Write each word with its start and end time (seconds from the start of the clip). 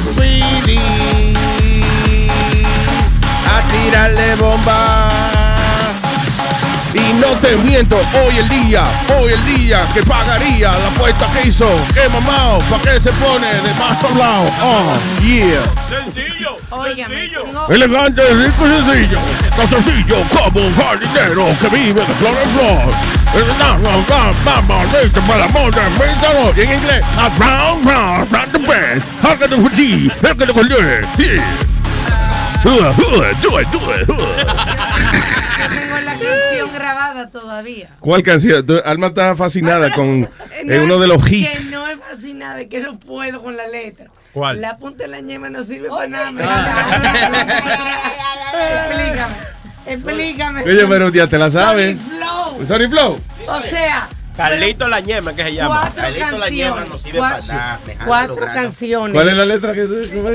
Speedy 0.00 0.78
a 3.46 3.62
tirarle 3.70 4.34
bomba. 4.36 5.08
Y 6.92 7.12
no 7.20 7.28
te 7.40 7.56
miento, 7.58 7.96
hoy 7.96 8.38
el 8.38 8.48
día, 8.48 8.82
hoy 9.16 9.32
el 9.32 9.44
día 9.56 9.86
que 9.94 10.02
pagaría 10.02 10.72
la 10.72 10.88
apuesta 10.88 11.26
que 11.32 11.46
hizo, 11.48 11.68
que 11.94 12.08
mamá, 12.08 12.58
pa' 12.68 12.80
que 12.82 12.98
se 12.98 13.12
pone 13.12 13.46
de 13.46 13.74
más 13.74 14.02
lado. 14.18 14.46
Oh, 14.62 14.92
yeah. 15.22 15.60
Sencillo. 15.88 16.56
Tengo- 16.70 17.68
Elegante, 17.72 18.22
rico 18.34 18.66
y 18.66 18.70
sencillo. 18.84 19.18
Tan 19.56 19.68
sencillo 19.70 20.16
como 20.34 20.66
un 20.66 20.74
jardinero 20.76 21.48
que 21.60 21.68
vive 21.68 22.00
de 22.00 22.14
flor 22.14 22.34
en 22.42 22.50
flor. 22.50 22.94
Y 26.56 26.60
en 26.62 26.72
inglés, 26.72 27.02
around, 27.16 27.86
round, 27.86 28.32
round 28.32 28.52
the. 28.52 28.58
Uh, 32.62 32.68
uh, 32.68 32.92
Do 33.40 33.58
it, 33.58 33.66
do 33.70 33.78
it. 33.94 34.08
uh. 34.08 34.12
Yo 34.12 35.68
tengo 35.68 35.96
la 36.04 36.12
canción 36.12 36.68
grabada 36.74 37.30
todavía. 37.30 37.88
¿Cuál 38.00 38.22
canción? 38.22 38.66
Alma 38.84 39.06
está 39.08 39.36
fascinada 39.36 39.90
con 39.92 40.20
No 40.22 40.28
eh, 40.74 40.80
uno 40.80 40.98
de 40.98 41.06
los 41.06 41.24
Que 41.24 41.36
hits. 41.36 41.70
no 41.72 41.86
es 41.86 41.98
fascinada, 42.00 42.64
que 42.66 42.80
no 42.80 42.98
puedo 42.98 43.42
con 43.42 43.56
la 43.56 43.66
letra. 43.68 44.06
¿Cuál? 44.32 44.60
La 44.60 44.76
punta 44.76 45.04
de 45.04 45.08
la 45.08 45.20
ñema 45.20 45.48
no 45.50 45.62
sirve 45.62 45.88
para 45.88 46.08
nada. 46.08 46.30
me 46.32 46.42
Explícame. 48.52 49.34
Explícame. 49.86 50.62
Oye, 50.62 50.86
pero 50.86 51.08
ya 51.10 51.26
te 51.26 51.38
la 51.38 51.50
sabes. 51.50 51.98
Flow. 52.00 52.66
Sorry, 52.66 52.88
Flow. 52.88 53.18
O 53.48 53.60
sea, 53.62 54.08
Carlito 54.36 54.88
la 54.88 55.00
ñema, 55.00 55.34
que 55.34 55.42
se 55.44 55.54
llama. 55.54 55.80
cuatro 55.80 56.02
Carlito 56.02 56.38
la 56.38 56.50
ñema 56.50 56.76
canciones. 56.76 56.88
no 56.88 56.98
sirve 56.98 57.18
cuatro, 57.18 57.46
para 57.46 57.58
nada. 57.58 57.80
cuatro 58.06 58.36
canciones. 58.36 59.14
¿Cuál 59.14 59.28
es 59.28 59.36
la 59.36 59.44
letra 59.46 59.72
que 59.72 59.82
tú 59.84 59.94
cómo 60.14 60.28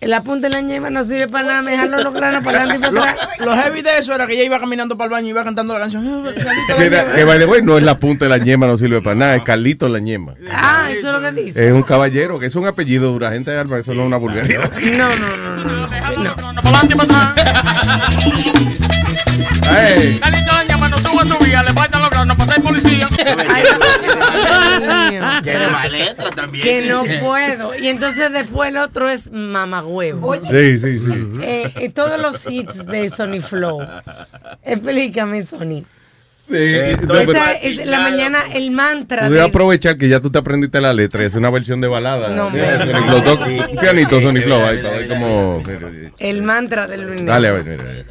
es? 0.00 0.08
La 0.08 0.22
punta 0.22 0.48
de 0.48 0.54
la 0.54 0.60
ñema 0.62 0.90
no 0.90 1.04
sirve 1.04 1.28
para 1.28 1.46
nada. 1.46 1.62
Me 1.62 1.76
jalo 1.76 1.98
los 2.02 2.14
granos 2.14 2.42
para 2.44 2.58
adelante 2.62 2.88
y 2.88 2.90
para 2.92 3.10
atrás. 3.12 3.28
Lo 3.40 3.54
heavy 3.54 3.82
de 3.82 3.98
eso 3.98 4.14
era 4.14 4.26
que 4.26 4.34
ella 4.34 4.44
iba 4.44 4.58
caminando 4.60 4.96
para 4.96 5.06
el 5.06 5.10
baño 5.12 5.26
y 5.28 5.30
iba 5.30 5.44
cantando 5.44 5.74
la 5.74 5.80
canción. 5.80 6.00
Que, 6.76 6.88
da- 6.90 7.12
que 7.14 7.24
by 7.24 7.38
the 7.38 7.46
way, 7.46 7.62
no 7.62 7.76
es 7.76 7.82
la 7.84 7.98
punta 7.98 8.24
de 8.24 8.28
la 8.30 8.38
ñema, 8.38 8.66
no 8.66 8.78
sirve 8.78 9.02
para 9.02 9.14
nada, 9.16 9.36
es 9.36 9.42
Carlito 9.42 9.88
la 9.88 9.98
ñema. 9.98 10.34
Ah, 10.52 10.88
eso 10.90 11.08
es 11.08 11.12
lo 11.12 11.20
que 11.20 11.32
dice. 11.42 11.66
Es 11.66 11.72
un 11.72 11.82
caballero, 11.82 12.38
que 12.38 12.46
es 12.46 12.54
un 12.56 12.66
apellido 12.66 13.12
de 13.14 13.20
la 13.20 13.32
gente 13.32 13.50
de 13.50 13.58
Alba, 13.58 13.78
eso 13.78 13.92
no 13.94 14.02
es 14.02 14.06
una 14.06 14.16
vulgaridad. 14.16 14.70
No, 14.96 15.16
no, 15.16 15.36
no, 15.36 15.64
no. 15.64 15.64
no. 15.64 15.90
Para 16.62 16.78
adelante 16.78 16.94
y 16.94 16.96
para 16.96 17.28
atrás. 17.32 17.46
Ay. 18.24 18.30
Carlito 18.32 18.40
la 18.40 18.48
ñema 18.52 18.64
no 18.64 18.69
sube 20.98 21.26
su 21.26 21.44
vía, 21.44 21.62
le 21.62 21.72
faltan 21.72 22.00
los 22.02 22.10
granos, 22.10 22.36
pasa 22.36 22.56
el 22.56 22.62
policía. 22.62 23.08
Ay, 23.48 23.62
Dios 23.62 25.10
mío. 25.12 25.22
Tiene 25.42 25.66
más 25.68 25.90
letra 25.90 26.30
también. 26.30 26.64
Que 26.64 26.82
no 26.88 27.04
puedo. 27.20 27.74
Y 27.78 27.88
entonces 27.88 28.32
después 28.32 28.70
el 28.70 28.76
otro 28.78 29.08
es 29.08 29.30
mamagüevo. 29.30 30.34
Sí, 30.34 30.78
sí, 30.78 30.98
sí. 31.00 31.28
Eh, 31.42 31.72
eh, 31.76 31.90
todos 31.90 32.20
los 32.20 32.46
hits 32.50 32.86
de 32.86 33.10
Sony 33.10 33.40
Flow. 33.40 33.80
Explícame, 34.64 35.42
Sony. 35.42 35.84
Sí, 36.50 36.74
no, 37.02 37.06
pero- 37.06 37.20
Esta 37.20 37.52
es 37.52 37.86
la 37.86 38.00
mañana 38.00 38.40
el 38.52 38.72
mantra 38.72 39.28
Voy 39.28 39.38
a 39.38 39.42
de 39.42 39.46
aprovechar 39.48 39.96
que 39.96 40.08
ya 40.08 40.18
tú 40.18 40.30
te 40.30 40.38
aprendiste 40.38 40.80
la 40.80 40.92
letra, 40.92 41.22
es 41.22 41.34
una 41.36 41.48
versión 41.48 41.80
de 41.80 41.86
balada. 41.86 42.28
No, 42.30 42.50
Sí, 42.50 42.56
me- 42.56 43.00
los 43.08 43.24
dos- 43.24 43.38
un 43.46 43.76
pianito, 43.80 44.20
Sony 44.20 44.40
Flow, 44.42 44.60
ahí 44.66 44.78
para 44.82 44.96
ver 44.96 45.08
cómo... 45.08 45.62
el 46.18 46.42
mantra 46.42 46.88
del 46.88 47.02
Luis 47.02 47.24
Dale, 47.24 47.46
a 47.48 47.52
ver, 47.52 47.64
mira, 47.64 47.84
mira, 47.84 48.04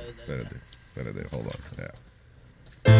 hold 1.32 1.46
on. 1.48 1.52
yeah. 1.78 3.00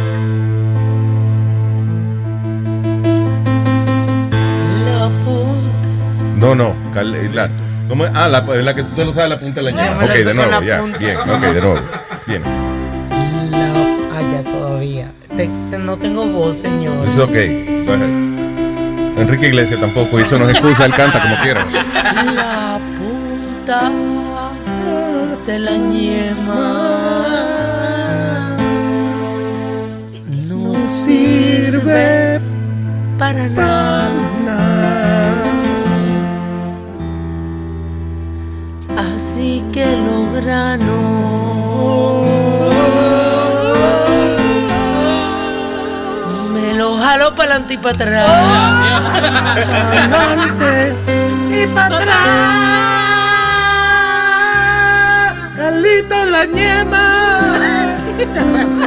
No, 6.36 6.56
no, 6.56 6.74
eh, 6.96 7.30
la, 7.34 7.50
¿cómo 7.90 8.06
es? 8.06 8.12
Ah, 8.16 8.30
la, 8.30 8.42
la 8.42 8.74
que 8.76 8.84
tú 8.84 8.96
te 8.96 9.04
lo 9.06 9.14
sabes, 9.14 9.30
la 9.32 9.40
punta 9.40 9.62
de 9.62 9.72
la 9.72 9.84
ñema. 9.84 10.06
Ok, 10.06 10.12
de 10.12 10.34
nuevo, 10.34 10.62
ya, 10.64 10.80
punta. 10.80 10.98
bien, 10.98 11.18
ok, 11.18 11.42
de 11.42 11.62
nuevo. 11.62 11.76
Bien, 12.28 12.44
La... 13.52 13.68
Ah, 14.18 14.22
ya 14.34 14.44
todavía. 14.44 15.12
Te- 15.36 15.50
te- 15.70 15.78
no 15.78 15.98
tengo 15.98 16.26
voz, 16.28 16.56
señor. 16.60 17.06
it's 17.08 17.18
ok. 17.20 17.86
Go 17.86 17.94
ahead. 17.94 19.20
Enrique 19.20 19.48
Iglesias 19.48 19.82
tampoco, 19.82 20.18
y 20.20 20.24
eso 20.24 20.40
nos 20.40 20.50
excusa, 20.50 20.86
él 20.86 20.94
canta 20.94 21.22
como 21.22 21.36
quiera. 21.42 21.66
La 22.34 22.80
punta 22.98 23.92
de 25.46 25.60
la 25.60 25.72
ñema 25.72 27.09
sirve 31.90 32.42
para 33.18 33.48
nada. 33.50 34.12
Así 38.98 39.64
que 39.74 39.86
los 39.86 40.34
granos 40.36 40.88
me 46.54 46.74
los 46.76 47.00
jalo 47.02 47.36
para 47.36 47.56
adelante 47.56 47.74
y 47.74 47.78
para 47.78 47.96
atrás. 47.96 48.30
Adelante 50.14 50.94
y 51.52 51.68
para 51.68 51.98
atrás. 51.98 52.20
Carlito 55.58 56.26
la 56.26 56.46
ñema 56.46 57.06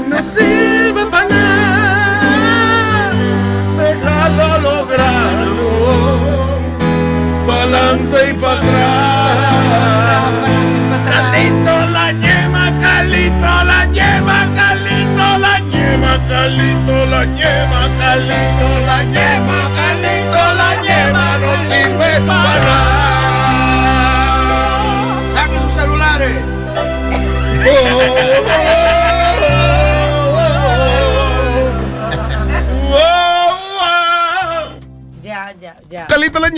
no 0.08 0.22
sirve 0.22 1.06
para 1.06 1.28
nada. 1.28 1.81
Lograrlo, 4.92 6.19
pa'lante 7.47 8.30
y 8.30 8.34
para 8.34 8.54
atrás. 8.54 10.32
Carlito 11.08 11.75
la 11.91 12.12
ñema, 12.12 12.72
Carlito 12.80 13.64
la 13.64 13.84
ñema, 13.86 14.48
Carlito 14.54 15.38
la 15.38 15.58
ñema, 15.60 16.12
Carlito 16.28 17.06
la 17.06 17.25
ñema, 17.25 17.81
Carlito 17.98 18.69
la 18.86 19.02
ñema, 19.04 19.58
Carlito 19.76 20.42
la 20.60 20.70
ñema, 20.82 21.25
no 21.38 21.52
sirve 21.69 22.12
para. 22.26 22.76
Saquen 25.34 25.60
sus 25.62 25.72
celulares. 25.72 26.36
Carlito 36.12 36.41
la 36.41 36.50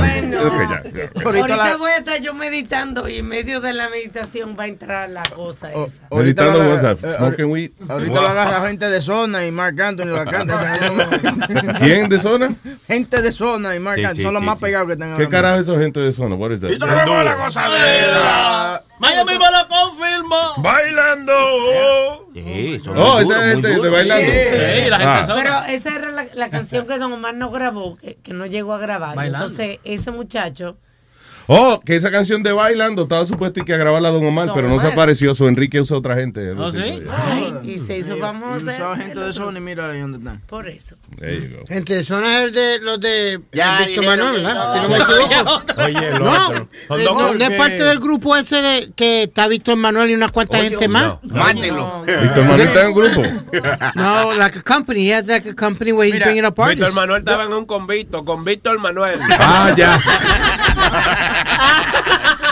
bueno. 0.00 0.38
Ya, 0.38 0.82
ya. 0.90 1.22
Ahorita, 1.24 1.56
la- 1.56 1.76
voy 1.76 1.90
a 1.90 1.96
estar 1.98 2.20
yo 2.20 2.34
meditando 2.34 3.08
y 3.08 3.16
en 3.16 3.28
medio 3.28 3.60
de 3.60 3.72
la 3.72 3.88
meditación 3.88 4.56
va 4.58 4.64
a 4.64 4.66
entrar 4.68 5.08
la 5.10 5.22
cosa 5.22 5.70
esa. 5.70 6.06
Ahorita 6.10 6.42
Meditando 6.44 6.62
lo 6.62 6.70
WhatsApp, 6.70 6.98
agarra- 7.04 7.14
eh, 7.14 7.16
smoking 7.18 7.44
weed. 7.50 7.70
Ahorita 7.88 8.20
lo 8.20 8.28
agarra 8.28 8.66
gente 8.68 8.88
de 8.90 9.00
zona 9.00 9.46
y 9.46 9.52
Mark 9.52 9.80
Anthony 9.80 10.06
la 10.06 10.24
canta. 10.24 10.78
¿Quién 11.78 12.08
de 12.08 12.18
zona? 12.20 12.54
Gente 12.86 13.22
de 13.22 13.32
zona 13.32 13.76
y 13.76 13.80
Mark 13.80 13.98
Sí, 13.98 14.04
Anthony 14.04 14.16
sí, 14.16 14.22
son 14.22 14.34
los 14.34 14.42
sí, 14.42 14.46
más 14.46 14.58
sí. 14.58 14.64
pegados 14.64 14.86
que 14.86 14.92
están 14.94 15.16
¿Qué 15.16 15.28
carajo 15.28 15.56
es 15.56 15.62
eso 15.62 15.78
gente 15.78 16.00
de 16.00 16.12
zona? 16.12 16.34
What 16.36 16.52
is 16.52 16.60
that? 16.60 16.70
la 17.24 17.34
gozadera! 17.36 18.82
Miami 18.98 19.32
me 19.32 19.38
lo 19.38 19.68
confirma. 19.68 20.54
Bailando. 20.58 22.28
Sí, 22.34 22.80
son 22.84 22.96
Oh, 22.98 23.14
muy 23.14 23.22
esa 23.24 23.40
gente 23.48 23.68
de 23.68 23.88
bailando. 23.88 24.24
Sí, 24.30 24.90
la 24.90 24.98
gente 24.98 25.32
Ah. 25.32 25.34
Pero 25.34 25.54
esa 25.68 25.94
era 25.94 26.10
la, 26.10 26.26
la 26.34 26.50
canción 26.50 26.86
que 26.86 26.98
Don 26.98 27.12
Omar 27.12 27.34
no 27.34 27.50
grabó, 27.50 27.96
que, 27.96 28.16
que 28.16 28.32
no 28.32 28.46
llegó 28.46 28.74
a 28.74 28.78
grabar. 28.78 29.14
Bailando. 29.16 29.46
Entonces, 29.46 29.78
ese 29.84 30.10
muchacho 30.10 30.76
Oh, 31.50 31.80
que 31.80 31.96
esa 31.96 32.10
canción 32.10 32.42
de 32.42 32.52
Bailando 32.52 33.04
estaba 33.04 33.24
supuesto 33.24 33.64
que 33.64 33.72
a 33.72 33.78
grabarla 33.78 34.10
Don 34.10 34.22
Omar, 34.24 34.48
Don 34.48 34.54
pero 34.54 34.68
no 34.68 34.78
se 34.80 34.88
apareció. 34.88 35.34
Su 35.34 35.48
Enrique 35.48 35.80
usa 35.80 35.96
otra 35.96 36.14
gente. 36.14 36.50
¿Oh, 36.50 36.70
sí? 36.70 37.02
Ay, 37.10 37.54
y 37.64 37.78
se 37.78 37.96
hizo 37.96 38.18
famosa. 38.18 38.74
Esa 38.74 38.96
gente 38.96 39.18
de 39.18 39.32
Sony, 39.32 39.58
mira 39.58 39.90
ahí 39.90 40.00
donde 40.00 40.18
están. 40.18 40.42
Por 40.46 40.68
eso. 40.68 40.96
There 41.18 41.40
you 41.40 41.56
go. 41.56 41.64
Gente, 41.66 42.04
son 42.04 42.26
el 42.26 42.52
de 42.52 42.80
los 42.80 43.00
de 43.00 43.40
Ya, 43.52 43.78
Víctor 43.86 44.04
Manuel, 44.04 44.42
no. 44.42 44.74
Si 44.74 44.80
no 44.80 44.88
me 44.90 44.96
equivoco. 44.98 45.62
Oye, 45.82 46.08
el 46.10 46.22
No, 46.22 46.48
otro. 46.48 46.68
Eh, 46.90 47.04
no, 47.06 47.32
no 47.32 47.44
es 47.44 47.50
parte 47.52 47.82
del 47.82 47.98
grupo 47.98 48.36
ese 48.36 48.60
de 48.60 48.92
que 48.94 49.22
está 49.22 49.48
Víctor 49.48 49.76
Manuel 49.76 50.10
y 50.10 50.14
una 50.14 50.28
cuanta 50.28 50.58
gente 50.58 50.86
más. 50.86 51.14
Mátelo. 51.22 52.02
Víctor 52.02 52.44
Manuel 52.44 52.68
está 52.68 52.82
en 52.82 52.88
un 52.88 52.94
grupo. 52.94 53.22
No, 53.94 54.34
like 54.34 54.58
a 54.58 54.62
company. 54.62 55.08
He 55.08 55.14
has 55.14 55.26
like 55.26 55.48
a 55.48 55.54
company 55.54 55.92
where 55.92 56.06
he's 56.06 56.22
bringing 56.22 56.44
up 56.44 56.54
Víctor 56.54 56.70
artists. 56.70 56.94
Manuel 56.94 57.20
estaba 57.20 57.44
en 57.44 57.52
un 57.54 57.64
convito 57.64 58.24
con 58.24 58.44
Víctor 58.44 58.78
Manuel. 58.78 59.18
Ah, 59.38 59.72
ya. 59.76 59.98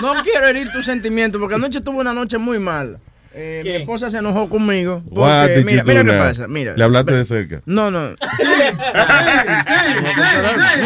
No 0.03 0.15
quiero 0.23 0.49
herir 0.49 0.71
tus 0.71 0.85
sentimientos 0.85 1.41
porque 1.41 1.55
anoche 1.55 1.81
tuve 1.81 1.99
una 1.99 2.13
noche 2.13 2.39
muy 2.39 2.59
mala. 2.59 2.99
Eh, 3.39 3.61
mi 3.65 3.71
esposa 3.71 4.09
se 4.09 4.17
enojó 4.17 4.49
conmigo. 4.49 5.03
Porque, 5.15 5.63
mira, 5.63 5.85
mira 5.85 6.03
qué 6.05 6.13
now? 6.13 6.19
pasa. 6.19 6.49
Mira. 6.49 6.73
Le 6.75 6.85
hablaste 6.85 7.15
de 7.15 7.25
cerca. 7.27 7.61
No, 7.67 7.91
no. 7.91 8.09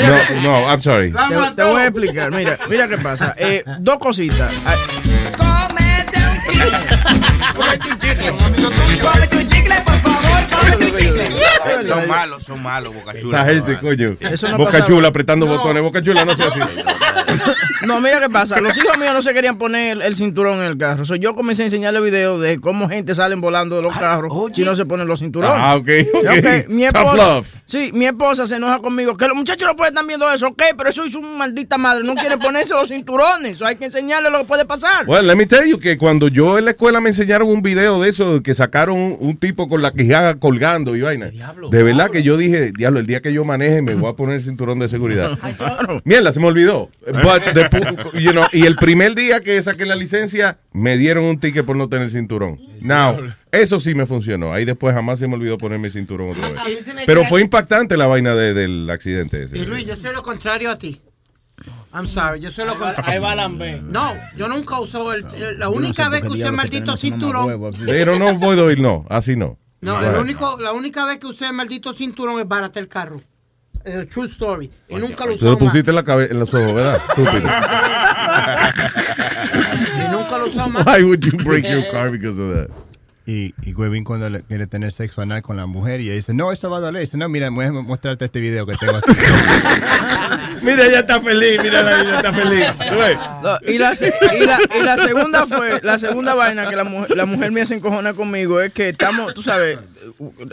No, 0.03 0.41
no, 0.43 0.69
I'm 0.69 0.83
sorry. 0.83 1.13
Te, 1.13 1.19
te 1.55 1.63
voy 1.63 1.83
a 1.83 1.87
explicar. 1.87 2.33
Mira, 2.33 2.59
mira 2.69 2.89
qué 2.89 2.99
pasa. 2.99 3.37
Eh, 3.39 3.63
dos 3.79 3.99
cositas. 3.99 4.53
Ah, 11.81 12.01
Son 12.01 12.09
malos, 12.09 12.43
son 12.45 12.63
malos, 12.63 12.95
Boca 12.95 13.19
Chula. 13.19 13.41
Esta 13.41 13.53
gente, 13.53 13.81
coño. 13.81 14.17
Eso 14.21 14.49
no 14.49 14.59
Boca 14.59 14.71
pasaba. 14.73 14.87
Chula 14.89 15.09
apretando 15.09 15.47
botones. 15.47 15.83
Boca 15.83 16.01
Chula 16.03 16.25
no 16.25 16.35
se 16.37 16.43
así. 16.43 16.61
No, 17.87 17.99
mira 18.01 18.21
qué 18.21 18.29
pasa. 18.29 18.61
Los 18.61 18.77
hijos 18.77 18.99
míos 18.99 19.15
no 19.15 19.23
se 19.23 19.33
querían 19.33 19.57
poner 19.57 20.03
el 20.03 20.15
cinturón 20.17 20.59
en 20.59 20.65
el 20.65 20.77
carro. 20.77 21.05
So, 21.07 21.15
yo 21.15 21.35
comencé 21.35 21.63
a 21.63 21.65
enseñarle 21.67 22.01
videos 22.01 22.41
de 22.43 22.61
cómo 22.61 22.89
gente 22.89 23.15
salen 23.15 23.41
volando 23.41 23.77
de 23.77 23.83
los 23.83 23.97
carros 23.97 24.33
si 24.53 24.63
no 24.65 24.75
se 24.75 24.85
ponen 24.85 25.07
los 25.09 25.21
cinturones. 25.21 25.57
Ah, 25.59 25.77
ok, 25.77 25.89
ok. 26.15 26.25
Ok, 26.25 26.69
Mi 26.69 26.87
Tough 26.89 26.97
esposa, 26.97 27.17
love. 27.17 27.49
sí, 27.65 27.91
mi 27.95 28.05
esposa 28.05 28.47
se 28.47 28.57
enoja 28.57 28.81
conmigo. 28.81 29.17
Que 29.17 29.27
los 29.29 29.37
muchachos 29.37 29.67
no 29.67 29.77
pueden 29.77 29.95
estar 29.95 30.07
viendo 30.07 30.31
eso. 30.31 30.49
Ok, 30.49 30.63
pero 30.77 30.91
eso 30.91 31.05
hizo 31.07 31.21
un 31.21 31.39
maldita 31.39 31.79
madre. 31.79 32.05
No 32.05 32.15
quiere 32.17 32.37
ponerse 32.37 32.75
los 32.75 32.89
cinturones. 32.89 33.57
So, 33.57 33.65
hay 33.65 33.77
que 33.77 33.87
enseñarle 33.87 34.29
lo 34.31 34.41
que 34.41 34.45
puede 34.45 34.67
pasar. 34.67 35.07
Well, 35.09 35.27
let 35.27 35.37
me 35.37 35.47
tell 35.47 35.67
you 35.67 35.79
que 35.79 35.97
cuando 35.97 36.29
yo 36.29 36.59
en 36.59 36.67
la 36.67 36.73
escuela 36.73 37.01
me 37.01 37.09
enseñaron 37.09 37.49
un 37.49 37.63
video 37.63 38.01
de 38.03 38.11
eso, 38.11 38.43
que 38.43 38.53
sacaron 38.53 38.99
un, 38.99 39.17
un 39.21 39.37
tipo 39.39 39.69
con 39.69 39.81
la 39.81 39.93
quijada 39.93 40.35
colgando 40.35 40.97
y 40.97 41.01
vaina. 41.01 41.31
De 41.71 41.83
verdad 41.83 42.11
que 42.11 42.23
yo 42.23 42.37
dije, 42.37 42.73
diablo, 42.73 43.01
el 43.01 43.07
día 43.07 43.21
que 43.21 43.33
yo 43.33 43.45
maneje 43.45 43.83
me 43.83 43.95
voy 43.95 44.11
a 44.11 44.15
poner 44.15 44.37
el 44.37 44.43
cinturón 44.43 44.79
de 44.79 44.89
seguridad. 44.89 45.39
Mierda, 46.05 46.33
se 46.33 46.41
me 46.41 46.47
olvidó. 46.47 46.91
But 47.07 47.53
the 47.55 47.69
pu- 47.71 48.13
you 48.21 48.33
know, 48.33 48.45
y 48.53 48.67
el 48.67 48.77
primer 48.77 49.15
día 49.15 49.41
que 49.41 49.61
saqué 49.63 49.87
la 49.87 49.95
licencia, 49.97 50.59
me 50.73 50.97
dieron 50.97 51.25
un 51.25 51.39
ticket 51.39 51.65
por 51.65 51.77
no 51.77 51.89
tener 51.89 52.11
cinturón. 52.11 52.59
Now, 52.81 53.17
eso 53.53 53.81
sí 53.81 53.95
me 53.95 54.07
funcionó. 54.07 54.53
Ahí 54.53 54.65
después 54.65 54.95
jamás 54.95 55.19
se 55.19 55.27
me 55.29 55.35
olvidó 55.35 55.59
ponerme 55.59 55.89
el 55.89 55.93
cinturón 55.93 56.31
otra 56.31 56.47
A 56.47 56.65
mí 56.65 56.75
vez. 56.75 56.85
Pero 57.07 57.25
fue 57.27 57.41
impactante 57.41 57.97
la 57.97 58.07
vaina 58.07 58.35
de- 58.35 58.55
del 58.55 58.89
accidente 58.91 59.45
ese. 59.45 59.59
Y 59.59 59.67
Luis, 59.67 59.87
yo 59.87 59.97
soy 59.97 60.13
lo 60.15 60.23
contrario 60.23 60.71
a 60.71 60.79
ti. 60.79 61.01
I'm 61.93 62.07
sorry, 62.07 62.41
yo 62.41 62.51
soy 62.53 62.65
lo 62.67 62.73
Ahí 62.73 62.79
contrario. 62.79 63.23
va 63.23 63.35
Lambé. 63.35 63.81
No, 63.83 64.15
yo 64.37 64.49
nunca 64.49 64.81
uso 64.81 65.13
el. 65.13 65.27
el- 65.35 65.59
la 65.59 65.69
única 65.69 66.09
vez 66.09 66.23
que 66.23 66.29
usé 66.29 66.45
el 66.45 66.53
maldito 66.53 66.97
cinturón. 66.97 67.61
Pero 67.85 68.19
no 68.19 68.33
voy 68.39 68.59
a 68.59 68.63
oír, 68.63 68.81
no, 68.81 69.05
así 69.11 69.37
no. 69.37 69.59
No, 69.81 70.01
el 70.05 70.17
único, 70.17 70.59
la 70.61 70.73
única 70.73 71.05
vez 71.07 71.19
que 71.19 71.27
usé 71.27 71.47
el 71.47 71.53
maldito 71.55 71.93
cinturón 71.95 72.39
es 72.41 72.47
baratar 72.47 72.83
el 72.83 72.89
carro. 72.89 73.23
A 73.81 74.05
true 74.07 74.27
story. 74.27 74.71
Y 74.89 74.97
nunca 74.97 75.25
lo 75.25 75.37
Tú 75.39 75.45
lo 75.47 75.53
usé 75.53 75.63
más. 75.65 75.71
pusiste 75.73 75.91
en, 75.91 75.95
la 75.97 76.03
cabe- 76.05 76.31
en 76.31 76.39
los 76.39 76.53
ojos, 76.53 76.75
¿verdad? 76.75 77.01
Estúpido. 77.09 77.49
Y 80.05 80.09
nunca 80.13 80.39
lo 80.39 80.47
usé 80.47 80.67
más. 80.69 80.87
Why 80.87 81.03
would 81.05 81.21
you 81.21 81.37
break 81.45 81.65
your 81.67 81.83
car 81.91 82.11
because 82.11 82.41
of 82.41 82.53
that? 82.55 82.69
Y, 83.27 83.55
y 83.63 83.73
Huevín 83.75 84.03
cuando 84.05 84.29
le 84.29 84.43
quiere 84.43 84.67
tener 84.67 84.93
sexo 84.93 85.23
anal 85.23 85.41
con 85.43 85.57
la 85.57 85.67
mujer 85.67 86.01
y 86.01 86.07
ella 86.07 86.15
dice, 86.17 86.35
no, 86.35 86.51
esto 86.53 86.69
va 86.71 86.79
a 86.79 86.81
doler. 86.81 87.01
Dice, 87.03 87.17
no, 87.17 87.29
mira, 87.29 87.49
voy 87.51 87.65
a 87.67 87.73
mostrarte 87.73 88.25
este 88.25 88.41
video 88.41 88.67
que 88.67 88.75
tengo 88.77 88.97
aquí. 88.97 89.13
Mira, 90.63 90.87
ella 90.87 91.01
está 91.01 91.21
feliz, 91.21 91.59
mira, 91.63 91.81
ella 92.01 92.17
está 92.17 92.33
feliz. 92.33 92.67
Y, 93.67 93.79
la, 93.79 93.95
se- 93.95 94.13
y, 94.41 94.45
la, 94.45 94.59
y 94.79 94.83
la 94.83 94.97
segunda 94.97 95.47
fue, 95.47 95.81
la 95.83 95.99
segunda 95.99 96.35
vaina 96.35 96.69
que 96.69 96.77
la 96.77 96.85
mujer, 96.85 97.17
la 97.17 97.27
mujer 97.27 97.51
me 97.53 97.61
hace 97.63 97.75
encojonar 97.75 98.15
conmigo 98.15 98.61
es 98.61 98.73
que 98.73 98.89
estamos, 98.91 99.35
tú 99.35 99.43
sabes, 99.43 99.79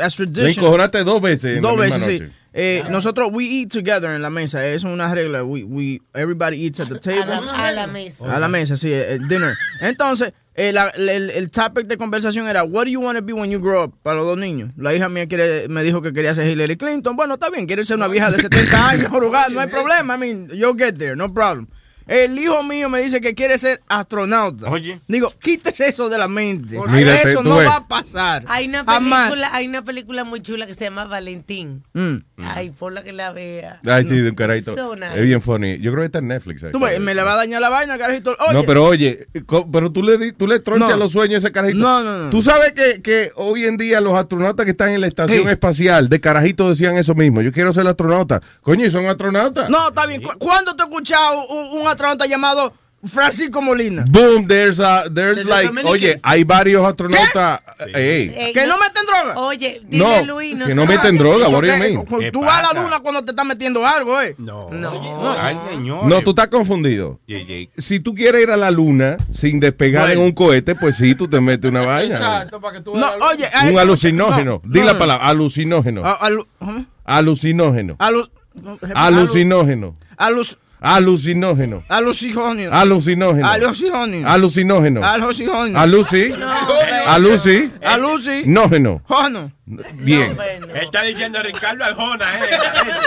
as 0.02 0.16
tradition. 0.16 0.50
encojonaste 0.64 1.04
dos 1.04 1.22
veces 1.22 1.58
en 1.58 1.62
Dos 1.62 1.78
veces, 1.78 2.04
sí. 2.06 2.24
Eh, 2.60 2.84
nosotros, 2.90 3.30
we 3.32 3.46
eat 3.46 3.70
together 3.72 4.10
en 4.16 4.22
la 4.24 4.32
mesa. 4.32 4.66
Es 4.66 4.84
una 4.84 5.14
regla. 5.14 5.44
We, 5.44 5.64
we, 5.64 6.02
everybody 6.16 6.66
eats 6.66 6.80
at 6.80 6.88
the 6.90 6.96
A 6.96 7.00
table. 7.00 7.26
la, 7.28 7.68
a 7.68 7.72
la 7.72 7.86
mesa. 7.88 8.36
A 8.36 8.40
la 8.40 8.48
mesa, 8.48 8.76
sí, 8.76 8.92
eh, 8.92 9.20
dinner. 9.30 9.54
Entonces, 9.80 10.34
eh, 10.56 10.74
la- 10.74 10.90
el, 10.90 11.30
el 11.30 11.52
topic 11.52 11.86
de 11.86 11.98
conversación 11.98 12.48
era, 12.48 12.64
what 12.64 12.86
do 12.86 12.90
you 12.90 13.00
want 13.00 13.16
to 13.16 13.24
be 13.24 13.32
when 13.32 13.52
you 13.52 13.60
grow 13.60 13.84
up? 13.84 13.94
Para 14.02 14.16
los 14.18 14.26
dos 14.26 14.40
niños. 14.40 14.72
La 14.76 14.92
hija 14.96 15.08
mía 15.08 15.28
quiere, 15.28 15.68
me 15.70 15.84
dijo 15.84 16.02
que 16.02 16.12
quería 16.14 16.34
ser 16.34 16.48
Hillary 16.48 16.78
Clinton. 16.78 17.16
Bueno, 17.16 17.36
está 17.36 17.52
bien, 17.52 17.68
quiere 17.68 17.86
ser 17.86 17.98
una 17.98 18.08
vieja 18.08 18.32
de 18.32 18.42
70 18.42 18.90
años, 18.90 19.12
no 19.52 19.60
hay 19.60 19.68
problema. 19.68 20.16
I 20.16 20.18
mean, 20.20 20.48
you'll 20.50 20.76
get 20.76 20.98
there, 20.98 21.16
no 21.16 21.32
problem. 21.32 21.68
El 22.08 22.38
hijo 22.40 22.64
mío 22.64 22.90
me 22.90 23.02
dice 23.02 23.20
que 23.22 23.36
quiere 23.36 23.58
ser 23.58 23.82
astronauta. 23.88 24.70
Oye. 24.70 25.00
Digo, 25.08 25.34
quítese 25.42 25.88
eso 25.88 26.10
de 26.10 26.18
la 26.18 26.28
mente. 26.28 26.78
Mira, 26.90 27.22
te- 27.22 27.32
eso 27.32 27.44
no 27.44 27.58
ves. 27.58 27.68
va 27.68 27.76
a 27.78 27.88
pasar. 27.88 28.46
Hay 28.48 28.68
una 28.68 28.84
Jamás. 28.86 29.30
película, 29.30 29.50
hay 29.54 29.68
una 29.68 29.82
película 29.84 30.24
muy 30.24 30.42
chula 30.42 30.66
que 30.66 30.74
se 30.74 30.86
llama 30.86 31.06
Valentín. 31.06 31.84
Mm. 31.94 32.16
Ay, 32.44 32.70
por 32.72 32.94
la 32.94 33.04
que 33.04 33.12
la 33.12 33.32
vea. 33.34 33.82
Ay, 33.86 34.04
sí, 34.08 34.16
de 34.16 34.30
un 34.30 34.36
carajito. 34.36 34.76
So 34.76 34.96
nice. 34.96 35.18
Es 35.18 35.24
bien 35.24 35.42
funny. 35.42 35.80
Yo 35.80 35.92
creo 35.92 36.02
que 36.04 36.06
está 36.06 36.20
en 36.20 36.28
Netflix. 36.30 36.64
Tú 36.72 36.80
ves, 36.80 37.00
me 37.00 37.14
le 37.14 37.24
va 37.24 37.34
a 37.34 37.38
dañar 37.38 37.62
la 37.62 37.70
vaina, 37.70 37.98
carajito. 37.98 38.36
Oye, 38.40 38.54
No, 38.54 38.64
pero 38.64 38.86
oye, 38.86 39.28
pero 39.72 39.92
tú 39.92 40.02
le, 40.04 40.32
tú 40.34 40.48
le 40.48 40.60
tronchas 40.60 40.92
No. 40.92 40.98
los 40.98 41.12
sueños 41.12 41.36
a 41.44 41.48
ese 41.48 41.52
carajito. 41.52 41.80
No, 41.80 42.04
no, 42.04 42.18
no. 42.26 42.30
Tú 42.30 42.42
sabes 42.42 42.72
que, 42.74 43.02
que 43.02 43.32
hoy 43.36 43.66
en 43.66 43.76
día 43.78 44.00
los 44.02 44.18
astronautas 44.18 44.64
que 44.66 44.72
están 44.72 44.92
en 44.92 45.02
la 45.02 45.08
estación 45.08 45.44
Sí. 45.44 45.50
espacial 45.50 46.08
de 46.10 46.20
carajito 46.22 46.70
decían 46.70 46.96
eso 46.98 47.16
mismo. 47.16 47.42
Yo 47.42 47.52
quiero 47.52 47.74
ser 47.74 47.86
astronauta. 47.88 48.42
Coño, 48.62 48.86
¿y 48.86 48.92
son 48.92 49.06
astronautas? 49.08 49.70
No, 49.70 49.90
está 49.90 50.06
bien. 50.06 50.22
¿Cu- 50.22 50.38
¿Cuándo 50.38 50.76
te 50.76 50.84
he 50.84 50.86
escuchado 50.86 51.46
un, 51.48 51.82
un 51.82 51.88
astronauta 51.88 51.97
llamado 52.28 52.74
Francisco 53.06 53.62
Molina? 53.62 54.04
Boom, 54.10 54.48
there's, 54.48 54.80
a, 54.80 55.04
there's 55.14 55.38
Desde 55.38 55.50
like, 55.50 55.68
Dominican. 55.68 55.92
oye, 55.94 56.20
hay 56.24 56.44
varios 56.44 56.84
astronautas. 56.86 57.62
Ey, 57.94 58.32
Eh, 58.36 58.52
¿Que 58.54 58.66
no 58.66 58.76
meten 58.80 59.06
droga? 59.06 59.40
Oye, 59.40 59.82
dile 59.88 60.04
no, 60.26 60.34
Luis, 60.34 60.58
que 60.66 60.74
no 60.74 60.86
meten 60.88 61.16
droga, 61.18 61.48
what 61.48 61.62
do 61.62 61.68
you 61.68 61.78
mean? 61.78 62.04
cu- 62.06 62.18
¿Qué 62.20 62.32
Tú 62.32 62.42
vas 62.42 62.64
a 62.64 62.74
la 62.74 62.82
duna 62.82 63.00
cuando 63.00 63.24
te 63.24 63.32
estás 63.32 63.46
metiendo 63.46 63.86
algo, 63.86 64.20
¿eh? 64.20 64.34
No. 64.40 64.70
No. 64.72 65.36
Ay, 65.40 65.56
señor. 65.70 66.06
No, 66.06 66.22
tú 66.24 66.32
estás 66.32 66.48
confundido. 66.48 67.20
Si 67.78 68.00
tú 68.00 68.16
quieres 68.16 68.42
ir 68.42 68.50
a 68.50 68.58
la 68.58 68.72
luna 68.72 69.16
sin 69.32 69.60
despegar 69.60 70.08
Bueno. 70.08 70.22
en 70.22 70.26
un 70.28 70.32
cohete, 70.34 70.74
pues 70.74 70.96
sí, 70.98 71.14
tú 71.14 71.28
te 71.28 71.40
metes 71.40 71.70
una 71.70 71.84
vaina. 71.86 72.16
Exacto, 72.16 72.60
para 72.60 72.78
que 72.78 72.82
tú 72.84 72.96
No, 72.98 73.08
oye, 73.32 73.46
a 73.48 73.66
Un 73.68 73.78
alucinógeno. 73.78 74.62
no, 74.64 74.70
Di 74.72 74.80
no, 74.80 74.86
la 74.86 74.94
no. 74.94 75.00
palabra, 75.00 75.28
alucinógeno. 75.28 76.04
A- 76.04 76.14
alu-. 76.28 76.48
Alucinógeno. 77.06 77.96
Alu- 78.00 78.30
Alucinógeno. 78.96 79.94
alus- 79.96 79.98
Alucinógeno. 80.18 80.67
Alucinógeno. 80.80 81.84
Alucinógeno. 81.90 82.74
Alucinógeno. 82.76 83.48
Alucinógeno. 83.48 84.28
Alucinógeno. 84.28 85.80
Aluci. 85.80 86.34
Aluci. 87.08 87.72
Aluci. 87.84 88.44
Nógeno. 88.46 89.02
Jono. 89.06 89.52
Bien. 89.66 90.38
Está 90.82 91.04
diciendo 91.04 91.42
Ricardo 91.42 91.84
Arjona, 91.84 92.26
eh, 92.40 92.50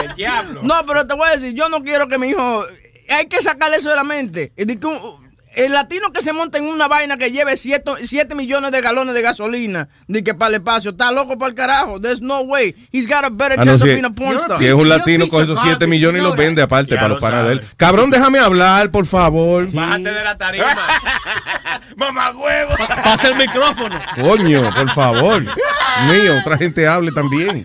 el 0.09 0.15
diablo. 0.15 0.61
No, 0.63 0.75
pero 0.87 1.07
te 1.07 1.15
voy 1.15 1.29
a 1.29 1.33
decir, 1.33 1.55
yo 1.55 1.69
no 1.69 1.83
quiero 1.83 2.09
que 2.09 2.19
mi 2.19 2.29
hijo. 2.29 2.65
Hay 3.09 3.27
que 3.27 3.41
sacarle 3.41 3.77
eso 3.77 3.91
de 3.91 3.97
la 3.97 4.05
mente. 4.05 4.53
Y 4.57 4.65
de 4.65 4.79
que 4.79 4.87
un- 4.87 5.30
el 5.57 5.73
latino 5.73 6.13
que 6.13 6.21
se 6.23 6.33
monta 6.33 6.59
en 6.59 6.65
una 6.69 6.87
vaina 6.87 7.17
que 7.17 7.31
lleve 7.33 7.57
7 7.57 8.35
millones 8.37 8.71
de 8.71 8.81
galones 8.81 9.15
de 9.15 9.23
gasolina, 9.23 9.89
de 10.07 10.23
que 10.23 10.33
para 10.35 10.51
el 10.51 10.55
espacio, 10.57 10.93
está 10.93 11.11
loco 11.11 11.37
para 11.39 11.49
el 11.51 11.55
carajo. 11.57 12.01
There's 12.01 12.21
no 12.21 12.43
way. 12.43 12.75
He's 12.93 13.07
got 13.09 13.25
a 13.25 13.31
better 13.31 13.59
Ah, 13.59 13.65
no, 13.65 13.65
chance 13.65 13.83
si, 13.85 13.91
of 13.91 13.95
being 13.95 14.05
a 14.05 14.11
porn 14.11 14.37
star. 14.37 14.59
si 14.59 14.67
es 14.67 14.73
un 14.75 14.89
latino, 14.89 15.29
coge 15.29 15.45
esos 15.45 15.59
7 15.59 15.71
garbage, 15.73 15.87
millones 15.89 16.21
y 16.21 16.25
los 16.25 16.35
you 16.35 16.39
vende 16.39 16.63
aparte 16.63 16.91
Ya 16.91 16.97
para 16.97 17.09
lo 17.09 17.15
los 17.15 17.21
panas 17.23 17.47
de 17.47 17.53
él. 17.53 17.59
sabes. 17.61 17.75
Cabrón, 17.77 18.11
déjame 18.11 18.39
hablar, 18.39 18.91
por 18.91 19.07
favor. 19.07 19.71
Bájate 19.73 20.13
de 20.13 20.25
la 20.25 20.39
tarima. 20.39 20.67
Mamá 21.97 22.31
huevo. 22.33 22.75
Pasa 23.03 23.29
el 23.29 23.35
micrófono. 23.37 23.99
Coño, 24.23 24.71
por 24.75 24.91
favor. 24.93 25.43
Mío, 25.43 26.39
otra 26.41 26.57
gente 26.59 26.87
hable 26.87 27.13
también. 27.13 27.65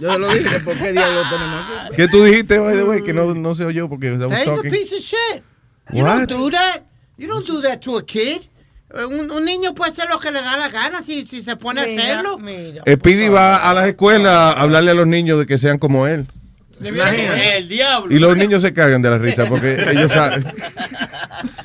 Yo 0.00 0.12
se 0.12 0.18
lo 0.18 0.28
dije, 0.32 0.48
que 0.50 0.60
¿por 0.60 0.74
qué 0.76 0.92
diablos 0.92 1.26
tenemos 1.30 1.60
aquí? 1.86 1.96
¿Qué 1.96 2.08
tú 2.08 2.22
dijiste, 2.24 2.58
by 2.58 2.74
the 2.76 2.84
way? 2.84 3.02
Que 3.02 3.12
no, 3.12 3.34
no 3.34 3.54
se 3.54 3.64
oyó 3.64 3.88
porque 3.88 4.08
I 4.08 4.10
was 4.16 4.20
That 4.30 4.42
is 4.42 4.48
a 4.48 4.54
talking. 4.56 4.70
piece 4.70 4.94
of 4.94 5.00
shit. 5.00 5.42
You 5.92 6.04
What? 6.04 6.26
don't 6.26 6.30
do 6.30 6.50
that. 6.50 6.82
You 7.18 7.28
don't 7.28 7.46
do 7.46 7.60
that 7.62 7.80
to 7.82 7.96
a 7.98 8.04
kid. 8.04 8.42
Eh, 8.94 9.04
Un, 9.04 9.30
un 9.30 9.44
niño 9.44 9.74
puede 9.74 9.92
hacer 9.92 10.08
lo 10.08 10.18
que 10.18 10.30
le 10.30 10.40
da 10.42 10.56
la 10.56 10.68
gana 10.68 11.02
si, 11.04 11.26
si 11.26 11.42
se 11.42 11.56
pone 11.56 11.80
a 11.80 11.84
hacerlo. 11.84 12.38
mira. 12.38 12.82
Speedy 12.86 13.28
va 13.28 13.56
a 13.56 13.74
las 13.74 13.88
escuelas 13.88 14.32
a 14.32 14.52
hablarle 14.52 14.90
a 14.92 14.94
los 14.94 15.06
niños 15.06 15.38
de 15.38 15.46
que 15.46 15.58
sean 15.58 15.78
como 15.78 16.06
él. 16.06 16.26
El 16.82 17.68
diablo. 17.68 18.14
Y 18.14 18.18
los 18.18 18.36
niños 18.36 18.60
se 18.62 18.72
cagan 18.74 19.00
de 19.00 19.08
la 19.10 19.18
risa 19.18 19.46
porque 19.48 19.82
ellos 19.90 20.12
saben. 20.12 20.44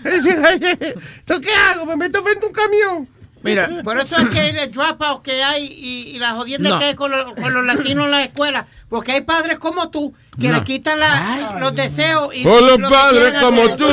¿Eso 0.06 1.40
qué 1.42 1.54
hago? 1.54 1.86
Me 1.86 1.96
meto 1.96 2.24
frente 2.24 2.46
a 2.46 2.48
un 2.48 2.54
camión. 2.54 3.08
Mira. 3.44 3.70
Por 3.84 3.98
eso 3.98 4.16
es 4.18 4.28
que 4.30 4.50
el 4.50 4.72
dropout 4.72 5.24
que 5.24 5.44
hay 5.44 5.66
y, 5.66 6.16
y 6.16 6.20
la 6.20 6.32
jodienda 6.32 6.70
No. 6.72 6.80
que 6.80 6.86
hay 6.86 6.96
con, 6.96 7.12
los- 7.12 7.34
con 7.34 7.54
los 7.54 7.66
latinos 7.66 8.06
en 8.06 8.12
la 8.12 8.24
escuela. 8.24 8.68
Porque 8.90 9.14
hay 9.14 9.22
padres 9.22 9.58
como 9.60 9.90
tú 9.90 10.14
que 10.40 10.50
No. 10.50 10.56
le 10.56 10.64
quitan 10.64 11.00
la- 11.00 11.58
los 11.60 11.74
deseos. 11.76 12.34
Y 12.36 12.44
Por 12.44 12.62
los 12.62 12.80
lo 12.80 12.90
padres 12.90 13.34
como 13.42 13.64
hacer. 13.64 13.78
tú, 13.78 13.88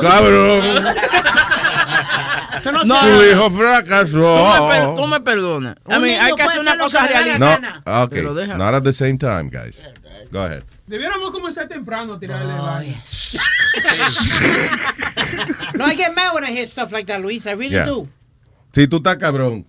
cabrón. 0.00 0.84
No 2.64 2.84
No. 2.84 3.00
Tu 3.00 3.22
hijo 3.24 3.50
fracasó. 3.50 4.94
tú 4.96 5.06
me 5.06 5.20
perdonas. 5.20 5.76
A 5.88 5.98
mí, 5.98 6.10
hay 6.10 6.34
que 6.34 6.42
hacer 6.42 6.60
una 6.60 6.74
lo 6.74 6.84
cosa 6.84 7.06
realista. 7.06 7.82
No, 7.84 8.02
ok. 8.04 8.10
Pero 8.10 8.34
déjame. 8.34 8.58
Not 8.62 8.74
at 8.74 8.82
the 8.82 8.92
same 8.92 9.16
time, 9.18 9.48
guys. 9.50 9.76
Go 10.30 10.40
ahead. 10.40 10.62
Debiéramos 10.86 11.30
comenzar 11.32 11.68
temprano 11.68 12.14
a 12.14 12.18
tirarle 12.18 12.52
Oh, 12.52 12.62
vaina. 12.62 13.02
No, 15.74 15.84
I 15.86 15.94
get 15.94 16.14
mad 16.14 16.34
when 16.34 16.44
I 16.44 16.50
hear 16.52 16.66
stuff 16.66 16.92
like 16.92 17.06
that, 17.06 17.20
Luis. 17.20 17.46
I 17.46 17.52
really 17.52 17.76
Yeah. 17.76 17.84
do. 17.84 18.08
Si 18.78 18.86
tú 18.86 18.98
estás 18.98 19.16
cabrón. 19.16 19.66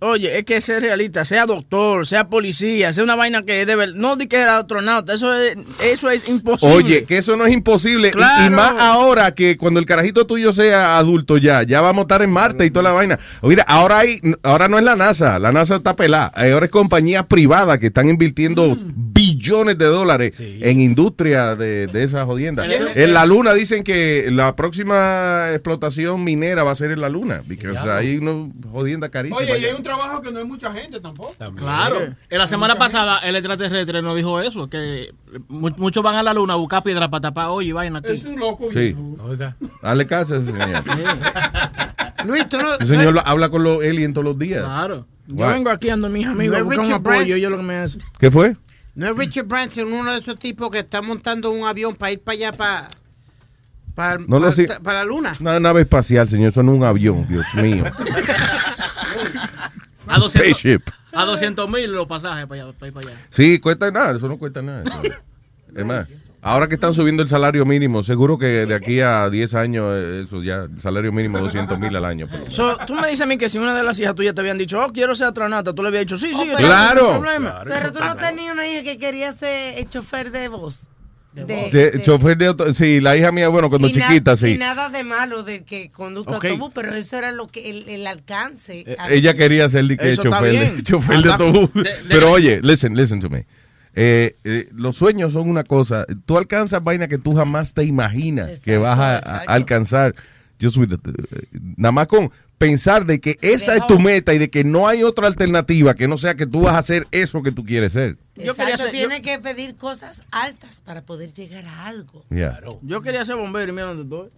Oye, 0.00 0.38
es 0.38 0.44
que 0.44 0.60
ser 0.60 0.82
realista, 0.82 1.24
sea 1.24 1.44
doctor, 1.46 2.06
sea 2.06 2.28
policía, 2.28 2.92
sea 2.92 3.04
una 3.04 3.14
vaina 3.16 3.42
que 3.42 3.64
debe, 3.64 3.86
no 3.94 4.16
di 4.16 4.26
que 4.26 4.36
era 4.36 4.58
astronauta, 4.58 5.14
eso 5.14 5.32
es, 5.34 5.56
eso 5.82 6.10
es 6.10 6.28
imposible. 6.28 6.74
Oye, 6.74 7.04
que 7.04 7.16
eso 7.18 7.36
no 7.36 7.46
es 7.46 7.52
imposible. 7.52 8.08
Y- 8.08 8.10
Y, 8.10 8.14
Claro. 8.14 8.56
más 8.56 8.74
ahora 8.78 9.34
que 9.34 9.56
cuando 9.56 9.80
el 9.80 9.86
carajito 9.86 10.26
tuyo 10.26 10.52
sea 10.52 10.98
adulto 10.98 11.38
ya, 11.38 11.62
ya 11.62 11.80
vamos 11.80 12.00
a 12.00 12.02
estar 12.02 12.22
en 12.22 12.30
Marte 12.30 12.66
y 12.66 12.70
toda 12.70 12.82
la 12.82 12.92
vaina. 12.92 13.18
Mira, 13.42 13.62
ahora 13.66 14.00
hay, 14.00 14.20
ahora 14.42 14.68
no 14.68 14.76
es 14.78 14.84
la 14.84 14.96
NASA, 14.96 15.38
la 15.38 15.52
NASA 15.52 15.76
está 15.76 15.94
pelada. 15.96 16.32
Ahora 16.34 16.66
es 16.66 16.70
compañías 16.72 17.24
privadas 17.26 17.78
que 17.78 17.86
están 17.86 18.08
invirtiendo 18.10 18.76
billones 19.44 19.78
de 19.78 19.84
dólares 19.86 20.34
en 20.40 20.80
industria 20.80 21.54
de, 21.56 21.86
de 21.86 22.02
esa 22.04 22.24
jodienda. 22.24 22.64
En 22.66 23.12
la 23.12 23.26
luna 23.26 23.52
dicen 23.52 23.84
que 23.84 24.28
la 24.32 24.56
próxima 24.56 25.50
explotación 25.52 26.24
minera 26.24 26.62
va 26.64 26.70
a 26.70 26.74
ser 26.74 26.90
en 26.92 27.00
la 27.00 27.08
luna. 27.08 27.42
Porque 27.46 27.68
hay 27.90 28.16
una 28.18 28.48
jodienda 28.70 29.08
carísima. 29.10 29.40
Oye, 29.40 29.58
y 29.58 29.64
hay 29.66 29.74
un 29.74 29.82
trabajo 29.82 30.22
que 30.22 30.30
no 30.32 30.38
hay 30.38 30.44
mucha 30.44 30.72
gente 30.72 31.00
tampoco. 31.00 31.34
Claro. 31.56 31.98
En 32.30 32.38
la 32.38 32.46
semana 32.46 32.76
pasada 32.76 33.18
el 33.18 33.36
extraterrestre 33.36 34.00
nos 34.02 34.16
dijo 34.16 34.40
eso, 34.40 34.68
que 34.68 35.12
mu- 35.48 35.70
muchos 35.76 36.02
van 36.02 36.16
a 36.16 36.22
la 36.22 36.32
luna 36.34 36.54
a 36.54 36.56
buscar 36.56 36.82
piedras 36.82 37.08
para 37.08 37.20
tapar 37.20 37.48
hoy 37.50 37.68
y 37.68 37.72
vaina 37.72 37.98
aquí. 37.98 38.12
Es 38.12 38.24
un 38.24 38.38
loco. 38.38 38.68
Sí. 38.72 38.96
Oiga. 39.22 39.56
Dale 39.82 40.06
caso 40.06 40.34
a 40.34 40.38
ese 40.38 40.46
señor. 40.52 40.82
Luis, 42.24 42.48
tú 42.48 42.56
no. 42.58 42.74
Ese 42.74 42.86
señor 42.86 43.14
lo- 43.14 43.26
habla 43.26 43.48
con 43.50 43.62
los 43.62 43.82
aliens 43.84 44.14
todos 44.14 44.24
los 44.24 44.38
días. 44.38 44.62
Claro. 44.64 45.06
Yo 45.26 45.46
vengo 45.46 45.70
aquí 45.70 45.88
ando 45.88 46.08
mis 46.10 46.26
amigos 46.26 46.58
a 46.58 46.62
buscar 46.62 46.84
un 46.84 46.92
apoyo, 46.92 47.36
yo 47.36 47.48
lo 47.50 47.56
que 47.58 47.62
me 47.62 47.76
hace. 47.76 47.98
¿Qué 48.18 48.30
fue? 48.30 48.56
No 48.94 49.08
es 49.10 49.16
Richard 49.16 49.46
Branson, 49.46 49.92
uno 49.92 50.12
de 50.12 50.20
esos 50.20 50.38
tipos 50.38 50.70
que 50.70 50.78
está 50.80 51.02
montando 51.02 51.50
un 51.50 51.66
avión 51.66 51.96
para 51.96 52.12
ir 52.12 52.20
para 52.20 52.34
allá, 52.34 52.52
para. 52.52 52.88
Para, 53.94 54.18
No 54.18 54.40
para 54.82 54.98
la 55.00 55.04
luna. 55.04 55.32
Una 55.40 55.60
nave 55.60 55.82
espacial, 55.82 56.28
señor. 56.28 56.48
Eso 56.48 56.62
no 56.62 56.72
es 56.72 56.78
un 56.78 56.84
avión, 56.84 57.26
Dios 57.28 57.46
mío. 57.54 57.84
A 60.06 60.18
200 60.18 60.32
Spaceship. 60.32 60.82
a 61.12 61.24
200 61.24 61.70
mil 61.70 61.90
los 61.90 62.06
pasajes 62.06 62.46
para, 62.46 62.62
allá, 62.64 62.72
para 62.78 62.88
ir 62.88 62.92
para 62.92 63.08
allá. 63.08 63.18
Sí, 63.30 63.58
cuesta 63.58 63.90
nada. 63.90 64.16
Eso 64.16 64.28
no 64.28 64.36
cuesta 64.38 64.60
nada. 64.60 64.84
Es 65.74 65.84
más, 65.86 66.06
ahora 66.44 66.68
que 66.68 66.74
están 66.74 66.94
subiendo 66.94 67.22
el 67.22 67.28
salario 67.28 67.64
mínimo, 67.66 68.02
seguro 68.04 68.38
que 68.38 68.46
de 68.66 68.74
aquí 68.74 69.00
a 69.00 69.28
10 69.28 69.54
años, 69.54 69.92
eh, 69.96 70.22
eso 70.26 70.42
ya, 70.42 70.68
el 70.72 70.80
salario 70.80 71.10
mínimo 71.12 71.38
200 71.40 71.78
mil 71.78 71.96
al 71.96 72.04
año. 72.04 72.28
So, 72.48 72.76
tú 72.86 72.94
me 72.94 73.08
dices 73.08 73.22
a 73.22 73.26
mí 73.26 73.36
que 73.38 73.48
si 73.48 73.58
una 73.58 73.74
de 73.74 73.82
las 73.82 73.98
hijas 73.98 74.14
tuyas 74.14 74.34
te 74.34 74.40
habían 74.42 74.58
dicho, 74.58 74.78
oh, 74.80 74.92
quiero 74.92 75.14
ser 75.14 75.26
astronauta, 75.28 75.72
tú 75.74 75.82
le 75.82 75.88
habías 75.88 76.02
dicho, 76.04 76.16
sí, 76.16 76.28
sí, 76.32 76.42
pero- 76.54 76.58
Claro. 76.68 77.02
no 77.02 77.08
hay 77.08 77.18
problema. 77.20 77.62
Pero 77.66 77.92
tú 77.92 77.98
no 78.00 78.16
tenías 78.16 78.54
una 78.54 78.68
hija 78.68 78.82
que 78.84 78.98
quería 78.98 79.32
ser 79.32 79.78
el 79.78 79.88
chofer 79.90 80.30
de 80.30 80.48
voz. 80.48 80.88
De, 81.32 81.44
De- 81.46 81.90
de- 81.90 82.02
chofer 82.02 82.36
de 82.38 82.46
auto, 82.46 82.72
sí, 82.72 83.00
la 83.00 83.16
hija 83.16 83.32
mía, 83.32 83.48
bueno, 83.48 83.68
cuando 83.68 83.88
y 83.88 83.92
na- 83.92 84.06
chiquita, 84.06 84.34
Y 84.34 84.36
sí. 84.36 84.56
nada 84.56 84.88
de 84.88 85.02
malo 85.02 85.42
del 85.42 85.64
que 85.64 85.90
conduzca 85.90 86.36
Ok. 86.36 86.44
autobús, 86.44 86.70
pero 86.72 86.92
eso 86.94 87.16
era 87.16 87.32
lo 87.32 87.48
que 87.48 87.70
el, 87.70 87.88
el 87.88 88.06
alcance. 88.06 88.84
Eh, 88.86 88.96
Ella 89.10 89.34
quería 89.34 89.68
ser 89.68 89.84
está 89.90 90.22
chofer, 90.22 90.52
de, 90.76 90.82
chofer 90.84 91.16
autobús. 91.28 91.74
de- 91.74 91.82
de- 91.82 91.90
Pero 92.08 92.30
oye, 92.30 92.60
listen, 92.62 92.94
listen 92.96 93.18
to 93.20 93.28
me. 93.28 93.46
Eh, 93.96 94.36
eh, 94.44 94.68
los 94.72 94.96
sueños 94.96 95.32
son 95.32 95.48
una 95.48 95.64
cosa. 95.64 96.04
Tú 96.26 96.36
alcanzas 96.36 96.82
vaina 96.82 97.08
que 97.08 97.18
tú 97.18 97.34
jamás 97.34 97.74
te 97.74 97.84
imaginas 97.84 98.60
que 98.60 98.76
vas 98.78 98.98
a, 99.26 99.38
alcanzar. 99.46 100.14
Just 100.60 100.76
with 100.76 100.88
the- 100.88 101.48
nada 101.76 101.92
más 101.92 102.06
con 102.06 102.30
pensar 102.58 103.04
de 103.06 103.20
que 103.20 103.36
esa 103.42 103.76
es 103.76 103.86
tu 103.88 103.98
meta 103.98 104.32
y 104.32 104.38
de 104.38 104.48
que 104.50 104.62
no 104.62 104.86
hay 104.86 105.02
otra 105.02 105.26
alternativa 105.26 105.94
que 105.94 106.06
no 106.06 106.16
sea 106.16 106.34
que 106.36 106.46
tú 106.46 106.62
vas 106.62 106.74
a 106.74 106.78
hacer 106.78 107.06
eso 107.10 107.42
que 107.42 107.50
tú 107.52 107.64
quieres 107.64 107.92
ser. 107.92 108.16
Yo 108.36 108.54
quería 108.54 108.74
Exacto, 108.74 108.82
ser- 108.84 108.90
tiene 108.92 109.20
que 109.22 109.38
pedir 109.40 109.74
cosas 109.76 110.22
altas 110.30 110.80
para 110.80 111.02
poder 111.02 111.32
llegar 111.32 111.64
a 111.66 111.86
algo. 111.86 112.24
Yeah. 112.30 112.60
Yo 112.82 113.02
quería 113.02 113.24
ser 113.24 113.36
bombero 113.36 113.70
y 113.70 113.74
mira 113.74 113.86
dónde 113.88 114.02
estoy. 114.04 114.30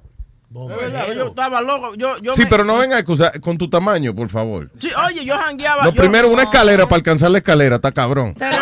Verdad, 0.49 1.13
Yo 1.15 1.27
estaba 1.27 1.61
loco. 1.61 1.95
Yo, 1.97 2.17
yo 2.19 2.35
Sí, 2.35 2.43
me- 2.45 2.49
pero 2.49 2.65
no 2.65 2.79
venga 2.79 2.97
a 2.97 3.01
excusar 3.01 3.39
con 3.41 3.59
tu 3.59 3.69
tamaño, 3.69 4.15
por 4.15 4.29
favor. 4.29 4.71
Sí, 4.81 4.89
oye, 5.07 5.25
yo 5.25 5.37
jangueaba. 5.37 5.85
Lo 5.85 5.91
yo- 5.93 6.01
primero, 6.01 6.29
una 6.29 6.45
escalera 6.45 6.85
para 6.85 6.97
alcanzar 6.97 7.31
la 7.31 7.39
escalera, 7.39 7.77
está 7.77 7.91
cabrón. 7.93 8.35
Pero 8.39 8.57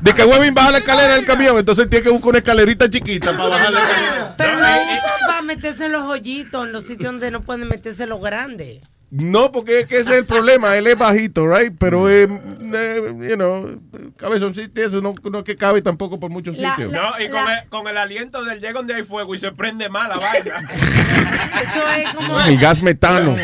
De 0.00 0.12
que 0.14 0.24
Webin 0.24 0.54
baja 0.54 0.70
la 0.72 0.78
escalera 0.78 1.14
del 1.14 1.24
camión, 1.24 1.58
entonces 1.58 1.88
tiene 1.88 2.04
que 2.04 2.10
buscar 2.10 2.28
una 2.30 2.38
escalerita 2.38 2.88
chiquita 2.90 3.32
para 3.36 3.48
bajar 3.48 3.72
la 3.72 3.80
escalera. 3.80 4.34
Pero 4.36 4.52
lo 4.52 4.58
usan 4.58 5.26
para 5.26 5.42
meterse 5.42 5.84
en 5.86 5.92
los 5.92 6.02
hoyitos, 6.04 6.66
en 6.66 6.72
los 6.72 6.84
sitios 6.84 7.12
donde 7.12 7.30
no 7.30 7.40
pueden 7.40 7.66
meterse 7.68 8.06
los 8.06 8.20
grandes. 8.20 8.82
No, 9.14 9.52
porque 9.52 9.80
es 9.80 9.86
que 9.86 9.98
ese 9.98 10.12
es 10.12 10.16
el 10.16 10.24
problema. 10.24 10.74
Él 10.78 10.86
es 10.86 10.96
bajito, 10.96 11.46
right? 11.46 11.74
Pero, 11.78 12.08
eh, 12.08 12.22
eh, 12.22 13.14
you 13.28 13.34
know, 13.36 13.78
cabezoncito 14.16 14.82
eso 14.82 15.02
no, 15.02 15.12
no 15.30 15.38
es 15.40 15.44
que 15.44 15.54
cabe 15.54 15.82
tampoco 15.82 16.18
por 16.18 16.30
muchos 16.30 16.56
La- 16.56 16.70
sitios. 16.70 16.92
la- 16.92 17.02
No, 17.10 17.20
y 17.20 17.28
con 17.28 17.40
el, 17.50 17.68
con 17.68 17.88
el 17.88 17.98
aliento 17.98 18.42
del 18.42 18.58
llega 18.60 18.72
donde 18.72 18.94
hay 18.94 19.02
fuego 19.02 19.34
y 19.34 19.38
se 19.38 19.52
prende 19.52 19.90
mal 19.90 20.08
la 20.08 20.16
vaina. 20.18 20.54
Eso 21.60 21.88
es 21.94 22.14
como, 22.14 22.40
El 22.40 22.58
gas 22.58 22.82
metano. 22.82 23.36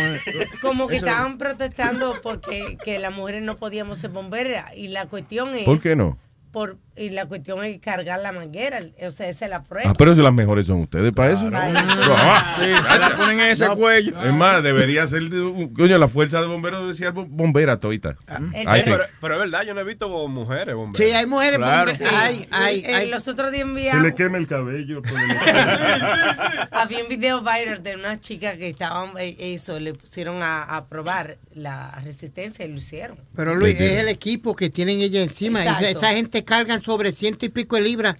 como 0.62 0.88
que 0.88 0.96
estaban 0.96 1.36
protestando 1.36 2.14
porque 2.22 2.78
que 2.82 2.98
las 2.98 3.14
mujeres 3.14 3.42
no 3.42 3.58
podíamos 3.58 3.98
ser 3.98 4.08
bomberas. 4.08 4.74
Y 4.74 4.88
la 4.88 5.04
cuestión 5.04 5.54
es. 5.54 5.64
¿Por 5.66 5.82
qué 5.82 5.94
no? 5.96 6.16
por- 6.50 6.78
y 6.98 7.10
la 7.10 7.26
cuestión 7.26 7.64
es 7.64 7.80
cargar 7.80 8.20
la 8.20 8.32
manguera. 8.32 8.80
O 9.06 9.10
sea, 9.12 9.28
esa 9.28 9.44
es 9.46 9.50
la 9.50 9.62
prueba. 9.62 9.90
Ah, 9.90 9.94
pero 9.96 10.14
si 10.14 10.22
las 10.22 10.32
mejores 10.32 10.66
son 10.66 10.80
ustedes 10.80 11.12
para 11.12 11.32
eso. 11.32 11.48
Ah, 11.52 12.56
Sí, 12.58 12.64
se 12.92 12.98
la 12.98 13.16
ponen 13.16 13.40
en 13.40 13.46
ese 13.50 13.68
cuello. 13.68 14.22
Es 14.24 14.32
más, 14.32 14.62
debería 14.62 15.06
ser, 15.06 15.22
de- 15.30 15.70
coño, 15.74 15.98
la 15.98 16.08
fuerza 16.08 16.40
de 16.40 16.46
bomberos 16.46 16.80
debe 16.82 16.94
ser 16.94 17.12
bombera 17.12 17.78
toita. 17.78 18.16
Ay, 18.66 18.82
pero, 18.84 19.04
pero 19.20 19.34
es 19.34 19.40
verdad, 19.40 19.62
yo 19.64 19.74
no 19.74 19.80
he 19.80 19.84
visto 19.84 20.08
mujeres, 20.28 20.74
bomberos. 20.74 20.98
Sí, 21.08 21.14
hay 21.14 21.26
mujeres. 21.26 21.58
Claro. 21.58 21.90
bombe- 21.90 22.06
Hay, 22.08 22.48
hay, 22.50 22.80
Eh, 22.80 22.94
hay. 22.94 23.10
Los 23.10 23.26
otros 23.28 23.50
días 23.52 23.64
Se 23.64 23.68
enviamos. 23.68 24.02
le 24.04 24.14
quema 24.14 24.38
el 24.38 24.46
cabello. 24.46 25.02
por 25.02 25.12
el- 25.12 25.18
Había 26.72 27.02
un 27.02 27.08
video 27.08 27.40
viral 27.40 27.82
de 27.82 27.94
una 27.96 28.20
chica 28.20 28.56
que 28.56 28.68
estaban, 28.68 29.10
eh, 29.18 29.36
eso, 29.54 29.78
le 29.80 29.94
pusieron 29.94 30.42
a, 30.42 30.62
a 30.62 30.86
probar 30.86 31.38
la 31.54 31.98
resistencia 32.04 32.64
y 32.64 32.68
lo 32.68 32.76
hicieron. 32.78 33.18
Pero 33.34 33.54
Luis, 33.54 33.78
es 33.80 33.98
el 33.98 34.08
equipo 34.08 34.54
que 34.56 34.70
tienen 34.70 35.00
ella 35.00 35.22
encima. 35.22 35.62
Esa, 35.62 35.90
esa 35.90 36.08
gente 36.08 36.44
cargan 36.44 36.82
sobre 36.88 37.12
ciento 37.12 37.44
y 37.44 37.50
pico 37.50 37.76
de 37.76 37.82
libras 37.82 38.16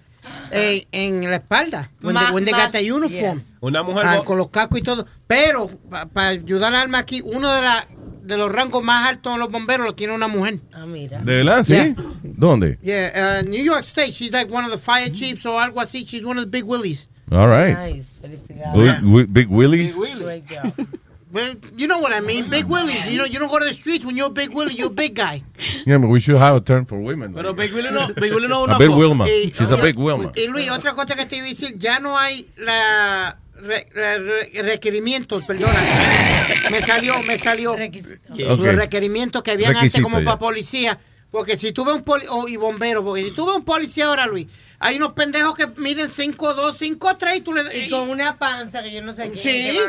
eh, 0.51 0.85
en 0.91 1.27
la 1.27 1.37
espalda. 1.37 1.89
When 2.01 2.13
Ma- 2.13 2.25
they, 2.25 2.33
when 2.35 2.45
they 2.45 2.53
ma- 2.53 2.65
got 2.65 2.71
the 2.71 2.91
uniform. 2.93 3.37
yes. 3.37 3.47
Una 3.61 3.81
mujer. 3.81 4.03
Ah, 4.05 4.21
con 4.23 4.37
los 4.37 4.49
cascos 4.49 4.79
y 4.79 4.83
todo. 4.83 5.05
Pero, 5.27 5.67
para 6.13 6.27
ayudar 6.29 6.73
al 6.75 6.81
alma 6.81 6.99
aquí, 6.99 7.21
uno 7.25 7.51
de, 7.51 7.61
la, 7.61 7.87
de 8.21 8.37
los 8.37 8.51
rangos 8.51 8.83
más 8.83 9.09
altos 9.09 9.33
de 9.33 9.39
los 9.39 9.49
bomberos 9.51 9.87
lo 9.87 9.95
tiene 9.95 10.13
una 10.13 10.27
mujer. 10.27 10.59
Ah, 10.71 10.85
mira. 10.85 11.19
¿De 11.19 11.43
verdad? 11.43 11.63
¿Sí? 11.63 11.73
Yeah. 11.73 11.95
¿Dónde? 12.23 12.77
Yeah, 12.83 13.39
uh, 13.41 13.49
New 13.49 13.63
York 13.63 13.85
State. 13.85 14.11
She's 14.11 14.31
like 14.31 14.53
one 14.53 14.63
of 14.65 14.71
the 14.71 14.77
fire 14.77 15.09
chiefs 15.11 15.45
o 15.47 15.59
algo 15.59 15.81
así. 15.81 16.05
She's 16.05 16.23
one 16.23 16.37
of 16.39 16.45
the 16.45 16.51
big 16.51 16.63
willies. 16.65 17.09
All 17.31 17.47
right. 17.47 17.75
Nice. 17.75 18.17
Felicidades. 18.21 19.01
Wi- 19.01 19.25
Big 19.27 19.49
Willie. 19.49 19.91
Great 19.91 20.45
job. 20.47 20.73
Well, 21.31 21.53
you 21.77 21.87
know 21.87 21.99
what 21.99 22.11
I 22.11 22.21
mean. 22.21 22.49
Big 22.49 22.65
willies. 22.65 23.05
You 23.05 23.19
know, 23.19 23.25
you 23.25 23.37
don't 23.37 23.49
go 23.51 23.59
to 23.59 23.65
the 23.65 23.73
streets 23.73 24.03
when 24.03 24.17
you're 24.17 24.27
a 24.27 24.31
big 24.31 24.49
willie. 24.51 24.73
You're 24.73 24.87
a 24.87 24.89
big 24.89 25.13
guy. 25.13 25.43
Yeah, 25.85 25.99
but 25.99 26.07
we 26.09 26.19
should 26.19 26.37
have 26.37 26.55
a 26.55 26.61
term 26.61 26.85
for 26.85 26.99
women. 26.99 27.33
Pero 27.33 27.53
Big 27.53 27.71
Willie 27.71 27.91
no, 27.91 28.07
Big 28.13 28.33
Willie 28.33 28.47
no 28.47 28.65
a 28.65 28.77
big 28.79 28.87
foto. 28.89 28.97
Wilma. 28.97 29.25
Y- 29.27 29.51
She's 29.55 29.71
a 29.71 29.75
y- 29.77 29.81
big 29.81 29.97
Wilma. 29.97 30.31
Y 30.35 30.47
Luis, 30.47 30.71
otra 30.71 30.93
cosa 30.95 31.15
que 31.15 31.25
te 31.27 31.35
iba 31.37 31.45
a 31.45 31.49
decir, 31.49 31.75
ya 31.77 31.99
no 31.99 32.17
hay 32.17 32.49
la, 32.57 33.37
re- 33.61 33.87
la 33.93 34.17
re- 34.17 34.49
requerimientos, 34.63 35.43
perdona. 35.43 35.79
Me 36.71 36.81
salió, 36.81 37.21
me 37.23 37.37
salió 37.37 37.75
los 38.35 38.75
requerimientos 38.75 39.43
que 39.43 39.51
habían 39.51 39.75
Requisito, 39.75 39.97
antes 39.97 40.03
como 40.03 40.19
ya. 40.19 40.25
para 40.25 40.39
policía. 40.39 40.99
Porque 41.31 41.57
si 41.57 41.71
tú 41.71 41.85
ves 41.85 41.93
un 41.93 42.01
poli 42.03 42.25
oh, 42.27 42.47
y 42.47 42.55
bombero, 42.55 43.03
porque 43.03 43.23
si 43.23 43.31
tú 43.31 43.45
ves 43.45 43.55
un 43.57 43.63
policía 43.63 44.07
ahora, 44.07 44.25
Luis, 44.25 44.47
hay 44.79 44.95
unos 44.97 45.13
pendejos 45.13 45.53
que 45.53 45.67
miden 45.77 46.09
5'2, 46.09 46.75
5'3 46.75 47.37
y 47.37 47.41
tú 47.41 47.53
le 47.53 47.85
Y 47.85 47.89
con 47.89 48.09
una 48.09 48.39
panza 48.39 48.81
que 48.81 48.91
yo 48.91 49.01
no 49.03 49.13
sé 49.13 49.29
qué 49.31 49.39
Sí. 49.39 49.79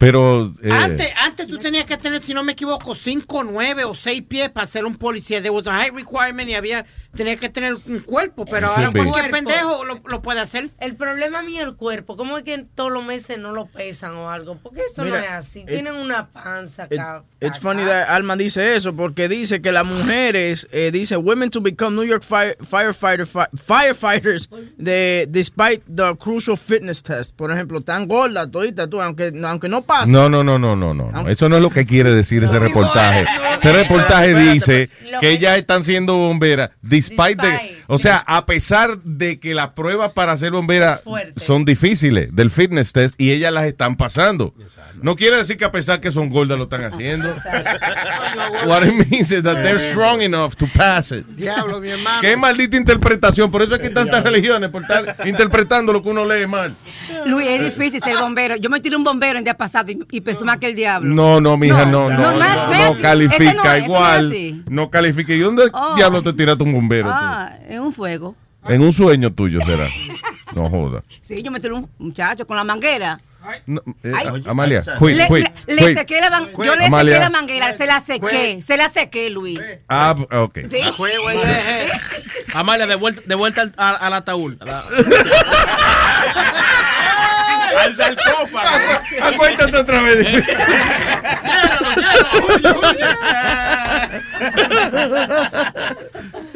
Pero. 0.00 0.54
eh, 0.62 0.70
Antes, 0.72 1.12
antes 1.22 1.46
tú 1.46 1.58
tenías 1.58 1.84
que 1.84 1.98
tener, 1.98 2.22
si 2.24 2.32
no 2.32 2.42
me 2.42 2.52
equivoco, 2.52 2.94
5, 2.94 3.44
9 3.44 3.84
o 3.84 3.94
6 3.94 4.22
pies 4.22 4.48
para 4.48 4.66
ser 4.66 4.86
un 4.86 4.96
policía. 4.96 5.42
There 5.42 5.50
was 5.54 5.66
a 5.66 5.78
height 5.78 5.92
requirement 5.94 6.48
y 6.48 6.54
había 6.54 6.86
Tenía 7.12 7.34
que 7.34 7.48
tener 7.48 7.74
un 7.74 7.98
cuerpo, 8.06 8.44
pero 8.44 8.68
ahora 8.68 8.92
cuerpo. 8.92 9.10
cualquier 9.10 9.32
pendejo 9.32 9.84
lo, 9.84 10.00
lo 10.06 10.22
puede 10.22 10.38
hacer. 10.38 10.70
El 10.78 10.94
problema 10.94 11.42
mío 11.42 11.62
es 11.62 11.66
el 11.66 11.74
cuerpo. 11.74 12.16
¿Cómo 12.16 12.38
es 12.38 12.44
que 12.44 12.64
todos 12.76 12.92
los 12.92 13.04
meses 13.04 13.36
no 13.36 13.50
lo 13.50 13.66
pesan 13.66 14.12
o 14.14 14.30
algo? 14.30 14.58
Porque 14.62 14.82
eso 14.88 15.02
Mira, 15.02 15.18
no 15.18 15.24
es 15.24 15.30
así. 15.32 15.58
it- 15.62 15.66
Tienen 15.66 15.96
una 15.96 16.28
panza 16.28 16.84
It- 16.88 17.00
acá. 17.00 17.24
it's 17.40 17.58
funny 17.58 17.82
that 17.82 18.08
Alma 18.10 18.36
dice 18.36 18.76
eso 18.76 18.94
porque 18.94 19.28
dice 19.28 19.60
que 19.60 19.72
las 19.72 19.84
mujeres 19.84 20.68
eh, 20.70 20.92
dice 20.92 21.16
women 21.16 21.50
to 21.50 21.60
become 21.60 21.96
New 21.96 22.04
York 22.04 22.22
fire, 22.22 22.56
firefighter, 22.60 23.26
fi- 23.26 23.50
firefighters 23.56 24.48
de 24.76 25.26
despite 25.28 25.82
the 25.92 26.14
crucial 26.16 26.56
fitness 26.56 27.02
test. 27.02 27.34
Por 27.34 27.50
ejemplo, 27.50 27.80
tan 27.80 28.06
gordas 28.06 28.48
toditas 28.52 28.88
tú 28.88 29.00
aunque 29.02 29.32
aunque 29.44 29.68
no 29.68 29.82
pase. 29.90 30.10
No, 30.10 30.28
no, 30.28 30.42
no, 30.44 30.58
no, 30.58 30.76
no, 30.76 30.94
no. 30.94 31.10
no. 31.10 31.28
Eso 31.28 31.48
no 31.48 31.56
es 31.56 31.62
lo 31.62 31.70
que 31.70 31.84
quiere 31.86 32.12
decir 32.12 32.42
ese 32.44 32.58
reportaje. 32.58 33.24
Ese 33.58 33.72
reportaje 33.72 34.34
dice 34.34 34.90
que- 35.20 35.30
ellas 35.30 35.58
están 35.58 35.82
siendo 35.82 36.14
bomberas, 36.16 36.70
despite 36.82 37.46
de, 37.46 37.76
o 37.90 37.98
sea, 37.98 38.18
a 38.26 38.46
pesar 38.46 38.98
de 39.02 39.38
que 39.38 39.54
las 39.54 39.70
pruebas 39.70 40.12
para 40.12 40.36
ser 40.36 40.52
bombera 40.52 41.00
son 41.36 41.64
difíciles 41.64 42.28
del 42.34 42.50
fitness 42.50 42.92
test 42.92 43.14
y 43.20 43.30
ellas 43.32 43.52
las 43.52 43.64
están 43.64 43.96
pasando. 43.96 44.54
No 45.02 45.16
quiere 45.16 45.36
decir 45.36 45.56
que 45.56 45.64
a 45.64 45.70
pesar 45.70 46.00
que 46.00 46.10
son 46.12 46.30
gordas 46.30 46.56
lo 46.58 46.64
están 46.64 46.84
haciendo. 46.84 47.28
What 48.66 48.84
it 48.86 48.94
means 49.10 49.30
is 49.32 49.42
that 49.42 49.62
they're 49.62 49.78
strong 49.80 50.20
enough 50.22 50.54
to 50.56 50.66
pass 50.74 51.10
it. 51.12 51.26
Diablo, 51.26 51.80
mi 51.80 51.90
hermano. 51.90 52.20
Qué 52.20 52.36
maldita 52.36 52.76
interpretación. 52.76 53.50
Por 53.50 53.62
eso 53.62 53.74
es 53.74 53.80
que 53.80 53.88
hay 53.88 53.94
tantas 53.94 54.22
religiones, 54.22 54.70
por 54.70 54.82
estar 54.82 55.16
interpretando 55.26 55.92
lo 55.92 56.02
que 56.02 56.08
uno 56.10 56.24
lee 56.24 56.46
mal. 56.46 56.74
Luis, 57.26 57.46
es 57.48 57.64
difícil 57.76 58.00
ser 58.00 58.18
bombero. 58.18 58.56
Yo 58.56 58.70
me 58.70 58.80
tiré 58.80 58.96
un 58.96 59.04
bombero 59.04 59.38
el 59.38 59.44
día 59.44 59.56
pasado 59.56 59.90
y, 59.90 60.04
y 60.10 60.20
pesó 60.20 60.44
más 60.44 60.58
que 60.58 60.66
el 60.68 60.76
diablo. 60.76 61.12
No, 61.14 61.40
no, 61.40 61.56
mija, 61.56 61.84
no, 61.86 62.08
no, 62.10 62.18
no, 62.18 62.32
no, 62.32 62.38
no 62.38 62.44
es- 62.44 62.54
no, 62.54 62.66
no 62.66 62.72
es 62.74 62.90
así. 62.92 63.02
califica 63.02 63.78
igual. 63.78 64.64
No 64.68 64.90
califica. 64.90 65.32
¿Y 65.34 65.40
dónde 65.40 65.70
Oh. 65.72 65.94
diablo 65.96 66.22
te 66.22 66.32
tiraste 66.32 66.62
un 66.64 66.72
bombero? 66.72 67.08
tú? 67.08 67.14
Un 67.80 67.92
fuego. 67.92 68.34
En 68.68 68.82
un 68.82 68.92
sueño 68.92 69.32
tuyo 69.32 69.60
será. 69.62 69.88
No 70.54 70.68
joda. 70.68 71.02
Sí, 71.22 71.42
yo 71.42 71.50
me 71.50 71.60
tiré 71.60 71.72
un 71.74 71.88
muchacho 71.98 72.46
con 72.46 72.56
la 72.56 72.64
manguera. 72.64 73.20
No, 73.66 73.80
eh, 74.04 74.12
Ay. 74.14 74.42
Amalia, 74.46 74.82
Le, 74.82 74.98
quick, 74.98 75.28
quick, 75.28 75.52
le- 75.66 75.76
quick. 75.78 75.98
sequé 75.98 76.20
la 76.20 76.28
man- 76.28 76.50
yo 76.62 76.74
le 76.76 76.84
Amalia. 76.86 77.14
sequé 77.14 77.24
la 77.24 77.30
manguera, 77.30 77.72
se 77.72 77.86
la 77.86 78.00
sequé, 78.00 78.60
se 78.60 78.76
la 78.76 78.88
sequé, 78.90 79.30
Luis. 79.30 79.58
Ah, 79.88 80.14
ok. 80.30 80.58
Sí. 80.70 80.82
Amalia, 82.52 82.86
de 82.86 82.96
vuelta, 82.96 83.22
de 83.24 83.34
vuelta 83.34 83.62
al, 83.62 83.72
al- 83.78 83.96
al 84.00 84.12
ataúd. 84.12 84.56
Al 87.80 87.96
sarcófago. 87.96 88.68
Acuéstate 89.22 89.76
otra 89.78 90.02
vez. 90.02 90.44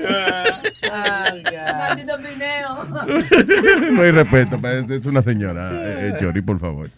Maldito 1.79 2.17
pineo. 2.19 2.87
no 3.93 4.03
hay 4.03 4.11
respeto. 4.11 4.59
Es 4.93 5.07
una 5.07 5.23
señora. 5.23 5.71
Eh, 5.73 6.09
eh, 6.09 6.15
Chori, 6.21 6.41
por 6.43 6.59
favor. 6.59 6.91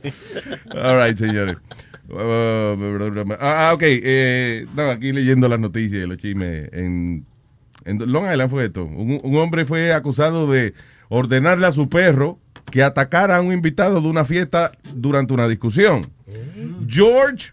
All 0.75 1.07
right, 1.07 1.17
señores. 1.17 1.57
Uh, 2.09 3.37
ah, 3.41 3.69
ah, 3.69 3.73
ok. 3.75 3.83
Eh, 3.85 4.67
no, 4.75 4.91
aquí 4.91 5.13
leyendo 5.13 5.49
las 5.49 5.59
noticias 5.59 6.05
y 6.05 6.07
los 6.07 6.19
chismes. 6.19 6.69
En, 6.73 7.27
en 7.85 8.13
Long 8.13 8.31
Island 8.31 8.51
fue 8.51 8.67
esto. 8.67 8.85
Un, 8.85 9.21
un 9.23 9.37
hombre 9.37 9.65
fue 9.65 9.93
acusado 9.93 10.51
de 10.51 10.75
ordenarle 11.09 11.67
a 11.67 11.73
su 11.73 11.89
perro 11.89 12.39
que 12.71 12.83
atacara 12.83 13.37
a 13.37 13.41
un 13.41 13.53
invitado 13.53 14.01
de 14.01 14.09
una 14.09 14.25
fiesta 14.25 14.73
durante 14.95 15.35
una 15.35 15.49
discusión. 15.49 16.11
George 16.89 17.53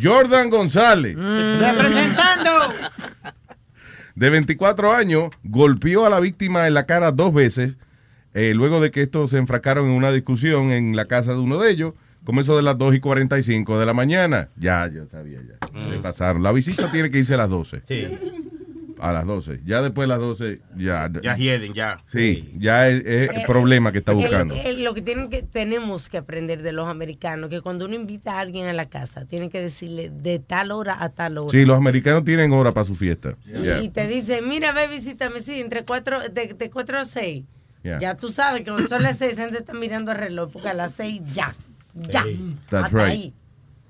Jordan 0.00 0.50
González. 0.50 1.16
Representando. 1.16 2.50
de 4.14 4.30
24 4.30 4.92
años, 4.92 5.30
golpeó 5.42 6.06
a 6.06 6.10
la 6.10 6.20
víctima 6.20 6.66
en 6.66 6.74
la 6.74 6.86
cara 6.86 7.12
dos 7.12 7.32
veces, 7.34 7.78
eh, 8.34 8.52
luego 8.54 8.80
de 8.80 8.90
que 8.90 9.02
estos 9.02 9.30
se 9.30 9.38
enfrascaron 9.38 9.86
en 9.86 9.92
una 9.92 10.10
discusión 10.12 10.70
en 10.72 10.96
la 10.96 11.06
casa 11.06 11.32
de 11.32 11.38
uno 11.40 11.58
de 11.58 11.70
ellos, 11.70 11.94
como 12.24 12.40
eso 12.40 12.56
de 12.56 12.62
las 12.62 12.76
2 12.78 12.94
y 12.96 13.00
45 13.00 13.78
de 13.78 13.86
la 13.86 13.92
mañana. 13.94 14.48
Ya, 14.56 14.88
yo 14.88 15.06
sabía 15.06 15.40
ya. 15.42 15.80
Le 15.88 15.98
pasaron. 15.98 16.42
La 16.42 16.52
visita 16.52 16.90
tiene 16.90 17.10
que 17.10 17.18
irse 17.18 17.34
a 17.34 17.38
las 17.38 17.50
12. 17.50 17.82
Sí. 17.86 18.08
A 18.98 19.12
las 19.12 19.26
12. 19.26 19.60
Ya 19.66 19.82
después 19.82 20.04
de 20.04 20.08
las 20.08 20.18
12, 20.20 20.60
ya. 20.76 21.10
Ya 21.22 21.36
hieden, 21.36 21.74
ya. 21.74 21.98
Sí, 22.10 22.50
ya 22.56 22.88
es, 22.88 23.04
es 23.04 23.28
el 23.36 23.42
problema 23.44 23.92
que 23.92 23.98
está 23.98 24.12
buscando. 24.12 24.54
el- 24.54 24.82
lo 24.84 24.94
que 24.94 25.02
tienen 25.02 25.28
que 25.28 25.42
tenemos 25.42 26.08
que 26.08 26.16
aprender 26.16 26.62
de 26.62 26.72
los 26.72 26.88
americanos 26.88 27.50
que 27.50 27.60
cuando 27.60 27.84
uno 27.84 27.94
invita 27.94 28.38
a 28.38 28.40
alguien 28.40 28.66
a 28.66 28.72
la 28.72 28.88
casa 28.88 29.26
tienen 29.26 29.50
que 29.50 29.60
decirle 29.60 30.10
de 30.10 30.38
tal 30.38 30.70
hora 30.70 30.96
a 31.02 31.10
tal 31.10 31.36
hora. 31.38 31.50
Sí, 31.50 31.66
los 31.66 31.76
americanos 31.76 32.24
tienen 32.24 32.52
hora 32.52 32.72
para 32.72 32.84
su 32.84 32.94
fiesta. 32.94 33.36
Y- 33.44 33.62
Yeah. 33.64 33.82
Y 33.82 33.88
te 33.90 34.06
dice, 34.06 34.40
mira, 34.40 34.72
ve, 34.72 34.88
visítame, 34.88 35.40
sí, 35.40 35.60
entre 35.60 35.84
cuatro, 35.84 36.20
de, 36.32 36.54
de 36.54 36.70
cuatro 36.70 36.96
a 36.98 37.04
seis. 37.04 37.44
Yeah. 37.84 37.98
Ya 38.00 38.14
tú 38.16 38.30
sabes 38.30 38.62
que 38.62 38.70
son 38.88 39.02
las 39.02 39.18
seis, 39.18 39.36
gente 39.36 39.58
está 39.58 39.74
mirando 39.74 40.10
el 40.10 40.18
reloj, 40.18 40.50
porque 40.52 40.68
a 40.70 40.74
las 40.74 40.92
seis 40.92 41.20
ya, 41.32 41.54
ya. 41.94 42.24
That's 42.70 42.86
hasta 42.86 42.98
right. 42.98 43.12
ahí. 43.12 43.34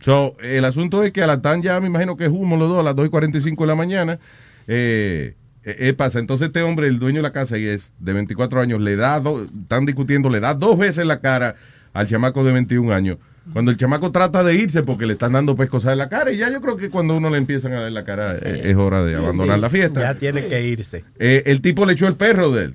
So, 0.01 0.37
el 0.43 0.65
asunto 0.67 1.03
es 1.05 1.13
que 1.13 1.23
a 1.23 1.27
la 1.27 1.41
TAN 1.41 1.63
ya 1.63 1.81
me 1.81 1.87
imagino 1.87 2.17
que 2.17 2.25
es 2.25 2.31
humo 2.31 2.57
los 2.59 2.69
dos 2.69 2.81
a 2.81 2.83
las 2.83 2.95
2 2.97 3.07
y 3.07 3.09
45 3.09 3.63
de 3.63 3.67
la 3.69 3.75
mañana. 3.77 4.19
Eh, 4.67 5.37
eh, 5.63 5.77
eh, 5.79 5.95
pasa, 5.95 6.19
entonces 6.19 6.49
este 6.49 6.61
hombre, 6.63 6.89
el 6.89 6.99
dueño 6.99 7.19
de 7.19 7.23
la 7.23 7.33
casa, 7.33 7.57
y 7.57 7.65
es 7.67 7.95
de 7.99 8.13
24 8.13 8.61
años, 8.61 8.81
le 8.81 8.97
da, 8.97 9.21
do- 9.21 9.45
están 9.45 9.87
discutiendo, 9.87 10.29
le 10.29 10.41
da 10.41 10.53
dos 10.55 10.77
veces 10.77 11.07
la 11.07 11.21
cara 11.21 11.55
al 11.95 12.07
chamaco 12.07 12.45
de 12.45 12.53
21 12.53 12.93
años. 12.93 13.19
Cuando 13.53 13.71
el 13.71 13.77
chamaco 13.77 14.11
trata 14.11 14.43
de 14.43 14.55
irse 14.55 14.83
porque 14.83 15.07
le 15.07 15.13
están 15.15 15.33
dando 15.33 15.55
pescosas 15.55 15.93
en 15.93 15.99
la 15.99 16.09
cara, 16.09 16.33
y 16.33 16.39
ya 16.39 16.51
yo 16.51 16.61
creo 16.61 16.77
que 16.77 16.91
cuando 16.91 17.17
uno 17.17 17.31
le 17.31 17.39
empiezan 17.39 17.73
a 17.75 17.81
dar 17.83 17.93
la 17.93 18.03
cara 18.05 18.35
eh, 18.37 18.63
es 18.65 18.77
hora 18.77 19.05
de 19.05 19.15
abandonar 19.15 19.59
la 19.59 19.71
fiesta. 19.71 20.01
Ya 20.01 20.15
tiene 20.19 20.49
que 20.49 20.67
irse. 20.67 21.05
Eh, 21.19 21.43
el 21.47 21.61
tipo 21.61 21.87
le 21.87 21.93
echó 21.93 22.09
el 22.09 22.17
perro 22.17 22.51
de 22.53 22.65
él, 22.65 22.75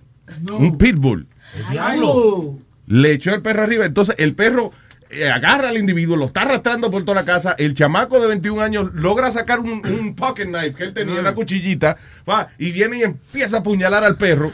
un 0.51 0.77
pitbull. 0.77 1.27
diablo. 1.71 2.57
Le 2.87 3.11
echó 3.13 3.33
el 3.33 3.41
perro 3.41 3.63
arriba. 3.63 3.85
Entonces 3.85 4.15
el 4.17 4.33
perro 4.35 4.71
eh, 5.11 5.29
agarra 5.29 5.69
al 5.69 5.77
individuo, 5.77 6.15
lo 6.15 6.25
está 6.25 6.41
arrastrando 6.41 6.89
por 6.91 7.03
toda 7.03 7.15
la 7.21 7.25
casa. 7.25 7.55
El 7.57 7.73
chamaco 7.73 8.19
de 8.19 8.27
21 8.27 8.61
años 8.61 8.89
logra 8.93 9.31
sacar 9.31 9.59
un, 9.59 9.85
un 9.85 10.15
pocket 10.15 10.45
knife 10.45 10.73
que 10.75 10.83
él 10.85 10.93
tenía, 10.93 11.19
una 11.19 11.33
cuchillita, 11.35 11.97
va, 12.29 12.49
y 12.57 12.71
viene 12.71 12.97
y 12.97 13.03
empieza 13.03 13.57
a 13.57 13.59
apuñalar 13.59 14.03
al 14.03 14.17
perro. 14.17 14.51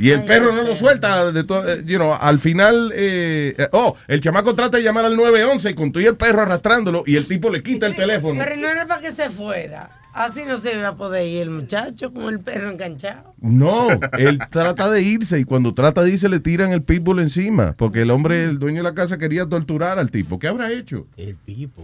Y 0.00 0.10
el 0.10 0.24
perro 0.24 0.52
no 0.54 0.62
lo 0.62 0.74
suelta. 0.74 1.30
De 1.30 1.44
to- 1.44 1.68
eh, 1.68 1.82
you 1.84 1.96
know, 1.96 2.14
al 2.18 2.38
final, 2.40 2.90
eh, 2.94 3.54
eh, 3.58 3.68
oh, 3.72 3.94
el 4.08 4.20
chamaco 4.20 4.54
trata 4.54 4.78
de 4.78 4.82
llamar 4.82 5.04
al 5.04 5.14
911 5.16 5.70
y 5.70 5.74
con 5.74 5.92
todo 5.92 6.02
y 6.02 6.06
el 6.06 6.16
perro 6.16 6.40
arrastrándolo 6.42 7.02
y 7.06 7.16
el 7.16 7.26
tipo 7.26 7.50
le 7.50 7.62
quita 7.62 7.86
el 7.86 7.94
teléfono. 7.94 8.40
Pero 8.42 8.56
no 8.56 8.68
era 8.68 8.86
para 8.86 9.00
que 9.02 9.12
se 9.12 9.28
fuera. 9.28 9.90
Así 10.12 10.42
no 10.46 10.58
se 10.58 10.76
iba 10.76 10.88
a 10.88 10.96
poder 10.96 11.26
ir 11.26 11.42
el 11.42 11.50
muchacho 11.50 12.12
con 12.12 12.24
el 12.24 12.40
perro 12.40 12.70
enganchado. 12.70 13.34
No, 13.40 13.88
él 14.18 14.38
trata 14.50 14.90
de 14.90 15.02
irse 15.02 15.40
y 15.40 15.44
cuando 15.44 15.72
trata 15.72 16.02
de 16.02 16.10
irse 16.10 16.28
le 16.28 16.40
tiran 16.40 16.72
el 16.72 16.82
pitbull 16.82 17.20
encima 17.20 17.72
porque 17.72 18.02
el 18.02 18.10
hombre, 18.10 18.44
el 18.44 18.58
dueño 18.58 18.78
de 18.78 18.82
la 18.82 18.94
casa 18.94 19.16
quería 19.16 19.46
torturar 19.46 19.98
al 19.98 20.10
tipo. 20.10 20.38
¿Qué 20.38 20.48
habrá 20.48 20.70
hecho? 20.70 21.06
El 21.16 21.36
pipo. 21.36 21.82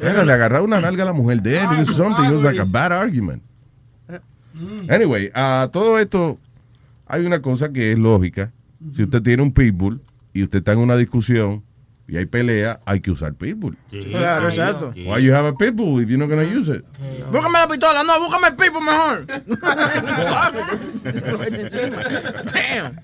Era, 0.00 0.24
le 0.24 0.32
agarraba 0.32 0.64
una 0.64 0.80
nalga 0.80 1.02
a 1.02 1.06
la 1.06 1.12
mujer 1.12 1.42
de 1.42 1.58
él. 1.58 1.64
It 1.72 1.78
was 1.78 1.96
something. 1.96 2.24
It 2.24 2.32
was 2.32 2.44
like 2.44 2.60
a 2.60 2.64
bad 2.64 2.92
argument. 2.92 3.42
Anyway, 4.88 5.30
a 5.34 5.68
todo 5.70 5.98
esto 5.98 6.38
hay 7.06 7.26
una 7.26 7.42
cosa 7.42 7.70
que 7.72 7.92
es 7.92 7.98
lógica. 7.98 8.52
Si 8.94 9.02
usted 9.02 9.22
tiene 9.22 9.42
un 9.42 9.52
pitbull 9.52 10.00
y 10.32 10.42
usted 10.42 10.58
está 10.58 10.72
en 10.72 10.78
una 10.78 10.96
discusión 10.96 11.62
y 12.08 12.16
hay 12.16 12.26
pelea, 12.26 12.80
hay 12.84 13.00
que 13.00 13.10
usar 13.10 13.34
pitbull. 13.34 13.76
Claro, 13.90 14.48
exacto. 14.48 14.92
Why 14.94 15.22
you 15.22 15.32
have 15.34 15.48
a 15.48 15.52
pitbull 15.52 16.00
if 16.02 16.08
you're 16.08 16.18
not 16.18 16.28
going 16.28 16.48
to 16.48 16.54
use 16.54 16.68
it? 16.68 16.84
Búscame 17.30 17.58
la 17.58 17.68
pistola, 17.68 18.02
no, 18.04 18.20
búscame 18.20 18.48
el 18.48 18.56
pipo 18.56 18.80
mejor. 18.80 19.26
Damn. 22.52 23.00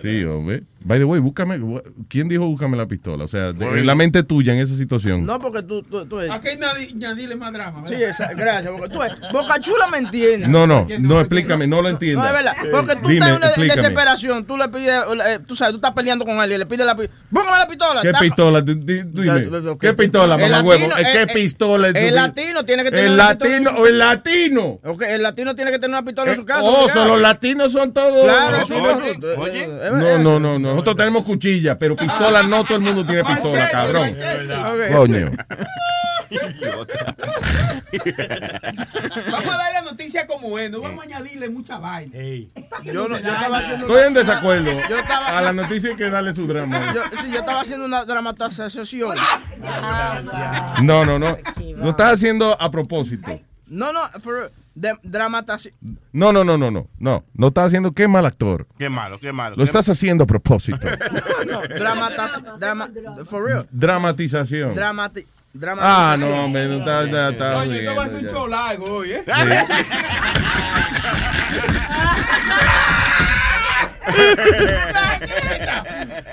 Sí, 0.00 0.24
hombre. 0.24 0.64
By 0.84 0.98
the 0.98 1.04
way, 1.04 1.20
búscame. 1.20 1.60
¿Quién 2.08 2.28
dijo 2.28 2.46
búscame 2.46 2.76
la 2.76 2.86
pistola? 2.86 3.24
O 3.24 3.28
sea, 3.28 3.52
de- 3.52 3.66
en 3.80 3.86
la 3.86 3.94
mente 3.94 4.22
tuya 4.22 4.52
en 4.52 4.58
esa 4.60 4.76
situación. 4.76 5.24
No, 5.24 5.38
porque 5.38 5.62
tú, 5.62 5.82
tú, 5.82 6.04
tú 6.06 6.18
Aquí 6.20 6.48
nadie, 6.58 6.88
añadirle 6.94 7.36
más 7.36 7.52
drama. 7.52 7.82
Sí, 7.86 7.94
esa- 7.94 8.32
gracias. 8.34 8.72
Porque 8.76 8.88
tú, 8.94 9.00
Boca 9.32 9.60
Chula 9.60 9.86
me 9.88 9.98
entiende. 9.98 10.48
No, 10.48 10.66
no, 10.66 10.86
no, 10.98 11.20
explícame, 11.20 11.66
no 11.66 11.82
lo 11.82 11.88
entiendo. 11.88 12.20
No, 12.22 12.26
es 12.28 12.32
verdad. 12.34 12.52
Porque 12.70 12.96
tú 12.96 13.02
Dime, 13.08 13.14
estás 13.14 13.28
en 13.30 13.36
una 13.36 13.46
explícame. 13.46 13.76
desesperación. 13.80 14.44
Tú 14.44 14.56
le 14.56 14.68
pides, 14.68 15.02
eh, 15.26 15.38
tú 15.46 15.56
sabes, 15.56 15.72
tú 15.72 15.76
estás 15.76 15.92
peleando 15.92 16.24
con 16.24 16.38
alguien, 16.40 16.58
le 16.60 16.66
pides 16.66 16.86
la 16.86 16.96
pistola. 16.96 17.20
Búscame 17.30 17.58
la 17.58 17.66
pistola. 17.68 18.02
¿Qué 18.02 18.08
Está- 18.08 18.18
pistola? 18.20 18.60
Di- 18.60 18.74
di- 18.74 19.02
Dime. 19.04 19.76
¿Qué 19.80 19.94
pistola, 19.94 20.34
El 20.34 20.40
mamá 20.40 20.48
latino, 20.48 20.68
huevo? 20.68 20.96
el- 20.96 21.12
¿Qué 21.12 21.20
el- 21.22 21.28
pistola? 21.28 21.88
es 21.88 21.94
tu 21.94 22.00
El 22.00 22.14
latino 22.14 22.64
tiene 22.64 22.82
que 22.84 22.90
tener 22.90 23.04
El 23.06 23.12
una 23.12 23.28
pistola 23.30 23.50
latino, 23.60 23.86
el 23.86 23.98
latino. 23.98 24.80
El 25.00 25.22
latino 25.22 25.54
tiene 25.54 25.70
que 25.70 25.78
tener 25.78 25.90
una 25.96 26.04
pistola 26.04 26.30
en 26.32 26.36
su 26.36 26.44
casa. 26.44 26.68
Oh, 26.68 26.86
los 27.06 27.20
latinos 27.20 27.72
son 27.72 27.92
todos. 27.92 28.24
Claro, 28.24 28.66
sí, 28.66 28.72
Oye, 28.74 29.16
no, 29.20 29.42
oye. 29.42 29.64
eh, 29.64 29.90
No, 29.92 30.18
no, 30.18 30.40
no, 30.40 30.58
no. 30.58 30.71
Nosotros 30.74 30.96
tenemos 30.96 31.22
cuchillas, 31.24 31.76
pero 31.78 31.96
pistolas 31.96 32.46
no 32.48 32.64
todo 32.64 32.76
el 32.76 32.80
mundo 32.82 33.04
tiene 33.06 33.24
pistola, 33.24 33.68
cabrón. 33.70 34.16
Coño. 34.92 35.30
Vamos 39.30 39.54
a 39.54 39.56
dar 39.58 39.72
la 39.74 39.82
noticia 39.82 40.26
como 40.26 40.58
es, 40.58 40.70
no 40.70 40.80
vamos 40.80 41.00
a 41.00 41.08
añadirle 41.08 41.48
mucha 41.50 41.78
vaina. 41.78 42.16
Yo, 42.84 43.08
no- 43.08 43.18
yo 43.18 43.32
estaba 43.32 43.58
haciendo 43.58 43.86
Estoy 43.86 44.02
en 44.06 44.14
desacuerdo. 44.14 44.72
Yo 44.88 44.98
estaba- 44.98 45.38
A 45.38 45.42
la 45.42 45.52
noticia 45.52 45.90
hay 45.90 45.96
que 45.96 46.10
darle 46.10 46.32
su 46.32 46.46
drama. 46.46 46.92
Yo, 46.94 47.02
sí, 47.20 47.30
yo 47.30 47.38
estaba 47.40 47.60
haciendo 47.60 47.84
una 47.86 48.04
dramatización. 48.04 49.16
No, 50.82 51.04
no, 51.04 51.18
no. 51.18 51.36
Lo 51.76 51.90
estás 51.90 52.14
haciendo 52.14 52.60
a 52.60 52.70
propósito. 52.70 53.40
No, 53.66 53.92
no, 53.92 54.00
for- 54.20 54.50
de- 54.74 54.98
dramatación. 55.02 55.74
No, 56.12 56.32
no, 56.32 56.44
no, 56.44 56.56
no, 56.58 56.70
no. 56.70 56.88
No, 56.98 57.24
no 57.34 57.48
estás 57.48 57.66
haciendo 57.66 57.92
qué 57.92 58.08
mal 58.08 58.26
actor. 58.26 58.66
Qué 58.78 58.88
malo, 58.88 59.18
qué 59.18 59.32
malo. 59.32 59.56
Lo 59.56 59.64
estás 59.64 59.88
haciendo 59.88 60.24
a 60.24 60.26
propósito. 60.26 60.86
No, 61.50 61.60
dramatación. 61.62 62.58
Drama, 62.58 62.88
for 63.26 63.44
real. 63.44 63.68
Dramatización. 63.70 64.74
Dramati, 64.74 65.26
Ah, 65.80 66.16
no, 66.18 66.44
hombre, 66.44 66.66
no 66.66 66.78
está, 66.78 67.02
está, 67.04 67.28
está 67.28 67.58
Oye, 67.58 67.80
esto 67.80 67.94
va 67.94 68.04
a 68.04 68.08
ser 68.08 68.24
un 68.24 68.30
show 68.30 68.46
largo 68.46 68.86
hoy, 68.86 69.12
¿eh? 69.12 69.24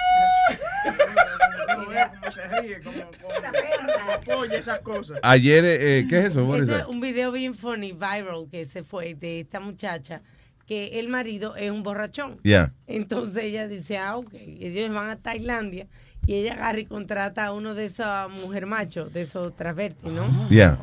Se 2.31 2.61
ríe, 2.61 2.81
como, 2.81 2.97
como 3.21 4.11
apoya 4.11 4.57
esas 4.59 4.79
cosas. 4.79 5.19
Ayer, 5.23 5.63
eh, 5.65 6.05
¿qué 6.09 6.19
es 6.19 6.25
eso? 6.31 6.55
Este 6.55 6.75
es 6.75 6.85
un 6.85 6.99
video 7.01 7.31
bien 7.31 7.55
funny, 7.55 7.91
viral, 7.93 8.47
que 8.51 8.65
se 8.65 8.83
fue 8.83 9.15
de 9.15 9.41
esta 9.41 9.59
muchacha, 9.59 10.21
que 10.67 10.99
el 10.99 11.07
marido 11.09 11.55
es 11.55 11.69
un 11.71 11.83
borrachón. 11.83 12.39
Yeah. 12.43 12.73
Entonces 12.87 13.43
ella 13.43 13.67
dice, 13.67 13.97
ah, 13.97 14.17
ok, 14.17 14.33
ellos 14.33 14.93
van 14.93 15.09
a 15.09 15.15
Tailandia 15.17 15.87
y 16.25 16.35
ella 16.35 16.53
agarra 16.53 16.79
y 16.79 16.85
contrata 16.85 17.45
a 17.45 17.53
uno 17.53 17.75
de 17.75 17.85
esos 17.85 18.31
mujer 18.41 18.65
macho, 18.65 19.05
de 19.05 19.21
esos 19.21 19.55
transvertis, 19.55 20.11
¿no? 20.11 20.49
Yeah. 20.49 20.79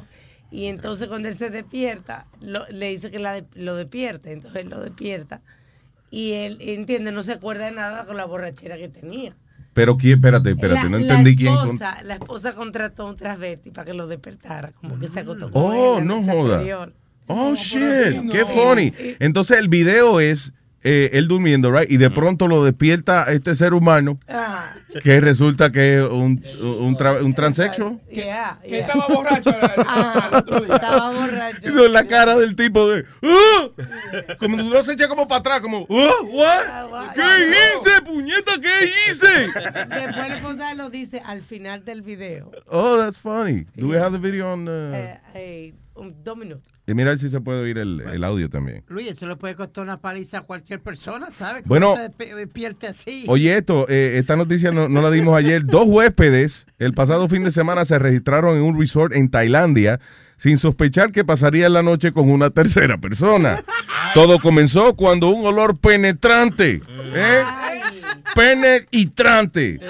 Y 0.52 0.66
entonces 0.66 1.08
cuando 1.08 1.28
él 1.28 1.36
se 1.36 1.50
despierta, 1.50 2.26
lo- 2.40 2.68
le 2.68 2.90
dice 2.90 3.10
que 3.10 3.18
la 3.18 3.32
de- 3.34 3.46
lo 3.54 3.74
despierte, 3.74 4.32
entonces 4.32 4.62
él 4.62 4.68
lo 4.70 4.80
despierta 4.80 5.40
y 6.10 6.32
él, 6.32 6.58
entiende, 6.60 7.10
no 7.10 7.22
se 7.22 7.32
acuerda 7.32 7.64
de 7.64 7.72
nada 7.72 8.04
con 8.06 8.16
la 8.18 8.26
borrachera 8.26 8.76
que 8.76 8.88
tenía. 8.88 9.34
Pero 9.74 9.96
quién, 9.96 10.14
espérate, 10.18 10.50
espérate, 10.50 10.82
la, 10.84 10.88
no 10.90 10.98
la 10.98 11.02
entendí 11.02 11.34
quién. 11.36 11.54
con- 11.54 11.64
esposa, 11.66 11.96
La 12.04 12.14
esposa 12.14 12.52
contrató 12.54 13.04
a 13.04 13.10
un 13.10 13.16
transverti 13.16 13.70
para 13.70 13.86
que 13.86 13.94
lo 13.94 14.06
despertara, 14.06 14.72
como 14.72 14.98
que 14.98 15.08
se 15.08 15.20
acostó 15.20 15.50
con 15.50 15.62
Oh, 15.62 15.98
él 15.98 16.00
la 16.00 16.04
no 16.04 16.22
joda. 16.24 16.54
anterior. 16.56 16.92
Oh, 17.28 17.54
shit, 17.54 18.22
no. 18.22 18.32
qué 18.32 18.44
funny. 18.44 18.92
Entonces 19.18 19.56
el 19.58 19.68
video 19.68 20.20
es 20.20 20.52
eh, 20.84 21.10
él 21.12 21.28
durmiendo, 21.28 21.70
right? 21.70 21.90
Y 21.90 21.96
de 21.96 22.10
pronto 22.10 22.48
lo 22.48 22.64
despierta 22.64 23.24
este 23.32 23.54
ser 23.54 23.72
humano 23.74 24.18
Ah, 24.28 24.74
que 25.02 25.20
resulta 25.20 25.70
que 25.70 25.98
es 25.98 26.08
un, 26.08 26.44
un, 26.60 26.96
tra- 26.96 27.22
un 27.22 27.34
transexual. 27.34 28.00
yeah, 28.10 28.58
Que 28.62 28.68
yeah. 28.68 28.78
estaba 28.80 29.06
borracho 29.08 29.50
el, 29.50 29.56
el- 29.56 29.70
Ah, 29.86 30.28
el 30.32 30.38
otro 30.38 30.60
día. 30.60 30.74
estaba 30.74 31.10
borracho. 31.12 31.86
Y 31.86 31.88
la 31.90 32.04
cara 32.06 32.36
del 32.36 32.56
tipo 32.56 32.88
de 32.90 33.04
¡Ah! 33.22 33.68
como 34.38 34.56
no 34.56 34.82
se 34.82 34.92
echa 34.94 35.08
como 35.08 35.26
para 35.28 35.38
atrás 35.40 35.60
como 35.60 35.86
"Ah, 35.90 36.10
what? 36.30 37.14
¿qué 37.14 37.22
hice 37.50 38.02
puñeta 38.02 38.52
qué 38.60 38.86
hice 39.10 39.26
Después 39.88 40.28
la 40.28 40.36
esposa 40.36 40.74
lo 40.74 40.90
dice 40.90 41.22
al 41.24 41.42
final 41.42 41.84
del 41.84 42.02
video. 42.02 42.50
oh 42.68 42.98
that's 42.98 43.18
funny 43.18 43.66
do 43.76 43.88
we 43.88 43.96
have 43.98 44.12
the 44.12 44.18
video 44.18 44.52
on 44.52 44.68
uh, 44.68 44.92
eh, 45.34 45.72
un- 45.74 45.81
dos 45.94 46.36
minutos. 46.36 46.72
y 46.86 46.94
mira 46.94 47.16
si 47.16 47.30
se 47.30 47.40
puede 47.40 47.60
oír 47.60 47.78
el, 47.78 48.00
el 48.00 48.24
audio 48.24 48.48
también 48.48 48.84
Luis, 48.88 49.08
eso 49.08 49.26
le 49.26 49.36
puede 49.36 49.54
costar 49.54 49.84
una 49.84 50.00
paliza 50.00 50.38
a 50.38 50.40
cualquier 50.42 50.80
persona, 50.80 51.28
¿sabes? 51.30 51.64
Bueno. 51.64 51.94
se 51.96 52.34
despierte 52.34 52.86
así. 52.86 53.24
Oye, 53.28 53.56
esto, 53.56 53.86
eh, 53.88 54.18
esta 54.18 54.36
noticia 54.36 54.72
no, 54.72 54.88
no 54.88 55.02
la 55.02 55.10
dimos 55.10 55.36
ayer. 55.36 55.64
Dos 55.66 55.86
huéspedes 55.86 56.66
el 56.78 56.94
pasado 56.94 57.28
fin 57.28 57.44
de 57.44 57.50
semana 57.52 57.84
se 57.84 57.98
registraron 57.98 58.56
en 58.56 58.62
un 58.62 58.78
resort 58.78 59.14
en 59.14 59.30
Tailandia 59.30 60.00
sin 60.36 60.58
sospechar 60.58 61.12
que 61.12 61.24
pasarían 61.24 61.72
la 61.72 61.82
noche 61.84 62.12
con 62.12 62.28
una 62.28 62.50
tercera 62.50 62.98
persona. 62.98 63.62
Todo 64.14 64.40
comenzó 64.40 64.94
cuando 64.94 65.28
un 65.28 65.46
olor 65.46 65.78
penetrante, 65.78 66.82
¿eh? 67.14 67.42
Penetrante, 68.34 69.78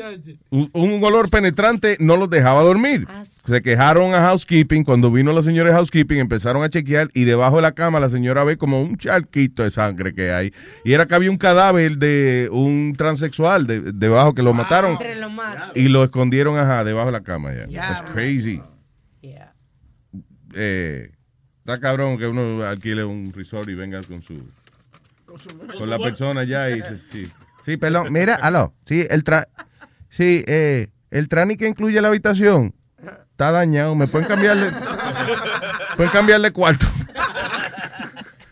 Eh, 0.00 0.28
un, 0.50 0.70
un 0.72 1.04
olor 1.04 1.30
penetrante 1.30 1.96
no 2.00 2.16
los 2.16 2.28
dejaba 2.30 2.62
dormir. 2.62 3.06
Se 3.46 3.62
quejaron 3.62 4.14
a 4.14 4.20
housekeeping. 4.22 4.84
Cuando 4.84 5.10
vino 5.10 5.32
la 5.32 5.42
señora 5.42 5.70
de 5.70 5.74
housekeeping, 5.76 6.18
empezaron 6.18 6.62
a 6.62 6.68
chequear 6.68 7.08
y 7.14 7.24
debajo 7.24 7.56
de 7.56 7.62
la 7.62 7.72
cama 7.72 8.00
la 8.00 8.08
señora 8.08 8.44
ve 8.44 8.56
como 8.56 8.80
un 8.82 8.96
charquito 8.96 9.62
de 9.62 9.70
sangre 9.70 10.14
que 10.14 10.32
hay. 10.32 10.52
Y 10.84 10.92
era 10.92 11.06
que 11.06 11.14
había 11.14 11.30
un 11.30 11.36
cadáver 11.38 11.98
de 11.98 12.48
un 12.52 12.94
transexual 12.96 13.66
de- 13.66 13.80
debajo 13.92 14.34
que 14.34 14.42
lo 14.42 14.52
mataron 14.54 14.98
los 15.20 15.32
matos. 15.32 15.70
y 15.74 15.88
lo 15.88 16.04
escondieron 16.04 16.56
ajá, 16.58 16.84
debajo 16.84 17.06
de 17.06 17.12
la 17.12 17.22
cama. 17.22 17.52
Ya. 17.54 17.66
Ya, 17.68 17.80
That's 17.88 18.10
crazy. 18.12 18.60
Yeah. 19.20 19.52
Eh, 20.54 21.10
está 21.58 21.78
cabrón 21.78 22.18
que 22.18 22.26
uno 22.26 22.62
alquile 22.64 23.04
un 23.04 23.32
resort 23.32 23.68
y 23.68 23.74
venga 23.74 24.02
con 24.02 24.22
su 24.22 24.42
con 25.78 25.90
la 25.90 25.98
persona 25.98 26.44
ya 26.44 26.70
y 26.70 26.76
dice, 26.76 26.98
sí. 27.12 27.30
Sí, 27.68 27.76
perdón. 27.76 28.10
Mira, 28.10 28.34
aló. 28.42 28.72
Sí, 28.86 29.06
el 29.10 29.24
tra 29.24 29.46
sí, 30.08 30.42
eh, 30.46 30.88
el 31.10 31.28
trani 31.28 31.56
que 31.58 31.66
incluye 31.68 32.00
la 32.00 32.08
habitación 32.08 32.74
está 33.30 33.50
dañado. 33.52 33.94
¿Me 33.94 34.08
pueden 34.08 34.26
cambiarle? 34.26 34.70
pueden 35.96 36.10
cambiarle 36.12 36.50
cuarto. 36.50 36.86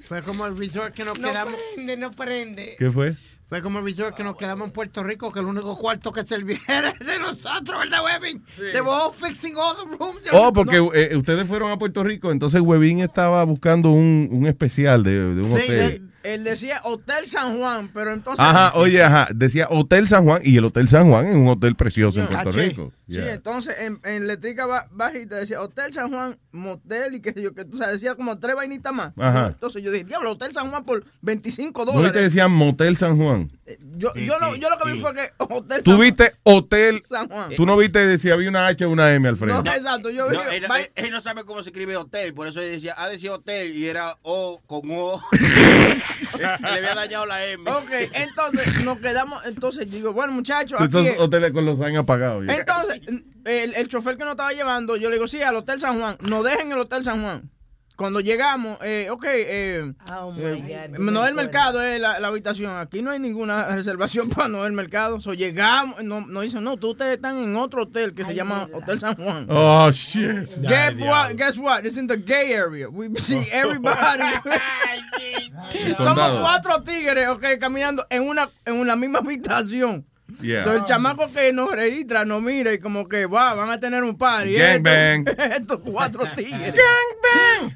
Fue 0.06 0.22
como 0.22 0.46
el 0.46 0.56
resort 0.56 0.94
que 0.94 1.04
nos 1.04 1.18
No 1.18 1.28
quedamos. 1.30 1.54
prende, 1.74 1.96
no 1.96 2.10
prende. 2.10 2.76
¿Qué 2.78 2.90
fue? 2.90 3.16
Fue 3.48 3.62
como 3.62 3.78
el 3.78 3.84
resort 3.84 4.14
que 4.16 4.22
nos 4.24 4.36
quedamos 4.36 4.66
en 4.68 4.72
Puerto 4.72 5.02
Rico, 5.02 5.32
que 5.32 5.38
el 5.40 5.46
único 5.46 5.76
cuarto 5.78 6.12
que 6.12 6.24
servía 6.24 6.58
era 6.68 6.92
de 7.00 7.18
nosotros, 7.20 7.78
¿verdad, 7.78 8.04
Webin? 8.04 8.44
They 8.56 8.80
were 8.80 8.90
all 8.90 9.12
fixing 9.12 9.54
all 9.56 9.74
the 9.76 9.96
rooms. 9.96 10.20
Oh, 10.32 10.52
porque 10.52 10.76
eh, 10.94 11.16
ustedes 11.16 11.46
fueron 11.48 11.70
a 11.70 11.78
Puerto 11.78 12.04
Rico, 12.04 12.30
entonces 12.32 12.60
Webin 12.60 13.00
estaba 13.00 13.42
buscando 13.44 13.90
un, 13.90 14.28
un 14.30 14.46
especial 14.46 15.02
de, 15.04 15.12
de 15.36 15.42
un 15.42 15.56
Sí, 15.56 15.62
hotel. 15.62 16.10
Él 16.34 16.44
decía 16.44 16.80
Hotel 16.84 17.26
San 17.26 17.58
Juan, 17.58 17.90
pero 17.92 18.12
entonces. 18.12 18.44
Ajá, 18.44 18.72
oye, 18.78 19.02
ajá, 19.02 19.28
decía 19.34 19.66
Hotel 19.70 20.06
San 20.08 20.24
Juan 20.24 20.40
y 20.44 20.56
el 20.56 20.64
Hotel 20.64 20.88
San 20.88 21.08
Juan 21.10 21.26
es 21.26 21.36
un 21.36 21.48
hotel 21.48 21.74
precioso 21.76 22.20
en 22.20 22.26
Puerto 22.26 22.50
Caché. 22.50 22.68
Rico. 22.68 22.92
Sí, 22.92 22.96
Yeah. 23.08 23.34
entonces 23.34 23.76
en, 23.78 24.00
en 24.02 24.26
letrica 24.26 24.66
ba- 24.66 24.88
bajita 24.90 25.36
decía 25.36 25.62
Hotel 25.62 25.92
San 25.92 26.10
Juan, 26.12 26.36
motel 26.50 27.14
y 27.14 27.20
qué 27.20 27.32
sé 27.32 27.40
yo, 27.40 27.54
que 27.54 27.64
tú 27.64 27.76
sabes, 27.76 27.94
decía 27.94 28.16
como 28.16 28.36
tres 28.40 28.56
vainitas 28.56 28.92
más. 28.92 29.12
Ajá. 29.16 29.46
Entonces 29.48 29.80
yo 29.80 29.92
dije, 29.92 30.02
diablo, 30.02 30.32
Hotel 30.32 30.52
San 30.52 30.70
Juan 30.70 30.84
por 30.84 31.04
25 31.22 31.84
¿No 31.84 31.92
viste 31.92 31.92
que 32.02 32.06
dólares. 32.08 32.22
decían 32.24 32.50
Motel 32.50 32.96
San 32.96 33.16
Juan? 33.16 33.48
Yo, 33.96 34.12
yo, 34.14 34.38
lo, 34.40 34.56
yo 34.56 34.68
lo 34.70 34.78
que 34.78 34.90
vi 34.92 35.00
fue 35.00 35.14
que 35.14 35.30
Hotel 35.38 35.82
Tú 35.84 35.92
San 35.92 36.00
viste 36.00 36.34
Hotel, 36.42 37.00
San 37.02 37.28
Juan. 37.28 37.54
tú 37.56 37.64
no 37.64 37.76
viste 37.76 38.18
si 38.18 38.28
había 38.30 38.48
una 38.48 38.66
H 38.66 38.84
o 38.84 38.90
una 38.90 39.14
M 39.14 39.28
al 39.28 39.36
frente. 39.36 39.62
No, 39.62 39.72
exacto, 39.76 40.10
yo 40.10 40.24
No, 40.28 40.40
que 40.40 40.66
va- 40.66 40.80
él 40.96 41.10
no 41.12 41.20
sabe 41.20 41.44
cómo 41.44 41.62
se 41.62 41.68
escribe 41.68 41.96
hotel, 41.96 42.34
por 42.34 42.48
eso 42.48 42.60
él 42.60 42.72
decía, 42.72 42.94
ah, 42.98 43.08
decía 43.08 43.32
hotel 43.34 43.76
y 43.76 43.86
era 43.86 44.16
O 44.22 44.60
con 44.66 44.80
O. 44.90 45.22
Le 46.38 46.46
había 46.68 46.94
dañado 46.94 47.26
la 47.26 47.44
M. 47.46 47.70
Ok, 47.70 47.90
entonces 48.12 48.84
nos 48.84 48.98
quedamos, 48.98 49.44
entonces 49.46 49.90
digo, 49.90 50.12
bueno 50.12 50.32
muchachos, 50.32 50.74
aquí 50.80 50.84
Estos 50.86 51.06
es- 51.06 51.18
hoteles 51.18 51.52
con 51.52 51.64
los 51.66 51.80
años 51.80 52.02
apagados. 52.02 52.46
ya. 52.46 52.54
Entonces, 52.54 53.00
el, 53.44 53.74
el 53.74 53.88
chofer 53.88 54.16
que 54.16 54.24
nos 54.24 54.32
estaba 54.32 54.52
llevando, 54.52 54.96
yo 54.96 55.08
le 55.10 55.16
digo, 55.16 55.28
sí, 55.28 55.42
al 55.42 55.56
Hotel 55.56 55.80
San 55.80 55.98
Juan, 56.00 56.16
nos 56.20 56.44
dejen 56.44 56.72
el 56.72 56.78
Hotel 56.78 57.04
San 57.04 57.22
Juan. 57.22 57.50
Cuando 57.96 58.20
llegamos, 58.20 58.78
eh, 58.82 59.08
ok, 59.10 59.24
eh, 59.26 59.92
Oh, 60.12 60.34
eh, 60.38 60.88
God, 60.90 60.98
Noel. 60.98 61.34
Mercado 61.34 61.82
es 61.82 61.98
la, 61.98 62.20
la 62.20 62.28
habitación. 62.28 62.76
Aquí 62.76 63.00
no 63.00 63.10
hay 63.10 63.18
ninguna 63.18 63.64
reservación 63.74 64.28
para 64.28 64.48
Noel 64.48 64.72
Mercado. 64.72 65.18
So, 65.20 65.32
llegamos, 65.32 66.02
no, 66.04 66.20
nos 66.20 66.42
dicen, 66.42 66.62
no, 66.62 66.76
tú 66.76 66.90
ustedes 66.90 67.14
están 67.14 67.38
en 67.42 67.56
otro 67.56 67.84
hotel 67.84 68.14
que 68.14 68.24
se 68.24 68.34
llama 68.34 68.68
Hotel 68.72 69.00
San 69.00 69.14
Juan. 69.16 69.46
Oh, 69.48 69.90
shit. 69.92 70.46
Guess 70.60 70.94
what? 71.00 71.36
Guess 71.36 71.56
what? 71.58 71.86
It's 71.86 71.96
in 71.96 72.06
the 72.06 72.18
gay 72.18 72.52
area. 72.52 72.88
We 72.88 73.08
see 73.16 73.46
everybody. 73.52 74.22
Somos 75.96 76.40
cuatro 76.40 76.82
tigres, 76.82 77.28
ok, 77.28 77.58
caminando 77.58 78.06
en 78.10 78.22
una, 78.28 78.50
en 78.66 78.74
una 78.74 78.94
misma 78.94 79.20
habitación. 79.20 80.04
Yeah. 80.42 80.64
So, 80.64 80.72
el 80.74 80.84
chamaco 80.84 81.30
que 81.32 81.52
nos 81.52 81.70
registra 81.72 82.24
nos 82.24 82.42
mira 82.42 82.72
y 82.72 82.78
como 82.78 83.08
que 83.08 83.26
va, 83.26 83.54
van 83.54 83.70
a 83.70 83.78
tener 83.80 84.02
un 84.02 84.18
par. 84.18 84.46
Y 84.48 84.54
Gangbang. 84.54 85.28
estos, 85.28 85.46
estos 85.60 85.80
cuatro 85.84 86.24
tigres. 86.36 86.74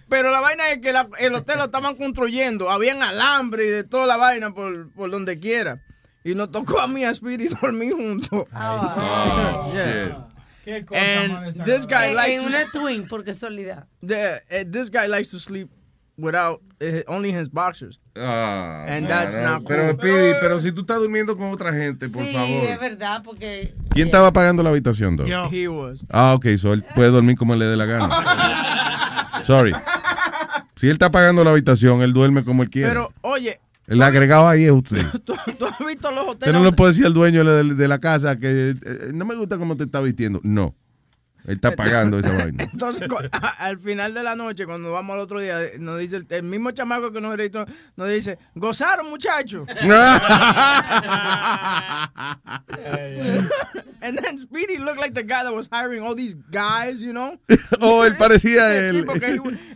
Pero 0.09 0.31
la 0.31 0.41
vaina 0.41 0.71
es 0.71 0.79
que 0.81 0.93
la- 0.93 1.09
el 1.19 1.35
hotel 1.35 1.59
lo 1.59 1.65
estaban 1.65 1.95
construyendo. 1.97 2.71
Habían 2.71 3.03
alambre 3.03 3.67
y 3.67 3.69
de 3.69 3.85
toda 3.85 4.07
la 4.07 4.17
vaina 4.17 4.53
por, 4.53 4.93
por 4.93 5.11
donde 5.11 5.37
quiera. 5.39 5.81
Y 6.25 6.35
nos 6.35 6.51
tocó 6.51 6.81
a 6.81 6.87
mí 6.87 7.05
a 7.05 7.11
Spirit 7.11 7.53
dormir 7.61 7.93
juntos. 7.95 8.45
Oh, 8.55 9.73
shit. 9.75 10.13
Qué 10.65 10.85
cosa 10.85 11.01
And 11.01 11.65
this 11.65 11.87
guy 11.87 12.13
likes 12.15 12.37
en 12.37 12.43
to- 12.43 12.49
una 12.49 12.65
twin, 12.71 13.09
por 13.09 13.25
casualidad. 13.25 13.87
The, 14.07 14.43
eh, 14.51 14.65
this 14.71 14.91
guy 14.91 15.07
likes 15.09 15.31
to 15.31 15.39
sleep 15.39 15.71
without 16.21 16.61
eh, 16.81 17.03
only 17.09 17.31
his 17.33 17.49
boxers. 17.51 17.99
Ah, 18.17 18.85
And 18.89 19.03
no, 19.03 19.09
that's 19.09 19.37
no, 19.37 19.43
not 19.43 19.65
Pero, 19.67 19.83
cool. 19.97 19.97
Speedy, 19.99 20.35
pero 20.41 20.61
si 20.61 20.73
tú 20.73 20.83
estás 20.83 20.99
durmiendo 20.99 21.37
con 21.37 21.51
otra 21.53 21.73
gente, 21.73 22.09
por 22.09 22.25
sí, 22.25 22.33
favor. 22.33 22.65
es 22.69 22.81
verdad, 22.81 23.23
porque... 23.25 23.75
¿Quién 23.91 24.07
estaba 24.09 24.33
pagando 24.33 24.63
la 24.63 24.71
habitación, 24.71 25.17
Doc? 25.17 25.29
He 25.53 25.69
was. 25.69 26.05
Ah, 26.11 26.35
ok, 26.35 26.47
so 26.59 26.73
él 26.73 26.85
puede 26.95 27.11
dormir 27.11 27.37
como 27.37 27.55
le 27.57 27.65
dé 27.67 27.77
la 27.77 27.87
gana. 27.87 29.41
Sorry. 29.45 29.73
Si 30.77 30.87
él 30.87 30.93
está 30.93 31.11
pagando 31.11 31.45
la 31.45 31.51
habitación, 31.51 32.03
él 32.03 32.13
duerme 32.13 32.45
como 32.45 32.63
él 32.63 32.71
quiere. 32.71 32.89
Pero, 32.89 33.13
oye, 33.23 33.61
el 33.87 34.03
agregado 34.03 34.49
ahí 34.49 34.65
es 34.65 34.71
usted. 34.71 35.05
¿tú, 35.25 35.35
tú 35.59 35.67
has 35.67 35.79
visto 35.87 36.11
los 36.11 36.21
Usted 36.29 36.31
hoteles? 36.49 36.55
no 36.55 36.65
le 36.65 36.73
puede 36.73 36.93
decir 36.93 37.07
al 37.07 37.15
dueño 37.15 37.45
de, 37.45 37.75
de 37.75 37.89
la 37.89 37.99
casa 37.99 38.37
que 38.37 38.71
eh, 38.71 39.11
no 39.13 39.25
me 39.25 39.35
gusta 39.35 39.59
cómo 39.59 39.77
te 39.77 39.85
está 39.85 40.01
vistiendo. 40.01 40.41
No. 40.43 40.75
Él 41.47 41.55
está 41.55 41.73
pagando 41.73 42.19
esa 42.19 42.33
vaina. 42.33 42.65
Entonces, 42.65 43.09
al 43.59 43.79
final 43.79 44.15
de 44.15 44.23
la 44.23 44.37
noche, 44.37 44.67
cuando 44.67 44.93
vamos 44.93 45.15
al 45.15 45.21
otro 45.21 45.41
día, 45.41 45.59
nos 45.79 45.99
dice 45.99 46.17
el, 46.17 46.27
el 46.29 46.43
mismo 46.43 46.71
chamaco 46.71 47.13
que 47.13 47.21
nos 47.21 47.37
registró, 47.37 47.67
nos 47.97 48.09
dice, 48.09 48.39
gozaron 48.55 49.11
muchachos. 49.11 49.67
And 54.03 54.19
then 54.19 54.39
Speedy 54.39 54.79
looked 54.79 54.99
like 54.99 55.13
the 55.15 55.23
guy 55.23 55.43
that 55.45 55.55
was 55.55 55.69
hiring 55.71 56.03
all 56.03 56.15
these 56.15 56.35
guys, 56.35 57.03
you 57.03 57.13
know. 57.13 57.37
Oh, 57.83 58.05
él 58.05 58.15
parecía 58.17 58.75
él, 58.77 59.07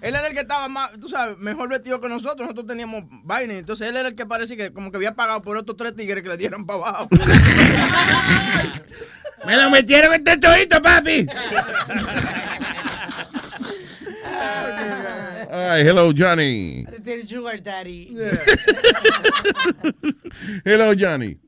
él 0.03 0.15
era 0.15 0.27
el 0.27 0.35
que 0.35 0.41
estaba 0.41 0.69
más, 0.69 0.91
tú 1.01 1.09
sabes, 1.09 1.39
mejor 1.39 1.69
vestido 1.69 2.01
que 2.01 2.09
nosotros. 2.09 2.41
Nosotros 2.41 2.67
teníamos 2.67 3.05
vaina. 3.25 3.55
Entonces 3.55 3.89
él 3.89 3.97
era 3.97 4.09
el 4.09 4.15
que 4.15 4.27
parecía 4.27 4.57
que 4.57 4.73
como 4.73 4.91
que 4.91 4.97
había 4.97 5.15
pagado 5.15 5.43
por 5.43 5.57
otros 5.57 5.77
tres 5.77 5.95
tigres 5.95 6.23
que 6.23 6.29
le 6.29 6.37
dieran 6.37 6.67
para 6.67 6.79
abajo. 6.81 7.09
Me 9.47 9.57
lo 9.57 9.71
metieron 9.71 10.15
en 10.15 10.25
tetoito, 10.25 10.81
papi. 10.81 11.27
All 15.51 15.77
right, 15.77 15.87
hello, 15.87 16.13
Johnny. 16.17 16.85
El 17.07 17.29
sugar 17.29 17.63
daddy. 17.63 18.17
Hello, 20.65 20.95
Johnny. 20.99 21.39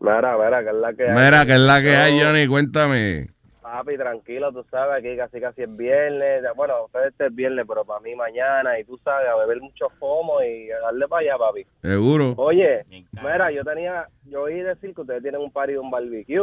Mira, 0.00 0.36
mira, 0.38 0.62
que 0.62 0.70
es 0.70 0.76
la 0.76 0.92
que 0.94 1.02
hay. 1.02 1.14
Mira, 1.14 1.46
que 1.46 1.52
es 1.52 1.60
la 1.60 1.82
que 1.82 1.96
hay, 1.96 2.20
Johnny. 2.20 2.46
Cuéntame. 2.46 3.35
Papi, 3.66 3.96
tranquilo, 3.96 4.52
tú 4.52 4.64
sabes, 4.70 4.98
aquí 5.04 5.16
casi 5.16 5.40
casi 5.40 5.62
es 5.62 5.76
viernes. 5.76 6.44
Bueno, 6.54 6.84
ustedes 6.84 7.08
este 7.08 7.26
es 7.26 7.34
viernes, 7.34 7.64
pero 7.66 7.84
para 7.84 7.98
mí 7.98 8.14
mañana. 8.14 8.78
Y 8.78 8.84
tú 8.84 8.96
sabes, 9.02 9.26
a 9.28 9.34
beber 9.34 9.60
mucho 9.60 9.86
fomo 9.98 10.40
y 10.40 10.70
a 10.70 10.78
darle 10.78 11.08
para 11.08 11.22
allá, 11.22 11.36
papi. 11.36 11.66
Seguro. 11.82 12.34
Oye, 12.36 12.84
mira, 12.88 13.50
yo 13.50 13.64
tenía, 13.64 14.06
yo 14.24 14.42
oí 14.42 14.60
decir 14.60 14.94
que 14.94 15.00
ustedes 15.00 15.20
tienen 15.20 15.40
un 15.40 15.50
party 15.50 15.72
de 15.72 15.78
un 15.80 15.90
barbecue. 15.90 16.38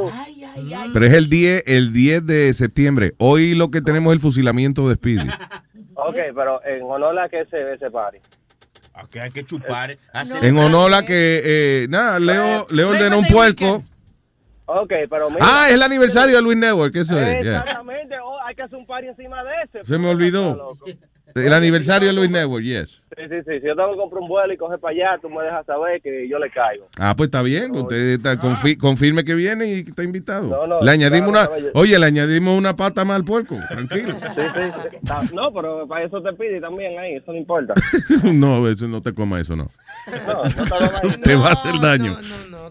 Pero 0.93 1.05
es 1.05 1.13
el 1.13 1.29
10, 1.29 1.63
el 1.65 1.93
10 1.93 2.27
de 2.27 2.53
septiembre. 2.53 3.13
Hoy 3.19 3.55
lo 3.55 3.71
que 3.71 3.81
tenemos 3.81 4.11
es 4.11 4.15
el 4.17 4.21
fusilamiento 4.21 4.89
de 4.89 4.95
Speedy. 4.95 5.29
Ok, 5.95 6.15
pero 6.35 6.59
en 6.65 6.81
honor 6.83 7.17
a 7.19 7.29
que 7.29 7.45
se 7.45 7.55
ve 7.63 7.75
ese 7.75 7.89
party. 7.91 8.17
Ok, 9.01 9.15
hay 9.17 9.29
que 9.31 9.45
chupar. 9.45 9.95
hacer- 10.11 10.43
En 10.43 10.57
honor 10.57 10.91
a 10.93 11.03
que, 11.05 11.41
eh, 11.45 11.87
nada, 11.87 12.19
Leo, 12.19 12.65
Leo 12.71 12.89
ordenó 12.89 13.19
un 13.19 13.25
puerco. 13.27 13.81
Ok, 14.65 14.91
pero 15.09 15.29
mira. 15.29 15.41
Ah, 15.41 15.67
es 15.67 15.73
el 15.73 15.83
aniversario 15.83 16.35
de 16.35 16.41
Luis 16.41 16.57
Network, 16.57 16.95
eso 16.95 17.19
es. 17.19 17.43
yeah. 17.43 17.59
Exactamente, 17.59 18.15
oh, 18.23 18.39
hay 18.45 18.55
que 18.55 18.63
hacer 18.63 18.77
un 18.79 18.85
party 18.85 19.07
encima 19.07 19.43
de 19.43 19.51
ese. 19.63 19.85
Se 19.85 19.97
me 19.97 20.09
olvidó. 20.09 20.77
El 21.35 21.53
aniversario 21.53 22.07
de 22.09 22.13
Luis 22.13 22.29
Network, 22.29 22.63
yes. 22.63 22.99
Sí, 23.15 23.23
sí, 23.29 23.35
sí. 23.45 23.59
Si 23.59 23.67
yo 23.67 23.75
tengo 23.75 23.91
que 23.91 23.97
comprar 23.97 24.21
un 24.23 24.27
vuelo 24.27 24.53
y 24.53 24.57
coger 24.57 24.79
para 24.79 24.91
allá, 24.91 25.19
tú 25.21 25.29
me 25.29 25.43
dejas 25.43 25.65
saber 25.67 26.01
que 26.01 26.27
yo 26.27 26.39
le 26.39 26.49
caigo. 26.49 26.87
Ah, 26.97 27.13
pues 27.15 27.27
está 27.27 27.41
bien. 27.43 27.75
Usted 27.75 27.95
está- 28.15 28.35
confi- 28.35 28.77
confirme 28.77 29.23
que 29.23 29.35
viene 29.35 29.67
y 29.67 29.73
está 29.81 30.03
invitado. 30.03 30.47
No, 30.47 30.65
no, 30.65 30.81
le 30.81 30.91
añadimos 30.91 31.31
claro, 31.31 31.51
una, 31.51 31.59
no, 31.59 31.63
yo- 31.65 31.71
oye, 31.75 31.99
le 31.99 32.05
añadimos 32.07 32.57
una 32.57 32.75
pata 32.75 33.05
más 33.05 33.17
al 33.17 33.23
puerco. 33.25 33.55
Tranquilo. 33.69 34.13
Sí, 34.15 34.41
sí, 34.55 34.71
sí. 34.91 34.97
Ah, 35.11 35.21
No, 35.33 35.53
pero 35.53 35.87
para 35.87 36.05
eso 36.05 36.21
te 36.23 36.33
pide 36.33 36.59
también 36.59 36.97
ahí, 36.97 37.15
eso 37.15 37.31
no 37.31 37.37
importa. 37.37 37.73
no, 38.33 38.67
eso 38.67 38.87
no 38.87 39.01
te 39.01 39.13
coma 39.13 39.39
eso, 39.39 39.55
no. 39.55 39.69
No, 40.27 40.43
no 40.43 41.17
te 41.23 41.35
va 41.35 41.49
a 41.49 41.51
hacer 41.53 41.79
daño. 41.79 42.17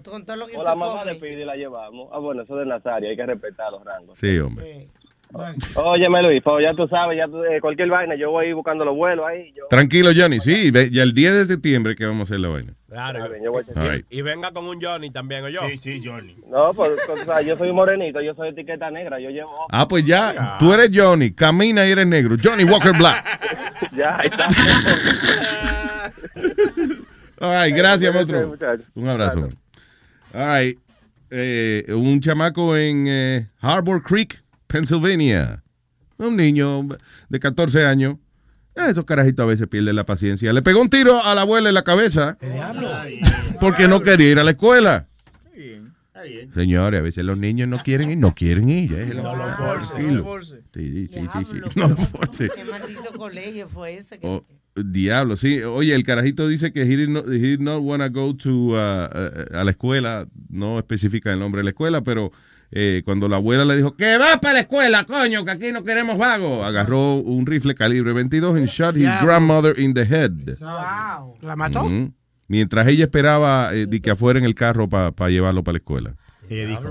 Con 0.05 0.25
todo 0.25 0.37
lo 0.37 0.47
que 0.49 0.57
O 0.57 0.59
se 0.59 0.65
la 0.65 0.75
mamá 0.75 1.01
come. 1.01 1.13
de 1.15 1.21
Pidi 1.21 1.45
la 1.45 1.55
llevamos. 1.55 2.09
Ah, 2.13 2.19
bueno, 2.19 2.43
eso 2.43 2.55
es 2.61 2.67
de 2.67 2.71
Nazario, 2.75 3.09
hay 3.11 3.17
que 3.17 3.25
respetar 3.27 3.71
los 3.71 3.85
rangos. 3.85 4.19
Sí, 4.19 4.37
hombre. 4.41 4.89
Óyeme, 5.77 6.23
Luis, 6.23 6.43
pues 6.43 6.63
ya 6.63 6.75
tú 6.75 6.87
sabes, 6.89 7.17
ya 7.17 7.27
tú, 7.27 7.43
eh, 7.45 7.61
cualquier 7.61 7.89
vaina, 7.89 8.15
yo 8.17 8.31
voy 8.31 8.47
a 8.47 8.49
ir 8.51 8.55
buscando 8.55 8.85
los 8.85 8.95
vuelos 8.95 9.25
ahí. 9.27 9.53
Yo, 9.57 9.65
Tranquilo, 9.71 10.11
Johnny. 10.15 10.41
Sí, 10.41 10.71
ve- 10.71 10.91
ya 10.91 11.03
el 11.03 11.15
10 11.15 11.35
de 11.35 11.47
septiembre 11.47 11.97
que 11.97 12.05
vamos 12.05 12.21
a 12.21 12.25
hacer 12.25 12.41
la 12.41 12.49
vaina. 12.49 12.75
Claro. 12.89 13.19
Está 13.19 13.31
bien, 13.31 13.45
yo 13.45 13.53
voy 13.53 13.65
a 13.75 13.81
All 13.81 13.91
right. 13.91 14.07
Y 14.11 14.21
venga 14.21 14.53
con 14.53 14.67
un 14.67 14.79
Johnny 14.83 15.11
también, 15.11 15.43
¿o 15.45 15.49
yo? 15.49 15.61
Sí, 15.69 15.79
sí, 15.79 16.03
Johnny. 16.05 16.37
No, 16.51 16.75
pues, 16.75 16.91
o 17.09 17.17
sea, 17.17 17.41
yo 17.41 17.57
soy 17.57 17.73
morenito, 17.73 18.21
yo 18.21 18.35
soy 18.35 18.51
etiqueta 18.51 18.91
negra, 18.91 19.19
yo 19.19 19.31
llevo... 19.31 19.51
Ah, 19.71 19.89
pues 19.89 20.05
ya, 20.05 20.57
tú 20.59 20.73
eres 20.75 20.91
Johnny, 20.93 21.33
camina 21.33 21.87
y 21.87 21.93
eres 21.93 22.07
negro. 22.07 22.37
Johnny 22.43 22.65
Walker 22.65 22.93
Black. 22.97 23.25
Ya, 23.95 24.17
ahí 24.19 24.29
está. 24.29 24.49
All 27.41 27.51
right, 27.67 27.77
gracias, 27.77 28.15
maestro. 28.15 28.47
muchachos. 28.49 28.87
Un 28.95 29.09
abrazo. 29.09 29.49
All 30.33 30.59
right. 30.61 30.79
Eh, 31.31 31.85
un 31.89 32.21
chamaco 32.21 32.77
en 32.77 33.07
eh, 33.09 33.49
Harbor 33.61 34.03
Creek, 34.03 34.42
Pennsylvania. 34.73 35.63
Un 36.19 36.37
niño 36.37 36.89
de 37.29 37.41
14 37.41 37.85
años. 37.85 38.17
Eh, 38.75 38.87
Esos 38.91 39.05
carajitos 39.05 39.43
a 39.43 39.47
veces 39.47 39.69
pierden 39.69 39.97
la 39.97 40.05
paciencia. 40.07 40.53
Le 40.53 40.63
pegó 40.63 40.81
un 40.81 40.89
tiro 40.89 41.23
a 41.25 41.35
la 41.35 41.43
abuela 41.43 41.69
en 41.69 41.75
la 41.75 41.83
cabeza 41.83 42.39
porque 43.61 43.87
no 43.89 44.01
quería 44.01 44.31
ir 44.31 44.39
a 44.39 44.45
la 44.45 44.53
escuela. 44.53 45.09
Señores, 46.55 47.01
a 47.01 47.03
veces 47.03 47.25
los 47.25 47.37
niños 47.37 47.69
no 47.69 47.83
quieren 47.83 48.11
ir, 48.13 48.17
no 48.19 48.33
quieren 48.35 48.69
ir. 48.69 48.93
eh. 48.95 49.11
No 49.15 49.35
lo 49.35 49.49
force, 49.57 50.01
no 50.03 50.13
lo 50.15 50.23
force. 50.25 50.63
Sí, 50.73 51.09
sí, 51.09 51.09
sí, 51.13 51.21
sí, 51.21 51.45
sí. 51.51 51.55
Diablo, 51.55 51.69
No 51.75 51.89
lo 51.89 51.97
pero- 51.97 52.09
force. 52.09 52.49
¿Qué 52.55 52.65
maldito 52.65 53.13
colegio 53.19 53.69
fue 53.69 53.95
ese? 53.97 54.19
que- 54.21 54.27
Oh, 54.29 54.45
diablo, 54.77 55.37
sí. 55.37 55.61
Oye, 55.63 55.95
el 55.97 56.05
carajito 56.05 56.47
dice 56.47 56.73
que 56.73 56.83
he 56.83 56.97
did 56.97 57.09
not, 57.09 57.27
he 57.27 57.39
did 57.39 57.59
not 57.61 57.83
wanna 57.83 58.09
go 58.09 58.37
to, 58.37 58.51
uh, 58.51 58.75
uh, 58.75 59.57
a 59.57 59.65
la 59.65 59.71
escuela. 59.73 60.29
No 60.49 60.79
especifica 60.79 61.33
el 61.33 61.41
nombre 61.41 61.59
de 61.59 61.65
la 61.65 61.71
escuela, 61.71 62.03
pero 62.03 62.31
eh, 62.73 63.03
cuando 63.05 63.29
la 63.29 63.37
abuela 63.37 63.65
le 63.65 63.77
dijo 63.77 63.95
que 63.97 64.17
va 64.19 64.41
para 64.41 64.55
la 64.55 64.61
escuela, 64.61 65.05
coño, 65.05 65.45
que 65.45 65.51
aquí 65.51 65.73
no 65.73 65.85
queremos 65.85 66.17
vagos, 66.19 66.65
agarró 66.65 67.15
un 67.17 67.47
rifle 67.47 67.75
calibre 67.75 68.13
22 68.13 68.57
and 68.57 68.69
shot 68.69 68.97
his 68.97 69.11
grandmother 69.23 69.79
in 69.79 69.93
the 69.95 70.03
head. 70.05 70.33
Wow. 70.59 71.37
¿La 71.43 71.55
mató? 71.57 71.87
Mientras 72.49 72.89
ella 72.89 73.05
esperaba 73.05 73.71
eh, 73.75 73.87
de 73.87 74.01
que 74.01 74.11
afuera 74.11 74.39
en 74.39 74.45
el 74.45 74.55
carro 74.55 74.89
para 74.89 75.29
llevarlo 75.31 75.63
para 75.63 75.75
la 75.75 75.79
escuela. 75.79 76.15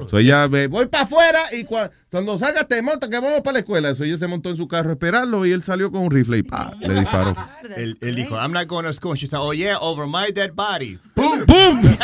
So 0.07 0.17
ella 0.17 0.47
ve, 0.47 0.65
voy 0.65 0.87
para 0.87 1.03
afuera 1.03 1.39
y 1.51 1.65
cua- 1.65 1.91
cuando 2.09 2.35
salga 2.39 2.63
te 2.67 2.81
monta 2.81 3.07
que 3.07 3.19
vamos 3.19 3.41
para 3.41 3.53
la 3.53 3.59
escuela. 3.59 3.93
So 3.93 4.03
ella 4.03 4.17
se 4.17 4.25
montó 4.25 4.49
en 4.49 4.57
su 4.57 4.67
carro 4.67 4.89
a 4.89 4.93
esperarlo 4.93 5.45
y 5.45 5.51
él 5.51 5.61
salió 5.61 5.91
con 5.91 6.01
un 6.01 6.09
rifle 6.09 6.39
y 6.39 6.43
pa, 6.43 6.73
le 6.79 6.99
disparó. 6.99 7.35
Él, 7.77 7.95
él 8.01 8.15
dijo, 8.15 8.35
I'm 8.37 8.53
not 8.53 8.65
going 8.67 8.85
to 8.85 8.93
school. 8.93 9.15
She 9.15 9.27
said, 9.27 9.39
oh 9.39 9.53
yeah, 9.53 9.77
over 9.79 10.07
my 10.07 10.31
dead 10.33 10.53
body. 10.55 10.97
¡Pum! 11.13 11.45
¡Pum! 11.45 11.81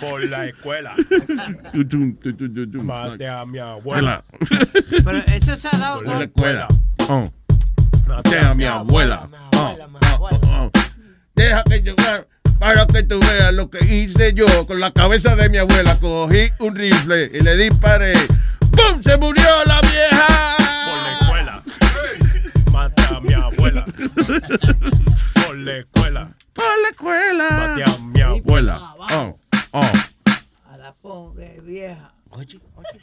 Por 0.00 0.24
la 0.28 0.46
escuela. 0.46 0.94
Mate 2.82 3.28
a 3.28 3.44
mi 3.44 3.58
abuela. 3.58 4.24
Pero 5.04 5.18
eso 5.18 5.56
se 5.56 5.68
ha 5.68 5.78
dado 5.78 6.02
Por 6.02 6.06
la 6.06 6.24
escuela. 6.24 6.68
Oh. 7.08 7.32
Mate 8.06 8.38
a 8.38 8.54
mi 8.54 8.64
abuela. 8.64 9.28
Oh, 9.56 9.76
oh, 10.20 10.40
oh. 10.44 10.70
Deja 11.34 11.62
que 11.64 11.82
yo 11.82 11.94
para 12.58 12.86
que 12.86 13.04
tú 13.04 13.20
veas 13.20 13.54
lo 13.54 13.70
que 13.70 13.84
hice 13.84 14.34
yo 14.34 14.66
con 14.66 14.80
la 14.80 14.90
cabeza 14.90 15.36
de 15.36 15.48
mi 15.48 15.58
abuela. 15.58 15.96
Cogí 16.00 16.50
un 16.58 16.74
rifle 16.74 17.30
y 17.32 17.40
le 17.40 17.56
disparé. 17.56 18.14
¡Pum! 18.72 19.02
¡Se 19.02 19.16
murió 19.16 19.64
la 19.64 19.80
vieja! 19.80 20.56
Por 20.86 20.98
la 21.02 21.12
escuela. 21.20 21.62
Mate 22.72 23.02
a 23.14 23.20
mi 23.20 23.34
abuela. 23.34 23.84
Por 25.46 25.56
la 25.56 25.78
escuela. 25.78 26.34
Por 26.52 26.82
la 26.82 26.88
escuela. 26.90 27.50
Mate 27.50 27.84
a 27.84 27.98
mi 28.02 28.20
abuela. 28.20 28.80
Oh, 29.12 29.38
oh. 29.72 29.92
A 30.70 30.76
la 30.76 30.92
pobre 30.92 31.60
vieja. 31.60 32.12
Oye, 32.30 32.60
oye. 32.76 33.00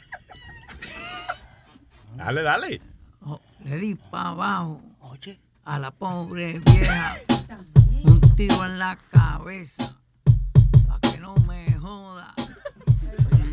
Dale, 2.16 2.42
dale. 2.42 2.80
Oh, 3.26 3.40
le 3.64 3.76
di 3.76 3.94
para 3.94 4.30
abajo 4.30 4.80
Oye. 5.00 5.38
a 5.64 5.78
la 5.78 5.90
pobre 5.90 6.60
vieja. 6.60 7.16
Un 8.04 8.20
tiro 8.36 8.64
en 8.64 8.78
la 8.78 8.96
cabeza. 9.10 9.96
Pa' 10.88 10.98
que 11.00 11.18
no 11.18 11.34
me 11.46 11.72
joda. 11.74 12.34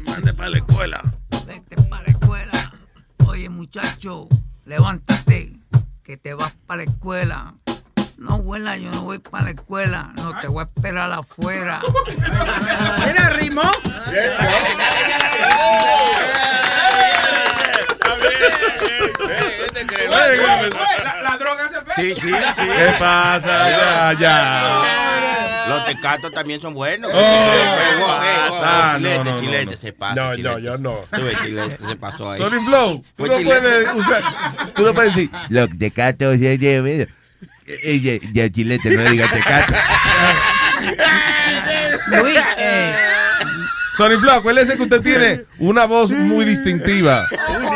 Mande 0.08 0.34
para 0.34 0.50
la 0.50 0.58
escuela. 0.60 1.14
Vete 1.46 1.76
para 1.90 2.04
la 2.04 2.10
escuela. 2.12 2.72
Oye, 3.28 3.50
muchacho, 3.50 4.30
levántate. 4.66 5.60
Que 6.04 6.16
te 6.18 6.34
vas 6.34 6.54
para 6.66 6.86
la 6.86 6.92
escuela. 6.92 7.56
No, 8.24 8.36
abuela, 8.36 8.78
yo 8.78 8.90
no 8.92 9.02
voy 9.02 9.20
para 9.20 9.46
la 9.46 9.50
escuela. 9.52 10.12
No, 10.16 10.40
te 10.40 10.48
voy 10.48 10.62
a 10.62 10.64
esperar 10.64 11.12
afuera. 11.12 11.82
Mira, 13.06 13.30
rimó. 13.32 13.70
La, 20.10 21.22
la 21.22 21.38
droga 21.38 21.70
se 21.70 22.02
Sí, 22.02 22.16
sí, 22.16 22.30
sí. 22.30 22.62
¿Qué 22.78 22.94
pasa? 23.00 23.70
Ya, 23.70 24.14
ya. 24.20 25.66
Los 25.68 25.86
tecatos 25.86 26.32
también 26.34 26.60
son 26.62 26.74
buenos. 26.74 27.12
Oh, 27.14 27.18
Eh, 27.20 27.98
wow, 28.00 28.20
¿qué 28.22 28.28
eh, 28.28 28.50
wow, 28.50 28.60
pasa? 28.62 28.98
chilete, 28.98 29.18
No, 29.18 29.24
no, 29.24 29.32
no, 29.34 29.40
chilete, 29.40 29.66
no. 29.66 29.78
se 29.78 29.94
pasa. 29.94 30.16
No, 30.16 30.30
no, 30.30 30.36
chilete. 30.36 30.62
yo 30.62 30.78
no. 30.78 30.94
Tú 31.12 31.22
ves, 31.24 31.38
chilete, 31.42 31.78
se 31.88 31.96
pasó 31.96 32.32
ahí. 32.32 32.40
Sonic 32.40 32.64
Flow, 32.66 33.04
tú 33.16 33.26
no 33.28 33.34
puedes 33.40 33.94
usar, 33.96 34.24
tú 34.76 34.84
no 34.84 34.94
puedes 34.94 35.16
decir, 35.16 35.32
los 35.50 35.70
tecatos 35.78 36.38
se 36.40 36.58
lleven. 36.58 37.14
Ella, 37.66 38.20
ya 38.34 38.50
chilete, 38.50 38.90
no 38.92 39.10
diga 39.10 39.28
tecato. 39.32 39.74
Luis, 42.22 42.38
eh, 42.58 42.94
Sonic 43.98 44.20
Flow, 44.20 44.34
acuérdese 44.36 44.76
que 44.76 44.84
usted 44.84 45.02
tiene 45.02 45.44
una 45.60 45.86
voz 45.86 46.12
muy 46.12 46.46
distintiva. 46.46 47.26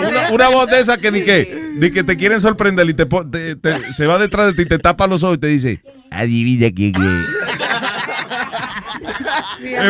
Una, 0.07 0.29
una 0.31 0.47
voz 0.49 0.69
de 0.69 0.79
esa 0.81 0.97
que 0.97 1.11
ni 1.11 1.21
que, 1.21 1.57
ni 1.79 1.91
que 1.91 2.03
te 2.03 2.17
quieren 2.17 2.41
sorprender 2.41 2.87
y 2.89 2.93
te, 2.93 3.05
po- 3.05 3.27
te- 3.29 3.55
te- 3.55 3.93
se 3.93 4.05
va 4.05 4.17
detrás 4.17 4.47
de 4.47 4.53
ti, 4.53 4.65
te 4.67 4.79
tapa 4.79 5.07
los 5.07 5.23
ojos 5.23 5.37
y 5.37 5.39
te 5.39 5.47
dice, 5.47 5.81
adivina 6.11 6.67
quién 6.75 6.93
es. 6.95 7.27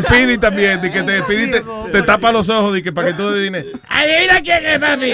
Speedy 0.05 0.37
también, 0.37 0.81
de 0.81 0.91
que 0.91 1.01
te, 1.03 1.19
Speedy 1.19 1.51
te, 1.51 1.61
te 1.91 2.01
tapa 2.03 2.31
los 2.31 2.49
ojos 2.49 2.73
de 2.73 2.83
que 2.83 2.91
para 2.91 3.09
que 3.09 3.13
tú 3.13 3.27
adivines. 3.27 3.65
Adivina 3.87 4.41
quién 4.41 4.65
es, 4.65 4.79
papi. 4.79 5.11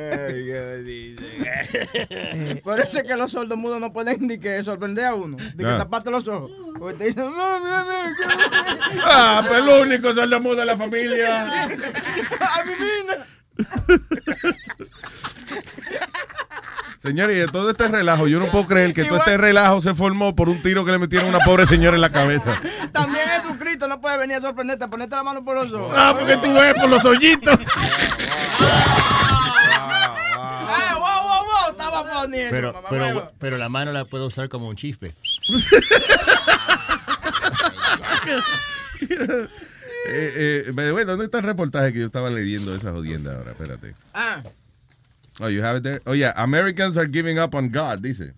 Por 2.64 2.80
eso 2.80 2.98
es 3.00 3.06
que 3.06 3.16
los 3.16 3.30
sordomudos 3.32 3.80
no 3.80 3.92
pueden 3.92 4.26
ni 4.26 4.38
que 4.38 4.62
sorprender 4.62 5.06
a 5.06 5.14
uno. 5.14 5.36
De 5.54 5.64
que 5.64 5.70
Ah. 5.70 5.78
taparte 5.78 6.10
los 6.10 6.26
ojos. 6.28 6.50
Porque 6.78 6.96
te 6.98 7.04
dicen, 7.04 7.24
mami, 7.30 7.64
mami, 7.64 7.90
Ah, 9.02 9.44
pues 9.46 9.58
el 9.60 9.68
único 9.68 10.12
sordomudo 10.14 10.56
de 10.56 10.66
la 10.66 10.76
familia. 10.76 11.64
Adivina. 11.64 13.26
Señores, 17.02 17.36
y 17.36 17.38
de 17.40 17.48
todo 17.48 17.70
este 17.70 17.88
relajo, 17.88 18.28
yo 18.28 18.38
no 18.38 18.46
puedo 18.50 18.66
creer 18.66 18.92
que 18.92 19.04
todo 19.04 19.18
este 19.18 19.36
relajo 19.38 19.80
se 19.80 19.94
formó 19.94 20.36
por 20.36 20.48
un 20.50 20.60
tiro 20.62 20.84
que 20.84 20.92
le 20.92 20.98
metieron 20.98 21.28
a 21.32 21.36
una 21.36 21.44
pobre 21.44 21.64
señora 21.66 21.94
en 21.96 22.02
la 22.02 22.10
cabeza. 22.10 22.56
También 22.92 23.26
Jesucristo 23.26 23.88
no 23.88 24.00
puede 24.02 24.18
venir 24.18 24.36
a 24.36 24.40
sorprenderte, 24.42 24.86
ponerte 24.88 25.16
la 25.16 25.22
mano 25.22 25.42
por 25.44 25.54
los 25.56 25.72
ojos. 25.72 25.94
Ah, 25.96 26.14
porque 26.18 26.36
tú 26.36 26.52
ves 26.52 26.74
por 26.74 26.88
los 26.90 27.02
hoyitos. 27.04 27.58
estaba 32.02 32.26
Pero, 32.50 32.72
mamá 32.72 32.88
pero, 32.90 33.32
pero 33.38 33.58
la 33.58 33.68
mano 33.68 33.92
la 33.92 34.04
puedo 34.04 34.26
usar 34.26 34.48
como 34.48 34.68
un 34.68 34.76
chifle. 34.76 35.14
Eh, 40.06 40.64
eh, 40.66 40.70
by 40.72 40.86
the 40.86 40.92
way, 40.92 41.04
¿dónde 41.04 41.26
está 41.26 41.38
el 41.38 41.44
reportaje 41.44 41.92
que 41.92 42.00
yo 42.00 42.06
estaba 42.06 42.30
leyendo 42.30 42.74
esa 42.74 42.90
jodienda 42.90 43.36
ahora? 43.36 43.52
Espérate. 43.52 43.94
Ah, 44.14 44.42
Oh, 45.40 45.48
you 45.48 45.62
have 45.62 45.76
it 45.76 45.82
there? 45.82 46.02
Oh, 46.06 46.12
yeah. 46.12 46.32
Americans 46.36 46.96
are 46.98 47.06
giving 47.06 47.38
up 47.38 47.54
on 47.54 47.70
God, 47.70 48.02
dice. 48.02 48.32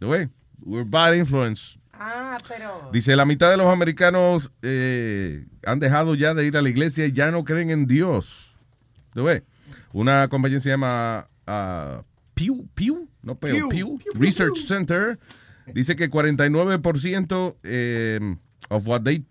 The 0.00 0.06
way, 0.06 0.28
we're 0.64 0.84
bad 0.84 1.14
influence. 1.14 1.78
Ah, 1.94 2.38
pero. 2.46 2.90
Dice, 2.92 3.14
la 3.16 3.24
mitad 3.24 3.50
de 3.50 3.56
los 3.56 3.66
americanos 3.66 4.50
eh, 4.62 5.44
han 5.64 5.78
dejado 5.78 6.14
ya 6.14 6.34
de 6.34 6.46
ir 6.46 6.56
a 6.56 6.62
la 6.62 6.68
iglesia 6.68 7.06
y 7.06 7.12
ya 7.12 7.30
no 7.30 7.44
creen 7.44 7.70
en 7.70 7.86
Dios. 7.86 8.54
¿Tú 9.14 9.24
ves? 9.24 9.42
Una 9.92 10.28
compañía 10.28 10.60
se 10.60 10.70
llama 10.70 11.28
ah, 11.46 12.02
Pew, 12.38 12.68
Pew, 12.74 13.08
no 13.22 13.34
Pew, 13.34 13.68
Pew. 13.68 13.98
Pew, 13.98 14.12
Research 14.14 14.58
Center. 14.66 15.18
Dice 15.74 15.96
que 15.96 16.08
49% 16.08 17.56
eh, 17.64 18.36
of 18.70 18.86
what 18.86 19.02
they 19.02 19.24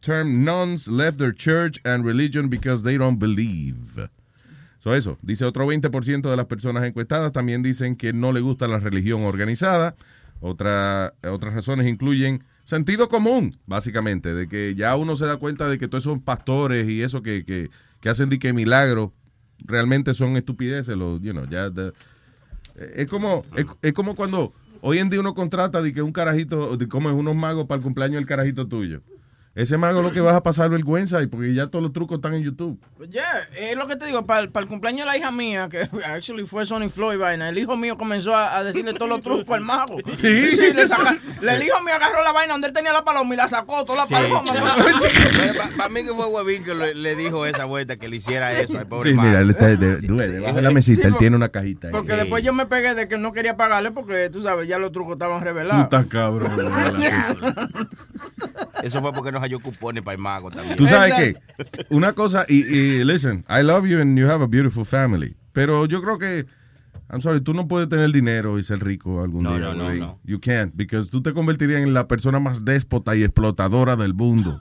term 0.00 0.44
nuns 0.44 0.88
left 0.88 1.18
their 1.18 1.34
church 1.34 1.78
and 1.84 2.04
religion 2.04 2.48
because 2.48 2.82
they 2.82 2.96
don't 2.96 3.18
believe. 3.18 4.08
So 4.78 4.94
eso, 4.94 5.18
dice 5.22 5.44
otro 5.44 5.66
20% 5.66 6.30
de 6.30 6.36
las 6.36 6.46
personas 6.46 6.84
encuestadas 6.84 7.32
también 7.32 7.62
dicen 7.62 7.96
que 7.96 8.12
no 8.12 8.32
le 8.32 8.40
gusta 8.40 8.66
la 8.68 8.78
religión 8.78 9.22
organizada. 9.24 9.94
Otra, 10.40 11.14
otras 11.24 11.54
razones 11.54 11.86
incluyen 11.88 12.44
sentido 12.64 13.08
común, 13.08 13.50
básicamente, 13.66 14.34
de 14.34 14.48
que 14.48 14.74
ya 14.74 14.96
uno 14.96 15.16
se 15.16 15.26
da 15.26 15.36
cuenta 15.38 15.68
de 15.68 15.78
que 15.78 15.88
todos 15.88 16.04
esos 16.04 16.20
pastores 16.22 16.88
y 16.88 17.02
eso 17.02 17.22
que, 17.22 17.44
que, 17.44 17.68
que 18.00 18.08
hacen 18.08 18.28
de 18.28 18.38
que 18.38 18.52
milagros 18.52 19.10
realmente 19.64 20.14
son 20.14 20.36
estupideces. 20.36 20.96
Los, 20.96 21.20
you 21.20 21.32
know, 21.32 21.46
ya 21.48 21.70
the- 21.70 21.92
es 22.94 23.10
como 23.10 23.44
es, 23.56 23.66
es 23.82 23.92
como 23.92 24.14
cuando 24.14 24.52
hoy 24.80 24.98
en 24.98 25.10
día 25.10 25.20
uno 25.20 25.34
contrata 25.34 25.82
de 25.82 25.92
que 25.92 26.02
un 26.02 26.12
carajito, 26.12 26.76
de 26.76 26.88
como 26.88 27.08
es 27.08 27.14
unos 27.14 27.34
magos 27.34 27.66
para 27.66 27.78
el 27.78 27.82
cumpleaños 27.82 28.16
del 28.16 28.26
carajito 28.26 28.66
tuyo. 28.66 29.02
Ese 29.56 29.78
mago 29.78 30.02
lo 30.02 30.12
que 30.12 30.20
vas 30.20 30.34
a 30.34 30.42
pasar 30.42 30.68
vergüenza 30.68 31.22
y 31.22 31.26
porque 31.28 31.54
ya 31.54 31.66
todos 31.68 31.82
los 31.82 31.92
trucos 31.94 32.16
están 32.18 32.34
en 32.34 32.42
YouTube. 32.42 32.78
Yeah, 33.10 33.24
es 33.58 33.74
lo 33.74 33.86
que 33.86 33.96
te 33.96 34.04
digo, 34.04 34.26
para, 34.26 34.40
el- 34.40 34.50
para 34.50 34.64
el 34.64 34.68
cumpleaños 34.68 35.00
de 35.00 35.06
la 35.06 35.16
hija 35.16 35.30
mía, 35.30 35.68
que 35.70 35.88
actually 36.06 36.44
fue 36.46 36.66
Sony 36.66 36.90
Floyd 36.90 37.18
vaina, 37.18 37.48
el 37.48 37.56
hijo 37.56 37.74
mío 37.74 37.96
comenzó 37.96 38.36
a, 38.36 38.54
a 38.56 38.62
decirle 38.62 38.92
todos 38.92 39.08
los 39.08 39.22
trucos 39.22 39.48
al 39.56 39.62
mago. 39.64 39.96
Sí. 40.18 40.72
le 40.74 40.86
saca- 40.86 41.16
le- 41.40 41.54
el 41.56 41.62
hijo 41.62 41.82
mío 41.84 41.94
agarró 41.94 42.22
la 42.22 42.32
vaina 42.32 42.52
donde 42.52 42.66
él 42.68 42.74
tenía 42.74 42.92
la 42.92 43.02
paloma 43.02 43.32
y 43.32 43.36
la 43.38 43.48
sacó, 43.48 43.82
toda 43.84 44.04
la 44.04 44.06
paloma. 44.06 44.52
Para 45.78 45.88
mí 45.88 46.04
que 46.04 46.10
fue 46.14 46.26
Huevín 46.26 46.62
que 46.62 46.74
le, 46.74 46.94
le 46.94 47.16
dijo 47.16 47.46
esa 47.46 47.64
vuelta 47.64 47.96
que 47.96 48.08
le 48.08 48.16
hiciera 48.16 48.52
eso 48.52 48.78
al 48.78 48.86
pobre 48.86 49.10
Sí, 49.10 49.16
mago. 49.16 49.28
mira, 49.28 49.40
él 49.40 49.50
está 49.50 49.68
de, 49.68 49.96
debajo 49.98 50.56
de 50.56 50.62
la 50.62 50.70
mesita, 50.70 51.02
Sí, 51.02 51.08
él 51.08 51.16
tiene 51.16 51.34
una 51.36 51.48
cajita. 51.48 51.88
ahí. 51.88 51.92
Porque 51.92 52.12
después 52.12 52.42
yo 52.44 52.52
me 52.52 52.66
pegué 52.66 52.94
de 52.94 53.08
que 53.08 53.16
no 53.16 53.32
quería 53.32 53.56
pagarle 53.56 53.90
porque, 53.90 54.28
tú 54.28 54.42
sabes, 54.42 54.68
ya 54.68 54.78
los 54.78 54.92
trucos 54.92 55.14
estaban 55.14 55.40
revelados. 55.42 55.84
estás 55.84 56.04
cabrón. 56.06 56.50
Eso 58.82 59.00
fue 59.00 59.12
porque 59.12 59.32
no 59.32 59.40
halló 59.40 59.60
cupones 59.60 60.02
para 60.02 60.14
el 60.16 60.20
mago 60.20 60.50
también. 60.50 60.76
Tú 60.76 60.86
sabes 60.86 61.14
que 61.14 61.36
una 61.90 62.12
cosa, 62.12 62.44
y, 62.48 62.64
y 62.64 63.04
listen, 63.04 63.44
I 63.48 63.62
love 63.62 63.86
you 63.86 64.00
and 64.00 64.18
you 64.18 64.26
have 64.28 64.42
a 64.42 64.46
beautiful 64.46 64.84
family. 64.84 65.36
Pero 65.52 65.86
yo 65.86 66.00
creo 66.02 66.18
que, 66.18 66.46
I'm 67.10 67.20
sorry, 67.22 67.40
tú 67.40 67.54
no 67.54 67.66
puedes 67.68 67.88
tener 67.88 68.10
dinero 68.12 68.58
y 68.58 68.62
ser 68.62 68.82
rico 68.84 69.22
algún 69.22 69.44
No, 69.44 69.52
día. 69.56 69.60
no, 69.68 69.74
no, 69.74 69.84
güey. 69.84 70.00
no. 70.00 70.20
You 70.24 70.40
can't, 70.40 70.72
because 70.76 71.08
tú 71.10 71.22
te 71.22 71.32
convertirías 71.32 71.80
en 71.82 71.94
la 71.94 72.06
persona 72.08 72.38
más 72.40 72.64
déspota 72.64 73.16
y 73.16 73.22
explotadora 73.24 73.96
del 73.96 74.12
mundo. 74.14 74.60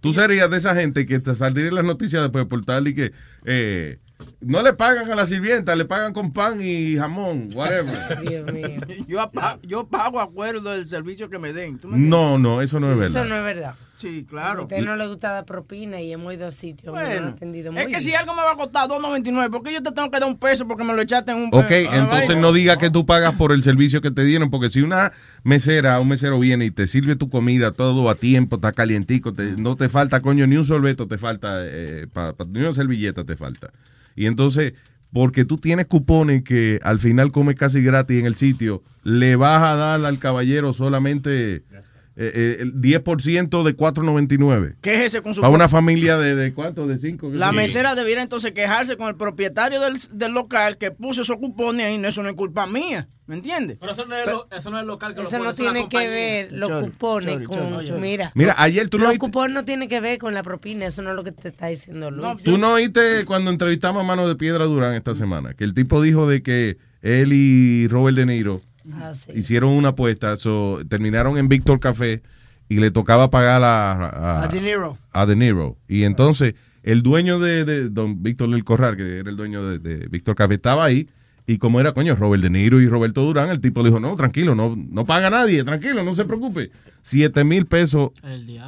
Tú 0.00 0.12
serías 0.12 0.50
de 0.50 0.56
esa 0.58 0.74
gente 0.74 1.06
que 1.06 1.18
te 1.20 1.34
saldría 1.34 1.68
en 1.68 1.74
las 1.74 1.84
noticias 1.84 2.22
después 2.22 2.46
por 2.46 2.64
tal 2.64 2.86
y 2.88 2.94
que 2.94 3.12
eh, 3.44 3.98
no 4.40 4.62
le 4.62 4.72
pagan 4.72 5.10
a 5.10 5.14
la 5.14 5.26
sirvienta, 5.26 5.74
le 5.76 5.84
pagan 5.84 6.12
con 6.12 6.32
pan 6.32 6.58
y 6.60 6.96
jamón, 6.96 7.50
whatever. 7.54 8.20
Dios 8.28 8.52
mío. 8.52 8.80
Yo, 9.06 9.30
yo 9.62 9.86
pago 9.86 10.20
acuerdo 10.20 10.70
del 10.72 10.86
servicio 10.86 11.28
que 11.30 11.38
me 11.38 11.52
den. 11.52 11.78
¿tú 11.78 11.88
me 11.88 11.94
entiendes? 11.96 12.10
No, 12.10 12.38
no, 12.38 12.62
eso 12.62 12.80
no 12.80 12.86
es 12.88 12.92
Eso 13.10 13.18
verdad. 13.20 13.28
no 13.28 13.36
es 13.36 13.42
verdad. 13.42 13.74
Sí, 13.96 14.24
A 14.26 14.30
claro. 14.30 14.62
usted 14.62 14.84
no 14.84 14.94
le 14.94 15.08
gusta 15.08 15.32
dar 15.32 15.44
propina 15.44 16.00
y 16.00 16.12
hemos 16.12 16.32
ido 16.32 16.46
a 16.46 16.52
sitios 16.52 16.92
Bueno, 16.94 17.34
no 17.40 17.46
muy 17.46 17.58
es 17.80 17.86
que 17.86 17.86
bien. 17.88 18.00
si 18.00 18.14
algo 18.14 18.32
me 18.32 18.42
va 18.42 18.52
a 18.52 18.56
costar 18.56 18.88
2.99, 18.88 19.50
¿por 19.50 19.62
qué 19.64 19.72
yo 19.72 19.82
te 19.82 19.90
tengo 19.90 20.08
que 20.08 20.20
dar 20.20 20.28
un 20.28 20.38
peso 20.38 20.68
porque 20.68 20.84
me 20.84 20.94
lo 20.94 21.02
echaste 21.02 21.32
en 21.32 21.38
un 21.38 21.46
Ok, 21.52 21.66
peso? 21.66 21.90
Ah, 21.92 21.96
entonces 21.96 22.28
vaina. 22.28 22.42
no 22.42 22.52
diga 22.52 22.76
que 22.78 22.90
tú 22.90 23.06
pagas 23.06 23.34
por 23.34 23.50
el 23.50 23.64
servicio 23.64 24.00
que 24.00 24.12
te 24.12 24.22
dieron, 24.22 24.50
porque 24.50 24.68
si 24.68 24.82
una 24.82 25.12
mesera, 25.42 25.98
un 25.98 26.06
mesero 26.08 26.38
viene 26.38 26.64
y 26.64 26.70
te 26.70 26.86
sirve 26.86 27.16
tu 27.16 27.28
comida 27.28 27.72
todo 27.72 28.08
a 28.08 28.14
tiempo, 28.14 28.56
está 28.56 28.70
calientico, 28.70 29.32
te- 29.34 29.56
no 29.56 29.74
te 29.74 29.88
falta, 29.88 30.20
coño, 30.22 30.46
ni 30.46 30.56
un 30.56 30.64
sorbeto 30.64 31.08
te 31.08 31.18
falta, 31.18 31.64
eh, 31.66 32.06
pa- 32.12 32.34
pa- 32.34 32.44
ni 32.48 32.60
una 32.60 32.72
servilleta 32.72 33.24
te 33.24 33.34
falta. 33.36 33.72
Y 34.18 34.26
entonces, 34.26 34.74
porque 35.12 35.44
tú 35.44 35.58
tienes 35.58 35.86
cupones 35.86 36.42
que 36.42 36.80
al 36.82 36.98
final 36.98 37.30
comes 37.30 37.54
casi 37.54 37.82
gratis 37.82 38.18
en 38.18 38.26
el 38.26 38.34
sitio, 38.34 38.82
le 39.04 39.36
vas 39.36 39.62
a 39.62 39.76
dar 39.76 40.04
al 40.04 40.18
caballero 40.18 40.72
solamente 40.72 41.62
eh, 42.20 42.32
eh, 42.34 42.56
el 42.60 42.74
10% 42.74 43.62
de 43.62 43.76
4.99. 43.76 44.74
¿Qué 44.80 44.94
es 44.94 45.00
ese 45.06 45.22
con 45.22 45.34
su 45.34 45.40
Para 45.40 45.54
una 45.54 45.68
familia 45.68 46.18
de, 46.18 46.34
de 46.34 46.52
cuánto, 46.52 46.86
de 46.88 46.98
cinco. 46.98 47.30
La 47.32 47.50
Sí. 47.50 47.56
mesera 47.56 47.94
debiera 47.94 48.22
entonces 48.22 48.52
quejarse 48.52 48.96
con 48.96 49.08
el 49.08 49.14
propietario 49.14 49.80
del, 49.80 49.98
del 50.12 50.32
local 50.32 50.78
que 50.78 50.90
puso 50.90 51.22
esos 51.22 51.36
cupones 51.36 51.86
ahí. 51.86 51.96
No, 51.98 52.08
eso 52.08 52.22
no 52.22 52.28
es 52.28 52.34
culpa 52.34 52.66
mía. 52.66 53.08
¿Me 53.26 53.36
entiendes? 53.36 53.76
Pero 53.78 53.92
eso 53.92 54.06
no 54.06 54.16
es, 54.16 54.26
lo- 54.26 54.48
eso 54.50 54.70
no 54.70 54.80
es 54.80 54.86
local 54.86 55.14
que 55.14 55.20
lo 55.20 55.28
Eso 55.28 55.36
pone, 55.36 55.50
no 55.50 55.54
tiene 55.54 55.88
que 55.90 56.08
ver 56.08 56.48
los 56.50 56.70
Chori, 56.70 56.90
cupones 56.90 57.34
chori, 57.34 57.44
con... 57.44 57.86
chori. 57.86 58.00
Mira, 58.00 58.32
Mira, 58.34 58.54
ayer 58.56 58.88
tú 58.88 58.96
no 58.98 59.04
los 59.04 59.10
oíste- 59.12 59.18
cupones 59.26 59.54
no 59.54 59.64
tienen 59.66 59.88
que 59.88 60.00
ver 60.00 60.18
con 60.18 60.32
la 60.34 60.42
propina. 60.42 60.86
Eso 60.86 61.02
no 61.02 61.10
es 61.10 61.16
lo 61.16 61.22
que 61.24 61.32
te 61.32 61.48
está 61.48 61.66
diciendo 61.66 62.10
Luis. 62.10 62.42
Tú 62.42 62.56
no 62.58 62.72
oíste 62.72 63.26
cuando 63.26 63.50
entrevistamos 63.50 64.02
a 64.02 64.06
Mano 64.06 64.26
de 64.26 64.34
Piedra 64.34 64.64
Durán 64.64 64.94
esta 64.94 65.14
semana, 65.14 65.52
que 65.54 65.64
el 65.64 65.74
tipo 65.74 66.00
dijo 66.00 66.26
de 66.26 66.42
que 66.42 66.78
él 67.02 67.32
y 67.34 67.86
Robert 67.88 68.16
De 68.16 68.24
Niro 68.26 68.62
Ah, 68.94 69.12
sí. 69.14 69.32
hicieron 69.34 69.70
una 69.72 69.90
apuesta, 69.90 70.36
so, 70.36 70.80
terminaron 70.88 71.36
en 71.38 71.48
Víctor 71.48 71.80
Café 71.80 72.22
y 72.68 72.76
le 72.80 72.90
tocaba 72.90 73.30
pagar 73.30 73.62
a, 73.64 73.92
a, 73.92 74.42
A 74.44 74.48
De 74.48 74.60
Niro. 74.60 74.98
a 75.12 75.26
De 75.26 75.36
Niro. 75.36 75.76
Y 75.88 76.04
entonces 76.04 76.54
el 76.82 77.02
dueño 77.02 77.38
de, 77.38 77.64
de 77.64 77.88
Don 77.90 78.22
Víctor 78.22 78.50
del 78.50 78.64
Corral, 78.64 78.96
que 78.96 79.18
era 79.18 79.30
el 79.30 79.36
dueño 79.36 79.62
de, 79.66 79.78
de 79.78 80.06
Víctor 80.08 80.34
Café, 80.36 80.54
estaba 80.54 80.84
ahí. 80.84 81.08
Y 81.50 81.56
como 81.56 81.80
era, 81.80 81.92
coño, 81.94 82.14
Robert 82.14 82.42
De 82.42 82.50
Niro 82.50 82.78
y 82.78 82.86
Roberto 82.88 83.22
Durán, 83.22 83.48
el 83.48 83.62
tipo 83.62 83.80
le 83.82 83.88
dijo, 83.88 83.98
no, 83.98 84.14
tranquilo, 84.16 84.54
no, 84.54 84.76
no 84.76 85.06
paga 85.06 85.30
nadie, 85.30 85.64
tranquilo, 85.64 86.04
no 86.04 86.14
se 86.14 86.26
preocupe. 86.26 86.70
Siete 87.00 87.42
mil 87.42 87.64
pesos 87.64 88.10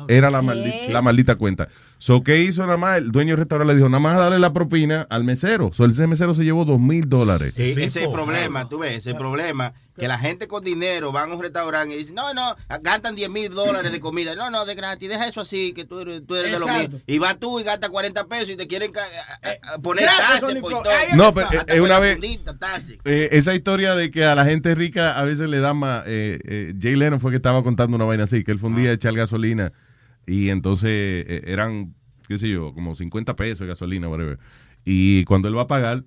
era 0.08 0.30
la, 0.30 0.40
maldi- 0.40 0.88
la 0.88 1.02
maldita 1.02 1.34
cuenta. 1.34 1.68
So, 1.98 2.22
¿qué 2.22 2.42
hizo 2.42 2.62
nada 2.62 2.78
más? 2.78 2.96
El 2.96 3.12
dueño 3.12 3.32
del 3.32 3.40
restaurante 3.40 3.74
le 3.74 3.76
dijo, 3.76 3.90
nada 3.90 4.00
más 4.00 4.16
darle 4.16 4.38
la 4.38 4.54
propina 4.54 5.06
al 5.10 5.24
mesero. 5.24 5.70
So, 5.74 5.84
el 5.84 5.92
mesero 6.08 6.32
se 6.32 6.42
llevó 6.42 6.64
dos 6.64 6.80
mil 6.80 7.06
dólares. 7.06 7.52
Ese 7.58 7.84
es 7.84 7.96
el 7.96 8.10
problema, 8.12 8.66
tú 8.66 8.78
ves, 8.78 8.92
ese 8.92 8.98
es 9.00 9.06
el 9.08 9.16
problema. 9.18 9.74
Que 10.00 10.08
la 10.08 10.18
gente 10.18 10.48
con 10.48 10.64
dinero 10.64 11.12
van 11.12 11.30
a 11.30 11.34
un 11.34 11.42
restaurante 11.42 11.94
y 11.94 11.98
dicen, 11.98 12.14
no, 12.14 12.32
no, 12.34 12.56
gastan 12.82 13.14
10 13.14 13.30
mil 13.30 13.50
dólares 13.54 13.92
de 13.92 14.00
comida. 14.00 14.34
No, 14.34 14.50
no, 14.50 14.64
de 14.64 14.74
gratis, 14.74 15.08
deja 15.08 15.28
eso 15.28 15.40
así, 15.42 15.72
que 15.72 15.84
tú 15.84 16.00
eres, 16.00 16.22
tú 16.26 16.34
eres 16.34 16.50
de 16.52 16.58
lo 16.58 16.66
mismo. 16.80 17.00
Y 17.06 17.18
vas 17.18 17.38
tú 17.38 17.60
y 17.60 17.62
gastas 17.62 17.90
40 17.90 18.26
pesos 18.26 18.50
y 18.50 18.56
te 18.56 18.66
quieren 18.66 18.92
a- 18.96 19.48
a- 19.70 19.74
a 19.74 19.78
poner 19.78 20.06
taxes 20.06 20.54
por 20.60 20.70
todo. 20.82 20.82
No, 21.16 21.32
pero 21.34 21.48
es 21.66 21.80
una 21.80 21.88
la 21.88 22.00
vez... 22.00 22.18
Eh, 23.04 23.28
esa 23.32 23.54
historia 23.54 23.94
de 23.94 24.10
que 24.10 24.24
a 24.24 24.34
la 24.34 24.44
gente 24.44 24.74
rica 24.74 25.18
a 25.18 25.22
veces 25.24 25.48
le 25.48 25.60
dan 25.60 25.76
más. 25.76 26.04
Eh, 26.06 26.38
eh, 26.44 26.74
Jay 26.80 26.96
Leno 26.96 27.20
fue 27.20 27.30
que 27.30 27.36
estaba 27.36 27.62
contando 27.62 27.96
una 27.96 28.04
vaina 28.04 28.24
así, 28.24 28.42
que 28.44 28.52
él 28.52 28.58
fue 28.58 28.70
un 28.70 28.76
día 28.76 28.90
a 28.90 28.94
echar 28.94 29.14
gasolina 29.14 29.72
y 30.26 30.50
entonces 30.50 30.88
eh, 30.90 31.42
eran, 31.46 31.94
qué 32.28 32.38
sé 32.38 32.48
yo, 32.48 32.72
como 32.74 32.94
50 32.94 33.36
pesos 33.36 33.60
de 33.60 33.66
gasolina, 33.66 34.08
whatever. 34.08 34.38
Y 34.84 35.24
cuando 35.24 35.48
él 35.48 35.56
va 35.56 35.62
a 35.62 35.66
pagar, 35.66 36.04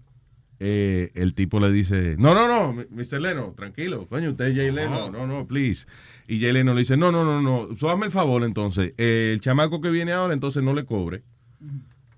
eh, 0.66 1.12
el 1.16 1.34
tipo 1.34 1.60
le 1.60 1.72
dice: 1.72 2.16
No, 2.18 2.34
no, 2.34 2.48
no, 2.48 2.74
Mr. 2.92 3.20
Leno, 3.22 3.54
tranquilo, 3.56 4.08
coño, 4.08 4.32
usted 4.32 4.46
es 4.46 4.56
Jay 4.56 4.72
Leno, 4.72 5.12
no, 5.12 5.28
no, 5.28 5.46
please. 5.46 5.86
Y 6.28 6.40
Jay 6.40 6.54
Leno 6.54 6.74
le 6.74 6.80
dice: 6.80 6.96
No, 6.96 7.12
no, 7.12 7.26
no, 7.26 7.42
no, 7.42 7.76
so 7.78 7.90
hazme 7.90 8.06
el 8.06 8.12
favor 8.14 8.44
entonces. 8.44 8.94
eh, 8.98 9.32
el 9.34 9.42
chamaco 9.42 9.82
que 9.82 9.90
viene 9.90 10.14
ahora, 10.14 10.34
entonces 10.34 10.64
no 10.64 10.74
le 10.74 10.86
cobre. 10.86 11.22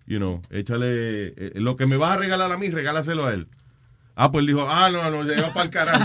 You 0.08 0.17
know, 0.19 0.41
échale. 0.51 1.34
eh, 1.36 1.51
lo 1.55 1.75
que 1.75 1.88
me 1.88 1.97
vas 1.97 2.15
a 2.15 2.19
regalar 2.19 2.51
a 2.51 2.58
mí, 2.58 2.69
regálaselo 2.69 3.25
a 3.25 3.34
él. 3.34 3.47
Ah, 4.15 4.32
pues 4.32 4.45
dijo, 4.45 4.65
ah, 4.67 4.89
no, 4.89 5.12
no, 5.12 5.25
se 5.25 5.41
va 5.41 5.54
para 5.54 5.65
el 5.65 5.69
carajo. 5.69 6.04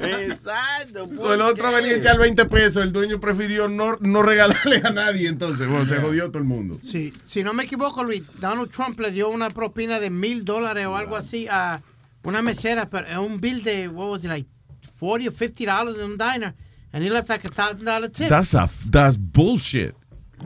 Exacto. 0.00 1.08
So, 1.16 1.34
el 1.34 1.40
otro 1.40 1.70
venía 1.72 1.92
a 1.92 1.96
echar 1.96 2.18
20 2.18 2.46
pesos, 2.46 2.82
el 2.82 2.92
dueño 2.92 3.20
prefirió 3.20 3.68
no, 3.68 3.96
no 4.00 4.22
regalarle 4.22 4.80
a 4.82 4.90
nadie, 4.90 5.28
entonces, 5.28 5.68
bueno, 5.68 5.86
se 5.86 5.96
jodió 6.00 6.28
todo 6.28 6.38
el 6.38 6.44
mundo. 6.44 6.78
Sí, 6.82 7.12
si 7.26 7.44
no 7.44 7.52
me 7.52 7.64
equivoco, 7.64 8.02
Luis, 8.02 8.22
Donald 8.40 8.70
Trump 8.70 8.98
le 9.00 9.10
dio 9.10 9.28
una 9.28 9.50
propina 9.50 10.00
de 10.00 10.10
mil 10.10 10.44
dólares 10.44 10.86
o 10.86 10.96
algo 10.96 11.16
así 11.16 11.46
a 11.48 11.82
una 12.24 12.42
mesera, 12.42 12.88
pero 12.90 13.06
es 13.06 13.16
un 13.16 13.40
bill 13.40 13.62
de, 13.62 13.88
what 13.88 14.10
was 14.10 14.24
it, 14.24 14.30
like 14.30 14.48
40 14.96 15.28
or 15.28 15.32
50 15.32 15.64
dollars 15.66 15.96
in 15.96 16.04
un 16.04 16.16
diner, 16.18 16.54
and 16.92 17.04
he 17.04 17.10
left 17.10 17.28
like 17.28 17.44
a 17.44 17.50
thousand 17.50 17.84
dollar 17.84 18.08
tip. 18.08 18.28
That's, 18.28 18.54
a, 18.54 18.68
that's 18.90 19.16
bullshit. 19.16 19.94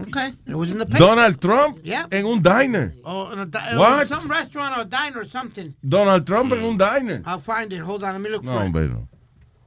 Okay, 0.00 0.34
it 0.46 0.54
was 0.54 0.70
in 0.70 0.78
the 0.78 0.86
paper. 0.86 0.98
Donald 0.98 1.38
Trump 1.40 1.78
Yeah. 1.82 2.06
en 2.10 2.24
un 2.26 2.40
diner. 2.42 2.94
Or 3.04 3.32
in 3.32 3.38
a 3.40 3.46
di- 3.46 3.76
What? 3.76 4.08
Some 4.08 4.28
restaurant 4.28 4.76
or 4.78 4.84
diner 4.84 5.20
or 5.20 5.24
something. 5.26 5.74
Donald 5.82 6.24
Trump 6.26 6.52
en 6.52 6.64
un 6.64 6.76
diner. 6.78 7.22
I'll 7.26 7.40
find 7.40 7.72
it. 7.72 7.80
Hold 7.80 8.02
on, 8.04 8.12
let 8.14 8.20
me 8.20 8.28
look 8.30 8.42
No, 8.44 8.52
for 8.52 8.60
it. 8.60 8.64
hombre, 8.66 8.88
no. 8.88 9.08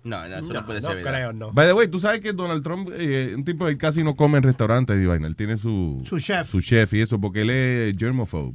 No, 0.03 0.25
no, 0.27 0.35
eso 0.37 0.53
no, 0.53 0.65
puede 0.65 0.79
no 0.81 0.87
ser 0.87 0.97
verdad. 1.03 1.11
creo, 1.11 1.33
no. 1.33 1.51
By 1.51 1.67
the 1.67 1.73
way, 1.73 1.87
tú 1.89 1.99
sabes 1.99 2.21
que 2.21 2.31
Donald 2.31 2.63
Trump, 2.63 2.89
eh, 2.93 3.33
un 3.35 3.43
tipo 3.43 3.65
que 3.65 3.77
casi 3.77 4.03
no 4.03 4.15
come 4.15 4.37
en 4.37 4.43
restaurantes 4.43 4.97
y 5.01 5.05
vaina. 5.05 5.27
Él 5.27 5.35
tiene 5.35 5.57
su, 5.57 6.01
Su 6.05 6.17
chef. 6.19 6.49
su 6.49 6.61
chef 6.61 6.93
y 6.93 7.01
eso, 7.01 7.19
porque 7.19 7.41
él 7.41 7.49
es 7.49 7.97
germophobe. 7.97 8.53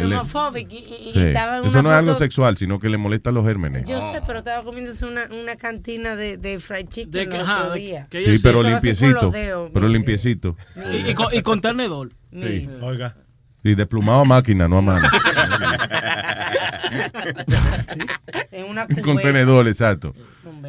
Germophobic 0.00 0.72
y, 0.72 0.76
y- 0.76 1.10
Sí. 1.14 1.20
estaba 1.20 1.58
en 1.58 1.64
Eso 1.64 1.72
una 1.78 1.82
no 1.82 1.92
es 1.92 1.98
algo 1.98 2.12
foto- 2.12 2.18
sexual, 2.24 2.56
sino 2.56 2.78
que 2.78 2.88
le 2.88 2.96
molestan 2.98 3.34
los 3.34 3.44
gérmenes. 3.46 3.84
Yo 3.86 4.00
sé, 4.12 4.20
pero 4.26 4.38
estaba 4.40 4.62
comiéndose 4.64 5.04
una, 5.06 5.26
una 5.30 5.56
cantina 5.56 6.16
de, 6.16 6.36
de 6.36 6.58
fried 6.58 6.86
chicken 6.88 7.10
De 7.10 7.22
el 7.22 7.28
que- 7.30 7.36
otro 7.38 7.52
ajá, 7.52 7.68
de 7.70 7.78
día. 7.80 8.06
que 8.10 8.24
Sí, 8.24 8.38
pero 8.42 8.58
con 8.62 8.70
limpiecito. 8.70 9.22
los 9.22 9.32
dedos, 9.32 9.70
Pero 9.72 9.88
limpiecito. 9.88 10.56
Y, 10.92 11.10
y 11.10 11.14
con, 11.14 11.26
y 11.32 11.42
con 11.42 11.60
tenedor. 11.60 12.10
Sí. 12.32 12.68
Oiga. 12.82 13.16
Y 13.64 13.74
desplumado 13.74 14.20
a 14.20 14.24
máquina, 14.24 14.68
no 14.68 14.78
a 14.78 14.82
mano. 14.82 15.08
En 18.52 18.64
una 18.70 18.86
Con 18.86 19.02
cubeta. 19.02 19.22
tenedor, 19.22 19.68
exacto. 19.68 20.14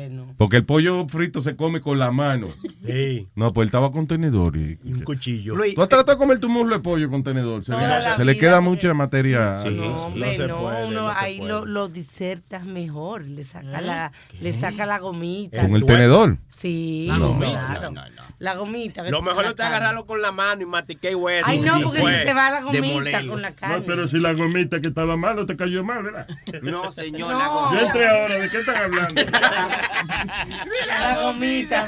No. 0.09 0.33
Porque 0.37 0.57
el 0.57 0.65
pollo 0.65 1.07
frito 1.07 1.41
se 1.41 1.55
come 1.55 1.81
con 1.81 1.97
la 1.99 2.11
mano. 2.11 2.47
Sí. 2.85 3.27
No, 3.35 3.51
pues 3.53 3.63
él 3.63 3.67
estaba 3.69 3.91
con 3.91 4.07
tenedor. 4.07 4.55
Y, 4.55 4.79
Y 4.83 4.93
un 4.93 5.01
cuchillo. 5.01 5.55
Luis, 5.55 5.75
¿Tú 5.75 5.81
has 5.81 5.89
tratado 5.89 6.13
de 6.13 6.17
comer 6.19 6.39
tu 6.39 6.47
muslo 6.49 6.75
de 6.77 6.81
pollo 6.81 7.09
con 7.09 7.23
tenedor? 7.23 7.63
Se, 7.65 7.71
Toda 7.71 7.81
le, 7.99 8.03
la 8.03 8.15
se 8.17 8.25
le 8.25 8.31
vida, 8.33 8.39
queda 8.41 8.61
mucha 8.61 8.93
materia. 8.93 9.61
Sí. 9.63 9.69
No, 9.71 10.05
hombre, 10.05 10.35
se 10.37 10.47
no, 10.47 10.57
puede, 10.59 10.91
no 10.91 11.11
se 11.11 11.17
ahí 11.19 11.37
puede. 11.39 11.49
lo, 11.51 11.65
lo 11.65 11.87
disertas 11.89 12.63
mejor, 12.65 13.23
le 13.25 13.43
saca 13.43 13.81
la, 13.81 14.11
le 14.39 14.53
saca 14.53 14.85
la 14.85 14.99
gomita. 14.99 15.61
¿Con 15.63 15.75
el 15.75 15.85
tenedor? 15.85 16.37
Sí, 16.47 17.07
La 17.09 17.17
gomita. 17.17 17.75
claro. 17.79 17.93
La 18.39 18.55
gomita. 18.55 19.03
que 19.03 19.09
Lo 19.09 19.19
te 19.19 19.25
mejor 19.25 19.45
es 19.45 19.53
carne. 19.55 19.75
agarrarlo 19.75 20.05
con 20.05 20.21
la 20.21 20.31
mano 20.31 20.61
y 20.61 20.65
matiqué 20.67 21.15
hueso. 21.15 21.45
Ay, 21.49 21.59
no, 21.59 21.77
Sí, 21.77 21.83
porque 21.83 21.99
se 22.03 22.25
te 22.25 22.33
va 22.35 22.49
la 22.51 22.61
gomita 22.61 23.25
con 23.27 23.41
la 23.41 23.51
carne. 23.51 23.77
No, 23.79 23.83
pero 23.83 24.07
si 24.07 24.19
la 24.19 24.33
gomita 24.33 24.79
que 24.79 24.89
estaba 24.89 25.17
mal, 25.17 25.35
no 25.35 25.45
te 25.47 25.57
cayó 25.57 25.83
mal, 25.83 26.03
¿verdad? 26.03 26.27
No, 26.61 26.91
señor. 26.91 27.31
No. 27.31 27.39
la 27.39 27.45
Yo 27.45 27.53
gomita. 27.53 27.85
entré 27.87 28.07
ahora, 28.07 28.35
¿de 28.35 28.49
qué 28.49 28.57
están 28.59 28.77
hablando? 28.77 29.21
La 30.87 31.17
gomita, 31.21 31.87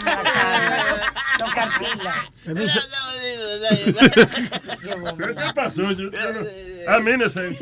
los 1.40 1.54
cartilas. 1.54 2.16
permiso. 2.46 2.80
¿Qué 5.18 5.54
pasó? 5.56 5.82
I'm 6.88 7.08
innocent. 7.08 7.58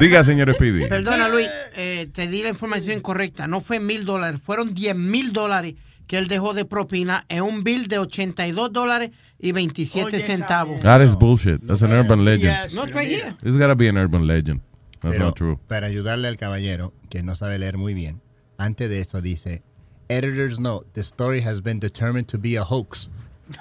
Diga, 0.00 0.24
señor 0.24 0.52
Speedy. 0.54 0.86
Perdona, 0.88 1.28
Luis, 1.28 1.48
eh, 1.76 2.08
te 2.12 2.26
di 2.28 2.42
la 2.42 2.48
información 2.50 2.98
incorrecta. 2.98 3.46
No 3.46 3.60
fue 3.60 3.80
mil 3.80 4.04
dólares, 4.04 4.40
fueron 4.42 4.74
10 4.74 4.94
mil 4.96 5.32
dólares 5.32 5.74
que 6.06 6.18
él 6.18 6.28
dejó 6.28 6.52
de 6.54 6.64
propina 6.64 7.24
en 7.28 7.42
un 7.42 7.64
bill 7.64 7.86
de 7.88 7.98
82 7.98 8.72
dólares 8.72 9.10
y 9.38 9.52
27 9.52 10.06
Oye, 10.16 10.20
centavos. 10.20 10.80
That 10.82 11.00
is 11.02 11.16
bullshit. 11.16 11.60
That's 11.66 11.82
an 11.82 11.92
urban 11.92 12.24
legend. 12.24 12.54
Yes. 12.64 12.74
No, 12.74 12.84
it's 12.84 12.94
right 12.94 13.08
here. 13.08 13.34
It's 13.42 13.56
gotta 13.56 13.74
be 13.74 13.88
an 13.88 13.96
urban 13.96 14.26
legend. 14.26 14.60
That's 15.00 15.16
Pero 15.16 15.26
not 15.26 15.36
true. 15.36 15.58
para 15.66 15.86
ayudarle 15.88 16.28
al 16.28 16.36
caballero, 16.36 16.92
que 17.10 17.22
no 17.24 17.34
sabe 17.34 17.58
leer 17.58 17.76
muy 17.76 17.92
bien, 17.94 18.20
antes 18.62 18.88
de 18.88 19.00
eso 19.00 19.20
dice, 19.20 19.62
Editor's 20.08 20.58
note, 20.60 20.86
the 20.94 21.02
story 21.02 21.40
has 21.40 21.60
been 21.60 21.80
determined 21.80 22.28
to 22.28 22.38
be 22.38 22.54
a 22.56 22.62
hoax. 22.62 23.08
You're 23.48 23.58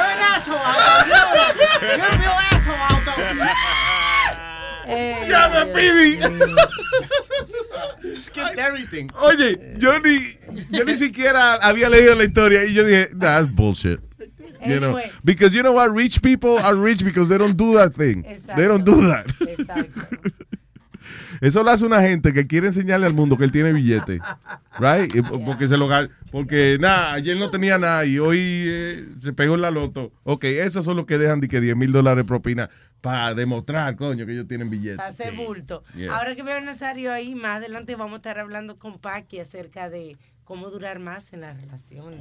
an 0.00 0.18
asshole, 0.18 0.56
Aldo. 0.56 1.08
You're, 1.08 1.96
you're 1.96 2.08
a 2.08 2.18
real 2.18 2.38
asshole, 2.50 2.82
Aldo. 2.88 3.12
Eh, 4.84 5.28
¡Llama, 5.28 5.60
Speedy! 5.70 6.12
Skipped 8.14 8.58
everything. 8.58 9.10
Oye, 9.20 9.56
yo 9.78 9.98
ni, 9.98 10.36
yo 10.70 10.84
ni 10.84 10.94
siquiera 10.96 11.54
había 11.62 11.88
leído 11.88 12.14
la 12.14 12.24
historia 12.24 12.64
y 12.64 12.72
yo 12.74 12.84
dije, 12.84 13.08
that's 13.18 13.46
bullshit. 13.54 14.00
You 14.66 14.78
know, 14.80 14.96
Anyway. 14.96 15.10
because 15.24 15.52
you 15.54 15.62
know 15.62 15.72
what, 15.72 15.90
rich 15.94 16.20
people 16.22 16.58
are 16.58 16.74
rich 16.74 17.02
because 17.04 17.28
they 17.28 17.38
don't 17.38 17.56
do 17.56 17.74
that 17.74 17.94
thing. 17.94 18.22
They 18.56 18.66
don't 18.66 18.84
do 18.84 19.00
that. 19.08 19.26
Exacto. 19.40 20.00
Eso 21.40 21.64
lo 21.64 21.72
hace 21.72 21.84
una 21.84 22.00
gente 22.00 22.32
que 22.32 22.46
quiere 22.46 22.68
enseñarle 22.68 23.04
al 23.06 23.14
mundo 23.14 23.36
que 23.36 23.42
él 23.44 23.50
tiene 23.50 23.72
billete. 23.72 24.20
Right? 24.78 25.12
Y 25.12 25.22
po- 25.22 25.44
Porque 25.44 25.66
se 25.66 25.76
lo 25.76 25.88
porque 26.30 26.78
nada, 26.80 27.14
ayer 27.14 27.36
no 27.36 27.50
tenía 27.50 27.76
nada 27.78 28.06
y 28.06 28.18
hoy 28.20 28.38
eh, 28.40 29.08
se 29.20 29.32
pegó 29.32 29.56
en 29.56 29.62
la 29.62 29.72
loto. 29.72 30.12
Ok, 30.22 30.44
esos 30.44 30.84
son 30.84 30.96
los 30.96 31.04
que 31.06 31.18
dejan 31.18 31.40
de 31.40 31.48
que 31.48 31.60
10 31.60 31.76
mil 31.76 31.90
dólares 31.90 32.24
propina 32.24 32.70
para 33.00 33.34
demostrar, 33.34 33.96
coño, 33.96 34.24
que 34.24 34.32
ellos 34.32 34.46
tienen 34.46 34.70
billete. 34.70 35.02
Hace 35.02 35.32
bulto. 35.32 35.82
Yeah. 35.96 36.16
Ahora 36.16 36.36
que 36.36 36.44
veo 36.44 36.56
a 36.56 36.60
Nazario 36.60 37.12
ahí, 37.12 37.34
más 37.34 37.56
adelante 37.56 37.96
vamos 37.96 38.12
a 38.14 38.16
estar 38.18 38.38
hablando 38.38 38.78
con 38.78 39.00
Paqui 39.00 39.40
acerca 39.40 39.90
de 39.90 40.16
cómo 40.44 40.70
durar 40.70 40.98
más 40.98 41.32
en 41.32 41.40
las 41.42 41.58
relaciones. 41.60 42.20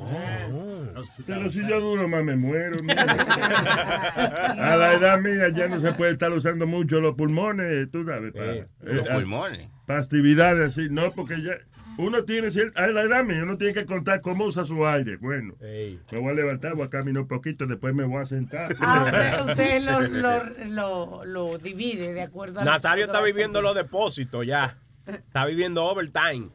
Pero 1.26 1.50
si 1.50 1.68
yo 1.68 1.80
duro 1.82 2.08
más 2.08 2.24
me 2.24 2.36
muero. 2.36 2.78
mira. 2.84 3.02
A 4.72 4.76
la 4.76 4.94
edad 4.94 5.20
mía 5.20 5.50
ya 5.50 5.68
no 5.68 5.80
se 5.82 5.92
puede 5.94 6.12
estar 6.14 6.32
usando 6.32 6.66
mucho 6.68 7.00
los 7.00 7.16
pulmones, 7.16 7.90
tú 7.92 8.06
sabes. 8.06 8.34
Para, 8.34 8.54
Eh, 8.54 8.68
Los 8.82 9.06
eh, 9.08 9.10
pulmones. 9.14 9.70
para 9.86 10.00
actividades 10.00 10.72
así, 10.72 10.88
no, 10.90 11.12
porque 11.12 11.42
ya 11.42 11.54
uno 11.98 12.24
tiene 12.24 12.52
cierta, 12.52 12.84
a 12.84 12.88
la 12.88 13.02
edad 13.04 13.24
mía 13.24 13.44
uno 13.44 13.58
tiene 13.58 13.74
que 13.74 13.86
contar 13.86 14.22
cómo 14.22 14.46
usa 14.46 14.66
su 14.66 14.86
aire. 14.88 15.18
Bueno, 15.18 15.56
Ey. 15.62 16.00
me 16.12 16.20
voy 16.20 16.30
a 16.32 16.34
levantar, 16.34 16.76
voy 16.76 16.86
a 16.86 16.90
caminar 16.90 17.24
un 17.24 17.28
poquito, 17.28 17.66
después 17.66 17.94
me 17.94 18.04
voy 18.06 18.22
a 18.22 18.26
sentar. 18.26 18.76
Ah, 18.80 19.44
usted, 19.48 19.50
usted 19.50 19.82
lo, 19.84 20.02
lo, 20.02 20.66
lo, 20.70 21.26
lo 21.26 21.58
divide 21.58 22.14
de 22.14 22.22
acuerdo 22.22 22.60
a 22.62 22.64
Nazario 22.66 23.06
está 23.06 23.22
viviendo 23.22 23.62
los 23.62 23.76
depósitos 23.76 24.46
ya. 24.46 24.78
Está 25.06 25.46
viviendo 25.46 25.84
overtime. 25.86 26.50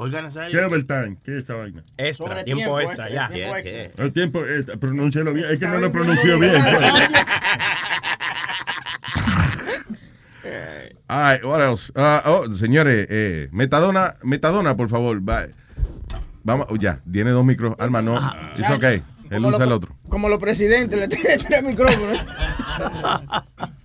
Oiga, 0.00 0.30
¿Qué 0.48 0.58
overtime? 0.60 1.18
¿Qué 1.24 1.38
es 1.38 1.42
esa 1.42 1.54
vaina? 1.54 1.82
Extra, 1.96 2.44
tiempo, 2.44 2.62
tiempo 2.62 2.80
extra, 2.80 3.10
ya. 3.10 3.28
tiempo 3.28 3.54
¿Qué, 3.64 3.82
extra. 3.82 4.04
El 4.04 4.12
tiempo, 4.12 4.44
eh, 4.46 4.62
pronúncialo 4.78 5.32
bien, 5.32 5.46
es 5.50 5.58
que 5.58 5.66
no 5.66 5.78
lo 5.78 5.90
pronunció 5.90 6.38
bien. 6.38 6.54
All 11.08 11.32
right, 11.32 11.44
what 11.44 11.60
else? 11.60 11.90
Ah, 11.96 12.22
oh, 12.26 12.52
señores, 12.54 13.08
eh, 13.10 13.48
metadona, 13.50 14.14
metadona, 14.22 14.76
por 14.76 14.88
favor. 14.88 15.20
Va- 15.28 15.48
Vamos, 16.44 16.66
oh, 16.70 16.76
ya, 16.76 17.00
tiene 17.10 17.30
dos 17.32 17.44
micros. 17.44 17.74
Alma, 17.80 18.00
no. 18.00 18.16
Es 18.56 18.70
ok. 18.70 19.02
Él 19.30 19.36
Como 19.42 19.48
usa 19.48 19.58
lo- 19.58 19.64
el 19.64 19.72
otro. 19.72 19.96
Como 20.08 20.28
los 20.28 20.38
presidentes, 20.40 20.98
le 20.98 21.08
tienen 21.08 21.38
tres 21.46 21.62
micrófonos. 21.62 22.18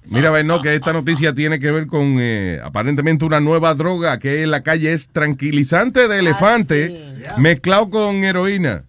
Mira, 0.06 0.30
ven, 0.32 0.48
no, 0.48 0.62
que 0.62 0.76
esta 0.76 0.94
noticia 0.94 1.34
tiene 1.34 1.60
que 1.60 1.72
ver 1.72 1.88
con 1.88 2.18
eh, 2.20 2.60
aparentemente 2.64 3.26
una 3.26 3.40
nueva 3.40 3.74
droga 3.74 4.20
que 4.20 4.44
en 4.44 4.52
la 4.52 4.62
calle 4.62 4.94
es 4.94 5.10
tranquilizante 5.10 6.08
de 6.08 6.20
elefante 6.20 7.16
mezclado 7.38 7.90
con 7.90 8.24
heroína. 8.24 8.84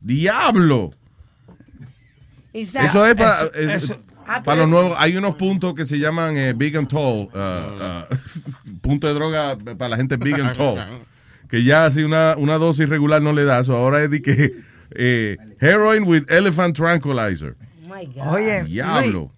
¡Diablo! 0.00 0.92
Eso 2.52 3.04
es 3.06 3.14
para 3.14 3.46
eso- 3.54 3.98
Ah, 4.26 4.40
para 4.42 4.42
pero- 4.42 4.56
los 4.62 4.68
nuevos. 4.70 4.96
Hay 4.98 5.16
unos 5.18 5.34
puntos 5.36 5.74
que 5.74 5.84
se 5.84 5.98
llaman 5.98 6.36
eh, 6.38 6.54
Big 6.56 6.74
and 6.78 6.88
Tall. 6.88 7.28
uh, 7.34 8.04
uh, 8.10 8.78
punto 8.80 9.06
de 9.06 9.12
droga 9.12 9.56
para 9.58 9.90
la 9.90 9.96
gente 9.98 10.16
Big 10.16 10.34
and 10.40 10.56
Tall. 10.56 10.78
Que 11.50 11.62
ya 11.62 11.88
si 11.90 12.02
una, 12.02 12.34
una 12.38 12.54
dosis 12.56 12.88
regular 12.88 13.20
no 13.22 13.32
le 13.32 13.44
da 13.44 13.60
eso. 13.60 13.76
Ahora 13.76 14.02
es 14.02 14.10
de 14.10 14.22
que 14.22 14.54
eh, 14.92 15.36
heroin 15.64 16.06
with 16.06 16.30
elephant 16.30 16.76
tranquilizer. 16.76 17.56
My 17.88 18.04
God. 18.06 18.34
Oye, 18.34 18.64
Diablo. 18.64 19.20
Luis, 19.20 19.30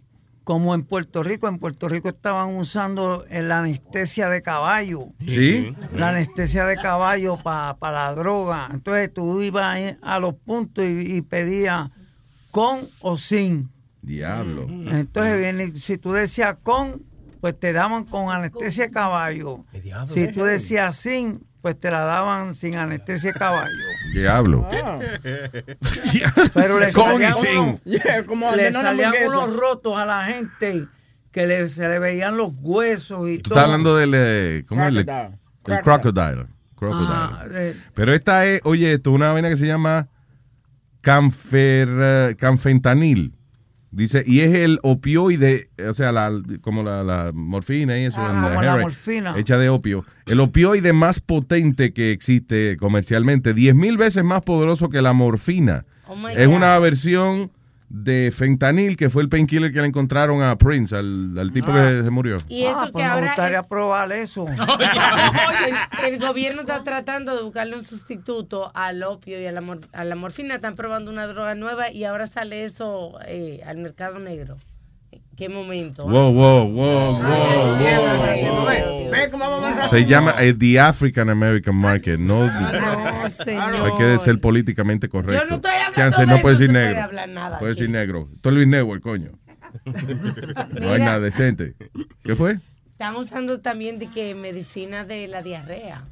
como 0.45 0.75
en 0.75 0.85
Puerto 0.85 1.23
Rico, 1.23 1.49
en 1.49 1.59
Puerto 1.59 1.89
Rico 1.89 2.09
estaban 2.09 2.55
usando 2.55 3.25
la 3.29 3.59
anestesia 3.59 4.29
de 4.29 4.43
caballo. 4.43 5.09
¿Sí? 5.27 5.75
La 5.93 6.11
anestesia 6.11 6.65
de 6.67 6.77
caballo 6.77 7.43
para 7.43 7.77
la 7.81 8.15
droga. 8.15 8.69
Entonces 8.73 9.13
tú 9.13 9.43
ibas 9.43 9.97
a 10.03 10.21
los 10.21 10.35
puntos 10.35 10.85
y, 10.85 11.17
y 11.17 11.23
pedías 11.23 11.91
con 12.53 12.79
o 13.01 13.19
sin. 13.19 13.71
Diablo. 14.03 14.67
Entonces 14.69 15.37
viene, 15.37 15.79
si 15.79 15.99
tú 15.99 16.13
decías 16.13 16.57
con, 16.63 17.03
pues 17.41 17.59
te 17.59 17.73
daban 17.73 18.05
con 18.05 18.31
anestesia 18.31 18.85
de 18.85 18.91
caballo. 18.91 19.65
Si 20.13 20.29
tú 20.29 20.45
decías 20.45 20.97
sin, 20.97 21.46
pues 21.67 21.81
te 21.81 21.91
la 21.91 22.03
daban 22.05 22.55
sin 22.55 22.77
anestesia 22.77 23.33
de 23.33 23.39
caballo. 23.41 23.75
Diablo. 24.15 24.69
Pero 26.55 26.79
le 26.79 26.93
salían 26.93 27.33
unos- 27.35 27.81
Yeah, 27.85 28.25
como 28.25 28.47
le 28.53 28.69
ordenó 28.69 28.79
una 28.79 28.89
salían 28.91 29.07
hamburguesa. 29.13 29.39
unos 29.39 29.57
rotos 29.57 29.99
a 29.99 30.07
la 30.07 30.25
gente 30.27 30.87
que 31.33 31.45
le- 31.45 31.69
se 31.69 31.89
le 31.89 31.99
veían 31.99 32.37
los 32.37 32.53
huesos 32.61 33.29
y 33.29 33.39
Tú 33.39 33.51
todo. 33.51 33.55
estás 33.59 33.65
hablando 33.65 33.97
del. 33.97 34.13
eh, 34.15 34.63
¿Cómo 34.69 34.83
es? 34.83 34.95
El, 34.95 35.05
Crocodile. 35.05 35.39
el 35.67 35.83
crocodile. 35.83 36.47
Crocodile. 36.77 37.09
Ah, 37.11 37.45
Pero 37.95 38.15
esta 38.15 38.47
es, 38.47 38.61
oye, 38.63 38.93
esto 38.93 39.11
es 39.11 39.17
una 39.17 39.33
vaina 39.33 39.49
que 39.49 39.57
se 39.57 39.67
llama 39.67 40.07
canfer, 41.01 41.89
eh, 41.91 42.37
canfentanil. 42.39 43.35
Dice, 43.91 44.25
y 44.27 44.41
es 44.41 44.53
el 44.55 44.79
opioide, 44.83 45.71
o 45.89 45.95
sea, 45.95 46.13
la, 46.13 46.31
como 46.61 46.83
la, 46.83 47.03
la 47.03 47.31
morfina 47.33 47.99
y 47.99 48.05
eso. 48.05 48.19
Ah, 48.21 48.49
como 48.51 48.63
la 48.63 48.77
morfina. 48.77 49.35
Hecha 49.39 49.57
de 49.59 49.69
opio. 49.69 50.05
El 50.27 50.41
opioide 50.41 50.93
más 50.93 51.21
potente 51.21 51.93
que 51.93 52.11
existe 52.13 52.77
comercialmente, 52.79 53.55
10 53.55 53.75
mil 53.75 53.97
veces 53.97 54.25
más 54.25 54.43
poderoso 54.43 54.91
que 54.91 55.01
la 55.03 55.13
morfina. 55.13 55.87
my 56.09 56.33
es 56.37 56.47
God. 56.49 56.57
una 56.57 56.79
versión 56.79 57.51
de 57.89 58.33
fentanil, 58.37 58.97
que 58.97 59.09
fue 59.11 59.23
el 59.23 59.29
painkiller 59.29 59.73
que 59.73 59.81
le 59.81 59.87
encontraron 59.87 60.43
a 60.43 60.57
Prince, 60.57 60.95
al, 60.97 61.39
al 61.39 61.53
tipo 61.53 61.71
Ah. 61.71 61.89
que 61.91 62.03
se 62.03 62.11
murió. 62.11 62.39
Y 62.49 62.65
eso 62.65 62.81
Ah, 62.81 62.87
que 62.87 62.93
pues 62.93 63.05
me 63.05 63.11
ahora 63.11 63.27
gustaría 63.29 63.63
probar 63.63 64.13
eso. 64.13 64.47
el, 65.99 66.15
el 66.15 66.19
gobierno 66.21 66.63
está 66.63 66.83
tratando 66.85 67.37
de 67.37 67.43
buscarle 67.43 67.77
un 67.77 67.85
sustituto 67.85 68.71
al 68.75 69.03
opio 69.03 69.41
y 69.41 69.47
a 69.47 69.53
la, 69.53 69.61
mor- 69.61 69.87
a 69.93 70.05
la 70.05 70.15
morfina. 70.17 70.57
Están 70.57 70.77
probando 70.77 71.11
una 71.11 71.27
droga 71.27 71.55
nueva 71.55 71.91
y 71.91 72.05
ahora 72.05 72.27
sale 72.27 72.65
eso 72.65 73.19
eh, 73.27 73.61
al 73.67 73.79
mercado 73.79 74.19
negro. 74.19 74.57
¿Qué 75.37 75.49
momento? 75.51 76.05
Wow, 76.05 76.33
wow, 76.33 76.67
wow, 76.67 77.13
wow, 77.13 77.77
wow. 77.77 79.11
Ve 79.11 79.29
cómo 79.31 79.51
vamos 79.51 79.85
a 79.85 79.89
Se 79.91 80.07
llama 80.07 80.35
eh, 80.39 80.55
The 80.55 80.81
African 80.81 81.29
American 81.29 81.75
Market. 81.77 82.19
No, 82.19 82.47
No, 82.47 83.29
señor. 83.29 83.75
hay 83.75 83.93
que 83.99 84.25
ser 84.25 84.41
políticamente 84.41 85.09
correcto. 85.09 85.45
Yo 85.45 85.49
no 85.51 85.57
estoy 85.57 85.73
hablando 85.73 85.95
Chance, 85.95 86.21
de 86.23 86.27
no 86.27 86.33
eso, 86.35 86.43
puede 86.43 86.55
decir 86.57 86.71
puede 86.71 86.87
negro. 86.87 87.03
hablar 87.03 87.29
nada 87.29 87.59
puede 87.59 87.75
decir 87.75 87.91
negro. 87.91 88.29
Luis 88.45 88.67
Network, 88.67 89.03
coño. 89.03 89.31
No 90.81 90.93
hay 90.93 91.01
nada 91.01 91.21
decente. 91.21 91.75
¿Qué 92.25 92.35
fue? 92.35 92.59
Estamos 92.93 93.27
usando 93.27 93.61
también 93.61 93.99
de 93.99 94.07
que 94.07 94.35
medicina 94.35 95.05
de 95.05 95.29
la 95.29 95.43
diarrea. 95.43 96.03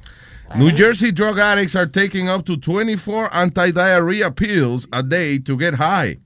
New 0.55 0.69
Jersey 0.75 1.11
drug 1.11 1.39
addicts 1.39 1.75
are 1.75 1.87
taking 1.89 2.29
up 2.29 2.45
to 2.45 2.57
24 2.57 3.29
anti-diarrhea 3.33 4.29
pills 4.35 4.87
a 4.91 5.01
day 5.01 5.39
to 5.39 5.57
get 5.57 5.73
high. 5.73 6.19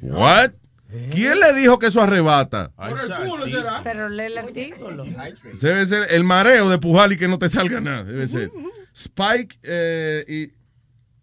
What? 0.00 0.52
¿Quién 1.12 1.38
le 1.38 1.52
dijo 1.52 1.78
que 1.78 1.86
eso 1.86 2.00
arrebata? 2.02 2.72
Pero 3.84 4.08
lee 4.08 4.24
el 4.24 4.38
artículo. 4.38 5.04
Debe 5.60 5.86
ser 5.86 6.06
el 6.10 6.24
mareo 6.24 6.68
de 6.68 6.78
pujar 6.78 7.12
y 7.12 7.16
que 7.16 7.28
no 7.28 7.38
te 7.38 7.48
salga 7.48 7.80
nada. 7.80 8.04
Debe 8.04 8.26
ser. 8.28 8.50
Spike, 8.94 9.58
eh, 9.62 10.24
y- 10.28 10.52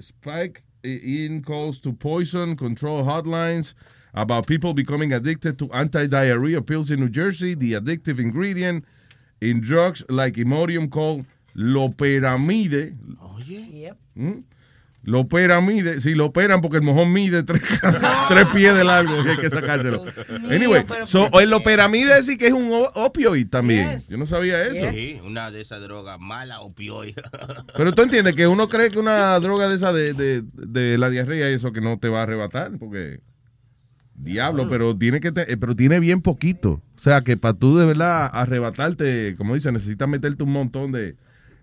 Spike 0.01 0.63
eh, 0.84 0.99
in 1.03 1.41
calls 1.41 1.82
to 1.82 1.91
poison 1.93 2.55
control 2.55 3.03
hotlines 3.03 3.74
about 4.13 4.47
people 4.47 4.74
becoming 4.74 5.11
addicted 5.11 5.57
to 5.57 5.70
anti-diarrhea 5.74 6.61
pills 6.61 6.89
in 6.91 6.99
New 6.99 7.09
Jersey. 7.09 7.53
The 7.55 7.74
addictive 7.74 8.20
ingredient 8.20 8.86
in 9.41 9.59
drugs 9.61 10.03
like 10.09 10.36
Imodium 10.38 10.89
called 10.89 11.26
loperamide. 11.55 12.95
Yep. 13.45 13.97
¿Mm? 14.18 14.43
Loperamide, 15.08 16.01
sí, 16.01 16.16
lo 16.16 16.26
operan 16.26 16.60
porque 16.60 16.76
el 16.78 16.84
mojón 16.84 17.14
mide 17.14 17.41
tres, 17.43 17.62
tres 18.28 18.45
pies 18.53 18.76
de 18.76 18.84
largo 18.84 19.24
y 19.24 19.28
hay 19.30 19.38
que 19.38 19.49
sacárselo. 19.49 20.03
Anyway, 20.51 20.84
so, 21.05 21.30
el 21.39 21.49
loperamide 21.49 22.22
sí 22.24 22.38
que 22.38 22.47
es 22.47 22.53
un 22.53 22.70
opioid 22.93 23.47
también. 23.47 23.99
Yo 24.10 24.18
no 24.18 24.26
sabía 24.28 24.62
eso. 24.64 24.91
Sí, 24.91 25.18
una 25.26 25.49
de 25.49 25.62
esas 25.62 25.82
drogas 25.82 26.20
malas, 26.20 26.58
opioide. 26.62 27.16
Pero 27.78 27.93
tú 27.93 28.01
entiendes 28.01 28.36
que 28.36 28.47
uno 28.47 28.68
cree 28.68 28.91
que 28.91 28.99
una 28.99 29.39
droga 29.39 29.70
de 29.70 29.76
esa 29.78 29.93
de, 29.93 30.12
de, 30.14 30.43
de 30.53 30.97
la 30.97 31.10
diarrea 31.10 31.49
y 31.49 31.53
eso 31.53 31.72
que 31.72 31.80
no 31.80 31.97
te 31.99 32.10
va 32.10 32.20
a 32.20 32.24
arrebatar, 32.24 32.72
porque 32.78 33.22
diablo, 34.14 34.68
pero 34.68 34.97
tiene 34.97 35.20
que 35.22 35.32
te- 35.32 35.49
eh, 35.53 35.58
pero 35.58 35.74
tiene 35.76 36.01
bien 36.01 36.22
poquito. 36.22 36.82
O 36.97 36.99
sea 36.99 37.22
que 37.22 37.38
para 37.38 37.53
tú 37.53 37.78
de 37.78 37.86
verdad 37.86 38.30
arrebatarte, 38.34 39.36
como 39.38 39.53
dice, 39.53 39.72
necesitas 39.72 40.10
meterte 40.10 40.43
un 40.43 40.51
montón 40.51 40.91
de 40.91 41.16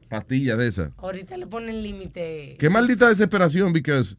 pastillas 0.09 0.59
de 0.59 0.69
esas. 0.69 0.91
Ahorita 0.99 1.37
le 1.37 1.47
ponen 1.47 1.83
límite. 1.83 2.57
Qué 2.59 2.69
maldita 2.71 3.09
desesperación, 3.09 3.73
because 3.73 4.17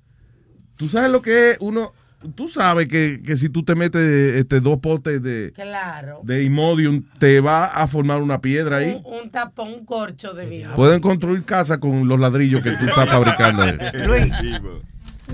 tú 0.76 0.88
sabes 0.90 1.10
lo 1.12 1.22
que 1.22 1.52
es 1.52 1.58
uno, 1.60 1.94
tú 2.36 2.48
sabes 2.48 2.88
que, 2.88 3.22
que 3.24 3.36
si 3.36 3.50
tú 3.50 3.64
te 3.64 3.76
metes 3.76 4.02
este 4.36 4.60
dos 4.60 4.80
potes 4.80 5.22
de, 5.22 5.52
Claro. 5.54 6.22
de 6.24 6.44
Imodium, 6.44 7.04
te 7.20 7.40
va 7.40 7.66
a 7.66 7.88
formar 7.88 8.22
una 8.22 8.42
piedra 8.42 8.78
ahí. 8.78 9.02
Un, 9.06 9.22
un 9.24 9.30
tapón, 9.30 9.70
un 9.74 9.86
corcho 9.86 10.34
de 10.34 10.46
vino. 10.46 10.76
Pueden 10.76 11.00
construir 11.02 11.44
casa 11.44 11.80
con 11.80 12.08
los 12.08 12.20
ladrillos 12.20 12.62
que 12.64 12.72
tú 12.72 12.86
estás 12.86 13.08
fabricando. 13.10 13.64
Luis, 14.08 14.32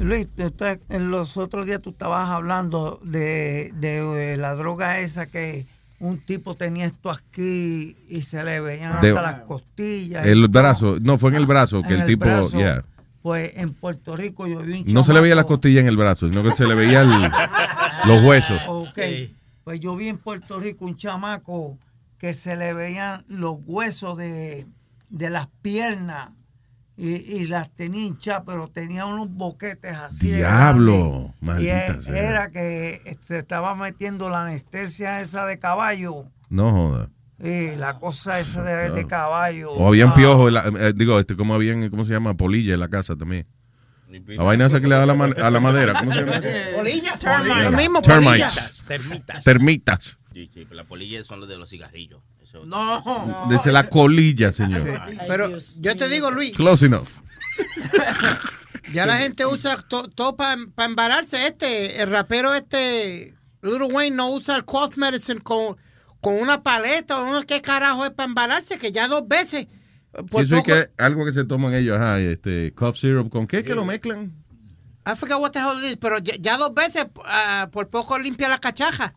Luis, 0.02 0.28
estás- 0.38 0.80
en 0.90 1.12
los 1.12 1.38
otros 1.38 1.66
días 1.66 1.82
tú 1.82 1.90
estabas 1.92 2.30
hablando 2.30 3.00
de, 3.04 3.72
de, 3.76 4.38
la 4.38 4.56
droga 4.56 5.00
esa 5.00 5.26
que 5.28 5.66
un 6.02 6.20
tipo 6.20 6.56
tenía 6.56 6.86
esto 6.86 7.10
aquí 7.12 7.96
y 8.10 8.22
se 8.24 8.44
le 8.44 8.60
veían 8.60 9.00
De- 9.02 9.10
hasta 9.10 9.22
las 9.22 9.42
costillas. 9.42 10.26
y 10.26 10.30
El 10.30 10.48
brazo, 10.48 10.98
no, 11.02 11.18
fue 11.18 11.30
en 11.30 11.36
el 11.38 11.46
brazo 11.46 11.82
que 11.84 11.94
el 11.94 12.06
tipo, 12.06 12.26
brazo. 12.26 12.50
yeah. 12.58 12.84
Pues 13.22 13.52
en 13.56 13.74
Puerto 13.74 14.18
Rico 14.18 14.48
yo 14.48 14.60
vi 14.62 14.80
un 14.82 14.86
no 14.94 15.04
se 15.04 15.14
le 15.14 15.22
veía 15.22 15.36
la 15.36 15.44
chamaco- 15.44 15.48
costilla 15.48 15.80
en 15.82 15.88
el 15.88 15.96
brazo, 15.98 16.28
sino 16.28 16.42
que 16.44 16.56
se 16.56 16.66
le 16.66 16.74
veía 16.76 17.02
el- 17.02 17.32
los 18.08 18.24
huesos. 18.24 18.60
Ok. 18.68 19.00
Pues 19.64 19.80
yo 19.80 19.96
vi 19.96 20.08
en 20.08 20.18
Puerto 20.18 20.60
Rico 20.60 20.86
un 20.86 20.98
chamaco 20.98 21.78
que 22.18 22.34
se 22.34 22.58
le 22.58 22.74
veían 22.74 23.24
los 23.28 23.58
huesos 23.66 24.18
de, 24.18 24.66
de 25.10 25.30
las 25.30 25.48
piernas 25.62 26.30
y, 26.98 27.10
y 27.16 27.48
las 27.48 27.70
tenía 27.74 28.06
hinchadas, 28.06 28.44
pero 28.46 28.68
tenía 28.68 29.06
unos 29.06 29.30
boquetes 29.32 29.94
así. 29.94 30.32
Diablo. 30.32 31.34
Y 31.60 31.68
era 31.68 32.52
que 32.52 33.18
se 33.26 33.40
estaba 33.40 33.76
metiendo 33.76 34.30
la 34.30 34.44
anestesia 34.44 35.22
esa 35.22 35.46
de 35.46 35.58
caballo. 35.60 36.26
No 36.50 36.72
joda. 36.72 37.10
Y 37.44 37.76
la 37.76 37.98
cosa 37.98 38.40
esa 38.40 38.62
de, 38.64 38.92
de 38.92 39.08
caballo. 39.08 39.72
O 39.72 39.88
habían 39.88 40.10
Ah, 40.10 40.16
piojos, 40.16 40.48
en 40.50 40.54
la- 40.54 40.88
eh, 40.90 40.94
digo, 40.96 41.20
este, 41.20 41.36
como 41.36 41.56
habían, 41.56 41.90
¿cómo 41.90 42.06
se 42.06 42.14
llama? 42.14 42.36
Polilla 42.36 42.76
en 42.76 42.80
la 42.80 42.88
casa 42.90 43.16
también. 43.16 43.48
La 44.28 44.44
vaina 44.44 44.66
esa 44.66 44.82
que 44.82 44.88
le 44.88 44.96
da 44.96 45.04
a 45.04 45.06
la, 45.06 45.14
a 45.14 45.50
la 45.50 45.60
madera, 45.62 45.94
¿cómo 45.98 46.12
se 46.14 46.20
llama? 46.20 46.34
Polilla. 46.76 47.18
Termites. 47.18 48.02
polilla. 48.02 48.50
Termitas. 48.86 49.44
Termitas. 49.44 50.18
Sí, 50.34 50.52
sí, 50.54 50.66
pero 50.66 50.76
las 50.76 50.86
polillas 50.86 51.26
son 51.26 51.40
los 51.40 51.48
de 51.50 51.58
los 51.58 51.70
cigarrillos. 51.70 52.22
Eso- 52.52 52.66
No. 52.66 53.48
Desde 53.50 53.72
la 53.72 53.88
colilla, 53.88 54.52
señor. 54.52 54.84
Pero 55.28 55.58
yo 55.80 55.96
te 55.96 56.08
digo, 56.10 56.32
Luis, 56.32 56.52
Close 56.56 56.86
enough. 56.88 57.08
ya 58.92 59.06
la 59.06 59.18
gente 59.18 59.46
usa 59.46 59.78
to- 59.78 60.10
todo 60.10 60.36
para 60.36 60.58
embararse. 60.86 61.48
Este, 61.48 62.02
el 62.02 62.10
rapero 62.10 62.54
este, 62.54 63.36
Little 63.62 63.86
Wayne, 63.94 64.16
no 64.16 64.30
usa 64.32 64.56
el 64.58 64.66
cough 64.66 64.96
medicine 64.98 65.40
con, 65.40 65.78
con 66.20 66.36
una 66.36 66.62
paleta 66.64 67.20
o 67.20 67.26
no 67.32 67.42
qué 67.44 67.62
carajo 67.62 68.06
es 68.06 68.12
para 68.12 68.28
embararse, 68.28 68.78
que 68.78 68.92
ya 68.92 69.08
dos 69.08 69.28
veces. 69.28 69.68
Por 70.30 70.44
Eso 70.44 70.58
es 70.58 70.64
que 70.64 70.90
algo 70.98 71.24
que 71.24 71.32
se 71.32 71.46
toman 71.46 71.74
ellos, 71.74 71.96
ajá, 71.96 72.20
este, 72.20 72.74
cough 72.74 72.96
syrup, 72.96 73.30
¿con 73.30 73.48
qué 73.48 73.64
que 73.64 73.74
lo 73.76 73.86
mezclan? 73.86 74.34
I 75.06 75.16
forgot 75.16 75.40
what 75.40 75.52
the 75.52 75.60
hell 75.60 75.80
it 75.84 75.92
is, 75.92 75.98
pero 75.98 76.20
ya, 76.20 76.36
ya 76.38 76.58
dos 76.58 76.74
veces 76.74 77.06
ah, 77.26 77.70
por 77.72 77.90
poco 77.90 78.20
limpia 78.20 78.50
la 78.50 78.60
cachaja. 78.60 79.16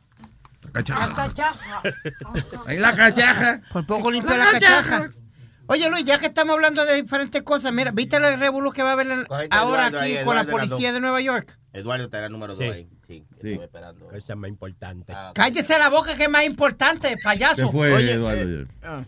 Ahí 2.67 2.79
la 2.79 2.95
cachaja. 2.95 3.61
Por 3.73 3.87
poco 3.87 4.11
limpia 4.11 4.37
la, 4.37 4.45
La 4.47 4.53
cachaja. 4.53 4.83
cachaja. 5.03 5.19
Oye 5.67 5.89
Luis, 5.89 6.05
ya 6.05 6.19
que 6.19 6.27
estamos 6.27 6.55
hablando 6.55 6.85
de 6.85 6.95
diferentes 7.01 7.41
cosas, 7.43 7.73
mira, 7.73 7.91
¿viste 7.91 8.17
el 8.17 8.39
revolú 8.39 8.71
que 8.73 8.83
va 8.83 8.91
a 8.91 8.93
haber 8.93 9.07
ahora 9.51 9.87
Eduardo 9.89 9.99
aquí 10.01 10.17
ahí, 10.19 10.25
con 10.25 10.37
la 10.37 10.45
policía 10.45 10.93
de 10.93 11.01
Nueva 11.01 11.21
York? 11.23 11.59
Eduardo 11.73 12.05
está 12.05 12.19
en 12.19 12.25
el 12.25 12.33
número 12.33 12.55
2 12.55 12.59
Sí. 12.65 12.71
ahí. 12.71 12.89
Sí, 13.07 13.25
estoy 13.33 13.55
esperando. 13.63 14.07
Cosa 14.09 14.35
más 14.37 14.49
importante. 14.49 15.15
Cállese 15.35 15.79
la 15.79 15.89
boca 15.89 16.17
que 16.17 16.25
es 16.25 16.29
más 16.31 16.45
importante, 16.45 17.17
payaso. 17.23 17.57
¿Qué 17.67 17.73
fue, 17.73 17.93
Oye, 17.93 18.13
Eduardo? 18.13 18.67
ah. 18.83 19.05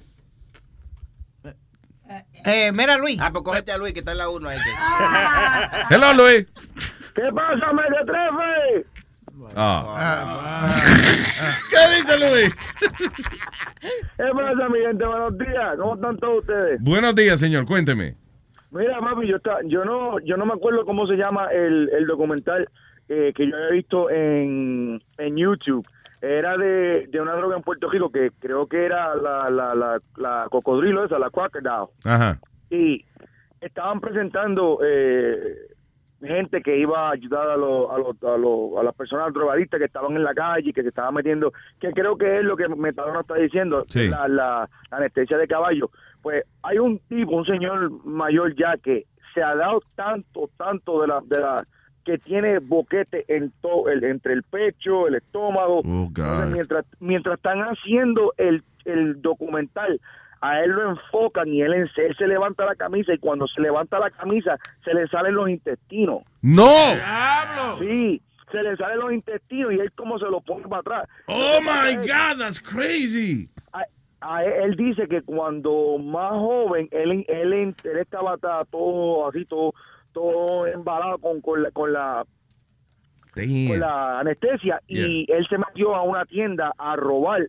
Eh, 2.44 2.70
mira 2.72 2.96
Luis. 2.96 3.18
Ah, 3.20 3.30
pues 3.32 3.42
cógete 3.44 3.72
a 3.72 3.78
Luis 3.78 3.92
que 3.92 3.98
está 3.98 4.12
en 4.12 4.18
la 4.18 4.28
1 4.28 4.48
ahí. 4.48 4.58
Hello, 5.90 6.14
Luis. 6.14 6.46
¿Qué 7.14 7.22
pasa, 7.34 7.72
medio 7.72 8.04
trefe? 8.06 8.86
Ah. 9.54 10.66
¿Qué 11.70 11.96
dice 11.96 12.18
Luis? 12.18 12.56
¿Qué 14.16 14.24
pasa, 14.34 14.68
mi 14.68 14.78
gente? 14.80 15.04
Buenos 15.06 15.38
días. 15.38 15.76
¿Cómo 15.78 15.94
están 15.94 16.16
todos 16.18 16.38
ustedes? 16.40 16.80
Buenos 16.82 17.14
días, 17.14 17.38
señor, 17.40 17.66
cuénteme. 17.66 18.16
Mira, 18.70 18.98
papi, 19.00 19.26
yo, 19.28 19.36
está, 19.36 19.58
yo, 19.64 19.84
no, 19.84 20.18
yo 20.20 20.36
no 20.36 20.46
me 20.46 20.54
acuerdo 20.54 20.84
cómo 20.84 21.06
se 21.06 21.14
llama 21.14 21.46
el, 21.52 21.88
el 21.96 22.06
documental 22.06 22.68
eh, 23.08 23.32
que 23.34 23.48
yo 23.48 23.56
había 23.56 23.70
visto 23.70 24.10
en, 24.10 25.00
en 25.18 25.36
YouTube. 25.36 25.86
Era 26.20 26.56
de, 26.56 27.06
de 27.08 27.20
una 27.20 27.34
droga 27.34 27.56
en 27.56 27.62
Puerto 27.62 27.88
Rico 27.90 28.10
que 28.10 28.30
creo 28.40 28.66
que 28.66 28.84
era 28.84 29.14
la, 29.14 29.46
la, 29.50 29.74
la, 29.74 29.98
la 30.16 30.46
cocodrilo 30.50 31.04
esa, 31.04 31.18
la 31.18 31.30
crocodile. 31.30 31.90
Ajá. 32.04 32.38
y 32.70 33.04
estaban 33.60 34.00
presentando 34.00 34.78
eh, 34.84 35.75
gente 36.22 36.62
que 36.62 36.78
iba 36.78 37.08
a 37.08 37.12
ayudar 37.12 37.48
a, 37.50 37.56
los 37.56 37.90
a, 37.90 37.98
los 37.98 38.22
a, 38.22 38.36
los- 38.38 38.78
a 38.78 38.82
las 38.82 38.94
personas 38.94 39.32
drogadictas 39.34 39.78
que 39.78 39.86
estaban 39.86 40.16
en 40.16 40.24
la 40.24 40.34
calle, 40.34 40.72
que 40.72 40.82
se 40.82 40.88
estaban 40.88 41.14
metiendo, 41.14 41.52
que 41.80 41.92
creo 41.92 42.16
que 42.16 42.38
es 42.38 42.44
lo 42.44 42.56
que 42.56 42.68
Metadona 42.68 43.20
está 43.20 43.34
diciendo, 43.34 43.84
Sí. 43.88 44.08
la, 44.08 44.26
la 44.28 44.68
anestesia 44.90 45.36
de 45.38 45.46
caballo. 45.46 45.90
Pues 46.22 46.44
hay 46.62 46.78
un 46.78 46.98
tipo, 47.08 47.32
un 47.36 47.44
señor 47.44 47.90
mayor 48.04 48.54
ya 48.56 48.76
que 48.78 49.04
se 49.34 49.42
ha 49.42 49.54
dado 49.54 49.82
tanto, 49.94 50.48
tanto 50.56 51.02
de 51.02 51.08
la, 51.08 51.20
de 51.26 51.40
la 51.40 51.64
que 52.04 52.18
tiene 52.18 52.60
boquete 52.60 53.24
en 53.28 53.52
todo, 53.60 53.88
el, 53.90 54.02
entre 54.04 54.32
el 54.32 54.42
pecho, 54.44 55.08
el 55.08 55.16
estómago. 55.16 55.80
Oh, 55.84 56.06
Entonces, 56.08 56.50
mientras, 56.52 56.84
mientras 57.00 57.36
están 57.36 57.58
haciendo 57.62 58.32
el, 58.38 58.62
el 58.84 59.20
documental, 59.20 60.00
a 60.50 60.60
él 60.62 60.70
lo 60.70 60.90
enfocan 60.90 61.48
y 61.48 61.62
él, 61.62 61.90
se 61.94 62.26
levanta 62.26 62.64
la 62.64 62.74
camisa 62.74 63.12
y 63.14 63.18
cuando 63.18 63.46
se 63.48 63.60
levanta 63.60 63.98
la 63.98 64.10
camisa 64.10 64.56
se 64.84 64.94
le 64.94 65.06
salen 65.08 65.34
los 65.34 65.48
intestinos. 65.48 66.22
¡No! 66.42 66.64
Sí, 67.80 68.20
se 68.52 68.62
le 68.62 68.76
salen 68.76 68.98
los 69.00 69.12
intestinos 69.12 69.72
y 69.72 69.80
él 69.80 69.90
como 69.92 70.18
se 70.18 70.26
lo 70.26 70.40
pone 70.40 70.62
para 70.68 70.80
atrás. 70.80 71.08
Oh 71.28 71.60
my 71.60 71.96
God, 71.96 72.38
that's 72.38 72.60
crazy. 72.60 73.48
A- 73.72 73.84
a 74.20 74.44
él, 74.44 74.52
él 74.64 74.76
dice 74.76 75.08
que 75.08 75.22
cuando 75.22 75.98
más 75.98 76.30
joven, 76.32 76.88
él, 76.90 77.24
él, 77.28 77.52
él 77.52 77.98
estaba 77.98 78.36
ta- 78.38 78.64
todo 78.70 79.28
así, 79.28 79.44
todo, 79.46 79.74
todo 80.12 80.66
embalado 80.66 81.18
con, 81.18 81.40
con 81.40 81.62
la, 81.62 81.70
con 81.72 81.92
la 81.92 82.24
con 83.34 83.44
Damn. 83.44 83.80
la 83.80 84.20
anestesia 84.20 84.80
y 84.86 85.30
él 85.30 85.46
se 85.48 85.58
metió 85.58 85.94
a 85.94 86.02
una 86.02 86.24
tienda 86.24 86.72
a 86.78 86.96
robar 86.96 87.42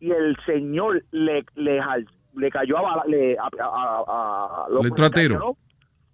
y 0.00 0.10
el 0.10 0.36
señor 0.44 1.04
le 1.12 1.44
le, 1.54 1.80
jal- 1.80 2.08
le 2.34 2.50
cayó 2.50 2.78
a 2.78 2.82
bala, 2.82 3.02
le, 3.06 3.36
a, 3.38 3.44
a- 3.44 4.04
a- 4.06 4.64
a- 4.64 4.68
lo- 4.70 4.82
Le 4.82 4.88
entró 4.88 5.04
a 5.06 5.10
tiro. 5.10 5.56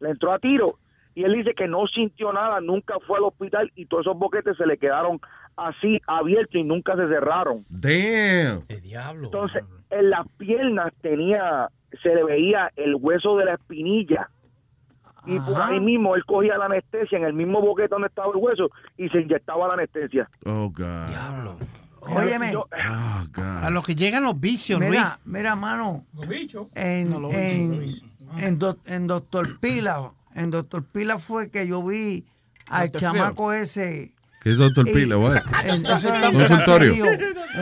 le 0.01 0.11
entró 0.11 0.33
a 0.33 0.39
tiro. 0.39 0.79
Y 1.17 1.23
él 1.25 1.33
dice 1.35 1.55
que 1.55 1.69
no 1.69 1.87
sintió 1.87 2.33
nada 2.33 2.61
nunca 2.61 2.95
fue 3.07 3.19
al 3.19 3.25
hospital 3.25 3.71
y 3.77 3.87
todos 3.87 4.07
esos 4.07 4.19
boquetes 4.19 4.57
se 4.57 4.67
le 4.67 4.77
quedaron 4.79 5.21
así 5.57 6.01
abiertos 6.09 6.57
y 6.57 6.65
nunca 6.65 6.97
se 6.97 7.07
cerraron. 7.07 7.65
Damn. 7.69 8.62
entonces 9.27 9.62
en 9.91 10.11
las 10.11 10.27
piernas 10.39 10.93
tenía 11.03 11.69
se 12.03 12.12
le 12.12 12.25
veía 12.25 12.73
el 12.75 12.97
hueso 12.97 13.37
de 13.37 13.45
la 13.45 13.55
espinilla. 13.55 14.29
Y 15.27 15.39
por 15.39 15.62
ahí 15.62 15.81
mismo 15.81 16.17
él 16.17 16.25
cogía 16.27 16.59
la 16.59 16.67
anestesia 16.67 17.17
en 17.17 17.25
el 17.25 17.33
mismo 17.33 17.61
boquete 17.62 17.89
donde 17.89 18.09
estaba 18.09 18.31
el 18.35 18.37
hueso 18.37 18.71
y 18.99 19.09
se 19.09 19.21
inyectaba 19.21 19.69
la 19.69 19.75
anestesia. 19.75 20.29
Oh, 20.45 20.69
God. 20.69 21.09
Óyeme, 22.09 22.55
Oh, 22.57 22.65
God. 23.33 23.65
A 23.65 23.71
lo 23.71 23.83
que 23.83 23.95
llegan 23.95 24.23
los 24.25 24.39
vicios, 24.39 24.79
Luis. 24.81 24.91
mira, 24.93 25.19
mira, 25.25 25.57
mano. 25.57 26.05
En, 26.75 27.11
No, 27.11 27.21
los 27.21 27.33
en, 27.35 27.81
vicios, 27.81 28.05
en, 28.39 28.59
doc- 28.59 28.81
en 28.87 29.07
Doctor 29.07 29.59
Pila, 29.61 30.13
en 30.35 30.51
Doctor 30.51 30.85
Pila 30.85 31.19
fue 31.19 31.51
que 31.51 31.67
yo 31.67 31.83
vi 31.83 32.25
al 32.69 32.91
chamaco 32.93 33.53
ese. 33.53 34.13
¿Qué 34.43 34.51
es 34.53 34.59
Doctor 34.59 34.85
Pila? 34.85 35.17
Un 35.17 35.33
Consultorio. 36.33 37.05
caserío, 37.05 37.07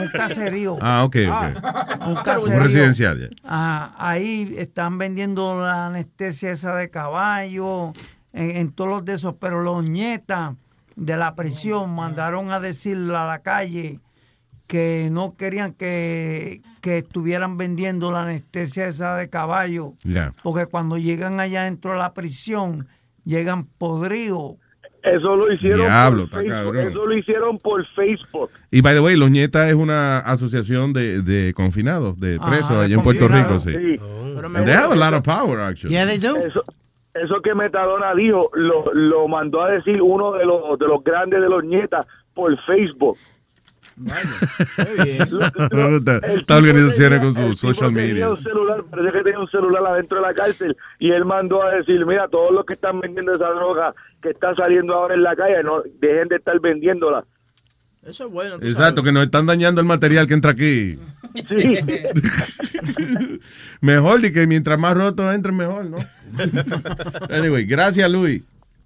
Un 0.01 0.07
caserío. 0.11 0.77
Ah, 0.81 1.03
ok, 1.05 1.15
ok. 1.29 2.07
Un 2.07 2.15
caserío. 2.15 2.57
Un 2.57 2.63
residencial, 2.63 3.19
ya. 3.21 3.27
Ah, 3.45 3.93
ahí 3.97 4.53
están 4.57 4.97
vendiendo 4.97 5.61
la 5.61 5.85
anestesia 5.87 6.51
esa 6.51 6.75
de 6.75 6.89
caballo, 6.89 7.93
en, 8.33 8.57
en 8.57 8.71
todos 8.73 8.89
los 8.89 9.05
de 9.05 9.13
esos, 9.13 9.35
pero 9.39 9.61
los 9.61 9.87
nietas 9.87 10.55
de 10.95 11.15
la 11.17 11.35
prisión 11.35 11.95
mandaron 11.95 12.51
a 12.51 12.59
decirle 12.59 13.15
a 13.15 13.25
la 13.25 13.39
calle 13.39 13.99
que 14.67 15.09
no 15.11 15.35
querían 15.37 15.73
que, 15.73 16.61
que 16.81 16.99
estuvieran 16.99 17.57
vendiendo 17.57 18.11
la 18.11 18.23
anestesia 18.23 18.87
esa 18.87 19.15
de 19.17 19.29
caballo, 19.29 19.93
porque 20.41 20.65
cuando 20.65 20.97
llegan 20.97 21.39
allá 21.39 21.63
dentro 21.63 21.91
de 21.91 21.97
la 21.97 22.13
prisión, 22.13 22.87
llegan 23.25 23.65
podridos. 23.65 24.55
Eso 25.03 25.35
lo 25.35 25.51
hicieron 25.51 25.81
Diablo, 25.81 26.29
por 26.29 26.41
Facebook. 26.41 26.75
Eso 26.77 27.05
lo 27.05 27.17
hicieron 27.17 27.59
por 27.59 27.85
Facebook. 27.87 28.49
Y 28.71 28.79
by 28.79 28.95
the 28.95 29.01
way, 29.01 29.17
Los 29.17 29.29
Nietas 29.29 29.67
es 29.67 29.75
una 29.75 30.19
asociación 30.19 30.93
de, 30.93 31.21
de 31.21 31.53
confinados, 31.53 32.17
de 32.21 32.37
Ajá, 32.39 32.49
presos 32.49 32.69
de 32.69 32.85
allá 32.85 32.95
en 32.95 33.03
Puerto 33.03 33.27
Rico, 33.27 33.59
sí. 33.59 33.71
Sí. 33.71 33.99
And 34.55 34.65
they 34.65 34.73
have 34.73 34.93
a 34.93 34.95
lot 34.95 35.13
of 35.13 35.23
power, 35.23 35.59
actually. 35.59 35.95
Eso, 35.95 36.63
eso 37.13 37.41
que 37.43 37.53
Metadona 37.53 38.15
dijo, 38.15 38.49
lo, 38.53 38.93
lo 38.93 39.27
mandó 39.27 39.61
a 39.61 39.71
decir 39.71 40.01
uno 40.01 40.31
de 40.31 40.45
los, 40.45 40.79
de 40.79 40.87
los 40.87 41.03
grandes 41.03 41.41
de 41.41 41.49
los 41.49 41.63
nietas 41.65 42.05
por 42.33 42.57
Facebook. 42.65 43.17
Esta 44.97 46.17
esta 46.17 46.57
organización 46.57 47.19
con 47.19 47.33
tipo 47.33 47.55
social 47.55 47.91
media. 47.91 48.29
un 48.29 48.37
celular, 48.37 48.83
parece 48.89 49.17
que 49.17 49.23
tenía 49.23 49.39
un 49.39 49.49
celular 49.49 49.85
adentro 49.85 50.17
de 50.17 50.23
la 50.23 50.33
cárcel 50.33 50.75
y 50.99 51.11
él 51.11 51.25
mandó 51.25 51.61
a 51.63 51.75
decir, 51.75 52.05
mira, 52.05 52.27
todos 52.27 52.51
los 52.51 52.65
que 52.65 52.73
están 52.73 52.99
vendiendo 52.99 53.33
esa 53.33 53.49
droga 53.49 53.93
que 54.21 54.29
está 54.29 54.55
saliendo 54.55 54.93
ahora 54.95 55.13
en 55.13 55.23
la 55.23 55.35
calle, 55.35 55.63
no 55.63 55.83
dejen 55.99 56.27
de 56.27 56.37
estar 56.37 56.59
vendiéndola. 56.59 57.23
Eso 58.05 58.25
es 58.25 58.31
bueno. 58.31 58.55
Exacto, 58.61 59.01
que 59.01 59.11
nos 59.11 59.23
están 59.23 59.45
dañando 59.45 59.79
el 59.79 59.87
material 59.87 60.27
que 60.27 60.33
entra 60.33 60.51
aquí. 60.51 60.97
Sí. 61.47 61.77
Mejor, 63.81 64.25
y 64.25 64.33
que 64.33 64.45
mientras 64.45 64.77
más 64.77 64.95
roto 64.95 65.31
entre, 65.31 65.51
mejor, 65.51 65.85
¿no? 65.85 65.97
anyway, 67.29 67.65
gracias, 67.65 68.11
Luis. 68.11 68.43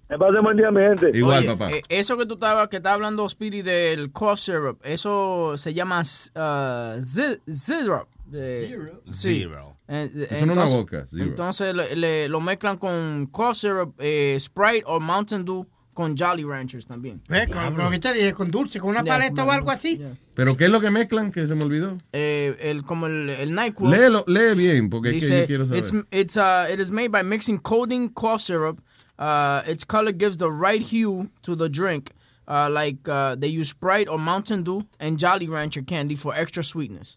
Me 0.08 0.16
pase 0.18 0.40
buen 0.40 0.56
día, 0.56 0.70
mi 0.70 0.80
gente. 0.80 1.10
Igual, 1.16 1.38
Oye, 1.40 1.46
papá. 1.48 1.70
eh, 1.70 1.82
eso 1.88 2.16
que 2.16 2.24
tú 2.24 2.34
estabas, 2.34 2.68
que 2.68 2.78
estaba 2.78 2.94
hablando, 2.94 3.28
Speedy, 3.28 3.60
del 3.62 4.10
cough 4.10 4.38
syrup, 4.38 4.80
eso 4.82 5.54
se 5.58 5.74
llama 5.74 6.00
uh, 6.00 7.02
zi- 7.02 7.40
syrup. 7.52 8.08
Eh, 8.32 8.74
sí. 9.10 9.40
Zero. 9.40 9.76
Eh, 9.88 10.10
eh, 10.14 10.26
Eso 10.30 10.46
no 10.46 10.52
es 10.52 10.58
una 10.58 10.64
boca, 10.78 11.06
zero. 11.10 11.24
Entonces 11.24 11.74
le, 11.74 11.96
le- 11.96 12.28
lo 12.28 12.40
mezclan 12.40 12.76
con 12.78 13.26
cough 13.30 13.54
syrup, 13.54 13.94
eh, 13.98 14.36
Sprite 14.38 14.82
o 14.86 15.00
Mountain 15.00 15.44
Dew 15.44 15.66
con 15.94 16.16
Jolly 16.16 16.44
Ranchers 16.44 16.86
también. 16.86 17.20
Ve, 17.28 17.48
con 17.48 17.76
lo 17.76 17.90
que 17.90 17.98
te 17.98 18.12
dije, 18.14 18.32
con 18.32 18.50
dulce, 18.50 18.78
con 18.80 18.90
una 18.90 19.02
Ya, 19.02 19.14
paleta 19.14 19.44
o 19.44 19.50
algo 19.50 19.70
así. 19.70 20.00
¿Pero 20.34 20.56
qué 20.56 20.66
es 20.66 20.70
lo 20.70 20.80
que 20.80 20.90
mezclan? 20.90 21.32
Que 21.32 21.46
se 21.48 21.54
me 21.54 21.64
olvidó. 21.64 21.98
Eh, 22.12 22.56
el, 22.60 22.84
como 22.84 23.06
el, 23.06 23.28
el 23.30 23.54
NyQuil. 23.54 23.90
Léelo, 23.90 24.24
lee 24.28 24.54
bien, 24.56 24.88
porque 24.90 25.08
es 25.08 25.14
que 25.14 25.20
Dice, 25.20 25.40
yo 25.40 25.46
quiero 25.46 25.66
saber. 25.66 25.78
it's, 25.82 25.92
it's, 26.12 26.36
uh, 26.36 26.72
it 26.72 26.78
is 26.80 26.90
made 26.92 27.08
by 27.08 27.22
mixing 27.24 27.58
codeine 27.58 28.10
cough 28.12 28.40
syrup. 28.40 28.80
Uh, 29.18 29.62
its 29.66 29.84
color 29.84 30.12
gives 30.12 30.36
the 30.38 30.50
right 30.50 30.82
hue 30.82 31.28
to 31.42 31.56
the 31.56 31.68
drink. 31.68 32.12
Uh, 32.46 32.68
like 32.70 33.06
uh, 33.08 33.34
they 33.34 33.48
use 33.48 33.68
Sprite 33.70 34.08
or 34.08 34.18
Mountain 34.18 34.62
Dew 34.62 34.86
and 34.98 35.18
Jolly 35.18 35.48
Rancher 35.48 35.82
candy 35.82 36.14
for 36.14 36.34
extra 36.34 36.62
sweetness. 36.62 37.16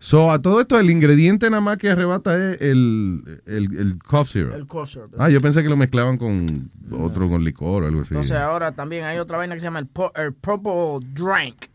So, 0.00 0.30
a 0.30 0.38
todo 0.38 0.60
esto, 0.60 0.78
el 0.78 0.90
ingrediente 0.90 1.50
nada 1.50 1.60
más 1.60 1.76
que 1.76 1.90
arrebata 1.90 2.36
es 2.36 2.60
el, 2.60 3.40
el, 3.46 3.76
el 3.76 3.98
cough 3.98 4.28
syrup. 4.28 4.54
El 4.54 4.66
cough 4.68 4.86
syrup. 4.88 5.12
Ah, 5.18 5.28
yo 5.28 5.40
pensé 5.40 5.60
que 5.64 5.68
lo 5.68 5.76
mezclaban 5.76 6.18
con 6.18 6.70
otro, 7.00 7.28
con 7.28 7.42
licor 7.42 7.82
o 7.82 7.86
algo 7.88 8.02
así. 8.02 8.14
Entonces 8.14 8.36
ahora 8.36 8.70
también 8.70 9.02
hay 9.04 9.18
otra 9.18 9.38
vaina 9.38 9.54
que 9.54 9.60
se 9.60 9.66
llama 9.66 9.80
el, 9.80 9.86
po- 9.88 10.12
el 10.14 10.34
Purple 10.34 11.00
Drank. 11.14 11.66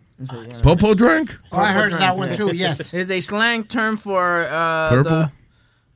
Popo 0.62 0.96
drink? 0.96 1.32
Oh, 1.52 1.58
I 1.60 1.74
heard 1.74 1.92
that 2.00 2.16
one 2.16 2.34
too, 2.38 2.56
yes. 2.56 2.94
It's 2.94 3.10
a 3.12 3.20
slang 3.20 3.66
term 3.66 3.98
for 3.98 4.48
uh, 4.50 4.90
Purple? 4.90 5.12
the, 5.12 5.32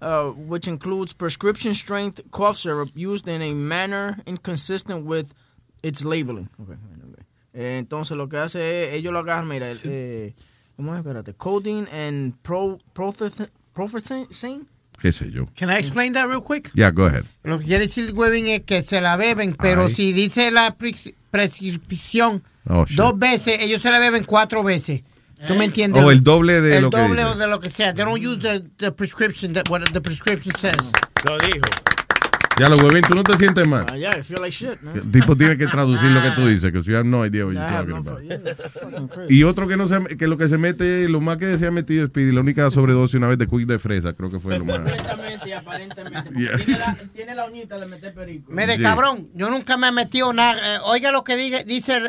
uh, 0.01 0.31
which 0.35 0.67
includes 0.67 1.13
prescription 1.13 1.73
strength 1.73 2.21
cough 2.31 2.57
syrup 2.57 2.89
used 2.95 3.27
in 3.27 3.41
a 3.41 3.53
manner 3.53 4.21
inconsistent 4.25 5.05
with 5.05 5.33
its 5.83 6.03
labeling. 6.03 6.49
Okay, 6.61 6.73
okay. 6.73 7.23
Eh, 7.53 7.77
entonces 7.79 8.15
lo 8.17 8.27
que 8.29 8.37
hace 8.37 8.59
es, 8.89 8.93
ellos 8.93 9.11
lo 9.11 9.19
agarran, 9.19 9.47
mira, 9.47 9.69
el, 9.71 9.79
eh, 9.83 10.33
¿cómo 10.75 10.93
es? 10.93 10.99
Espérate, 10.99 11.33
codeine 11.33 11.87
and 11.91 12.33
pro, 12.41 12.77
profit, 12.93 13.49
¿Qué 14.99 15.11
sé 15.11 15.29
yo? 15.29 15.45
Can 15.55 15.69
I 15.69 15.77
explain 15.77 16.13
that 16.13 16.27
real 16.27 16.41
quick? 16.41 16.71
Yeah, 16.73 16.89
go 16.91 17.05
ahead. 17.05 17.25
Lo 17.43 17.59
que 17.59 17.65
quiere 17.65 17.85
decir 17.85 18.11
Webin 18.13 18.47
es 18.47 18.61
que 18.63 18.81
se 18.81 18.99
la 18.99 19.15
beben, 19.15 19.55
pero 19.55 19.85
Ay. 19.85 19.93
si 19.93 20.11
dice 20.11 20.49
la 20.49 20.75
pres- 20.75 21.13
prescripción 21.29 22.43
Oh, 22.69 22.85
dos 22.95 23.17
veces, 23.17 23.59
ellos 23.61 23.81
se 23.81 23.89
la 23.91 23.99
beben 23.99 24.23
cuatro 24.25 24.61
veces. 24.63 25.01
¿Tú 25.45 25.55
me 25.55 25.65
entiendes? 25.65 26.01
O 26.03 26.09
el 26.09 26.23
doble 26.23 26.61
de 26.61 26.77
el 26.77 26.83
lo 26.83 26.89
que 26.89 26.97
doble 26.97 27.21
dice. 27.21 27.35
o 27.35 27.35
de 27.35 27.47
lo 27.47 27.59
que 27.59 27.69
sea. 27.69 27.93
They 27.93 28.03
don't 28.03 28.19
use 28.19 28.39
the, 28.39 28.63
the 28.77 28.91
prescription, 28.91 29.53
that, 29.53 29.69
what 29.69 29.81
the 29.93 30.01
prescription 30.01 30.55
says. 30.57 30.91
Lo 31.25 31.37
dijo. 31.37 31.86
Ya 32.59 32.69
lo 32.69 32.75
huevín, 32.77 33.01
tú 33.07 33.13
no 33.13 33.21
te 33.23 33.37
sientes 33.37 33.67
mal. 33.67 33.85
Ah, 33.91 33.97
yeah, 33.97 34.17
I 34.17 34.23
feel 34.23 34.39
like 34.41 34.51
shit, 34.51 34.81
man. 34.81 34.95
El 34.95 35.11
tipo 35.11 35.35
tiene 35.35 35.57
que 35.57 35.67
traducir 35.67 36.09
lo 36.09 36.21
que 36.23 36.31
tú 36.31 36.47
dices, 36.47 36.71
que 36.71 36.81
si 36.81 36.93
have 36.93 37.03
no 37.07 37.23
idea 37.25 37.45
what 37.45 37.53
you're 37.53 37.67
talking 37.67 37.89
no 37.89 37.97
about. 37.97 38.21
yeah. 38.21 39.25
Y 39.29 39.43
otro 39.43 39.67
que 39.67 39.77
no 39.77 39.87
se, 39.87 40.17
que 40.17 40.25
lo 40.27 40.37
que 40.37 40.47
se 40.47 40.57
mete, 40.57 41.07
lo 41.07 41.21
más 41.21 41.37
que 41.37 41.57
se 41.59 41.67
ha 41.67 41.71
metido 41.71 42.07
Speedy, 42.07 42.31
la 42.31 42.41
única 42.41 42.69
sobredosis 42.71 43.15
una 43.15 43.27
vez 43.27 43.37
de 43.37 43.45
quick 43.47 43.67
de 43.67 43.77
fresa, 43.77 44.13
creo 44.13 44.31
que 44.31 44.39
fue 44.39 44.57
lo 44.57 44.65
más. 44.65 44.77
Supuestamente 44.79 45.49
y 45.49 45.51
aparentemente. 45.51 46.29
Yeah. 46.35 46.57
Tiene, 46.57 46.79
la, 46.79 46.97
tiene 47.13 47.35
la 47.35 47.45
uñita 47.45 47.77
de 47.79 47.85
meter 47.85 48.13
perico. 48.13 48.51
Mire, 48.51 48.79
cabrón, 48.81 49.27
yo 49.35 49.49
nunca 49.51 49.77
me 49.77 49.87
he 49.89 49.91
metido 49.91 50.33
nada. 50.33 50.57
Eh, 50.77 50.79
oiga 50.85 51.11
lo 51.11 51.23
que 51.23 51.35
diga- 51.37 51.63
dice 51.63 51.97
el, 51.97 52.07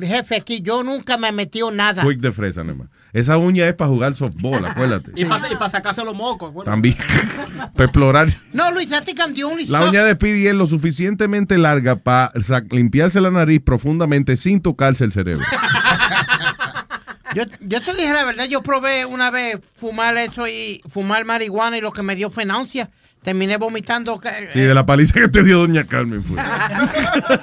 el 0.00 0.04
jefe 0.06 0.36
aquí, 0.36 0.60
yo 0.62 0.82
nunca 0.82 1.18
me 1.18 1.28
he 1.28 1.32
metido 1.32 1.70
nada. 1.70 2.02
Quick 2.04 2.20
de 2.20 2.32
fresa, 2.32 2.62
nada 2.64 2.78
más. 2.78 2.88
Esa 3.12 3.38
uña 3.38 3.66
es 3.66 3.74
para 3.74 3.88
jugar 3.90 4.14
softball, 4.14 4.64
acuérdate. 4.64 5.10
Y 5.16 5.24
para, 5.24 5.50
y 5.50 5.54
para 5.56 5.68
sacarse 5.68 6.04
los 6.04 6.14
mocos, 6.14 6.50
acuérdate. 6.50 6.70
También. 6.70 6.96
para 7.74 7.84
explorar. 7.84 8.28
No, 8.52 8.70
Luis, 8.70 8.88
I 8.90 9.04
think 9.04 9.18
I'm 9.18 9.34
the 9.34 9.44
only 9.44 9.66
La 9.66 9.84
uña 9.84 10.04
de 10.04 10.12
Speedy 10.12 10.46
es 10.46 10.54
lo 10.54 10.66
suficientemente 10.66 11.58
larga 11.58 11.96
para 11.96 12.32
limpiarse 12.70 13.20
la 13.20 13.30
nariz 13.30 13.60
profundamente 13.64 14.36
sin 14.36 14.60
tocarse 14.62 15.04
el 15.04 15.12
cerebro. 15.12 15.44
Yo, 17.32 17.44
yo 17.60 17.80
te 17.80 17.94
dije 17.94 18.12
la 18.12 18.24
verdad, 18.24 18.46
yo 18.48 18.60
probé 18.60 19.04
una 19.06 19.30
vez 19.30 19.60
fumar 19.74 20.16
eso 20.18 20.48
y 20.48 20.82
fumar 20.88 21.24
marihuana 21.24 21.78
y 21.78 21.80
lo 21.80 21.92
que 21.92 22.02
me 22.02 22.16
dio 22.16 22.28
fue 22.28 22.44
náusea. 22.44 22.90
Terminé 23.22 23.56
vomitando. 23.56 24.20
eh, 24.24 24.48
Sí, 24.52 24.58
de 24.60 24.74
la 24.74 24.84
paliza 24.84 25.14
que 25.14 25.28
te 25.28 25.44
dio 25.44 25.58
Doña 25.58 25.84
Carmen 25.86 26.24
fue. 26.24 26.36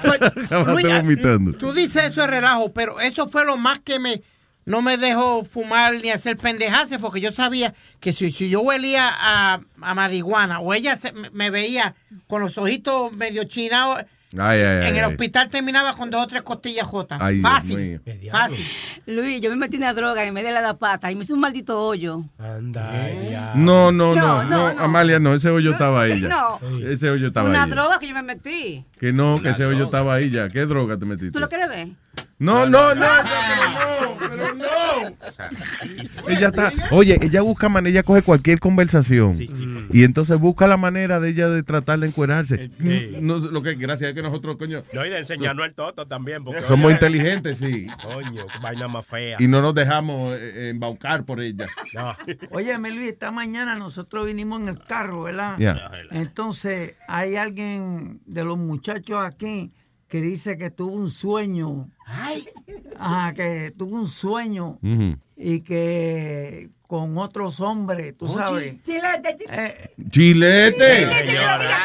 Luis, 0.04 0.44
Acabaste 0.44 0.92
vomitando. 0.92 1.52
Tú 1.54 1.72
dices 1.72 2.10
eso 2.10 2.22
es 2.22 2.28
relajo, 2.28 2.70
pero 2.74 3.00
eso 3.00 3.28
fue 3.28 3.46
lo 3.46 3.56
más 3.56 3.78
que 3.80 3.98
me 3.98 4.20
no 4.68 4.82
me 4.82 4.96
dejó 4.96 5.44
fumar 5.44 5.94
ni 5.94 6.10
hacer 6.10 6.36
pendejadas 6.36 6.98
porque 7.00 7.20
yo 7.20 7.32
sabía 7.32 7.74
que 8.00 8.12
si, 8.12 8.30
si 8.32 8.50
yo 8.50 8.60
huelía 8.60 9.08
a, 9.10 9.60
a 9.80 9.94
marihuana 9.94 10.60
o 10.60 10.72
ella 10.74 10.96
se- 10.96 11.12
me, 11.32 11.50
veía 11.50 11.94
con 12.26 12.42
los 12.42 12.56
ojitos 12.58 13.12
medio 13.12 13.44
chinados, 13.44 14.04
Ay, 14.36 14.60
ay, 14.60 14.66
ay. 14.82 14.88
En 14.90 14.96
el 14.96 15.04
ay. 15.04 15.10
hospital 15.10 15.48
terminaba 15.48 15.94
con 15.96 16.10
dos 16.10 16.22
o 16.22 16.26
tres 16.26 16.42
costillas 16.42 16.86
jotas. 16.86 17.18
Fácil. 17.40 17.98
Fácil. 18.30 18.66
Luis, 19.06 19.40
yo 19.40 19.48
me 19.48 19.56
metí 19.56 19.78
una 19.78 19.94
droga 19.94 20.22
en 20.22 20.34
medio 20.34 20.48
de 20.52 20.60
la 20.60 20.76
pata 20.76 21.10
y 21.10 21.16
me 21.16 21.22
hice 21.24 21.32
un 21.32 21.40
maldito 21.40 21.78
hoyo. 21.78 22.24
Anda, 22.38 23.10
ya. 23.30 23.52
No, 23.54 23.90
no, 23.90 24.14
No, 24.14 24.44
no, 24.44 24.44
no, 24.44 24.74
no, 24.74 24.80
Amalia, 24.82 25.18
no, 25.18 25.34
ese 25.34 25.48
hoyo 25.48 25.70
estaba 25.72 26.02
ahí 26.02 26.20
ya. 26.20 26.28
No. 26.28 26.60
Ese 26.86 27.08
hoyo 27.08 27.28
estaba 27.28 27.48
Una 27.48 27.62
ahí. 27.62 27.70
ya. 27.70 27.74
droga 27.74 27.98
que 27.98 28.06
yo 28.08 28.14
me 28.14 28.22
metí. 28.22 28.84
Que 29.00 29.14
no, 29.14 29.40
que 29.40 29.48
ese 29.48 29.64
hoyo 29.64 29.84
estaba 29.86 30.12
ahí 30.16 30.28
ya. 30.28 30.50
¿Qué 30.50 30.66
droga 30.66 30.98
te 30.98 31.06
metiste? 31.06 31.30
¿Tú 31.32 31.40
lo 31.40 31.48
quieres 31.48 31.70
ver? 31.70 31.88
No, 32.38 32.66
no, 32.66 32.94
no, 32.94 33.22
no, 33.22 34.18
pero 34.30 34.54
no. 34.54 34.68
Ella 36.28 36.48
está, 36.48 36.72
oye, 36.92 37.18
ella 37.20 37.42
busca 37.42 37.68
manera, 37.68 37.90
ella 37.90 38.02
coge 38.02 38.22
cualquier 38.22 38.60
conversación 38.60 39.36
y 39.92 40.04
entonces 40.04 40.38
busca 40.38 40.66
la 40.66 40.76
manera 40.76 41.18
de 41.18 41.30
ella 41.30 41.48
de 41.48 41.62
tratar 41.62 41.98
de 41.98 42.06
encuerarse. 42.08 42.70
No, 43.20 43.38
lo 43.38 43.62
que 43.62 43.74
gracias 43.74 44.12
a 44.12 44.14
que 44.14 44.22
nosotros, 44.22 44.56
coño, 44.56 44.82
No, 44.92 45.04
y 45.04 45.10
de 45.10 45.18
enseñarnos 45.18 45.66
el 45.66 45.74
toto 45.74 46.06
también. 46.06 46.44
Porque, 46.44 46.60
somos 46.62 46.86
oye, 46.86 46.94
inteligentes, 46.94 47.58
sí, 47.58 47.86
Coño, 48.02 48.46
qué 48.46 48.58
vaina 48.62 48.86
más 48.88 49.06
fea. 49.06 49.36
y 49.40 49.48
no 49.48 49.60
nos 49.60 49.74
dejamos 49.74 50.36
eh, 50.38 50.70
embaucar 50.70 51.24
por 51.24 51.40
ella. 51.40 51.66
No. 51.92 52.16
Oye, 52.50 52.78
Luis, 52.78 53.12
esta 53.12 53.30
mañana 53.30 53.74
nosotros 53.74 54.26
vinimos 54.26 54.60
en 54.60 54.68
el 54.68 54.82
carro, 54.84 55.24
¿verdad? 55.24 55.56
Ya. 55.58 55.90
Entonces, 56.10 56.96
hay 57.08 57.36
alguien 57.36 58.20
de 58.26 58.44
los 58.44 58.56
muchachos 58.58 59.18
aquí 59.24 59.72
que 60.08 60.20
dice 60.20 60.56
que 60.58 60.70
tuvo 60.70 60.92
un 60.94 61.10
sueño. 61.10 61.90
Ajá, 62.98 63.32
que 63.34 63.72
tuvo 63.76 63.96
un 63.96 64.08
sueño 64.08 64.78
y 65.36 65.60
que 65.60 66.70
con 66.86 67.18
otros 67.18 67.60
hombres, 67.60 68.16
tú 68.16 68.26
sabes. 68.28 68.82
Chilete, 68.82 69.36
Eh, 69.50 69.90
Chilete, 70.10 71.08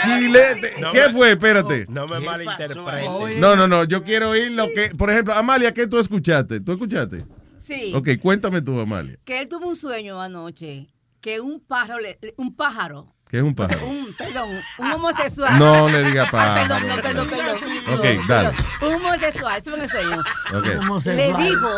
chilete, 0.05 0.74
No 0.82 0.91
¿qué 0.93 1.07
me- 1.07 1.13
fue? 1.13 1.32
Espérate. 1.32 1.86
No 1.89 2.07
me 2.07 2.19
malinterprete. 2.21 3.39
No, 3.39 3.55
no, 3.55 3.67
no, 3.67 3.84
yo 3.84 4.03
quiero 4.03 4.30
oír 4.32 4.51
lo 4.51 4.67
que, 4.74 4.95
por 4.97 5.09
ejemplo, 5.09 5.34
Amalia, 5.34 5.74
¿qué 5.74 5.88
tú 5.88 5.99
escuchaste? 5.99 6.61
¿Tú 6.61 6.71
escuchaste? 6.71 7.26
Sí. 7.59 7.93
Ok, 7.95 8.09
cuéntame 8.21 8.61
tú, 8.61 8.80
Amalia. 8.80 9.17
Que 9.26 9.39
él 9.39 9.47
tuvo 9.49 9.67
un 9.67 9.76
sueño 9.76 10.21
anoche. 10.21 10.88
Que 11.21 11.39
un 11.39 11.61
pájaro, 11.61 11.99
un 12.38 12.53
pájaro, 12.55 13.12
¿Qué 13.34 13.38
es 13.39 13.43
un 13.43 13.55
o 13.57 13.65
sea, 13.65 13.67
pájaro? 13.79 13.88
un, 13.89 14.13
perdón, 14.13 14.49
un 14.77 14.91
homosexual. 14.91 15.57
No 15.57 15.89
le 15.89 16.03
diga 16.03 16.25
Ah, 16.27 16.31
pájaro. 16.31 16.67
Perdón, 16.67 16.88
no, 16.88 17.01
perdón, 17.01 17.29
perdón. 17.29 17.99
Ok, 18.19 18.27
dale. 18.27 18.49
Un 18.84 18.93
homosexual, 18.93 19.57
eso 19.57 19.75
el 19.75 19.89
sueño. 19.89 20.19
Ok. 20.53 21.05
Le 21.07 21.27
dijo 21.34 21.69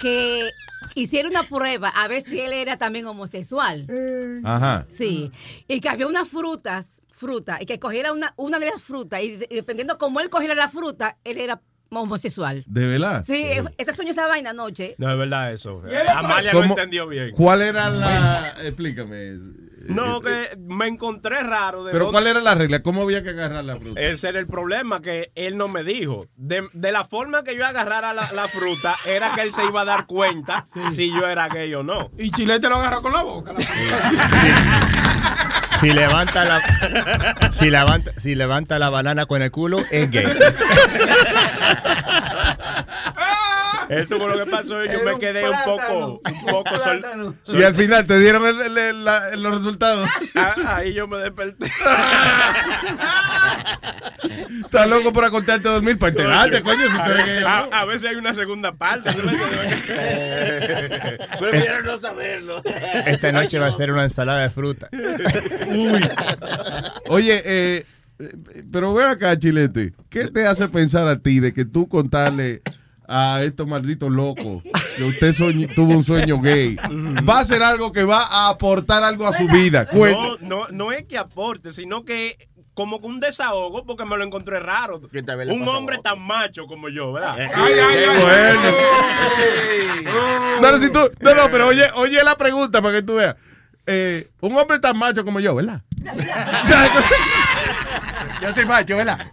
que 0.00 0.48
hiciera 0.94 1.28
una 1.28 1.42
prueba 1.42 1.90
a 1.90 2.08
ver 2.08 2.22
si 2.22 2.40
él 2.40 2.54
era 2.54 2.78
también 2.78 3.06
homosexual. 3.06 3.86
Ajá. 4.42 4.86
Sí. 4.88 5.30
Y 5.68 5.80
que 5.82 5.88
había 5.90 6.06
unas 6.06 6.28
frutas, 6.28 7.02
fruta, 7.12 7.58
y 7.60 7.66
que 7.66 7.78
cogiera 7.78 8.12
una, 8.12 8.32
una 8.36 8.58
de 8.58 8.64
las 8.64 8.82
frutas, 8.82 9.20
y, 9.22 9.36
de- 9.36 9.48
y 9.50 9.54
dependiendo 9.56 9.98
cómo 9.98 10.20
él 10.20 10.30
cogiera 10.30 10.54
la 10.54 10.70
fruta, 10.70 11.18
él 11.24 11.36
era 11.36 11.60
homosexual. 11.90 12.64
¿De 12.66 12.86
verdad? 12.86 13.22
Sí, 13.22 13.46
ese 13.76 13.92
sueño 13.92 14.12
esa 14.12 14.26
vaina 14.28 14.48
anoche. 14.50 14.94
No 14.96 15.10
es 15.10 15.18
verdad 15.18 15.52
eso. 15.52 15.82
¿Y 15.90 15.94
él 15.94 16.04
le 16.04 16.10
Amalia 16.10 16.52
no 16.54 16.60
¿Cómo- 16.62 16.72
entendió 16.74 17.06
bien. 17.06 17.32
¿Cuál 17.32 17.60
era 17.60 17.90
la...? 17.90 18.54
Explícame. 18.62 19.36
No, 19.88 20.20
que 20.20 20.56
me 20.58 20.86
encontré 20.88 21.42
raro. 21.42 21.84
De 21.84 21.92
Pero 21.92 22.06
dónde- 22.06 22.16
¿cuál 22.20 22.26
era 22.28 22.40
la 22.40 22.54
regla? 22.54 22.82
¿Cómo 22.82 23.02
había 23.02 23.22
que 23.22 23.30
agarrar 23.30 23.64
la 23.64 23.76
fruta? 23.76 24.00
Ese 24.00 24.28
era 24.30 24.38
el 24.40 24.46
problema, 24.46 25.00
que 25.02 25.30
él 25.34 25.56
no 25.56 25.68
me 25.68 25.84
dijo. 25.84 26.26
De, 26.36 26.66
de 26.72 26.92
la 26.92 27.04
forma 27.04 27.44
que 27.44 27.54
yo 27.56 27.66
agarrara 27.66 28.12
la, 28.14 28.32
la 28.32 28.48
fruta, 28.48 28.96
era 29.04 29.32
que 29.34 29.42
él 29.42 29.52
se 29.52 29.64
iba 29.64 29.82
a 29.82 29.84
dar 29.84 30.06
cuenta 30.06 30.66
si 30.94 31.10
yo 31.12 31.26
era 31.28 31.48
gay 31.48 31.72
o 31.74 31.82
no. 31.82 32.10
Y 32.18 32.30
Chilete 32.30 32.68
lo 32.68 32.76
agarró 32.76 33.02
con 33.02 33.12
la 33.12 33.22
boca. 33.22 33.52
Si 35.80 35.90
levanta 35.92 36.44
la 36.46 36.62
si 37.52 37.68
levanta, 37.70 38.12
si 38.16 38.34
levanta 38.34 38.78
la 38.78 38.88
banana 38.88 39.26
con 39.26 39.42
el 39.42 39.50
culo, 39.50 39.80
es 39.90 40.10
gay. 40.10 40.24
Eso 43.88 44.16
fue 44.18 44.28
lo 44.28 44.44
que 44.44 44.50
pasó. 44.50 44.84
Yo 44.84 45.02
me 45.04 45.18
quedé 45.18 45.48
un 45.48 45.56
poco, 45.64 46.20
un 46.24 46.46
poco 46.46 46.76
sol- 46.78 47.36
Y 47.48 47.62
al 47.62 47.74
final 47.74 48.06
te 48.06 48.18
dieron 48.18 48.46
el- 48.46 48.60
el- 48.60 48.78
el- 48.78 49.04
la- 49.04 49.36
los 49.36 49.56
resultados. 49.58 50.08
Ah, 50.34 50.76
ahí 50.76 50.92
yo 50.94 51.06
me 51.08 51.18
desperté. 51.18 51.66
Estás 54.64 54.88
loco 54.88 55.12
por 55.12 55.24
acostarte 55.24 55.68
a 55.68 55.72
dormir 55.72 55.98
para 55.98 56.10
enterarte, 56.10 56.62
coño. 56.62 56.78
Si 56.90 56.96
tú 56.96 57.10
eres 57.10 57.26
gay 57.26 57.42
o 57.42 57.48
a, 57.48 57.58
a 57.80 57.84
veces 57.84 58.10
hay 58.10 58.16
una 58.16 58.34
segunda 58.34 58.72
parte. 58.72 59.10
Prefiero 61.38 61.82
no 61.82 61.98
saberlo. 61.98 62.62
Esta 63.06 63.32
noche 63.32 63.58
va 63.58 63.66
a 63.66 63.72
ser 63.72 63.92
una 63.92 64.04
ensalada 64.04 64.42
de 64.42 64.50
fruta. 64.50 64.88
Uy. 65.68 66.00
Oye, 67.08 67.42
eh, 67.44 67.84
eh, 68.18 68.32
pero 68.72 68.94
ve 68.94 69.04
acá, 69.04 69.38
Chilete. 69.38 69.92
¿Qué 70.10 70.28
te 70.28 70.46
hace 70.46 70.68
pensar 70.68 71.06
a 71.08 71.18
ti 71.18 71.40
de 71.40 71.52
que 71.52 71.64
tú 71.64 71.88
contarle 71.88 72.62
a 73.08 73.42
estos 73.44 73.66
malditos 73.66 74.10
locos 74.10 74.62
que 74.96 75.04
usted 75.04 75.32
soñ- 75.34 75.74
tuvo 75.74 75.92
un 75.94 76.04
sueño 76.04 76.40
gay 76.40 76.76
va 77.28 77.40
a 77.40 77.44
ser 77.44 77.62
algo 77.62 77.92
que 77.92 78.04
va 78.04 78.22
a 78.26 78.48
aportar 78.48 79.02
algo 79.04 79.26
a 79.26 79.32
su 79.32 79.46
vida? 79.48 79.86
No, 80.16 80.36
no, 80.40 80.68
no 80.70 80.92
es 80.92 81.04
que 81.04 81.16
aporte, 81.18 81.72
sino 81.72 82.04
que 82.04 82.36
como 82.74 83.00
que 83.00 83.06
un 83.06 83.20
desahogo, 83.20 83.84
porque 83.86 84.04
me 84.04 84.18
lo 84.18 84.24
encontré 84.24 84.60
raro. 84.60 85.00
Un 85.54 85.66
hombre 85.68 85.96
tan 86.04 86.20
macho 86.20 86.66
como 86.66 86.90
yo, 86.90 87.10
¿verdad? 87.12 87.36
Ay, 87.38 87.72
ay, 87.72 88.04
ay. 88.06 88.20
Bueno. 88.20 88.60
No, 90.60 90.72
no, 90.72 90.78
si 90.78 90.90
tú- 90.90 91.10
no, 91.20 91.34
no, 91.34 91.50
pero 91.50 91.68
oye, 91.68 91.84
oye 91.94 92.22
la 92.22 92.36
pregunta 92.36 92.82
para 92.82 92.94
que 92.96 93.02
tú 93.02 93.14
veas. 93.14 93.34
Eh, 93.86 94.28
un 94.40 94.54
hombre 94.58 94.78
tan 94.80 94.98
macho 94.98 95.24
como 95.24 95.40
yo, 95.40 95.54
¿verdad? 95.54 95.80
yo 98.42 98.52
soy 98.52 98.64
macho, 98.64 98.96
¿verdad? 98.96 99.32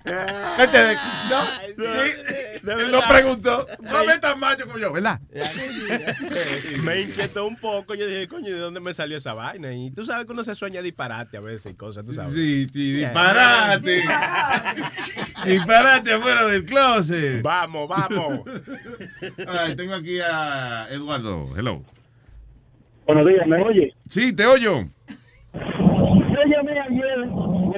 No, 1.30 1.44
sí, 1.56 2.92
lo 2.92 3.02
preguntó. 3.08 3.68
Un 3.80 3.88
hombre 3.88 4.20
tan 4.20 4.40
macho 4.40 4.66
como 4.66 4.80
yo, 4.80 4.94
¿verdad? 4.94 5.20
me 6.84 7.02
inquietó 7.02 7.46
un 7.46 7.56
poco. 7.56 7.96
Yo 7.96 8.06
dije, 8.08 8.28
coño, 8.28 8.48
¿de 8.48 8.60
dónde 8.60 8.80
me 8.80 8.94
salió 8.94 9.18
esa 9.18 9.34
vaina? 9.34 9.74
Y 9.74 9.92
tú 9.92 10.06
sabes 10.06 10.26
que 10.26 10.32
uno 10.32 10.44
se 10.44 10.56
sueña 10.56 10.82
disparate 10.82 11.38
a 11.38 11.42
veces 11.42 11.74
y 11.74 11.76
cosas, 11.76 12.06
tú 12.06 12.14
sabes. 12.14 12.34
Sí, 12.34 12.68
sí, 12.72 12.94
disparate. 12.94 14.04
disparate 15.46 16.14
afuera 16.14 16.46
del 16.48 16.66
closet. 16.66 17.42
Vamos, 17.42 17.88
vamos. 17.88 18.42
Tengo 19.76 19.96
aquí 19.96 20.20
a 20.20 20.88
Eduardo. 20.90 21.50
Hello. 21.58 21.84
Buenos 23.06 23.28
días, 23.28 23.46
¿me 23.48 23.62
oye? 23.62 23.94
Sí, 24.10 24.34
te 24.34 24.46
oyo. 24.46 24.86
Yo 25.54 26.40
llamé 26.48 26.80
ayer, 26.80 27.30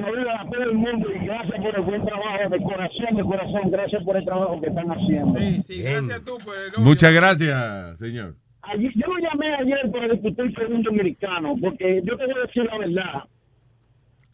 buenos 0.02 0.24
días 0.24 0.36
a 0.40 0.44
todo 0.50 0.62
el 0.62 0.74
mundo 0.74 1.08
y 1.14 1.26
gracias 1.26 1.60
por 1.60 1.74
el 1.76 1.82
buen 1.82 2.04
trabajo, 2.04 2.48
de 2.50 2.62
corazón, 2.62 3.16
de 3.16 3.22
corazón, 3.22 3.70
gracias 3.70 4.04
por 4.04 4.16
el 4.16 4.24
trabajo 4.24 4.60
que 4.60 4.66
están 4.68 4.88
haciendo. 4.90 5.38
Sí, 5.38 5.62
sí, 5.62 5.82
gracias 5.82 6.24
tú, 6.24 6.38
pues. 6.44 6.78
Muchas 6.78 7.12
gracias, 7.12 7.98
señor. 7.98 8.34
Ayer- 8.62 8.92
yo 8.94 9.06
lo 9.06 9.18
llamé 9.18 9.54
ayer 9.54 9.90
para 9.92 10.08
discutir 10.08 10.54
con 10.54 10.72
un 10.72 10.82
dominicano, 10.82 11.54
porque 11.60 12.02
yo 12.04 12.16
te 12.16 12.26
voy 12.26 12.34
a 12.34 12.46
decir 12.46 12.64
la 12.64 12.78
verdad. 12.78 13.22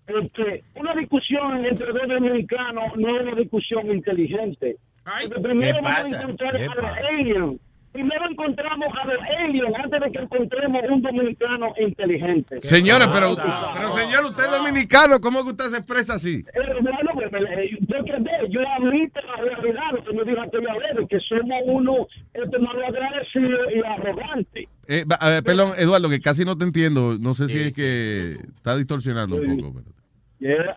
Este, 0.07 0.65
una 0.75 0.95
discusión 0.95 1.65
entre 1.65 1.87
dos 1.87 2.09
dominicanos 2.09 2.85
no 2.97 3.17
es 3.17 3.23
una 3.23 3.35
discusión 3.37 3.91
inteligente. 3.91 4.77
Porque 5.05 5.41
primero 5.41 5.79
¿Qué 5.79 5.83
vamos 5.85 6.13
a 6.13 6.23
encontrar 6.23 6.57
¿Qué 6.57 6.65
a 6.65 6.67
los 6.67 6.77
pasa? 6.77 7.01
aliens. 7.09 7.61
Primero 7.93 8.25
encontramos 8.31 8.89
a 9.01 9.07
los 9.07 9.19
aliens 9.39 9.75
antes 9.85 10.01
de 10.01 10.11
que 10.13 10.19
encontremos 10.19 10.83
un 10.91 11.03
dominicano 11.03 11.75
inteligente. 11.79 12.61
Señores, 12.63 13.09
pero, 13.13 13.35
pero 13.75 13.89
señor, 13.91 14.25
usted 14.25 14.45
es 14.45 14.51
dominicano, 14.51 15.21
¿cómo 15.21 15.43
que 15.45 15.51
usted 15.51 15.65
se 15.67 15.77
expresa 15.77 16.15
así? 16.15 16.43
Eh, 16.55 16.61
bueno, 16.81 17.11
pues, 17.15 17.31
eh, 17.33 17.71
yo 17.81 18.05
que 18.05 18.13
ve, 18.13 18.31
yo 18.49 18.61
admito 18.79 19.21
la 19.21 19.37
realidad, 19.45 19.83
lo 19.93 20.05
que 20.05 20.13
me 20.15 20.25
dijo 20.25 20.41
aquella 20.41 20.73
vez, 20.75 21.09
que 21.09 21.21
somos 21.21 21.59
unos 21.67 22.07
este, 22.33 22.59
malagradecidos 22.59 23.61
y 23.75 23.79
arrogantes. 23.87 24.69
Eh, 24.89 25.05
a 25.21 25.29
ver, 25.29 25.43
perdón, 25.45 25.73
Eduardo, 25.77 26.09
que 26.09 26.21
casi 26.21 26.45
no 26.45 26.57
te 26.57 26.65
entiendo. 26.65 27.19
No 27.19 27.35
sé 27.35 27.49
si 27.49 27.61
es 27.61 27.75
que 27.75 28.33
está 28.55 28.77
distorsionando 28.77 29.37
un 29.37 29.57
poco. 29.59 29.75
pero- 29.75 29.93
Yeah. 30.41 30.77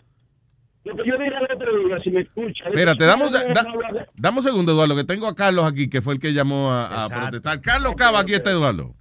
Lo 0.86 0.96
que 0.96 1.10
yo 1.10 1.18
dije 1.18 1.34
el 1.36 1.52
otro 1.56 1.78
día, 1.80 2.00
si 2.04 2.12
me 2.12 2.22
escucha. 2.22 2.66
Espérate, 2.70 3.06
damos, 3.06 3.32
No, 3.32 3.38
da- 3.54 4.08
dame 4.16 4.38
un 4.38 4.44
segundo, 4.44 4.72
Eduardo, 4.72 4.96
que 4.96 5.04
tengo 5.04 5.28
a 5.28 5.36
Carlos 5.36 5.66
aquí, 5.66 5.90
que 5.90 6.02
fue 6.02 6.14
el 6.14 6.20
que 6.20 6.32
llamó 6.34 6.72
a, 6.72 7.06
a 7.06 7.10
protestar. 7.10 7.60
Carlos 7.62 7.94
Cava, 7.98 8.20
aquí 8.20 8.34
está 8.34 8.52
Eduardo. 8.52 8.94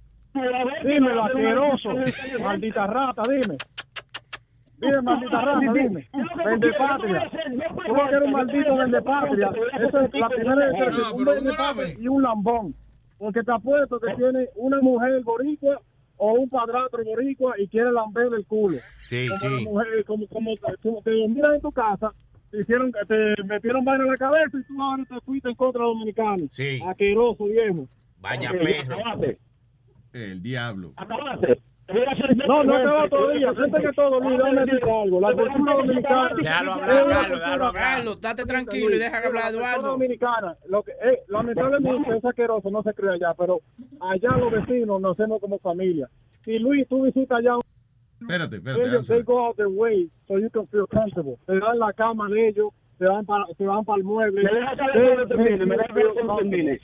Dime, 0.83 1.11
asqueroso, 1.21 1.89
maldita 2.43 2.87
rata, 2.87 3.21
dime. 3.29 3.55
Dime, 4.77 5.01
maldita 5.01 5.41
rata, 5.41 5.59
dime. 5.73 6.09
Vende 6.45 6.73
patria. 6.73 7.29
Tú 7.85 7.93
no 7.95 8.07
eres 8.09 8.21
un 8.23 8.31
maldito 8.31 8.75
vende 8.77 9.01
patria. 9.01 9.49
Esa 9.87 10.05
es 10.05 10.13
la 10.13 10.29
primera 10.29 10.69
diferencia. 10.71 11.11
Un 11.13 11.25
vende 11.25 11.53
patria 11.53 11.95
y 11.99 12.07
un 12.07 12.21
lambón. 12.23 12.75
Porque 13.17 13.43
te 13.43 13.51
apuesto 13.51 13.97
que 13.99 14.13
tiene 14.15 14.49
una 14.55 14.81
mujer 14.81 15.21
boricua 15.23 15.79
o 16.17 16.33
un 16.33 16.49
padrastro 16.49 17.03
boricua 17.03 17.55
y 17.59 17.67
quiere 17.67 17.91
lamberle 17.91 18.37
el 18.37 18.45
culo. 18.45 18.77
Sí, 19.09 19.27
como 19.39 19.57
sí. 19.57 19.63
mujer, 19.65 20.05
como, 20.05 20.27
como, 20.27 20.51
como 20.81 21.01
te 21.01 21.11
miran 21.27 21.55
en 21.55 21.61
tu 21.61 21.71
casa, 21.71 22.13
te 22.51 22.61
hicieron, 22.61 22.91
te 23.07 23.43
metieron 23.43 23.83
vaina 23.85 24.03
en 24.05 24.11
la 24.11 24.17
cabeza 24.17 24.57
y 24.57 24.63
tú 24.63 24.81
ahora 24.81 25.03
te 25.05 25.19
fuiste 25.21 25.49
en 25.49 25.55
contra 25.55 25.81
de 25.81 25.87
los 25.87 25.95
dominicanos. 25.95 26.49
Sí. 26.51 26.81
Asqueroso, 26.85 27.45
viejo. 27.45 27.87
Vaya 28.19 28.51
Ok, 28.51 28.57
perro. 28.59 28.95
acabaste. 28.95 29.37
El 30.13 30.41
diablo. 30.41 30.93
Acabaste. 30.95 31.61
No, 32.47 32.63
no 32.63 32.75
acaba 32.75 33.07
todavía. 33.09 33.49
Antes 33.49 33.81
que 33.81 33.93
todo, 33.93 34.19
Luis, 34.19 34.37
déjame 34.37 34.65
decir 34.65 34.89
algo. 34.89 35.21
La 35.21 35.33
cultura 35.33 35.73
dominicana. 35.75 36.29
Déjalo 36.35 36.73
hablar, 36.73 37.07
Carlos, 37.07 37.39
déjalo 37.39 37.65
hablar. 37.65 37.83
Carlos, 37.83 38.21
date 38.21 38.43
tranquilo 38.45 38.95
y 38.95 38.97
deja 38.99 39.21
que 39.21 39.27
hablar 39.27 39.43
La 39.43 39.49
cultura 39.51 39.69
Eduardo. 39.71 39.91
dominicana, 39.91 40.55
lo 40.67 40.83
que, 40.83 40.91
eh, 40.93 41.19
lamentablemente 41.27 42.17
es 42.17 42.25
asqueroso, 42.25 42.71
no 42.71 42.81
se 42.81 42.93
cree 42.95 43.11
allá, 43.13 43.33
pero 43.37 43.59
allá 44.01 44.29
los 44.37 44.51
vecinos 44.51 44.99
nos 44.99 45.19
hacemos 45.19 45.39
como 45.39 45.59
familia. 45.59 46.09
Si 46.43 46.57
Luis, 46.57 46.87
tú 46.87 47.03
visitas 47.03 47.37
allá, 47.39 47.53
Espérate, 48.19 48.55
espérate. 48.55 49.03
They 49.07 49.21
go 49.23 49.45
out 49.45 49.55
their 49.57 49.67
way 49.67 50.09
so 50.27 50.39
you 50.39 50.49
can 50.49 50.65
feel 50.69 50.87
comfortable. 50.87 51.37
Te 51.45 51.59
dan 51.59 51.77
la 51.77 51.93
cama 51.93 52.27
de 52.29 52.47
ellos, 52.47 52.69
te 52.97 53.05
van 53.05 53.25
para, 53.25 53.45
te 53.57 53.65
van 53.67 53.83
para 53.85 53.97
el 53.97 54.03
mueble. 54.05 54.41
Me 54.41 54.51
deja 54.51 54.75
saber 54.75 55.05
cuando 55.15 55.27
termine, 55.27 55.65
me 55.65 55.75
deja 55.77 55.87
saber 55.89 56.05
cuando 56.15 56.37
termine. 56.37 56.79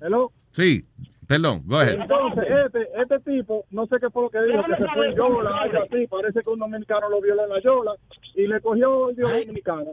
Hello. 0.00 0.32
Sí, 0.52 0.84
perdón, 1.30 1.62
go 1.64 1.78
ahead. 1.78 2.00
Entonces, 2.00 2.44
este, 2.66 2.88
este 3.00 3.20
tipo, 3.20 3.64
no 3.70 3.86
sé 3.86 3.98
qué 4.00 4.10
fue 4.10 4.24
lo 4.24 4.30
que 4.30 4.42
dijo, 4.42 4.64
que 4.64 4.74
se 4.74 4.84
fue 4.92 5.10
en 5.10 5.14
Yola, 5.14 5.62
algo 5.62 5.84
así, 5.84 6.04
parece 6.08 6.42
que 6.42 6.50
un 6.50 6.58
dominicano 6.58 7.08
lo 7.08 7.20
violó 7.20 7.44
en 7.44 7.50
la 7.50 7.60
Yola 7.60 7.92
y 8.34 8.48
le 8.48 8.60
cogió 8.60 9.10
el 9.10 9.16
dios 9.16 9.30
dominicano. 9.30 9.92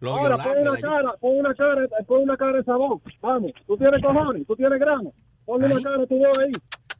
Ahora 0.00 0.38
pon 0.38 0.58
una 0.62 0.80
cara, 0.80 1.12
pon 1.20 1.38
una 1.38 1.54
cara, 1.54 1.86
pon 2.06 2.22
una 2.22 2.38
cara 2.38 2.56
de 2.56 2.64
sabor. 2.64 2.98
Vamos, 3.20 3.52
tú 3.66 3.76
tienes 3.76 4.02
cojones, 4.02 4.46
tú 4.46 4.56
tienes 4.56 4.80
grano. 4.80 5.12
Ponle 5.44 5.66
una 5.66 5.82
cara 5.82 6.02
a 6.02 6.06
tu 6.06 6.16
voz 6.16 6.38
ahí. 6.38 6.52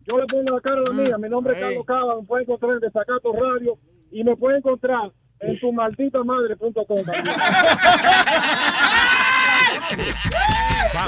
Yo 0.07 0.19
le 0.19 0.27
pongo 0.27 0.55
la 0.55 0.61
cara 0.61 0.83
a 0.83 0.85
la 0.91 0.97
mía. 1.03 1.17
Mi 1.17 1.31
nombre 1.31 1.55
es 1.55 1.61
Carlos 1.61 1.87
Cava. 1.87 2.21
Me 2.21 2.27
puede 2.27 2.43
encontrar 2.43 2.73
en 2.73 2.81
Desacato 2.81 3.33
Radio 3.33 3.79
y 4.11 4.23
me 4.23 4.37
puede 4.37 4.59
encontrar 4.59 5.13
en 5.41 5.59
tu 5.61 5.73
maldita 5.73 6.23
madre.com. 6.23 6.77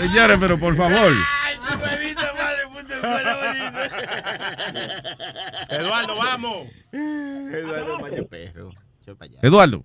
Señores, 0.00 0.38
pero 0.40 0.58
por 0.58 0.76
favor. 0.76 1.12
Eduardo, 5.70 6.16
vamos. 6.16 6.68
Eduardo 6.92 7.98
Maña 7.98 8.22
Perro. 8.28 8.70
Eduardo. 9.42 9.84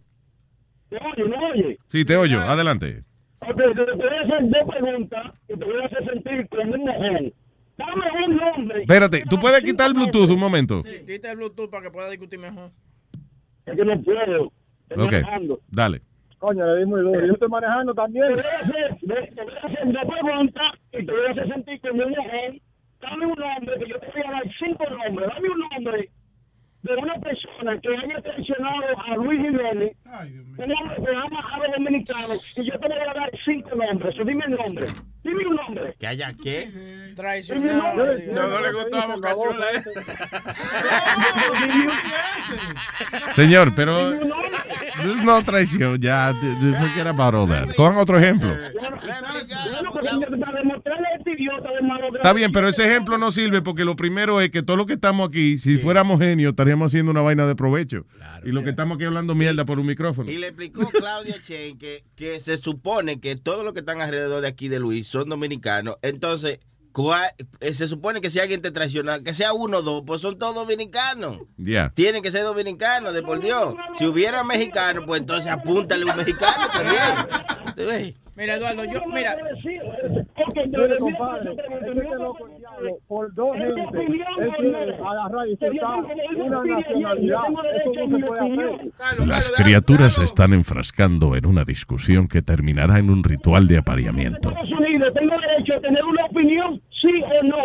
¿Me 0.92 0.98
oye? 1.00 1.24
¿Me 1.26 1.38
oye? 1.52 1.78
Sí, 1.92 2.06
te 2.06 2.16
oyo. 2.18 2.42
Adelante. 2.42 3.04
Ok, 3.40 3.56
te 3.58 3.74
te 3.74 3.92
voy 3.94 4.08
a 4.08 4.22
hacer 4.22 4.50
dos 4.50 4.76
preguntas 4.76 5.24
y 5.50 5.58
te 5.58 5.66
voy 5.66 5.82
a 5.82 5.86
hacer 5.86 6.06
sentir 6.06 6.48
como 6.50 6.64
un 6.74 6.82
mojón. 6.86 7.34
Dame 7.78 8.26
un 8.26 8.36
nombre. 8.38 8.82
Espérate, 8.82 9.24
¿tú 9.30 9.40
puedes 9.40 9.62
quitar 9.64 9.88
el 9.88 9.94
Bluetooth 9.96 10.30
un 10.30 10.40
momento? 10.40 10.82
Sí, 10.84 11.04
quita 11.08 11.32
el 11.32 11.38
Bluetooth 11.38 11.70
para 11.70 11.84
que 11.84 11.92
pueda 11.92 12.10
discutir 12.10 12.40
mejor. 12.40 12.72
Es 13.66 13.76
que 13.76 13.84
no 13.86 14.02
puedo. 14.02 14.52
Estoy 14.90 15.06
Ok, 15.06 15.12
manejando. 15.12 15.60
dale. 15.70 16.02
Coño, 16.44 16.66
le 16.66 16.80
di 16.80 16.86
muy 16.86 17.00
duro. 17.00 17.26
Yo 17.26 17.34
estoy 17.34 17.48
manejando 17.48 17.94
también. 17.94 18.28
Te 18.28 18.34
voy 18.34 18.44
a 18.44 18.60
hacer, 18.60 18.98
dos 19.94 20.06
preguntas 20.14 20.72
y 20.92 21.06
te 21.06 21.12
voy 21.14 21.26
a 21.26 21.32
hacer 21.32 21.48
sentir 21.48 21.80
como 21.80 22.04
un 22.04 22.12
mojón. 22.12 22.62
Dame 23.00 23.26
un 23.28 23.40
nombre, 23.40 23.80
que 23.80 23.88
yo 23.88 23.98
te 23.98 24.08
voy 24.12 24.22
a 24.28 24.32
dar 24.32 24.44
cinco 24.60 24.84
nombres. 24.90 25.30
Dame 25.34 25.50
un 25.50 25.60
nombre 25.60 26.10
de 26.82 26.96
una 26.98 27.16
persona 27.16 27.80
que 27.80 27.96
haya 27.96 28.22
traicionado 28.22 28.84
a 29.06 29.16
Luis 29.16 29.40
Jiménez, 29.40 29.96
un 30.06 30.72
hombre 30.74 30.96
que 31.06 31.16
ama 31.16 31.40
a 31.50 31.58
los 31.60 31.72
dominicanos, 31.78 32.58
y 32.58 32.64
yo 32.66 32.78
te 32.78 32.88
voy 32.90 32.98
a 32.98 33.14
dar 33.14 33.32
cinco 33.46 33.76
nombres. 33.78 34.16
Dime 34.18 34.44
el 34.46 34.56
nombre. 34.58 34.88
Dime 35.24 35.48
un 35.48 35.56
nombre. 35.56 35.96
¿Que 35.98 36.08
haya 36.08 36.34
qué? 36.34 37.14
Traicionado. 37.16 38.06
No, 38.34 38.48
no 38.48 38.60
le 38.62 38.74
gustó 38.74 38.98
a 38.98 39.08
Boca 39.08 39.34
Chula, 39.34 39.66
¿eh? 39.74 39.84
Señor, 43.36 43.74
pero 43.76 44.12
no 45.24 45.42
traición, 45.44 46.02
ya, 46.02 46.34
forget 46.34 47.08
about 47.08 47.34
all 47.34 47.48
that. 47.48 47.74
Cojan 47.76 47.98
otro 47.98 48.18
ejemplo. 48.18 48.50
Bueno, 48.50 48.98
porque 49.92 50.10
para 50.38 50.60
demostrarle 50.60 51.08
a 51.08 51.18
este 51.18 51.32
idiota 51.32 51.72
de 51.72 51.82
malo 51.82 52.16
Está 52.16 52.34
bien, 52.34 52.52
pero 52.52 52.68
ese 52.68 52.86
ejemplo 52.86 53.18
no 53.18 53.32
sirve 53.32 53.62
porque 53.62 53.86
lo 53.86 53.96
primero 53.96 54.42
es 54.42 54.50
que 54.50 54.62
todos 54.62 54.78
los 54.78 54.88
que 54.88 54.94
estamos 54.94 55.30
aquí, 55.30 55.58
si 55.58 55.78
fuéramos 55.78 56.20
genios, 56.20 56.52
estaríamos 56.52 56.88
haciendo 56.88 57.12
una 57.12 57.22
vaina 57.22 57.46
de 57.46 57.56
provecho. 57.56 58.06
Y 58.46 58.52
lo 58.52 58.64
que 58.64 58.72
estamos 58.72 58.96
aquí 58.96 59.06
hablando 59.06 59.36
mierda 59.36 59.66
por 59.66 59.80
un 59.80 59.86
micrófono. 59.86 60.30
Y 60.32 60.38
le 60.38 60.48
explicó 60.48 60.90
Claudia 60.90 61.42
Chen 61.44 61.78
que, 61.78 62.04
que 62.16 62.40
se 62.40 62.58
supone 62.58 63.20
que 63.20 63.36
todos 63.36 63.64
los 63.64 63.74
que 63.74 63.80
están 63.82 64.02
alrededor 64.02 64.42
de 64.42 64.48
aquí 64.48 64.68
de 64.70 64.80
Luis 64.80 65.08
son 65.08 65.30
dominicanos. 65.30 65.96
Entonces, 66.02 66.60
¿cuál- 66.92 67.32
eh, 67.60 67.74
se 67.74 67.88
supone 67.88 68.22
que 68.22 68.30
si 68.30 68.40
alguien 68.40 68.62
te 68.62 68.72
traiciona, 68.72 69.22
que 69.24 69.34
sea 69.34 69.54
uno 69.54 69.78
o 69.78 69.82
dos, 69.82 70.04
pues 70.06 70.22
son 70.22 70.38
todos 70.38 70.56
dominicanos. 70.56 71.40
Ya. 71.58 71.92
Tienen 71.96 72.22
que 72.22 72.32
ser 72.32 72.44
dominicanos, 72.44 73.14
de 73.14 73.22
por 73.24 73.40
Dios. 73.40 73.76
Si 73.98 74.06
hubiera 74.06 74.44
mexicanos, 74.44 75.04
pues 75.08 75.22
entonces 75.22 75.52
apúntale 75.52 76.06
un 76.06 76.16
mexicano 76.18 76.68
también. 76.72 77.74
¿Te 77.76 77.86
ves? 77.86 78.14
Mira, 78.36 78.56
Eduardo, 78.56 78.84
yo, 78.86 79.06
mira. 79.14 79.36
Mire, 79.36 80.98
compadre, 80.98 81.52
es 81.52 81.58
que 81.58 81.74
este 81.74 82.16
loco 82.18 82.48
el 82.48 82.58
diablo, 82.58 83.00
por 83.08 83.34
dos 83.36 83.56
gente, 83.56 83.82
él 83.82 84.52
quiere 84.58 84.96
agarrar 84.96 85.48
y 85.48 85.58
soltar 85.58 86.00
una 86.36 86.64
nacionalidad. 86.64 87.42
Eso 87.76 88.08
no 88.08 88.18
se 88.18 88.26
puede 88.26 88.42
hacer. 88.42 89.28
Las 89.28 89.50
criaturas 89.52 90.14
se 90.14 90.24
están 90.24 90.54
enfrascando 90.54 91.36
en 91.36 91.46
una 91.46 91.64
discusión 91.64 92.28
que 92.28 92.42
terminará 92.42 92.98
en 92.98 93.12
un 93.12 93.24
ritual 93.24 93.68
de 93.68 93.78
apareamiento. 93.78 94.50
Estados 94.50 94.72
Unidos, 94.80 95.14
tengo 95.14 95.36
derecho 95.40 95.76
a 95.76 95.82
tener 95.82 96.04
una 96.04 96.26
opinión, 96.26 96.82
sí 97.02 97.24
o 97.24 97.44
no. 97.44 97.64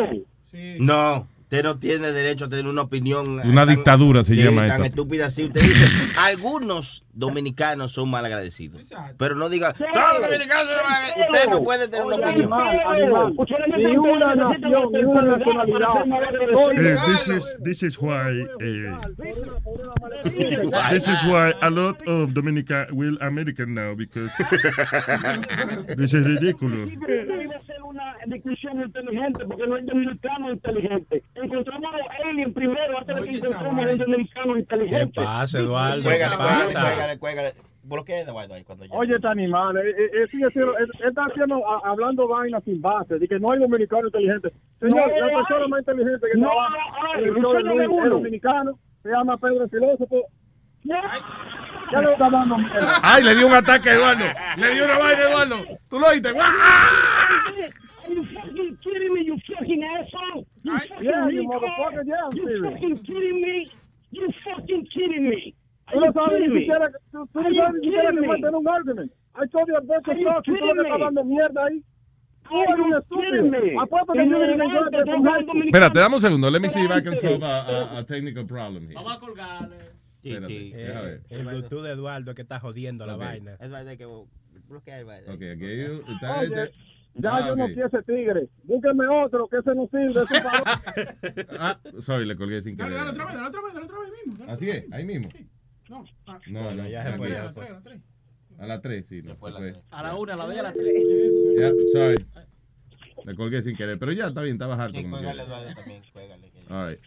No, 0.79 1.27
usted 1.49 1.63
no 1.65 1.79
tiene 1.79 2.13
derecho 2.13 2.45
a 2.45 2.49
tener 2.51 2.67
una 2.67 2.83
opinión. 2.83 3.41
Una 3.43 3.65
tan- 3.65 3.75
dictadura 3.77 4.23
se 4.23 4.35
que 4.37 4.43
llama 4.45 4.69
Tan 4.69 4.83
esto. 4.85 5.01
estúpida 5.01 5.27
así. 5.29 5.45
Usted 5.45 5.63
dice, 5.63 5.87
algunos 6.19 7.05
dominicanos 7.15 7.93
son 7.93 8.11
mal 8.11 8.23
agradecidos. 8.27 8.83
Pero 9.17 9.35
no 9.35 9.49
diga, 9.49 9.73
todos 9.73 9.89
los 9.89 10.29
dominicanos 10.29 10.67
son 10.69 10.85
mal 10.85 10.95
agradecidos". 10.95 11.31
Usted 11.31 11.49
no 11.51 11.63
puede 11.65 11.89
tener 11.89 12.05
una 12.05 12.17
opinión. 12.17 12.51
Ni 13.79 13.97
una 13.97 14.35
nación, 14.35 14.93
ni 14.93 15.05
una 15.05 15.23
nacionalidad. 15.23 16.05
This 17.07 17.29
is 17.29 17.57
this 17.65 17.83
is 17.83 17.99
why 17.99 18.43
uh, 18.43 18.99
this 20.91 21.09
is 21.09 21.25
why 21.25 21.55
a 21.63 21.71
lot 21.71 22.07
of 22.07 22.35
Dominica 22.35 22.87
will 22.93 23.17
American 23.23 23.73
now 23.75 23.95
because 23.95 24.31
this 25.97 26.13
is 26.13 26.27
ridiculous. 26.27 26.91
Debe 26.91 27.49
ser 27.67 27.83
una 27.83 28.15
discusión 28.27 28.83
inteligente 28.83 29.45
porque 29.47 29.67
no 29.67 29.77
hay 29.77 29.85
dominicano 29.85 30.53
inteligente. 30.53 31.23
Encontramos 31.43 31.95
a 31.95 31.99
los 31.99 32.07
aliens 32.25 32.53
primero 32.55 32.99
antes 32.99 33.17
de 33.17 33.23
que 33.23 33.37
encontremos 33.37 33.87
a 33.87 33.91
un 33.93 33.99
dominicano 33.99 34.57
inteligente. 34.59 35.13
¿Qué 35.15 35.25
pasa, 35.25 35.59
Eduardo? 35.59 36.03
Cuégale, 36.03 36.31
¿Qué 36.33 36.37
cuégale, 36.37 36.65
pasa? 36.65 36.81
cuégale, 36.83 37.19
cuégale. 37.19 37.53
Bloquea 37.85 38.21
Eduardo 38.21 38.53
ahí 38.55 38.65
cuando 38.65 38.85
Oye, 38.91 39.15
este 39.15 39.29
animal, 39.29 39.77
eh, 39.79 39.81
eh, 39.89 40.11
eh, 40.15 40.27
está 41.09 41.25
haciendo, 41.25 41.67
a- 41.67 41.89
hablando 41.89 42.29
vainas 42.29 42.63
sin 42.65 42.83
base, 42.83 43.19
de 43.19 43.27
que 43.27 43.39
no 43.39 43.53
hay 43.53 43.61
dominicano 43.61 44.07
inteligente. 44.07 44.53
Señor, 44.79 45.09
No, 45.09 45.27
la 45.27 45.37
persona 45.39 45.65
hay. 45.65 45.69
más 45.71 45.81
inteligente 45.81 46.27
que 46.33 46.39
No, 46.39 46.51
trabaja 47.51 48.09
dominicano, 48.11 48.79
se 49.03 49.09
llama 49.09 49.39
Pedro 49.39 49.65
el 49.65 49.71
Filósofo. 49.71 50.23
Ya 50.85 52.03
le 52.03 52.13
está 52.13 52.29
dando 52.29 52.59
mierda. 52.59 53.01
¡Ay, 53.03 53.23
le 53.23 53.35
dio 53.35 53.47
un 53.47 53.55
ataque 53.55 53.89
a 53.91 53.95
Eduardo! 53.95 54.25
¡Le 54.59 54.75
dio 54.75 54.85
una 54.85 54.99
vaina 54.99 55.23
a 55.23 55.29
Eduardo! 55.31 55.57
¿Tú 55.89 55.99
lo 55.99 56.07
oíste? 56.09 56.29
Are 56.39 58.15
you 58.15 58.25
fucking 58.35 58.77
kidding 58.83 59.13
me, 59.15 59.25
you 59.25 59.37
fucking 59.47 59.83
asshole? 59.85 60.47
You 60.69 61.05
Yeah, 61.09 61.29
you 61.29 61.43
retard. 61.43 61.63
motherfucker, 61.63 62.05
yeah, 62.07 62.25
I'm 62.25 62.37
You 62.37 62.45
serious. 62.47 62.73
fucking 62.73 62.97
kidding 63.05 63.41
me? 63.41 63.57
You 64.11 64.27
fucking 64.45 64.85
kidding 64.95 65.25
me? 65.31 65.55
Tú 65.89 65.97
Are 65.97 66.01
no 66.01 66.07
you 66.07 66.13
sabes 66.13 66.29
kidding 66.29 66.49
ni 66.49 66.55
me? 66.55 66.61
siquiera, 66.61 66.87
tú, 67.13 67.19
tú 67.33 67.39
Are 67.39 67.43
no 67.43 67.51
you 67.51 67.61
sabes 67.63 67.75
ni 67.81 67.87
siquiera 67.89 68.03
kidding 68.11 68.17
que 68.17 68.21
me? 68.21 68.29
mantener 68.29 68.55
un 68.61 68.69
argument. 68.69 69.11
I 69.35 69.47
told 69.53 69.69
you 69.69 69.77
a 69.77 69.81
bunch 69.81 70.07
of 70.09 70.13
Are 70.15 70.21
you 70.21 70.29
stuff, 70.29 70.43
y 70.43 70.45
tú 70.45 70.53
lo 70.53 70.59
que 70.59 70.67
kidding 70.69 70.81
estás 70.85 70.99
me? 70.99 71.05
dando 71.05 71.25
mierda 71.25 71.65
ahí. 71.67 71.83
Tú 72.49 72.55
Are 72.55 72.65
eres 72.65 72.79
un 72.79 72.91
you 72.91 72.97
estúpido. 72.99 73.31
kidding 73.31 73.51
me? 73.51 73.81
Apuesto 73.83 74.13
que 74.13 74.19
Que 74.19 74.25
yo 74.25 74.31
no 74.31 74.39
no 74.39 74.47
le 74.47 74.57
me 74.57 74.65
gusta, 74.65 74.79
encuentro 74.79 75.05
que 75.05 75.11
con 75.13 75.23
no 75.23 75.31
Nike. 75.33 75.47
dominicano. 75.47 75.69
Espérate, 75.79 75.99
dame 75.99 76.15
un 76.17 76.21
segundo. 76.21 76.51
Let 76.51 76.61
me 76.61 76.69
see 76.71 76.81
if 76.85 76.91
I 76.91 77.03
can 77.03 77.17
solve 77.19 77.43
a, 77.45 77.61
a, 77.63 77.99
a 77.99 78.05
technical 78.05 78.47
problem 78.47 78.85
here. 78.87 78.95
Vamos 78.95 79.13
a 79.17 79.19
colgarle. 79.21 79.77
Espérate. 80.23 80.73
Eh, 80.75 81.21
el 81.31 81.45
Bluetooth 81.47 81.83
de 81.83 81.93
Eduardo 81.93 82.35
que 82.35 82.43
está 82.43 82.59
jodiendo 82.61 83.07
la 83.07 83.17
vaina. 83.17 83.57
Que. 83.97 84.05
Ok, 84.07 84.89
está 86.09 86.43
ya 87.15 87.31
Ah, 87.37 87.49
yo 87.49 87.57
no 87.57 87.65
ok. 87.65 87.73
quiero 87.73 87.89
ese 87.89 88.03
tigre. 88.05 88.49
Búsqueme 88.65 89.07
otro, 89.09 89.49
que 89.49 89.59
ese 89.59 89.75
no 89.75 89.87
sirve. 89.89 90.23
Ese 90.23 90.41
para... 90.41 90.83
Ah, 91.59 91.79
sorry, 92.03 92.27
le 92.27 92.37
colgué 92.37 92.63
sin 92.63 92.77
Dale, 92.77 92.91
querer. 92.91 93.07
dale 93.07 93.11
otra 93.11 93.25
vez, 93.27 93.35
dale 93.35 93.49
otra 93.49 93.61
vez, 93.63 93.75
dale 93.75 93.87
otra 93.87 93.99
vez 94.01 94.11
mismo. 94.27 94.39
dale. 94.39 94.53
Así 94.53 94.71
es, 94.71 94.93
ahí 94.93 95.05
mismo. 95.05 95.29
No, 95.89 96.05
ah, 96.27 96.39
No, 96.49 96.75
no, 96.75 96.87
ya 96.89 97.03
se 97.05 97.17
fue, 97.19 97.29
a 97.33 97.35
se 97.37 97.43
las 97.45 97.55
fue. 97.55 97.65
tres, 97.65 97.71
a 97.71 97.75
las 97.75 97.83
tres. 97.83 98.01
A 98.61 98.67
las 98.67 98.83
3, 98.83 99.07
sí. 99.09 99.23
No, 99.23 99.37
fue. 99.37 99.51
A 99.91 100.03
la 100.03 100.17
una, 100.17 100.35
a 100.35 100.37
la 100.37 100.45
dos 100.47 100.55
y 100.55 100.59
a 100.59 100.63
las 100.65 100.75
tres. 100.75 101.05
Ya, 101.59 101.71
sorry. 101.93 102.27
Le 103.25 103.35
colgué 103.37 103.63
sin 103.63 103.77
querer. 103.77 103.99
Pero 103.99 104.13
ya 104.13 104.27
está 104.29 104.43
bien, 104.43 104.55
estaba 104.57 104.75
harto. 104.83 104.99
Sí, 104.99 105.05
cuégale. 105.09 105.43
Eduardo 105.45 105.75
también, 105.75 106.03
cuégale. 106.13 106.51
que- 106.51 106.73
All 106.75 106.89
right. 106.91 107.01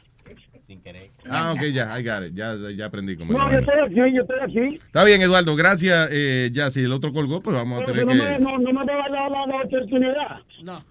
Sin 0.71 0.81
querer. 0.81 1.11
Ah, 1.29 1.51
ok, 1.51 1.63
ya, 1.73 1.99
I 1.99 2.01
got 2.01 2.23
it. 2.23 2.33
Ya, 2.33 2.55
ya 2.73 2.85
aprendí 2.85 3.17
cómo 3.17 3.33
No, 3.33 3.51
yo 3.51 3.59
estoy 3.59 3.75
aquí, 3.85 4.15
yo 4.15 4.21
estoy 4.21 4.39
aquí. 4.41 4.75
Está 4.75 5.03
bien, 5.03 5.21
Eduardo, 5.21 5.53
gracias. 5.57 6.07
Eh, 6.13 6.49
ya, 6.53 6.71
si 6.71 6.79
el 6.79 6.93
otro 6.93 7.11
colgó, 7.11 7.41
pues 7.41 7.53
vamos 7.53 7.81
a 7.81 7.85
tener 7.85 8.05
no 8.05 8.15
me, 8.15 8.31
que... 8.31 8.39
no, 8.39 8.57
no 8.57 8.71
me 8.71 8.85
va 8.85 9.05
a 9.05 9.09
dar 9.09 9.29
la, 9.29 9.47
la 9.47 9.63
oportunidad. 9.65 10.39
No. 10.63 10.81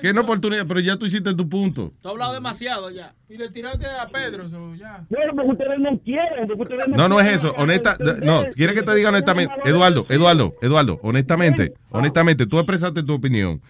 ¿Qué 0.00 0.12
no 0.12 0.22
oportunidad? 0.22 0.66
Pero 0.66 0.80
ya 0.80 0.96
tú 0.96 1.06
hiciste 1.06 1.32
tu 1.32 1.48
punto. 1.48 1.92
Tú 2.02 2.08
has 2.08 2.12
hablado 2.12 2.34
demasiado 2.34 2.90
ya. 2.90 3.14
Y 3.28 3.36
le 3.36 3.50
tiraste 3.50 3.86
a 3.86 4.08
Pedro, 4.08 4.48
so, 4.48 4.74
ya. 4.74 5.04
Bueno, 5.08 5.32
porque 5.36 5.52
ustedes 5.52 5.78
no 5.78 5.96
quieren. 6.00 6.48
Porque 6.48 6.74
ustedes 6.74 6.88
No, 6.88 7.08
no 7.08 7.20
es 7.20 7.28
eso. 7.28 7.54
Honesta, 7.56 7.96
no, 8.24 8.46
quiere 8.56 8.74
que 8.74 8.82
te 8.82 8.96
diga 8.96 9.10
honestamente. 9.10 9.54
Eduardo, 9.64 10.06
Eduardo, 10.08 10.56
Eduardo, 10.60 10.98
honestamente, 11.04 11.74
honestamente, 11.90 12.46
tú 12.46 12.58
expresaste 12.58 13.04
tu 13.04 13.14
opinión. 13.14 13.60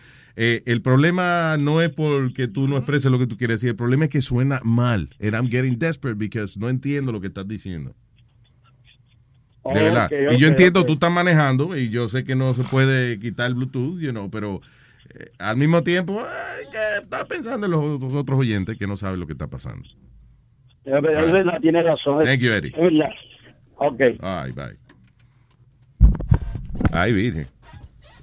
Eh, 0.42 0.62
el 0.64 0.80
problema 0.80 1.58
no 1.58 1.82
es 1.82 1.90
porque 1.90 2.48
tú 2.48 2.66
no 2.66 2.78
expreses 2.78 3.12
lo 3.12 3.18
que 3.18 3.26
tú 3.26 3.36
quieres 3.36 3.60
decir. 3.60 3.68
El 3.68 3.76
problema 3.76 4.04
es 4.04 4.10
que 4.10 4.22
suena 4.22 4.58
mal. 4.64 5.10
And 5.20 5.34
I'm 5.34 5.50
getting 5.50 5.78
desperate 5.78 6.16
because 6.16 6.58
no 6.58 6.70
entiendo 6.70 7.12
lo 7.12 7.20
que 7.20 7.26
estás 7.26 7.46
diciendo. 7.46 7.94
De 9.66 9.82
verdad. 9.82 10.10
Y 10.30 10.38
yo 10.38 10.48
entiendo, 10.48 10.80
ok. 10.80 10.86
tú 10.86 10.92
estás 10.94 11.12
manejando 11.12 11.76
y 11.76 11.90
yo 11.90 12.08
sé 12.08 12.24
que 12.24 12.36
no 12.36 12.54
se 12.54 12.62
puede 12.62 13.20
quitar 13.20 13.48
el 13.48 13.54
Bluetooth, 13.54 14.00
you 14.00 14.12
know, 14.12 14.30
pero 14.30 14.62
eh, 15.10 15.30
al 15.38 15.58
mismo 15.58 15.82
tiempo, 15.82 16.22
estás 17.02 17.26
pensando 17.26 17.66
en 17.66 17.72
los, 17.72 18.00
los 18.00 18.14
otros 18.14 18.38
oyentes 18.38 18.78
que 18.78 18.86
no 18.86 18.96
saben 18.96 19.20
lo 19.20 19.26
que 19.26 19.34
está 19.34 19.48
pasando. 19.48 19.86
Es 20.86 21.02
verdad, 21.02 21.60
tiene 21.60 21.82
razón. 21.82 22.24
Thank 22.24 22.40
you, 22.40 22.50
Eddie. 22.50 22.72
Es 22.74 22.80
verdad. 22.80 23.10
Ok. 23.76 23.98
Bye. 24.54 24.78
Ay, 26.92 27.12
virgen. 27.12 27.46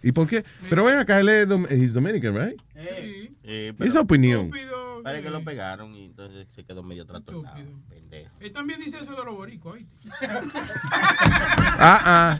¿Y 0.07 0.11
por 0.13 0.25
qué? 0.27 0.45
Pero 0.69 0.85
ven 0.85 0.99
acá, 0.99 1.19
él 1.19 1.27
es 1.27 1.47
dom- 1.49 1.67
he's 1.69 1.93
Dominican, 1.93 2.33
right? 2.33 2.57
Eh, 2.75 3.73
Esa 3.79 3.99
opinión. 4.01 4.49
Parece 5.03 5.23
que 5.23 5.29
lo 5.29 5.43
pegaron 5.43 5.93
y 5.95 6.05
entonces 6.05 6.47
se 6.55 6.63
quedó 6.65 6.81
medio 6.83 7.05
trastornado. 7.05 7.57
Pendejo. 7.89 8.29
Él 8.39 8.51
también 8.53 8.79
dice 8.79 8.99
eso 9.01 9.11
de 9.15 9.23
los 9.25 9.35
boricos, 9.35 9.73
¿oíste? 9.73 9.91
Ah, 11.79 12.01
ah. 12.05 12.37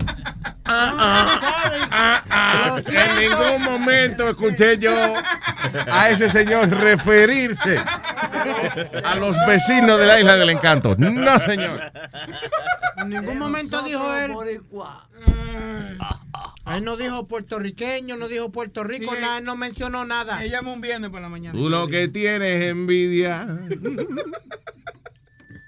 Ah, 0.66 2.24
ah. 2.30 2.82
En 2.86 3.20
ningún 3.20 3.64
momento 3.64 4.28
escuché 4.30 4.78
yo 4.78 4.92
a 5.92 6.10
ese 6.10 6.30
señor 6.30 6.70
referirse 6.70 7.78
a 9.04 9.16
los 9.16 9.36
vecinos 9.46 10.00
de 10.00 10.06
la 10.06 10.20
isla 10.20 10.36
del 10.38 10.50
encanto. 10.50 10.96
No, 10.98 11.40
señor. 11.40 11.82
En 12.98 13.10
ningún 13.10 13.38
momento 13.38 13.82
dijo 13.84 14.14
él. 14.16 14.32
Él 16.76 16.84
no 16.84 16.98
dijo 16.98 17.28
puertorriqueño, 17.28 18.18
no 18.18 18.28
dijo 18.28 18.52
Puerto 18.52 18.84
Rico, 18.84 19.14
Sí. 19.16 19.22
nada, 19.22 19.38
él 19.40 19.46
no 19.46 19.56
mencionó 19.56 20.04
nada. 20.06 20.38
Me 20.38 20.50
llama 20.50 20.74
un 20.74 20.82
viernes 20.82 21.10
por 21.10 21.22
la 21.22 21.30
mañana. 21.30 21.58
Tú 21.58 21.70
lo 21.70 21.88
que 21.88 22.08
tienes 22.10 22.64
es 22.64 22.72
envidia. 22.72 23.48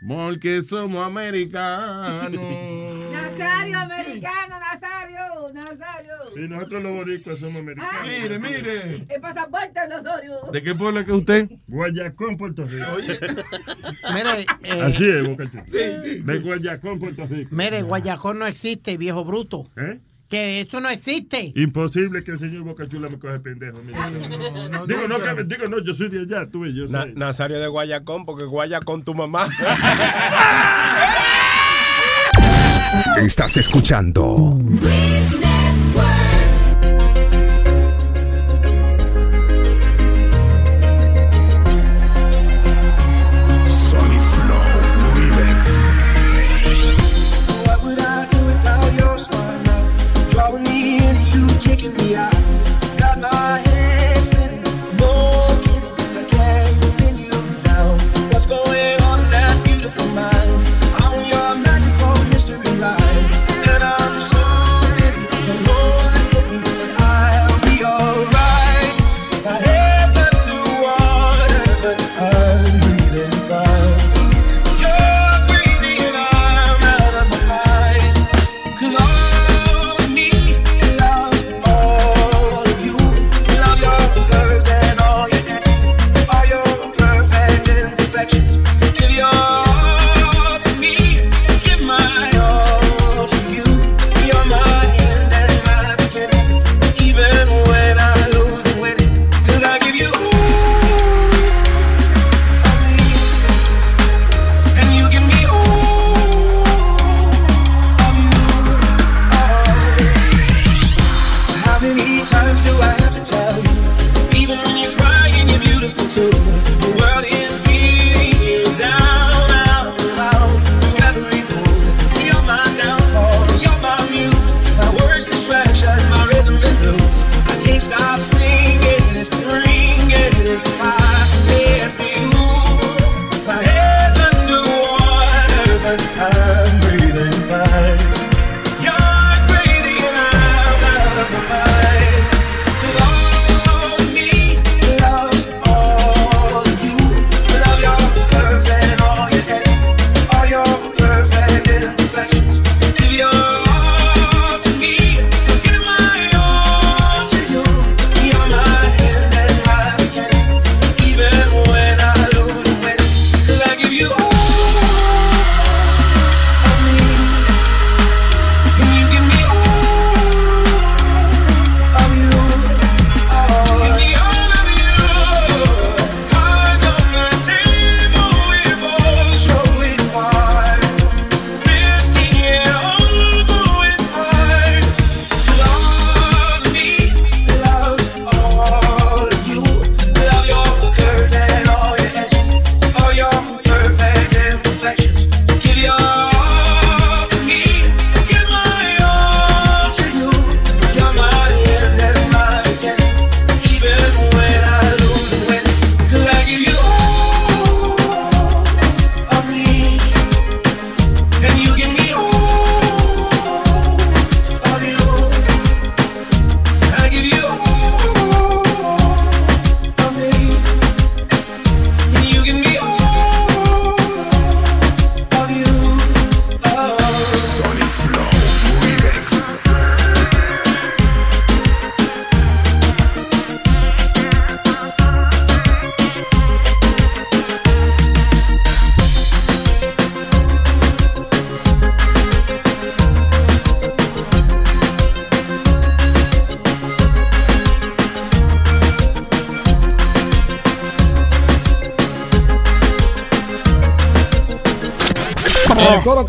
Porque 0.07 0.61
somos 0.61 1.05
americanos. 1.05 2.41
Nazario, 3.11 3.79
americano, 3.79 4.55
Nazario, 4.59 5.53
Nazario. 5.53 6.13
Y 6.37 6.47
nosotros 6.47 6.83
los 6.83 6.93
boricuas 6.93 7.39
somos 7.39 7.61
americanos. 7.61 8.03
Mire, 8.03 8.39
mire. 8.39 9.05
El 9.09 9.21
pasaporte, 9.21 9.79
Nazario. 9.89 10.37
¿De 10.53 10.63
qué 10.63 10.73
pueblo 10.73 11.01
es 11.01 11.05
que 11.05 11.11
usted? 11.11 11.49
Guayacón, 11.67 12.37
Puerto 12.37 12.63
Rico. 12.65 12.85
Mire, 14.13 14.45
eh, 14.63 14.81
Así 14.81 15.09
es, 15.09 15.27
Boca. 15.27 15.49
Sí, 15.69 15.79
sí, 16.03 16.19
De 16.19 16.39
Guayacón, 16.39 16.99
Puerto 16.99 17.25
Rico. 17.25 17.49
Mire, 17.53 17.81
Guayacón 17.81 18.39
no 18.39 18.47
existe, 18.47 18.95
viejo 18.97 19.25
bruto. 19.25 19.69
¿Eh? 19.75 19.99
Que 20.29 20.61
eso 20.61 20.79
no 20.79 20.89
existe. 20.89 21.51
Imposible 21.55 22.23
que 22.23 22.31
el 22.31 22.39
señor 22.39 22.61
Boca 22.63 22.87
Chula 22.87 23.09
me 23.09 23.17
coge 23.17 23.39
pendejo. 23.39 23.79
mira. 23.83 24.09
digo, 24.87 25.07
no, 25.07 25.17
que- 25.19 25.43
digo, 25.43 25.65
no, 25.67 25.83
yo 25.83 25.93
soy 25.95 26.09
de 26.09 26.19
allá, 26.21 26.45
tú 26.49 26.65
y 26.67 26.75
yo 26.75 26.85
Na- 26.87 27.01
soy. 27.03 27.13
Nazario 27.15 27.59
de 27.59 27.67
Guayacón, 27.67 28.25
porque 28.25 28.43
Guayacón 28.45 29.03
tu 29.03 29.15
mamá. 29.15 29.49
Estás 33.17 33.57
escuchando 33.57 34.57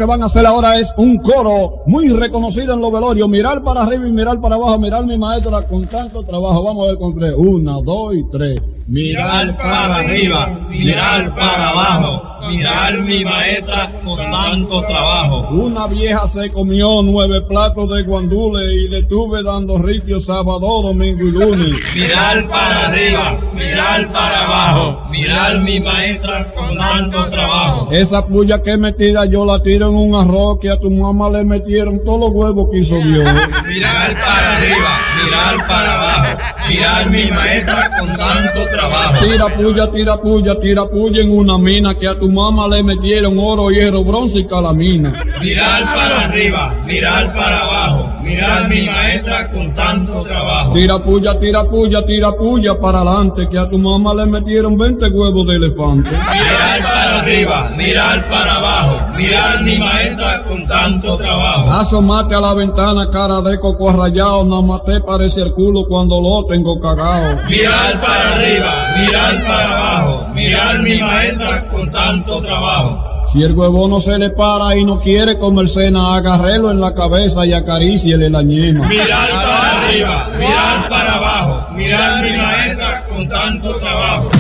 que 0.01 0.07
van 0.07 0.23
a 0.23 0.27
hacer 0.27 0.47
ahora 0.47 0.79
es 0.79 0.95
un 0.97 1.19
coro 1.19 1.83
muy 1.85 2.09
reconocido 2.09 2.73
en 2.73 2.81
los 2.81 2.91
velorios. 2.91 3.29
Mirar 3.29 3.63
para 3.63 3.83
arriba 3.83 4.09
y 4.09 4.13
mirar 4.13 4.41
para 4.41 4.55
abajo. 4.55 4.79
Mirar 4.79 5.05
mi 5.05 5.19
maestra 5.19 5.61
con 5.61 5.85
tanto 5.85 6.23
trabajo. 6.23 6.65
Vamos 6.65 6.87
a 6.87 6.91
ver 6.93 6.99
con 6.99 7.15
tres. 7.15 7.35
Una, 7.37 7.75
dos 7.83 8.15
y 8.15 8.25
tres. 8.31 8.63
Mirar 8.91 9.57
para 9.59 9.99
arriba, 9.99 10.67
mirar 10.69 11.33
para 11.37 11.69
abajo, 11.69 12.49
mirar 12.49 12.99
mi 13.03 13.25
maestra 13.25 14.00
con 14.03 14.17
tanto 14.17 14.83
trabajo. 14.83 15.49
Una 15.51 15.87
vieja 15.87 16.27
se 16.29 16.51
comió 16.51 17.03
nueve 17.03 17.41
platos 17.43 17.91
de 17.91 18.03
guandule 18.03 18.75
y 18.75 18.89
le 18.89 18.99
estuve 18.99 19.43
dando 19.43 19.79
ripio 19.79 20.21
sábado, 20.21 20.83
domingo 20.83 21.27
y 21.27 21.31
lunes. 21.31 21.71
Mirar 21.95 22.49
para 22.49 22.87
arriba, 22.89 23.41
mirar 23.55 24.13
para 24.13 24.47
abajo, 24.47 25.11
mirar 25.11 25.61
mi 25.61 25.81
maestra 25.81 26.53
con 26.53 26.77
tanto 26.77 27.31
trabajo. 27.31 27.89
Esa 27.91 28.25
puya 28.27 28.63
que 28.63 28.77
me 28.77 28.93
tira 28.93 29.25
yo 29.25 29.45
la 29.45 29.63
tiro 29.63 29.89
en 29.89 29.97
un 29.97 30.15
arroz 30.15 30.59
que 30.61 30.71
a 30.71 30.79
tu 30.79 30.91
mamá 30.91 31.31
le 31.31 31.45
metieron 31.45 32.03
todos 32.05 32.21
los 32.21 32.31
huevos 32.33 32.69
que 32.71 32.79
hizo 32.79 32.97
Dios. 32.97 33.25
Mirar 33.67 34.17
para 34.19 34.57
arriba, 34.57 34.99
mirar 35.25 35.67
para 35.69 35.95
abajo, 35.95 36.69
mirar 36.69 37.11
mi 37.11 37.31
maestra 37.31 37.91
con 37.99 38.17
tanto 38.17 38.67
trabajo. 38.71 39.25
Tira 39.25 39.49
puya, 39.57 39.91
tira 39.91 40.17
puya, 40.21 40.61
tira 40.61 40.87
puya 40.87 41.23
en 41.23 41.31
una 41.31 41.59
mina 41.59 41.95
que 41.95 42.09
a 42.09 42.19
tu 42.19 42.29
mamá 42.29 42.69
le 42.69 42.83
metieron 42.83 43.39
oro, 43.39 43.71
hierro, 43.91 44.05
bronce 44.05 44.41
y 44.41 44.47
calamina. 44.47 45.13
Mirar 45.41 45.85
para 45.85 46.25
arriba, 46.25 46.75
mirar 46.87 47.35
para 47.35 47.61
abajo, 47.61 48.13
mirar 48.23 48.69
mi 48.69 48.87
maestra 48.87 49.51
con 49.51 49.75
tanto 49.75 50.23
trabajo. 50.23 50.73
Tira 50.75 50.99
puya, 50.99 51.39
tira 51.39 51.65
puya, 51.65 52.05
tira 52.07 52.33
puya 52.33 52.79
para 52.79 53.01
adelante 53.01 53.49
que 53.51 53.59
a 53.59 53.69
tu 53.69 53.79
mamá 53.79 54.15
le 54.15 54.27
metieron 54.27 54.77
20 54.77 55.09
huevos 55.09 55.47
de 55.47 55.57
elefante. 55.57 56.11
Mirar 56.11 56.83
para 56.83 57.21
arriba, 57.21 57.73
mirar 57.77 58.29
para 58.31 58.57
abajo, 58.57 59.17
mirar 59.17 59.63
mi 59.63 59.79
maestra 59.79 60.45
con 60.45 60.67
tanto 60.67 61.17
trabajo. 61.17 61.71
Asomate 61.71 62.35
a 62.35 62.41
la 62.41 62.55
ventana, 62.55 63.11
cara 63.11 63.41
de 63.41 63.59
coco 63.59 63.93
rayado, 63.93 64.45
nada 64.45 64.63
más 64.63 64.85
te 64.85 65.01
parece 65.01 65.43
el 65.43 65.53
culo 65.53 65.85
cuando 65.89 66.21
lo 66.21 66.45
tengo 66.47 66.79
cagado. 66.79 67.41
Mirar 67.49 68.01
para 68.01 68.35
arriba, 68.35 68.73
mirar 69.01 69.45
para 69.47 69.79
abajo, 69.79 70.27
mirar 70.35 70.83
mi 70.83 70.99
maestra 70.99 71.67
con 71.69 71.91
tanto 71.91 72.41
trabajo. 72.41 73.10
Si 73.33 73.41
el 73.45 73.53
huevo 73.53 73.87
no 73.87 74.01
se 74.01 74.19
le 74.19 74.31
para 74.31 74.77
y 74.77 74.85
no 74.85 74.99
quiere 75.01 75.39
comer 75.39 75.69
cena, 75.69 76.17
agárrelo 76.17 76.73
en 76.73 76.81
la 76.81 76.93
cabeza 76.93 77.47
y 77.47 77.53
acaríciele 77.53 78.29
la 78.29 78.43
ñema. 78.43 78.89
Mirar 78.89 79.31
para 79.31 79.87
arriba, 79.87 80.31
mirar 80.37 80.89
para 80.89 81.15
abajo, 81.15 81.75
mirar 81.75 82.25
mi 82.25 82.37
maestra 82.37 83.07
con 83.07 83.29
tanto 83.29 83.77
trabajo. 83.77 84.31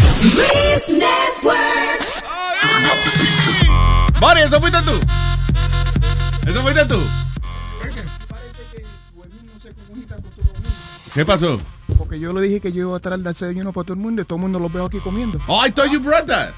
Mari, 4.20 4.40
¿eso 4.40 4.60
fuiste 4.60 4.78
tú? 4.82 6.50
¿Eso 6.50 6.60
fuiste 6.60 6.84
tú? 6.86 6.98
¿Qué 11.14 11.24
pasó? 11.24 11.60
Porque 11.96 12.18
yo 12.18 12.32
le 12.32 12.40
dije 12.40 12.60
que 12.60 12.72
yo 12.72 12.88
iba 12.88 12.96
a 12.96 13.00
traer 13.00 13.18
el 13.18 13.24
desayuno 13.24 13.72
para 13.72 13.84
todo 13.84 13.94
el 13.94 14.00
mundo 14.00 14.22
y 14.22 14.24
todo 14.24 14.36
el 14.36 14.42
mundo 14.42 14.58
lo 14.58 14.68
veo 14.68 14.86
aquí 14.86 14.98
comiendo. 14.98 15.38
Oh, 15.46 15.64
I 15.64 15.70
thought 15.70 15.92
you 15.92 16.00
brought 16.00 16.26
that. 16.26 16.50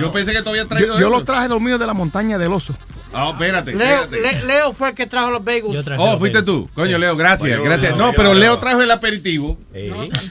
Yo 0.00 0.12
pensé 0.12 0.32
que 0.32 0.42
tú 0.42 0.50
habías 0.50 0.68
traído 0.68 0.94
Yo, 0.94 1.00
yo 1.00 1.10
los 1.10 1.24
traje 1.24 1.48
dormidos 1.48 1.80
de 1.80 1.86
la 1.86 1.94
montaña 1.94 2.38
del 2.38 2.52
oso. 2.52 2.74
Oh, 3.12 3.30
espérate, 3.30 3.74
Leo, 3.74 4.02
espérate. 4.04 4.38
Le- 4.40 4.46
Leo 4.46 4.72
fue 4.72 4.88
el 4.90 4.94
que 4.94 5.06
trajo 5.06 5.30
los 5.30 5.44
bagels. 5.44 5.86
Oh, 5.98 6.18
fuiste 6.18 6.42
tú. 6.42 6.68
Coño, 6.74 6.98
Leo, 6.98 7.16
gracias, 7.16 7.56
Yo, 7.58 7.62
gracias. 7.62 7.92
yo, 7.92 7.96
No, 7.98 8.10
yo, 8.10 8.16
pero 8.16 8.32
yo. 8.32 8.38
Leo 8.40 8.58
trajo 8.58 8.82
el 8.82 8.90
aperitivo. 8.90 9.58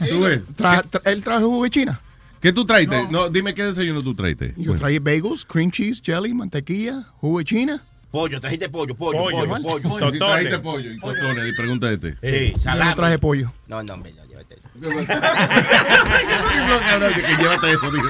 ¿Tú 0.10 0.20
ves? 0.22 0.42
Tra- 0.58 0.84
tra- 0.84 1.02
él 1.06 1.24
trajo 1.24 1.48
jugo 1.48 1.64
de 1.64 1.70
China. 1.70 2.02
¿Qué 2.42 2.52
tú 2.52 2.66
traiste? 2.66 3.08
No, 3.10 3.30
dime 3.30 3.54
qué 3.54 3.64
desayuno 3.64 4.02
tú 4.02 4.14
traiste. 4.16 4.54
Yo 4.58 4.76
traí 4.76 5.00
bagels, 5.00 5.46
cream 5.46 5.72
cheese, 5.72 6.02
jelly, 6.04 6.34
mantequilla, 6.34 7.04
jugo 7.22 7.40
de 7.40 7.46
China. 7.46 7.84
Pollo, 8.12 8.40
trajiste 8.40 8.70
pollo, 8.70 8.94
pollo, 8.96 9.18
Pollo, 9.24 9.38
pollo, 9.48 9.62
pollo. 9.64 9.90
pollo. 9.90 10.12
Trajiste 10.20 10.60
pollo 10.60 10.92
y 10.92 11.00
tostones, 11.00 11.50
y 11.50 11.54
pregunta 11.54 11.92
este. 11.92 12.16
Sí, 12.22 12.52
Yo 12.56 12.62
salami. 12.62 12.90
no 12.92 12.96
traje 12.96 13.18
pollo. 13.18 13.52
No, 13.68 13.82
no, 13.82 13.94
hombre, 13.94 14.14
no, 14.14 14.24
llévate. 14.26 14.58
Que 17.16 17.36
llévate 17.38 17.72
eso, 17.72 17.92
digo. 17.92 18.10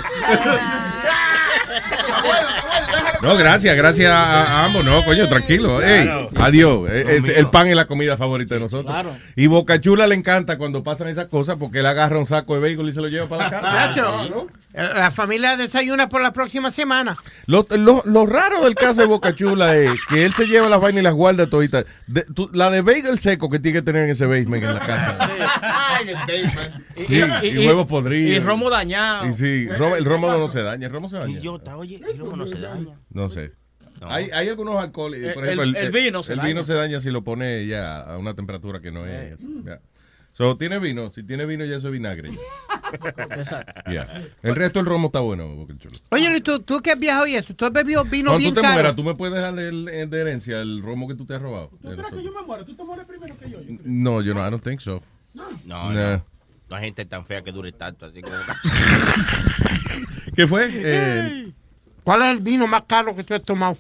No, 3.23 3.35
gracias, 3.37 3.75
gracias 3.77 4.11
a, 4.11 4.65
ambos. 4.65 4.83
No, 4.85 5.03
coño, 5.05 5.27
tranquilo. 5.29 5.81
Ey, 5.81 6.09
adiós. 6.35 6.89
Es- 6.91 7.29
el 7.29 7.47
pan 7.47 7.67
es 7.67 7.75
la 7.75 7.85
comida 7.85 8.17
favorita 8.17 8.55
de 8.55 8.59
nosotros. 8.61 8.91
Claro. 8.93 9.15
Y 9.35 9.47
Boca 9.47 9.79
Chula 9.79 10.05
le 10.07 10.15
encanta 10.15 10.57
cuando 10.57 10.83
pasan 10.83 11.07
esas 11.07 11.27
cosas 11.27 11.57
porque 11.59 11.79
él 11.79 11.85
agarra 11.85 12.19
un 12.19 12.27
saco 12.27 12.53
de 12.55 12.59
bagel 12.61 12.89
y 12.89 12.93
se 12.93 13.01
lo 13.01 13.07
lleva 13.07 13.27
para 13.27 13.43
la 13.45 13.49
casa. 13.51 13.71
Chacho, 13.93 14.47
eh, 14.75 14.89
la 14.95 15.11
familia 15.11 15.55
desayuna 15.55 16.09
por 16.09 16.21
la 16.21 16.33
próxima 16.33 16.71
semana. 16.71 17.15
Lo, 17.45 17.65
lo- 17.77 18.03
lo 18.05 18.25
raro 18.25 18.63
del 18.63 18.75
caso 18.75 19.01
de 19.01 19.07
Boca 19.07 19.33
Chula 19.35 19.75
es 19.77 19.91
que 20.09 20.25
él 20.25 20.33
se 20.33 20.45
lleva 20.47 20.67
las 20.67 20.81
vainas 20.81 21.01
y 21.01 21.03
las 21.03 21.13
guarda 21.13 21.47
toditas. 21.47 21.85
De- 22.07 22.25
la 22.53 22.69
de 22.71 22.81
bagel 22.81 23.19
seco 23.19 23.49
que 23.49 23.59
tiene 23.59 23.77
que 23.79 23.81
tener 23.83 24.03
en 24.03 24.09
ese 24.09 24.25
basement 24.25 24.63
en 24.63 24.73
la 24.73 24.79
casa. 24.79 25.29
Sí, 27.07 27.21
y, 27.43 27.67
huevos 27.67 27.87
podridos. 27.87 28.35
Y 28.35 28.39
romo 28.39 28.69
dañado. 28.69 29.27
Y 29.27 29.33
sí, 29.35 29.67
el 29.69 30.05
romo 30.05 30.27
no 30.27 30.49
se 30.49 30.61
daña. 30.61 30.87
¿El 30.87 30.93
romo 30.93 31.09
se 31.09 31.17
daña? 31.17 31.37
Idiota, 31.39 31.77
oye, 31.77 31.99
el 32.11 32.17
romo 32.19 32.35
no 32.35 32.47
se 32.47 32.59
daña. 32.59 32.95
No 33.13 33.29
sé. 33.29 33.51
Hay, 34.01 34.29
hay 34.31 34.49
algunos 34.49 34.81
alcoholes, 34.81 35.21
El- 35.23 35.33
por 35.33 35.43
ejemplo, 35.45 35.63
el- 35.63 35.75
el 35.75 35.91
vino 35.91 36.23
se 36.23 36.33
el 36.33 36.37
daña. 36.39 36.47
vino 36.49 36.63
se 36.65 36.73
daña 36.73 36.99
si 36.99 37.09
lo 37.11 37.23
pone 37.23 37.65
ya 37.67 37.99
a 38.01 38.17
una 38.17 38.33
temperatura 38.33 38.81
que 38.81 38.91
no 38.91 39.05
es. 39.05 39.37
ya. 39.65 39.79
So, 40.33 40.57
tiene 40.57 40.79
vino, 40.79 41.11
si 41.13 41.21
tiene 41.23 41.45
vino 41.45 41.63
ya 41.63 41.77
eso 41.77 41.87
es 41.89 41.93
vinagre. 41.93 42.31
Exacto. 43.37 43.81
El 44.41 44.55
resto 44.55 44.79
del 44.79 44.87
romo 44.87 45.07
está 45.07 45.19
bueno, 45.19 45.47
Boca 45.55 45.75
Chula. 45.77 45.95
Oye, 46.09 46.37
¿y 46.37 46.41
tú, 46.41 46.59
tú 46.59 46.81
que 46.81 46.91
has 46.91 46.99
viajado 46.99 47.27
y 47.27 47.35
eso, 47.35 47.53
tú 47.53 47.65
has 47.65 47.71
bebido 47.71 48.03
vino 48.03 48.31
Cuando 48.31 48.39
bien 48.39 48.53
tú 48.55 48.55
te 48.55 48.61
caro. 48.61 48.73
mueras, 48.73 48.95
tú 48.95 49.03
me 49.03 49.13
puedes 49.13 49.35
dejar 49.35 49.57
el, 49.59 49.87
el 49.87 50.09
de 50.09 50.21
herencia 50.21 50.59
el 50.61 50.81
romo 50.81 51.07
que 51.07 51.13
tú 51.13 51.23
te 51.25 51.35
has 51.35 51.41
robado. 51.41 51.69
De 51.81 51.95
nosotros. 51.95 52.23
Yo 52.23 52.31
me 52.31 52.41
muero, 52.41 52.65
tú 52.65 52.75
te 52.75 52.83
mueres 52.83 53.05
primero 53.05 53.37
que 53.37 53.49
yo. 53.49 53.59
No, 53.83 54.21
yo 54.23 54.33
no, 54.33 54.45
I 54.45 54.49
don't 54.49 54.63
think 54.63 54.79
so. 54.79 55.01
No, 55.35 55.43
No. 55.65 55.91
no. 55.93 56.25
No 56.69 56.77
hay 56.77 56.85
gente 56.85 57.05
tan 57.05 57.23
fea 57.27 57.43
que 57.43 57.51
dure 57.51 57.71
tanto. 57.71 58.07
Así 58.07 58.21
como... 58.21 58.35
¿Qué 60.35 60.47
fue? 60.47 60.69
Eh, 60.73 61.51
¿Cuál 62.03 62.21
es 62.23 62.31
el 62.31 62.39
vino 62.41 62.67
más 62.67 62.83
caro 62.87 63.15
que 63.15 63.23
tú 63.23 63.33
has 63.33 63.43
tomado? 63.43 63.77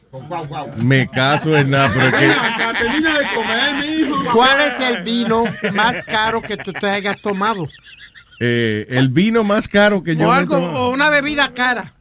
me 0.77 1.07
caso 1.07 1.55
en 1.57 1.71
nada, 1.71 1.91
pero 1.93 2.07
es 2.07 2.13
que. 2.13 2.35
¿Cuál 4.33 4.57
es 4.61 4.79
el 4.97 5.03
vino 5.03 5.43
más 5.73 6.03
caro 6.05 6.41
que 6.41 6.57
tú 6.57 6.71
te 6.73 6.87
hayas 6.89 7.19
tomado? 7.21 7.67
eh, 8.39 8.85
el 8.89 9.09
vino 9.09 9.43
más 9.43 9.67
caro 9.67 10.03
que 10.03 10.15
yo 10.15 10.27
O 10.27 10.31
me 10.31 10.35
he 10.35 10.39
algo, 10.39 10.59
tomado- 10.59 10.79
o 10.79 10.89
una 10.93 11.09
bebida 11.09 11.53
cara. 11.53 11.93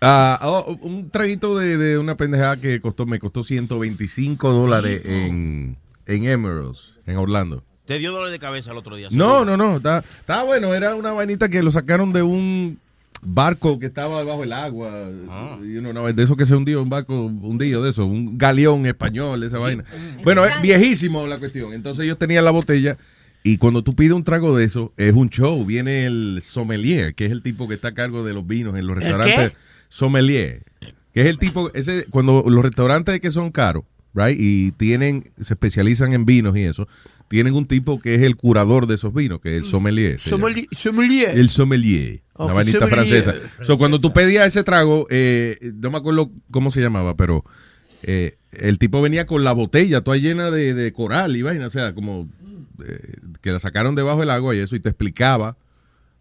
Ah, 0.00 0.38
oh, 0.42 0.76
un 0.82 1.10
traguito 1.10 1.56
de, 1.58 1.76
de 1.76 1.98
una 1.98 2.16
pendejada 2.16 2.56
que 2.56 2.80
costó, 2.80 3.04
me 3.04 3.18
costó 3.18 3.42
125 3.42 4.52
dólares 4.52 5.02
en, 5.04 5.76
en 6.06 6.24
Emeralds, 6.24 6.94
en 7.06 7.16
Orlando. 7.16 7.64
Te 7.84 7.98
dio 7.98 8.12
dolor 8.12 8.30
de 8.30 8.38
cabeza 8.38 8.70
el 8.70 8.76
otro 8.76 8.94
día. 8.96 9.08
No, 9.10 9.44
no, 9.44 9.56
no, 9.56 9.76
está 9.78 10.42
bueno, 10.44 10.74
era 10.74 10.94
una 10.94 11.12
vainita 11.12 11.48
que 11.48 11.62
lo 11.62 11.72
sacaron 11.72 12.12
de 12.12 12.22
un 12.22 12.78
barco 13.22 13.78
que 13.78 13.86
estaba 13.86 14.20
debajo 14.20 14.42
del 14.42 14.52
agua, 14.52 15.10
you 15.60 15.80
know, 15.80 15.92
no, 15.92 16.12
de 16.12 16.22
eso 16.22 16.36
que 16.36 16.46
se 16.46 16.54
hundió, 16.54 16.82
un 16.82 16.88
barco 16.88 17.14
hundido 17.26 17.82
de 17.82 17.90
eso, 17.90 18.06
un 18.06 18.38
galeón 18.38 18.86
español, 18.86 19.42
esa 19.42 19.58
vaina. 19.58 19.84
Bueno, 20.24 20.44
es 20.44 20.60
viejísimo 20.62 21.26
la 21.26 21.38
cuestión, 21.38 21.72
entonces 21.72 22.04
ellos 22.04 22.18
tenían 22.18 22.44
la 22.44 22.50
botella 22.50 22.96
y 23.42 23.58
cuando 23.58 23.82
tú 23.82 23.94
pides 23.94 24.12
un 24.12 24.24
trago 24.24 24.56
de 24.56 24.64
eso, 24.64 24.92
es 24.96 25.14
un 25.14 25.30
show, 25.30 25.64
viene 25.64 26.06
el 26.06 26.40
sommelier, 26.44 27.14
que 27.14 27.26
es 27.26 27.32
el 27.32 27.42
tipo 27.42 27.68
que 27.68 27.74
está 27.74 27.88
a 27.88 27.94
cargo 27.94 28.24
de 28.24 28.34
los 28.34 28.46
vinos 28.46 28.76
en 28.76 28.86
los 28.86 28.96
¿El 28.96 29.02
restaurantes. 29.02 29.50
qué? 29.50 29.56
Sommelier, 29.88 30.62
que 31.12 31.20
es 31.22 31.26
el 31.26 31.38
tipo, 31.38 31.70
ese, 31.74 32.06
cuando 32.10 32.44
los 32.46 32.62
restaurantes 32.62 33.20
que 33.20 33.30
son 33.30 33.50
caros, 33.50 33.84
right, 34.14 34.36
y 34.38 34.72
tienen, 34.72 35.30
se 35.40 35.54
especializan 35.54 36.12
en 36.12 36.24
vinos 36.26 36.56
y 36.56 36.62
eso, 36.64 36.88
tienen 37.28 37.54
un 37.54 37.66
tipo 37.66 38.00
que 38.00 38.14
es 38.14 38.22
el 38.22 38.36
curador 38.36 38.86
de 38.86 38.94
esos 38.94 39.12
vinos, 39.12 39.40
que 39.40 39.56
es 39.56 39.62
el 39.64 39.68
sommelier. 39.68 40.18
se 40.18 40.30
llama. 40.30 40.42
Sommelier. 40.48 40.66
sommelier. 40.76 41.38
El 41.38 41.50
sommelier. 41.50 42.22
Ok, 42.32 42.46
Una 42.46 42.54
vainita 42.54 42.78
sommelier. 42.78 43.22
francesa. 43.22 43.64
So, 43.64 43.76
cuando 43.76 43.98
tú 43.98 44.12
pedías 44.12 44.46
ese 44.46 44.64
trago, 44.64 45.06
eh, 45.10 45.58
no 45.74 45.90
me 45.90 45.98
acuerdo 45.98 46.30
cómo 46.50 46.70
se 46.70 46.80
llamaba, 46.80 47.16
pero 47.16 47.44
eh, 48.02 48.36
el 48.52 48.78
tipo 48.78 49.02
venía 49.02 49.26
con 49.26 49.44
la 49.44 49.52
botella 49.52 50.00
toda 50.02 50.16
llena 50.16 50.50
de, 50.50 50.72
de 50.72 50.92
coral 50.92 51.36
y 51.36 51.42
vaina, 51.42 51.66
o 51.66 51.70
sea, 51.70 51.94
como 51.94 52.28
eh, 52.86 53.16
que 53.42 53.50
la 53.52 53.58
sacaron 53.58 53.94
debajo 53.94 54.20
del 54.20 54.30
agua 54.30 54.54
y 54.54 54.60
eso, 54.60 54.74
y 54.76 54.80
te 54.80 54.88
explicaba 54.88 55.56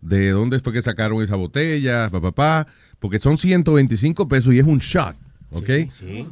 de 0.01 0.29
dónde 0.31 0.59
fue 0.59 0.73
que 0.73 0.81
sacaron 0.81 1.21
esa 1.23 1.35
botella, 1.35 2.09
pa, 2.09 2.19
pa, 2.19 2.31
pa, 2.31 2.67
porque 2.99 3.19
son 3.19 3.37
125 3.37 4.27
pesos 4.27 4.53
y 4.53 4.59
es 4.59 4.65
un 4.65 4.79
shot. 4.79 5.15
¿Ok? 5.49 5.69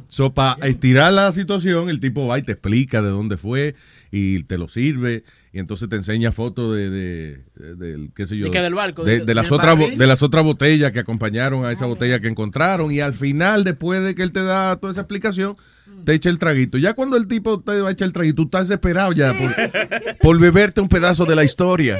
So, 0.08 0.34
para 0.34 0.66
estirar 0.66 1.12
la 1.12 1.32
situación, 1.32 1.88
el 1.88 2.00
tipo 2.00 2.26
va 2.26 2.38
y 2.38 2.42
te 2.42 2.52
explica 2.52 3.00
de 3.02 3.08
dónde 3.08 3.36
fue 3.38 3.74
y 4.12 4.42
te 4.44 4.58
lo 4.58 4.68
sirve 4.68 5.24
y 5.52 5.58
entonces 5.58 5.88
te 5.88 5.96
enseña 5.96 6.32
fotos 6.32 6.76
de, 6.76 6.90
de, 6.90 8.10
qué 8.14 8.26
sé 8.26 8.36
yo, 8.36 8.44
¿De 8.44 8.50
qué, 8.50 8.60
del 8.60 8.74
barco? 8.74 9.04
de, 9.04 9.20
¿De- 9.20 9.24
de 9.24 9.34
las 9.34 9.50
otras 9.50 9.78
de 9.78 10.06
las 10.06 10.22
otras 10.22 10.44
botellas 10.44 10.92
que 10.92 10.98
acompañaron 10.98 11.64
a 11.64 11.72
esa 11.72 11.86
botella 11.86 12.20
que 12.20 12.28
encontraron 12.28 12.92
y 12.92 13.00
al 13.00 13.14
final, 13.14 13.64
después 13.64 14.02
de 14.02 14.14
que 14.14 14.22
él 14.22 14.32
te 14.32 14.42
da 14.44 14.76
toda 14.76 14.92
esa 14.92 15.00
explicación, 15.00 15.56
te 16.04 16.12
echa 16.12 16.28
el 16.28 16.38
traguito. 16.38 16.76
Ya 16.76 16.92
cuando 16.92 17.16
el 17.16 17.26
tipo 17.26 17.58
te 17.60 17.80
va 17.80 17.88
a 17.88 17.92
echar 17.92 18.06
el 18.06 18.12
traguito, 18.12 18.36
tú 18.36 18.42
estás 18.44 18.68
desesperado 18.68 19.12
ya 19.12 19.32
por, 19.32 19.54
por 20.20 20.38
beberte 20.38 20.82
un 20.82 20.88
pedazo 20.90 21.24
de 21.24 21.34
la 21.36 21.42
historia. 21.44 21.96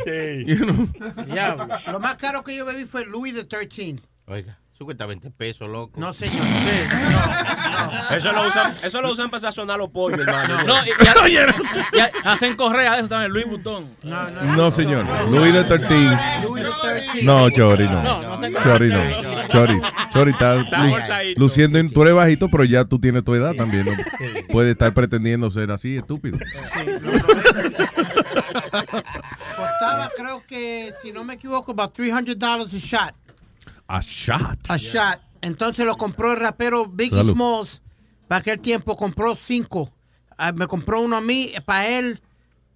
You 0.47 0.57
know? 0.57 0.89
Lo 1.91 1.99
más 1.99 2.17
caro 2.17 2.45
que 2.45 2.55
yo 2.57 2.67
bebí 2.67 2.85
fue 2.85 3.07
Louis 3.07 3.35
the 3.35 3.45
13. 3.45 3.97
Oiga. 4.27 4.59
Eso 4.77 4.85
cuesta 4.85 5.07
20 5.07 5.31
pesos, 5.31 5.71
loco. 5.71 5.99
No, 5.99 6.13
señor. 6.13 6.45
Eso 8.11 8.31
lo 8.31 8.47
usan, 8.47 8.75
eso 8.83 9.01
lo 9.01 9.11
usan 9.11 9.31
para 9.31 9.41
sazonar 9.41 9.79
los 9.79 9.89
pollos, 9.89 10.19
hermano. 10.21 10.65
No, 10.65 10.75
y, 10.85 10.89
y- 11.31 11.33
y- 11.33 11.97
y 11.97 12.01
hacen 12.25 12.57
correa 12.57 12.93
de 12.93 12.99
eso 12.99 13.09
también, 13.09 13.33
Luis 13.33 13.47
Butón. 13.49 13.89
No, 14.03 14.71
señor. 14.71 15.07
Louis 15.31 15.55
de 15.55 15.65
13. 15.65 16.19
No, 17.23 17.49
Chori, 17.49 17.85
no. 17.85 18.03
No, 18.03 18.37
no 18.51 18.63
Chori, 18.63 18.89
no. 18.91 19.49
Chori. 19.49 19.81
Chori 20.13 20.31
está 20.33 20.63
luciendo. 21.37 21.79
en- 21.79 21.91
Tú 21.91 22.03
eres 22.03 22.15
bajito, 22.15 22.49
pero 22.51 22.65
ya 22.65 22.85
tú 22.85 22.99
tienes 22.99 23.25
tu 23.25 23.35
edad 23.35 23.55
también. 23.55 23.87
¿no? 23.87 23.93
Puede 24.53 24.73
estar 24.73 24.93
pretendiendo 24.93 25.51
ser 25.51 25.71
así, 25.71 25.97
estúpido. 25.97 26.37
Costaba, 29.57 30.11
creo 30.15 30.43
que, 30.47 30.93
si 31.03 31.13
no 31.13 31.25
me 31.25 31.33
equivoco, 31.35 31.73
about 31.73 31.97
$300 31.97 32.75
a 32.75 32.77
shot. 32.79 33.15
A 33.89 34.01
shot. 34.01 34.59
A 34.69 34.77
shot. 34.77 35.21
Entonces 35.41 35.85
lo 35.87 35.97
compró 35.97 36.33
el 36.33 36.39
rapero 36.39 36.87
Biggie 36.87 37.19
Salud. 37.19 37.33
Smalls. 37.33 37.83
Para 38.29 38.41
aquel 38.41 38.61
tiempo 38.61 38.97
compró 38.97 39.37
cinco. 39.37 39.93
Ah, 40.37 40.53
me 40.53 40.67
compró 40.67 41.01
uno 41.01 41.17
a 41.17 41.21
mí, 41.21 41.53
para 41.65 41.89
él, 41.89 42.21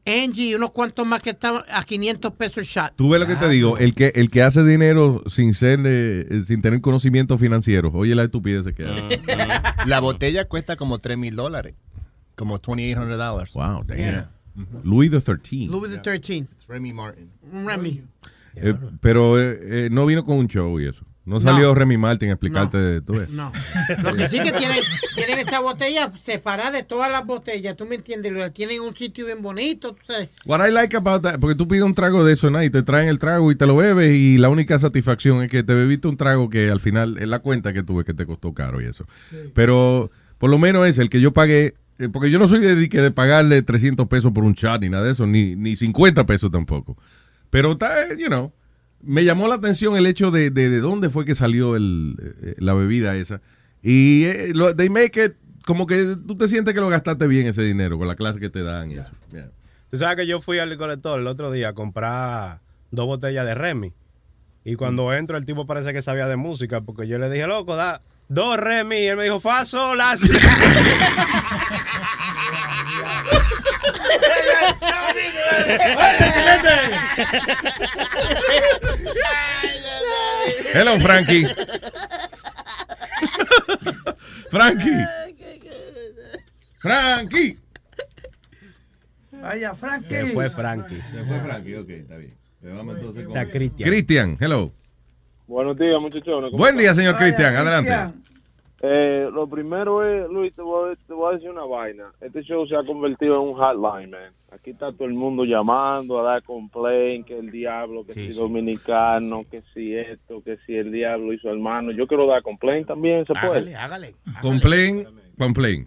Angie 0.07 0.51
y 0.51 0.55
unos 0.55 0.71
cuantos 0.71 1.07
más 1.07 1.23
que 1.23 1.31
estaban 1.31 1.63
a 1.71 1.85
500 1.85 2.33
pesos 2.33 2.59
el 2.59 2.65
shot. 2.65 2.93
Tú 2.97 3.11
ves 3.11 3.21
lo 3.21 3.27
que 3.27 3.37
te 3.37 3.49
digo, 3.49 3.77
el 3.77 3.95
que 3.95 4.13
el 4.15 4.31
que 4.31 4.43
hace 4.43 4.65
dinero 4.65 5.23
sin 5.27 5.53
ser 5.53 5.81
eh, 5.85 6.27
eh, 6.31 6.43
sin 6.45 6.63
tener 6.63 6.81
conocimiento 6.81 7.37
financiero. 7.37 7.91
Oye 7.93 8.15
la 8.15 8.25
estupidez 8.25 8.67
que 8.75 8.87
hace. 8.87 9.21
La 9.87 10.01
botella 10.01 10.47
cuesta 10.47 10.77
como 10.77 10.99
3 10.99 11.19
mil 11.19 11.37
dólares. 11.37 11.75
Como 12.35 12.59
2,800 12.59 13.19
dólares. 13.19 13.53
Wow, 13.55 13.85
damn. 13.85 13.99
Yeah. 13.99 14.31
Louis 14.83 15.11
the 15.11 15.21
13. 15.21 15.69
Louis 15.69 15.91
the 15.91 15.99
13. 15.99 16.47
Remy 16.69 16.93
Martin. 16.93 17.31
Remy. 17.53 18.03
Eh, 18.57 18.75
pero 19.01 19.41
eh, 19.41 19.59
eh, 19.63 19.89
no 19.91 20.07
vino 20.07 20.25
con 20.25 20.39
un 20.39 20.49
show 20.49 20.79
y 20.81 20.87
eso. 20.87 21.05
No 21.27 21.41
salió 21.41 21.75
Remy 21.75 21.97
Martin 21.97 22.31
a 22.31 22.33
explicarte. 22.33 23.03
tú 23.03 23.13
ves. 23.13 23.31
No. 23.31 23.53
Lo 24.03 24.15
que 24.15 24.29
sí 24.29 24.43
que 24.43 24.51
tienen, 24.51 24.81
tienen 25.15 25.39
esa 25.39 25.61
botella 25.61 26.11
separada 26.21 26.73
de 26.73 26.83
todas 26.83 27.11
las 27.11 27.25
botellas, 27.25 27.77
¿tú 27.77 27.87
me 27.87 27.95
entiendes? 27.95 28.33
La 28.33 28.51
Tienen 28.51 28.77
en 28.77 28.83
un 28.83 28.97
sitio 28.97 29.27
bien 29.27 29.41
bonito, 29.41 29.93
tú 29.93 30.01
sabes. 30.07 30.31
What 30.45 30.67
I 30.67 30.73
like 30.73 30.97
about 30.97 31.23
that, 31.23 31.39
porque 31.39 31.55
tú 31.55 31.69
pides 31.69 31.85
un 31.85 31.95
trago 31.95 32.25
de 32.25 32.33
eso 32.33 32.51
¿no? 32.51 32.61
y 32.63 32.71
te 32.71 32.83
traen 32.83 33.09
el 33.09 33.21
trago 33.21 33.53
y 33.53 33.55
te 33.55 33.67
lo 33.67 33.77
bebes 33.77 34.13
y 34.13 34.39
la 34.39 34.49
única 34.49 34.79
satisfacción 34.79 35.45
es 35.45 35.51
que 35.51 35.63
te 35.63 35.75
bebiste 35.75 36.09
un 36.09 36.17
trago 36.17 36.51
que 36.51 36.69
al 36.69 36.81
final 36.81 37.17
es 37.19 37.29
la 37.29 37.39
cuenta 37.39 37.73
que 37.73 37.85
tuve 37.85 38.05
que 38.05 38.15
te 38.15 38.27
costó 38.27 38.53
caro 38.53 38.81
y 38.81 38.87
eso. 38.87 39.07
Pero 39.55 40.11
por 40.39 40.51
lo 40.51 40.59
menos 40.59 40.89
es 40.89 40.99
el 40.99 41.11
que 41.11 41.21
yo 41.21 41.33
pagué, 41.33 41.75
eh, 41.99 42.09
porque 42.09 42.31
yo 42.31 42.41
no 42.41 42.49
soy 42.49 42.59
de, 42.59 42.75
de 42.75 42.89
que 42.89 43.01
de 43.03 43.11
pagarle 43.13 43.63
300 43.63 44.09
pesos 44.09 44.33
por 44.33 44.43
un 44.43 44.55
chat 44.55 44.81
ni 44.81 44.89
nada 44.89 45.05
de 45.05 45.13
eso, 45.13 45.27
ni, 45.27 45.55
ni 45.55 45.77
50 45.77 46.27
pesos 46.27 46.51
tampoco. 46.51 46.97
Pero 47.51 47.73
está, 47.73 48.05
eh, 48.05 48.17
you 48.19 48.27
know, 48.27 48.53
me 49.03 49.25
llamó 49.25 49.49
la 49.49 49.57
atención 49.57 49.97
el 49.97 50.07
hecho 50.07 50.31
de, 50.31 50.51
de, 50.51 50.71
de 50.71 50.81
dónde 50.81 51.11
fue 51.11 51.25
que 51.25 51.35
salió 51.35 51.77
el, 51.77 52.17
eh, 52.43 52.55
la 52.59 52.75
bebida 52.75 53.17
esa. 53.17 53.41
Y 53.83 54.25
eh, 54.25 54.53
lo, 54.55 54.75
they 54.75 54.91
make 54.91 55.25
it 55.25 55.35
como 55.65 55.87
que 55.87 56.17
tú 56.27 56.37
te 56.37 56.49
sientes 56.49 56.75
que 56.75 56.81
lo 56.81 56.89
gastaste 56.89 57.27
bien 57.27 57.47
ese 57.47 57.63
dinero 57.63 57.99
con 57.99 58.09
la 58.09 58.17
clase 58.17 58.41
que 58.41 58.51
te 58.51 58.63
dan 58.63 58.91
y 58.91 58.95
eso. 58.95 59.11
Yeah. 59.33 59.51
Tú 59.91 59.99
sabes 59.99 60.17
que 60.17 60.27
yo 60.27 60.41
fui 60.41 60.59
al 60.59 60.77
colector 60.77 61.21
el 61.21 61.27
otro 61.27 61.51
día 61.51 61.71
a 61.71 61.73
comprar 61.75 62.61
dos 62.91 63.07
botellas 63.07 63.47
de 63.47 63.55
Remy. 63.55 63.93
Y 64.65 64.77
cuando 64.77 65.13
entro, 65.15 65.37
el 65.37 65.47
tipo 65.47 65.67
parece 65.67 65.93
que 65.93 66.03
sabía 66.03 66.27
de 66.29 66.37
música, 66.37 66.83
porque 66.83 67.09
yo 67.09 67.19
le 67.19 67.31
dije, 67.31 67.47
loco, 67.47 67.77
da 67.77 68.03
dos 68.29 68.57
Remy. 68.57 68.97
Y 68.97 69.07
él 69.07 69.17
me 69.17 69.25
dijo, 69.25 69.41
fa, 69.41 69.65
sol, 69.65 69.97
la, 69.99 70.17
si. 70.17 70.29
Hello, 80.75 80.99
Frankie. 81.01 81.47
Frankie. 84.51 85.05
Frankie. 86.79 87.57
Vaya, 89.33 89.75
Frankie. 89.75 90.09
Se 90.09 90.27
fue 90.33 90.51
Frankie. 90.51 90.97
Se 90.97 91.25
fue 91.25 91.41
Frankie, 91.41 91.77
ok, 91.77 91.91
está 91.91 92.17
bien. 92.17 92.35
Le 92.63 92.73
vamos 92.73 92.97
entonces 92.97 93.27
con- 93.27 93.37
Está 93.37 93.51
Cristian. 93.51 93.89
Cristian, 93.89 94.37
hello. 94.41 94.73
Buenos 95.47 95.77
días, 95.79 96.01
muchachones. 96.01 96.51
¿Cómo 96.51 96.57
Buen 96.59 96.77
día, 96.77 96.95
señor 96.95 97.17
Cristian, 97.17 97.57
adelante. 97.57 98.21
Eh, 98.83 99.29
lo 99.31 99.47
primero 99.47 100.03
es, 100.03 100.31
Luis, 100.31 100.55
te 100.55 100.63
voy, 100.63 100.93
a, 100.93 100.97
te 101.07 101.13
voy 101.13 101.31
a 101.31 101.35
decir 101.35 101.51
una 101.51 101.65
vaina. 101.65 102.05
Este 102.21 102.43
show 102.43 102.67
se 102.67 102.75
ha 102.75 102.83
convertido 102.85 103.35
en 103.35 103.49
un 103.49 103.55
hotline, 103.55 104.11
man. 104.11 104.33
Aquí 104.51 104.71
está 104.71 104.91
todo 104.93 105.07
el 105.07 105.15
mundo 105.15 105.45
llamando 105.45 106.19
a 106.19 106.33
dar 106.33 106.43
complaint, 106.43 107.27
que 107.27 107.39
el 107.39 107.51
diablo, 107.51 108.05
que 108.05 108.15
si 108.15 108.33
dominicano, 108.33 109.45
que 109.51 109.63
si 109.75 109.95
esto, 109.95 110.43
que 110.43 110.57
si 110.67 110.75
el 110.75 110.91
diablo 110.91 111.33
y 111.33 111.39
su 111.39 111.49
hermano. 111.49 111.93
Yo 111.93 112.07
quiero 112.07 112.27
dar 112.27 112.43
complaint 112.43 112.89
también, 112.89 113.27
¿se 113.27 113.35
puede? 113.35 113.77
hágale. 113.77 114.15
Complain, 114.41 115.07
complain. 115.39 115.87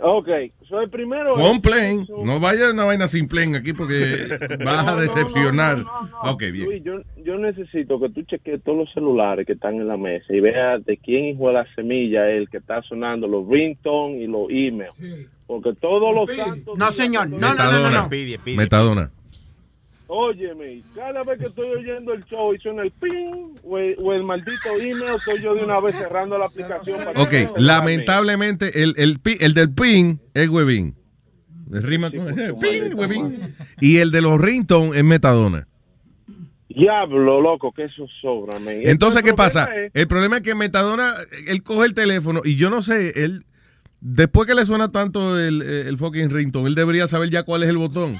Ok, 0.00 0.28
soy 0.68 0.84
el 0.84 0.90
primero. 0.90 1.36
es- 1.38 1.46
Complain. 1.48 2.06
No 2.24 2.38
vaya 2.38 2.70
una 2.72 2.84
vaina 2.84 3.08
sin 3.08 3.26
plain 3.26 3.56
aquí 3.56 3.72
porque 3.72 4.28
vas 4.64 4.86
a 4.86 4.96
decepcionar. 4.96 5.78
Ok, 6.22 6.40
bien. 6.52 6.64
Luis, 6.66 6.84
yo, 6.84 7.00
yo 7.24 7.36
necesito 7.38 7.98
que 7.98 8.08
tú 8.10 8.22
cheques 8.22 8.62
todos 8.62 8.78
los 8.78 8.92
celulares 8.92 9.44
que 9.46 9.54
están 9.54 9.74
en 9.74 9.88
la 9.88 9.96
mesa 9.96 10.32
y 10.32 10.40
veas 10.40 10.84
de 10.84 10.96
quién 10.98 11.24
hijo 11.26 11.48
de 11.48 11.54
la 11.54 11.74
semilla 11.74 12.30
es 12.30 12.38
el 12.38 12.48
que 12.48 12.58
está 12.58 12.80
sonando 12.82 13.26
los 13.26 13.48
ringtones 13.48 14.20
y 14.20 14.26
los 14.26 14.46
emails. 14.50 14.96
Porque 15.46 15.72
todos 15.80 16.14
los 16.14 16.36
santos... 16.36 16.78
No, 16.78 16.92
señor. 16.92 17.28
No, 17.30 17.54
no, 17.54 17.72
no, 17.72 17.90
no. 17.90 17.90
no. 17.90 18.08
Metadona. 18.56 19.10
Óyeme, 20.10 20.82
cada 20.94 21.22
vez 21.22 21.38
que 21.38 21.46
estoy 21.46 21.68
oyendo 21.68 22.14
el 22.14 22.24
show 22.24 22.54
y 22.54 22.58
suena 22.58 22.82
el 22.82 22.90
ping 22.92 23.54
o 23.62 23.76
el, 23.78 23.94
o 23.98 24.14
el 24.14 24.24
maldito 24.24 24.70
email, 24.80 25.14
estoy 25.16 25.42
yo 25.42 25.54
de 25.54 25.62
una 25.62 25.78
vez 25.80 25.94
cerrando 25.96 26.38
la 26.38 26.46
aplicación. 26.46 26.98
Para 27.04 27.20
Ok, 27.20 27.32
lamentablemente 27.58 28.82
el, 28.82 28.94
el, 28.96 29.20
el 29.40 29.52
del 29.54 29.72
pin 29.74 30.18
es 30.32 30.48
huevín. 30.48 30.94
Rima 31.70 32.10
con 32.10 32.34
pin, 32.58 32.94
huevín. 32.94 33.54
Y 33.82 33.98
el 33.98 34.10
de 34.10 34.22
los 34.22 34.40
ringtones 34.40 34.96
es 34.96 35.04
metadona. 35.04 35.68
Diablo, 36.70 37.40
loco, 37.42 37.72
que 37.72 37.84
eso 37.84 38.06
sobra, 38.22 38.58
man. 38.60 38.74
Entonces, 38.84 39.22
¿qué 39.22 39.34
pasa? 39.34 39.64
es- 39.74 39.90
El 39.94 40.06
problema 40.08 40.36
es 40.36 40.42
que 40.42 40.54
Metadona, 40.54 41.14
él 41.46 41.62
coge 41.62 41.86
el 41.86 41.94
teléfono 41.94 42.40
y 42.44 42.56
yo 42.56 42.70
no 42.70 42.80
sé, 42.82 43.24
él, 43.24 43.44
después 44.00 44.46
que 44.46 44.54
le 44.54 44.66
suena 44.66 44.90
tanto 44.90 45.38
el, 45.38 45.62
el 45.62 45.98
fucking 45.98 46.30
ringtone, 46.30 46.68
él 46.68 46.74
debería 46.74 47.08
saber 47.08 47.30
ya 47.30 47.42
cuál 47.42 47.62
es 47.62 47.68
el 47.68 47.78
botón. 47.78 48.16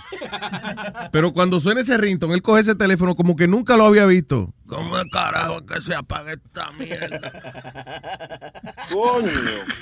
Pero 1.13 1.33
cuando 1.33 1.61
suena 1.61 1.81
ese 1.81 1.97
ringtone, 1.97 2.35
él 2.35 2.43
coge 2.43 2.61
ese 2.61 2.75
teléfono 2.75 3.17
como 3.17 3.37
que 3.37 3.49
nunca 3.49 3.77
lo 3.77 3.85
había 3.85 4.07
visto. 4.07 4.55
¿Cómo 4.69 4.99
es 4.99 5.05
carajo 5.11 5.65
que 5.65 5.81
se 5.81 5.95
apaga 5.95 6.33
esta 6.35 6.71
mierda? 6.73 7.33
Coño. 8.93 9.29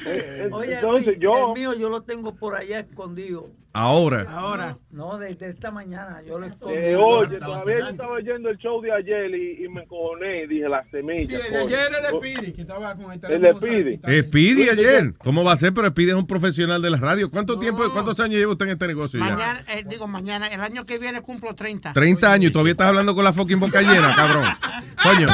Eh, 0.06 0.44
eh, 0.44 0.48
Oye, 0.52 0.74
Entonces, 0.74 1.06
Luis, 1.06 1.18
yo... 1.18 1.48
el 1.54 1.60
mío 1.60 1.74
yo 1.78 1.88
lo 1.88 2.02
tengo 2.02 2.34
por 2.36 2.54
allá 2.54 2.80
escondido. 2.80 3.48
Ahora. 3.72 4.24
Ahora. 4.30 4.78
No, 4.90 5.18
desde 5.18 5.50
esta 5.50 5.70
mañana 5.70 6.22
yo 6.26 6.38
lo 6.38 6.46
escondí. 6.46 6.76
Eh, 6.78 6.96
oye, 6.96 7.38
todavía 7.38 7.80
yo 7.80 7.88
estaba 7.88 8.12
oyendo 8.12 8.48
el 8.48 8.56
show 8.56 8.80
de 8.80 8.90
ayer 8.90 9.34
y, 9.34 9.64
y 9.64 9.68
me 9.68 9.82
encojoné 9.82 10.44
y 10.44 10.46
dije, 10.46 10.66
la 10.68 10.82
semilla. 10.90 11.26
Sí, 11.26 11.34
el 11.34 11.42
de 11.42 11.48
coño. 11.50 11.66
ayer 11.66 11.78
era 11.92 12.08
el 12.08 12.14
Oh, 12.14 12.20
Piri, 12.20 12.52
que 12.54 12.62
estaba 12.62 12.94
con 12.94 13.04
el 13.06 13.12
El 13.12 13.20
teléfono. 13.20 13.66
de 13.66 14.00
Pidi. 14.00 14.22
Speedy 14.28 14.68
ayer. 14.70 15.12
¿Cómo 15.18 15.44
va 15.44 15.52
a 15.52 15.56
ser? 15.58 15.74
Pero 15.74 15.88
Speedy 15.88 16.08
es 16.10 16.14
un 16.16 16.26
profesional 16.26 16.80
de 16.80 16.88
la 16.90 16.96
radio. 16.96 17.30
¿Cuánto 17.30 17.58
tiempo, 17.58 17.82
cuántos 17.92 18.18
años 18.20 18.38
lleva 18.38 18.52
usted 18.52 18.64
en 18.66 18.72
este 18.72 18.86
negocio 18.86 19.18
ya? 19.20 19.26
Mañana, 19.26 19.60
eh, 19.68 19.84
digo, 19.86 20.06
mañana, 20.08 20.46
el 20.46 20.60
año 20.62 20.86
que 20.86 20.98
viene 20.98 21.20
cumplo 21.20 21.54
30. 21.54 21.92
30 21.92 22.32
años 22.32 22.50
y 22.50 22.52
todavía 22.52 22.72
estás 22.72 22.88
hablando 22.88 23.14
con 23.14 23.24
la 23.24 23.34
fucking 23.34 23.60
boca 23.60 23.82
llena, 23.82 24.14
cabrón. 24.14 24.44
Coño. 25.02 25.28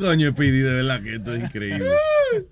Coño, 0.00 0.30
Speedy, 0.32 0.58
de 0.58 0.72
verdad 0.74 1.02
que 1.02 1.14
esto 1.16 1.34
es 1.34 1.40
increíble. 1.44 1.86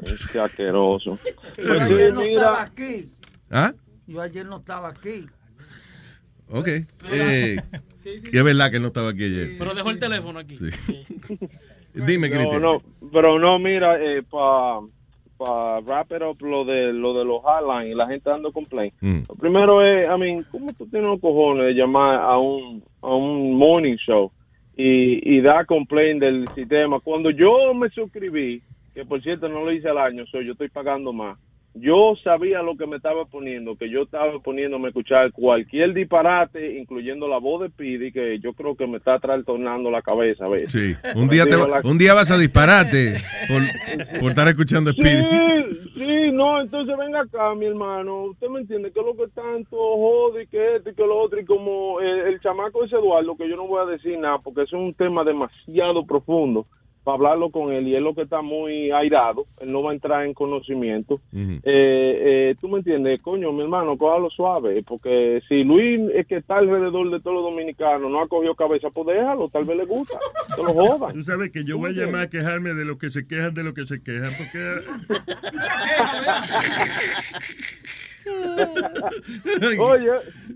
Es 0.02 0.26
que 0.26 0.38
asqueroso. 0.40 1.18
Yo 1.56 1.64
Pues 1.66 1.80
ayer 1.82 2.12
no 2.12 2.20
mira. 2.20 2.32
estaba 2.34 2.62
aquí. 2.62 3.08
¿Ah? 3.50 3.72
Yo 4.06 4.20
ayer 4.20 4.46
no 4.46 4.56
estaba 4.58 4.88
aquí. 4.88 5.26
Ok. 6.48 6.68
Eh, 7.10 7.56
es 8.04 8.44
verdad 8.44 8.70
que 8.70 8.76
él 8.76 8.82
no 8.82 8.88
estaba 8.88 9.10
aquí 9.10 9.24
ayer. 9.24 9.56
Pero 9.58 9.74
dejó 9.74 9.90
el 9.90 9.98
teléfono 9.98 10.38
aquí. 10.38 10.56
Dime, 11.94 12.30
Cristian. 12.30 12.60
no, 12.60 12.82
pero 13.12 13.38
no, 13.38 13.58
mira, 13.58 13.98
eh, 14.02 14.22
para 14.22 14.80
pa 15.38 15.80
wrap 15.80 16.12
it 16.12 16.22
up 16.22 16.36
lo 16.42 16.64
de, 16.64 16.92
lo 16.92 17.18
de 17.18 17.24
los 17.24 17.40
hotlines 17.42 17.92
y 17.92 17.94
la 17.94 18.06
gente 18.06 18.28
dando 18.30 18.52
complaint. 18.52 18.94
Mm. 19.00 19.20
Lo 19.28 19.34
primero 19.34 19.82
es, 19.82 20.06
I 20.08 20.18
mean, 20.18 20.44
¿cómo 20.50 20.66
tú 20.76 20.86
tienes 20.86 21.08
los 21.08 21.20
cojones 21.20 21.66
de 21.66 21.72
llamar 21.74 22.20
a 22.20 22.36
un, 22.38 22.82
a 23.02 23.14
un 23.14 23.54
morning 23.56 23.96
show 23.96 24.30
y, 24.76 25.36
y 25.36 25.40
dar 25.40 25.66
complaint 25.66 26.20
del 26.20 26.48
sistema? 26.54 27.00
Cuando 27.00 27.30
yo 27.30 27.74
me 27.74 27.88
suscribí, 27.90 28.62
que 28.94 29.04
por 29.04 29.22
cierto 29.22 29.48
no 29.48 29.64
lo 29.64 29.72
hice 29.72 29.88
al 29.88 29.98
año, 29.98 30.26
so 30.26 30.40
yo 30.40 30.52
estoy 30.52 30.68
pagando 30.68 31.12
más. 31.12 31.38
Yo 31.78 32.14
sabía 32.24 32.62
lo 32.62 32.76
que 32.76 32.86
me 32.86 32.96
estaba 32.96 33.26
poniendo, 33.26 33.76
que 33.76 33.90
yo 33.90 34.02
estaba 34.02 34.38
poniéndome 34.40 34.86
a 34.86 34.88
escuchar 34.88 35.30
cualquier 35.32 35.92
disparate, 35.92 36.78
incluyendo 36.78 37.28
la 37.28 37.38
voz 37.38 37.60
de 37.62 37.70
Pidi, 37.70 38.12
que 38.12 38.38
yo 38.38 38.54
creo 38.54 38.74
que 38.76 38.86
me 38.86 38.96
está 38.96 39.18
trastornando 39.18 39.90
la 39.90 40.00
cabeza. 40.00 40.48
¿ves? 40.48 40.70
Sí. 40.72 40.94
Un 41.14 41.28
día, 41.28 41.44
te 41.44 41.54
va- 41.56 41.68
la- 41.68 41.80
un 41.88 41.98
día 41.98 42.14
vas 42.14 42.30
a 42.30 42.38
dispararte 42.38 43.14
por, 43.48 44.20
por 44.20 44.28
estar 44.30 44.48
escuchando 44.48 44.90
Speedy. 44.92 45.22
Sí, 45.22 45.90
sí, 45.98 46.30
no, 46.32 46.60
entonces 46.62 46.96
venga 46.96 47.20
acá, 47.20 47.54
mi 47.54 47.66
hermano. 47.66 48.24
Usted 48.24 48.48
me 48.48 48.60
entiende 48.60 48.90
que 48.90 49.00
es 49.00 49.06
lo 49.06 49.14
que 49.14 49.30
tanto 49.32 49.76
jode 49.76 50.46
que 50.46 50.76
esto 50.76 50.90
y 50.90 50.94
que 50.94 51.02
lo 51.02 51.18
otro. 51.18 51.38
Y 51.40 51.44
como 51.44 52.00
el, 52.00 52.20
el 52.20 52.40
chamaco 52.40 52.84
ese 52.84 52.96
Eduardo, 52.96 53.36
que 53.36 53.48
yo 53.48 53.56
no 53.56 53.66
voy 53.66 53.82
a 53.82 53.90
decir 53.90 54.18
nada 54.18 54.38
porque 54.38 54.62
es 54.62 54.72
un 54.72 54.94
tema 54.94 55.24
demasiado 55.24 56.06
profundo. 56.06 56.64
Para 57.06 57.14
hablarlo 57.14 57.50
con 57.50 57.72
él 57.72 57.86
y 57.86 57.94
él 57.94 58.02
lo 58.02 58.16
que 58.16 58.22
está 58.22 58.42
muy 58.42 58.90
airado, 58.90 59.46
él 59.60 59.70
no 59.70 59.80
va 59.80 59.92
a 59.92 59.94
entrar 59.94 60.26
en 60.26 60.34
conocimiento. 60.34 61.20
Eh, 61.32 61.60
eh, 61.62 62.56
tú 62.60 62.68
me 62.68 62.78
entiendes, 62.78 63.22
coño, 63.22 63.52
mi 63.52 63.62
hermano, 63.62 63.96
cójalo 63.96 64.28
suave, 64.28 64.82
porque 64.82 65.40
si 65.48 65.62
Luis 65.62 66.00
es 66.12 66.26
que 66.26 66.38
está 66.38 66.56
alrededor 66.56 67.08
de 67.12 67.20
todos 67.20 67.36
los 67.36 67.44
dominicanos, 67.44 68.10
no 68.10 68.20
ha 68.20 68.26
cogido 68.26 68.56
cabeza, 68.56 68.90
pues 68.90 69.06
déjalo, 69.06 69.48
tal 69.50 69.62
vez 69.62 69.76
le 69.76 69.84
gusta, 69.84 70.18
que 70.56 70.62
lo 70.64 70.72
jodan. 70.72 71.12
Tú 71.12 71.22
sabes 71.22 71.52
que 71.52 71.62
yo 71.62 71.78
voy 71.78 71.90
a 71.90 71.94
llamar 71.94 72.22
a 72.22 72.28
quejarme 72.28 72.74
de 72.74 72.84
lo 72.84 72.98
que 72.98 73.10
se 73.10 73.24
quejan 73.24 73.54
de 73.54 73.62
lo 73.62 73.72
que 73.72 73.86
se 73.86 74.02
quejan, 74.02 74.32
porque... 74.36 74.58
Oye, 79.78 80.10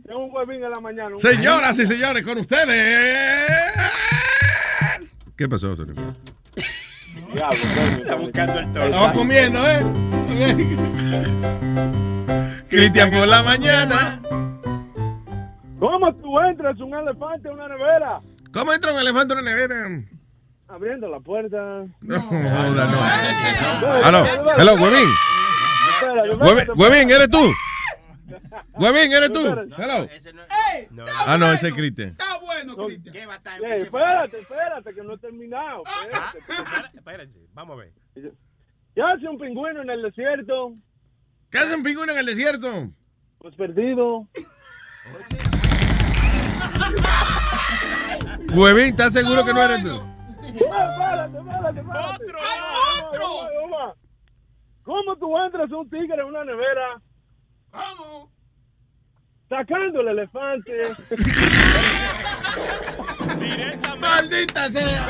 tengo 0.05 0.25
un 0.25 0.35
huevín 0.35 0.65
en 0.65 0.71
la 0.73 0.81
mañana. 0.81 1.17
Señoras 1.19 1.79
y 1.79 1.87
señores, 1.87 2.27
con 2.27 2.39
ustedes. 2.39 3.39
¿Qué 5.37 5.49
pasó, 5.49 5.77
señor? 5.77 6.17
Diablo, 7.33 7.59
coño, 7.75 7.97
Está 7.99 8.15
buscando 8.17 8.59
el 8.59 8.73
tono. 8.73 8.85
Estamos 8.87 9.13
comiendo, 9.13 9.61
¿eh? 9.67 9.81
Cristian 12.69 13.11
por 13.11 13.27
la 13.29 13.43
mañana. 13.43 14.21
¿Cómo 15.79 16.15
tú 16.15 16.39
entras 16.41 16.79
un 16.81 16.95
elefante 16.95 17.49
a 17.49 17.53
una 17.53 17.69
nevera? 17.69 18.21
¿Cómo 18.53 18.73
entra 18.73 18.93
un 18.93 19.01
elefante 19.01 19.33
en 19.35 19.41
una 19.41 19.51
nevera? 19.51 19.75
Abriendo 20.69 21.09
la 21.09 21.19
puerta. 21.21 21.85
No, 22.03 22.21
joda, 22.21 22.87
no. 22.87 24.07
Aló, 24.07 24.25
hello, 24.57 24.75
huevín. 24.75 25.09
Huevín, 26.77 27.11
¿eres 27.11 27.29
tú? 27.31 27.53
Huevín, 28.75 29.13
¿eres 29.13 29.33
tú? 29.33 29.41
Hello. 29.47 30.09
Ah, 31.27 31.37
no, 31.39 31.53
ese 31.53 31.69
es 31.69 31.75
Cristian. 31.75 32.11
Está 32.11 32.39
bueno, 32.41 32.77
Cristian. 32.77 33.17
Eh, 33.17 33.27
espérate, 33.83 34.41
espérate, 34.41 34.95
que 34.95 35.03
no 35.03 35.15
he 35.15 35.19
terminado. 35.19 35.83
Ah, 35.87 36.33
Espérate. 36.37 36.97
Espérense, 36.99 37.39
vamos 37.53 37.79
a 37.79 37.81
ver. 37.83 37.93
¿Qué 38.95 39.03
hace 39.03 39.29
un 39.29 39.39
pingüino 39.39 39.83
en 39.83 39.91
el 39.91 40.03
desierto? 40.03 40.75
¿Qué 41.51 41.59
hace 41.59 41.75
un 41.75 41.83
pingüino 41.83 42.13
en 42.13 42.19
el 42.19 42.27
desierto? 42.27 42.91
Pues 43.39 43.55
perdido. 43.55 44.27
Huevín, 48.55 48.87
¿estás 48.87 49.13
seguro 49.13 49.45
que 49.45 49.55
no 49.55 49.63
eres 49.63 49.83
tú? 49.83 50.03
Espérate, 50.43 51.39
espérate, 51.39 51.81
espérate. 51.81 52.25
¡Otro, 52.25 52.39
otro! 53.07 53.97
¿Cómo 54.83 55.17
tú 55.17 55.39
entras 55.39 55.71
un 55.71 55.89
tigre 55.89 56.21
en 56.21 56.25
una 56.25 56.45
nevera? 56.45 57.01
¿Cómo? 57.71 58.31
Sacando 59.49 60.01
el 60.01 60.09
elefante. 60.09 60.73
¡Maldita 63.99 64.71
sea! 64.71 65.09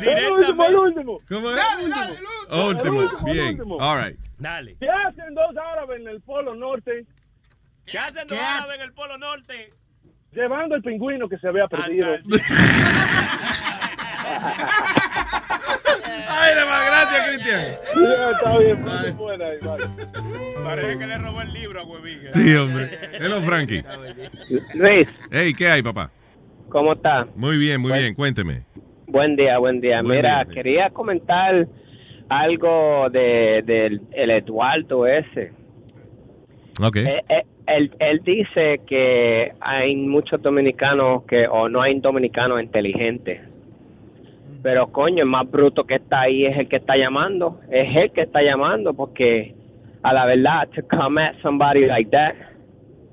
El 0.00 0.32
último, 0.32 0.66
el 0.66 0.76
último. 0.76 1.20
¿Cómo 1.28 1.50
es? 1.50 1.56
Dale, 1.56 1.88
dale, 1.88 2.14
el 2.14 2.24
último. 2.58 2.98
Último, 2.98 3.02
el 3.02 3.34
bien. 3.34 3.48
último. 3.54 3.76
All 3.78 4.04
right. 4.04 4.18
Dale. 4.38 4.76
¿Qué 4.78 4.88
hacen 4.88 5.34
dos 5.34 5.56
árabes 5.56 6.00
en 6.00 6.08
el 6.08 6.20
Polo 6.20 6.54
Norte? 6.54 7.06
¿Qué 7.86 7.98
hacen 7.98 8.26
dos 8.28 8.38
árabes 8.38 8.76
en 8.76 8.82
el 8.82 8.92
Polo 8.92 9.18
Norte? 9.18 9.72
Llevando 10.32 10.74
el 10.74 10.82
pingüino 10.82 11.28
que 11.28 11.38
se 11.38 11.48
había 11.48 11.68
perdido. 11.68 12.08
Ay, 16.28 16.54
nada 16.54 16.66
más, 16.66 16.86
gracias, 16.86 17.28
Cristian. 17.28 17.60
Está 18.32 18.58
bien, 18.58 18.82
pues, 18.82 19.16
buena 19.16 19.44
vale. 19.62 19.84
Parece 20.64 20.98
que 20.98 21.06
le 21.06 21.18
robó 21.18 21.42
el 21.42 21.52
libro 21.52 21.80
a 21.80 21.84
Huevín. 21.84 22.18
¿eh? 22.26 22.30
Sí, 22.32 22.54
hombre. 22.54 22.90
Hello, 23.20 23.40
Frankie. 23.42 23.82
Luis, 24.74 25.08
Hey, 25.30 25.52
¿qué 25.56 25.68
hay, 25.68 25.82
papá? 25.82 26.10
¿cómo 26.68 26.94
está? 26.94 27.26
Muy 27.36 27.56
bien, 27.58 27.80
muy 27.80 27.92
bien. 27.92 28.14
Cuénteme. 28.14 28.62
Buen 29.06 29.36
día, 29.36 29.58
buen 29.58 29.80
día. 29.80 30.02
Buen 30.02 30.16
Mira, 30.16 30.38
día, 30.38 30.44
sí. 30.48 30.54
quería 30.54 30.90
comentar 30.90 31.68
algo 32.28 33.08
de 33.10 33.62
del 33.64 34.00
el 34.12 34.30
Eduardo 34.30 35.06
ese. 35.06 35.52
Ok. 36.82 36.96
Eh, 36.96 37.22
eh, 37.28 37.42
él, 37.66 37.94
él 38.00 38.20
dice 38.24 38.80
que 38.88 39.52
hay 39.60 39.94
muchos 39.94 40.42
dominicanos 40.42 41.24
que 41.26 41.46
o 41.46 41.68
no 41.68 41.80
hay 41.80 41.98
dominicanos 42.00 42.60
inteligentes. 42.60 43.40
Pero 44.64 44.90
coño, 44.90 45.22
el 45.22 45.28
más 45.28 45.48
bruto 45.48 45.84
que 45.84 45.94
está 45.94 46.22
ahí 46.22 46.44
es 46.44 46.58
el 46.58 46.68
que 46.68 46.76
está 46.76 46.96
llamando. 46.96 47.60
Es 47.70 47.94
el 47.94 48.10
que 48.10 48.22
está 48.22 48.42
llamando 48.42 48.94
porque 48.94 49.54
a 50.02 50.12
la 50.12 50.26
verdad 50.26 50.68
to 50.74 50.82
come 50.88 51.22
at 51.22 51.36
somebody 51.40 51.86
like 51.86 52.10
that 52.10 52.34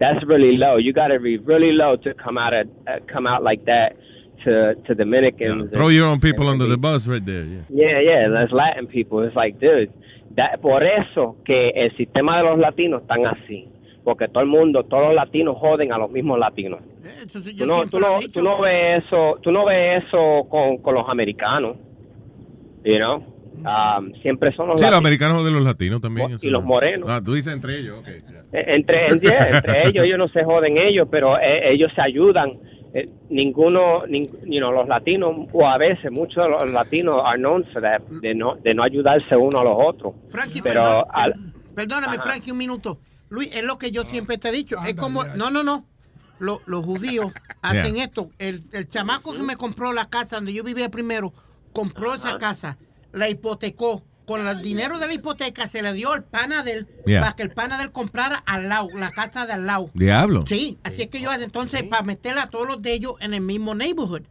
that's 0.01 0.25
really 0.25 0.57
low. 0.57 0.77
You 0.77 0.91
got 0.93 1.09
to 1.09 1.19
be 1.19 1.37
really 1.37 1.71
low 1.71 1.95
to 1.97 2.13
come 2.15 2.37
out 2.37 2.53
at, 2.53 2.67
uh, 2.87 2.99
come 3.13 3.27
out 3.27 3.43
like 3.43 3.63
that 3.65 3.95
to 4.43 4.73
to 4.87 4.95
Dominicans. 4.95 5.71
Throw 5.71 5.89
your 5.89 6.07
own 6.07 6.19
people 6.19 6.49
under 6.49 6.65
the 6.65 6.77
bus 6.77 7.05
right 7.07 7.23
there. 7.23 7.43
Yeah. 7.43 7.61
Yeah, 7.69 7.99
yeah, 8.01 8.27
that's 8.33 8.51
Latin 8.51 8.87
people. 8.87 9.21
It's 9.21 9.35
like, 9.35 9.59
dude, 9.59 9.93
that, 10.35 10.59
por 10.61 10.81
eso 10.83 11.37
que 11.45 11.69
el 11.75 11.91
sistema 11.97 12.37
de 12.37 12.43
los 12.43 12.59
latinos 12.59 13.03
están 13.03 13.27
así. 13.27 13.69
Porque 14.03 14.27
todo 14.27 14.41
el 14.43 14.49
mundo, 14.49 14.83
todos 14.83 15.05
los 15.07 15.15
latinos 15.15 15.57
joden 15.59 15.93
a 15.93 15.97
los 15.97 16.09
mismos 16.09 16.39
latinos. 16.39 16.79
Eso 17.03 17.39
sí, 17.39 17.51
Tú 17.53 17.59
yo 17.59 17.65
no, 17.67 17.85
tú 17.87 17.99
lo 17.99 18.19
no, 18.19 18.27
tú 18.33 18.41
no 18.41 18.59
ves 18.61 19.03
eso, 19.05 19.37
tú 19.43 19.51
no 19.51 19.65
ves 19.65 20.03
eso 20.05 20.47
con, 20.49 20.77
con 20.79 20.95
los 20.95 21.07
americanos. 21.07 21.77
You 22.83 22.97
know? 22.97 23.23
Um, 23.63 24.11
siempre 24.23 24.51
son 24.55 24.69
los 24.69 24.79
Sí, 24.79 24.87
los 24.87 24.95
americanos 24.95 25.43
de 25.45 25.51
los 25.51 25.61
latinos 25.63 26.01
también. 26.01 26.37
Y 26.41 26.49
los 26.49 26.63
morenos. 26.63 27.07
Ah, 27.11 27.21
tú 27.23 27.33
dices 27.35 27.53
entre 27.53 27.79
ellos. 27.79 28.03
Eh, 28.07 28.23
Entre, 28.53 29.07
entre 29.07 29.29
ellos, 29.87 30.03
ellos 30.03 30.17
no 30.17 30.27
se 30.29 30.43
joden 30.43 30.77
ellos, 30.77 31.07
pero 31.11 31.37
eh, 31.37 31.71
ellos 31.73 31.91
se 31.93 32.01
ayudan. 32.01 32.53
Eh, 32.93 33.05
ninguno, 33.29 34.05
nin- 34.07 34.29
you 34.45 34.57
know, 34.59 34.71
los 34.71 34.87
latinos, 34.87 35.47
o 35.53 35.65
a 35.67 35.77
veces 35.77 36.11
muchos 36.11 36.43
de 36.43 36.49
los 36.49 36.69
latinos 36.71 37.21
are 37.23 37.37
known 37.37 37.63
for 37.71 37.81
that, 37.83 38.01
de 38.21 38.33
no, 38.33 38.55
de 38.55 38.73
no 38.73 38.83
ayudarse 38.83 39.35
uno 39.37 39.59
a 39.59 39.63
los 39.63 39.77
otros. 39.79 40.13
Frankie, 40.29 40.61
pero 40.61 40.81
perdón, 40.81 41.03
al- 41.11 41.33
Perdóname, 41.75 42.15
Ajá. 42.15 42.23
Frankie, 42.23 42.51
un 42.51 42.57
minuto. 42.57 42.97
Luis, 43.31 43.49
es 43.53 43.63
lo 43.63 43.77
que 43.79 43.89
yo 43.91 44.03
siempre 44.03 44.37
te 44.37 44.49
he 44.49 44.51
dicho. 44.51 44.77
Es 44.85 44.93
como, 44.93 45.23
no, 45.23 45.49
no, 45.49 45.63
no. 45.63 45.87
Lo- 46.37 46.61
los 46.67 46.85
judíos 46.85 47.31
hacen 47.63 47.95
Yeah. 47.95 48.03
esto. 48.03 48.29
El, 48.37 48.63
el 48.73 48.87
chamaco 48.89 49.33
que 49.33 49.39
me 49.41 49.55
compró 49.55 49.93
la 49.93 50.09
casa 50.09 50.35
donde 50.35 50.53
yo 50.53 50.63
vivía 50.63 50.89
primero, 50.91 51.33
compró 51.73 52.13
esa 52.13 52.37
casa, 52.37 52.77
la 53.11 53.27
hipotecó. 53.29 54.03
Con 54.27 54.47
el 54.47 54.61
dinero 54.61 54.97
de 54.99 55.07
la 55.07 55.13
hipoteca 55.13 55.67
se 55.67 55.81
le 55.81 55.91
dio 55.93 56.13
al 56.13 56.23
pana 56.23 56.63
de 56.63 56.73
él 56.73 56.87
Yeah. 57.05 57.21
para 57.21 57.35
que 57.35 57.43
el 57.43 57.51
pana 57.51 57.77
de 57.77 57.85
él 57.85 57.91
comprara 57.91 58.37
al 58.45 58.69
lado, 58.69 58.87
la 58.93 59.11
casa 59.11 59.45
de 59.45 59.53
al 59.53 59.65
lado. 59.65 59.89
Diablo. 59.93 60.45
Sí, 60.47 60.77
así 60.83 61.01
es 61.01 61.07
que 61.07 61.19
yo 61.19 61.33
entonces 61.33 61.83
para 61.83 62.03
meter 62.03 62.37
a 62.37 62.47
todos 62.47 62.67
los 62.67 62.81
de 62.81 62.93
ellos 62.93 63.15
en 63.19 63.33
el 63.33 63.41
mismo 63.41 63.73
neighborhood. 63.75 64.21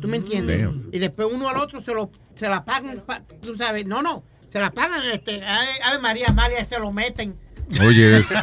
¿Tú 0.00 0.08
me 0.08 0.16
entiendes? 0.18 0.62
Damn. 0.62 0.88
Y 0.92 0.98
después 1.00 1.28
uno 1.30 1.48
al 1.50 1.58
otro 1.58 1.82
se 1.82 1.92
lo 1.92 2.10
se 2.34 2.48
la 2.48 2.64
pagan, 2.64 3.02
pa- 3.06 3.22
tú 3.42 3.56
sabes, 3.58 3.84
no, 3.84 4.00
no, 4.00 4.24
se 4.50 4.58
la 4.58 4.70
pagan 4.70 5.04
este, 5.06 5.44
Ave, 5.44 5.68
Ave 5.84 5.98
María 5.98 6.26
Amalia 6.28 6.64
se 6.64 6.78
lo 6.78 6.90
meten. 6.92 7.38
Oye, 7.80 8.18
eso. 8.18 8.34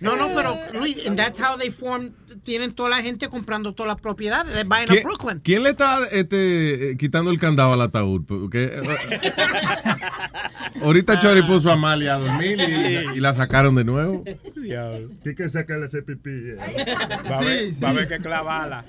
No, 0.00 0.16
no, 0.16 0.30
pero 0.34 0.56
Luis, 0.72 1.06
and 1.06 1.16
that's 1.18 1.38
how 1.40 1.56
they 1.56 1.70
form, 1.70 2.10
tienen 2.44 2.74
toda 2.74 2.88
la 2.90 3.02
gente 3.02 3.28
comprando 3.28 3.72
todas 3.74 3.88
las 3.88 4.00
propiedades, 4.00 4.52
they're 4.54 4.64
buying 4.64 4.86
¿Quién, 4.86 5.00
a 5.00 5.02
Brooklyn. 5.02 5.40
quién 5.42 5.62
le 5.62 5.70
está 5.70 5.98
este, 6.10 6.92
eh, 6.92 6.96
quitando 6.96 7.30
el 7.30 7.38
candado 7.38 7.72
al 7.72 7.80
ataúd? 7.82 8.24
Porque, 8.26 8.64
eh, 8.64 8.82
ahorita 10.82 11.20
Chori 11.20 11.42
puso 11.42 11.70
a 11.70 11.74
Amalia 11.74 12.14
a 12.14 12.18
dormir 12.18 12.58
y, 12.60 13.16
y 13.16 13.20
la 13.20 13.34
sacaron 13.34 13.74
de 13.74 13.84
nuevo. 13.84 14.24
Hay 14.26 15.34
que 15.34 15.48
sacarle 15.48 15.86
ese 15.86 16.02
pipí. 16.02 16.30
eh. 16.30 16.56
Va 17.30 17.38
a 17.38 17.40
ver, 17.40 17.72
va 17.84 17.88
a 17.88 17.92
ver 17.92 18.08
que 18.08 18.18
clavala. 18.18 18.84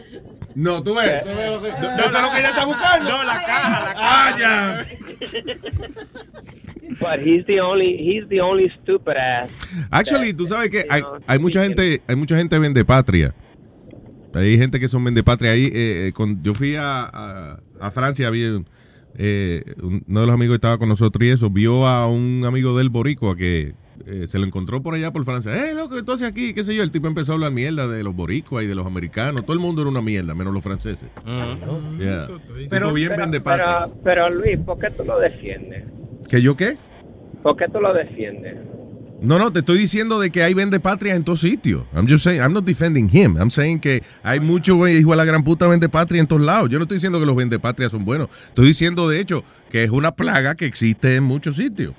No, 0.55 0.83
tú 0.83 0.95
ves. 0.95 1.23
tú 1.23 1.29
ves 1.29 1.51
lo 1.51 1.61
que- 1.61 1.71
No, 1.71 1.95
eso 1.95 2.05
es 2.05 2.11
lo 2.21 2.31
que 2.31 2.39
ella 2.39 2.49
está 2.49 2.65
buscando. 2.65 3.09
No, 3.09 3.23
la 3.23 3.43
caja, 3.45 3.85
la 3.85 3.93
caja. 3.93 4.27
Ah, 4.27 4.35
ya. 4.39 4.85
But 6.99 7.19
he's 7.25 7.45
the 7.45 7.59
only, 7.59 7.97
he's 7.97 8.27
the 8.29 8.39
only 8.41 8.69
stupid 8.81 9.15
ass. 9.17 9.49
Actually, 9.91 10.33
tú 10.33 10.47
sabes 10.47 10.69
que 10.69 10.85
hay, 10.89 11.01
hay 11.27 11.39
mucha 11.39 11.63
gente, 11.63 12.01
hay 12.07 12.15
mucha 12.15 12.37
gente 12.37 12.57
vende 12.59 12.83
patria. 12.85 13.33
Hay 14.33 14.57
gente 14.57 14.79
que 14.79 14.87
son 14.87 15.03
vende 15.03 15.23
patria 15.23 15.51
ahí. 15.51 15.65
eh, 15.65 16.07
eh, 16.07 16.11
con- 16.13 16.41
yo 16.43 16.53
fui 16.53 16.75
a, 16.75 17.03
a, 17.03 17.59
a 17.79 17.91
Francia, 17.91 18.27
había 18.27 18.61
eh, 19.17 19.63
uno 19.81 20.21
de 20.21 20.25
los 20.27 20.33
amigos 20.33 20.53
que 20.53 20.57
estaba 20.57 20.77
con 20.77 20.89
nosotros 20.89 21.23
y 21.25 21.29
eso 21.29 21.49
vio 21.49 21.87
a 21.87 22.07
un 22.07 22.43
amigo 22.45 22.77
del 22.77 22.89
boricua 22.89 23.35
que 23.35 23.73
eh, 24.05 24.27
se 24.27 24.37
lo 24.37 24.45
encontró 24.45 24.81
por 24.83 24.93
allá 24.93 25.11
por 25.11 25.25
Francia. 25.25 25.55
Eh, 25.55 25.73
loco, 25.73 25.95
¿qué 25.95 26.03
tú 26.03 26.11
haces 26.11 26.27
aquí? 26.27 26.53
¿Qué 26.53 26.63
sé 26.63 26.75
yo? 26.75 26.83
El 26.83 26.91
tipo 26.91 27.07
empezó 27.07 27.31
a 27.31 27.35
hablar 27.35 27.51
mierda 27.51 27.87
de 27.87 28.03
los 28.03 28.15
boricuas 28.15 28.63
y 28.63 28.67
de 28.67 28.75
los 28.75 28.85
americanos. 28.85 29.43
Todo 29.43 29.53
el 29.53 29.59
mundo 29.59 29.81
era 29.81 29.89
una 29.89 30.01
mierda, 30.03 30.35
menos 30.35 30.53
los 30.53 30.63
franceses. 30.63 31.09
Yeah. 31.97 32.27
Tipo 32.69 32.93
bien 32.93 33.09
patria. 33.43 33.87
pero, 33.87 33.93
pero 34.03 34.29
Luis, 34.29 34.59
¿por 34.59 34.77
qué 34.77 34.91
tú 34.91 35.03
lo 35.03 35.19
defiendes? 35.19 35.83
¿Que 36.29 36.41
yo 36.41 36.55
qué? 36.57 36.77
¿Por 37.43 37.55
qué 37.57 37.65
tú 37.71 37.79
lo 37.79 37.93
defiendes? 37.93 38.55
No, 39.21 39.39
no, 39.39 39.51
te 39.51 39.59
estoy 39.59 39.79
diciendo 39.79 40.19
de 40.19 40.29
que 40.29 40.43
hay 40.43 40.53
vende 40.53 40.79
patria 40.79 41.15
en 41.15 41.23
todos 41.23 41.39
sitios. 41.41 41.83
I'm 41.95 42.07
just 42.07 42.23
saying, 42.23 42.39
I'm 42.41 42.53
not 42.53 42.65
defending 42.65 43.09
him. 43.11 43.35
I'm 43.37 43.49
saying 43.49 43.79
que 43.79 44.03
hay 44.21 44.39
mucho 44.39 44.75
güey, 44.75 44.97
hijo 44.97 45.11
de 45.11 45.17
la 45.17 45.25
gran 45.25 45.43
puta 45.43 45.67
vende 45.67 45.89
patria 45.89 46.21
en 46.21 46.27
todos 46.27 46.41
lados. 46.43 46.69
Yo 46.69 46.77
no 46.77 46.83
estoy 46.83 46.97
diciendo 46.97 47.19
que 47.19 47.25
los 47.25 47.35
vende 47.35 47.57
patria 47.57 47.89
son 47.89 48.05
buenos. 48.05 48.29
Estoy 48.49 48.67
diciendo, 48.67 49.09
de 49.09 49.19
hecho, 49.19 49.43
que 49.71 49.83
es 49.83 49.89
una 49.89 50.11
plaga 50.11 50.53
que 50.55 50.65
existe 50.65 51.15
en 51.15 51.23
muchos 51.23 51.55
sitios. 51.55 51.95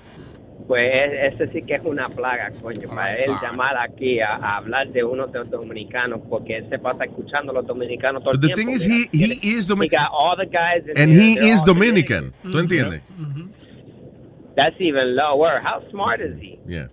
pues 0.68 0.82
e- 0.92 1.26
ese 1.28 1.48
sí 1.52 1.62
que 1.62 1.74
es 1.76 1.82
una 1.84 2.08
plaga, 2.08 2.52
coño, 2.62 2.88
para 2.88 3.16
él 3.16 3.30
God. 3.32 3.42
llamar 3.42 3.76
aquí 3.78 4.20
a, 4.20 4.34
a 4.36 4.58
hablar 4.58 4.86
de 4.92 5.02
unos 5.02 5.32
de 5.32 5.38
los 5.40 5.50
dominicanos, 5.50 6.20
porque 6.28 6.58
él 6.58 6.66
se 6.68 6.78
pasa 6.78 7.04
escuchando 7.04 7.50
a 7.50 7.54
los 7.54 7.66
dominicanos 7.66 8.22
todo 8.22 8.32
el 8.34 8.38
But 8.38 8.48
the 8.50 8.54
tiempo. 8.54 8.70
thing 8.70 8.76
is, 8.76 8.84
he, 8.84 9.08
he 9.12 9.38
is 9.58 9.66
Dominican. 9.66 10.06
the 10.38 10.92
And 11.02 11.12
he 11.12 11.32
is 11.32 11.60
all 11.60 11.64
Dominican. 11.74 12.32
Dominican. 12.44 12.52
¿Tú 12.52 12.58
entiendes? 12.60 13.02
That's 14.58 14.74
even 14.80 15.14
lower. 15.14 15.60
How 15.60 15.88
smart 15.88 16.20
is 16.20 16.36
he? 16.40 16.58
Yeah. 16.66 16.88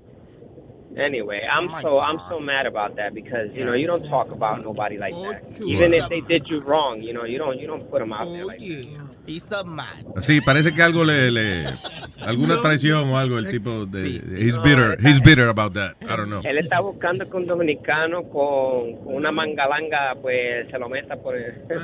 Anyway, 0.97 1.41
I'm 1.51 1.67
Oh 1.73 1.81
so 1.81 1.99
I'm 1.99 2.19
so 2.29 2.39
mad 2.39 2.67
about 2.67 2.95
that 2.97 3.15
because 3.15 3.49
you 3.55 3.65
know 3.65 3.73
you 3.73 3.87
don't 3.87 4.07
talk 4.07 4.29
about 4.31 4.61
nobody 4.63 4.99
like 4.99 5.15
that. 5.15 5.65
Even 5.65 5.91
if 5.91 6.07
they 6.07 6.21
did 6.21 6.47
you 6.47 6.59
wrong, 6.61 7.01
you 7.01 7.11
know 7.11 7.25
you 7.25 7.39
don't 7.39 7.59
you 7.59 7.65
don't 7.65 7.89
put 7.89 7.99
them 8.01 8.13
out 8.13 8.31
there 8.31 8.45
like 8.45 8.59
that. 8.59 8.87
He's 9.25 9.43
the 9.45 9.63
man. 9.63 10.05
Sí, 10.21 10.41
parece 10.41 10.71
que 10.75 10.83
algo 10.83 11.03
le, 11.03 11.31
le 11.31 11.73
alguna 12.25 12.61
traición 12.61 13.09
o 13.09 13.17
algo 13.17 13.37
el 13.37 13.49
tipo 13.49 13.85
de 13.85 14.21
he's 14.37 14.61
bitter, 14.61 14.97
he's 14.99 15.21
bitter 15.21 15.47
about 15.47 15.73
that. 15.73 15.95
I 16.01 16.15
don't 16.15 16.27
know. 16.27 16.41
Él 16.43 16.57
está 16.57 16.79
buscando 16.79 17.29
que 17.29 17.37
un 17.37 17.45
dominicano 17.45 18.23
con, 18.23 18.95
una 19.05 19.31
mangalanga 19.31 20.15
pues 20.21 20.69
se 20.69 20.79
lo 20.79 20.89
meta 20.89 21.15
por 21.17 21.35
el, 21.35 21.53
por 21.61 21.77
el 21.77 21.83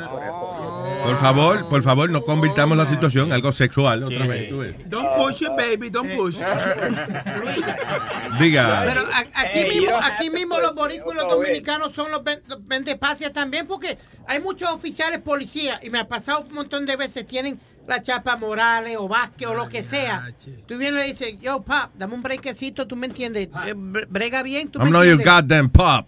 Por 1.04 1.20
favor, 1.20 1.70
por 1.70 1.84
favor, 1.84 2.10
no 2.10 2.24
convirtamos 2.24 2.78
la 2.78 2.86
situación 2.86 3.28
en 3.28 3.34
algo 3.34 3.52
sexual 3.52 4.04
otra 4.04 4.26
vez. 4.28 4.50
tú 4.50 4.60
ves. 4.60 4.76
Don't 4.90 5.10
push 5.16 5.44
it, 5.44 5.52
baby. 5.56 5.90
Don't 5.90 6.12
push. 6.16 6.38
Diga. 8.40 8.84
Pero 8.86 9.02
aquí 9.34 9.66
mismo, 9.66 9.98
aquí 10.02 10.30
mismo 10.30 10.60
los 10.60 10.74
boricuas 10.74 11.16
y 11.16 11.16
los 11.16 11.26
go 11.26 11.36
in. 11.36 11.44
dominicanos 11.44 11.94
son 11.94 12.12
los 12.12 12.22
vendepacias 12.62 13.34
también, 13.34 13.68
porque 13.68 13.98
hay 14.28 14.40
muchos 14.40 14.70
oficiales 14.70 15.20
policías, 15.20 15.80
y 15.84 15.90
me 15.90 16.00
ha 16.00 16.08
pasado 16.08 16.46
un 16.48 16.54
montón 16.54 16.86
de 16.86 16.96
veces, 16.96 17.28
tienen 17.28 17.60
la 17.88 18.02
chapa 18.02 18.38
Morales 18.38 18.96
o 18.98 19.08
Vázquez 19.08 19.48
o 19.48 19.54
lo 19.54 19.68
que 19.70 19.84
sea. 19.84 20.32
Tú 20.68 20.78
vienes 20.78 21.08
y 21.10 21.12
dices, 21.14 21.36
yo, 21.42 21.62
pap, 21.62 21.92
dame 21.96 22.14
un 22.14 22.22
brequecito, 22.24 22.88
tú 22.88 22.96
me 22.96 23.08
entiendes, 23.08 23.48
Eh, 23.68 23.74
bre- 23.76 24.08
brega 24.10 24.44
bien, 24.44 24.70
tú 24.70 24.80
me 24.80 24.86
I'm 24.86 24.92
not 24.92 25.04
your 25.04 25.14
entiendes. 25.20 25.26
goddamn 25.26 25.70
pop. 25.70 26.08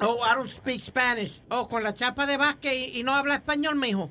Oh, 0.00 0.18
I 0.22 0.34
don't 0.34 0.50
speak 0.50 0.80
Spanish. 0.82 1.40
Oh, 1.50 1.66
con 1.68 1.82
la 1.82 1.94
chapa 1.94 2.26
de 2.26 2.36
Vázquez 2.36 2.74
y, 2.94 3.00
y 3.00 3.02
no 3.02 3.12
habla 3.14 3.34
español, 3.36 3.76
mijo. 3.76 4.10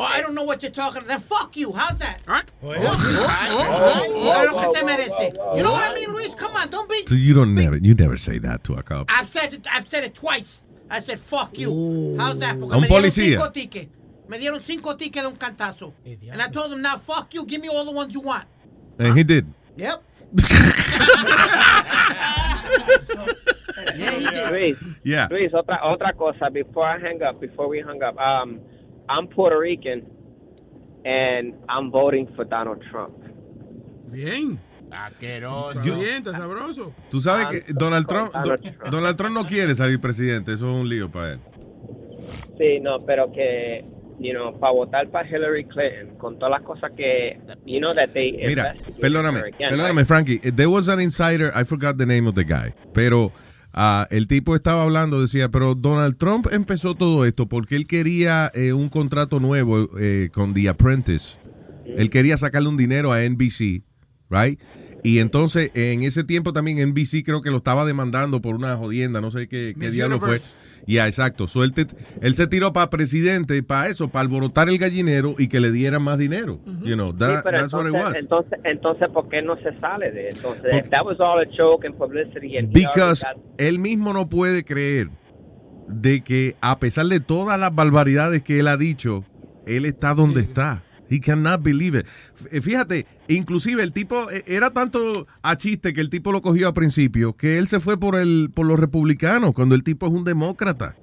Oh, 0.00 0.04
I 0.06 0.20
don't 0.22 0.34
know 0.34 0.44
what 0.44 0.62
you're 0.62 0.70
talking 0.72 1.02
about. 1.02 1.08
Then 1.08 1.20
fuck 1.20 1.56
you. 1.56 1.72
How's 1.72 1.98
that? 1.98 2.20
Oh, 2.62 2.72
Es 2.72 4.50
lo 4.50 4.56
que 4.56 4.68
te 4.78 4.84
merece. 4.84 5.32
You 5.56 5.62
know 5.62 5.72
what 5.72 5.82
I 5.90 5.94
mean, 5.94 6.12
Luis? 6.12 6.34
Come 6.36 6.54
on, 6.56 6.70
don't 6.70 6.88
be. 6.88 7.04
So 7.06 7.14
you 7.14 7.34
don't 7.34 7.54
never, 7.54 7.76
you 7.76 7.94
never 7.94 8.16
say 8.16 8.38
that 8.38 8.62
to 8.64 8.74
a 8.74 8.82
cop. 8.82 9.10
I've 9.10 9.28
said 9.30 9.52
it, 9.54 9.66
I've 9.70 9.88
said 9.90 10.04
it 10.04 10.14
twice. 10.14 10.62
I 10.90 11.02
said 11.02 11.18
fuck 11.18 11.58
you. 11.58 12.16
How's 12.18 12.38
that? 12.38 12.58
Porque 12.58 12.72
A 12.74 12.76
un 12.76 12.82
me 12.82 12.88
policía. 12.88 13.36
cinco 13.38 13.50
tickets. 13.52 13.90
Me 14.28 14.38
dieron 14.38 14.60
cinco 14.62 14.96
tickets 14.96 15.22
de 15.24 15.28
un 15.28 15.36
cantazo. 15.36 15.92
And 16.04 16.40
I 16.42 16.48
told 16.50 16.70
them 16.70 16.82
now 16.82 16.98
fuck 16.98 17.32
you. 17.34 17.44
Give 17.46 17.60
me 17.60 17.68
all 17.68 17.84
the 17.84 17.92
ones 17.92 18.12
you 18.12 18.20
want. 18.20 18.44
And 18.98 19.16
he 19.16 19.24
did. 19.24 19.46
Yep. 19.76 20.02
Luis, 24.50 24.76
Yeah. 25.04 25.28
Luis, 25.30 25.52
otra 25.54 25.80
otra 25.84 26.12
cosa 26.14 26.50
before 26.50 26.84
I 26.86 26.98
hang 26.98 27.22
up, 27.22 27.40
before 27.40 27.68
we 27.68 27.78
hang 27.80 28.02
up, 28.02 28.16
um, 28.18 28.60
I'm 29.08 29.26
Puerto 29.28 29.58
Rican 29.58 30.04
and 31.04 31.54
I'm 31.68 31.90
voting 31.90 32.26
for 32.34 32.44
Donald 32.44 32.82
Trump. 32.90 33.14
Bien. 34.10 34.58
Asqueroso. 34.90 35.80
Está 35.80 35.94
bien, 35.96 36.16
está 36.24 36.32
sabroso. 36.32 36.94
Tú 37.10 37.20
sabes 37.20 37.46
que 37.48 37.72
Donald 37.74 38.06
Trump, 38.06 38.32
Donald 38.32 38.62
Do- 38.62 38.90
Donald 38.90 39.16
Trump 39.18 39.34
no 39.34 39.46
quiere 39.46 39.74
salir 39.74 40.00
presidente, 40.00 40.52
eso 40.54 40.66
es 40.66 40.80
un 40.80 40.88
lío 40.88 41.10
para 41.10 41.32
él. 41.34 41.40
Sí, 42.56 42.80
no, 42.80 43.04
pero 43.04 43.30
que, 43.30 43.84
you 44.18 44.32
know, 44.32 44.52
para 44.58 44.72
votar 44.72 45.10
para 45.10 45.28
Hillary 45.28 45.64
Clinton, 45.64 46.16
con 46.18 46.38
todas 46.38 46.50
las 46.50 46.62
cosas 46.62 46.92
que, 46.96 47.38
you 47.64 47.78
know, 47.78 47.94
that 47.94 48.10
they 48.12 48.32
Mira, 48.32 48.74
perdóname, 49.00 49.40
again, 49.40 49.70
perdóname, 49.70 50.00
right? 50.02 50.06
Frankie. 50.06 50.38
There 50.38 50.68
was 50.68 50.88
an 50.88 51.00
insider, 51.00 51.52
I 51.54 51.64
forgot 51.64 51.96
the 51.96 52.06
name 52.06 52.28
of 52.28 52.34
the 52.34 52.44
guy, 52.44 52.74
pero 52.92 53.32
ah, 53.72 54.06
el 54.10 54.26
tipo 54.26 54.54
estaba 54.54 54.82
hablando, 54.82 55.20
decía, 55.20 55.50
pero 55.50 55.74
Donald 55.74 56.16
Trump 56.16 56.48
empezó 56.50 56.94
todo 56.94 57.24
esto 57.24 57.46
porque 57.46 57.76
él 57.76 57.86
quería 57.86 58.50
eh, 58.54 58.72
un 58.72 58.88
contrato 58.88 59.40
nuevo 59.40 59.86
eh, 59.98 60.30
con 60.32 60.54
The 60.54 60.68
Apprentice. 60.68 61.38
Él 61.86 62.10
quería 62.10 62.36
sacarle 62.36 62.68
un 62.68 62.76
dinero 62.76 63.12
a 63.12 63.20
NBC, 63.20 63.82
right? 64.28 64.60
Y 65.02 65.20
entonces 65.20 65.70
en 65.74 66.02
ese 66.02 66.24
tiempo 66.24 66.52
también 66.52 66.86
NBC 66.90 67.24
creo 67.24 67.40
que 67.40 67.50
lo 67.50 67.58
estaba 67.58 67.84
demandando 67.84 68.42
por 68.42 68.54
una 68.54 68.76
jodienda, 68.76 69.20
no 69.20 69.30
sé 69.30 69.48
qué, 69.48 69.74
qué 69.78 69.90
diablo 69.90 70.18
fue. 70.18 70.38
Ya, 70.86 71.06
exacto. 71.06 71.48
So, 71.48 71.64
él, 71.64 71.72
te- 71.72 71.86
él 72.20 72.34
se 72.34 72.46
tiró 72.46 72.72
para 72.72 72.88
presidente, 72.90 73.62
para 73.62 73.88
eso, 73.88 74.08
para 74.08 74.22
alborotar 74.22 74.68
el 74.68 74.78
gallinero 74.78 75.34
y 75.38 75.48
que 75.48 75.60
le 75.60 75.70
dieran 75.70 76.02
más 76.02 76.18
dinero. 76.18 76.60
You 76.82 76.94
know, 76.94 77.12
Sí, 77.12 77.18
that- 77.18 77.42
pero 77.42 77.58
that's 77.58 77.72
what 77.74 77.82
it 77.82 77.94
entonces, 77.94 78.04
was. 78.04 78.16
entonces, 78.16 78.58
entonces, 78.64 79.08
¿por 79.12 79.28
qué 79.28 79.42
no 79.42 79.56
se 79.56 79.78
sale 79.80 80.10
de 80.10 80.28
eso? 80.28 80.54
Entonces, 80.54 80.80
Por- 80.82 80.90
that 80.90 81.04
was 81.04 81.20
all 81.20 81.40
a 81.40 81.46
joke 81.56 81.86
and 81.86 81.96
publicity 81.96 82.56
and 82.56 82.72
Because 82.72 83.22
got- 83.24 83.36
él 83.58 83.78
mismo 83.78 84.12
no 84.12 84.28
puede 84.28 84.64
creer 84.64 85.08
de 85.88 86.22
que 86.22 86.54
a 86.60 86.78
pesar 86.78 87.06
de 87.06 87.20
todas 87.20 87.58
las 87.58 87.74
barbaridades 87.74 88.42
que 88.42 88.60
él 88.60 88.68
ha 88.68 88.76
dicho, 88.76 89.24
él 89.66 89.84
está 89.84 90.14
donde 90.14 90.40
está. 90.42 90.82
He 91.10 91.20
cannot 91.20 91.62
believe 91.62 91.98
it. 91.98 92.06
Fíjate, 92.62 93.06
inclusive 93.28 93.82
el 93.82 93.92
tipo 93.92 94.30
eh, 94.30 94.44
era 94.46 94.70
tanto 94.70 95.26
a 95.42 95.56
chiste 95.56 95.92
que 95.92 96.00
el 96.00 96.10
tipo 96.10 96.32
lo 96.32 96.42
cogió 96.42 96.68
a 96.68 96.74
principio 96.74 97.34
que 97.34 97.58
él 97.58 97.66
se 97.66 97.80
fue 97.80 97.98
por 97.98 98.16
el 98.16 98.50
por 98.54 98.66
los 98.66 98.78
republicanos 98.78 99.52
cuando 99.52 99.74
el 99.74 99.82
tipo 99.82 100.06
es 100.06 100.12
un 100.12 100.24
demócrata. 100.24 100.96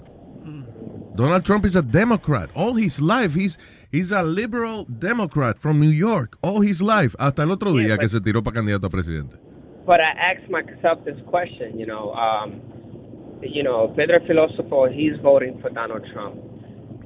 Donald 1.16 1.44
Trump 1.44 1.66
is 1.66 1.78
a 1.78 1.82
Democrat 1.82 2.50
all 2.56 2.78
his 2.78 3.00
life. 3.00 3.40
He's 3.40 3.58
he's 3.92 4.12
a 4.12 4.22
liberal 4.22 4.86
Democrat 4.90 5.58
from 5.58 5.80
New 5.80 5.94
York 5.94 6.38
all 6.42 6.62
his 6.62 6.82
life 6.82 7.16
hasta 7.18 7.44
el 7.44 7.52
otro 7.52 7.72
día 7.74 7.98
que 7.98 8.10
se 8.10 8.20
tiró 8.20 8.44
para 8.44 8.56
candidato 8.56 8.88
a 8.88 8.90
presidente. 8.90 9.38
But 9.86 10.02
I 10.02 10.12
asked 10.18 10.50
myself 10.50 11.06
this 11.06 11.18
question, 11.30 11.80
you 11.80 11.86
know, 11.86 12.12
um, 12.16 12.60
you 13.42 13.64
know, 13.64 13.94
Pedro 13.96 14.20
Filosofo, 14.22 14.92
he's 14.92 15.16
voting 15.22 15.60
for 15.62 15.70
Donald 15.70 16.04
Trump. 16.12 16.36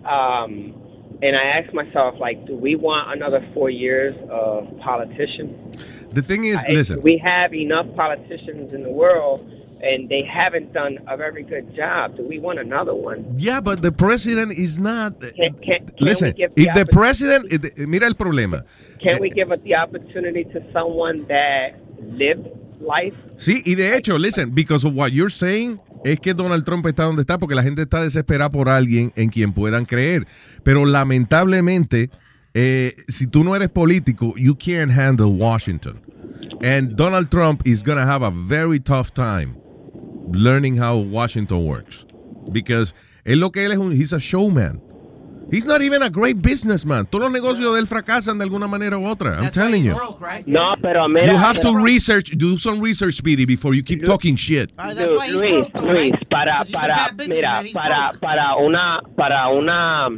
Um, 0.06 0.74
and 1.22 1.36
I 1.36 1.44
asked 1.58 1.74
myself, 1.74 2.16
like, 2.20 2.46
do 2.46 2.56
we 2.56 2.76
want 2.76 3.12
another 3.12 3.46
four 3.54 3.70
years 3.70 4.16
of 4.30 4.68
politicians? 4.80 5.82
The 6.14 6.22
thing 6.22 6.46
is, 6.46 6.64
Uh, 6.68 6.72
listen. 6.72 7.02
We 7.02 7.18
have 7.18 7.54
enough 7.54 7.88
politicians 7.96 8.74
in 8.74 8.84
the 8.84 8.90
world, 8.90 9.46
and 9.82 10.10
they 10.10 10.24
haven't 10.24 10.74
done 10.74 11.00
a 11.08 11.16
very 11.18 11.44
good 11.44 11.76
job. 11.76 12.18
Do 12.18 12.24
we 12.28 12.40
want 12.40 12.60
another 12.60 12.94
one? 12.94 13.26
Yeah, 13.38 13.60
but 13.62 13.82
the 13.82 13.92
president 13.92 14.58
is 14.58 14.80
not. 14.80 15.20
Can, 15.20 15.54
can, 15.54 15.88
can 15.88 15.88
Listen, 16.00 16.28
we 16.30 16.34
give 16.34 16.52
if 16.56 16.74
the 16.74 16.86
president, 16.86 17.78
mira 17.78 18.08
el 18.08 18.16
problema. 18.16 18.64
Can 19.00 19.20
we 19.20 19.30
give 19.30 19.50
the 19.64 19.76
opportunity 19.76 20.44
to 20.46 20.64
someone 20.74 21.26
that 21.28 21.76
lived 22.02 22.48
life? 22.82 23.16
Sí, 23.38 23.62
y 23.66 23.76
de 23.76 23.96
hecho, 23.96 24.18
listen, 24.18 24.52
because 24.52 24.84
of 24.84 24.94
what 24.94 25.12
you're 25.14 25.30
saying, 25.30 25.80
es 26.04 26.20
que 26.20 26.34
Donald 26.34 26.64
Trump 26.64 26.86
está 26.88 27.04
donde 27.04 27.22
está 27.22 27.38
porque 27.38 27.56
la 27.56 27.64
gente 27.64 27.82
está 27.82 28.02
desesperada 28.02 28.52
por 28.52 28.70
alguien 28.70 29.12
en 29.16 29.30
quien 29.30 29.54
puedan 29.54 29.86
creer. 29.86 30.28
Pero 30.64 30.86
lamentablemente, 30.86 32.10
eh, 32.54 32.96
si 33.08 33.28
tú 33.28 33.44
no 33.44 33.56
eres 33.56 33.70
político, 33.70 34.34
you 34.38 34.56
can't 34.56 34.92
handle 34.92 35.28
Washington. 35.28 36.02
And 36.62 36.96
Donald 36.96 37.30
Trump 37.30 37.62
is 37.66 37.84
going 37.84 37.98
to 37.98 38.06
have 38.06 38.24
a 38.24 38.32
very 38.32 38.80
tough 38.80 39.14
time 39.14 39.56
learning 40.32 40.78
how 40.78 40.98
Washington 40.98 41.66
works. 41.66 42.06
Because 42.52 42.94
él 43.26 43.40
lo 43.40 43.52
que 43.52 43.66
él 43.66 43.72
es 43.72 43.78
un, 43.78 43.92
he's 43.92 44.14
a 44.14 44.20
showman. 44.20 44.82
He's 45.52 45.66
not 45.66 45.82
even 45.82 46.04
a 46.04 46.10
great 46.10 46.42
businessman. 46.42 47.06
Todos 47.08 47.24
los 47.24 47.32
negocios 47.32 47.74
de 47.74 47.80
él 47.80 47.88
fracasan 47.88 48.38
de 48.38 48.44
alguna 48.44 48.68
manera 48.68 48.98
u 48.98 49.06
otra. 49.08 49.40
I'm 49.42 49.52
telling 49.52 49.84
you. 49.84 49.96
No, 50.46 50.76
pero 50.82 51.08
mira, 51.10 51.26
You 51.34 51.38
have 51.38 51.60
to 51.62 51.76
research, 51.76 52.32
do 52.38 52.58
some 52.58 52.80
research, 52.82 53.16
Speedy, 53.16 53.46
before 53.46 53.74
you 53.74 53.82
keep 53.84 54.06
talking 54.06 54.36
shit. 54.36 54.72
Lu- 54.78 55.18
Luis, 55.40 55.66
Luis, 55.82 56.14
para, 56.30 56.64
para, 56.72 57.12
mira, 57.28 57.64
para, 57.74 58.12
para 58.20 58.56
una, 58.58 59.02
para 59.18 59.50
una, 59.50 60.10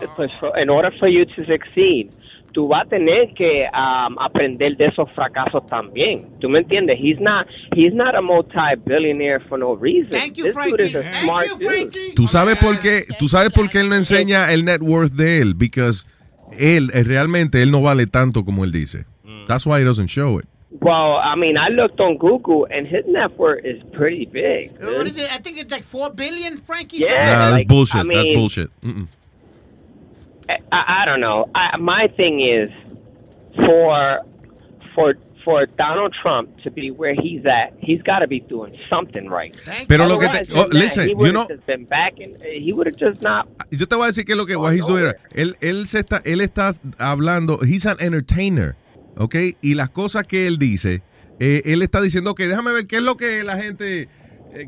eh, 0.00 0.06
pues, 0.16 0.30
in 0.60 0.68
order 0.68 0.90
for 0.98 1.08
you 1.08 1.24
to 1.24 1.44
succeed, 1.46 2.10
tú 2.52 2.68
vas 2.68 2.86
a 2.86 2.88
tener 2.88 3.32
que 3.34 3.66
um, 3.72 4.18
aprender 4.18 4.76
de 4.76 4.86
esos 4.86 5.10
fracasos 5.12 5.64
también. 5.66 6.26
¿Tú 6.40 6.48
me 6.48 6.60
entiendes? 6.60 6.98
He's 7.00 7.20
not, 7.20 7.46
he's 7.74 7.94
not 7.94 8.14
a 8.14 8.22
multi-billionaire 8.22 9.40
for 9.48 9.58
no 9.58 9.74
reason. 9.76 10.10
Thank 10.10 10.36
you, 10.36 10.44
This 10.44 10.54
dude 10.54 10.80
is 10.80 10.96
a 10.96 11.10
smart 11.22 11.46
dude. 11.58 12.14
¿Tú 12.14 12.26
sabes 12.26 12.58
por 12.58 12.78
qué? 12.80 13.04
¿Tú 13.18 13.28
sabes 13.28 13.50
por 13.52 13.68
qué 13.68 13.80
él 13.80 13.88
no 13.88 13.96
enseña 13.96 14.52
el 14.52 14.64
net 14.64 14.80
worth 14.82 15.12
de 15.12 15.40
él? 15.40 15.54
Because 15.54 16.06
él 16.58 16.90
eh, 16.94 17.04
realmente 17.04 17.62
él 17.62 17.70
no 17.70 17.82
vale 17.82 18.06
tanto 18.06 18.44
como 18.44 18.64
él 18.64 18.72
dice. 18.72 19.04
That's 19.46 19.66
why 19.66 19.80
he 19.80 19.84
doesn't 19.84 20.08
show 20.08 20.38
it. 20.38 20.46
Well, 20.80 21.16
I 21.16 21.34
mean, 21.34 21.56
I 21.58 21.68
looked 21.68 21.98
on 22.00 22.16
Google, 22.16 22.66
and 22.70 22.86
his 22.86 23.04
net 23.08 23.36
worth 23.36 23.64
is 23.64 23.82
pretty 23.92 24.26
big. 24.26 24.70
What 24.80 25.06
is 25.08 25.16
it? 25.16 25.28
I 25.32 25.38
think 25.38 25.58
it's 25.58 25.70
like 25.70 25.82
four 25.82 26.10
billion, 26.10 26.58
Frankie. 26.58 26.98
Yeah, 26.98 27.08
like 27.08 27.26
that's 27.26 27.52
like, 27.52 27.68
bullshit. 27.68 27.96
I 27.96 28.04
that's 28.04 28.28
mean- 28.28 28.34
bullshit. 28.34 28.80
Mm-mm. 28.82 29.08
I, 30.72 31.02
I 31.02 31.04
don't 31.04 31.20
know. 31.20 31.48
I, 31.54 31.76
my 31.78 32.08
thing 32.16 32.40
is 32.40 32.70
for 33.56 34.20
for 34.94 35.14
for 35.44 35.66
Donald 35.66 36.14
Trump 36.22 36.50
to 36.64 36.70
be 36.70 36.90
where 36.90 37.14
he's 37.14 37.46
at, 37.46 37.72
he's 37.78 38.02
got 38.02 38.18
to 38.18 38.28
be 38.28 38.40
doing 38.40 38.76
something 38.90 39.28
right. 39.28 39.56
Pero 39.88 40.06
lo 40.06 40.18
que 40.18 40.28
te- 40.28 40.52
oh, 40.54 40.68
listen, 40.70 41.08
he 41.08 41.14
you 41.14 41.32
know- 41.32 41.48
been 41.66 41.86
back 41.86 42.20
and 42.20 42.36
he 42.42 42.72
would 42.72 42.86
have 42.86 42.96
just 42.96 43.22
not. 43.22 43.48
Yo 43.70 43.86
te 43.86 43.96
voy 43.96 44.04
a 44.04 44.08
decir 44.08 44.26
que 44.26 44.36
lo 44.36 44.46
que 44.46 44.56
what 44.56 44.74
he's 44.74 44.86
doing 44.86 45.04
era, 45.04 45.16
él, 45.34 45.56
él, 45.60 45.86
se 45.86 46.00
está, 46.00 46.20
él 46.24 46.40
está 46.40 46.74
hablando, 46.98 47.58
he's 47.62 47.86
an 47.86 47.96
entertainer, 48.00 48.76
¿ok? 49.16 49.34
Y 49.62 49.74
las 49.74 49.90
cosas 49.90 50.26
que 50.26 50.46
él 50.46 50.58
dice 50.58 51.02
eh, 51.40 51.62
él 51.72 51.80
está 51.80 52.02
diciendo 52.02 52.34
que 52.34 52.46
déjame 52.46 52.70
ver 52.70 52.86
qué 52.86 52.96
es 52.96 53.02
lo 53.02 53.16
que 53.16 53.42
la 53.42 53.56
gente, 53.56 54.08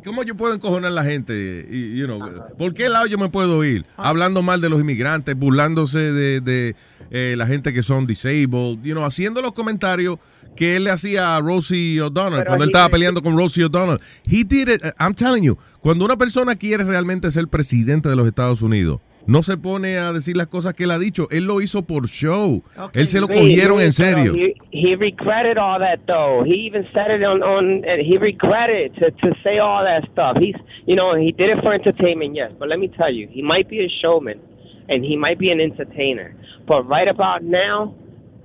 cómo 0.04 0.22
yo 0.22 0.36
puedo 0.36 0.54
encojonar 0.54 0.90
a 0.90 0.94
la 0.94 1.04
gente, 1.04 1.66
you 1.70 2.06
know, 2.06 2.20
por 2.59 2.74
qué 2.74 2.88
lado 2.88 3.06
yo 3.06 3.18
me 3.18 3.28
puedo 3.28 3.64
ir, 3.64 3.84
hablando 3.96 4.42
mal 4.42 4.60
de 4.60 4.68
los 4.68 4.80
inmigrantes, 4.80 5.36
burlándose 5.36 5.98
de, 5.98 6.40
de, 6.40 6.76
eh, 7.10 7.34
la 7.36 7.46
gente 7.46 7.72
que 7.72 7.82
son 7.82 8.06
disabled, 8.06 8.82
you 8.82 8.92
know, 8.92 9.04
haciendo 9.04 9.42
los 9.42 9.52
comentarios 9.52 10.18
que 10.56 10.76
él 10.76 10.84
le 10.84 10.90
hacía 10.90 11.36
a 11.36 11.40
Rosie 11.40 12.00
O'Donnell 12.00 12.40
Pero 12.40 12.48
cuando 12.48 12.64
él 12.64 12.70
estaba 12.70 12.88
peleando 12.88 13.22
con 13.22 13.36
Rosie 13.36 13.64
O'Donnell. 13.64 14.00
He 14.26 14.44
did 14.44 14.68
it, 14.68 14.82
I'm 14.98 15.14
telling 15.14 15.42
you, 15.42 15.56
cuando 15.80 16.04
una 16.04 16.16
persona 16.16 16.56
quiere 16.56 16.84
realmente 16.84 17.30
ser 17.30 17.48
presidente 17.48 18.09
de 18.09 18.16
los 18.16 18.26
Estados 18.26 18.62
Unidos, 18.62 19.00
no 19.26 19.42
se 19.42 19.56
pone 19.56 19.98
a 19.98 20.12
decir 20.12 20.36
las 20.36 20.48
cosas 20.48 20.74
que 20.74 20.84
él 20.84 20.90
ha 20.90 20.98
dicho. 20.98 21.28
Él 21.30 21.44
lo 21.44 21.60
hizo 21.60 21.82
por 21.82 22.08
show. 22.08 22.62
Él 22.94 23.06
se 23.06 23.20
lo 23.20 23.28
cogieron 23.28 23.78
Luis, 23.78 23.86
en 23.86 23.92
serio. 23.92 24.34
He, 24.34 24.54
he 24.70 24.96
regretted 24.96 25.58
all 25.58 25.78
that, 25.78 26.00
though. 26.06 26.42
He 26.44 26.66
even 26.66 26.86
said 26.92 27.10
it 27.10 27.22
on 27.22 27.42
on. 27.42 27.82
He 28.04 28.18
regretted 28.18 28.94
to 28.96 29.10
to 29.10 29.34
say 29.44 29.58
all 29.58 29.84
that 29.84 30.08
stuff. 30.12 30.36
He's, 30.38 30.56
you 30.86 30.96
know, 30.96 31.14
he 31.14 31.32
did 31.32 31.50
it 31.50 31.62
for 31.62 31.72
entertainment, 31.72 32.34
yes. 32.34 32.52
But 32.58 32.68
let 32.68 32.78
me 32.78 32.88
tell 32.88 33.12
you, 33.12 33.28
he 33.28 33.42
might 33.42 33.68
be 33.68 33.84
a 33.84 33.88
showman, 33.88 34.40
and 34.88 35.04
he 35.04 35.16
might 35.16 35.38
be 35.38 35.50
an 35.50 35.60
entertainer. 35.60 36.34
But 36.66 36.86
right 36.88 37.08
about 37.08 37.42
now, 37.42 37.94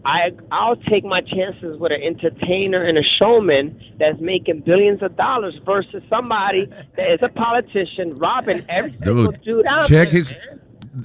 I 0.06 0.32
I'll 0.52 0.76
take 0.76 1.04
my 1.04 1.22
chances 1.22 1.78
with 1.80 1.92
an 1.92 2.02
entertainer 2.02 2.84
and 2.84 2.98
a 2.98 3.04
showman 3.20 3.78
that's 4.00 4.20
making 4.22 4.62
billions 4.62 5.02
of 5.02 5.18
dollars 5.18 5.56
versus 5.66 6.02
somebody 6.10 6.66
that 6.96 7.12
is 7.12 7.20
a 7.22 7.30
politician 7.30 8.16
robbing 8.16 8.64
every 8.70 8.92
single 9.04 9.32
Dude, 9.32 9.42
dude 9.44 9.66
out 9.66 9.88
check 9.88 10.10
there, 10.10 10.18
his. 10.18 10.34
man. 10.34 10.57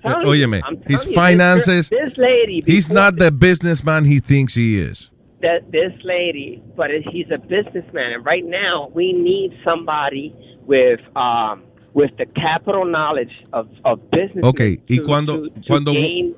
Óyeme, 0.05 0.61
his 0.87 1.05
you, 1.05 1.09
this- 1.11 1.15
finances. 1.15 1.89
This 1.89 2.13
lady, 2.17 2.63
He's 2.67 2.89
not 2.89 3.17
the 3.19 3.31
businessman 3.31 4.05
he 4.05 4.19
thinks 4.21 4.55
he 4.55 4.79
is. 4.79 5.11
that 5.43 5.71
this 5.73 5.93
lady, 6.05 6.63
but 6.77 6.91
he's 7.11 7.27
a 7.35 7.39
businessman, 7.39 8.13
and 8.13 8.25
right 8.25 8.45
now 8.45 8.91
we 8.95 9.13
need 9.13 9.51
somebody 9.65 10.33
with 10.67 11.01
um 11.17 11.65
with 11.95 12.11
the 12.17 12.27
capital 12.27 12.85
knowledge 12.85 13.45
of 13.53 13.69
of 13.85 13.99
business. 14.11 14.45
Okay, 14.45 14.79
y 14.89 14.99
cuando 15.05 15.43
to- 15.45 15.51
to 15.51 15.61
cuando 15.67 15.93
gain- 15.93 16.35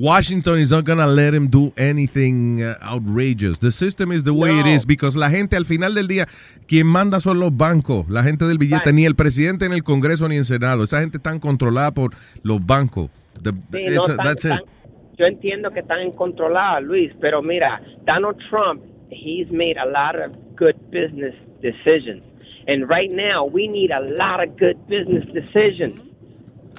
Washington 0.00 0.58
is 0.60 0.70
not 0.70 0.84
gonna 0.84 1.06
let 1.06 1.34
him 1.34 1.48
do 1.48 1.72
anything 1.76 2.62
uh, 2.62 2.76
outrageous. 2.82 3.58
The 3.58 3.72
system 3.72 4.12
is 4.12 4.22
the 4.22 4.32
way 4.32 4.50
it 4.58 4.64
No. 4.66 4.70
is 4.72 4.86
because 4.86 5.16
la 5.16 5.28
gente 5.28 5.56
al 5.56 5.64
final 5.64 5.92
del 5.94 6.06
día 6.06 6.28
quien 6.68 6.86
manda 6.86 7.18
son 7.20 7.40
los 7.40 7.50
bancos, 7.56 8.08
la 8.08 8.22
gente 8.22 8.44
del 8.44 8.58
billete, 8.58 8.86
Right. 8.90 8.94
ni 8.94 9.04
el 9.06 9.14
presidente 9.16 9.64
en 9.66 9.72
el 9.72 9.82
Congreso 9.82 10.28
ni 10.28 10.36
en 10.36 10.44
Senado. 10.44 10.84
Esa 10.84 11.00
gente 11.00 11.16
está 11.16 11.38
controlada 11.40 11.90
por 11.92 12.12
los 12.42 12.64
bancos. 12.64 13.10
The- 13.42 13.50
Sí, 13.50 13.94
no, 13.94 14.06
están- 14.06 14.16
that's 14.18 14.44
it. 14.44 14.52
están- 14.52 14.64
yo 15.18 15.26
entiendo 15.26 15.70
que 15.70 15.80
están 15.80 16.12
controladas, 16.12 16.82
Luis, 16.84 17.12
pero 17.20 17.42
mira, 17.42 17.80
Donald 18.06 18.36
Trump, 18.50 18.82
he's 19.10 19.50
made 19.50 19.76
a 19.78 19.84
lot 19.86 20.14
of 20.14 20.36
good 20.56 20.76
business 20.92 21.34
decisions. 21.60 22.22
And 22.68 22.88
right 22.88 23.10
now, 23.10 23.46
we 23.50 23.66
need 23.66 23.90
a 23.90 24.00
lot 24.00 24.40
of 24.46 24.54
good 24.60 24.76
business 24.88 25.24
decisions. 25.32 26.00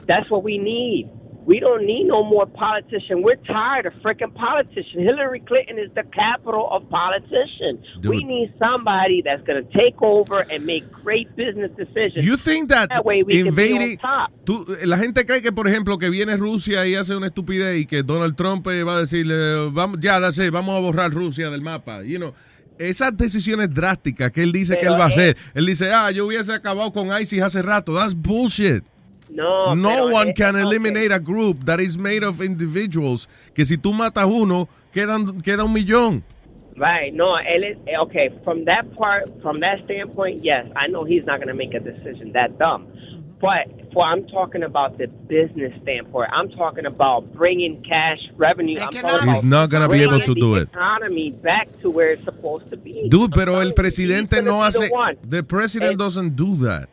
That's 0.08 0.30
what 0.32 0.44
we 0.44 0.58
need. 0.58 1.08
We 1.50 1.60
don't 1.60 1.84
need 1.84 2.06
no 2.06 2.22
more 2.24 2.46
politicians. 2.46 3.24
We're 3.28 3.44
tired 3.60 3.88
of 3.88 3.94
freaking 4.06 4.34
politicians. 4.36 5.02
Hillary 5.10 5.42
Clinton 5.50 5.80
is 5.80 5.90
the 5.96 6.04
capital 6.14 6.70
of 6.72 6.88
politicians. 6.90 7.80
We 8.04 8.20
Dude. 8.20 8.26
need 8.28 8.54
somebody 8.60 9.24
that's 9.26 9.42
going 9.48 9.60
to 9.66 9.68
take 9.74 10.00
over 10.00 10.46
and 10.52 10.64
make 10.64 10.84
great 10.92 11.28
business 11.36 11.72
decisions. 11.76 12.24
You 12.24 12.38
think 12.38 12.70
that 12.70 13.04
way 13.04 13.24
we 13.24 13.42
can 13.42 13.56
be 13.56 13.74
on 13.74 13.82
invading 13.82 13.98
top. 13.98 14.30
tú- 14.46 14.64
la 14.86 15.00
gente 15.00 15.26
cree 15.26 15.42
que 15.42 15.52
por 15.52 15.68
ejemplo 15.68 15.98
que 15.98 16.12
viene 16.12 16.38
Rusia 16.38 16.86
y 16.86 16.94
hace 16.94 17.16
una 17.16 17.28
estupidez 17.28 17.80
y 17.80 17.86
que 17.88 18.04
Donald 18.04 18.36
Trump 18.36 18.68
eh, 18.68 18.84
va 18.84 18.98
a 18.98 19.00
decirle 19.00 19.72
vamos 19.72 20.00
ya 20.00 20.20
dase, 20.20 20.52
vamos 20.52 20.76
a 20.78 20.80
borrar 20.80 21.12
Rusia 21.12 21.50
del 21.50 21.62
mapa, 21.62 22.04
you 22.04 22.20
know. 22.20 22.36
Esas 22.78 23.18
decisiones 23.18 23.74
drásticas 23.74 24.30
que 24.32 24.44
él 24.44 24.52
dice 24.52 24.76
que 24.76 24.82
Pero 24.82 24.94
él 24.94 25.00
va 25.02 25.06
a 25.06 25.08
hacer. 25.08 25.36
Él 25.56 25.66
dice, 25.66 25.92
"Ah, 25.92 26.12
yo 26.12 26.28
hubiese 26.28 26.54
acabado 26.54 26.94
con 26.94 27.08
ISIS 27.20 27.42
hace 27.42 27.64
rato." 27.64 27.94
That's 27.96 28.14
bullshit. 28.14 28.84
No, 29.30 29.74
No 29.76 30.08
one 30.08 30.30
es- 30.30 30.36
can 30.38 30.56
okay. 30.56 30.64
eliminate 30.64 31.12
a 31.12 31.20
group 31.20 31.66
that 31.66 31.80
is 31.80 31.98
made 31.98 32.24
of 32.24 32.42
individuals 32.42 33.28
que 33.54 33.64
si 33.66 33.78
tú 33.78 33.94
matas 33.94 34.26
uno, 34.26 34.68
quedan 34.94 35.42
queda 35.42 35.64
un 35.64 35.74
millón. 35.74 36.24
Right. 36.76 37.14
No, 37.14 37.36
él 37.38 37.64
es, 37.64 37.78
eh, 37.88 37.98
okay, 38.04 38.30
from 38.44 38.66
that 38.66 38.96
part, 38.96 39.30
from 39.42 39.60
that 39.60 39.84
standpoint, 39.86 40.44
yes, 40.44 40.66
I 40.78 40.88
know 40.88 41.04
he's 41.04 41.26
not 41.26 41.38
going 41.40 41.50
to 41.50 41.54
make 41.54 41.74
a 41.74 41.80
decision 41.80 42.32
that 42.34 42.58
dumb. 42.58 42.88
But 43.42 43.68
for 43.94 44.04
I'm 44.04 44.28
talking 44.28 44.64
about 44.64 44.98
the 44.98 45.08
business 45.08 45.72
standpoint. 45.82 46.30
I'm 46.34 46.50
talking 46.50 46.86
about 46.86 47.34
bringing 47.34 47.82
cash 47.84 48.20
revenue. 48.36 48.78
I'm 48.80 48.92
talking 48.92 49.30
He's 49.34 49.44
not 49.44 49.70
gonna 49.70 49.88
be 49.88 50.04
able 50.04 50.20
to 50.20 50.36
do 50.36 50.56
the 50.56 50.62
it. 50.62 50.70
economy 50.74 51.32
back 51.32 51.70
to 51.82 51.90
where 51.90 52.12
it's 52.12 52.24
supposed 52.26 52.70
to 52.70 52.78
be. 52.78 53.08
Dude, 53.10 53.32
pero 53.32 53.60
el 53.60 53.72
presidente 53.74 54.42
no 54.42 54.60
be 54.62 54.72
the 54.72 54.90
hace. 54.90 55.18
The 55.24 55.44
president 55.44 55.98
doesn't 55.98 56.36
do 56.36 56.56
that. 56.58 56.90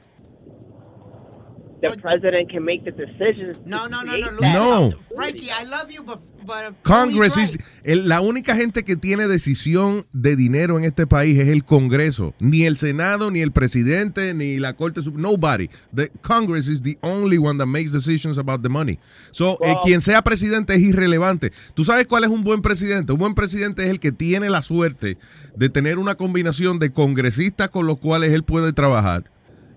The 1.83 1.91
president 2.01 2.51
can 2.51 2.65
make 2.65 2.85
the 2.85 2.91
decisions. 2.93 3.59
No, 3.67 3.87
no, 3.87 4.03
no, 4.03 4.17
no, 4.17 4.31
Luis. 4.31 4.53
No. 4.55 4.91
Frankie, 5.15 5.51
I 5.51 5.65
love 5.67 5.91
you, 5.91 6.03
but, 6.03 6.19
but 6.47 6.75
Congress 6.83 7.37
is 7.37 7.59
el- 7.85 8.09
la 8.09 8.23
única 8.23 8.57
gente 8.57 8.83
que 8.83 8.97
tiene 8.97 9.27
decisión 9.29 10.07
de 10.15 10.37
dinero 10.37 10.79
en 10.79 10.85
este 10.85 11.07
país 11.07 11.39
es 11.39 11.49
el 11.49 11.65
Congreso, 11.65 12.33
ni 12.41 12.63
el 12.65 12.79
Senado, 12.79 13.31
ni 13.31 13.41
el 13.41 13.53
presidente, 13.53 14.33
ni 14.33 14.59
la 14.59 14.73
Corte 14.75 15.03
nobody. 15.15 15.69
The 15.95 16.11
Congress 16.23 16.67
is 16.69 16.81
the 16.81 16.97
only 17.03 17.37
one 17.37 17.59
that 17.59 17.67
makes 17.67 17.93
decisions 17.93 18.39
about 18.39 18.63
the 18.63 18.71
money. 18.71 18.99
So, 19.31 19.59
eh, 19.63 19.75
quien 19.85 20.01
sea 20.01 20.23
presidente 20.23 20.75
es 20.75 20.81
irrelevante. 20.81 21.53
¿Tú 21.75 21.85
sabes 21.85 22.07
cuál 22.07 22.25
es 22.25 22.31
un 22.31 22.43
buen 22.43 22.63
presidente? 22.63 23.13
Un 23.13 23.19
buen 23.19 23.35
presidente 23.35 23.85
es 23.85 23.91
el 23.91 24.01
que 24.01 24.13
tiene 24.13 24.49
la 24.49 24.63
suerte 24.63 25.19
de 25.55 25.69
tener 25.69 25.99
una 25.99 26.15
combinación 26.15 26.79
de 26.79 26.91
congresistas 26.91 27.69
con 27.69 27.87
los 27.87 27.99
cuales 27.99 28.33
él 28.33 28.45
puede 28.45 28.73
trabajar. 28.73 29.25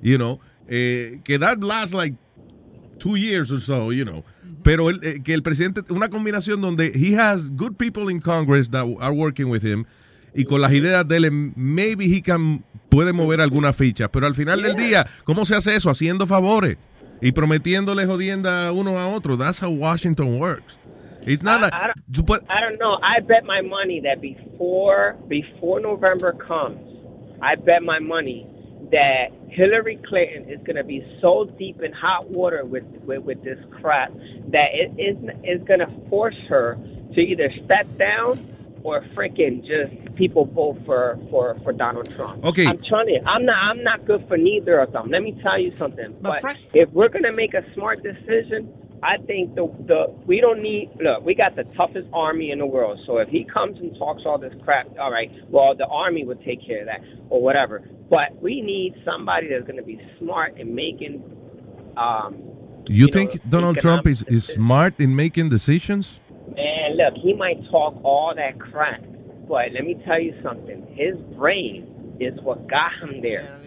You 0.01 0.15
know, 0.15 0.39
eh, 0.69 1.19
que 1.23 1.37
that 1.39 1.57
lasts 1.63 1.93
like 1.93 2.15
two 2.99 3.15
years 3.15 3.51
or 3.51 3.59
so, 3.59 3.91
you 3.91 4.05
know. 4.05 4.23
Pero 4.63 4.89
el, 4.89 4.99
eh, 5.03 5.21
que 5.23 5.33
el 5.33 5.41
presidente, 5.41 5.81
una 5.89 6.09
combinación 6.09 6.61
donde 6.61 6.91
he 6.93 7.15
has 7.15 7.49
good 7.55 7.75
people 7.77 8.11
in 8.11 8.19
Congress 8.19 8.69
that 8.71 8.85
are 8.99 9.13
working 9.13 9.49
with 9.49 9.63
him 9.63 9.85
y 10.35 10.43
con 10.43 10.61
las 10.61 10.71
ideas 10.73 11.07
de 11.07 11.17
él, 11.17 11.25
eh, 11.25 11.31
maybe 11.55 12.05
he 12.05 12.21
can, 12.21 12.63
puede 12.89 13.13
mover 13.13 13.39
alguna 13.41 13.71
ficha. 13.73 14.09
Pero 14.11 14.27
al 14.27 14.35
final 14.35 14.61
del 14.61 14.75
día, 14.75 15.05
¿cómo 15.23 15.45
se 15.45 15.55
hace 15.55 15.75
eso? 15.75 15.89
Haciendo 15.89 16.27
favores 16.27 16.77
y 17.21 17.31
prometiéndole 17.31 18.05
jodienda 18.05 18.71
uno 18.73 18.99
a 18.99 19.07
otro. 19.07 19.37
That's 19.37 19.61
how 19.61 19.69
Washington 19.71 20.39
works. 20.39 20.77
It's 21.25 21.41
not 21.43 21.61
like- 21.61 21.73
I 21.73 21.87
don't, 21.87 22.25
puedes- 22.25 22.43
I 22.49 22.61
don't 22.61 22.77
know. 22.79 22.97
I 23.01 23.21
bet 23.21 23.43
my 23.43 23.61
money 23.61 24.01
that 24.01 24.19
before 24.21 25.15
before 25.27 25.81
November 25.81 26.33
comes, 26.33 26.77
I 27.41 27.55
bet 27.55 27.81
my 27.81 27.99
money 27.99 28.45
that 28.91 29.31
Hillary 29.49 29.99
Clinton 30.07 30.49
is 30.49 30.59
going 30.59 30.75
to 30.75 30.83
be 30.83 31.05
so 31.21 31.45
deep 31.57 31.81
in 31.81 31.91
hot 31.91 32.29
water 32.29 32.65
with 32.65 32.83
with, 33.05 33.23
with 33.23 33.43
this 33.43 33.59
crap 33.81 34.11
that 34.49 34.69
it 34.73 34.91
is 34.99 35.17
is 35.43 35.65
going 35.67 35.79
to 35.79 36.09
force 36.09 36.37
her 36.47 36.77
to 37.13 37.19
either 37.19 37.51
step 37.65 37.85
down 37.97 38.47
or 38.83 39.01
freaking 39.15 39.65
just 39.65 40.15
people 40.15 40.45
vote 40.45 40.77
for 40.85 41.19
for 41.29 41.57
for 41.63 41.73
Donald 41.73 42.13
Trump. 42.15 42.43
Okay. 42.43 42.65
I'm 42.65 42.81
telling 42.83 43.09
you, 43.09 43.21
I'm 43.25 43.45
not 43.45 43.57
I'm 43.57 43.83
not 43.83 44.05
good 44.05 44.27
for 44.27 44.37
neither 44.37 44.79
of 44.79 44.91
them. 44.91 45.09
Let 45.09 45.23
me 45.23 45.37
tell 45.41 45.59
you 45.59 45.75
something. 45.75 46.15
But, 46.21 46.43
if 46.73 46.89
we're 46.91 47.09
going 47.09 47.23
to 47.23 47.33
make 47.33 47.53
a 47.53 47.63
smart 47.73 48.03
decision, 48.03 48.73
I 49.03 49.17
think 49.25 49.55
the 49.55 49.67
the 49.87 50.15
we 50.25 50.41
don't 50.41 50.61
need 50.61 50.91
look. 51.01 51.23
We 51.23 51.35
got 51.35 51.55
the 51.55 51.63
toughest 51.63 52.07
army 52.13 52.51
in 52.51 52.59
the 52.59 52.65
world. 52.65 52.99
So 53.05 53.17
if 53.17 53.29
he 53.29 53.45
comes 53.45 53.77
and 53.79 53.95
talks 53.97 54.23
all 54.25 54.37
this 54.37 54.53
crap, 54.63 54.87
all 54.99 55.11
right. 55.11 55.31
Well, 55.49 55.75
the 55.75 55.87
army 55.87 56.25
would 56.25 56.43
take 56.43 56.65
care 56.65 56.81
of 56.81 56.87
that 56.87 57.01
or 57.29 57.41
whatever. 57.41 57.87
But 58.09 58.41
we 58.41 58.61
need 58.61 58.95
somebody 59.05 59.47
that's 59.49 59.65
going 59.65 59.77
to 59.77 59.83
be 59.83 59.99
smart 60.17 60.59
in 60.59 60.73
making. 60.75 61.23
Um, 61.95 62.43
you 62.87 63.05
know, 63.05 63.13
think 63.13 63.49
Donald 63.49 63.77
Trump 63.79 64.07
is, 64.07 64.23
is 64.23 64.45
smart 64.45 64.99
in 64.99 65.15
making 65.15 65.49
decisions? 65.49 66.19
man, 66.55 66.97
look, 66.97 67.21
he 67.21 67.33
might 67.33 67.59
talk 67.69 67.95
all 68.03 68.33
that 68.35 68.59
crap, 68.59 69.01
but 69.47 69.71
let 69.73 69.83
me 69.83 70.01
tell 70.05 70.19
you 70.19 70.33
something. 70.43 70.85
His 70.95 71.15
brain 71.37 72.17
is 72.19 72.39
what 72.41 72.67
got 72.67 72.91
him 73.01 73.21
there. 73.21 73.59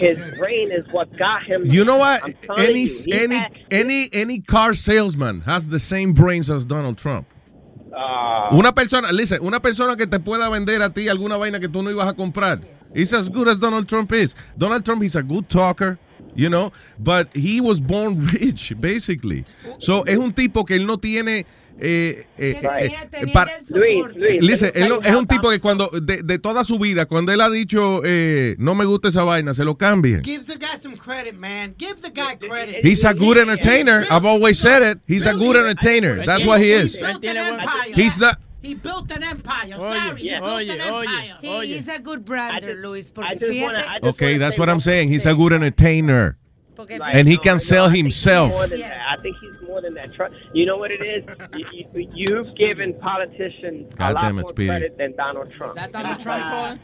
His 0.00 0.38
brain 0.38 0.72
is 0.72 0.90
what 0.92 1.14
got 1.18 1.42
him. 1.44 1.66
You 1.66 1.84
know 1.84 1.98
what? 1.98 2.22
Any 2.56 2.80
you, 2.84 3.04
any 3.12 3.34
had- 3.36 3.60
any 3.70 4.08
any 4.12 4.40
car 4.40 4.74
salesman 4.74 5.42
has 5.42 5.68
the 5.68 5.78
same 5.78 6.12
brains 6.14 6.48
as 6.50 6.64
Donald 6.64 6.96
Trump. 6.96 7.26
Ah. 7.94 8.48
Una 8.52 8.72
persona, 8.72 9.12
listen, 9.12 9.40
una 9.42 9.60
persona 9.60 9.96
que 9.96 10.06
te 10.06 10.18
pueda 10.18 10.48
vender 10.50 10.80
a 10.80 10.88
ti 10.90 11.08
alguna 11.08 11.36
vaina 11.36 11.60
que 11.60 11.68
tú 11.68 11.82
no 11.82 11.90
ibas 11.90 12.08
a 12.08 12.14
comprar. 12.14 12.62
He's 12.94 13.12
as 13.12 13.28
good 13.28 13.46
as 13.48 13.58
Donald 13.58 13.88
Trump 13.88 14.12
is. 14.12 14.34
Donald 14.56 14.84
Trump 14.84 15.02
is 15.02 15.16
a 15.16 15.22
good 15.22 15.48
talker, 15.48 15.98
you 16.34 16.48
know, 16.48 16.72
but 16.98 17.28
he 17.36 17.60
was 17.60 17.78
born 17.80 18.26
rich, 18.32 18.72
basically. 18.80 19.44
So 19.80 20.02
es 20.02 20.18
un 20.18 20.32
tipo 20.32 20.64
que 20.64 20.76
él 20.76 20.86
no 20.86 20.96
tiene 20.96 21.44
eh, 21.80 22.26
eh, 22.38 22.60
eh, 23.12 23.26
para- 23.32 23.50
Luis, 23.70 24.40
Listen, 24.42 24.72
él 24.74 24.92
es 25.02 25.14
un 25.14 25.26
tipo 25.26 25.50
que 25.50 25.60
cuando 25.60 25.88
de, 25.88 26.22
de 26.22 26.38
toda 26.38 26.64
su 26.64 26.78
vida, 26.78 27.06
cuando 27.06 27.32
él 27.32 27.40
ha 27.40 27.50
dicho 27.50 28.02
eh, 28.04 28.54
no 28.58 28.74
me 28.74 28.84
gusta 28.84 29.08
esa 29.08 29.22
vaina, 29.24 29.54
se 29.54 29.64
lo 29.64 29.76
cambian. 29.76 30.22
Give 30.22 30.44
the 30.44 30.56
guy 30.58 30.78
some 30.82 30.96
credit, 30.96 31.34
man. 31.34 31.74
Give 31.78 31.96
the 32.00 32.10
guy 32.10 32.36
credit. 32.36 32.84
He's 32.84 33.04
a 33.04 33.12
good 33.14 33.36
entertainer. 33.38 34.04
I've 34.10 34.26
always 34.26 34.58
said 34.58 34.82
it. 34.82 34.98
He's 35.06 35.26
a 35.26 35.34
good 35.34 35.56
entertainer. 35.56 36.24
That's 36.24 36.44
what 36.44 36.60
he 36.60 36.72
is. 36.72 36.98
He's 37.94 38.18
not. 38.18 38.38
He 38.62 38.74
built 38.74 39.10
an 39.10 39.22
empire. 39.22 39.74
He 40.18 40.28
built 40.30 40.42
oye, 40.44 40.68
an 40.68 40.80
oye, 40.82 41.06
empire. 41.08 41.38
oye. 41.48 41.66
He's 41.66 41.88
a 41.88 41.98
good 41.98 42.26
brander, 42.26 42.74
Luis, 42.74 43.10
porque 43.10 43.38
fíjate... 43.40 43.62
wanna- 43.62 43.84
Okay, 44.02 44.36
that's 44.36 44.58
what 44.58 44.68
I'm 44.68 44.80
saying. 44.80 45.08
He's 45.08 45.24
a 45.24 45.32
good 45.34 45.54
entertainer. 45.54 46.36
Right. 46.88 47.14
And 47.14 47.28
he 47.28 47.34
No, 47.36 47.40
can 47.42 47.54
no, 47.54 47.58
sell 47.58 47.84
I 47.84 47.92
think 47.92 48.06
he's 48.06 48.24
himself. 48.24 48.70
that. 48.70 49.06
I 49.10 49.16
think 49.22 49.36
he's 49.38 49.62
more 49.68 49.80
than 49.80 49.94
that. 49.94 50.10
You 50.54 50.66
know 50.66 50.76
what 50.76 50.90
it 50.90 51.02
is? 51.02 51.24
You, 51.54 51.66
you, 51.94 52.08
you've 52.14 52.54
given 52.54 52.94
politicians 53.00 53.92
a 53.94 53.96
God 53.96 54.14
lot 54.14 54.22
damn 54.22 54.38
it, 54.38 54.42
more 54.42 54.50
Speedy. 54.50 54.68
credit 54.68 54.98
than 54.98 55.14
Donald 55.16 55.52
Trump. 55.56 55.76
That 55.76 55.92
Donald 55.92 56.18
Trump 56.20 56.80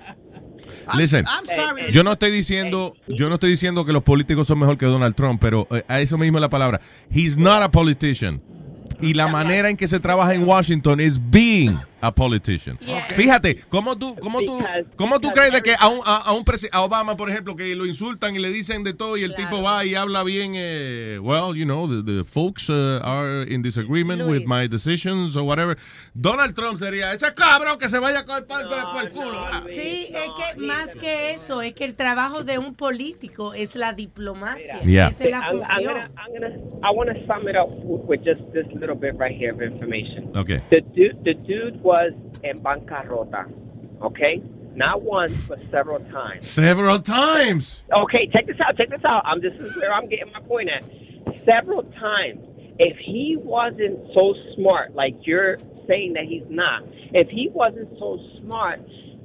Listen, 0.96 1.24
I'm 1.28 1.44
sorry. 1.46 1.90
yo 1.92 2.02
no 2.02 2.12
estoy 2.12 2.30
diciendo, 2.30 2.94
yo 3.08 3.28
no 3.28 3.34
estoy 3.36 3.50
diciendo 3.50 3.84
que 3.84 3.92
los 3.92 4.02
políticos 4.02 4.46
son 4.46 4.58
mejor 4.58 4.78
que 4.78 4.86
Donald 4.86 5.14
Trump, 5.14 5.40
pero 5.40 5.66
eh, 5.70 5.82
a 5.88 6.00
eso 6.00 6.16
mismo 6.18 6.38
es 6.38 6.42
la 6.42 6.48
palabra. 6.50 6.80
He's 7.10 7.36
not 7.36 7.62
a 7.62 7.70
politician. 7.70 8.40
Y 9.00 9.12
la 9.14 9.28
manera 9.28 9.68
en 9.68 9.76
que 9.76 9.86
se 9.88 10.00
trabaja 10.00 10.34
en 10.34 10.44
Washington 10.44 11.00
es 11.00 11.18
being 11.30 11.76
a 12.00 12.14
politician. 12.14 12.78
Fíjate, 13.14 13.64
¿cómo 13.68 13.96
tú, 13.96 14.14
cómo 14.16 14.40
tú, 14.40 14.58
cómo 14.96 15.18
tú 15.18 15.30
crees 15.30 15.52
de 15.52 15.62
que 15.62 15.74
a, 15.78 15.88
un, 15.88 16.00
a, 16.04 16.16
a 16.18 16.32
un 16.32 16.44
presi- 16.44 16.68
a 16.72 16.82
Obama, 16.82 17.16
por 17.16 17.30
ejemplo, 17.30 17.56
que 17.56 17.74
lo 17.74 17.86
insultan 17.86 18.36
y 18.36 18.38
le 18.38 18.50
dicen 18.50 18.84
de 18.84 18.92
todo 18.92 19.16
y 19.16 19.24
el 19.24 19.34
tipo 19.34 19.62
va 19.62 19.84
y 19.84 19.94
habla 19.94 20.22
bien, 20.22 20.52
eh, 20.54 21.18
well, 21.20 21.54
you 21.56 21.64
know, 21.64 21.86
the, 21.88 22.02
the 22.02 22.24
folks 22.24 22.68
uh, 22.68 23.00
are 23.02 23.44
in 23.48 23.62
disagreement 23.62 24.22
with 24.26 24.44
my 24.46 24.68
decisions 24.68 25.36
or 25.36 25.42
whatever. 25.44 25.76
Donald 26.14 26.54
Trump 26.54 26.78
sería 26.78 27.12
ese 27.12 27.32
cabrón 27.32 27.78
que 27.78 27.88
se 27.88 27.98
vaya 27.98 28.24
con 28.24 28.36
el, 28.36 28.44
por 28.44 28.58
el 29.02 29.10
culo. 29.10 29.38
Ah. 29.38 29.62
Sí, 29.66 30.08
es 30.10 30.30
que 30.36 30.60
más 30.60 30.94
que 30.96 31.32
eso, 31.32 31.62
es 31.62 31.72
que 31.74 31.84
el 31.84 31.94
trabajo 31.94 32.44
de 32.44 32.58
un 32.58 32.74
político 32.74 33.54
es 33.54 33.74
la 33.74 33.92
diplomacia. 33.92 34.80
Yeah. 34.82 35.08
Esa 35.08 35.24
es 35.24 35.30
la 35.30 35.38
I'm, 35.38 35.56
I'm 35.56 35.64
función. 35.64 35.92
gonna, 35.92 36.10
I'm 36.16 36.32
gonna, 36.32 36.54
I 36.82 36.94
want 36.94 37.10
to 37.10 37.26
sum 37.26 37.48
it 37.48 37.56
up 37.56 37.68
with 37.84 38.20
just 38.24 38.40
this 38.52 38.66
little 38.78 38.96
bit 38.96 39.14
right 39.18 39.34
here 39.34 39.52
of 39.52 39.62
information. 39.62 40.30
Okay. 40.36 40.62
The 40.70 40.82
dude, 40.94 41.24
the 41.24 41.34
dude 41.34 41.82
was 41.86 42.12
in 42.42 42.60
bancarrota, 42.60 43.48
okay? 44.02 44.42
Not 44.74 45.02
once, 45.02 45.32
but 45.48 45.60
several 45.70 46.00
times. 46.10 46.44
Several 46.44 46.98
times. 46.98 47.84
Okay, 47.96 48.28
check 48.32 48.48
this 48.48 48.56
out. 48.60 48.76
Check 48.76 48.90
this 48.90 49.04
out. 49.04 49.22
I'm 49.24 49.40
just 49.40 49.56
this 49.58 49.70
is 49.70 49.76
where 49.76 49.94
I'm 49.94 50.08
getting 50.08 50.32
my 50.32 50.40
point 50.40 50.68
at. 50.68 50.82
Several 51.44 51.84
times. 51.84 52.40
If 52.78 52.98
he 52.98 53.38
wasn't 53.38 53.98
so 54.12 54.34
smart, 54.54 54.94
like 54.94 55.14
you're 55.22 55.58
saying 55.88 56.12
that 56.14 56.24
he's 56.24 56.44
not, 56.50 56.82
if 57.14 57.28
he 57.28 57.48
wasn't 57.54 57.88
so 57.98 58.18
smart, 58.40 58.80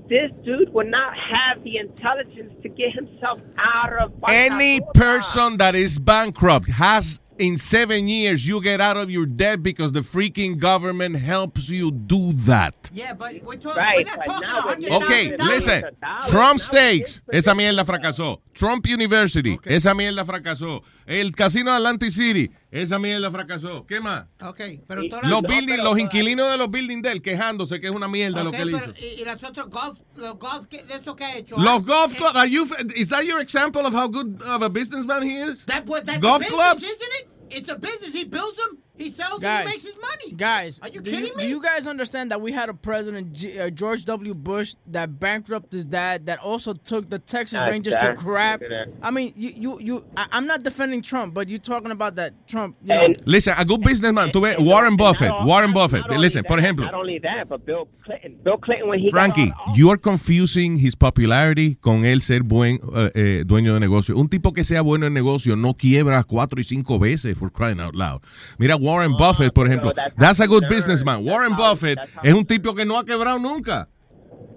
this 0.08 0.32
dude 0.46 0.72
would 0.74 0.88
not 0.88 1.14
have 1.16 1.64
the 1.64 1.78
intelligence 1.78 2.54
to 2.62 2.70
get 2.70 2.94
himself 2.94 3.40
out 3.58 3.92
of 3.94 4.14
Any 4.30 4.80
person 4.94 5.58
that 5.58 5.76
is 5.76 6.00
bankrupt 6.00 6.70
has 6.70 7.20
in 7.42 7.58
seven 7.58 8.08
years 8.08 8.46
you 8.48 8.62
get 8.62 8.80
out 8.80 8.98
of 8.98 9.10
your 9.10 9.26
debt 9.26 9.62
because 9.64 9.92
the 9.92 10.02
freaking 10.02 10.58
government 10.60 11.16
helps 11.18 11.70
you 11.70 11.92
do 11.92 12.34
that. 12.46 12.74
Yeah, 12.94 13.14
but 13.14 13.42
we're, 13.44 13.56
talk- 13.58 13.76
Right, 13.78 13.98
we're 13.98 14.04
not 14.06 14.18
but 14.18 14.26
talking 14.26 14.50
about 14.50 14.84
a 14.84 14.94
Ok, 14.96 15.38
thousand 15.38 15.48
listen. 15.48 15.82
dollars. 16.02 16.28
Trump 16.30 16.60
Steaks, 16.60 17.22
esa 17.32 17.54
mierda 17.56 17.84
fracasó. 17.86 18.42
Trump 18.54 18.86
University, 18.88 19.58
esa 19.66 19.94
mierda 19.96 20.24
fracasó. 20.26 20.84
El 21.08 21.32
casino 21.34 21.72
de 21.72 21.78
Atlantic 21.78 22.12
City, 22.12 22.52
esa 22.70 23.00
mierda 23.00 23.32
fracasó. 23.32 23.86
¿Qué 23.88 24.00
más? 24.00 24.26
Ok, 24.42 24.62
pero 24.88 25.02
todas 25.10 25.24
Los 25.30 25.42
las- 25.42 25.52
building, 25.52 25.78
los 25.84 26.00
inquilinos 26.00 26.50
de 26.52 26.58
los 26.58 26.70
buildings 26.70 27.02
de 27.02 27.12
él 27.12 27.22
quejándose 27.22 27.80
que 27.82 27.88
es 27.88 27.94
una 27.94 28.08
mierda 28.08 28.44
lo 28.44 28.50
Ok, 28.52 28.56
que 28.58 28.62
él 28.62 28.72
pero, 28.80 28.94
hizo. 28.94 29.06
y, 29.16 29.22
y 29.22 29.26
los 29.26 29.44
otros 29.44 29.70
golf, 29.70 30.00
los 30.16 30.38
golf 30.38 30.68
que, 30.68 30.84
de 30.84 30.94
eso 30.96 31.16
que 31.16 31.24
ha 31.26 31.38
hecho. 31.38 31.58
Los 31.58 31.80
ah, 31.82 31.84
golf 31.86 32.14
eh, 32.14 32.18
clubs, 32.18 32.36
are 32.36 32.50
you, 32.50 32.68
is 32.96 33.08
that 33.10 33.24
your 33.24 33.40
example 33.42 33.86
of 33.86 33.94
how 33.94 34.08
good 34.08 34.42
of 34.44 34.62
a 34.62 34.70
businessman 34.70 35.24
he 35.24 35.38
is? 35.42 35.66
That, 35.66 35.86
what, 35.86 36.06
that's 36.06 36.20
golf 36.20 36.38
a 36.38 36.40
business, 36.40 36.56
clubs? 36.56 36.84
isn't 36.84 37.14
it? 37.22 37.28
It's 37.52 37.70
a 37.70 37.76
business. 37.76 38.14
He 38.14 38.24
builds 38.24 38.58
them, 38.58 38.80
he 39.02 39.12
sells 39.12 39.40
them, 39.40 39.42
Guys, 39.42 39.60
he 39.60 39.66
makes 39.72 39.84
his 39.84 39.96
money. 39.96 40.32
Guys, 40.36 40.80
Are 40.82 40.90
you 40.90 41.02
kidding 41.02 41.26
you, 41.32 41.36
me? 41.36 41.44
Do 41.44 41.50
you 41.50 41.62
guys 41.62 41.88
understand 41.88 42.32
that 42.32 42.40
we 42.42 42.52
had 42.52 42.70
a 42.70 42.74
president, 42.74 43.34
G, 43.34 43.60
uh, 43.60 43.70
George 43.70 44.06
W. 44.06 44.34
Bush, 44.34 44.76
that 44.88 45.20
bankrupted 45.20 45.74
his 45.74 45.86
dad, 45.86 46.26
that 46.28 46.40
also 46.40 46.74
took 46.74 47.10
the 47.10 47.20
Texas 47.20 47.58
That's 47.60 47.72
Rangers 47.72 47.94
to 47.96 48.00
that. 48.02 48.18
crap? 48.18 48.62
Look 48.62 48.72
at 48.72 48.88
that. 48.88 48.94
I 49.02 49.12
mean, 49.12 49.34
you, 49.36 49.50
you, 49.56 49.80
you. 49.80 50.06
I, 50.16 50.28
I'm 50.32 50.46
not 50.46 50.64
defending 50.64 51.02
Trump, 51.02 51.34
but 51.34 51.50
you're 51.50 51.60
talking 51.60 51.92
about 51.92 52.16
that 52.16 52.34
Trump. 52.48 52.78
You 52.84 52.94
know, 52.94 53.14
Listen, 53.26 53.56
a 53.58 53.66
good 53.66 53.82
businessman, 53.82 54.30
tú 54.32 54.42
ves, 54.42 54.58
Warren 54.60 54.96
Buffett, 54.96 55.32
Warren 55.44 55.74
Buffett, 55.74 56.08
listen, 56.10 56.44
por 56.44 56.58
ejemplo, 56.60 56.86
Not 56.86 56.94
only 56.94 57.20
that, 57.20 57.48
but 57.50 57.66
Bill 57.66 57.88
Clinton. 58.04 58.38
Bill 58.44 58.58
Clinton, 58.58 58.88
when 58.90 59.00
he 59.00 59.10
Frankie, 59.10 59.50
got 59.50 59.76
you 59.78 59.90
are 59.90 59.98
confusing 59.98 60.78
his 60.78 60.96
popularity 60.96 61.76
con 61.82 62.06
él 62.06 62.22
ser 62.22 62.44
buen 62.44 62.80
eh, 62.96 63.12
eh, 63.16 63.44
dueño 63.46 63.74
de 63.74 63.80
negocio. 63.80 64.16
Un 64.18 64.30
tipo 64.30 64.54
que 64.54 64.64
sea 64.64 64.82
bueno 64.82 65.08
en 65.08 65.14
negocio 65.14 65.56
no 65.56 65.74
quiebra 65.76 66.24
cuatro 66.24 66.60
y 66.60 66.64
cinco 66.64 67.00
veces 67.00 67.38
for 67.38 67.52
crying 67.52 67.80
out 67.80 67.96
loud. 67.96 68.22
Mira 68.60 68.76
Warren 68.76 68.91
Buffett, 69.18 69.54
por 69.54 69.66
ah, 69.66 69.70
ejemplo. 69.70 69.94
That's 70.18 70.40
a 70.40 70.48
good 70.48 70.68
businessman. 70.68 71.26
Warren 71.26 71.56
Buffett 71.56 72.00
es 72.24 72.34
un 72.34 72.46
tipo 72.46 72.74
que 72.74 72.86
no 72.86 72.98
ha 72.98 73.06
quebrado 73.06 73.40
nunca. 73.40 73.88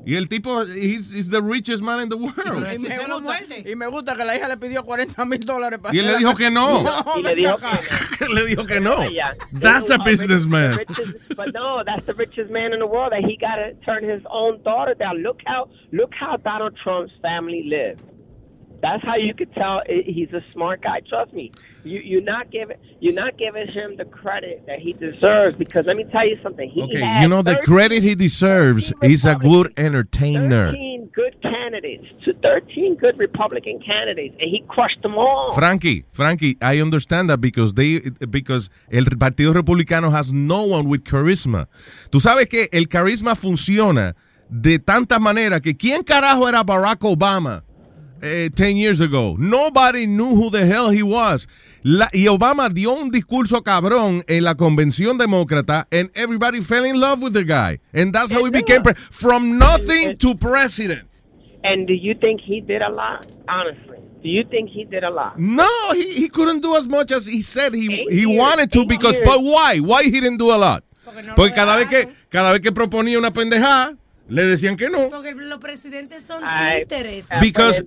Y 0.06 0.16
el 0.16 0.28
tipo, 0.28 0.65
he's, 0.66 1.12
he's 1.12 1.31
the 1.31 1.40
richest 1.40 1.82
man 1.82 2.01
in 2.01 2.09
the 2.11 2.16
world. 2.16 2.66
y, 2.73 2.78
me 2.78 2.98
gusta, 2.98 3.70
y 3.70 3.74
me 3.74 3.86
gusta 3.86 4.15
que 4.15 4.24
la 4.24 4.36
hija 4.36 4.48
le 4.48 4.56
pidió 4.59 4.85
40 4.85 5.24
mil 5.24 5.40
dólares 5.40 5.78
para 5.81 5.94
Y 5.94 5.98
él 5.98 6.06
le 6.06 6.19
dijo 6.19 6.35
que 6.35 6.51
no. 6.51 6.85
Y 7.16 7.23
le 7.23 7.28
ven 7.31 7.36
dijo 7.36 7.55
acá. 7.55 7.81
le 8.28 8.47
dijo 8.47 8.66
que 8.66 8.81
no. 8.81 8.97
That's 9.59 9.90
a 9.90 9.94
He 9.94 9.98
was 9.98 10.05
businessman. 10.05 10.81
but 11.36 11.55
no, 11.55 11.82
that's 11.85 12.05
the 12.06 12.15
richest 12.15 12.51
man 12.51 12.74
in 12.74 12.81
the 12.81 12.86
world. 12.86 13.12
That 13.12 13.24
he 13.24 13.39
got 13.39 13.56
to 13.56 13.73
turn 13.85 14.05
his 14.05 14.23
own 14.31 14.62
daughter 14.62 14.94
down. 14.94 15.23
Look 15.23 15.40
how 15.47 15.69
look 15.93 16.12
how 16.12 16.36
Donald 16.36 16.77
Trump's 16.82 17.12
family 17.23 17.65
lived. 17.66 18.02
That's 18.85 19.02
how 19.02 19.16
you 19.16 19.32
could 19.32 19.51
tell 19.55 19.81
he's 19.86 20.31
a 20.35 20.43
smart 20.52 20.82
guy. 20.82 21.01
Trust 21.09 21.32
me. 21.32 21.51
You 21.85 22.01
you're 22.05 22.28
not 22.35 22.51
giving 22.51 22.77
you're 23.01 23.15
not 23.15 23.39
giving 23.39 23.66
him 23.66 23.97
the 23.97 24.05
credit 24.05 24.65
that 24.66 24.78
he 24.78 24.93
deserves 24.93 25.56
because 25.56 25.86
let 25.86 25.97
me 25.97 26.05
tell 26.12 26.28
you 26.28 26.36
something. 26.43 26.69
He 26.69 26.82
Okay, 26.82 27.23
you 27.23 27.28
know 27.28 27.40
the 27.40 27.55
13 27.55 27.65
credit 27.65 28.02
he 28.02 28.15
deserves. 28.15 28.93
He's 29.01 29.24
a 29.24 29.36
good 29.36 29.73
entertainer. 29.78 30.73
13 30.73 31.11
good 31.15 31.35
candidates, 31.40 32.05
to 32.27 32.35
13 32.43 32.97
good 32.97 33.19
Republican 33.19 33.81
candidates, 33.81 34.36
and 34.39 34.51
he 34.51 34.62
crushed 34.69 35.01
them 35.01 35.16
all. 35.16 35.55
Frankie, 35.55 36.05
Frankie, 36.12 36.59
I 36.61 36.82
understand 36.82 37.31
that 37.31 37.40
because 37.40 37.73
they 37.73 38.01
because 38.28 38.69
el 38.93 39.05
Partido 39.05 39.55
Republicano 39.55 40.11
has 40.12 40.31
no 40.31 40.62
one 40.65 40.90
with 40.90 41.05
charisma. 41.05 41.69
Tú 42.11 42.20
sabes 42.20 42.51
que 42.51 42.69
el 42.70 42.89
carisma 42.89 43.35
funciona 43.35 44.15
de 44.51 44.78
tantas 44.78 45.23
maneras 45.23 45.62
que 45.62 45.74
quién 45.74 46.02
carajo 46.02 46.47
era 46.47 46.62
Barack 46.62 47.02
Obama 47.05 47.62
eh, 48.23 48.49
10 48.55 48.77
years 48.77 49.01
ago. 49.01 49.36
Nobody 49.39 50.07
knew 50.07 50.35
who 50.35 50.51
the 50.51 50.66
hell 50.66 50.91
he 50.91 51.03
was. 51.03 51.47
La- 51.82 52.09
y 52.15 52.27
Obama 52.28 52.69
dio 52.73 52.93
un 52.95 53.11
discurso 53.11 53.62
cabrón 53.62 54.24
en 54.27 54.45
la 54.45 54.55
convención 54.55 55.19
demócrata 55.19 55.86
and 55.93 56.11
everybody 56.15 56.61
fell 56.62 56.85
in 56.85 56.99
love 56.99 57.20
with 57.23 57.35
the 57.35 57.45
guy. 57.45 57.78
And 57.93 58.12
that's 58.12 58.32
how 58.32 58.45
he 58.45 58.51
became 58.51 58.82
pre- 58.82 58.95
from 58.95 59.59
nothing 59.59 60.16
to 60.19 60.35
president. 60.35 61.09
And 61.62 61.86
do 61.86 61.93
you 61.95 62.15
think 62.15 62.41
he 62.41 62.61
did 62.61 62.82
a 62.82 62.91
lot? 62.91 63.27
Honestly, 63.49 63.99
do 64.23 64.28
you 64.28 64.45
think 64.51 64.70
he 64.70 64.85
did 64.85 65.05
a 65.05 65.11
lot? 65.11 65.39
No, 65.39 65.69
he, 65.93 66.12
he 66.12 66.28
couldn't 66.28 66.61
do 66.61 66.77
as 66.77 66.86
much 66.89 67.11
as 67.11 67.27
he 67.27 67.43
said 67.43 67.74
he, 67.74 67.93
Eight 67.93 68.11
he 68.12 68.20
years, 68.20 68.39
wanted 68.39 68.73
to 68.73 68.85
because 68.86 69.15
years. 69.15 69.27
but 69.27 69.41
why? 69.43 69.78
Why 69.78 70.03
he 70.05 70.11
didn't 70.12 70.39
do 70.39 70.51
a 70.51 70.57
lot? 70.57 70.85
Porque 71.36 71.55
cada 71.55 71.77
vez 71.77 71.89
que 71.89 72.09
cada 72.31 72.53
vez 72.53 72.61
que 72.61 72.73
proponía 72.73 73.19
una 73.19 73.31
pendejada 73.31 73.97
le 74.29 74.43
decían 74.47 74.77
que 74.77 74.89
no. 74.89 75.11
Porque 75.11 75.35
los 75.35 75.59
presidentes 75.59 76.23
son 76.25 76.43
títeres. 76.43 77.29
Because 77.41 77.83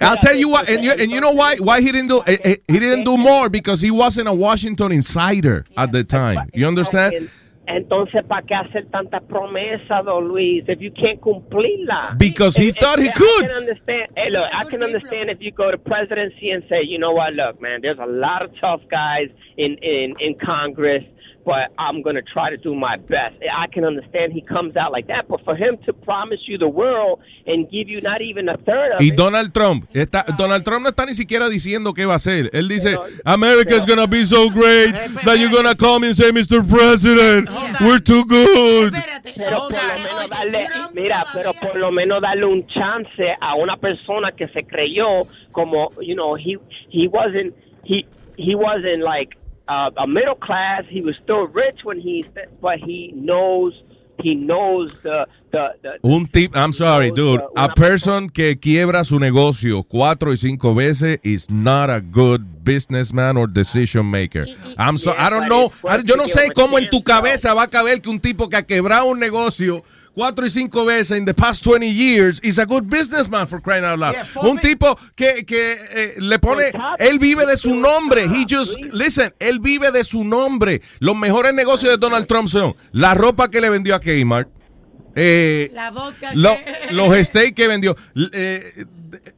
I'll 0.00 0.16
tell 0.18 0.36
you 0.36 0.48
what, 0.48 0.68
and 0.70 0.84
you, 0.84 0.92
and 0.92 1.10
you 1.10 1.20
know 1.20 1.32
why 1.32 1.56
why 1.56 1.80
he 1.80 1.90
didn't 1.92 2.08
do 2.08 2.22
eh, 2.26 2.36
eh, 2.44 2.56
he 2.68 2.78
didn't 2.78 3.04
do 3.04 3.16
more 3.16 3.48
because 3.48 3.80
he 3.80 3.90
wasn't 3.90 4.28
a 4.28 4.32
Washington 4.34 4.92
insider 4.92 5.64
at 5.76 5.92
the 5.92 6.04
time. 6.04 6.48
You 6.54 6.66
understand? 6.68 7.28
Entonces, 7.68 8.24
¿para 8.28 8.42
qué 8.42 8.54
hacer 8.56 8.90
tantas 8.90 9.22
promesas, 9.28 10.04
don 10.04 10.26
Luis, 10.28 10.64
if 10.66 10.80
you 10.80 10.90
can't 10.90 11.20
cumplirla? 11.20 12.18
Because 12.18 12.56
he 12.56 12.68
If- 12.70 12.76
thought 12.76 12.98
he 12.98 13.06
if- 13.06 13.14
could. 13.14 13.44
I 13.44 13.46
can 13.48 13.56
understand. 13.56 14.06
Hey, 14.16 14.30
look, 14.30 14.48
I 14.52 14.64
can 14.64 14.82
understand 14.82 15.30
if 15.30 15.38
you 15.40 15.52
go 15.52 15.70
to 15.70 15.78
presidency 15.78 16.50
and 16.50 16.64
say, 16.68 16.82
you 16.84 16.98
know 16.98 17.12
what, 17.12 17.34
look, 17.34 17.62
man, 17.62 17.78
there's 17.80 18.00
a 18.00 18.06
lot 18.06 18.42
of 18.42 18.50
tough 18.60 18.80
guys 18.90 19.28
in 19.56 19.76
in 19.80 20.14
in 20.18 20.34
Congress, 20.44 21.04
but 21.44 21.72
I'm 21.78 22.02
going 22.02 22.16
to 22.16 22.22
try 22.22 22.50
to 22.50 22.56
do 22.56 22.74
my 22.74 22.96
best. 22.96 23.36
I 23.42 23.66
can 23.66 23.84
understand 23.84 24.32
he 24.32 24.42
comes 24.42 24.76
out 24.76 24.92
like 24.92 25.08
that, 25.08 25.28
but 25.28 25.44
for 25.44 25.56
him 25.56 25.78
to 25.86 25.92
promise 25.92 26.40
you 26.46 26.58
the 26.58 26.68
world 26.68 27.20
and 27.46 27.70
give 27.70 27.88
you 27.88 28.00
not 28.00 28.20
even 28.22 28.48
a 28.48 28.56
third 28.58 28.92
of 28.92 29.00
Y 29.00 29.06
it, 29.06 29.16
Donald 29.16 29.52
Trump, 29.52 29.88
está, 29.92 30.24
Donald 30.36 30.64
Trump 30.64 30.84
no 30.84 30.90
está 30.90 31.06
ni 31.06 31.14
siquiera 31.14 31.48
diciendo 31.48 31.92
qué 31.94 32.06
va 32.06 32.14
a 32.14 32.16
hacer. 32.16 32.50
Él 32.52 32.68
dice, 32.68 32.96
America 33.24 33.74
is 33.74 33.84
gonna 33.84 34.06
be 34.06 34.24
so 34.24 34.48
great 34.50 34.92
that 35.24 35.38
you're 35.38 35.50
gonna 35.50 35.74
come 35.74 36.04
and 36.04 36.16
say, 36.16 36.30
Mr. 36.30 36.62
President, 36.68 37.48
we're 37.80 37.98
too 37.98 38.24
good. 38.26 38.94
Pero 39.34 39.68
por 39.68 39.72
lo 39.72 39.98
menos 39.98 40.30
darle, 40.30 40.68
mira, 40.94 41.24
pero 41.32 41.52
por 41.54 41.76
lo 41.76 41.90
menos 41.90 42.22
darle 42.22 42.46
un 42.46 42.66
chance 42.68 43.36
a 43.40 43.54
una 43.56 43.76
persona 43.76 44.32
que 44.32 44.48
se 44.48 44.62
creyó 44.64 45.26
como, 45.52 45.90
you 46.00 46.14
know, 46.14 46.34
he 46.36 46.56
he 46.90 47.08
wasn't 47.08 47.54
he 47.84 48.06
he 48.36 48.54
wasn't 48.54 49.02
like 49.02 49.36
uh, 49.72 49.90
a 50.04 50.06
middle 50.06 50.34
class. 50.36 50.82
He 50.88 51.00
was 51.02 51.14
still 51.24 51.46
rich 51.62 51.80
when 51.84 51.98
he, 52.00 52.24
but 52.60 52.78
he 52.78 53.12
knows 53.14 53.72
he 54.22 54.34
knows 54.34 54.92
the 55.02 55.26
the, 55.50 55.64
the 55.82 55.90
Un 56.08 56.26
tip, 56.26 56.54
I'm 56.54 56.72
sorry, 56.72 57.10
dude. 57.10 57.40
A 57.56 57.68
person 57.74 58.28
que 58.30 58.56
quiebra 58.56 59.04
su 59.04 59.18
negocio 59.18 59.82
cuatro 59.82 60.32
y 60.32 60.36
cinco 60.36 60.74
veces 60.74 61.18
is 61.24 61.50
not 61.50 61.90
a 61.90 62.00
good 62.00 62.64
businessman 62.64 63.36
or 63.36 63.46
decision 63.48 64.06
maker. 64.10 64.46
I'm 64.78 64.96
so, 64.98 65.12
I 65.16 65.28
don't 65.30 65.48
know. 65.48 65.72
I- 65.88 66.02
yo 66.04 66.14
no 66.16 66.28
sé 66.28 66.50
cómo 66.54 66.78
en 66.78 66.88
tu 66.90 67.02
cabeza 67.02 67.54
va 67.54 67.64
a 67.64 67.68
caber 67.68 68.00
que 68.00 68.10
un 68.10 68.20
tipo 68.20 68.48
que 68.48 68.56
ha 68.56 68.62
quebrado 68.66 69.06
un 69.06 69.18
negocio 69.18 69.82
cuatro 70.14 70.46
y 70.46 70.50
cinco 70.50 70.84
veces 70.84 71.18
in 71.18 71.24
the 71.24 71.34
past 71.34 71.64
20 71.64 71.86
years 71.88 72.40
is 72.42 72.58
a 72.58 72.64
good 72.64 72.88
businessman 72.88 73.46
for 73.46 73.60
crying 73.60 73.84
out 73.84 73.98
loud. 73.98 74.14
un 74.42 74.58
tipo 74.58 74.96
que, 75.14 75.44
que 75.44 75.76
eh, 75.90 76.14
le 76.18 76.38
pone, 76.38 76.72
él 76.98 77.18
vive 77.18 77.46
de 77.46 77.56
su 77.56 77.74
nombre. 77.74 78.24
He 78.24 78.44
just, 78.48 78.78
listen, 78.92 79.32
él 79.38 79.58
vive 79.60 79.90
de 79.90 80.04
su 80.04 80.24
nombre. 80.24 80.80
Los 80.98 81.16
mejores 81.16 81.54
negocios 81.54 81.92
de 81.92 81.96
Donald 81.98 82.26
Trump 82.26 82.48
son 82.48 82.74
la 82.92 83.14
ropa 83.14 83.50
que 83.50 83.60
le 83.60 83.70
vendió 83.70 83.94
a 83.94 84.00
Kmart. 84.00 84.48
Eh, 85.14 85.70
La 85.72 85.90
boca 85.90 86.30
lo- 86.34 86.56
los 86.90 87.14
steaks 87.26 87.54
que 87.54 87.68
vendió. 87.68 87.96
Eh, 88.32 88.84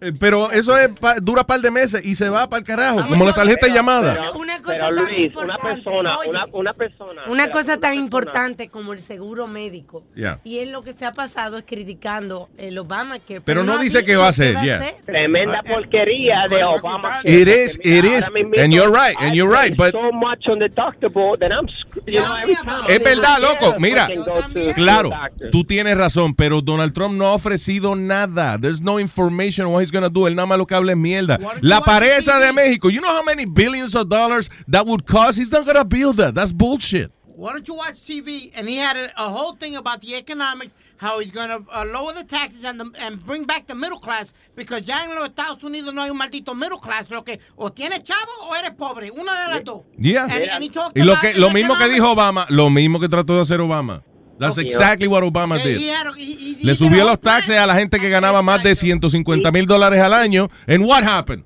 eh, 0.01 0.13
pero 0.21 0.51
eso 0.53 0.77
es 0.79 0.89
pa- 1.01 1.17
dura 1.21 1.45
par 1.45 1.61
de 1.61 1.71
meses 1.71 2.05
y 2.05 2.15
se 2.15 2.29
va 2.29 2.49
para 2.49 2.61
el 2.61 2.65
carajo, 2.67 3.05
como 3.09 3.25
la 3.25 3.33
tarjeta 3.33 3.67
de 3.67 3.73
llamada. 3.73 4.31
Pero 4.67 4.91
Luis, 4.93 5.35
una 5.37 5.57
persona, 5.57 6.17
una, 6.29 6.47
una 6.53 6.73
persona. 6.73 7.23
Una 7.27 7.49
cosa 7.51 7.73
tan 7.73 7.81
persona- 7.81 7.95
importante 8.05 8.69
como 8.69 8.93
el 8.93 9.01
seguro 9.01 9.47
médico. 9.47 10.05
Yeah. 10.15 10.39
Y 10.45 10.61
él 10.61 10.71
lo 10.71 10.83
que 10.83 10.93
se 10.93 11.05
ha 11.05 11.13
pasado 11.13 11.59
es 11.59 11.65
criticando 11.67 12.49
el 12.57 12.79
Obamacare. 12.79 13.41
Pero 13.41 13.65
no 13.65 13.79
dice 13.79 14.05
qué 14.05 14.15
va 14.17 14.29
a 14.29 14.33
qué 14.33 14.43
hacer, 14.43 14.57
va 14.57 14.61
a 14.61 14.65
yeah. 14.65 14.77
hacer. 14.79 14.95
Tremenda 15.05 15.63
porquería 15.63 16.45
de 16.49 16.65
Obama. 16.65 17.21
It 17.25 17.49
is, 17.49 17.79
it 17.83 18.05
is, 18.05 18.31
and 18.59 18.73
you're 18.73 18.89
right, 18.91 19.17
and 19.19 19.35
you're 19.35 19.51
right, 19.53 19.77
but 19.77 19.93
so 19.93 20.13
much 20.13 20.47
on 20.49 20.61
deductible 20.61 21.37
that 21.41 21.51
I'm, 21.51 21.67
you 22.07 22.21
know, 22.21 22.37
every 22.37 22.55
time 22.55 22.85
es 22.89 23.03
verdad, 23.03 23.39
loco. 23.41 23.75
Mira, 23.81 24.09
claro, 24.75 25.11
the 25.11 25.17
doctor. 25.17 25.51
Tú 25.65 25.69
tienes 25.69 25.97
razón, 25.97 26.35
pero 26.35 26.61
Donald 26.61 26.93
Trump 26.93 27.15
no 27.15 27.27
ha 27.27 27.35
ofrecido 27.35 27.97
nada. 27.97 28.59
There's 28.59 28.81
no 28.81 28.99
information 29.01 29.66
on 29.66 29.73
what 29.73 29.82
he's 29.82 29.91
gonna 29.91 30.11
do. 30.11 30.27
Él 30.27 30.35
nada 30.35 30.47
más 30.47 30.59
lo 30.59 30.66
que 30.66 30.74
habla 30.74 30.93
es 30.93 30.99
mierda. 30.99 31.39
La 31.61 31.81
pared 31.81 32.19
esa 32.19 32.39
de 32.39 32.53
México, 32.53 32.91
you 32.91 33.01
know 33.01 33.11
how 33.11 33.24
many 33.24 33.45
billions 33.45 33.95
of 33.95 34.09
dollars 34.09 34.51
that 34.69 34.86
would 34.86 35.07
cost? 35.07 35.39
He's 35.39 35.51
not 35.51 35.66
gonna 35.66 35.85
build 35.85 36.16
that. 36.19 36.35
That's 36.35 36.53
bullshit. 36.53 37.11
Why 37.36 37.53
don't 37.53 37.66
you 37.66 37.74
watch 37.74 37.97
TV? 38.07 38.53
And 38.55 38.69
he 38.69 38.77
had 38.77 38.97
a, 38.97 39.11
a 39.16 39.28
whole 39.28 39.57
thing 39.57 39.74
about 39.74 40.01
the 40.03 40.15
economics, 40.15 40.73
how 40.99 41.19
he's 41.19 41.32
going 41.32 41.49
to 41.49 41.65
uh, 41.77 41.85
lower 41.85 42.12
the 42.12 42.23
taxes 42.23 42.65
and, 42.65 42.78
the, 42.78 42.89
and 43.01 43.24
bring 43.27 43.43
back 43.43 43.66
the 43.66 43.74
middle 43.74 43.99
class, 43.99 44.32
because 44.55 44.82
ya 44.82 45.03
en 45.03 45.16
los 45.16 45.31
Estados 45.31 45.61
Unidos 45.65 45.93
no 45.93 46.03
hay 46.03 46.11
un 46.11 46.19
maldito 46.19 46.55
middle 46.55 46.78
class, 46.78 47.11
lo 47.11 47.23
que 47.23 47.41
o 47.57 47.70
tienes 47.70 48.05
chavo 48.05 48.31
o 48.49 48.55
eres 48.55 48.70
pobre, 48.78 49.11
una 49.11 49.32
de 49.32 49.49
las 49.53 49.65
dos. 49.65 49.82
Yeah. 49.99 50.28
And, 50.31 50.49
and 50.49 50.62
he 50.62 50.69
talked 50.69 50.97
Y 50.97 51.03
lo 51.03 51.19
que 51.19 51.35
lo 51.35 51.51
mismo 51.51 51.77
que 51.77 51.89
dijo 51.89 52.09
Obama, 52.09 52.47
lo 52.51 52.70
mismo 52.70 53.01
que 53.01 53.09
trató 53.09 53.35
de 53.35 53.41
hacer 53.41 53.61
Obama. 53.61 54.05
That's 54.39 54.59
exactly 54.59 55.09
what 55.09 55.23
Obama 55.23 55.62
did. 55.62 55.78
Le 56.62 56.74
subió 56.74 57.05
los 57.05 57.20
taxes 57.20 57.56
a 57.56 57.66
la 57.66 57.74
gente 57.74 57.98
que 58.01 58.09
ganaba 58.09 58.43
más 58.43 58.62
de 58.62 58.74
150 58.74 59.51
mil 59.52 59.66
dólares 59.66 60.01
al 60.01 60.12
año. 60.12 60.48
And 60.66 60.85
what 60.85 61.05
happened? 61.05 61.44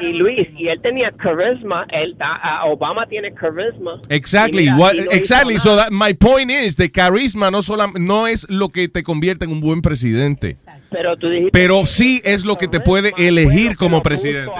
Y 0.00 0.12
Luis, 0.12 0.48
y 0.56 0.68
él 0.68 0.80
tenía 0.82 1.10
carisma, 1.12 1.86
él, 1.90 2.16
a 2.20 2.64
Obama 2.66 3.06
tiene 3.06 3.32
carisma. 3.32 4.00
Exactly. 4.08 4.64
Mira, 4.64 4.76
what, 4.76 4.94
exactly. 5.10 5.58
So 5.58 5.76
that, 5.76 5.90
my 5.90 6.12
point 6.12 6.50
is, 6.50 6.76
the 6.76 6.90
carisma 6.90 7.50
no, 7.50 7.62
sola, 7.62 7.90
no 7.98 8.26
es 8.26 8.46
lo 8.48 8.68
que 8.68 8.88
te 8.88 9.02
convierte 9.02 9.46
en 9.46 9.52
un 9.52 9.60
buen 9.60 9.82
presidente. 9.82 10.56
Pero 10.90 11.16
tú 11.16 11.28
dijiste 11.28 11.50
Pero 11.52 11.86
sí 11.86 12.20
es 12.24 12.44
lo 12.44 12.56
que 12.56 12.68
te 12.68 12.78
puede 12.80 13.12
elegir 13.18 13.76
como 13.76 14.02
presidente. 14.02 14.52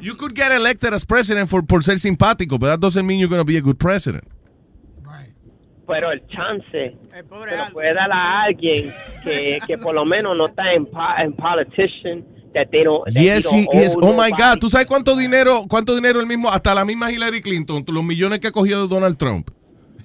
You 0.00 0.16
could 0.16 0.34
get 0.34 0.52
elected 0.52 0.94
as 0.94 1.04
president 1.04 1.48
for, 1.48 1.64
por 1.66 1.82
ser 1.82 1.98
simpático, 1.98 2.58
but 2.58 2.68
that 2.68 2.78
doesn't 2.78 3.04
mean 3.04 3.18
you're 3.18 3.28
going 3.28 3.40
to 3.40 3.44
be 3.44 3.56
a 3.56 3.60
good 3.60 3.78
president. 3.78 4.24
Pero 5.86 6.12
el 6.12 6.26
chance 6.28 6.96
se 7.10 7.22
lo 7.22 7.72
puede 7.72 7.94
dar 7.94 8.10
a 8.12 8.42
alguien 8.42 8.90
que, 9.24 9.58
que 9.66 9.78
por 9.78 9.94
lo 9.94 10.04
menos 10.04 10.36
no 10.36 10.46
está 10.46 10.72
en, 10.72 10.86
pa- 10.86 11.16
en 11.22 11.32
politician 11.32 12.24
that 12.54 12.68
they 12.70 12.84
don't 12.84 13.04
that 13.12 13.20
Yes, 13.22 13.46
he 13.52 13.60
he 13.60 13.64
don't 13.64 13.74
is. 13.86 13.96
owe 13.96 14.10
Oh 14.10 14.12
my. 14.16 14.30
God. 14.30 14.58
¿Tú 14.60 14.68
sabes 14.68 14.86
cuánto 14.86 15.16
dinero, 15.16 15.64
cuánto 15.68 15.94
dinero 15.94 16.20
el 16.20 16.26
mismo, 16.26 16.50
hasta 16.50 16.74
la 16.74 16.84
misma 16.84 17.10
Hillary 17.10 17.40
Clinton, 17.40 17.84
los 17.88 18.04
millones 18.04 18.40
que 18.40 18.48
ha 18.48 18.52
cogido 18.52 18.86
Donald 18.88 19.16
Trump? 19.16 19.48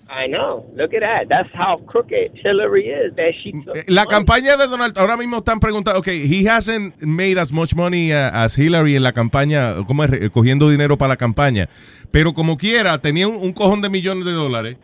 I 0.10 0.26
know. 0.30 0.66
Look 0.78 0.94
at 0.96 1.02
that. 1.02 1.28
That's 1.28 1.50
how 1.54 1.76
crooked 1.86 2.32
Hillary 2.42 2.88
is. 2.90 3.14
That 3.18 3.34
she 3.44 3.52
took 3.52 3.76
Eh, 3.76 3.84
La 3.88 4.06
money. 4.06 4.16
campaña 4.16 4.56
de 4.56 4.66
Donald 4.68 4.98
ahora 4.98 5.18
mismo 5.18 5.40
están 5.40 5.60
preguntando, 5.60 6.00
ok, 6.00 6.08
he 6.08 6.48
hasn't 6.50 6.96
made 7.02 7.38
as 7.38 7.52
much 7.52 7.76
money 7.76 8.14
uh, 8.14 8.30
as 8.34 8.58
Hillary 8.58 8.96
en 8.96 9.04
la 9.04 9.12
campaña, 9.12 9.76
como 9.86 10.06
es, 10.06 10.30
cogiendo 10.30 10.70
dinero 10.70 10.98
para 10.98 11.10
la 11.10 11.18
campaña, 11.18 11.68
pero 12.10 12.34
como 12.34 12.56
quiera, 12.56 12.98
tenía 13.00 13.28
un, 13.28 13.36
un 13.36 13.52
cojón 13.52 13.82
de 13.82 13.90
millones 13.90 14.24
de 14.24 14.32
dólares 14.32 14.78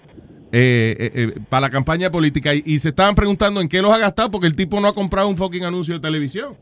eh, 0.56 0.96
eh, 1.00 1.12
eh, 1.36 1.40
para 1.50 1.62
la 1.62 1.70
campaña 1.72 2.12
política 2.12 2.54
y, 2.54 2.62
y 2.66 2.80
se 2.80 2.90
estaban 2.90 3.16
preguntando 3.16 3.60
en 3.60 3.68
qué 3.68 3.82
los 3.82 3.92
ha 3.92 3.98
gastado 3.98 4.30
porque 4.32 4.46
el 4.48 4.56
tipo 4.56 4.80
no 4.80 4.88
ha 4.88 4.94
comprado 4.94 5.28
un 5.28 5.36
fucking 5.36 5.64
anuncio 5.66 5.96
de 5.96 6.00
televisión. 6.00 6.56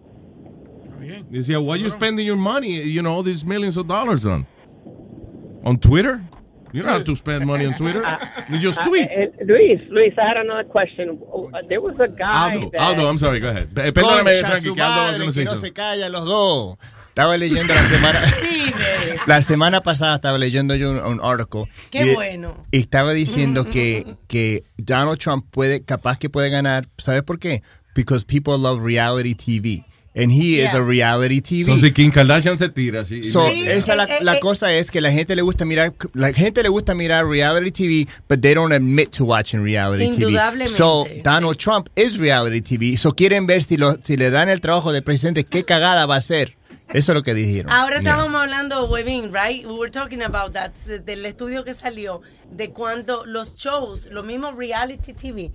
Decía, 1.29 1.59
why 1.59 1.77
you 1.79 1.89
spending 1.89 2.25
your 2.25 2.37
money, 2.37 2.81
you 2.91 3.01
know, 3.01 3.21
these 3.23 3.45
millions 3.45 3.75
of 3.77 3.87
dollars 3.87 4.25
on? 4.25 4.45
On 5.63 5.77
Twitter? 5.77 6.21
You 6.73 6.83
don't 6.83 6.91
have 6.91 7.03
to 7.03 7.15
spend 7.17 7.45
money 7.45 7.65
on 7.65 7.73
Twitter. 7.75 8.01
You 8.49 8.57
just 8.59 8.79
Uh, 8.79 8.85
tweet. 8.85 9.07
eh, 9.11 9.27
Luis, 9.45 9.81
Luis, 9.89 10.13
I 10.17 10.25
had 10.25 10.37
another 10.37 10.63
question. 10.63 11.19
Uh, 11.33 11.59
there 11.67 11.81
was 11.81 11.95
a 11.99 12.07
guy 12.07 12.53
Aldo, 12.53 12.69
that 12.71 12.79
Aldo, 12.81 13.09
I'm 13.09 13.17
sorry, 13.17 13.41
go 13.41 13.49
ahead. 13.49 13.67
Perdóname, 13.73 14.35
Frankie, 14.35 14.73
que 14.73 14.81
Aldo 14.81 15.01
madre, 15.01 15.19
no 15.19 15.25
que 15.25 15.31
se 15.33 15.43
no 15.43 15.51
hizo. 15.53 15.61
se 15.61 15.73
callan 15.73 16.11
los 16.13 16.25
dos. 16.25 16.77
Estaba 17.11 17.35
leyendo 17.37 17.73
la 17.73 17.85
semana. 17.89 18.19
la 19.27 19.41
semana 19.41 19.81
pasada 19.81 20.15
estaba 20.15 20.37
leyendo 20.37 20.75
yo 20.75 20.91
un, 20.91 20.99
un 20.99 21.19
artículo. 21.21 21.67
Qué 21.89 22.11
y- 22.11 22.13
bueno. 22.13 22.65
Y 22.71 22.79
estaba 22.79 23.11
diciendo 23.13 23.65
que, 23.65 24.15
que 24.27 24.63
Donald 24.77 25.19
Trump 25.19 25.45
puede, 25.51 25.83
capaz 25.83 26.17
que 26.17 26.29
puede 26.29 26.49
ganar. 26.49 26.87
¿Sabes 26.97 27.23
por 27.23 27.37
qué? 27.37 27.63
Because 27.95 28.25
people 28.25 28.57
love 28.57 28.81
reality 28.81 29.35
TV. 29.35 29.85
And 30.13 30.29
he 30.31 30.61
is 30.61 30.71
Yeah. 30.73 30.77
a 30.77 30.81
reality 30.81 31.39
TV. 31.41 31.65
So, 31.71 31.77
si 31.79 31.91
Kim 31.93 32.11
Kardashian 32.11 32.57
se 32.57 32.67
tira, 32.69 33.05
sí. 33.05 33.23
So, 33.23 33.47
Sí, 33.49 33.63
esa 33.65 33.95
la, 33.95 34.03
eh, 34.05 34.17
eh, 34.19 34.23
la 34.23 34.35
eh. 34.35 34.39
cosa 34.41 34.73
es 34.73 34.91
que 34.91 34.99
la 34.99 35.09
gente 35.11 35.37
le 35.37 35.41
gusta 35.41 35.63
mirar 35.63 35.93
la 36.13 36.33
gente 36.33 36.63
le 36.63 36.67
gusta 36.69 36.93
mirar 36.95 37.25
reality 37.27 37.71
TV, 37.71 38.07
but 38.27 38.41
they 38.41 38.53
don't 38.53 38.73
admit 38.73 39.11
to 39.11 39.23
watching 39.23 39.63
reality 39.63 40.03
TV. 40.09 40.23
Indudablemente, 40.27 40.77
So 40.77 41.07
Donald 41.23 41.57
Trump 41.57 41.87
is 41.95 42.17
reality 42.17 42.61
TV. 42.61 42.97
So 42.97 43.13
quieren 43.13 43.47
ver 43.47 43.63
si 43.63 43.77
lo, 43.77 43.97
si 44.03 44.17
le 44.17 44.31
dan 44.31 44.49
el 44.49 44.59
trabajo 44.59 44.91
de 44.91 45.01
presidente 45.01 45.45
qué 45.45 45.63
cagada 45.63 46.05
va 46.05 46.15
a 46.15 46.17
hacer. 46.17 46.57
Eso 46.93 47.11
es 47.11 47.15
lo 47.15 47.23
que 47.23 47.33
dijeron. 47.33 47.71
Ahora 47.71 47.97
estábamos 47.97 48.41
hablando, 48.41 48.85
Webin, 48.87 49.33
right? 49.33 49.65
We 49.65 49.73
were 49.77 49.91
talking 49.91 50.21
about 50.23 50.53
that, 50.53 50.71
de- 50.85 50.99
del 50.99 51.25
estudio 51.25 51.63
que 51.63 51.73
salió, 51.73 52.21
de 52.51 52.71
cuánto 52.71 53.25
los 53.25 53.55
shows, 53.55 54.07
los 54.11 54.25
mismos 54.25 54.55
reality 54.55 55.13
TV, 55.13 55.51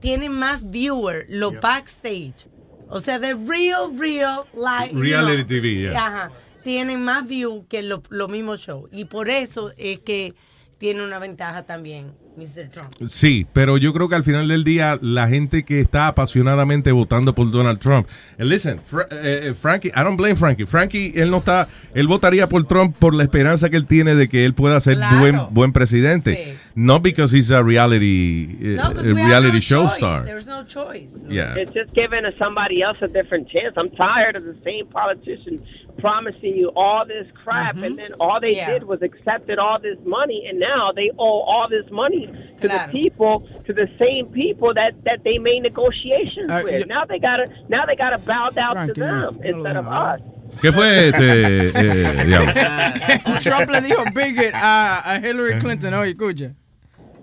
tienen 0.00 0.32
más 0.32 0.70
viewers, 0.70 1.26
los 1.28 1.60
backstage. 1.60 2.46
O 2.88 3.00
sea, 3.00 3.18
de 3.18 3.34
real, 3.34 3.96
real, 3.96 4.44
you 4.92 5.00
Reality 5.00 5.36
know, 5.44 5.46
TV, 5.46 5.74
yeah. 5.82 6.06
Ajá. 6.06 6.32
Tienen 6.64 7.02
más 7.04 7.26
views 7.26 7.64
que 7.68 7.82
los 7.82 8.00
los 8.10 8.28
mismos 8.28 8.60
shows. 8.60 8.90
Y 8.92 9.04
por 9.04 9.28
eso 9.30 9.72
es 9.76 10.00
que 10.00 10.34
tiene 10.78 11.02
una 11.04 11.18
ventaja 11.18 11.64
también, 11.64 12.14
Mr. 12.36 12.70
Trump. 12.70 12.92
Sí, 13.08 13.46
pero 13.52 13.76
yo 13.76 13.92
creo 13.92 14.08
que 14.08 14.14
al 14.14 14.22
final 14.24 14.48
del 14.48 14.64
día 14.64 14.98
la 15.02 15.28
gente 15.28 15.64
que 15.64 15.80
está 15.80 16.06
apasionadamente 16.06 16.92
votando 16.92 17.34
por 17.34 17.50
Donald 17.50 17.78
Trump, 17.80 18.06
eh, 18.38 18.44
listen, 18.44 18.80
Fra- 18.86 19.08
eh, 19.10 19.48
eh, 19.48 19.54
Frankie, 19.54 19.88
I 19.88 20.02
don't 20.04 20.16
blame 20.16 20.36
Frankie. 20.36 20.64
Frankie, 20.64 21.12
él 21.16 21.30
no 21.30 21.38
está, 21.38 21.68
él 21.94 22.06
votaría 22.06 22.46
por 22.46 22.64
Trump 22.66 22.96
por 22.98 23.14
la 23.14 23.24
esperanza 23.24 23.68
que 23.68 23.76
él 23.76 23.86
tiene 23.86 24.14
de 24.14 24.28
que 24.28 24.44
él 24.44 24.54
pueda 24.54 24.78
ser 24.80 24.96
Claro. 24.96 25.18
buen 25.18 25.40
buen 25.50 25.72
presidente, 25.72 26.56
not 26.74 27.02
because 27.02 27.36
he's 27.36 27.50
a 27.50 27.62
reality 27.62 28.56
eh, 28.60 28.76
No, 28.76 28.84
a 28.84 28.92
reality 29.02 29.56
no 29.56 29.60
show 29.60 29.84
choice. 29.86 29.96
star. 29.96 30.24
There's 30.24 30.46
no 30.46 30.64
choice. 30.64 31.12
Yeah. 31.28 31.54
It's 31.58 31.72
just 31.74 31.92
giving 31.94 32.22
somebody 32.38 32.82
else 32.82 32.98
a 33.02 33.08
different 33.08 33.48
chance. 33.48 33.74
I'm 33.76 33.90
tired 33.90 34.36
of 34.36 34.44
the 34.44 34.54
same 34.64 34.86
politicians 34.90 35.60
promising 36.00 36.54
you 36.56 36.70
all 36.76 37.04
this 37.06 37.26
crap, 37.44 37.76
and 37.76 37.98
then 37.98 38.12
all 38.20 38.40
they 38.40 38.54
Yeah. 38.56 38.70
did 38.72 38.84
was 38.84 39.00
accepted 39.02 39.58
all 39.58 39.78
this 39.80 39.98
money, 40.04 40.46
and 40.48 40.58
now 40.58 40.92
they 40.94 41.10
owe 41.18 41.40
all 41.42 41.66
this 41.68 41.88
money 41.90 42.26
to 42.60 42.68
Claro. 42.68 42.86
the 42.86 42.92
people, 42.92 43.48
to 43.66 43.72
the 43.72 43.88
same 43.98 44.26
people 44.32 44.72
that 44.74 44.92
that 45.04 45.22
they 45.24 45.38
made 45.38 45.60
negotiations 45.62 46.50
Uh, 46.50 46.62
with. 46.64 46.80
yo- 46.80 46.86
now 46.86 47.04
they 47.04 47.18
gotta 47.18 47.46
now 47.68 47.84
they 47.86 47.96
gotta 47.96 48.18
bow 48.18 48.50
down 48.50 48.74
to 48.88 48.94
Frankie, 48.94 49.00
no, 49.00 49.30
them 49.30 49.40
instead 49.44 49.76
of 49.76 49.86
us. 49.86 50.20
¿Qué 50.60 50.72
fue 50.72 51.08
este 51.08 51.70
eh, 51.74 52.24
diablo? 52.26 52.52
Trump 53.40 53.70
le 53.70 53.80
dijo 53.82 54.04
bigot 54.14 54.52
a, 54.54 55.02
a 55.14 55.20
Hillary 55.20 55.60
Clinton, 55.60 55.94
oye, 55.94 56.10
escucha. 56.14 56.54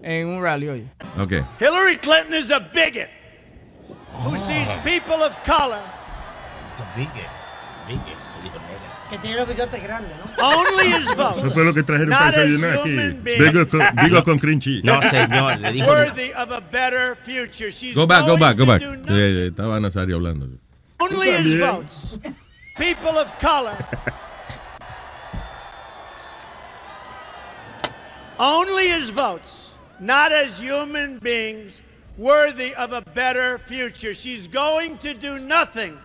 En 0.04 0.28
un 0.28 0.42
rally, 0.42 0.70
oye. 0.70 0.88
Okay. 1.20 1.44
Hillary 1.60 1.98
Clinton 1.98 2.34
is 2.34 2.52
a 2.52 2.60
bigot 2.74 3.10
who 4.24 4.38
sees 4.38 4.68
people 4.84 5.22
of 5.22 5.36
color 5.44 5.82
It's 6.72 6.80
a 6.80 6.88
bigot. 6.96 7.30
Bigot. 7.88 8.17
Que 9.10 9.18
tiene 9.20 9.38
los 9.38 9.48
bigotes 9.48 9.82
grandes, 9.82 10.12
¿no? 10.38 10.46
only 10.46 10.92
as 10.94 11.16
votes. 11.16 11.38
Eso 11.38 11.50
fue 11.52 11.64
lo 11.64 11.74
que 11.74 11.82
trajeron 11.82 12.10
para 12.10 12.26
Not 12.26 12.36
as 12.36 12.50
desayunar 12.50 12.72
aquí. 12.80 12.90
human 12.94 13.24
beings. 13.24 13.54
Digo 13.54 13.68
con, 13.70 13.82
digo 14.04 14.24
con 14.24 14.40
cream 14.40 14.60
cheese. 14.60 14.84
No, 14.84 15.02
señor, 15.02 15.60
le 15.60 15.72
dijo- 15.72 15.88
Worthy 15.88 16.32
of 16.34 16.52
a 16.52 16.60
better 16.60 17.16
future. 17.24 17.72
She's 17.72 17.96
Go 17.96 18.06
back, 18.06 18.26
go 18.26 18.38
back, 18.38 18.58
go 18.58 18.66
back. 18.66 18.82
Eh, 18.82 18.88
eh, 19.10 19.48
estaba 19.48 19.80
Nazario 19.80 20.18
hablando. 20.18 20.50
Only 21.00 21.30
as 21.30 21.38
también. 21.46 21.60
votes. 21.60 22.20
People 22.78 23.18
of 23.18 23.32
color. 23.40 23.78
only 28.40 28.92
as 28.92 29.10
votes, 29.10 29.72
not 30.00 30.32
as 30.32 30.60
human 30.60 31.18
beings, 31.20 31.82
worthy 32.18 32.74
of 32.76 32.94
a 32.94 33.02
better 33.14 33.58
future. 33.60 34.14
She's 34.14 34.48
going 34.48 34.98
to 35.00 35.14
do 35.14 35.40
nothing 35.40 35.98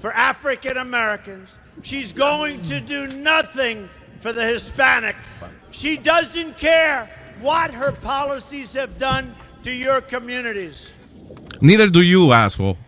for 0.00 0.12
African 0.12 0.76
Americans. 0.78 1.58
She's 1.82 2.12
going 2.12 2.62
to 2.62 2.80
do 2.80 3.08
nothing 3.08 3.88
for 4.20 4.32
the 4.32 4.42
Hispanics. 4.42 5.48
She 5.70 5.96
doesn't 5.96 6.56
care 6.56 7.10
what 7.40 7.70
her 7.72 7.92
policies 7.92 8.72
have 8.74 8.98
done 8.98 9.34
to 9.62 9.72
your 9.72 10.00
communities. 10.00 10.90
Neither 11.60 11.88
do 11.90 12.02
you, 12.02 12.32
asshole. 12.32 12.78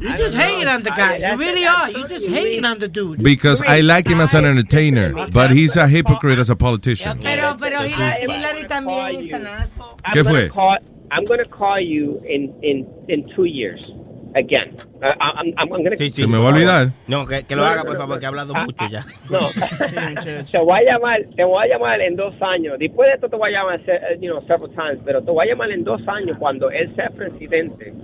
You 0.00 0.16
just 0.16 0.34
hating 0.34 0.66
on 0.66 0.82
the 0.82 0.90
guy. 0.90 1.16
You 1.16 1.36
really 1.36 1.66
are. 1.66 1.90
You 1.90 2.08
just 2.08 2.26
hating 2.26 2.64
on 2.64 2.78
the 2.78 2.88
dude. 2.88 3.22
Because 3.22 3.60
I 3.60 3.80
like 3.80 4.06
him 4.06 4.20
as 4.20 4.34
an 4.34 4.46
entertainer, 4.46 5.12
but 5.28 5.50
he's 5.50 5.76
a 5.76 5.86
hypocrite 5.86 6.38
as 6.38 6.48
a 6.48 6.56
politician. 6.56 7.18
Pero, 7.18 7.54
pero 7.60 7.82
Hillary, 7.82 8.20
Hillary 8.20 8.64
también 8.64 9.18
is 9.18 9.30
an 9.30 9.46
asshole. 9.46 9.98
¿Qué 10.04 10.20
I'm 10.20 10.24
gonna 10.24 10.30
fue? 10.30 10.48
Call, 10.48 10.78
I'm 11.10 11.24
going 11.26 11.40
to 11.40 11.48
call 11.48 11.80
you 11.80 12.22
in, 12.24 12.54
in, 12.62 12.86
in 13.08 13.28
two 13.34 13.44
years 13.44 13.90
again. 14.34 14.76
Uh, 15.02 15.06
I'm, 15.20 15.54
I'm, 15.56 15.68
gonna, 15.68 15.96
Se 15.96 16.26
me 16.26 16.38
va 16.38 16.44
a 16.50 16.52
olvidar. 16.52 16.92
No, 17.06 17.26
que, 17.26 17.42
que 17.44 17.56
lo 17.56 17.64
haga, 17.64 17.84
por 17.84 17.96
favor, 17.96 18.18
que 18.20 18.26
ha 18.26 18.28
hablado 18.28 18.54
mucho 18.54 18.84
ya. 18.90 19.04
No, 19.30 19.48
te 20.50 20.58
voy 20.58 20.80
a 20.80 20.84
llamar, 20.92 21.20
te 21.36 21.44
voy 21.44 21.64
a 21.64 21.68
llamar 21.68 22.00
en 22.00 22.16
dos 22.16 22.34
años. 22.42 22.78
Después 22.78 23.08
de 23.08 23.14
esto 23.14 23.28
te 23.28 23.36
voy 23.36 23.50
a 23.54 23.58
llamar, 23.60 23.80
se- 23.84 24.18
you 24.20 24.30
know, 24.30 24.40
several 24.42 24.70
times, 24.70 24.98
pero 25.04 25.22
te 25.22 25.30
voy 25.30 25.46
a 25.46 25.50
llamar 25.50 25.70
en 25.70 25.84
dos 25.84 26.00
años 26.08 26.36
cuando 26.38 26.70
él 26.70 26.92
sea 26.94 27.10
presidente 27.10 27.94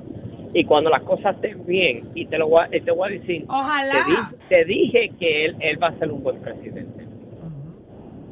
y 0.54 0.64
cuando 0.64 0.88
las 0.90 1.02
cosas 1.02 1.34
estén 1.36 1.66
bien 1.66 2.08
y 2.14 2.26
te 2.26 2.38
lo 2.38 2.48
voy 2.48 2.60
a, 2.70 2.76
y 2.76 2.80
te 2.80 2.90
voy 2.90 3.08
a 3.12 3.18
decir. 3.20 3.44
Ojalá. 3.48 3.92
Te, 3.92 4.10
di- 4.10 4.38
te 4.48 4.64
dije 4.64 5.12
que 5.18 5.44
él, 5.46 5.56
él 5.60 5.82
va 5.82 5.88
a 5.88 5.98
ser 5.98 6.10
un 6.10 6.22
buen 6.22 6.40
presidente. 6.40 7.04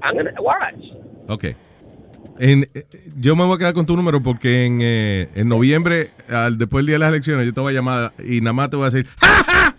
I'm 0.05 0.17
gonna 0.17 0.33
watch. 0.41 0.85
Ok. 1.29 1.45
En- 2.39 2.69
eh, 2.75 2.85
yo 3.19 3.37
me 3.37 3.45
voy 3.45 3.55
a 3.57 3.59
quedar 3.59 3.75
con 3.75 3.87
tu 3.87 3.95
número 3.97 4.23
porque 4.23 4.65
en, 4.67 4.79
eh, 4.83 5.29
en 5.35 5.49
noviembre, 5.49 6.09
al, 6.29 6.59
después 6.59 6.81
del 6.81 6.87
día 6.87 6.95
de 6.95 6.99
las 7.01 7.09
elecciones, 7.11 7.47
yo 7.47 7.53
te 7.55 7.61
voy 7.61 7.73
a 7.73 7.77
llamar 7.77 8.13
y 8.25 8.41
nada 8.41 8.53
más 8.53 8.71
te 8.71 8.77
voy 8.77 8.87
a 8.87 8.91
decir, 8.91 9.07
¡Ja! 9.21 9.77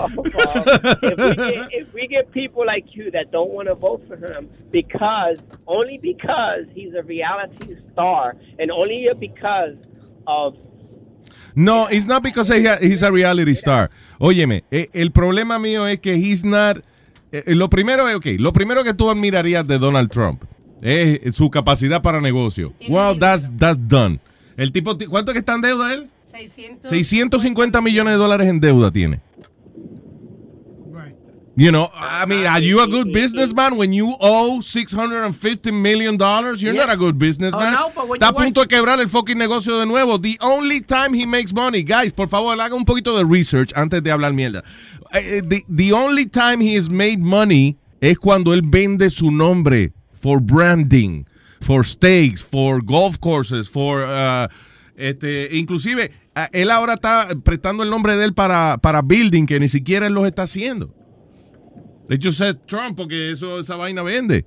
if, 0.00 1.18
we 1.18 1.34
get, 1.34 1.68
if 1.72 1.94
we 1.94 2.06
get 2.08 2.30
people 2.32 2.64
like 2.64 2.86
you 2.94 3.10
that 3.10 3.30
don't 3.32 3.50
want 3.52 3.68
to 3.68 3.74
vote 3.74 4.00
for 4.06 4.16
him 4.16 4.48
because 4.70 5.38
only 5.66 5.98
because 5.98 6.66
he's 6.74 6.94
a 6.94 7.02
reality 7.02 7.76
star 7.92 8.36
and 8.58 8.70
only 8.70 9.08
because 9.18 9.76
of 10.26 10.54
No, 11.54 11.88
it's 11.90 12.06
not 12.06 12.22
because 12.22 12.48
he 12.48 12.68
he's 12.80 13.02
a 13.02 13.10
reality 13.10 13.54
star. 13.56 13.90
Óyeme, 14.20 14.62
eh, 14.70 14.88
el 14.92 15.10
problema 15.10 15.58
mío 15.58 15.88
es 15.88 15.98
que 15.98 16.14
he's 16.14 16.44
not. 16.44 16.78
eh, 17.32 17.42
lo 17.54 17.68
primero 17.68 18.08
es, 18.08 18.14
ok, 18.14 18.26
lo 18.38 18.52
primero 18.52 18.84
que 18.84 18.94
tú 18.94 19.10
admirarías 19.10 19.66
de 19.66 19.78
Donald 19.78 20.10
Trump 20.10 20.44
es 20.82 21.34
su 21.36 21.50
capacidad 21.50 22.02
para 22.02 22.20
negocio. 22.20 22.72
Well, 22.88 23.18
that's, 23.18 23.50
that's 23.58 23.78
done. 23.88 24.20
El 24.56 24.72
tipo, 24.72 24.96
ti- 24.96 25.06
¿cuánto 25.06 25.30
es 25.30 25.34
que 25.34 25.40
está 25.40 25.54
en 25.54 25.62
deuda 25.62 25.92
él? 25.94 26.08
600. 26.24 26.90
650 26.90 27.80
millones 27.80 28.12
de 28.14 28.18
dólares 28.18 28.48
en 28.48 28.60
deuda 28.60 28.90
tiene. 28.90 29.20
You 31.60 31.72
know, 31.72 31.90
I 31.92 32.24
mean, 32.24 32.46
are 32.46 32.60
you 32.60 32.80
a 32.80 32.86
good 32.86 33.12
businessman 33.12 33.76
when 33.76 33.92
you 33.92 34.14
owe 34.20 34.60
650 34.60 35.72
million 35.72 36.16
dollars? 36.16 36.62
You're 36.62 36.72
not 36.72 36.88
a 36.88 36.94
good 36.96 37.18
businessman. 37.18 37.74
Oh, 37.74 37.90
no, 37.96 38.14
Está 38.14 38.28
a 38.28 38.32
punto 38.32 38.60
de 38.60 38.68
quebrar 38.68 39.00
el 39.00 39.08
fucking 39.08 39.36
negocio 39.36 39.76
de 39.80 39.84
nuevo. 39.84 40.20
The 40.20 40.38
only 40.40 40.80
time 40.80 41.14
he 41.14 41.26
makes 41.26 41.52
money, 41.52 41.82
guys, 41.82 42.12
por 42.12 42.28
favor, 42.28 42.56
haga 42.60 42.76
un 42.76 42.84
poquito 42.84 43.16
de 43.18 43.24
research 43.24 43.72
antes 43.74 44.00
de 44.04 44.12
hablar 44.12 44.34
mierda. 44.34 44.62
Eh, 45.12 45.38
eh, 45.38 45.42
The, 45.42 45.64
the 45.68 45.92
only 45.92 46.26
time 46.26 46.60
he 46.60 46.76
has 46.76 46.88
made 46.88 47.18
money 47.18 47.76
es 48.00 48.20
cuando 48.20 48.54
él 48.54 48.62
vende 48.62 49.10
su 49.10 49.32
nombre 49.32 49.92
for 50.20 50.40
branding, 50.40 51.26
for 51.60 51.84
stakes, 51.84 52.42
for 52.42 52.82
golf 52.82 53.18
courses, 53.18 53.68
for 53.68 54.02
uh, 54.04 54.48
este, 54.96 55.56
inclusive 55.56 56.10
él 56.52 56.70
ahora 56.70 56.94
está 56.94 57.28
prestando 57.44 57.82
el 57.82 57.90
nombre 57.90 58.16
de 58.16 58.24
él 58.24 58.34
para, 58.34 58.78
para 58.78 59.02
building 59.02 59.46
que 59.46 59.58
ni 59.58 59.68
siquiera 59.68 60.06
él 60.06 60.12
los 60.12 60.26
está 60.26 60.42
haciendo. 60.42 60.94
De 62.08 62.14
hecho, 62.14 62.30
es 62.30 62.56
Trump 62.66 62.96
porque 62.96 63.32
eso, 63.32 63.60
esa 63.60 63.76
vaina 63.76 64.02
vende. 64.02 64.44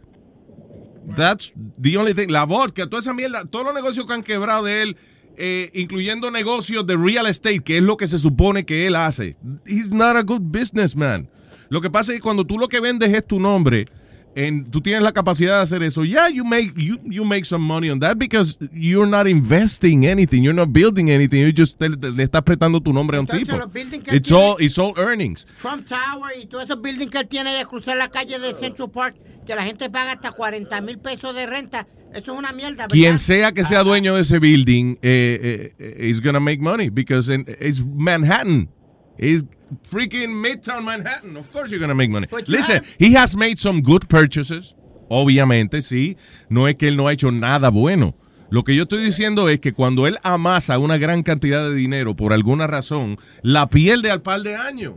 That's 1.16 1.54
the 1.82 1.98
only 1.98 2.14
thing. 2.14 2.30
La 2.30 2.46
vodka, 2.46 2.88
toda 2.88 3.02
esa 3.02 3.14
mierda, 3.14 3.46
todos 3.46 3.66
los 3.66 3.74
negocios 3.74 4.06
que 4.06 4.14
han 4.14 4.24
quebrado 4.24 4.64
de 4.64 4.84
él, 4.84 4.98
eh, 5.38 5.70
incluyendo 5.74 6.32
negocios 6.32 6.86
de 6.86 6.98
real 6.98 7.28
estate, 7.28 7.62
que 7.62 7.78
es 7.78 7.84
lo 7.84 7.98
que 7.98 8.08
se 8.08 8.20
supone 8.20 8.66
que 8.66 8.88
él 8.88 8.96
hace. 8.96 9.36
He's 9.66 9.92
not 9.92 10.16
a 10.16 10.24
good 10.24 10.42
businessman. 10.42 11.30
Lo 11.70 11.82
que 11.82 11.90
pasa 11.90 12.12
es 12.12 12.18
que 12.18 12.24
cuando 12.24 12.46
tú 12.46 12.58
lo 12.58 12.68
que 12.68 12.80
vendes 12.80 13.14
es 13.14 13.26
tu 13.26 13.40
nombre, 13.40 13.88
en, 14.36 14.72
tú 14.72 14.82
tienes 14.82 15.02
la 15.04 15.12
capacidad 15.12 15.58
de 15.58 15.64
hacer 15.64 15.84
eso. 15.84 16.04
Yeah, 16.06 16.30
you 16.30 16.46
make 16.46 16.74
you, 16.76 17.00
you 17.06 17.26
make 17.26 17.46
some 17.46 17.64
money 17.66 17.90
on 17.90 18.00
that 18.00 18.18
because 18.18 18.58
you're 18.72 19.10
not 19.10 19.28
investing 19.28 20.06
anything, 20.06 20.44
you're 20.44 20.56
not 20.56 20.72
building 20.72 21.10
anything, 21.10 21.42
you 21.42 21.52
just 21.56 21.78
te- 21.78 21.96
te- 21.98 22.12
le 22.12 22.24
estás 22.24 22.42
prestando 22.44 22.82
tu 22.82 22.94
nombre 22.94 23.18
a 23.18 23.22
un 23.22 23.28
tipo. 23.28 23.58
It's 24.12 24.32
all 24.32 24.56
it's 24.60 24.78
all 24.78 24.94
earnings. 24.98 25.46
Trump 25.60 25.86
Tower 25.86 26.32
y 26.42 26.46
todos 26.46 26.66
esos 26.66 26.82
buildings 26.82 27.12
que 27.12 27.20
él 27.20 27.28
tiene 27.28 27.60
a 27.60 27.66
cruzar 27.66 27.98
la 27.98 28.10
calle 28.10 28.40
de 28.40 28.54
Central 28.54 28.90
Park, 28.90 29.16
que 29.46 29.56
la 29.56 29.64
gente 29.64 29.90
paga 29.90 30.14
hasta 30.14 30.32
40 30.32 30.82
mil 30.82 30.98
pesos 31.00 31.36
de 31.36 31.46
renta. 31.46 31.88
Eso 32.14 32.34
es 32.34 32.40
una 32.40 32.52
mierda, 32.52 32.84
¿verdad? 32.84 32.94
Quien 32.94 33.20
sea 33.20 33.54
que 33.54 33.64
sea 33.64 33.84
dueño 33.84 34.16
de 34.16 34.22
ese 34.22 34.40
building 34.40 34.96
eh, 35.02 35.74
eh, 35.80 36.08
is 36.10 36.22
gonna 36.22 36.42
make 36.42 36.60
money 36.62 36.90
because 36.90 37.34
it's 37.34 37.82
Manhattan. 37.82 38.70
It's 39.18 39.46
freaking 39.90 40.42
Midtown 40.42 40.84
Manhattan. 40.84 41.38
Of 41.38 41.52
course 41.52 41.72
you're 41.72 41.80
gonna 41.80 41.96
make 41.96 42.10
money. 42.10 42.28
But 42.30 42.48
you 42.48 42.56
Listen, 42.56 42.84
he 43.00 43.14
has 43.16 43.36
made 43.36 43.60
some 43.60 43.82
good 43.82 44.08
purchases. 44.08 44.76
Obviamente, 45.10 45.82
sí. 45.82 46.18
No 46.50 46.68
es 46.68 46.76
que 46.76 46.88
él 46.88 46.96
no 46.96 47.08
ha 47.08 47.14
hecho 47.14 47.32
nada 47.32 47.70
bueno. 47.70 48.16
Lo 48.50 48.64
que 48.64 48.76
yo 48.76 48.84
estoy 48.84 49.04
diciendo 49.04 49.48
es 49.48 49.60
que 49.60 49.74
cuando 49.74 50.08
él 50.08 50.18
amasa 50.24 50.78
una 50.78 50.98
gran 50.98 51.24
cantidad 51.24 51.64
de 51.64 51.74
dinero 51.74 52.16
por 52.16 52.34
alguna 52.34 52.68
razón, 52.68 53.18
la 53.42 53.70
pierde 53.70 54.12
al 54.12 54.22
par 54.22 54.42
de 54.42 54.56
años. 54.56 54.96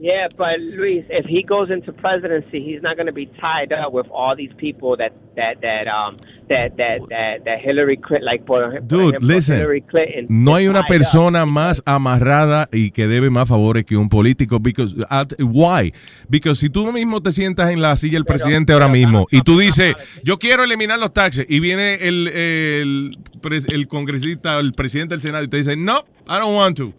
Yeah, 0.00 0.28
but 0.36 0.58
Luis, 0.60 1.04
if 1.10 1.26
he 1.26 1.42
goes 1.42 1.70
into 1.70 1.92
presidency, 1.92 2.60
he's 2.64 2.82
not 2.82 2.96
going 2.96 3.06
to 3.06 3.12
be 3.12 3.26
tied 3.40 3.72
up 3.72 3.92
with 3.92 4.06
all 4.10 4.34
these 4.36 4.52
people 4.56 4.96
that 4.96 5.12
that 5.36 5.60
that 5.60 5.86
um 5.86 6.16
that 6.48 6.76
that 6.76 7.00
that, 7.10 7.44
that 7.44 7.60
Hillary 7.60 7.96
Clinton, 7.96 8.24
like 8.24 8.44
por, 8.46 8.80
Dude, 8.80 9.14
ejemplo, 9.14 9.28
listen. 9.28 9.56
Hillary 9.58 9.82
Clinton. 9.82 10.26
No 10.28 10.54
hay 10.56 10.66
una 10.66 10.80
tied 10.82 10.84
up. 10.84 10.88
persona 10.88 11.46
más 11.46 11.82
amarrada 11.86 12.68
y 12.72 12.90
que 12.90 13.06
debe 13.06 13.30
más 13.30 13.48
favores 13.48 13.84
que 13.84 13.96
un 13.96 14.08
político. 14.08 14.58
Because, 14.60 14.94
at- 15.10 15.34
why? 15.40 15.92
Because 16.28 16.58
si 16.60 16.70
tú 16.70 16.90
mismo 16.92 17.20
te 17.22 17.32
sientas 17.32 17.70
en 17.70 17.82
la 17.82 17.96
silla 17.96 18.14
del 18.14 18.24
presidente 18.24 18.72
ahora 18.72 18.88
mismo 18.88 19.26
y 19.30 19.40
tú 19.42 19.58
dices, 19.58 19.94
yo 20.24 20.38
quiero 20.38 20.64
eliminar 20.64 20.98
los 20.98 21.12
taxes 21.12 21.46
y 21.48 21.60
viene 21.60 21.94
el, 21.94 22.28
el, 22.28 23.18
pres- 23.40 23.70
el 23.72 23.86
congresista, 23.88 24.58
el 24.58 24.72
presidente 24.72 25.14
del 25.14 25.20
Senado 25.22 25.44
y 25.44 25.48
te 25.48 25.58
dice, 25.58 25.76
no, 25.76 25.98
I 26.28 26.38
don't 26.38 26.56
want 26.56 26.76
to. 26.78 26.92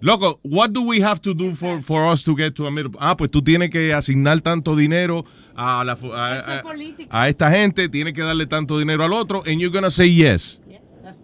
Loco, 0.00 0.38
what 0.42 0.72
do 0.72 0.82
we 0.82 1.00
have 1.00 1.20
to 1.22 1.32
do 1.34 1.54
for, 1.56 1.80
for 1.82 2.06
us 2.12 2.22
to 2.24 2.34
get 2.36 2.54
to 2.56 2.66
a 2.66 2.70
middle? 2.70 2.92
Ah, 3.00 3.16
pues 3.16 3.30
tú 3.30 3.42
tienes 3.42 3.70
que 3.70 3.94
asignar 3.94 4.40
tanto 4.42 4.76
dinero 4.76 5.24
a, 5.56 5.82
la, 5.84 5.92
a, 6.14 6.60
a- 6.60 6.62
a 7.10 7.28
esta 7.28 7.50
gente, 7.50 7.88
tienes 7.88 8.12
que 8.12 8.22
darle 8.22 8.46
tanto 8.46 8.78
dinero 8.78 9.04
al 9.04 9.12
otro, 9.14 9.42
and 9.46 9.58
you're 9.60 9.72
gonna 9.72 9.90
say 9.90 10.08
yes. 10.12 10.60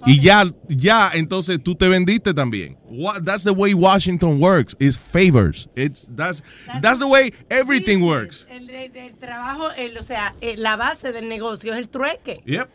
Y 0.07 0.21
ya, 0.21 0.45
ya, 0.69 1.11
entonces 1.13 1.59
tú 1.63 1.75
te 1.75 1.89
vendiste 1.89 2.33
también. 2.33 2.77
What, 2.89 3.25
that's 3.25 3.43
the 3.43 3.51
way 3.53 3.75
Washington 3.75 4.41
works. 4.41 4.77
Is 4.79 4.97
favors. 4.97 5.69
It's 5.75 6.07
that's 6.17 6.41
that's 6.81 7.01
the 7.01 7.07
way 7.09 7.33
everything 7.51 8.01
works. 8.01 8.47
El, 8.49 8.71
el- 8.71 8.97
el 8.97 9.15
trabajo, 9.17 9.71
el- 9.77 9.99
o 9.99 10.03
sea, 10.05 10.35
eh, 10.41 10.55
la 10.57 10.77
base 10.77 11.11
del 11.13 11.29
negocio 11.29 11.73
es 11.73 11.79
el 11.79 11.89
trueque. 11.89 12.43
Yep. 12.47 12.71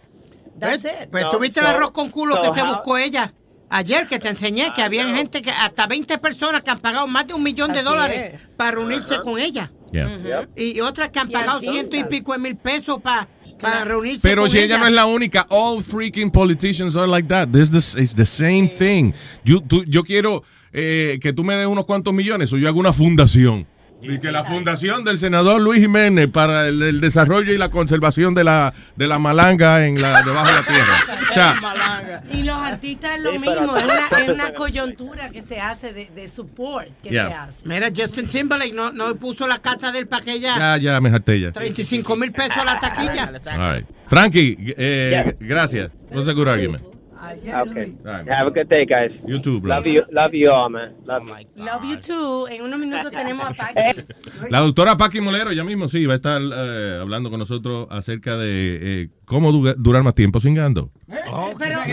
That's 0.59 0.83
it. 0.83 1.09
Pues 1.11 1.29
tuviste 1.29 1.61
el 1.61 1.65
so- 1.67 1.71
arroz 1.71 1.91
con 1.91 2.09
culo 2.09 2.35
so 2.35 2.41
que 2.41 2.59
se 2.59 2.65
how- 2.65 2.75
buscó 2.75 2.97
ella. 2.97 3.33
Ayer 3.69 4.07
que 4.07 4.17
te 4.19 4.29
enseñé 4.29 4.71
que 4.73 4.81
había 4.81 5.05
gente 5.13 5.41
que 5.41 5.49
hasta 5.51 5.87
20 5.87 6.17
personas 6.19 6.63
que 6.63 6.69
han 6.71 6.79
pagado 6.79 7.05
más 7.07 7.27
de 7.27 7.33
un 7.33 7.43
millón 7.43 7.71
de 7.73 7.79
Así 7.79 7.85
dólares 7.87 8.33
es. 8.35 8.41
para 8.55 8.71
reunirse 8.71 9.17
con 9.19 9.39
ella. 9.39 9.71
Yeah. 9.91 10.47
Y 10.55 10.79
otras 10.81 11.09
que 11.09 11.19
han 11.19 11.29
pagado 11.29 11.59
ciento 11.59 11.97
y 11.97 12.03
pico 12.05 12.33
de 12.33 12.39
mil 12.39 12.55
pesos 12.55 13.01
para 13.01 13.27
para 13.59 13.83
reunirse 13.85 14.19
Pero 14.21 14.43
con 14.43 14.51
si 14.51 14.59
ella 14.59 14.77
no 14.77 14.85
es 14.85 14.93
la 14.93 15.05
única, 15.07 15.47
all 15.49 15.83
freaking 15.83 16.29
politicians 16.31 16.95
are 16.95 17.07
like 17.07 17.27
that. 17.27 17.49
This 17.49 17.69
is 17.71 17.93
the, 17.93 18.01
it's 18.01 18.15
the 18.15 18.25
same 18.25 18.69
thing. 18.69 19.13
Yo, 19.43 19.61
tú- 19.61 19.83
yo 19.87 20.03
quiero 20.03 20.43
eh, 20.71 21.17
que 21.21 21.33
tú 21.33 21.43
me 21.43 21.55
des 21.55 21.65
unos 21.67 21.85
cuantos 21.85 22.13
millones 22.13 22.53
o 22.53 22.57
yo 22.57 22.67
hago 22.67 22.79
una 22.79 22.93
fundación. 22.93 23.65
Y 24.01 24.19
que 24.19 24.31
la 24.31 24.43
fundación 24.45 25.03
del 25.03 25.17
senador 25.17 25.59
Luis 25.59 25.79
Jiménez 25.81 26.29
para 26.29 26.67
el, 26.67 26.81
el 26.83 27.01
desarrollo 27.01 27.51
y 27.51 27.57
la 27.57 27.69
conservación 27.69 28.35
de 28.35 28.43
la, 28.43 28.73
de 28.95 29.07
la 29.07 29.17
malanga 29.17 29.85
en 29.87 29.99
la, 30.01 30.21
debajo 30.21 30.47
de 30.47 30.53
la 30.53 30.63
tierra. 30.63 31.03
O 31.29 31.33
sea, 31.33 32.21
Y 32.31 32.43
los 32.43 32.55
artistas 32.57 33.17
es 33.17 33.21
lo 33.21 33.31
Sí, 33.33 33.39
mismo, 33.39 33.77
es 33.77 33.83
una, 33.83 34.19
es 34.23 34.29
una 34.29 34.53
coyuntura 34.53 35.29
que 35.29 35.41
se 35.41 35.59
hace 35.59 35.93
de, 35.93 36.09
de 36.15 36.27
support 36.29 36.87
que 37.03 37.09
Yeah. 37.09 37.27
se 37.27 37.33
hace. 37.33 37.67
Mira, 37.67 37.89
Justin 37.95 38.27
Timberlake 38.27 38.73
no, 38.73 38.91
no 38.91 39.13
puso 39.15 39.47
la 39.47 39.59
casa 39.59 39.91
de 39.91 39.99
él 39.99 40.07
para 40.07 40.23
que 40.23 40.31
ella 40.33 40.57
ya, 40.57 40.77
ya, 40.77 41.01
me 41.01 41.09
harté 41.09 41.39
ya. 41.39 41.51
35 41.51 42.15
mil 42.15 42.31
pesos 42.31 42.57
a 42.57 42.65
la 42.65 42.79
taquilla. 42.79 43.31
All 43.57 43.75
right. 43.75 43.87
Frankie, 44.07 44.57
eh, 44.77 45.35
gracias. 45.39 45.91
A 46.11 46.31
good 46.33 46.47
argument. 46.47 46.96
Okay. 47.35 47.93
Have 48.29 48.47
a 48.47 48.51
good 48.51 48.69
day, 48.69 48.85
guys. 48.85 49.11
You 49.25 49.39
too, 49.41 49.59
bro. 49.59 49.75
Love 49.75 49.87
you, 49.87 50.03
love 50.11 50.33
you 50.33 50.49
all, 50.51 50.69
man. 50.69 50.93
Love 51.05 51.23
you. 51.27 51.35
Love 51.63 51.83
you 51.85 51.97
too. 51.97 52.47
En 52.47 52.61
unos 52.63 52.79
minutos 52.79 53.11
tenemos 53.15 53.45
a 53.45 53.53
Paqui. 53.53 54.03
La 54.49 54.59
doctora 54.59 54.95
Paqui 54.97 55.19
Molero 55.21 55.51
ya 55.51 55.63
mismo 55.63 55.87
sí 55.87 56.05
va 56.05 56.13
a 56.13 56.17
estar 56.17 56.41
eh, 56.41 56.99
hablando 57.01 57.29
con 57.29 57.39
nosotros 57.39 57.87
acerca 57.91 58.37
de 58.37 58.79
eh, 59.03 59.09
cómo 59.25 59.51
du- 59.51 59.73
durar 59.77 60.03
más 60.03 60.15
tiempo 60.15 60.39
cingando. 60.39 60.91
Pero 61.07 61.31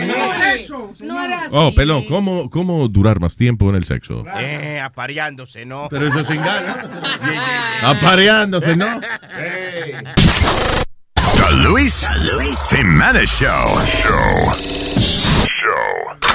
no 0.05 0.33
era 0.33 0.53
eso. 0.53 0.93
No 1.03 1.23
era 1.23 1.37
así. 1.45 1.49
Oh, 1.51 1.71
perdón, 1.75 2.05
¿cómo, 2.07 2.49
¿cómo 2.49 2.87
durar 2.87 3.19
más 3.19 3.35
tiempo 3.35 3.69
en 3.69 3.75
el 3.75 3.83
sexo? 3.83 4.23
Eh, 4.37 4.79
apareándose, 4.79 5.65
¿no? 5.65 5.87
Pero 5.89 6.07
eso 6.07 6.19
es 6.19 6.27
cingar, 6.27 6.85
Apareándose, 7.83 8.75
¿no? 8.75 8.99
The 11.15 11.53
Luis, 11.63 12.07
Jimenez 12.69 13.29
Show. 13.39 14.84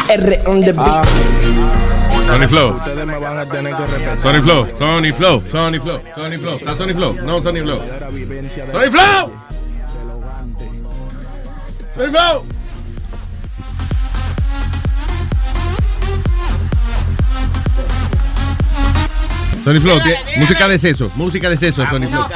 R 0.08 0.42
on 0.46 0.60
the 0.60 0.72
beat. 0.72 1.06
Sony 2.26 2.48
Flow. 2.48 2.76
Ustedes 2.76 3.06
me 3.06 3.18
van 3.18 3.38
a 3.38 3.46
tener 3.46 3.76
que 3.76 3.86
respetar. 3.86 4.22
Sony 4.22 4.42
Flow, 4.42 4.66
Sony 4.78 5.12
Flow, 5.12 5.42
Sony 5.50 5.80
Flow, 5.80 6.02
Sony 6.14 6.38
Flow. 6.38 6.54
¿Está 6.54 6.76
Sony 6.76 6.94
Flow? 6.94 7.14
No, 7.24 7.42
Sony 7.42 7.62
Flow. 7.62 7.78
Sony 8.72 8.90
Flow. 8.90 9.32
Sony 11.96 12.10
Flow. 12.10 12.46
Sony 19.64 19.80
Flow, 19.80 19.98
música 20.38 20.68
de 20.68 20.78
seso, 20.78 21.10
música 21.16 21.50
de 21.50 21.56
seso, 21.56 21.86
Sony 21.86 22.06
Flow. 22.06 22.26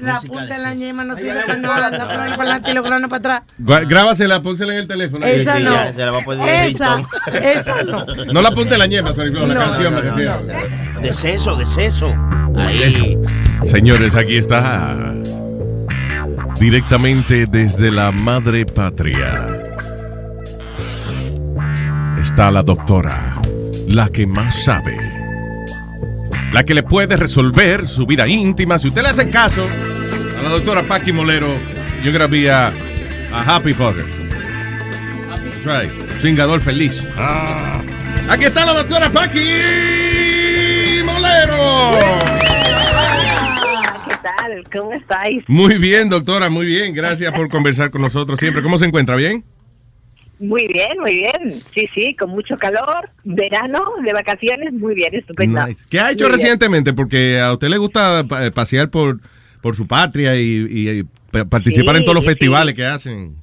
La 0.00 0.20
punta 0.20 0.56
en 0.56 0.62
la 0.62 0.74
ñema, 0.74 1.04
no 1.04 1.14
sirve 1.16 1.42
para 1.46 1.58
nada, 1.58 1.90
la 1.90 2.06
para 2.08 2.24
adelante 2.34 2.70
y 2.70 2.74
la 2.74 2.82
crona 2.82 3.08
para 3.08 3.18
atrás. 3.18 3.42
Grábasela, 3.88 4.42
pónsela 4.42 4.72
en 4.74 4.78
el 4.80 4.86
teléfono. 4.88 5.24
Esa 5.26 5.58
no. 5.60 5.72
y- 5.74 5.92
Se 5.94 6.04
la 6.04 6.10
va 6.10 6.18
a 6.20 6.24
poner 6.24 6.70
Esa, 6.70 7.02
esa 7.42 7.82
no. 7.84 8.04
No 8.32 8.42
la 8.42 8.48
apunte 8.48 8.76
la 8.78 8.86
ñema, 8.86 9.10
Sony 9.14 9.30
Flow, 9.30 9.46
la 9.46 9.54
No, 9.54 9.60
canción 9.60 9.94
no, 9.94 10.00
me 10.00 10.06
no, 10.06 10.16
refiero. 10.16 11.00
De 11.00 11.12
seso, 11.14 11.56
de 11.56 11.66
seso. 11.66 12.14
Eso. 12.70 13.04
Señores, 13.66 14.14
aquí 14.16 14.36
está. 14.36 15.14
Directamente 16.58 17.46
desde 17.46 17.90
la 17.90 18.10
madre 18.12 18.64
patria. 18.66 19.48
Está 22.20 22.50
la 22.50 22.62
doctora, 22.62 23.40
la 23.88 24.08
que 24.08 24.26
más 24.26 24.64
sabe. 24.64 24.96
La 26.52 26.64
que 26.64 26.74
le 26.74 26.82
puede 26.82 27.16
resolver 27.16 27.88
su 27.88 28.06
vida 28.06 28.28
íntima. 28.28 28.78
Si 28.78 28.88
usted 28.88 29.02
le 29.02 29.08
hace 29.08 29.30
caso 29.30 29.66
a 30.38 30.42
la 30.42 30.50
doctora 30.50 30.82
Paqui 30.82 31.12
Molero, 31.12 31.48
you're 32.02 32.12
gonna 32.12 32.26
be 32.26 32.50
a, 32.50 32.68
a 33.32 33.42
happy 33.42 33.72
fucker. 33.72 34.04
That's 35.64 35.64
right. 35.64 35.90
Singador 36.20 36.60
feliz. 36.60 37.06
Aquí 38.28 38.44
está 38.44 38.66
la 38.66 38.74
doctora 38.74 39.08
Paqui 39.10 39.40
Molero. 41.04 41.90
¿Qué 44.08 44.14
tal? 44.22 44.64
¿Cómo 44.72 44.92
estáis? 44.92 45.44
Muy 45.48 45.78
bien, 45.78 46.10
doctora, 46.10 46.50
muy 46.50 46.66
bien. 46.66 46.92
Gracias 46.94 47.32
por 47.32 47.48
conversar 47.48 47.90
con 47.90 48.02
nosotros 48.02 48.38
siempre. 48.38 48.62
¿Cómo 48.62 48.76
se 48.76 48.84
encuentra? 48.84 49.16
¿Bien? 49.16 49.42
Muy 50.42 50.66
bien, 50.66 50.98
muy 51.00 51.14
bien. 51.14 51.62
Sí, 51.74 51.86
sí, 51.94 52.16
con 52.16 52.30
mucho 52.30 52.56
calor, 52.56 53.08
verano, 53.22 53.80
de 54.04 54.12
vacaciones, 54.12 54.72
muy 54.72 54.94
bien, 54.94 55.14
estupendo. 55.14 55.64
Nice. 55.66 55.84
¿Qué 55.88 56.00
ha 56.00 56.10
hecho 56.10 56.24
Muy 56.24 56.30
bien. 56.30 56.40
recientemente? 56.40 56.92
Porque 56.92 57.38
a 57.38 57.52
usted 57.52 57.68
le 57.68 57.78
gusta 57.78 58.24
pa- 58.28 58.50
pasear 58.50 58.90
por, 58.90 59.20
por 59.60 59.76
su 59.76 59.86
patria 59.86 60.34
y, 60.36 60.66
y 60.68 61.04
pa- 61.30 61.44
participar 61.44 61.94
Sí, 61.94 61.98
en 62.00 62.04
todos 62.04 62.16
los 62.16 62.24
sí. 62.24 62.30
festivales 62.30 62.74
que 62.74 62.84
hacen. 62.84 63.36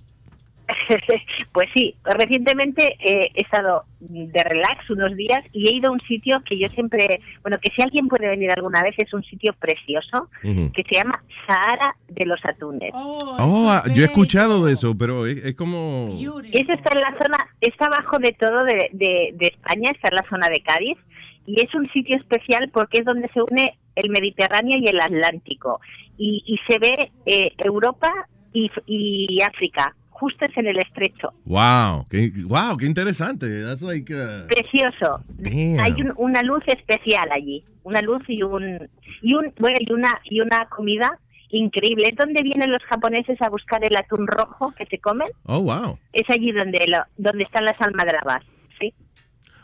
pues 1.52 1.70
sí, 1.74 1.96
recientemente 2.04 2.96
eh, 3.00 3.32
he 3.34 3.42
estado 3.42 3.84
de 4.00 4.44
relax 4.44 4.90
unos 4.90 5.16
días 5.16 5.44
y 5.52 5.70
he 5.70 5.76
ido 5.76 5.90
a 5.90 5.94
un 5.94 6.02
sitio 6.02 6.42
que 6.46 6.58
yo 6.58 6.68
siempre, 6.70 7.22
bueno, 7.42 7.58
que 7.62 7.72
si 7.76 7.82
alguien 7.82 8.08
puede 8.08 8.28
venir 8.28 8.52
alguna 8.52 8.82
vez 8.82 8.96
es 8.98 9.14
un 9.14 9.24
sitio 9.24 9.54
precioso 9.60 10.30
que 10.42 10.84
se 10.90 10.96
llama 10.96 11.22
Sahara 11.46 11.96
de 12.08 12.26
los 12.26 12.40
Atunes. 12.44 12.92
Oh, 12.94 13.36
ah, 13.38 13.84
yo 13.94 14.04
he 14.04 14.06
escuchado 14.06 14.66
de 14.66 14.74
eso, 14.74 14.96
pero 14.98 15.26
es, 15.26 15.44
es 15.44 15.56
como... 15.56 16.16
Eso 16.52 16.74
está 16.74 16.92
en 16.96 17.02
la 17.02 17.16
zona, 17.18 17.38
está 17.62 17.86
abajo 17.86 18.20
de 18.20 18.32
todo 18.34 18.64
de, 18.64 18.90
de, 18.94 19.32
de 19.34 19.48
España, 19.48 19.92
está 19.92 20.10
en 20.10 20.16
la 20.16 20.26
zona 20.30 20.48
de 20.50 20.62
Cádiz 20.62 20.98
y 21.46 21.62
es 21.62 21.74
un 21.74 21.90
sitio 21.92 22.16
especial 22.18 22.70
porque 22.72 23.00
es 23.00 23.06
donde 23.06 23.30
se 23.30 23.42
une 23.42 23.78
el 23.96 24.10
Mediterráneo 24.10 24.78
y 24.80 24.88
el 24.88 25.00
Atlántico 25.00 25.82
y, 26.18 26.44
y 26.46 26.58
se 26.72 26.80
ve 26.80 27.12
eh, 27.26 27.54
Europa 27.58 28.12
y, 28.54 28.70
y 28.86 29.42
África, 29.42 29.96
justo 30.20 30.46
es 30.46 30.56
en 30.58 30.68
el 30.68 30.78
estrecho. 30.80 31.34
Wow, 31.46 32.06
qué, 32.10 32.32
wow, 32.46 32.78
qué 32.78 32.86
interesante. 32.86 33.64
That's 33.64 33.82
like, 33.82 34.14
uh, 34.14 34.48
Precioso. 34.48 35.24
damn. 35.30 35.80
Hay 35.80 35.94
un- 36.02 36.14
una 36.18 36.42
luz 36.44 36.64
especial 36.68 37.30
allí, 37.32 37.64
una 37.84 38.02
luz 38.02 38.22
y 38.28 38.44
un 38.44 38.90
y 39.22 39.34
un 39.36 39.54
bueno 39.60 39.78
y 39.80 39.92
una 39.94 40.20
y 40.26 40.40
una 40.42 40.66
comida 40.70 41.18
increíble. 41.52 42.06
Es 42.12 42.16
donde 42.16 42.44
vienen 42.44 42.72
los 42.72 42.84
japoneses 42.84 43.42
a 43.42 43.50
buscar 43.50 43.82
el 43.84 43.96
atún 43.98 44.28
rojo 44.28 44.74
que 44.78 44.86
se 44.86 45.00
comen. 45.00 45.28
Oh, 45.46 45.62
wow. 45.62 45.98
Es 46.14 46.30
allí 46.30 46.52
donde 46.52 46.80
lo- 46.88 47.06
donde 47.18 47.44
están 47.44 47.66
las 47.66 47.80
almadrabas. 47.82 48.44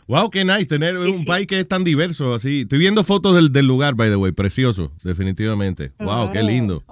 Wow, 0.08 0.30
qué 0.30 0.44
nice 0.44 0.66
tener 0.66 0.96
un 0.96 1.24
país 1.24 1.48
que 1.48 1.58
es 1.58 1.66
tan 1.66 1.82
diverso 1.82 2.34
así. 2.34 2.60
Estoy 2.60 2.78
viendo 2.78 3.02
fotos 3.02 3.34
del, 3.34 3.50
del 3.50 3.66
lugar, 3.66 3.94
by 3.94 4.08
the 4.08 4.14
way, 4.16 4.30
precioso, 4.30 4.92
definitivamente. 5.02 5.90
Wow, 5.98 6.30
qué 6.32 6.42
lindo. 6.44 6.84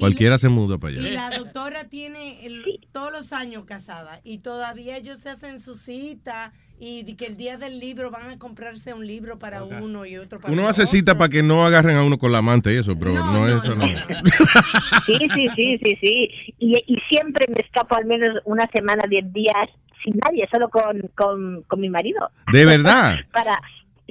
Cualquiera 0.00 0.38
se 0.38 0.48
muda 0.48 0.78
para 0.78 0.94
allá. 0.98 1.08
Y 1.08 1.12
la 1.12 1.30
doctora 1.36 1.84
tiene 1.84 2.46
el- 2.46 2.64
todos 2.92 3.12
los 3.12 3.32
años 3.34 3.64
casada 3.66 4.20
y 4.24 4.38
todavía 4.38 4.96
ellos 4.96 5.18
se 5.18 5.28
hacen 5.28 5.60
su 5.60 5.74
cita 5.74 6.52
y 6.78 7.14
que 7.16 7.26
el 7.26 7.36
día 7.36 7.56
del 7.58 7.78
libro 7.78 8.10
van 8.10 8.30
a 8.30 8.38
comprarse 8.38 8.92
un 8.94 9.06
libro 9.06 9.38
para 9.38 9.62
uno 9.64 10.04
y 10.06 10.16
otro 10.16 10.40
para 10.40 10.52
Uno 10.52 10.62
otro. 10.62 10.70
hace 10.70 10.86
cita 10.86 11.16
para 11.16 11.28
que 11.30 11.42
no 11.42 11.64
agarren 11.66 11.96
a 11.96 12.04
uno 12.04 12.18
con 12.18 12.32
la 12.32 12.38
amante 12.38 12.72
y 12.72 12.76
eso, 12.78 12.94
pero 12.98 13.12
no, 13.14 13.48
es 13.48 13.64
eso. 13.64 13.74
No. 13.74 13.86
Sí, 15.06 15.18
sí, 15.34 15.46
sí, 15.56 15.78
sí, 15.82 15.98
sí. 16.00 16.30
Y, 16.58 16.74
y 16.86 16.96
siempre 17.10 17.46
me 17.48 17.60
escapo 17.64 17.96
al 17.96 18.04
menos 18.06 18.30
una 18.44 18.68
semana, 18.74 19.04
diez 19.08 19.30
días 19.32 19.54
sin 20.06 20.20
nadie, 20.24 20.48
solo 20.50 20.68
con, 20.68 21.00
con, 21.14 21.62
con 21.62 21.80
mi 21.80 21.90
marido. 21.90 22.30
¿De 22.52 22.64
verdad? 22.64 23.16
para 23.32 23.60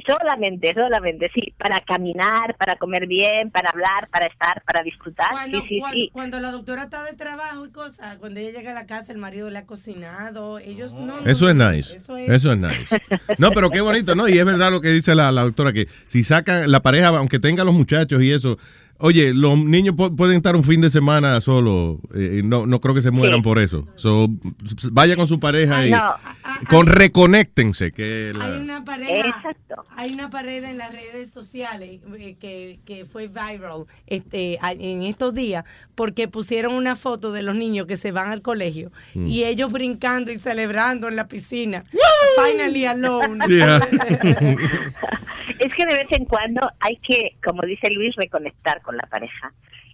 solamente, 0.05 0.73
solamente, 0.73 1.31
sí, 1.33 1.53
para 1.57 1.79
caminar, 1.79 2.55
para 2.57 2.75
comer 2.75 3.07
bien, 3.07 3.49
para 3.49 3.69
hablar, 3.69 4.09
para 4.11 4.25
estar, 4.25 4.61
para 4.65 4.83
disfrutar. 4.83 5.31
Cuando, 5.31 5.61
sí, 5.61 5.67
sí, 5.69 5.79
cuando, 5.79 5.95
sí. 5.95 6.09
cuando 6.11 6.39
la 6.39 6.51
doctora 6.51 6.83
está 6.83 7.03
de 7.05 7.13
trabajo 7.13 7.65
y 7.65 7.71
cosas, 7.71 8.17
cuando 8.17 8.39
ella 8.39 8.51
llega 8.51 8.71
a 8.71 8.73
la 8.73 8.85
casa, 8.85 9.13
el 9.13 9.17
marido 9.19 9.49
le 9.49 9.57
ha 9.59 9.65
cocinado, 9.65 10.59
ellos 10.59 10.93
no. 10.93 11.21
no, 11.21 11.25
Eso 11.25 11.49
es 11.49 11.55
nice. 11.55 11.95
Eso 11.95 12.17
Eso 12.17 12.51
es. 12.51 12.57
es, 12.57 12.57
nice. 12.57 13.01
No, 13.37 13.51
pero 13.51 13.69
qué 13.69 13.81
bonito, 13.81 14.15
¿no? 14.15 14.27
Y 14.27 14.37
es 14.37 14.45
verdad 14.45 14.69
lo 14.69 14.81
que 14.81 14.89
dice 14.89 15.15
la, 15.15 15.31
la 15.31 15.43
doctora, 15.43 15.71
que 15.71 15.87
si 16.07 16.23
sacan 16.23 16.69
la 16.69 16.81
pareja, 16.81 17.07
aunque 17.07 17.39
tenga 17.39 17.63
los 17.63 17.73
muchachos 17.73 18.21
y 18.21 18.31
eso, 18.31 18.57
oye, 18.97 19.33
los 19.33 19.57
niños 19.57 19.95
pu- 19.95 20.15
pueden 20.15 20.37
estar 20.37 20.55
un 20.55 20.63
fin 20.63 20.81
de 20.81 20.89
semana 20.89 21.39
solo, 21.41 21.99
eh, 22.13 22.39
y 22.39 22.43
no, 22.47 22.65
no 22.65 22.79
creo 22.81 22.95
que 22.95 23.01
se 23.01 23.11
mueran 23.11 23.37
Sí. 23.39 23.43
por 23.43 23.59
eso. 23.59 23.87
So, 23.95 24.27
vaya 24.91 25.15
con 25.15 25.27
su 25.27 25.39
pareja 25.39 25.77
Ay, 25.79 25.89
y 25.89 25.91
no. 25.91 26.13
con 26.69 26.87
reconéctense. 26.87 27.91
Que 27.91 28.33
la- 28.37 28.45
Hay 28.45 28.59
una 28.61 28.85
pareja, 28.85 29.27
Exacto. 29.27 29.83
hay 29.97 30.13
una 30.13 30.29
pared 30.29 30.63
en 30.63 30.77
las 30.77 30.91
redes 30.91 31.31
sociales 31.31 31.99
eh, 32.17 32.35
que, 32.39 32.79
que 32.85 33.05
fue 33.05 33.27
viral 33.27 33.85
este, 34.07 34.59
en 34.61 35.03
estos 35.03 35.33
días 35.33 35.65
porque 35.95 36.27
pusieron 36.27 36.73
una 36.73 36.95
foto 36.95 37.31
de 37.31 37.41
los 37.43 37.55
niños 37.55 37.85
que 37.87 37.97
se 37.97 38.11
van 38.11 38.31
al 38.31 38.41
colegio 38.41 38.91
Mm. 39.13 39.27
y 39.27 39.43
ellos 39.45 39.71
brincando 39.71 40.31
y 40.31 40.37
celebrando 40.37 41.07
en 41.07 41.15
la 41.15 41.27
piscina. 41.27 41.83
Finally 42.35 42.85
alone. 42.85 43.45
Yeah. 43.47 43.79
Es 45.65 45.73
que 45.73 45.83
de 45.83 45.95
vez 45.95 46.07
en 46.11 46.25
cuando 46.25 46.61
hay 46.79 46.97
que, 46.97 47.37
como 47.43 47.63
dice 47.63 47.89
Luis, 47.89 48.15
reconectar 48.17 48.83
con 48.83 48.97
la 48.97 49.07
pareja. 49.07 49.51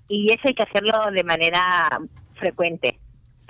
Y 0.09 0.29
eso 0.29 0.41
hay 0.43 0.53
que 0.53 0.63
hacerlo 0.63 1.09
de 1.11 1.23
manera 1.23 1.97
frecuente. 2.35 2.99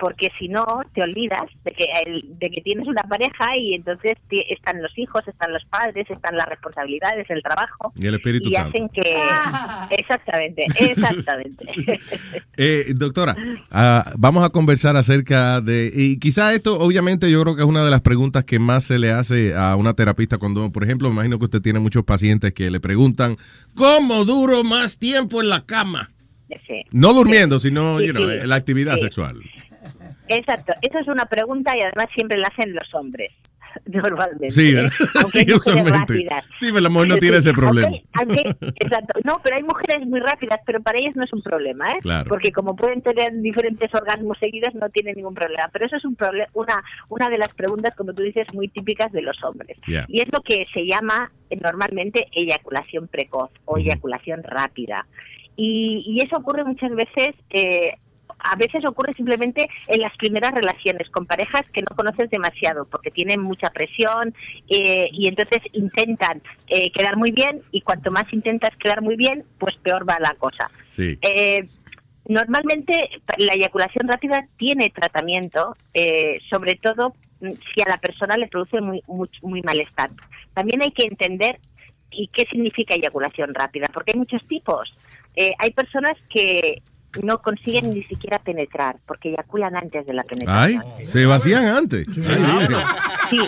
Porque 0.02 0.30
si 0.36 0.48
no, 0.48 0.66
te 0.94 1.00
olvidas 1.04 1.44
de 1.64 1.70
que, 1.70 1.84
el- 2.04 2.24
de 2.40 2.50
que 2.50 2.60
tienes 2.62 2.88
una 2.88 3.04
pareja 3.04 3.56
y 3.56 3.74
entonces 3.74 4.14
están 4.50 4.82
los 4.82 4.90
hijos, 4.98 5.22
están 5.28 5.52
los 5.52 5.64
padres, 5.66 6.10
están 6.10 6.36
las 6.36 6.46
responsabilidades, 6.48 7.30
el 7.30 7.40
trabajo. 7.40 7.92
Y 7.96 8.08
el 8.08 8.16
Espíritu 8.16 8.48
y 8.48 8.54
Santo. 8.54 8.70
hacen 8.70 8.88
que... 8.88 9.02
Exactamente, 9.96 10.66
exactamente. 10.78 11.64
Eh, 12.56 12.92
doctora, 12.94 13.36
ah, 13.70 14.12
vamos 14.18 14.44
a 14.44 14.50
conversar 14.50 14.96
acerca 14.96 15.60
de, 15.60 15.90
y 15.94 16.18
quizá 16.18 16.52
esto 16.52 16.78
obviamente 16.78 17.30
yo 17.30 17.40
creo 17.42 17.54
que 17.56 17.62
es 17.62 17.68
una 17.68 17.84
de 17.84 17.90
las 17.90 18.00
preguntas 18.02 18.44
que 18.44 18.58
más 18.58 18.84
se 18.84 18.98
le 18.98 19.10
hace 19.10 19.54
a 19.54 19.76
una 19.76 19.94
terapista 19.94 20.38
cuando, 20.38 20.70
por 20.72 20.82
ejemplo, 20.84 21.08
me 21.08 21.14
imagino 21.14 21.38
que 21.38 21.44
usted 21.46 21.62
tiene 21.62 21.78
muchos 21.78 22.04
pacientes 22.04 22.52
que 22.52 22.70
le 22.70 22.80
preguntan, 22.80 23.36
¿cómo 23.74 24.24
duro 24.24 24.64
más 24.64 24.98
tiempo 24.98 25.40
en 25.40 25.48
la 25.48 25.64
cama? 25.64 26.10
Sí. 26.66 26.82
No 26.90 27.14
durmiendo, 27.14 27.58
sino 27.58 27.98
Sí, 28.00 28.08
you 28.08 28.12
know, 28.12 28.28
sí. 28.28 28.36
en 28.42 28.48
la 28.48 28.56
actividad 28.56 28.96
Sí. 28.96 29.00
sexual. 29.04 29.36
Exacto, 30.36 30.72
esa 30.82 31.00
es 31.00 31.08
una 31.08 31.26
pregunta 31.26 31.76
y 31.76 31.82
además 31.82 32.06
siempre 32.14 32.38
la 32.38 32.48
hacen 32.48 32.74
los 32.74 32.92
hombres. 32.94 33.32
normalmente. 33.86 34.50
Sí, 34.50 34.74
hay 35.34 35.44
Sí, 35.44 35.52
usualmente. 35.52 36.26
Sí, 36.58 36.66
pero 36.68 36.80
la 36.80 36.88
mujer 36.88 37.08
no 37.08 37.16
tiene 37.16 37.36
ese 37.38 37.52
problema. 37.52 37.96
Exacto. 38.76 39.20
No, 39.24 39.40
pero 39.42 39.56
hay 39.56 39.62
mujeres 39.62 40.06
muy 40.06 40.20
rápidas, 40.20 40.60
pero 40.66 40.82
para 40.82 40.98
ellas 40.98 41.16
no 41.16 41.24
es 41.24 41.32
un 41.32 41.42
problema, 41.42 41.86
¿eh? 41.90 41.98
Claro. 42.00 42.28
Porque 42.28 42.52
como 42.52 42.76
pueden 42.76 43.02
tener 43.02 43.32
diferentes 43.40 43.92
orgasmos 43.94 44.38
seguidos, 44.38 44.74
no 44.74 44.88
tienen 44.90 45.16
ningún 45.16 45.34
problema. 45.34 45.68
Pero 45.72 45.86
eso 45.86 45.96
es 45.96 46.04
un 46.04 46.16
una, 46.52 46.84
una 47.08 47.28
de 47.28 47.38
las 47.38 47.52
preguntas, 47.54 47.94
como 47.96 48.12
tú 48.12 48.22
dices, 48.22 48.46
muy 48.54 48.68
típicas 48.68 49.10
de 49.12 49.22
los 49.22 49.42
hombres. 49.42 49.76
Yeah. 49.86 50.06
Y 50.08 50.20
es 50.20 50.28
lo 50.32 50.40
que 50.42 50.66
se 50.72 50.86
llama 50.86 51.32
eh, 51.50 51.56
normalmente 51.56 52.28
eyaculación 52.32 53.08
precoz 53.08 53.50
o 53.64 53.78
eyaculación 53.78 54.42
rápida. 54.44 55.06
Y, 55.56 56.04
y 56.06 56.24
eso 56.24 56.36
ocurre 56.36 56.64
muchas 56.64 56.92
veces, 56.94 57.34
eh, 57.50 57.94
a 58.42 58.56
veces 58.56 58.84
ocurre 58.84 59.14
simplemente 59.14 59.68
en 59.86 60.00
las 60.00 60.16
primeras 60.16 60.52
relaciones 60.52 61.08
con 61.10 61.26
parejas 61.26 61.62
que 61.72 61.82
no 61.82 61.96
conoces 61.96 62.30
demasiado 62.30 62.86
porque 62.86 63.10
tienen 63.10 63.40
mucha 63.40 63.70
presión 63.70 64.34
eh, 64.68 65.08
y 65.12 65.28
entonces 65.28 65.60
intentan 65.72 66.42
eh, 66.68 66.90
quedar 66.92 67.16
muy 67.16 67.30
bien 67.30 67.62
y 67.70 67.80
cuanto 67.82 68.10
más 68.10 68.24
intentas 68.32 68.70
quedar 68.76 69.02
muy 69.02 69.16
bien, 69.16 69.44
pues 69.58 69.76
peor 69.82 70.08
va 70.08 70.18
la 70.20 70.34
cosa. 70.34 70.70
Sí. 70.90 71.18
Eh, 71.22 71.68
normalmente 72.26 73.10
la 73.38 73.54
eyaculación 73.54 74.08
rápida 74.08 74.46
tiene 74.56 74.90
tratamiento, 74.90 75.76
eh, 75.94 76.38
sobre 76.50 76.74
todo 76.74 77.14
mm, 77.40 77.52
si 77.74 77.82
a 77.82 77.88
la 77.88 77.98
persona 77.98 78.36
le 78.36 78.48
produce 78.48 78.80
muy, 78.80 79.02
muy, 79.06 79.28
muy 79.42 79.62
malestar. 79.62 80.10
También 80.54 80.82
hay 80.82 80.92
que 80.92 81.04
entender 81.04 81.58
y 82.10 82.28
qué 82.28 82.44
significa 82.50 82.94
eyaculación 82.94 83.54
rápida, 83.54 83.88
porque 83.92 84.12
hay 84.12 84.18
muchos 84.18 84.46
tipos. 84.46 84.94
Eh, 85.34 85.54
hay 85.58 85.70
personas 85.70 86.14
que 86.28 86.82
no 87.22 87.38
consiguen 87.42 87.90
ni 87.90 88.02
siquiera 88.04 88.38
penetrar, 88.38 88.96
porque 89.06 89.30
eyaculan 89.30 89.76
antes 89.76 90.06
de 90.06 90.14
la 90.14 90.22
Ay, 90.22 90.28
penetración. 90.78 90.84
se 91.08 91.26
vacían 91.26 91.64
antes. 91.66 92.06
Ay. 92.26 92.68
Sí, 93.30 93.40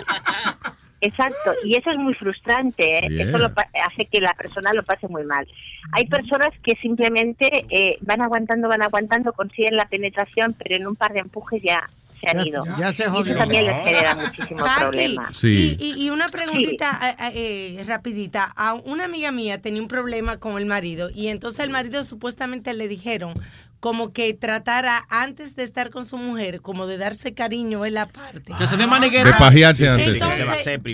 exacto. 1.01 1.53
Y 1.63 1.77
eso 1.77 1.91
es 1.91 1.97
muy 1.97 2.13
frustrante. 2.15 2.99
¿eh? 2.99 3.09
Yeah. 3.09 3.25
Eso 3.29 3.37
lo 3.37 3.53
pa- 3.53 3.69
hace 3.85 4.05
que 4.05 4.21
la 4.21 4.33
persona 4.33 4.71
lo 4.73 4.83
pase 4.83 5.07
muy 5.07 5.23
mal. 5.23 5.47
Hay 5.93 6.05
personas 6.07 6.49
que 6.63 6.75
simplemente 6.81 7.65
eh, 7.69 7.97
van 8.01 8.21
aguantando, 8.21 8.67
van 8.67 8.81
aguantando, 8.83 9.33
consiguen 9.33 9.75
la 9.75 9.85
penetración, 9.87 10.53
pero 10.57 10.75
en 10.75 10.87
un 10.87 10.95
par 10.95 11.13
de 11.13 11.19
empujes 11.19 11.61
ya 11.63 11.83
se 12.25 12.37
han 12.37 12.43
Ya- 12.43 12.49
ido. 12.49 12.63
ya 12.77 12.93
se 12.93 13.05
jodió. 13.05 13.31
eso 13.33 13.39
también 13.39 13.65
les 13.65 13.83
genera 13.83 14.15
muchísimo 14.15 14.63
Paqui, 14.65 14.81
problema. 14.81 15.29
Sí. 15.33 15.77
Y, 15.79 16.05
y 16.05 16.09
una 16.09 16.29
preguntita 16.29 17.15
eh, 17.33 17.77
eh, 17.79 17.83
rapidita. 17.85 18.51
A 18.55 18.73
una 18.73 19.05
amiga 19.05 19.31
mía 19.31 19.61
tenía 19.61 19.81
un 19.81 19.87
problema 19.87 20.37
con 20.37 20.57
el 20.57 20.65
marido 20.65 21.09
y 21.13 21.27
entonces 21.27 21.59
el 21.61 21.69
marido 21.69 22.03
supuestamente 22.03 22.73
le 22.73 22.87
dijeron 22.87 23.33
como 23.79 24.13
que 24.13 24.33
tratara 24.33 25.05
antes 25.09 25.55
de 25.55 25.63
estar 25.63 25.89
con 25.91 26.05
su 26.05 26.17
mujer, 26.17 26.61
como 26.61 26.87
de 26.87 26.97
darse 26.97 27.33
cariño 27.33 27.85
en 27.85 27.93
la 27.93 28.07
parte. 28.07 28.53
Que 28.57 28.67
se 28.67 28.77
dé 28.77 28.87
manigueta. 28.87 29.25
De 29.25 29.33
pajearse 29.33 29.87
antes. 29.87 30.13
Entonces, 30.15 30.45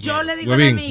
yo 0.01 0.23
le 0.23 0.35
digo 0.35 0.53
a 0.53 0.57
la 0.57 0.67
amiga? 0.67 0.87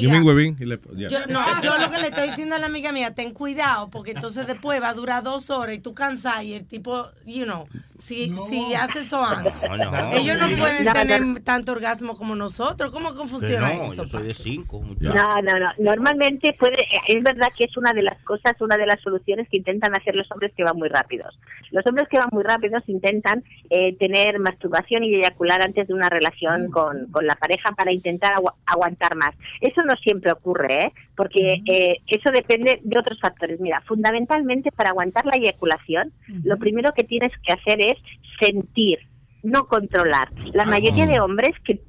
Y 0.59 0.65
le- 0.65 0.79
ya. 0.95 1.07
yo, 1.09 1.19
no, 1.27 1.61
yo 1.61 1.77
lo 1.77 1.91
que 1.91 1.97
le 1.99 2.07
estoy 2.07 2.29
diciendo 2.29 2.55
a 2.55 2.59
la 2.59 2.65
amiga 2.65 2.91
mía, 2.91 3.13
ten 3.13 3.33
cuidado, 3.33 3.89
porque 3.89 4.11
entonces 4.11 4.47
después 4.47 4.81
va 4.81 4.89
a 4.89 4.93
durar 4.93 5.23
dos 5.23 5.49
horas 5.49 5.75
y 5.75 5.79
tú 5.79 5.93
cansas 5.93 6.43
y 6.43 6.53
el 6.53 6.65
tipo, 6.65 7.09
you 7.25 7.43
know, 7.45 7.67
si, 7.99 8.35
si 8.49 8.73
hace 8.73 8.99
eso 8.99 9.23
antes. 9.23 9.53
No, 9.61 9.77
no. 9.77 10.11
Ellos 10.13 10.37
no 10.39 10.57
pueden 10.57 10.85
No, 10.85 10.93
no. 10.93 10.99
tener 10.99 11.39
tanto 11.43 11.71
orgasmo 11.71 12.15
como 12.15 12.35
nosotros. 12.35 12.91
¿Cómo 12.91 13.11
no, 13.11 13.83
eso? 13.93 14.03
yo 14.05 14.09
soy 14.09 14.23
de 14.27 14.33
cinco. 14.33 14.81
No, 14.99 15.13
no, 15.13 15.59
no. 15.59 15.69
Normalmente 15.77 16.55
puede, 16.59 16.77
es 17.07 17.23
verdad 17.23 17.47
que 17.57 17.65
es 17.65 17.77
una 17.77 17.93
de 17.93 18.01
las 18.01 18.17
cosas, 18.23 18.53
una 18.59 18.77
de 18.77 18.85
las 18.87 18.99
soluciones 19.01 19.47
que 19.49 19.57
intentan 19.57 19.95
hacer 19.95 20.15
los 20.15 20.29
hombres 20.31 20.51
que 20.55 20.63
van 20.63 20.77
muy 20.77 20.89
rápidos. 20.89 21.37
Los 21.71 21.80
hombres 21.85 22.07
que 22.09 22.17
van 22.17 22.29
muy 22.31 22.43
rápidos 22.43 22.83
intentan 22.87 23.43
eh, 23.69 23.95
tener 23.97 24.39
masturbación 24.39 25.03
y 25.03 25.15
eyacular 25.15 25.61
antes 25.61 25.87
de 25.87 25.93
una 25.93 26.09
relación 26.09 26.71
con, 26.71 27.07
con 27.11 27.25
la 27.25 27.35
pareja 27.35 27.71
para 27.73 27.91
intentar 27.91 28.33
agu- 28.35 28.53
aguantar 28.65 29.15
más. 29.15 29.31
Eso 29.61 29.81
no 29.83 29.95
siempre 29.97 30.31
ocurre, 30.31 30.85
¿eh? 30.85 30.93
porque 31.15 31.61
eh, 31.65 31.97
eso 32.07 32.31
depende 32.31 32.79
de 32.83 32.99
otros 32.99 33.19
factores. 33.19 33.59
Mira, 33.59 33.81
fundamentalmente 33.81 34.71
para 34.71 34.89
aguantar 34.89 35.25
la 35.25 35.37
eyaculación, 35.37 36.11
lo 36.43 36.57
primero 36.57 36.93
que 36.93 37.03
tienes 37.03 37.31
que 37.43 37.53
hacer 37.53 37.81
es 37.81 37.97
sentir, 38.39 38.99
no 39.43 39.67
controlar. 39.67 40.29
La 40.53 40.65
mayoría 40.65 41.05
de 41.05 41.19
hombres 41.19 41.51
que 41.63 41.81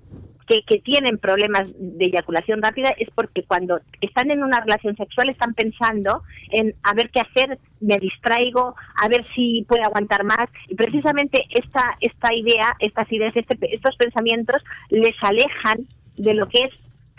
que, 0.46 0.62
que 0.62 0.78
tienen 0.80 1.18
problemas 1.18 1.72
de 1.76 2.06
eyaculación 2.06 2.62
rápida 2.62 2.90
es 2.98 3.08
porque 3.14 3.42
cuando 3.44 3.80
están 4.00 4.30
en 4.30 4.42
una 4.42 4.60
relación 4.60 4.96
sexual 4.96 5.28
están 5.28 5.54
pensando 5.54 6.22
en 6.50 6.74
a 6.82 6.94
ver 6.94 7.10
qué 7.10 7.20
hacer, 7.20 7.58
me 7.80 7.96
distraigo, 7.96 8.74
a 8.96 9.08
ver 9.08 9.24
si 9.34 9.64
puedo 9.68 9.82
aguantar 9.84 10.24
más. 10.24 10.46
Y 10.68 10.74
precisamente 10.74 11.44
esta, 11.50 11.96
esta 12.00 12.34
idea, 12.34 12.74
estas 12.78 13.10
ideas, 13.12 13.34
este- 13.36 13.74
estos 13.74 13.96
pensamientos 13.96 14.62
les 14.90 15.14
alejan 15.22 15.86
de 16.16 16.34
lo 16.34 16.48
que 16.48 16.64
es 16.64 16.70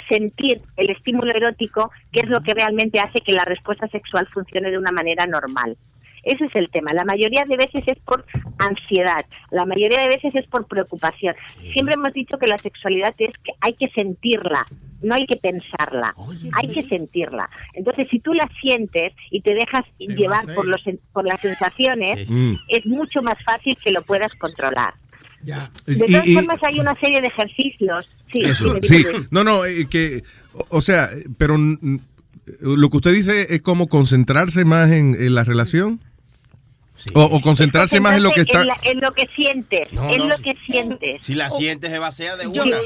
sentir 0.10 0.62
el 0.78 0.90
estímulo 0.90 1.32
erótico, 1.34 1.92
que 2.12 2.22
es 2.22 2.30
lo 2.30 2.42
que 2.42 2.54
realmente 2.54 3.00
hace 3.00 3.20
que 3.20 3.34
la 3.34 3.46
respuesta 3.46 3.88
sexual 3.88 4.28
funcione 4.34 4.70
de 4.72 4.78
una 4.78 4.92
manera 4.92 5.26
normal. 5.26 5.78
Ese 6.24 6.46
es 6.46 6.56
el 6.56 6.70
tema. 6.70 6.92
La 6.94 7.04
mayoría 7.06 7.44
de 7.48 7.58
veces 7.58 7.84
es 7.86 8.00
por 8.00 8.26
ansiedad, 8.58 9.26
la 9.52 9.66
mayoría 9.66 10.02
de 10.02 10.08
veces 10.10 10.34
es 10.36 10.48
por 10.48 10.66
preocupación. 10.68 11.36
Siempre 11.74 11.96
hemos 11.96 12.14
dicho 12.14 12.38
que 12.38 12.48
la 12.48 12.58
sexualidad 12.58 13.14
es 13.18 13.32
que 13.44 13.52
hay 13.62 13.74
que 13.74 13.90
sentirla, 13.90 14.66
no 15.02 15.16
hay 15.16 15.26
que 15.26 15.36
pensarla, 15.36 16.16
hay 16.54 16.70
que 16.70 16.84
sentirla. 16.84 17.50
Entonces, 17.74 18.08
si 18.10 18.20
tú 18.20 18.34
la 18.34 18.50
sientes 18.62 19.12
y 19.32 19.42
te 19.42 19.54
dejas 19.54 19.84
llevar 20.00 20.46
por, 20.56 20.66
los, 20.66 20.82
sen- 20.86 21.00
por 21.12 21.26
las 21.26 21.42
sensaciones, 21.42 22.30
Mm. 22.30 22.54
es 22.70 22.86
mucho 22.86 23.22
más 23.22 23.36
fácil 23.44 23.78
que 23.84 23.92
lo 23.92 24.02
puedas 24.04 24.34
controlar. 24.36 24.94
Ya. 25.44 25.70
De 25.86 25.98
todas 26.06 26.26
y- 26.26 26.34
formas, 26.36 26.58
hay 26.64 26.80
una 26.80 26.98
serie 27.02 27.20
de 27.20 27.28
ejercicios. 27.28 28.10
Sí, 28.32 28.40
Eso. 28.44 28.78
Sí, 28.82 29.04
no, 29.30 29.44
no, 29.44 29.66
eh, 29.66 29.88
que, 29.90 30.24
o 30.54 30.78
o 30.78 30.82
sea, 30.82 31.10
pero 31.38 31.58
lo 32.62 32.90
que 32.90 32.98
usted 32.98 33.14
dice 33.14 33.54
es 33.54 33.62
como 33.62 33.88
concentrarse 33.88 34.64
más 34.66 34.90
en, 34.92 35.16
en 35.16 35.36
la 35.36 35.44
relación. 35.44 36.00
O, 37.14 37.22
o 37.24 37.42
concentrarse 37.42 38.00
más 38.00 38.16
en 38.18 38.24
lo 38.24 38.32
que 38.32 38.42
está. 38.42 38.62
En, 38.62 38.68
la- 38.68 38.78
en 38.84 39.00
lo 39.02 39.12
que 39.14 39.28
sientes, 39.36 39.92
No, 39.92 40.10
en 40.10 40.20
no, 40.20 40.28
lo 40.28 40.38
que 40.38 40.56
sientes. 40.66 41.26
Si 41.26 41.34
la 41.34 41.50
sientes, 41.50 41.90
se 41.92 42.00
vacía 42.00 42.36
de 42.38 42.46
Yo- 42.52 42.64
una. 42.64 42.78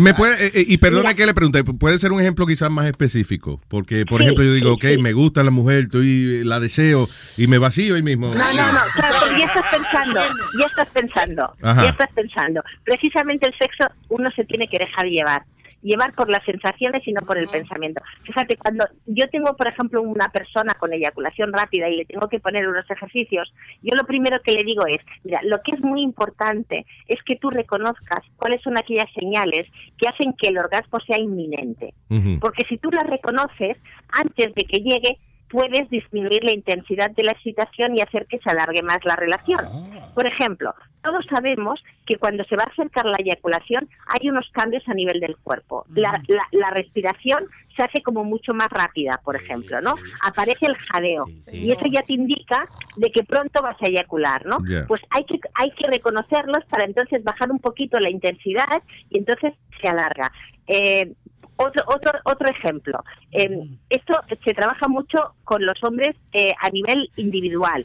Me 0.00 0.14
puede, 0.14 0.46
eh, 0.46 0.52
eh, 0.54 0.64
y 0.66 0.78
perdone 0.78 1.02
Mira. 1.04 1.14
que 1.14 1.26
le 1.26 1.34
pregunte, 1.34 1.64
puede 1.64 1.98
ser 1.98 2.12
un 2.12 2.20
ejemplo 2.20 2.46
quizás 2.46 2.70
más 2.70 2.86
específico, 2.86 3.60
porque 3.68 4.04
por 4.06 4.20
Sí, 4.20 4.26
ejemplo 4.26 4.44
yo 4.44 4.52
digo, 4.54 4.68
sí, 4.70 4.74
ok, 4.74 4.84
sí. 4.96 4.98
me 4.98 5.12
gusta 5.12 5.42
la 5.42 5.50
mujer, 5.50 5.84
estoy, 5.84 6.42
la 6.44 6.60
deseo 6.60 7.06
y 7.36 7.46
me 7.46 7.58
vacío 7.58 7.94
ahí 7.96 8.02
mismo. 8.02 8.28
No, 8.28 8.34
no, 8.34 8.44
no, 8.72 8.78
claro, 8.94 9.16
pero 9.24 9.38
ya 9.38 9.44
estás 9.46 9.64
pensando, 9.70 10.20
ya 10.58 10.66
estás 10.66 10.88
pensando, 10.88 11.52
Ajá. 11.62 11.84
ya 11.84 11.90
estás 11.90 12.08
pensando. 12.14 12.62
Precisamente 12.84 13.46
el 13.46 13.54
sexo 13.58 13.84
uno 14.08 14.30
se 14.34 14.44
tiene 14.44 14.68
que 14.68 14.78
dejar 14.78 15.06
llevar, 15.06 15.42
llevar 15.82 16.14
por 16.14 16.28
las 16.30 16.44
sensaciones 16.44 17.06
y 17.06 17.12
no 17.12 17.22
por 17.22 17.38
el 17.38 17.48
pensamiento. 17.48 18.02
Fíjate, 18.24 18.56
cuando 18.56 18.86
yo 19.06 19.28
tengo, 19.30 19.56
por 19.56 19.68
ejemplo, 19.68 20.02
una 20.02 20.28
persona 20.28 20.74
con 20.74 20.92
eyaculación 20.92 21.52
rápida 21.52 21.88
y 21.88 21.96
le 21.96 22.04
tengo 22.04 22.28
que 22.28 22.40
poner 22.40 22.66
unos 22.68 22.88
ejercicios, 22.90 23.52
yo 23.82 23.94
lo 23.96 24.04
primero 24.04 24.40
que 24.42 24.52
le 24.52 24.64
digo 24.64 24.86
es, 24.86 24.98
mira, 25.24 25.40
lo 25.44 25.62
que 25.62 25.72
es 25.72 25.80
muy 25.80 26.02
importante 26.02 26.86
es 27.06 27.22
que 27.24 27.36
tú 27.36 27.50
reconozcas 27.50 28.20
cuáles 28.36 28.62
son 28.62 28.76
aquellas 28.76 29.10
señales 29.14 29.66
que 29.96 30.08
hacen 30.08 30.34
que 30.34 30.48
el 30.48 30.58
orgasmo 30.58 30.98
sea 31.00 31.18
inminente. 31.18 31.94
Porque 32.40 32.64
si 32.68 32.78
tú 32.78 32.90
las 32.90 33.06
reconoces, 33.06 33.76
antes 34.10 34.54
de 34.54 34.64
que 34.64 34.78
llegue, 34.78 35.18
puedes 35.50 35.88
disminuir 35.90 36.44
la 36.44 36.52
intensidad 36.52 37.10
de 37.10 37.22
la 37.24 37.32
excitación 37.32 37.96
y 37.96 38.00
hacer 38.00 38.26
que 38.26 38.38
se 38.38 38.50
alargue 38.50 38.82
más 38.82 38.98
la 39.04 39.16
relación. 39.16 39.58
Por 40.14 40.26
ejemplo, 40.26 40.74
todos 41.02 41.24
sabemos 41.30 41.82
que 42.06 42.16
cuando 42.16 42.44
se 42.44 42.56
va 42.56 42.64
a 42.64 42.70
acercar 42.70 43.06
la 43.06 43.16
eyaculación 43.18 43.88
hay 44.08 44.28
unos 44.28 44.48
cambios 44.52 44.82
a 44.88 44.94
nivel 44.94 45.20
del 45.20 45.36
cuerpo. 45.36 45.84
La, 45.94 46.12
la- 46.28 46.48
la 46.52 46.70
respiración 46.70 47.46
se 47.76 47.82
hace 47.84 48.02
como 48.02 48.24
mucho 48.24 48.52
más 48.54 48.68
rápida, 48.70 49.20
por 49.24 49.36
ejemplo, 49.36 49.80
¿no? 49.80 49.94
Aparece 50.24 50.66
el 50.66 50.74
jadeo 50.76 51.26
y 51.52 51.70
eso 51.70 51.84
ya 51.90 52.02
te 52.02 52.12
indica 52.14 52.66
de 52.96 53.10
que 53.12 53.22
pronto 53.22 53.62
vas 53.62 53.76
a 53.80 53.86
eyacular, 53.86 54.44
¿no? 54.46 54.58
Pues 54.88 55.00
hay 55.10 55.24
que 55.24 55.38
hay 55.54 55.70
que 55.70 55.88
reconocerlos 55.88 56.64
para 56.68 56.84
entonces 56.84 57.22
bajar 57.22 57.50
un 57.52 57.60
poquito 57.60 58.00
la 58.00 58.10
intensidad 58.10 58.82
y 59.10 59.18
entonces 59.18 59.54
se 59.80 59.88
alarga. 59.88 60.32
Eh, 60.66 61.12
otro, 61.58 61.84
otro, 61.86 62.12
otro 62.24 62.48
ejemplo. 62.48 63.04
Eh, 63.32 63.68
esto 63.90 64.14
se 64.44 64.54
trabaja 64.54 64.88
mucho 64.88 65.34
con 65.44 65.64
los 65.64 65.82
hombres 65.82 66.16
eh, 66.32 66.52
a 66.60 66.70
nivel 66.70 67.10
individual, 67.16 67.84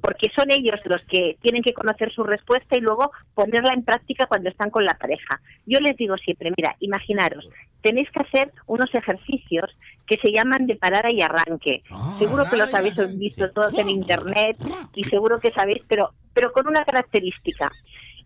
porque 0.00 0.30
son 0.34 0.50
ellos 0.50 0.80
los 0.84 1.02
que 1.04 1.36
tienen 1.40 1.62
que 1.62 1.74
conocer 1.74 2.12
su 2.12 2.24
respuesta 2.24 2.76
y 2.76 2.80
luego 2.80 3.12
ponerla 3.34 3.72
en 3.74 3.84
práctica 3.84 4.26
cuando 4.26 4.48
están 4.48 4.70
con 4.70 4.84
la 4.84 4.94
pareja. 4.94 5.40
Yo 5.66 5.78
les 5.78 5.96
digo 5.96 6.16
siempre, 6.16 6.52
mira, 6.56 6.74
imaginaros, 6.80 7.48
tenéis 7.82 8.10
que 8.10 8.20
hacer 8.20 8.52
unos 8.66 8.92
ejercicios 8.94 9.70
que 10.06 10.16
se 10.18 10.32
llaman 10.32 10.66
de 10.66 10.76
parada 10.76 11.10
y 11.12 11.20
arranque. 11.20 11.82
seguro 12.18 12.48
que 12.50 12.56
los 12.56 12.72
habéis 12.74 12.96
visto 13.18 13.50
todos 13.52 13.76
en 13.78 13.88
internet 13.88 14.56
y 14.94 15.04
seguro 15.04 15.38
que 15.38 15.50
sabéis, 15.50 15.82
pero, 15.86 16.10
pero 16.32 16.52
con 16.52 16.66
una 16.66 16.84
característica. 16.84 17.70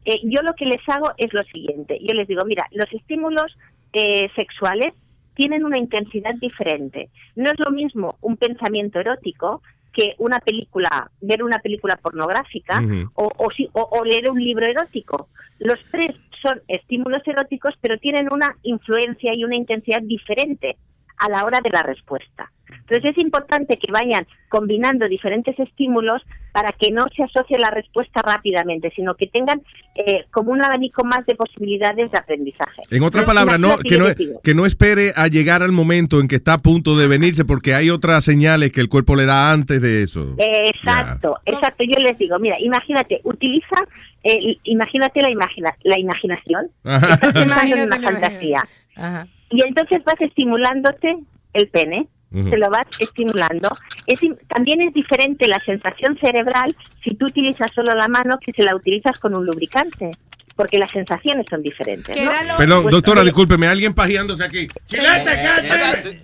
Eh, 0.04 0.20
yo 0.22 0.40
lo 0.42 0.54
que 0.54 0.66
les 0.66 0.88
hago 0.88 1.10
es 1.18 1.32
lo 1.32 1.42
siguiente. 1.44 1.98
Yo 2.00 2.14
les 2.14 2.28
digo, 2.28 2.44
mira, 2.44 2.68
los 2.70 2.90
estímulos 2.92 3.56
eh, 3.92 4.28
sexuales 4.36 4.92
tienen 5.34 5.64
una 5.64 5.78
intensidad 5.78 6.34
diferente. 6.36 7.10
No 7.34 7.50
es 7.50 7.58
lo 7.58 7.70
mismo 7.70 8.16
un 8.22 8.36
pensamiento 8.36 9.00
erótico 9.00 9.62
que 9.92 10.14
una 10.18 10.40
película, 10.40 11.10
ver 11.20 11.42
una 11.42 11.58
película 11.58 11.96
pornográfica 11.96 12.80
o, 13.14 13.30
o- 13.38 13.88
o 13.98 14.04
leer 14.04 14.30
un 14.30 14.42
libro 14.42 14.66
erótico. 14.66 15.28
Los 15.58 15.78
tres 15.90 16.14
son 16.42 16.60
estímulos 16.68 17.22
eróticos, 17.26 17.74
pero 17.80 17.98
tienen 17.98 18.28
una 18.30 18.56
influencia 18.62 19.34
y 19.34 19.44
una 19.44 19.56
intensidad 19.56 20.02
diferente 20.02 20.76
a 21.18 21.28
la 21.28 21.44
hora 21.44 21.60
de 21.62 21.70
la 21.70 21.82
respuesta. 21.82 22.50
Entonces 22.68 23.12
es 23.12 23.18
importante 23.18 23.76
que 23.78 23.90
vayan 23.92 24.26
combinando 24.48 25.08
diferentes 25.08 25.56
estímulos 25.58 26.22
para 26.52 26.72
que 26.72 26.90
no 26.90 27.04
se 27.16 27.22
asocie 27.22 27.58
la 27.58 27.70
respuesta 27.70 28.22
rápidamente, 28.22 28.92
sino 28.94 29.14
que 29.14 29.26
tengan 29.28 29.60
eh, 29.94 30.24
como 30.32 30.50
un 30.52 30.64
abanico 30.64 31.04
más 31.04 31.24
de 31.26 31.34
posibilidades 31.36 32.10
de 32.10 32.18
aprendizaje. 32.18 32.82
En 32.90 33.02
otras 33.02 33.22
Yo- 33.22 33.26
palabras, 33.26 33.58
no, 33.60 33.78
que, 33.78 33.98
no, 33.98 34.06
que 34.42 34.54
no 34.54 34.66
espere 34.66 35.12
a 35.16 35.28
llegar 35.28 35.62
al 35.62 35.72
momento 35.72 36.20
en 36.20 36.28
que 36.28 36.36
está 36.36 36.54
a 36.54 36.58
punto 36.58 36.96
de 36.96 37.06
venirse, 37.06 37.44
porque 37.44 37.74
hay 37.74 37.90
otras 37.90 38.24
señales 38.24 38.72
que 38.72 38.80
el 38.80 38.88
cuerpo 38.88 39.14
le 39.16 39.26
da 39.26 39.52
antes 39.52 39.80
de 39.80 40.02
eso. 40.02 40.34
Eh, 40.38 40.70
Exacto, 40.74 41.36
exacto. 41.44 41.84
Yo 41.84 42.00
les 42.02 42.18
digo, 42.18 42.38
mira, 42.38 42.56
imagínate, 42.60 43.20
utiliza, 43.24 43.76
eh, 44.24 44.56
imagínate 44.64 45.22
la, 45.22 45.30
imagina, 45.30 45.72
la 45.84 45.98
imaginación. 45.98 46.68
Ajá. 46.84 47.14
Estás 47.14 47.34
en 47.36 47.42
Imagínate 47.42 47.86
una 47.86 47.98
la 47.98 48.10
fantasía. 48.10 48.64
Ajá. 48.96 49.26
Y 49.50 49.62
entonces 49.64 50.02
vas 50.04 50.20
estimulándote 50.20 51.18
el 51.52 51.68
pene, 51.68 52.08
Ujú. 52.32 52.50
se 52.50 52.58
lo 52.58 52.68
vas 52.70 52.86
estimulando. 52.98 53.68
Es, 54.06 54.20
también 54.48 54.82
es 54.82 54.92
diferente 54.92 55.46
la 55.48 55.60
sensación 55.60 56.18
cerebral 56.18 56.76
si 57.04 57.14
tú 57.14 57.26
utilizas 57.26 57.70
solo 57.72 57.94
la 57.94 58.08
mano 58.08 58.38
que 58.44 58.52
si 58.52 58.62
la 58.62 58.74
utilizas 58.74 59.18
con 59.18 59.34
un 59.36 59.46
lubricante, 59.46 60.10
porque 60.56 60.78
las 60.78 60.90
sensaciones 60.90 61.46
son 61.48 61.62
diferentes. 61.62 62.16
¿no? 62.16 62.56
Perdón, 62.56 62.82
Pues, 62.84 62.92
doctora, 62.92 63.20
eh, 63.20 63.24
discúlpeme, 63.26 63.66
alguien 63.68 63.92
pajeándose 63.94 64.42
aquí. 64.42 64.68
¡Chilete, 64.86 66.22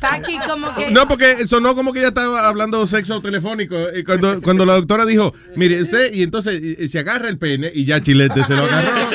Paqui, 0.00 0.38
como 0.46 0.74
que... 0.74 0.90
No, 0.90 1.08
porque 1.08 1.46
sonó 1.46 1.74
como 1.74 1.92
que 1.92 2.00
ella 2.00 2.08
estaba 2.08 2.46
hablando 2.46 2.86
sexo 2.86 3.20
telefónico. 3.20 3.76
Y 3.94 4.04
cuando, 4.04 4.40
cuando 4.42 4.64
la 4.64 4.74
doctora 4.74 5.04
dijo, 5.06 5.34
mire, 5.54 5.80
usted, 5.82 6.12
y 6.12 6.22
entonces 6.22 6.60
y- 6.62 6.84
y 6.84 6.88
se 6.88 6.98
agarra 6.98 7.28
el 7.28 7.38
pene 7.38 7.70
y 7.74 7.84
ya 7.84 8.00
Chilete 8.00 8.44
se 8.44 8.54
lo 8.54 8.64
agarró. 8.64 9.08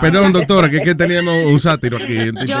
Perdón, 0.00 0.32
doctora, 0.32 0.70
que 0.70 0.78
es 0.78 0.82
que 0.82 0.94
teníamos 0.94 1.46
un 1.46 1.60
sátiro 1.60 1.98
aquí. 1.98 2.16
Yo, 2.46 2.56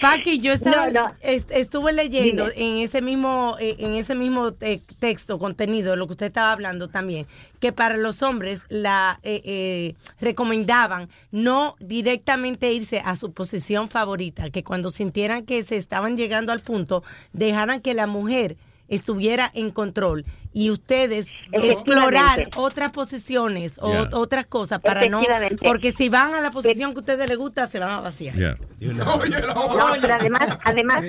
Paqui, 0.00 0.38
yo 0.40 0.52
estaba, 0.52 0.88
est- 1.20 1.50
estuve 1.50 1.92
leyendo 1.92 2.48
en 2.54 2.78
ese 2.78 3.02
mismo, 3.02 3.56
en 3.60 3.94
ese 3.94 4.14
mismo 4.14 4.52
eh, 4.60 4.80
texto, 4.98 5.38
contenido, 5.38 5.96
lo 5.96 6.06
que 6.06 6.12
usted 6.14 6.26
estaba 6.26 6.52
hablando 6.52 6.88
también, 6.88 7.26
que 7.60 7.72
para 7.72 7.96
los 7.96 8.22
hombres 8.22 8.62
la 8.68 9.20
eh, 9.22 9.42
eh, 9.44 9.94
recomendaban 10.20 11.08
no 11.30 11.76
directamente 11.78 12.72
irse 12.72 13.00
a 13.04 13.14
su 13.16 13.32
posición 13.32 13.88
favorita, 13.88 14.50
que 14.50 14.64
cuando 14.64 14.90
sintieran 14.90 15.44
que 15.44 15.62
se 15.62 15.76
estaban 15.76 16.16
llegando 16.16 16.52
al 16.52 16.60
punto, 16.60 17.04
dejaran 17.32 17.80
que 17.80 17.94
la 17.94 18.06
mujer 18.06 18.56
estuviera 18.88 19.50
en 19.54 19.70
control 19.70 20.24
y 20.52 20.70
ustedes 20.70 21.28
explorar 21.52 22.48
otras 22.56 22.90
posiciones 22.90 23.74
o 23.78 23.90
Yeah. 23.90 24.08
otras 24.12 24.46
cosas 24.46 24.80
para 24.80 25.08
no 25.08 25.22
porque 25.62 25.92
si 25.92 26.08
van 26.08 26.34
a 26.34 26.40
la 26.40 26.50
posición 26.50 26.92
que 26.92 26.98
a 26.98 27.00
ustedes 27.00 27.28
les 27.28 27.38
gusta 27.38 27.66
se 27.68 27.78
van 27.78 27.90
a 27.90 28.00
vaciar. 28.00 28.34
No, 28.80 29.20
pero 29.20 30.14
además, 30.14 30.58
además 30.64 31.04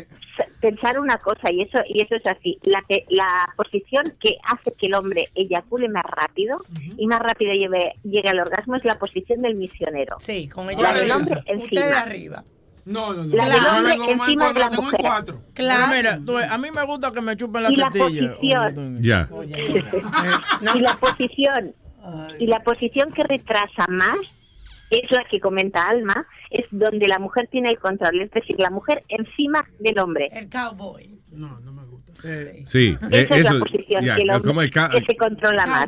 pensar 0.62 1.00
una 1.00 1.18
cosa 1.18 1.52
y 1.52 1.64
eso 1.64 1.80
y 1.88 2.02
eso 2.02 2.16
es 2.16 2.26
así. 2.28 2.58
La 2.64 2.82
que 2.88 3.06
la 3.10 3.52
posición 3.58 4.04
que 4.20 4.38
hace 4.44 4.72
que 4.78 4.88
el 4.88 4.94
hombre 4.94 5.26
eyacule 5.36 5.90
más 5.90 6.04
rápido 6.06 6.60
y 6.98 7.08
más 7.08 7.20
rápido 7.20 7.54
lleve, 7.54 7.94
llegue 8.04 8.30
al 8.30 8.40
orgasmo 8.40 8.76
es 8.76 8.86
la 8.86 8.98
posición 8.98 9.42
del 9.42 9.56
misionero. 9.56 10.18
Sí, 10.20 10.48
con 10.48 10.68
La 10.68 10.94
del 10.94 11.12
hombre 11.12 11.42
encima. 11.46 11.82
Ustedes 11.82 11.98
arriba. 11.98 12.44
No, 12.84 13.14
no, 13.14 13.24
La 13.36 13.50
del 13.50 13.66
hombre 13.66 14.12
encima 14.14 14.54
de 14.54 14.60
la 14.60 14.72
mujer. 14.72 15.02
Claro. 15.54 15.94
Mira, 15.94 16.20
tú 16.26 16.38
a 16.38 16.58
mí 16.58 16.70
me 16.72 16.84
gusta 16.86 17.12
que 17.12 17.22
me 17.22 17.36
chupen 17.36 17.64
la 17.64 17.72
Y 17.72 17.76
la 17.76 17.90
tetilla. 17.90 18.36
posición. 18.36 19.02
Ya. 19.02 19.30
y 20.76 20.80
la 20.80 20.96
posición 20.98 21.76
y 22.40 22.48
la 22.48 22.62
posición 22.62 23.12
que 23.12 23.24
retrasa 23.24 23.86
más 23.90 24.18
es 24.90 25.10
la 25.12 25.24
que 25.30 25.40
comenta 25.40 25.84
Alma, 25.88 26.26
es 26.52 26.66
donde 26.72 27.08
la 27.08 27.18
mujer 27.20 27.48
tiene 27.52 27.70
el 27.70 27.80
control, 27.80 28.22
es 28.22 28.32
decir, 28.32 28.56
la 28.60 28.70
mujer 28.70 29.04
encima 29.08 29.66
del 29.80 29.98
hombre. 30.00 30.30
El 30.34 30.50
cowboy. 30.50 31.18
Sí, 32.66 32.96
Esa 33.02 33.08
eh, 33.10 33.28
es 33.30 33.32
eso. 33.38 33.54
la 33.54 33.60
posición 33.60 34.06
ya, 34.06 34.16
que, 34.16 34.22
el 34.22 34.30
hombre- 34.32 34.48
como 34.50 34.62
el 34.62 34.70
ca- 34.70 34.90
que 34.90 35.04
se 35.06 35.16
controla 35.18 35.66
más. 35.66 35.88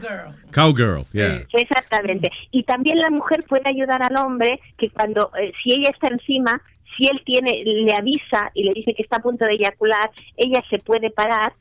cowgirl, 0.53 1.06
yeah. 1.11 1.41
Exactamente. 1.53 2.31
Y 2.52 2.64
también 2.64 2.98
la 2.98 3.10
mujer 3.10 3.44
puede 3.48 3.64
ayudar 3.69 4.02
al 4.02 4.15
hombre 4.18 4.60
que 4.77 4.90
cuando, 4.90 5.31
eh, 5.40 5.52
si 5.61 5.73
ella 5.73 5.91
está 5.94 6.07
encima, 6.07 6.60
si 6.98 7.07
él 7.07 7.22
tiene, 7.26 7.64
le 7.65 7.94
avisa 7.94 8.52
y 8.53 8.64
le 8.64 8.73
dice 8.73 8.94
que 8.95 9.03
está 9.03 9.18
a 9.18 9.22
punto 9.22 9.45
de 9.45 9.53
eyacular, 9.53 10.10
ella 10.38 10.64
se 10.69 10.80
puede 10.80 11.10
parar, 11.11 11.53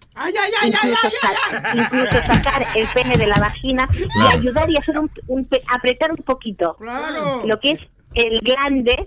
incluso, 0.64 1.08
sa- 1.20 1.74
incluso 1.74 2.18
sacar 2.24 2.66
el 2.76 2.86
pene 2.94 3.16
de 3.16 3.26
la 3.26 3.36
vagina 3.40 3.88
y 3.92 4.02
Claro. 4.08 4.38
ayudar 4.38 4.70
y 4.70 4.76
hacer 4.76 4.98
un, 4.98 5.10
un 5.28 5.44
pe- 5.46 5.62
apretar 5.74 6.10
un 6.12 6.18
poquito 6.18 6.76
lo 7.46 7.58
que 7.60 7.70
es 7.72 7.80
el 8.14 8.38
glande, 8.40 9.06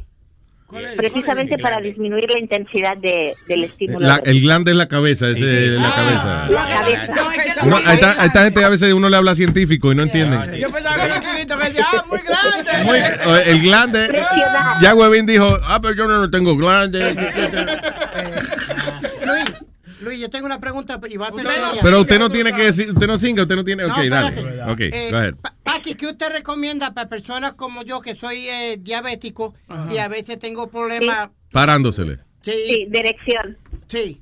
precisamente 0.98 1.58
para 1.60 1.80
disminuir 1.80 2.30
la 2.32 2.40
intensidad 2.40 2.98
de, 2.98 3.34
del 3.48 3.64
estímulo. 3.66 4.06
La- 4.06 4.22
el 4.26 4.42
glande 4.42 4.72
es 4.72 4.78
la 4.78 4.88
cabeza, 4.88 5.30
es 5.30 5.38
eh, 5.40 5.78
la 5.80 5.94
cabeza. 5.94 6.48
La 6.50 6.68
cabeza. 6.68 7.66
Uno- 7.66 7.78
a, 7.78 7.94
esta, 7.94 8.22
a 8.22 8.26
esta 8.26 8.44
gente 8.44 8.64
a 8.66 8.70
veces 8.70 8.94
uno 8.94 9.08
le 9.10 9.16
habla 9.18 9.36
científico 9.36 9.92
y 9.92 9.96
no 9.96 10.04
entienden. 10.04 10.56
Yo 10.56 10.70
pensaba 10.72 10.96
que 10.96 11.02
era 11.04 11.16
un 11.16 11.22
chinito 11.22 11.58
que 11.58 11.66
decía, 11.66 11.86
ah, 11.92 12.04
muy 12.10 12.20
grande. 12.20 12.84
Muy- 12.84 13.42
el 13.46 13.62
glande. 13.62 14.24
Ya 14.82 14.94
Webin 14.96 15.26
dijo, 15.26 15.48
ah, 15.64 15.80
pero 15.82 15.94
yo 15.94 16.08
no 16.08 16.30
tengo 16.30 16.56
glande. 16.58 17.16
Luis, 20.16 20.22
yo 20.22 20.30
tengo 20.30 20.46
una 20.46 20.60
pregunta 20.60 21.00
y 21.10 21.18
va 21.18 21.28
a 21.28 21.32
ser. 21.34 21.46
Pero 21.82 22.02
usted 22.02 22.20
no 22.20 22.30
tiene 22.30 22.54
que 22.54 22.64
decir, 22.64 22.90
usted 22.90 23.08
no 23.08 23.18
singa, 23.18 23.44
usted 23.44 23.56
no 23.56 23.64
tiene. 23.66 23.86
Ok, 23.86 23.98
No, 23.98 24.10
dale. 24.10 24.28
espérate. 24.36 24.72
Ok, 24.72 24.80
Eh, 24.82 25.08
go 25.12 25.18
ahead. 25.18 25.36
Pa- 25.36 25.56
Paqui, 25.64 25.96
¿qué 25.96 26.06
usted 26.08 26.32
recomienda 26.32 26.94
para 26.94 27.10
personas 27.10 27.54
como 27.56 27.84
yo 27.84 28.02
que 28.02 28.16
soy 28.16 28.48
eh, 28.48 28.78
diabético 28.80 29.54
y 29.92 29.98
a 29.98 30.08
veces 30.08 30.40
tengo 30.40 30.68
problemas? 30.70 31.30
Parándosele. 31.52 32.20
Sí, 32.42 32.88
dirección. 32.90 33.58
Sí. 33.88 34.22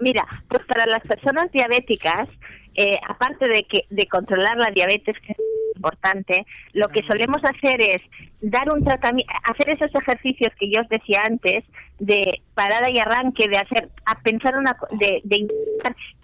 Mira, 0.00 0.24
pues 0.48 0.62
para 0.66 0.86
las 0.86 1.00
personas 1.02 1.50
diabéticas, 1.52 2.28
eh, 2.74 2.98
aparte 3.08 3.48
de 3.48 3.64
que 3.64 3.86
de 3.90 4.06
controlar 4.06 4.56
la 4.58 4.70
diabetes, 4.70 5.16
que 5.24 5.32
es 5.32 5.38
importante, 5.84 6.46
lo 6.72 6.88
que 6.88 7.02
solemos 7.06 7.38
hacer 7.44 7.80
es 7.80 8.00
dar 8.40 8.72
un 8.72 8.84
tratamiento, 8.84 9.32
hacer 9.44 9.70
esos 9.70 9.94
ejercicios 9.94 10.52
que 10.58 10.70
yo 10.70 10.80
os 10.80 10.88
decía 10.88 11.22
antes 11.26 11.64
de 11.98 12.40
parada 12.54 12.90
y 12.90 12.98
arranque, 12.98 13.48
de 13.48 13.58
hacer, 13.58 13.90
a 14.06 14.18
pensar 14.20 14.56
una, 14.56 14.76
de, 14.92 15.20
de 15.24 15.46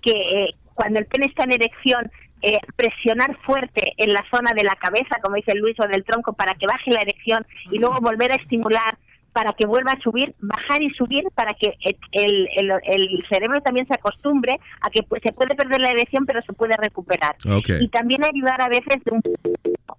que 0.03 0.11
eh, 0.11 0.55
cuando 0.74 0.99
el 0.99 1.07
pene 1.07 1.27
está 1.27 1.45
en 1.45 1.53
erección 1.53 2.11
eh, 2.43 2.59
presionar 2.74 3.37
fuerte 3.43 3.93
en 3.99 4.15
la 4.15 4.24
zona 4.31 4.53
de 4.55 4.65
la 4.65 4.74
cabeza, 4.77 5.20
como 5.23 5.37
dice 5.37 5.55
Luis, 5.55 5.77
o 5.78 5.87
del 5.87 6.05
tronco 6.05 6.32
para 6.32 6.55
que 6.55 6.66
baje 6.66 6.91
la 6.91 7.03
erección 7.03 7.47
y 7.70 7.78
luego 7.78 8.01
volver 8.01 8.32
a 8.32 8.37
estimular 8.37 8.97
para 9.32 9.52
que 9.52 9.66
vuelva 9.66 9.93
a 9.93 10.01
subir, 10.01 10.35
bajar 10.40 10.82
y 10.82 10.90
subir 10.90 11.23
para 11.35 11.55
que 11.55 11.74
el, 12.12 12.48
el, 12.57 12.70
el 12.85 13.24
cerebro 13.31 13.61
también 13.61 13.86
se 13.86 13.94
acostumbre 13.94 14.59
a 14.81 14.90
que 14.90 15.02
pues, 15.05 15.23
se 15.23 15.32
puede 15.32 15.55
perder 15.55 15.81
la 15.81 15.90
erección 15.90 16.27
pero 16.27 16.43
se 16.43 16.52
puede 16.52 16.77
recuperar. 16.77 17.36
Y 17.81 17.89
también 17.89 18.24
ayudar 18.24 18.61
a 18.61 18.69
veces 18.69 19.02
de 19.05 19.12
un- 19.12 19.23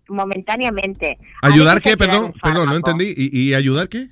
momentáneamente. 0.08 1.18
A 1.42 1.48
¿Ayudar 1.48 1.82
qué? 1.82 1.96
Perdón, 1.98 2.34
perdón, 2.42 2.70
no 2.70 2.76
entendí. 2.76 3.14
¿Y, 3.16 3.40
y 3.50 3.54
ayudar 3.54 3.88
qué? 3.90 4.10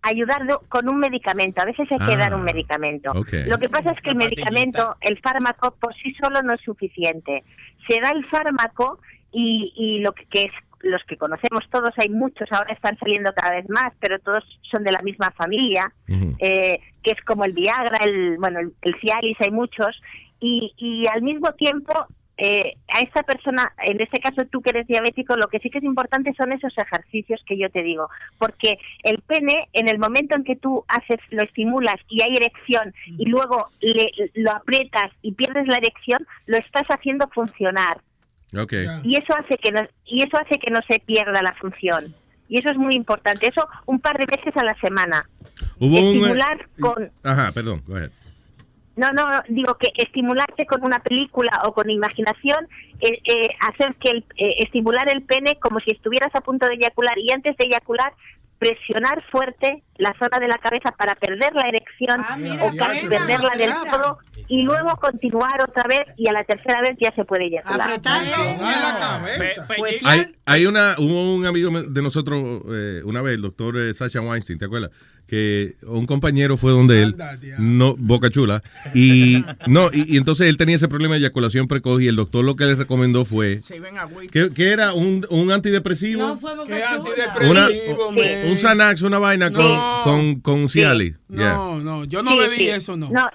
ayudar 0.00 0.40
con 0.68 0.88
un 0.88 1.00
medicamento. 1.00 1.60
A 1.60 1.66
veces 1.66 1.86
hay 1.90 1.98
que 1.98 2.14
Ah, 2.14 2.16
dar 2.16 2.34
un 2.34 2.42
medicamento. 2.42 3.10
ok. 3.10 3.28
Lo 3.46 3.58
que 3.58 3.68
pasa 3.68 3.90
es 3.90 4.00
que 4.00 4.10
el 4.10 4.16
medicamento, 4.16 4.96
el 5.02 5.18
fármaco 5.20 5.74
por 5.78 5.92
sí 5.96 6.14
solo 6.22 6.40
no 6.42 6.54
es 6.54 6.60
suficiente. 6.62 7.42
Se 7.86 8.00
da 8.00 8.10
el 8.12 8.24
fármaco 8.26 9.00
y, 9.32 9.72
y 9.76 9.98
lo 10.00 10.12
que, 10.14 10.24
que 10.26 10.42
es 10.44 10.52
los 10.80 11.02
que 11.04 11.16
conocemos 11.16 11.64
todos, 11.70 11.90
hay 11.96 12.08
muchos, 12.08 12.50
ahora 12.52 12.72
están 12.72 12.96
saliendo 12.98 13.32
cada 13.34 13.56
vez 13.56 13.68
más, 13.68 13.92
pero 14.00 14.18
todos 14.18 14.44
son 14.70 14.84
de 14.84 14.92
la 14.92 15.02
misma 15.02 15.30
familia, 15.32 15.92
eh, 16.38 16.80
que 17.02 17.10
es 17.10 17.20
como 17.24 17.44
el 17.44 17.52
Viagra, 17.52 17.98
el 18.04 18.36
bueno, 18.38 18.60
el, 18.60 18.72
el 18.82 18.94
Cialis, 19.00 19.36
hay 19.40 19.50
muchos, 19.50 20.00
y, 20.40 20.72
y 20.76 21.06
al 21.08 21.22
mismo 21.22 21.52
tiempo 21.52 22.06
eh, 22.40 22.76
a 22.94 23.00
esta 23.00 23.24
persona, 23.24 23.72
en 23.82 24.00
este 24.00 24.20
caso 24.20 24.44
tú 24.48 24.62
que 24.62 24.70
eres 24.70 24.86
diabético, 24.86 25.34
lo 25.36 25.48
que 25.48 25.58
sí 25.58 25.70
que 25.70 25.78
es 25.78 25.84
importante 25.84 26.32
son 26.36 26.52
esos 26.52 26.72
ejercicios 26.78 27.42
que 27.44 27.58
yo 27.58 27.68
te 27.68 27.82
digo, 27.82 28.08
porque 28.38 28.78
el 29.02 29.18
pene, 29.22 29.68
en 29.72 29.88
el 29.88 29.98
momento 29.98 30.36
en 30.36 30.44
que 30.44 30.54
tú 30.54 30.84
haces, 30.86 31.18
lo 31.30 31.42
estimulas 31.42 31.96
y 32.08 32.22
hay 32.22 32.36
erección 32.36 32.94
y 33.06 33.24
luego 33.26 33.66
le, 33.80 34.12
lo 34.34 34.52
aprietas 34.52 35.10
y 35.20 35.32
pierdes 35.32 35.66
la 35.66 35.78
erección, 35.78 36.24
lo 36.46 36.58
estás 36.58 36.86
haciendo 36.86 37.26
funcionar 37.28 37.98
Y 39.04 39.16
eso 39.16 39.34
hace 39.36 39.56
que 39.58 39.72
no, 39.72 39.80
y 40.06 40.22
eso 40.22 40.36
hace 40.38 40.58
que 40.58 40.70
no 40.70 40.80
se 40.88 41.00
pierda 41.00 41.42
la 41.42 41.54
función 41.54 42.14
y 42.48 42.58
eso 42.58 42.70
es 42.70 42.76
muy 42.76 42.94
importante. 42.94 43.48
Eso 43.48 43.68
un 43.86 44.00
par 44.00 44.16
de 44.16 44.26
veces 44.26 44.56
a 44.56 44.64
la 44.64 44.74
semana. 44.80 45.28
Hubo 45.78 45.86
un. 45.86 45.94
eh, 45.94 46.06
Estimular 46.08 46.68
con 46.80 47.10
Ajá, 47.22 47.52
perdón, 47.52 47.82
go 47.86 47.96
ahead. 47.96 48.10
no, 48.96 49.12
no, 49.12 49.26
digo 49.48 49.76
que 49.76 49.88
estimularte 49.96 50.66
con 50.66 50.84
una 50.84 50.98
película 51.00 51.50
o 51.64 51.72
con 51.72 51.90
imaginación, 51.90 52.66
eh, 53.00 53.20
eh, 53.24 53.48
hacer 53.60 53.94
que 53.96 54.10
el, 54.10 54.24
eh, 54.36 54.54
estimular 54.58 55.08
el 55.12 55.22
pene 55.22 55.56
como 55.60 55.78
si 55.80 55.90
estuvieras 55.92 56.34
a 56.34 56.40
punto 56.40 56.66
de 56.66 56.74
eyacular 56.74 57.18
y 57.18 57.30
antes 57.32 57.56
de 57.56 57.66
eyacular 57.66 58.12
presionar 58.58 59.22
fuerte 59.30 59.84
la 59.98 60.14
zona 60.18 60.38
de 60.38 60.48
la 60.48 60.58
cabeza 60.58 60.92
para 60.92 61.14
perder 61.16 61.52
la 61.54 61.68
erección 61.68 62.20
mira, 62.38 62.64
o 62.64 62.74
casi 62.76 63.06
buena, 63.06 63.26
perderla 63.26 63.50
del 63.56 63.72
todo 63.90 64.18
y 64.48 64.62
luego 64.62 64.96
continuar 65.00 65.60
otra 65.62 65.84
vez 65.88 66.00
y 66.16 66.28
a 66.28 66.32
la 66.32 66.44
tercera 66.44 66.80
vez 66.80 66.96
ya 67.00 67.12
se 67.14 67.24
puede 67.24 67.46
eyacular. 67.46 68.00
Hay, 70.04 70.36
hay 70.46 70.66
una, 70.66 70.94
hubo 70.98 71.34
un 71.34 71.46
amigo 71.46 71.70
de 71.82 72.02
nosotros 72.02 72.62
eh, 72.70 73.02
una 73.04 73.22
vez, 73.22 73.34
el 73.34 73.42
doctor 73.42 73.76
eh, 73.76 73.92
Sacha 73.92 74.20
Weinstein, 74.20 74.58
¿te 74.58 74.64
acuerdas? 74.64 74.90
Que 75.26 75.76
un 75.82 76.06
compañero 76.06 76.56
fue 76.56 76.72
donde 76.72 77.02
él, 77.02 77.16
no, 77.58 77.96
Boca 77.98 78.30
Chula, 78.30 78.62
y 78.94 79.44
no, 79.66 79.90
y, 79.92 80.14
y 80.14 80.16
entonces 80.16 80.46
él 80.46 80.56
tenía 80.56 80.76
ese 80.76 80.88
problema 80.88 81.14
de 81.14 81.20
eyaculación 81.20 81.68
precoz 81.68 82.00
y 82.00 82.08
el 82.08 82.16
doctor 82.16 82.44
lo 82.44 82.56
que 82.56 82.64
le 82.64 82.76
recomendó 82.76 83.26
fue 83.26 83.60
que, 84.32 84.50
que 84.54 84.72
era 84.72 84.94
un, 84.94 85.26
un 85.28 85.52
antidepresivo, 85.52 86.22
No 86.22 86.38
fue 86.38 86.54
Boca 86.54 86.94
antidepresivo, 86.94 88.08
un 88.08 88.14
man. 88.14 88.56
Xanax, 88.56 89.02
una 89.02 89.18
vaina 89.18 89.52
con, 89.52 89.66
No. 89.66 89.87
Con, 90.04 90.40
con 90.40 90.68
Cialis. 90.68 91.14
Yeah. 91.28 91.54
No, 91.54 91.78
no, 91.78 92.04
yo 92.04 92.22
no 92.22 92.32
Sí, 92.32 92.38
bebí 92.38 92.56
sí. 92.56 92.68
eso, 92.68 92.96
no. 92.96 93.10
No. 93.10 93.28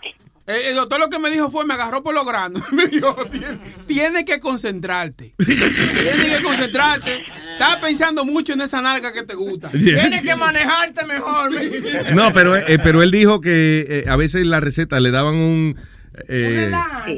El, 0.45 0.55
el 0.57 0.75
doctor 0.75 0.99
lo 0.99 1.09
que 1.09 1.19
me 1.19 1.29
dijo 1.31 1.49
fue, 1.49 1.63
me 1.65 1.73
agarró 1.73 2.03
por 2.03 2.13
los 2.13 2.25
granos. 2.25 2.61
Me 2.73 2.87
dijo, 2.87 3.15
"Tien- 3.31 3.59
tienes 3.87 4.25
que 4.25 4.41
concentrarte. 4.41 5.33
Tienes 5.37 6.37
que 6.37 6.43
concentrarte. 6.43 7.23
Estás 7.53 7.77
pensando 7.77 8.25
mucho 8.25 8.51
en 8.51 8.59
esa 8.61 8.81
nalga 8.81 9.13
que 9.13 9.23
te 9.23 9.35
gusta. 9.35 9.71
Yeah. 9.73 10.01
Tienes 10.01 10.21
que 10.23 10.35
manejarte 10.35 11.05
mejor. 11.05 11.49
me- 11.51 12.11
No, 12.13 12.33
pero, 12.33 12.57
eh, 12.57 12.77
pero 12.83 13.01
él 13.01 13.11
dijo 13.11 13.39
que 13.39 13.85
eh, 13.87 14.09
a 14.09 14.17
veces 14.17 14.45
la 14.45 14.59
receta 14.59 14.99
le 14.99 15.11
daban 15.11 15.35
un... 15.35 15.77
eh, 16.27 16.69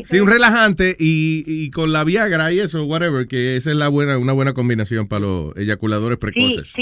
sí, 0.06 0.20
un 0.20 0.28
relajante 0.30 0.96
y, 1.00 1.44
y 1.48 1.72
con 1.72 1.92
la 1.92 2.04
Viagra 2.04 2.52
y 2.54 2.60
eso, 2.60 2.84
whatever, 2.86 3.28
que 3.28 3.56
esa 3.58 3.72
es 3.72 3.76
la 3.76 3.88
buena, 3.88 4.20
una 4.20 4.34
buena 4.34 4.54
combinación 4.54 5.08
para 5.08 5.22
los 5.22 5.58
eyaculadores 5.58 6.18
Sí, 6.18 6.22
precoces. 6.22 6.74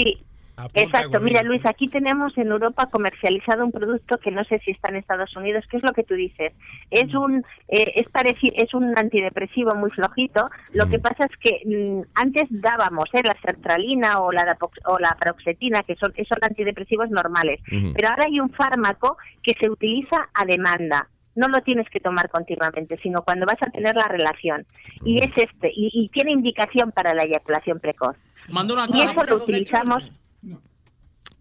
Exacto. 0.74 1.20
Mira, 1.20 1.42
Luis, 1.42 1.62
aquí 1.66 1.88
tenemos 1.88 2.36
en 2.38 2.48
Europa 2.48 2.86
comercializado 2.90 3.64
un 3.64 3.72
producto 3.72 4.18
que 4.18 4.30
no 4.30 4.44
sé 4.44 4.60
si 4.64 4.70
está 4.70 4.88
en 4.88 4.96
Estados 4.96 5.34
Unidos, 5.36 5.64
que 5.70 5.76
es 5.76 5.82
lo 5.82 5.92
que 5.92 6.04
tú 6.04 6.14
dices. 6.14 6.52
Es 6.90 7.14
un 7.14 7.44
eh, 7.68 7.92
es 7.96 8.08
parecido, 8.10 8.54
es 8.56 8.72
un 8.74 8.96
antidepresivo 8.96 9.74
muy 9.74 9.90
flojito. 9.90 10.50
Lo 10.72 10.88
que 10.88 10.98
pasa 10.98 11.26
es 11.26 11.36
que 11.38 11.60
mm, 11.66 12.02
antes 12.14 12.44
dábamos 12.50 13.08
eh, 13.12 13.20
la 13.24 13.36
sertralina 13.42 14.20
o 14.20 14.32
la 14.32 14.56
o 14.86 14.98
la 14.98 15.16
paroxetina, 15.18 15.82
que 15.82 15.96
son 15.96 16.12
son 16.14 16.38
antidepresivos 16.42 17.10
normales, 17.10 17.60
pero 17.94 18.08
ahora 18.08 18.24
hay 18.26 18.40
un 18.40 18.50
fármaco 18.50 19.16
que 19.42 19.52
se 19.60 19.68
utiliza 19.68 20.28
a 20.32 20.44
demanda. 20.44 21.08
No 21.36 21.48
lo 21.48 21.62
tienes 21.62 21.88
que 21.90 21.98
tomar 21.98 22.30
continuamente, 22.30 22.96
sino 23.02 23.22
cuando 23.22 23.44
vas 23.44 23.60
a 23.60 23.70
tener 23.70 23.96
la 23.96 24.06
relación. 24.06 24.64
Y 25.04 25.18
es 25.18 25.32
este, 25.36 25.72
y, 25.74 25.90
y 25.92 26.08
tiene 26.10 26.30
indicación 26.30 26.92
para 26.92 27.12
la 27.12 27.24
eyaculación 27.24 27.80
precoz. 27.80 28.16
Una 28.48 28.86
Y 28.92 29.00
eso 29.00 29.24
lo 29.24 29.36
utilizamos 29.36 30.12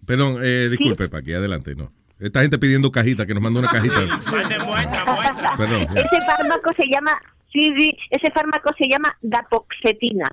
Perdón, 0.06 0.38
eh, 0.44 0.68
disculpe, 0.70 1.10
Paqui, 1.10 1.34
adelante, 1.34 1.76
no. 1.76 1.92
Esta 2.20 2.42
gente 2.42 2.58
pidiendo 2.58 2.92
cajita, 2.92 3.26
que 3.26 3.34
nos 3.34 3.44
manda 3.44 3.60
una 3.60 3.70
cajita. 3.70 3.96
Perdón. 5.58 5.88
ya. 5.94 6.02
Ese 6.02 6.22
fármaco 6.26 6.72
se 6.78 6.88
llama, 6.90 7.12
sí, 7.52 7.72
sí, 7.78 7.98
ese 8.10 8.32
fármaco 8.32 8.72
se 8.78 8.88
llama 8.90 9.16
dapoxetina. 9.22 10.26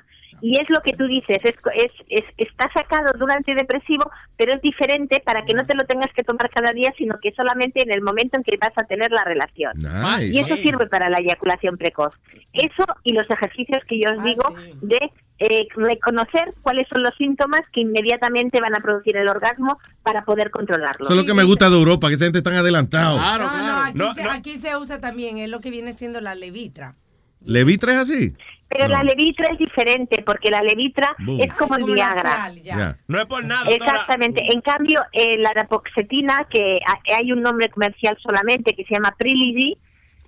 Y 0.43 0.59
es 0.59 0.71
lo 0.71 0.81
que 0.81 0.97
tú 0.97 1.07
dices, 1.07 1.37
es, 1.45 1.55
es, 1.75 1.93
es- 2.09 2.25
está 2.39 2.71
sacado 2.73 3.13
de 3.13 3.23
un 3.23 3.31
antidepresivo, 3.31 4.11
pero 4.39 4.55
es 4.55 4.63
diferente 4.63 5.21
para 5.23 5.45
que 5.45 5.53
no 5.53 5.67
te 5.67 5.75
lo 5.77 5.85
tengas 5.85 6.11
que 6.15 6.23
tomar 6.23 6.49
cada 6.49 6.73
día, 6.73 6.95
sino 6.97 7.19
que 7.21 7.31
solamente 7.33 7.83
en 7.83 7.93
el 7.93 8.01
momento 8.01 8.39
en 8.39 8.43
que 8.45 8.57
vas 8.57 8.73
a 8.77 8.85
tener 8.85 9.11
la 9.11 9.23
relación. 9.25 9.73
Nice. 9.77 10.29
Y 10.29 10.39
eso 10.39 10.57
sirve 10.57 10.87
para 10.87 11.11
la 11.11 11.19
eyaculación 11.19 11.77
precoz. 11.77 12.15
Eso 12.55 12.87
y 13.03 13.13
los 13.13 13.29
ejercicios 13.29 13.83
que 13.87 14.01
yo 14.01 14.17
os 14.17 14.25
digo 14.25 14.55
de 14.81 15.11
eh, 15.41 15.67
reconocer 15.75 16.55
cuáles 16.63 16.87
son 16.89 17.03
los 17.03 17.15
síntomas 17.17 17.63
que 17.73 17.81
inmediatamente 17.81 18.61
van 18.61 18.75
a 18.77 18.81
producir 18.81 19.17
el 19.17 19.27
orgasmo 19.29 19.79
para 20.03 20.25
poder 20.25 20.51
controlarlo. 20.51 21.05
Eso 21.05 21.15
es 21.15 21.17
lo 21.19 21.25
que 21.25 21.35
me 21.35 21.45
gusta 21.45 21.69
de 21.71 21.77
Europa, 21.77 22.09
que 22.09 22.15
esa 22.15 22.25
gente 22.27 22.39
está 22.39 22.51
adelantada. 22.51 23.39
no, 23.39 23.93
no, 23.95 24.11
aquí, 24.11 24.21
se, 24.23 24.29
aquí 24.29 24.59
se 24.59 24.77
usa 24.77 25.01
también, 25.01 25.39
es 25.39 25.49
lo 25.51 25.61
que 25.61 25.71
viene 25.71 25.93
siendo 25.93 26.21
la 26.21 26.35
levitra. 26.35 26.95
¿Levitra 27.43 27.93
es 27.95 27.99
así? 28.01 28.35
Pero 28.69 28.85
No. 28.87 28.99
la 28.99 29.03
levitra 29.03 29.49
es 29.51 29.59
diferente, 29.59 30.23
porque 30.25 30.51
la 30.51 30.63
levitra 30.63 31.17
Boom. 31.19 31.41
es 31.41 31.53
como 31.55 31.75
el 31.77 31.81
Como 31.83 31.95
Viagra. 31.95 32.23
sal, 32.23 32.63
ya. 32.63 32.77
Ya. 32.77 32.99
No 33.09 33.19
es 33.21 33.27
por 33.27 33.43
nada, 33.45 33.65
doctora. 33.65 33.91
Exactamente. 33.93 34.45
En 34.53 34.61
cambio, 34.61 35.01
eh, 35.13 35.39
la 35.39 35.53
dapoxetina, 35.57 36.47
que 36.51 36.79
ha- 36.87 37.17
hay 37.17 37.33
un 37.33 37.41
nombre 37.41 37.69
comercial 37.71 38.17
solamente 38.23 38.75
que 38.77 38.85
se 38.85 38.95
llama 38.95 39.15
Trilogy, 39.19 39.77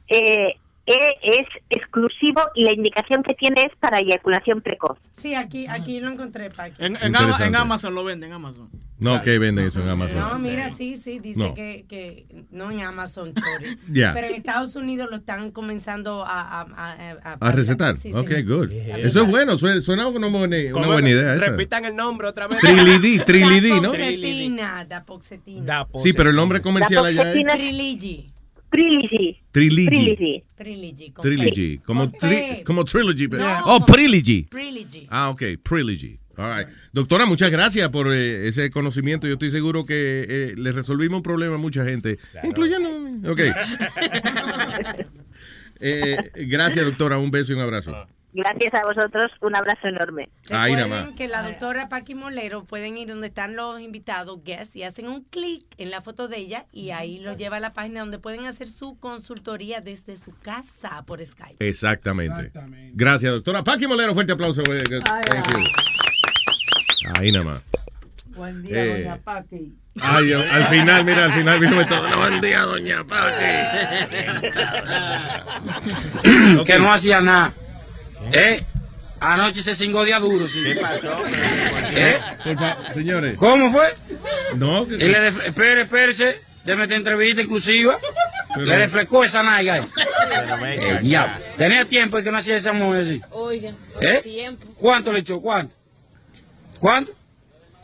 eh, 0.08 0.18
eh, 0.48 0.56
es 0.86 1.46
exclusivo 1.70 2.42
y 2.54 2.64
la 2.64 2.72
indicación 2.72 3.22
que 3.22 3.34
tiene 3.34 3.62
es 3.62 3.76
para 3.78 3.98
eyaculación 4.00 4.60
precoz. 4.62 4.98
Sí, 5.12 5.34
aquí, 5.34 5.66
aquí 5.68 6.00
lo 6.00 6.10
encontré, 6.10 6.50
Paqui. 6.50 6.74
En, 6.78 6.96
en. 7.00 7.14
Ama- 7.16 7.38
en 7.46 7.54
Amazon 7.56 7.94
lo 7.94 8.02
venden, 8.04 8.30
en 8.30 8.34
Amazon. 8.36 8.68
No, 8.98 9.20
que 9.20 9.36
venden 9.40 9.66
eso 9.66 9.80
en 9.82 9.88
Amazon. 9.88 10.18
No, 10.20 10.38
mira, 10.38 10.70
sí, 10.70 10.96
sí, 10.96 11.18
dice 11.18 11.40
No. 11.40 11.54
que, 11.54 11.86
que 11.88 12.44
no 12.52 12.70
en 12.70 12.82
Amazon. 12.82 13.32
Ya. 13.90 14.12
Pero 14.12 14.28
en 14.28 14.34
Estados 14.34 14.76
Unidos 14.76 15.08
lo 15.10 15.16
están 15.16 15.50
comenzando 15.50 16.24
a... 16.24 16.60
A, 16.62 16.66
a, 17.24 17.32
A 17.40 17.52
recetar. 17.52 17.96
Sí, 17.96 18.12
ok, 18.12 18.28
señor. 18.28 18.68
good. 18.68 18.72
Eso 18.72 19.22
es 19.22 19.28
bueno, 19.28 19.58
suena, 19.58 19.80
suena 19.80 20.06
una 20.06 20.28
buena, 20.28 20.56
una 20.74 20.86
buena 20.86 21.10
idea 21.10 21.34
esa. 21.34 21.46
Repitan 21.46 21.84
el 21.84 21.96
nombre 21.96 22.28
otra 22.28 22.46
vez. 22.46 22.60
Trilidí, 22.60 23.18
trilidí, 23.26 23.70
¿no? 23.70 23.92
Dapoxetina, 23.92 24.84
dapoxetina. 24.84 25.86
Sí, 25.96 26.12
pero 26.12 26.30
el 26.30 26.36
nombre 26.36 26.62
comercial 26.62 27.04
allá 27.04 27.32
es 27.32 27.44
Trilogy. 27.44 28.32
Trilogy. 28.72 29.42
Trilogy. 29.52 30.44
Trilogy. 30.56 31.12
Trilogy. 31.20 31.78
Como, 31.78 32.10
tri- 32.10 32.62
como 32.64 32.84
trilogy. 32.84 33.28
No, 33.28 33.60
oh, 33.66 33.84
Trilogy. 33.84 34.44
Trilogy. 34.44 35.06
Ah, 35.10 35.30
ok, 35.30 35.42
Trilogy. 35.62 36.18
All 36.38 36.56
right. 36.56 36.68
Doctora, 36.92 37.26
muchas 37.26 37.50
gracias 37.50 37.88
por 37.90 38.12
eh, 38.12 38.48
ese 38.48 38.70
conocimiento. 38.70 39.26
Yo 39.26 39.34
estoy 39.34 39.50
seguro 39.50 39.84
que 39.84 40.24
eh, 40.26 40.54
le 40.56 40.72
resolvimos 40.72 41.18
un 41.18 41.22
problema 41.22 41.56
a 41.56 41.58
mucha 41.58 41.84
gente, 41.84 42.18
incluyendo. 42.42 43.30
Ok. 43.30 43.40
Eh, 45.84 46.16
gracias, 46.46 46.84
doctora. 46.84 47.18
Un 47.18 47.32
beso 47.32 47.50
y 47.50 47.56
un 47.56 47.60
abrazo. 47.60 48.06
Gracias 48.34 48.72
a 48.72 48.84
vosotros, 48.84 49.30
un 49.42 49.54
abrazo 49.54 49.88
enorme. 49.88 50.30
Ahí 50.50 50.72
nada 50.72 50.84
Recuerden 50.84 51.06
más. 51.08 51.14
que 51.16 51.28
la 51.28 51.42
doctora 51.42 51.88
Paqui 51.90 52.14
Molero 52.14 52.64
pueden 52.64 52.96
ir 52.96 53.08
donde 53.08 53.26
están 53.26 53.56
los 53.56 53.78
invitados, 53.80 54.42
guests, 54.42 54.74
y 54.74 54.84
hacen 54.84 55.06
un 55.08 55.22
clic 55.24 55.66
en 55.76 55.90
la 55.90 56.00
foto 56.00 56.28
de 56.28 56.38
ella 56.38 56.64
y 56.72 56.90
ahí 56.92 57.18
lo 57.18 57.36
lleva 57.36 57.58
a 57.58 57.60
la 57.60 57.74
página 57.74 58.00
donde 58.00 58.18
pueden 58.18 58.46
hacer 58.46 58.68
su 58.68 58.98
consultoría 58.98 59.82
desde 59.82 60.16
su 60.16 60.32
casa 60.38 61.02
por 61.04 61.22
Skype. 61.24 61.56
Exactamente. 61.68 62.52
Gracias, 62.94 63.32
doctora. 63.32 63.62
Paqui 63.62 63.86
Molero, 63.86 64.14
fuerte 64.14 64.32
aplauso. 64.32 64.62
eh, 64.62 64.82
Thank 64.88 65.46
you. 65.52 65.60
Ahí 67.20 67.32
nada 67.32 67.44
más. 67.44 67.62
Buen 68.34 68.62
día, 68.62 68.82
Eh. 68.82 69.02
doña 69.02 69.16
Paqui. 69.18 69.76
Ay, 70.00 70.32
al 70.32 70.40
al 70.50 70.64
final, 70.68 71.04
mira, 71.04 71.26
al 71.26 71.34
final 71.34 71.60
vino 71.60 71.86
todo. 71.86 72.08
No, 72.08 72.16
buen 72.16 72.40
día, 72.40 72.62
doña 72.62 73.04
Paqui. 73.04 73.44
que 76.64 76.78
no 76.78 76.90
hacía 76.92 77.20
nada. 77.20 77.52
¿Eh? 78.32 78.64
Anoche 79.20 79.62
se 79.62 79.74
cingó 79.74 80.04
día 80.04 80.18
duro. 80.18 80.46
Sí. 80.48 80.62
¿Qué 80.64 80.74
pasó? 80.76 81.16
¿Eh? 81.94 82.18
Señores. 82.94 83.36
¿Cómo 83.36 83.70
fue? 83.70 83.94
No, 84.56 84.86
que- 84.86 84.94
Y 84.94 84.98
le 84.98 85.28
espere, 85.28 85.82
espérese. 85.82 86.40
Deme 86.64 86.84
esta 86.84 86.94
entrevista 86.96 87.40
exclusiva. 87.42 87.98
Pero- 88.54 88.66
Le 88.66 88.76
refrescó 88.78 89.24
esa 89.24 89.40
ahí. 89.56 89.66
Venga 89.66 90.88
Eh, 90.88 90.98
diablo. 91.02 91.34
Tenía 91.56 91.84
tiempo 91.84 92.16
de 92.18 92.24
que 92.24 92.30
no 92.32 92.38
hacía 92.38 92.56
esa 92.56 92.72
mujer 92.72 93.02
así. 93.02 93.20
Oiga, 93.30 93.72
¿Eh? 94.00 94.20
tiempo. 94.22 94.66
¿Cuánto 94.76 95.12
le 95.12 95.20
echó? 95.20 95.40
¿Cuánto? 95.40 95.74
¿Cuánto? 96.78 97.12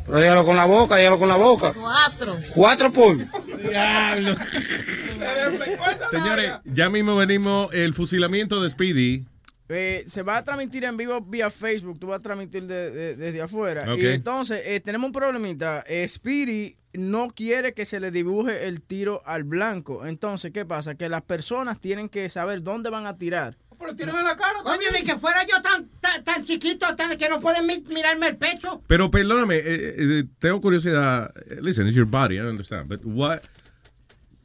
Pero 0.07 0.21
dígalo 0.21 0.45
con 0.45 0.57
la 0.57 0.65
boca, 0.65 0.97
dígalo 0.97 1.19
con 1.19 1.29
la 1.29 1.37
boca. 1.37 1.73
Cuatro. 1.75 2.39
Cuatro 2.55 2.93
pollos. 2.93 3.27
Diablo. 3.69 4.37
Señores, 6.11 6.53
ya 6.65 6.89
mismo 6.89 7.17
venimos 7.17 7.73
el 7.73 7.95
fusilamiento 7.95 8.63
de 8.63 8.71
Speedy. 8.71 9.25
Eh, 9.71 10.05
se 10.07 10.23
va 10.23 10.39
a 10.39 10.45
transmitir 10.45 10.85
en 10.85 10.97
vivo 10.97 11.21
vía 11.21 11.51
Facebook, 11.51 11.99
tú 11.99 12.07
vas 12.07 12.21
a 12.21 12.23
transmitir 12.23 12.65
de- 12.67 12.91
de- 12.91 13.17
desde 13.17 13.43
afuera. 13.43 13.85
Y 13.97 14.07
entonces, 14.07 14.63
eh, 14.65 14.81
tenemos 14.81 15.07
un 15.09 15.13
problemita. 15.13 15.85
Eh, 15.87 16.09
Speedy 16.09 16.77
no 16.95 17.29
quiere 17.29 17.75
que 17.75 17.85
se 17.85 18.01
le 18.01 18.11
dibuje 18.11 18.67
el 18.67 18.81
tiro 18.81 19.23
al 19.27 19.45
blanco. 19.45 20.07
Entonces, 20.07 20.53
¿qué 20.53 20.65
pasa? 20.65 20.95
Que 20.95 21.09
las 21.11 21.21
personas 21.23 21.79
tienen 21.81 22.09
que 22.09 22.31
saber 22.31 22.63
dónde 22.63 22.89
van 22.89 23.05
a 23.07 23.19
tirar. 23.19 23.57
Pero 23.79 23.95
tienen 23.95 24.17
en 24.17 24.25
la 24.25 24.35
cara. 24.37 24.61
Coño, 24.65 24.89
ni 24.93 25.03
que 25.05 25.17
fuera 25.17 25.47
yo 25.47 25.61
tan, 25.63 25.87
tan, 26.01 26.25
tan 26.25 26.45
chiquito, 26.45 26.97
tan, 26.97 27.17
que 27.17 27.29
no 27.29 27.39
pueden 27.41 27.65
mi- 27.67 27.85
mirarme 27.95 28.27
el 28.29 28.37
pecho. 28.37 28.83
Pero 28.89 29.09
perdóname, 29.11 29.57
eh, 29.57 29.63
eh, 29.67 30.25
tengo 30.41 30.61
curiosidad. 30.61 31.33
Eh, 31.49 31.59
Listen, 31.63 31.87
it's 31.87 31.95
your 31.95 32.07
body, 32.07 32.37
I 32.37 32.41
understand. 32.41 32.89
But 32.89 33.03
what? 33.05 33.41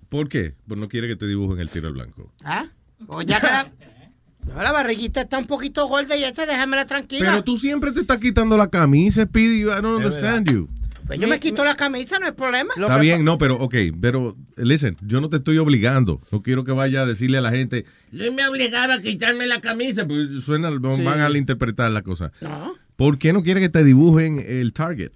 ¿Por 0.10 0.30
qué? 0.30 0.54
Pues 0.68 0.80
no 0.80 0.88
quiere 0.88 1.08
que 1.08 1.16
te 1.16 1.26
dibujen 1.26 1.60
el 1.60 1.70
tiro 1.70 1.88
al 1.88 1.94
blanco. 1.94 2.32
¿Ah? 2.44 2.68
Pues 3.08 3.26
ya 3.26 3.40
que 3.42 3.48
la, 3.48 3.72
no, 4.48 4.62
la 4.62 4.72
barriguita 4.72 5.22
está 5.22 5.38
un 5.38 5.46
poquito 5.46 5.88
gorda 5.88 6.16
y 6.16 6.24
esta 6.24 6.46
déjamela 6.46 6.86
tranquila. 6.86 7.30
Pero 7.32 7.44
tú 7.44 7.58
siempre 7.58 7.92
te 7.92 8.02
estás 8.02 8.18
quitando 8.18 8.58
la 8.58 8.70
camisa, 8.70 9.24
Speedy. 9.24 9.62
I 9.62 9.82
don't 9.82 9.98
understand 9.98 10.50
you. 10.52 10.70
Pues 11.08 11.20
yo 11.20 11.28
me 11.28 11.40
quito 11.40 11.66
la 11.66 11.76
camisa, 11.76 12.18
no 12.20 12.28
hay 12.28 12.32
problema. 12.32 12.74
Está 12.78 12.98
bien, 12.98 13.26
no, 13.26 13.38
pero, 13.38 13.56
ok, 13.56 13.76
pero, 14.00 14.38
listen, 14.56 14.96
yo 15.02 15.20
no 15.20 15.30
te 15.30 15.38
estoy 15.38 15.58
obligando. 15.58 16.22
No 16.32 16.42
quiero 16.42 16.64
que 16.64 16.72
vaya 16.72 17.02
a 17.02 17.06
decirle 17.06 17.38
a 17.38 17.42
la 17.42 17.52
gente, 17.52 17.86
Luis 18.12 18.34
me 18.34 18.48
obligaba 18.48 18.96
a 18.96 19.02
quitarme 19.02 19.46
la 19.46 19.60
camisa, 19.60 20.08
pues 20.08 20.44
suena, 20.44 20.72
Sí. 20.96 21.04
van 21.04 21.20
a 21.20 21.38
interpretar 21.38 21.92
la 21.92 22.04
cosa. 22.04 22.32
No. 22.40 22.74
¿Por 22.96 23.18
qué 23.18 23.34
no 23.34 23.44
quiere 23.44 23.60
que 23.60 23.70
te 23.70 23.84
dibujen 23.84 24.44
el 24.48 24.72
target? 24.72 25.12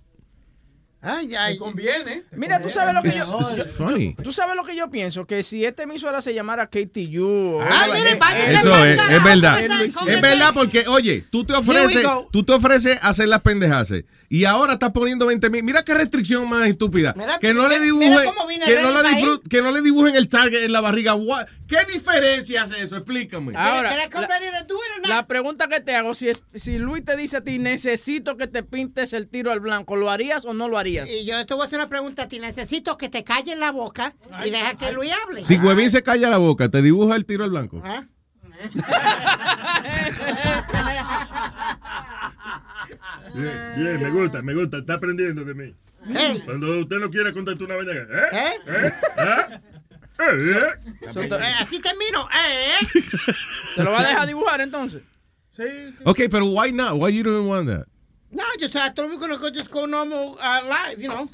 Ay, 1.01 1.35
ay. 1.35 1.57
conviene. 1.57 2.23
Mira, 2.31 2.61
tú 2.61 2.69
sabes 2.69 2.93
lo 2.93 3.01
que 3.01 3.09
It's- 3.09 3.27
yo, 3.29 3.55
yo- 3.55 3.65
funny. 3.65 4.15
Tú 4.15 4.31
sabes 4.31 4.55
lo 4.55 4.63
que 4.63 4.75
yo 4.75 4.89
pienso, 4.89 5.25
que 5.25 5.43
si 5.43 5.63
esta 5.63 5.83
emisora 5.83 6.21
se 6.21 6.33
llamara 6.33 6.67
KTU. 6.67 7.59
Ah, 7.61 7.83
algo 7.83 7.95
mire, 7.95 8.11
eh, 8.11 8.53
Eso 8.53 8.85
es, 8.85 8.99
es 9.09 9.23
verdad. 9.23 9.61
Es 9.61 10.21
verdad 10.21 10.51
porque, 10.53 10.85
oye, 10.87 11.23
tú 11.29 11.45
te 11.45 11.53
ofreces, 11.53 12.05
tú 12.31 12.43
te 12.43 12.53
ofreces 12.53 12.97
hacer 13.01 13.27
las 13.27 13.41
pendejas 13.41 13.91
y 14.29 14.45
ahora 14.45 14.73
estás 14.73 14.91
poniendo 14.91 15.25
20 15.25 15.49
mil. 15.49 15.63
Mira 15.63 15.83
qué 15.83 15.93
restricción 15.93 16.49
más 16.49 16.67
estúpida. 16.67 17.13
Mira, 17.15 17.39
que 17.39 17.53
no 17.53 17.67
le 17.67 17.79
dibujen, 17.79 18.29
que 18.65 18.81
no 18.81 19.01
le 19.01 19.39
que 19.49 19.61
no 19.61 19.71
le 19.71 19.81
dibujen 19.81 20.15
el 20.15 20.27
target 20.27 20.63
en 20.63 20.73
la 20.73 20.81
barriga. 20.81 21.15
What- 21.15 21.47
¿Qué 21.67 21.77
diferencia 21.91 22.63
hace 22.63 22.81
eso? 22.81 22.97
Explícame. 22.97 23.53
Ahora, 23.55 23.89
¿Quieres 23.89 24.09
convenir 24.09 24.51
tú 24.67 24.75
eres 24.97 25.09
La 25.09 25.27
pregunta 25.27 25.67
que 25.67 25.79
te 25.79 25.95
hago, 25.95 26.13
si, 26.13 26.29
es, 26.29 26.43
si 26.55 26.77
Luis 26.77 27.05
te 27.05 27.15
dice 27.15 27.37
a 27.37 27.41
ti, 27.41 27.59
necesito 27.59 28.37
que 28.37 28.47
te 28.47 28.63
pintes 28.63 29.13
el 29.13 29.27
tiro 29.27 29.51
al 29.51 29.59
blanco, 29.59 29.95
¿lo 29.95 30.09
harías 30.09 30.45
o 30.45 30.53
no 30.53 30.67
lo 30.67 30.77
harías? 30.77 31.09
Y 31.09 31.25
yo 31.25 31.45
te 31.45 31.53
voy 31.53 31.63
a 31.63 31.67
hacer 31.67 31.79
una 31.79 31.89
pregunta 31.89 32.23
a 32.23 32.27
ti. 32.27 32.39
Necesito 32.39 32.97
que 32.97 33.09
te 33.09 33.23
calles 33.23 33.57
la 33.57 33.71
boca 33.71 34.15
y 34.45 34.49
deja 34.49 34.75
que 34.75 34.91
Luis 34.91 35.11
hable. 35.25 35.45
Si 35.45 35.57
Huevín 35.57 35.89
se 35.89 36.03
calla 36.03 36.29
la 36.29 36.37
boca, 36.37 36.69
te 36.69 36.81
dibuja 36.81 37.15
el 37.15 37.25
tiro 37.25 37.43
al 37.43 37.51
blanco. 37.51 37.81
¿Ah? 37.83 38.03
Bien, 43.33 43.73
bien, 43.75 44.03
me 44.03 44.09
gusta, 44.09 44.41
me 44.41 44.53
gusta. 44.53 44.77
Está 44.77 44.95
aprendiendo 44.95 45.43
de 45.43 45.53
mí. 45.53 45.75
Hey. 46.13 46.41
Cuando 46.45 46.79
usted 46.79 46.97
no 46.97 47.09
quiere 47.09 47.33
contestar 47.33 47.65
una 47.65 47.75
vaina, 47.75 47.93
¿eh? 47.93 48.05
¿Eh? 48.31 48.51
¿Eh? 48.67 48.91
¿Ah? 49.17 49.61
¿Eh? 50.19 50.61
Eh, 51.15 51.53
así 51.59 51.79
termino. 51.79 52.27
Eh, 52.33 52.87
¿Te 53.75 53.83
lo 53.83 53.91
va 53.91 53.99
a 53.99 54.07
dejar 54.07 54.27
dibujar 54.27 54.61
entonces? 54.61 55.01
Sí. 55.55 55.63
Ok, 56.05 56.21
pero 56.31 56.45
why 56.45 56.71
not? 56.71 56.93
Why 57.01 57.11
you 57.11 57.23
don't 57.23 57.47
want 57.47 57.67
that? 57.67 57.87
No, 58.31 58.43
just 58.59 58.75
I 58.75 58.89
thought 58.89 59.09
we 59.09 59.15
were 59.15 59.19
gonna 59.19 59.37
go 59.37 59.49
just 59.49 59.69
go 59.71 59.85
normal 59.85 60.37
uh, 60.39 60.61
live, 60.67 61.01
you 61.01 61.09
know, 61.09 61.29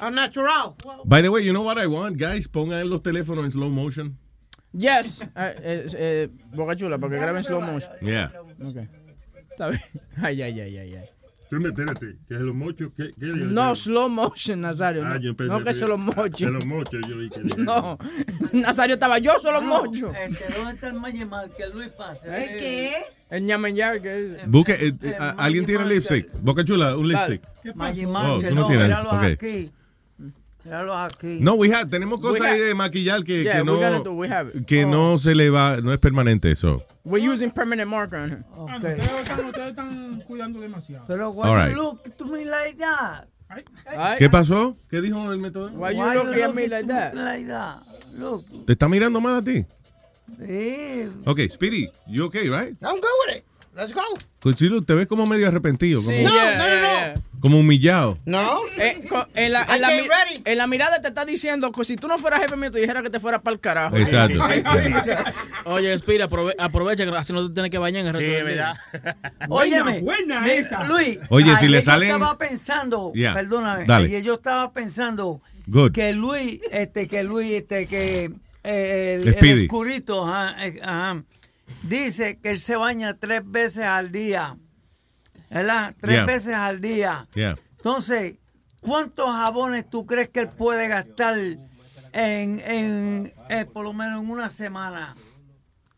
uh, 0.00 0.10
natural. 0.10 0.76
By 1.04 1.22
the 1.22 1.30
way, 1.30 1.42
you 1.42 1.52
know 1.52 1.62
what 1.62 1.78
I 1.78 1.86
want, 1.86 2.16
guys? 2.18 2.46
Pongan 2.48 2.88
los 2.88 3.02
teléfonos 3.02 3.44
en 3.44 3.52
slow 3.52 3.70
motion. 3.70 4.16
Yes. 4.72 5.20
Eh, 5.20 5.26
eh, 5.36 5.86
eh, 5.94 6.28
Boca 6.54 6.76
Chula, 6.76 6.98
porque 6.98 7.16
graben 7.16 7.42
slow 7.42 7.60
motion. 7.60 7.92
Yeah. 8.02 8.30
Ok. 8.62 8.88
Está 9.50 9.68
bien. 9.68 9.82
Ay, 10.22 10.42
ay, 10.42 10.60
ay, 10.60 10.78
ay, 10.78 10.94
ay. 10.96 11.10
Tú 11.48 11.56
me 11.60 11.68
espérate, 11.68 12.16
que 12.26 12.34
es 12.34 12.40
los 12.40 12.54
mochos. 12.54 12.90
¿Qué, 12.96 13.12
qué 13.18 13.26
No, 13.26 13.76
slow 13.76 14.08
motion, 14.08 14.60
Nazario. 14.62 15.04
Ah, 15.04 15.14
no, 15.14 15.20
yo 15.20 15.36
pensé 15.36 15.52
no 15.52 15.62
que 15.64 15.72
se 15.72 15.86
mochos, 15.86 17.00
yo 17.08 17.18
vi 17.18 17.30
que 17.30 17.40
dije. 17.40 17.56
No, 17.62 17.98
Nazario 18.52 18.94
estaba 18.94 19.18
yo, 19.18 19.32
solo 19.40 19.60
No, 19.60 19.84
mocho. 19.84 20.12
Este, 20.12 20.54
¿Dónde 20.56 20.72
está 20.72 20.88
el 20.88 20.94
Mayimar? 20.94 21.50
Que 21.50 21.68
Luis 21.68 21.90
pase. 21.90 22.26
¿El 22.26 22.58
qué? 22.58 22.92
El 23.30 23.44
ñamenyar 23.46 24.02
que 24.02 24.36
es. 24.36 24.50
Busque, 24.50 24.72
eh, 24.72 24.92
eh, 25.02 25.16
¿alguien 25.18 25.66
tiene 25.66 25.84
lipstick? 25.84 26.28
Boca 26.40 26.64
Chula, 26.64 26.96
un 26.96 27.08
lipstick. 27.08 27.42
Mayimar, 27.74 28.30
Oh, 28.30 28.40
que 28.40 28.50
no 28.50 28.62
no, 28.62 28.66
tienes, 28.66 28.90
aquí. 28.90 29.70
Aquí. 30.70 31.38
No, 31.40 31.54
we 31.54 31.72
have, 31.72 31.88
tenemos 31.90 32.20
cosas 32.20 32.46
ahí 32.46 32.58
de 32.60 32.74
maquillar 32.74 33.22
que, 33.24 33.42
Yeah, 33.44 33.52
que 33.52 33.58
gonna 33.62 33.90
no, 33.90 34.04
do- 34.04 34.86
no 34.86 35.18
se 35.18 35.34
le 35.34 35.50
va, 35.50 35.80
no 35.80 35.92
es 35.92 35.98
permanente 35.98 36.50
eso. 36.50 36.82
We're 37.04 37.20
using 37.24 37.50
permanent 37.50 37.88
marker 37.88 38.18
on 38.18 38.30
her. 38.30 38.44
Ah, 38.68 38.78
no, 38.78 39.48
ustedes, 39.48 39.70
están, 39.70 40.20
cuidando 40.26 40.60
demasiado. 40.60 41.04
Pero 41.06 41.30
why 41.30 41.46
All 41.48 41.54
you 41.54 41.66
right. 41.66 41.76
look 41.76 42.16
to 42.16 42.24
me 42.26 42.44
like 42.44 42.76
that? 42.78 43.28
¿Qué 44.18 44.28
pasó? 44.28 44.76
¿Qué 44.90 45.00
dijo 45.00 45.32
el 45.32 45.38
método? 45.38 45.70
Why 45.70 45.94
you 45.94 46.02
looking 46.04 46.42
at 46.42 46.54
me 46.54 46.66
like 46.66 46.88
that? 46.88 47.14
Like 47.14 47.46
that. 47.46 47.82
Look. 48.12 48.44
¿Te 48.66 48.72
está 48.72 48.88
mirando 48.88 49.20
mal 49.20 49.36
a 49.36 49.42
ti? 49.42 49.64
Sí. 50.44 51.08
Ok, 51.24 51.40
Speedy, 51.50 51.88
you 52.08 52.24
okay, 52.24 52.48
right? 52.48 52.76
I'm 52.82 52.96
good 52.96 53.16
with 53.28 53.36
it. 53.36 53.44
Let's 53.76 53.92
go. 53.92 54.00
Conchilo, 54.40 54.82
te 54.82 54.94
ves 54.94 55.06
como 55.06 55.26
medio 55.26 55.46
arrepentido, 55.48 56.00
como, 56.02 56.16
Sí, 56.16 56.22
yeah, 56.22 56.32
yeah, 56.32 56.80
yeah. 56.80 57.14
como 57.40 57.58
humillado. 57.60 58.18
No. 58.24 58.60
Eh, 58.78 59.04
co- 59.08 59.26
en, 59.34 59.52
la, 59.52 59.62
en, 59.64 60.42
en 60.62 60.70
mirada 60.70 61.00
te 61.02 61.08
está 61.08 61.24
diciendo 61.24 61.70
que 61.72 61.84
si 61.84 61.96
tú 61.96 62.08
no 62.08 62.16
fueras 62.18 62.40
jefe 62.40 62.56
mío, 62.56 62.70
te 62.70 62.78
dijera 62.80 63.02
que 63.02 63.10
te 63.10 63.20
fueras 63.20 63.42
para 63.42 63.54
el 63.54 63.60
carajo. 63.60 63.96
Exacto. 63.96 64.38
Oye, 65.64 65.92
Espira, 65.92 66.28
aprove- 66.28 66.54
aprovecha 66.58 67.04
que 67.04 67.10
así 67.16 67.32
no 67.32 67.48
te 67.48 67.54
tienes 67.54 67.70
que 67.70 67.78
bañar 67.78 68.02
en 68.02 68.06
el 68.08 68.12
resto 68.14 68.38
Sí, 68.38 68.42
¿verdad? 68.44 68.76
Óyeme, 69.48 70.00
buena 70.00 70.40
mi- 70.40 70.50
esa. 70.50 70.84
Luis. 70.84 71.18
Oye, 71.28 71.56
si 71.56 71.68
le 71.68 71.78
yo 71.78 71.82
salen- 71.82 72.10
estaba 72.12 72.38
pensando, 72.38 73.12
Yeah, 73.14 73.34
perdóname, 73.34 73.84
dale. 73.86 74.06
ayer 74.06 74.22
yo 74.22 74.34
estaba 74.34 74.72
pensando 74.72 75.40
Good. 75.66 75.92
que 75.92 76.12
Luis, 76.12 76.60
este, 76.70 77.08
que 77.08 77.22
Luis, 77.24 77.52
este, 77.52 77.86
que 77.86 78.30
eh, 78.64 79.20
el, 79.22 79.28
el 79.28 79.62
escurito, 79.62 80.26
ajá, 80.26 80.66
eh, 80.66 80.80
ajá, 80.82 81.22
dice 81.82 82.38
que 82.40 82.50
él 82.50 82.58
se 82.60 82.76
baña 82.76 83.14
tres 83.14 83.42
veces 83.44 83.84
al 83.84 84.12
día, 84.12 84.56
¿verdad? 85.50 85.94
Tres 86.00 86.16
Yeah. 86.16 86.24
veces 86.26 86.54
al 86.54 86.80
día. 86.80 87.28
Yeah. 87.34 87.56
Entonces, 87.76 88.38
¿cuántos 88.80 89.26
jabones 89.34 89.88
tú 89.88 90.06
crees 90.06 90.28
que 90.28 90.40
él 90.40 90.48
puede 90.48 90.88
gastar 90.88 91.38
en, 91.38 91.60
en 92.12 93.32
eh, 93.48 93.64
por 93.64 93.84
lo 93.84 93.92
menos 93.92 94.22
en 94.22 94.30
una 94.30 94.48
semana? 94.50 95.16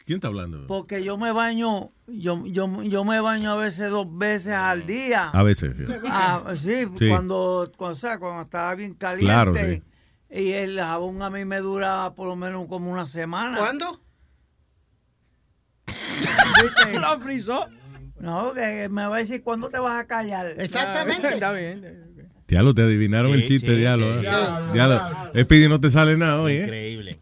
¿Quién 0.05 0.16
está 0.16 0.28
hablando? 0.28 0.66
Porque 0.66 1.05
yo 1.05 1.19
me 1.19 1.32
baño, 1.32 1.90
yo, 2.07 2.47
yo, 2.47 2.82
yo 2.82 3.05
me 3.05 3.20
baño 3.20 3.51
a 3.53 3.57
veces 3.57 3.90
dos 3.90 4.07
veces 4.16 4.55
al 4.55 4.86
día. 4.86 5.28
A 5.28 5.43
veces. 5.43 5.77
yeah. 5.77 6.01
Ah, 6.07 6.55
sí, 6.57 6.86
Sí. 6.99 7.09
Cuando, 7.09 7.70
cuando, 7.77 7.95
o 7.95 7.95
sea, 7.95 8.19
cuando 8.19 8.43
estaba 8.43 8.74
bien 8.74 8.95
caliente. 8.95 9.27
Claro, 9.32 9.55
sí. 9.55 9.82
Y 10.31 10.53
el 10.53 10.78
jabón 10.78 11.23
a 11.23 11.31
mí 11.31 11.45
me 11.45 11.59
dura 11.59 12.12
por 12.15 12.27
lo 12.27 12.36
menos 12.36 12.66
como 12.69 12.90
una 12.90 13.07
semana. 13.07 13.59
¿Cuándo? 13.59 14.01
¿Viste? 16.62 16.98
Lo 17.01 17.20
frizó. 17.20 17.66
No, 18.20 18.52
que 18.52 18.89
me 18.89 19.06
va 19.06 19.16
a 19.16 19.19
decir 19.20 19.43
cuándo 19.43 19.69
te 19.69 19.78
vas 19.78 20.01
a 20.02 20.06
callar. 20.06 20.55
Exactamente. 20.59 21.28
Está 21.28 21.52
bien. 21.52 22.05
Diablo, 22.48 22.74
te 22.74 22.82
adivinaron 22.82 23.32
Sí, 23.35 23.43
el 23.43 23.47
chiste, 23.48 23.69
sí, 23.74 23.77
diablo. 23.77 24.06
sí. 24.06 24.19
eh. 24.19 24.20
Diablo, 24.23 24.73
Diablo. 24.73 24.97
diablo. 24.98 25.43
Speedy, 25.44 25.69
no 25.69 25.81
te 25.81 25.90
sale 25.90 26.16
nada 26.16 26.40
hoy, 26.40 26.55
¿eh? 26.55 26.62
Increíble. 26.62 27.19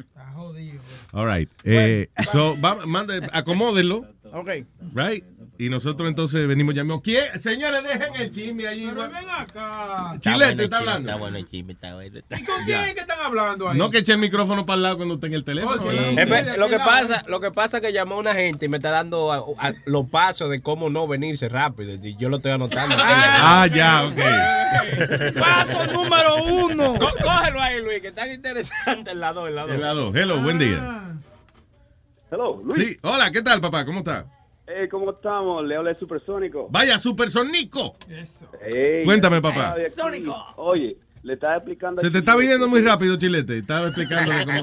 Está 0.00 0.32
jodido. 0.32 0.82
All 1.12 1.26
right. 1.32 1.48
Eh, 1.64 2.08
so, 2.32 2.60
va, 2.60 2.84
mande, 2.86 3.20
acomódenlo, 3.32 4.06
Ok. 4.32 4.50
right? 4.94 5.24
Y 5.58 5.68
nosotros 5.70 6.08
entonces 6.08 6.46
venimos 6.46 6.74
mismo. 6.74 7.00
¿Quién? 7.02 7.40
Señores, 7.40 7.82
dejen 7.82 8.14
el 8.16 8.30
chisme 8.32 8.66
allí. 8.66 8.86
Pero 8.88 9.02
ven 9.10 9.28
acá. 9.30 10.12
Está 10.14 10.20
Chilete 10.20 10.64
está 10.64 10.78
hablando. 10.78 11.08
Está 11.08 11.18
bueno 11.18 11.36
el 11.38 11.48
chisme, 11.48 11.72
está 11.72 11.94
bueno. 11.94 12.18
¿Y 12.18 12.44
con 12.44 12.64
quién 12.64 12.80
es 12.80 12.94
que 12.94 13.00
están 13.00 13.18
hablando 13.24 13.68
ahí? 13.70 13.78
No 13.78 13.90
que 13.90 13.98
eche 13.98 14.12
el 14.12 14.18
micrófono 14.18 14.66
para 14.66 14.76
el 14.76 14.82
lado 14.82 14.96
cuando 14.98 15.14
esté 15.14 15.26
en 15.28 15.34
el 15.34 15.44
teléfono. 15.44 15.80
Sí. 15.80 15.88
Espe- 15.96 16.56
lo 16.56 16.68
que 16.68 16.78
pasa, 16.78 17.24
lo 17.26 17.40
que 17.40 17.50
pasa 17.50 17.78
es 17.78 17.82
que 17.82 17.92
llamó 17.92 18.18
una 18.18 18.34
gente 18.34 18.66
y 18.66 18.68
me 18.68 18.76
está 18.76 18.90
dando 18.90 19.32
a- 19.32 19.68
a- 19.68 19.72
los 19.86 20.08
pasos 20.10 20.50
de 20.50 20.60
cómo 20.60 20.90
no 20.90 21.06
venirse 21.08 21.48
rápido. 21.48 21.94
Y 21.94 22.16
yo 22.16 22.28
lo 22.28 22.36
estoy 22.36 22.52
anotando. 22.52 22.94
Ah, 23.48 23.66
ya, 23.66 24.04
ok. 24.04 25.34
Paso 25.38 25.86
número 25.86 26.44
uno. 26.44 26.94
Co- 26.98 27.12
cógelo 27.22 27.60
ahí, 27.62 27.82
Luis, 27.82 28.00
que 28.00 28.08
está 28.08 28.32
interesante 28.32 29.10
el 29.12 29.20
lado, 29.20 29.46
el 29.46 29.54
lado. 29.54 29.72
El 29.72 29.80
lado. 29.80 30.12
Hello, 30.14 30.40
buen 30.42 30.58
día. 30.58 31.02
Hello, 32.30 32.60
Luis. 32.64 32.76
Sí, 32.78 32.98
hola, 33.02 33.30
¿qué 33.30 33.42
tal, 33.42 33.60
papá? 33.60 33.84
¿Cómo 33.84 34.00
está? 34.00 34.26
Hey, 34.66 34.88
¿cómo 34.90 35.10
estamos? 35.12 35.64
Le 35.64 35.76
habla 35.76 35.90
el 35.90 35.96
supersónico. 35.98 36.68
Vaya, 36.70 36.98
supersonico. 36.98 37.96
Eso. 38.08 38.50
Hey, 38.60 39.04
Cuéntame, 39.04 39.40
papá. 39.40 39.74
de 39.76 39.86
aquí. 39.86 40.26
Oye, 40.56 40.96
le 41.22 41.34
estaba 41.34 41.54
explicando. 41.54 42.00
Se 42.02 42.10
te 42.10 42.18
está 42.18 42.36
viniendo 42.36 42.68
muy 42.68 42.80
rápido, 42.80 43.16
Chilete. 43.16 43.58
Estaba 43.58 43.86
explicándole 43.86 44.44
cómo. 44.44 44.60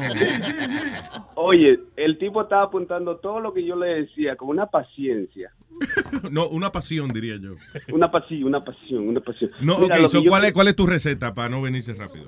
Oye, 1.35 1.79
el 1.95 2.17
tipo 2.17 2.41
estaba 2.41 2.63
apuntando 2.63 3.17
todo 3.17 3.39
lo 3.39 3.53
que 3.53 3.65
yo 3.65 3.75
le 3.77 4.01
decía 4.03 4.35
con 4.35 4.49
una 4.49 4.65
paciencia. 4.67 5.51
No, 6.31 6.47
una 6.47 6.71
pasión, 6.71 7.09
diría 7.09 7.35
yo. 7.37 7.55
Una 7.93 8.09
pasión, 8.11 8.43
una 8.45 8.63
pasión, 8.63 9.07
una 9.09 9.19
pasión. 9.19 9.51
No, 9.61 9.77
Mira, 9.79 9.95
ok, 9.95 10.01
lo 10.03 10.07
so, 10.07 10.19
que 10.19 10.25
yo- 10.25 10.29
¿cuál, 10.29 10.45
es, 10.45 10.53
¿cuál 10.53 10.67
es 10.69 10.75
tu 10.75 10.85
receta 10.87 11.33
para 11.33 11.49
no 11.49 11.61
venirse 11.61 11.93
rápido? 11.93 12.25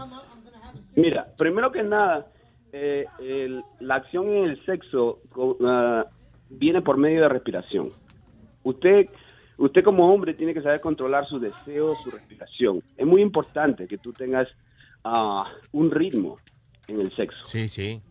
Mira, 0.96 1.28
primero 1.38 1.72
que 1.72 1.82
nada, 1.84 2.28
eh, 2.74 3.06
el- 3.20 3.64
la 3.80 3.96
acción 3.96 4.28
en 4.30 4.46
el 4.50 4.66
sexo 4.66 5.20
ah, 5.66 6.06
viene 6.50 6.82
por 6.82 6.98
medio 6.98 7.22
de 7.22 7.30
respiración. 7.30 7.92
Usted, 8.64 9.08
usted 9.58 9.84
como 9.84 10.14
hombre 10.14 10.34
tiene 10.34 10.54
que 10.54 10.62
saber 10.62 10.82
controlar 10.82 11.28
su 11.28 11.40
deseo, 11.40 11.96
su 12.04 12.12
respiración. 12.12 12.82
Es 12.98 13.06
muy 13.06 13.22
importante 13.22 13.88
que 13.88 13.98
tú 13.98 14.12
tengas 14.14 14.48
ah, 15.04 15.48
un 15.72 15.92
ritmo 15.92 16.38
en 16.88 17.02
el 17.02 17.16
sexo. 17.16 17.46
Sí, 17.46 17.70
sí. 17.70 18.02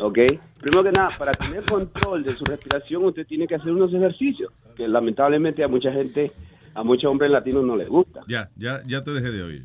¿Ok? 0.00 0.18
Primero 0.58 0.82
que 0.82 0.92
nada, 0.92 1.08
para 1.16 1.32
tener 1.32 1.64
control 1.64 2.24
de 2.24 2.32
su 2.32 2.44
respiración, 2.44 3.04
usted 3.04 3.26
tiene 3.26 3.46
que 3.46 3.54
hacer 3.54 3.70
unos 3.70 3.94
ejercicios 3.94 4.52
que 4.74 4.88
lamentablemente 4.88 5.62
a 5.62 5.68
mucha 5.68 5.92
gente, 5.92 6.32
a 6.74 6.82
muchos 6.82 7.04
hombres 7.10 7.30
latinos 7.30 7.64
no 7.64 7.76
les 7.76 7.88
gusta. 7.88 8.20
Ya, 8.28 8.50
ya, 8.56 8.82
ya 8.86 9.02
te 9.04 9.12
dejé 9.12 9.30
de 9.30 9.42
oír. 9.42 9.64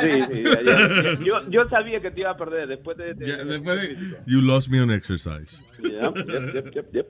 Sí, 0.00 0.10
sí, 0.32 0.42
ya- 0.44 0.62
ya- 0.62 1.18
yo, 1.24 1.48
yo 1.50 1.68
sabía 1.68 2.00
que 2.00 2.10
te 2.10 2.20
iba 2.20 2.30
a 2.30 2.36
perder 2.36 2.68
después 2.68 2.96
de... 2.96 3.14
de- 3.14 3.26
Ya, 3.26 3.44
después 3.44 3.80
de- 3.82 3.96
you 4.26 4.40
lost 4.40 4.68
me 4.70 4.80
on 4.80 4.90
exercise. 4.90 5.60
Yep, 5.82 6.16
yep, 6.54 6.74
yep, 6.74 6.94
yep. 6.94 7.06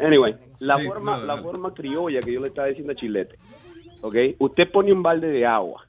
Anyway, 0.00 0.34
la 0.60 0.78
Sí, 0.78 0.86
forma, 0.86 1.18
no, 1.18 1.26
la 1.26 1.36
no. 1.36 1.42
forma 1.42 1.74
criolla 1.74 2.20
que 2.20 2.32
yo 2.32 2.40
le 2.40 2.48
estaba 2.48 2.68
diciendo 2.68 2.92
a 2.92 2.96
Chilete, 2.96 3.36
¿ok? 4.00 4.16
Usted 4.38 4.70
pone 4.70 4.92
un 4.92 5.02
balde 5.02 5.28
de 5.28 5.44
agua. 5.46 5.86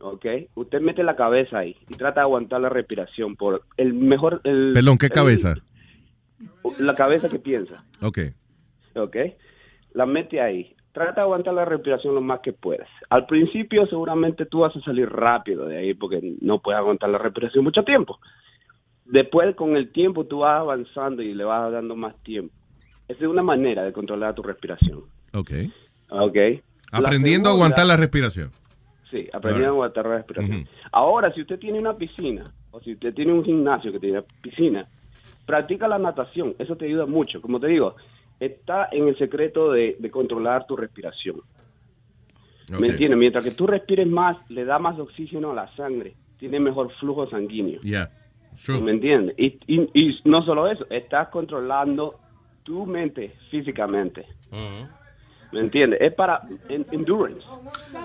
¿ok? 0.00 0.26
Usted 0.54 0.80
mete 0.82 1.02
la 1.02 1.16
cabeza 1.16 1.58
ahí 1.58 1.76
y 1.88 1.94
trata 1.94 2.20
de 2.20 2.24
aguantar 2.24 2.60
la 2.60 2.68
respiración 2.68 3.36
por 3.36 3.62
el 3.78 3.94
mejor... 3.94 4.42
El, 4.44 4.72
Perdón, 4.74 4.98
¿qué 4.98 5.06
el- 5.06 5.12
cabeza? 5.12 5.54
la 6.78 6.94
cabeza 6.94 7.28
que 7.30 7.38
piensa, 7.38 7.82
Ok. 8.02 8.18
¿ok? 8.96 9.16
La 9.94 10.04
mete 10.04 10.40
ahí. 10.42 10.73
Trata 10.94 11.16
de 11.16 11.20
aguantar 11.22 11.52
la 11.52 11.64
respiración 11.64 12.14
lo 12.14 12.20
más 12.20 12.40
que 12.40 12.52
puedas. 12.52 12.88
Al 13.10 13.26
principio 13.26 13.84
seguramente 13.88 14.46
tú 14.46 14.60
vas 14.60 14.74
a 14.76 14.80
salir 14.80 15.10
rápido 15.10 15.66
de 15.66 15.76
ahí 15.76 15.92
porque 15.92 16.36
no 16.40 16.60
puedes 16.60 16.78
aguantar 16.78 17.10
la 17.10 17.18
respiración 17.18 17.64
mucho 17.64 17.82
tiempo. 17.82 18.20
Después 19.04 19.54
con 19.56 19.76
el 19.76 19.90
tiempo 19.90 20.24
tú 20.24 20.38
vas 20.38 20.60
avanzando 20.60 21.20
y 21.20 21.34
le 21.34 21.44
vas 21.44 21.70
dando 21.72 21.96
más 21.96 22.14
tiempo. 22.22 22.54
Esa 23.08 23.24
es 23.24 23.28
una 23.28 23.42
manera 23.42 23.82
de 23.82 23.92
controlar 23.92 24.34
tu 24.36 24.42
respiración. 24.42 25.02
Ok. 25.34 25.50
¿Ok? 26.10 26.36
Aprendiendo 26.92 27.50
a 27.50 27.52
aguantar 27.52 27.86
la 27.86 27.96
respiración. 27.96 28.50
Sí, 29.10 29.28
aprendiendo 29.32 29.70
a 29.70 29.74
aguantar 29.74 30.06
la 30.06 30.16
respiración. 30.18 30.68
Ahora, 30.92 31.32
si 31.34 31.40
usted 31.40 31.58
tiene 31.58 31.80
una 31.80 31.96
piscina 31.96 32.52
o 32.70 32.80
si 32.80 32.92
usted 32.92 33.12
tiene 33.12 33.32
un 33.32 33.44
gimnasio 33.44 33.90
que 33.90 33.98
tiene 33.98 34.22
piscina, 34.40 34.86
practica 35.44 35.88
la 35.88 35.98
natación. 35.98 36.54
Eso 36.56 36.76
te 36.76 36.86
ayuda 36.86 37.04
mucho. 37.04 37.42
Como 37.42 37.58
te 37.58 37.66
digo, 37.66 37.96
está 38.40 38.88
en 38.92 39.08
el 39.08 39.16
secreto 39.18 39.72
de, 39.72 39.96
de 39.98 40.10
controlar 40.10 40.66
tu 40.66 40.76
respiración. 40.76 41.40
¿Me 42.78 42.88
entiendes? 42.88 43.18
Mientras 43.18 43.44
que 43.44 43.50
tú 43.50 43.66
respires 43.66 44.06
más, 44.06 44.36
le 44.50 44.64
da 44.64 44.78
más 44.78 44.98
oxígeno 44.98 45.52
a 45.52 45.54
la 45.54 45.76
sangre. 45.76 46.14
Tiene 46.38 46.58
mejor 46.60 46.90
flujo 46.98 47.28
sanguíneo. 47.28 47.80
Yeah. 47.80 48.10
¿Me 48.68 48.92
entiendes? 48.92 49.34
Y, 49.38 49.58
y, 49.66 49.88
y 49.94 50.20
no 50.24 50.42
solo 50.44 50.70
eso, 50.70 50.86
estás 50.90 51.28
controlando 51.28 52.18
tu 52.62 52.86
mente 52.86 53.34
físicamente. 53.50 54.24
¿Me 55.52 55.60
entiendes? 55.60 56.00
Es 56.00 56.12
para 56.14 56.40
en- 56.68 56.86
endurance. 56.90 57.44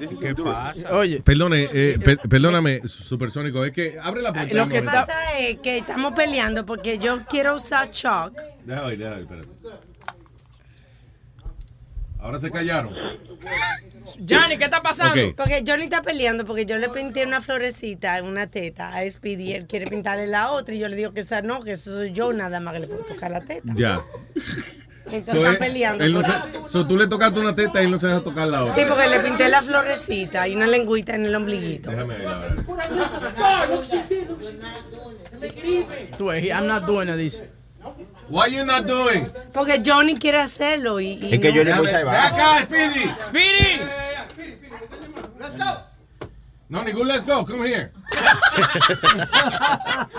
Is 0.01 0.11
endurance. 0.23 0.85
Oye. 0.91 1.21
Perdone, 1.23 1.67
eh, 1.73 1.97
per- 2.03 2.19
perdóname, 2.29 2.81
supersónico, 2.87 3.63
es 3.65 3.71
que 3.71 3.97
abre 3.99 4.21
la 4.21 4.33
puerta. 4.33 4.53
Lo 4.53 4.63
un 4.65 4.69
que 4.69 4.81
pasa 4.83 5.39
es 5.39 5.57
que 5.59 5.77
estamos 5.77 6.13
peleando 6.13 6.65
porque 6.65 6.99
yo 6.99 7.19
quiero 7.29 7.55
usar 7.55 7.89
chalk. 7.91 8.35
Deja 8.65 8.85
oír, 8.85 9.01
espérate. 9.01 9.47
Ahora 12.19 12.39
se 12.39 12.51
callaron. 12.51 12.93
Johnny, 14.27 14.57
¿qué 14.57 14.65
está 14.65 14.81
pasando? 14.81 15.15
Porque 15.37 15.63
Johnny 15.65 15.83
está 15.83 16.01
peleando 16.01 16.45
porque 16.45 16.65
yo 16.65 16.77
le 16.77 16.89
pinté 16.89 17.23
una 17.25 17.41
florecita 17.41 18.17
en 18.17 18.25
una 18.25 18.47
teta 18.47 18.93
a 18.95 19.09
Speedy 19.09 19.51
y 19.51 19.53
él 19.53 19.67
quiere 19.67 19.87
pintarle 19.87 20.27
la 20.27 20.51
otra 20.51 20.73
y 20.75 20.79
yo 20.79 20.87
le 20.87 20.95
digo 20.95 21.13
que 21.13 21.21
esa 21.21 21.41
no, 21.41 21.61
que 21.61 21.73
eso 21.73 21.93
soy 21.93 22.11
yo 22.11 22.33
nada 22.33 22.59
más 22.59 22.73
que 22.73 22.79
le 22.81 22.87
puedo 22.87 23.01
tocar 23.05 23.31
la 23.31 23.41
teta. 23.41 23.71
Ya. 23.75 24.01
Entonces 25.11 25.25
So, 25.33 25.37
están 25.37 25.53
él- 25.53 25.57
peleando. 25.59 26.03
él 26.03 26.13
no 26.13 26.21
se- 26.23 26.69
so, 26.69 26.85
tú 26.85 26.97
le 26.97 27.07
tocaste 27.07 27.39
una 27.39 27.55
teta 27.55 27.81
y 27.81 27.85
él 27.85 27.91
no 27.91 27.99
se 27.99 28.07
deja 28.07 28.19
tocar 28.21 28.47
la 28.47 28.63
otra. 28.63 28.75
Sí, 28.75 28.81
porque 28.87 29.07
le 29.07 29.19
pinté 29.21 29.47
la 29.49 29.61
florecita 29.61 30.47
y 30.47 30.55
una 30.55 30.67
lengüita 30.67 31.15
en 31.15 31.25
el 31.25 31.35
ombliguito. 31.35 31.89
Déjame 31.89 32.17
ver 32.17 32.27
ahora. 32.27 32.55
Tú, 36.17 36.31
eh, 36.31 36.47
I'm 36.49 36.67
not 36.67 36.85
doing 36.85 37.09
it, 37.09 37.15
dice. 37.15 37.49
Why 38.29 38.47
you 38.47 38.63
not 38.63 38.85
doing? 38.85 39.27
Porque 39.53 39.81
Johnny 39.83 40.17
quiere 40.17 40.39
hacerlo 40.39 40.99
y, 40.99 41.17
y 41.21 41.33
Es 41.33 41.39
que 41.39 41.49
no. 41.51 41.57
Johnny 41.57 41.71
es 41.71 41.77
muy 41.77 41.85
Ven 41.87 41.95
salvaje. 41.95 42.27
acá, 42.27 42.61
Speedy. 42.63 43.11
Speedy. 43.21 43.81
No, 46.69 46.83
ningún 46.83 47.07
let's 47.07 47.25
go, 47.25 47.45
come 47.45 47.67
here. 47.67 47.91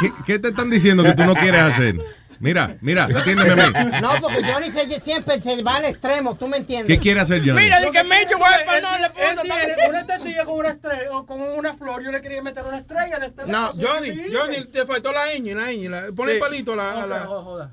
¿Qué, 0.00 0.12
qué 0.26 0.38
te 0.38 0.48
están 0.48 0.70
diciendo 0.70 1.02
que 1.02 1.14
tú 1.14 1.24
no 1.24 1.34
quieres 1.34 1.62
hacer? 1.62 1.96
Mira, 2.40 2.76
mira, 2.80 3.04
atiéndeme 3.04 3.50
a 3.50 3.56
mí. 3.56 3.72
No, 4.00 4.10
porque 4.20 4.42
Johnny 4.44 4.70
se- 4.70 5.00
siempre 5.00 5.40
se 5.42 5.62
va 5.62 5.76
al 5.76 5.86
extremo, 5.86 6.36
¿tú 6.36 6.46
me 6.48 6.58
entiendes? 6.58 6.86
¿Qué 6.96 7.00
quiere 7.02 7.20
hacer 7.20 7.40
Johnny? 7.40 7.62
Mira, 7.62 7.80
di 7.80 7.90
que 7.90 8.04
Major 8.04 8.36
Wipe 8.36 8.80
no 8.80 8.98
le 8.98 9.10
tiene 9.44 9.88
una 9.88 10.06
tetilla 10.06 10.44
con 10.44 10.58
una 10.58 10.68
estrella, 10.70 11.10
o 11.12 11.26
con 11.26 11.40
una 11.40 11.74
flor, 11.74 12.02
yo 12.04 12.10
le 12.12 12.20
quería 12.20 12.42
meter 12.42 12.64
una 12.64 12.78
estrella 12.78 13.18
este 13.24 13.46
No, 13.46 13.72
Johnny, 13.72 14.32
Johnny, 14.32 14.64
te 14.66 14.86
faltó 14.86 15.12
la 15.12 15.26
ñ, 15.34 15.54
la 15.54 15.72
ñ. 15.72 15.88
la- 15.88 16.12
Ponle 16.14 16.34
el 16.34 16.38
palito 16.38 16.72
a 16.74 16.76
la. 16.76 17.02
a 17.02 17.06
la- 17.06 17.68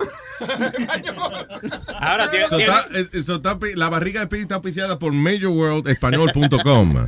Ahora 1.99 2.29
tiene. 2.31 2.47
So, 2.47 2.57
está- 2.59 2.87
so, 3.25 3.35
está 3.35 3.57
pi- 3.59 3.73
la 3.75 3.89
barriga 3.89 4.19
de 4.21 4.25
Speedy 4.27 4.41
está 4.43 4.55
auspiciada 4.55 4.97
por 4.99 5.13
MajorWorldEspañol.com. 5.13 7.07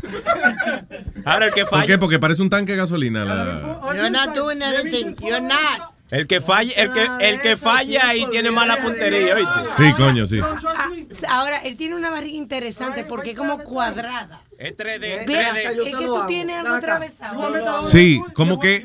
Ahora 1.25 1.47
el 1.47 1.53
que 1.53 1.61
¿Por 1.61 1.71
falla. 1.71 1.85
qué? 1.87 1.97
Porque 1.97 2.19
parece 2.19 2.41
un 2.41 2.49
tanque 2.49 2.73
de 2.73 2.77
gasolina. 2.77 3.25
la- 3.25 3.61
You're 3.95 4.09
not 4.09 4.33
doing 4.35 4.61
anything. 4.61 5.15
You're 5.21 5.41
not. 5.41 5.91
El 6.09 6.25
que 6.25 6.39
falla, 6.39 6.73
el 6.73 6.93
que, 6.93 7.07
el 7.19 7.41
que 7.41 7.57
falla 7.57 8.07
ahí 8.07 8.25
tiene 8.31 8.49
mala 8.49 8.77
puntería, 8.77 9.35
¿oíste? 9.35 9.51
Sí, 9.77 9.93
coño, 9.97 10.25
sí. 10.25 10.39
Ah, 10.41 10.89
ahora, 11.29 11.57
él 11.57 11.75
tiene 11.75 11.95
una 11.95 12.09
barriga 12.09 12.37
interesante 12.37 13.03
porque 13.03 13.31
es 13.31 13.37
como 13.37 13.57
cuadrada. 13.59 14.41
Es 14.57 14.75
3D. 14.75 15.27
Mira, 15.27 15.53
3D. 15.53 15.87
es 15.87 15.95
que 15.97 16.05
tú 16.05 16.21
tienes 16.27 16.57
algo 16.57 16.75
atravesado. 16.75 17.83
Sí, 17.83 18.21
como 18.33 18.59
que 18.59 18.83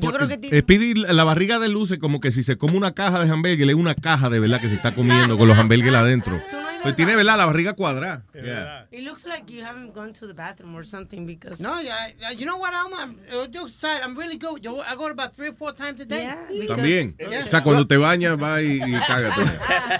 Yo 0.00 0.12
creo 0.12 0.28
que. 0.28 0.60
Speedy, 0.60 0.94
la 0.94 1.24
barriga 1.24 1.58
de 1.58 1.68
luce 1.68 1.98
como 1.98 2.20
que 2.20 2.30
si 2.30 2.42
se 2.42 2.56
come 2.56 2.76
una 2.76 2.92
caja 2.92 3.22
de 3.22 3.30
hamburgues, 3.30 3.68
es 3.68 3.74
una 3.74 3.94
caja 3.94 4.30
de 4.30 4.40
verdad 4.40 4.60
que 4.60 4.68
se 4.68 4.74
está 4.74 4.92
comiendo 4.92 5.36
con 5.36 5.46
los 5.46 5.58
hamburgues 5.58 5.94
adentro. 5.94 6.40
Pues 6.82 6.96
tiene, 6.96 7.16
¿verdad? 7.16 7.36
La 7.36 7.46
barriga 7.46 7.74
cuadrada. 7.74 8.22
Yeah. 8.34 8.86
It 8.90 9.04
looks 9.04 9.26
like 9.26 9.50
you 9.52 9.62
haven't 9.64 9.92
gone 9.94 10.12
to 10.14 10.26
the 10.26 10.34
bathroom 10.34 10.74
or 10.74 10.84
something 10.84 11.26
because... 11.26 11.60
No, 11.60 11.80
yeah, 11.80 12.08
yeah, 12.20 12.30
you 12.32 12.44
know 12.46 12.56
what, 12.58 12.72
Alma? 12.74 12.96
I'm, 13.02 13.16
uh, 13.32 13.46
just 13.48 13.78
side, 13.80 14.02
I'm 14.02 14.16
really 14.16 14.36
good. 14.38 14.62
Yo, 14.62 14.80
I 14.80 14.94
go 14.96 15.08
about 15.08 15.34
three 15.34 15.48
or 15.48 15.54
four 15.54 15.72
times 15.74 16.00
a 16.00 16.04
day. 16.06 16.28
También. 16.66 17.14
O 17.46 17.50
sea, 17.50 17.62
cuando 17.62 17.86
te 17.86 17.96
bañas, 17.96 18.36
va 18.40 18.60
y, 18.62 18.76
y 18.82 19.00
cágate. 19.06 19.42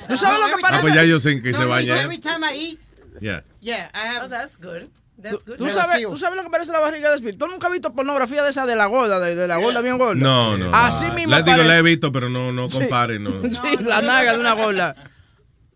¿Tú 0.09 0.16
sabes 0.16 0.40
lo 0.40 0.47
que 0.47 0.52
Ah, 0.55 0.59
parece? 0.62 0.81
pues 0.82 0.94
ya 0.94 1.05
yo 1.05 1.19
sé 1.20 1.32
en 1.32 1.43
que 1.43 1.52
No, 1.52 1.59
se 1.59 1.65
baña. 1.66 2.01
every 2.02 2.16
¿eh? 2.16 2.20
time 2.20 2.47
I 2.47 2.57
eat, 2.57 2.78
Yeah. 3.20 3.43
yeah, 3.61 3.90
I 3.94 4.07
have. 4.16 4.24
Oh, 4.24 4.28
that's 4.28 4.57
good. 4.57 4.89
That's 5.23 5.44
good. 5.44 5.59
¿Tú 5.59 5.69
sabes, 5.69 6.02
¿Tú 6.02 6.16
sabes 6.16 6.36
lo 6.36 6.43
que 6.44 6.48
parece 6.48 6.73
la 6.73 6.78
barriga 6.78 7.11
de 7.11 7.19
Speedy? 7.19 7.36
¿Tú 7.36 7.47
nunca 7.47 7.66
has 7.66 7.73
visto 7.74 7.93
pornografía 7.93 8.43
de 8.43 8.48
esa 8.48 8.65
de 8.65 8.74
la 8.74 8.86
gorda, 8.86 9.20
de, 9.20 9.35
de 9.35 9.47
la 9.47 9.59
gorda 9.59 9.82
bien 9.82 9.98
gorda? 9.98 10.15
No, 10.15 10.57
no. 10.57 10.74
Así 10.74 11.05
no. 11.09 11.12
mismo 11.15 11.31
La, 11.32 11.43
digo, 11.43 11.62
la 11.62 11.77
he 11.77 11.82
visto, 11.82 12.11
pero 12.11 12.31
no, 12.31 12.51
no 12.52 12.70
Sí. 12.70 12.78
compare. 12.78 13.19
No. 13.19 13.31
Sí, 13.51 13.77
la 13.85 14.01
naga 14.01 14.32
de 14.32 14.40
una 14.40 14.55
gorda. 14.55 14.94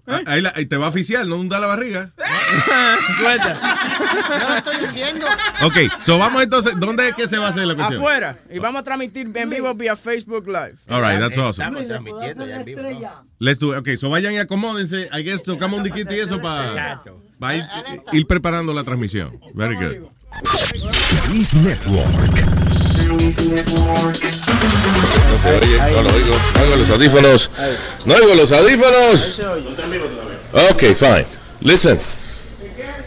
Ah, 0.07 0.21
Ahí, 0.27 0.43
la- 0.43 0.53
ahí 0.55 0.67
te 0.67 0.77
va 0.77 0.87
a 0.87 0.89
oficiar, 0.91 1.27
no 1.27 1.37
hunda 1.37 1.59
la 1.61 1.67
barriga. 1.67 2.11
Suelta. 3.17 3.59
Yo 4.41 4.49
lo 4.49 4.57
estoy 4.57 4.77
viendo. 4.95 5.27
Ok, 5.63 5.77
so 6.01 6.19
vamos 6.19 6.43
entonces, 6.43 6.75
¿dónde 6.79 7.09
es 7.09 7.15
que 7.15 7.27
se 7.27 7.39
va 7.39 7.47
a 7.47 7.51
hacer 7.51 7.67
la 7.67 7.75
cuestión? 7.75 8.01
Afuera. 8.01 8.39
Y 8.51 8.59
vamos 8.59 8.81
a 8.81 8.85
transmitir 8.85 9.31
en 9.35 9.51
vivo 9.51 9.73
vía 9.75 9.97
Facebook 9.97 10.47
Live. 10.47 10.75
All 10.89 11.01
right, 11.03 11.19
that's 11.19 11.39
awesome. 11.39 11.65
Estamos 11.65 11.87
transmitiendo 11.89 12.47
ya 12.47 12.57
en 12.57 12.65
vivo. 12.65 12.83
¿no? 12.83 13.25
Let's 13.39 13.59
do 13.59 13.73
it. 13.75 13.81
Ok, 13.81 13.97
so 13.99 14.11
vayan 14.11 14.35
y 14.35 14.39
acomódense. 14.39 15.09
I 15.13 15.23
guess 15.23 15.43
tocamos 15.43 15.79
un 15.79 15.85
diquito 15.85 16.15
y 16.15 16.21
eso 16.21 16.41
para 16.41 17.55
ir, 17.57 17.65
ir 18.13 18.27
preparando 18.27 18.75
la 18.75 18.85
transmisión. 18.85 19.41
Very 19.55 19.77
good. 19.77 20.09
Luis 21.29 21.55
Network. 21.55 22.35
No 24.65 25.43
se 25.43 25.57
oye, 25.67 25.79
no 25.79 26.03
lo 26.03 26.15
oigo. 26.15 26.35
No 26.57 26.63
oigo 26.63 26.77
los 26.77 26.91
audífonos. 26.91 27.51
No 28.05 28.15
oigo 28.15 28.35
los 28.35 28.53
audífonos. 28.53 29.41
Ok, 30.71 30.83
fine. 30.95 31.27
Listen. 31.61 31.99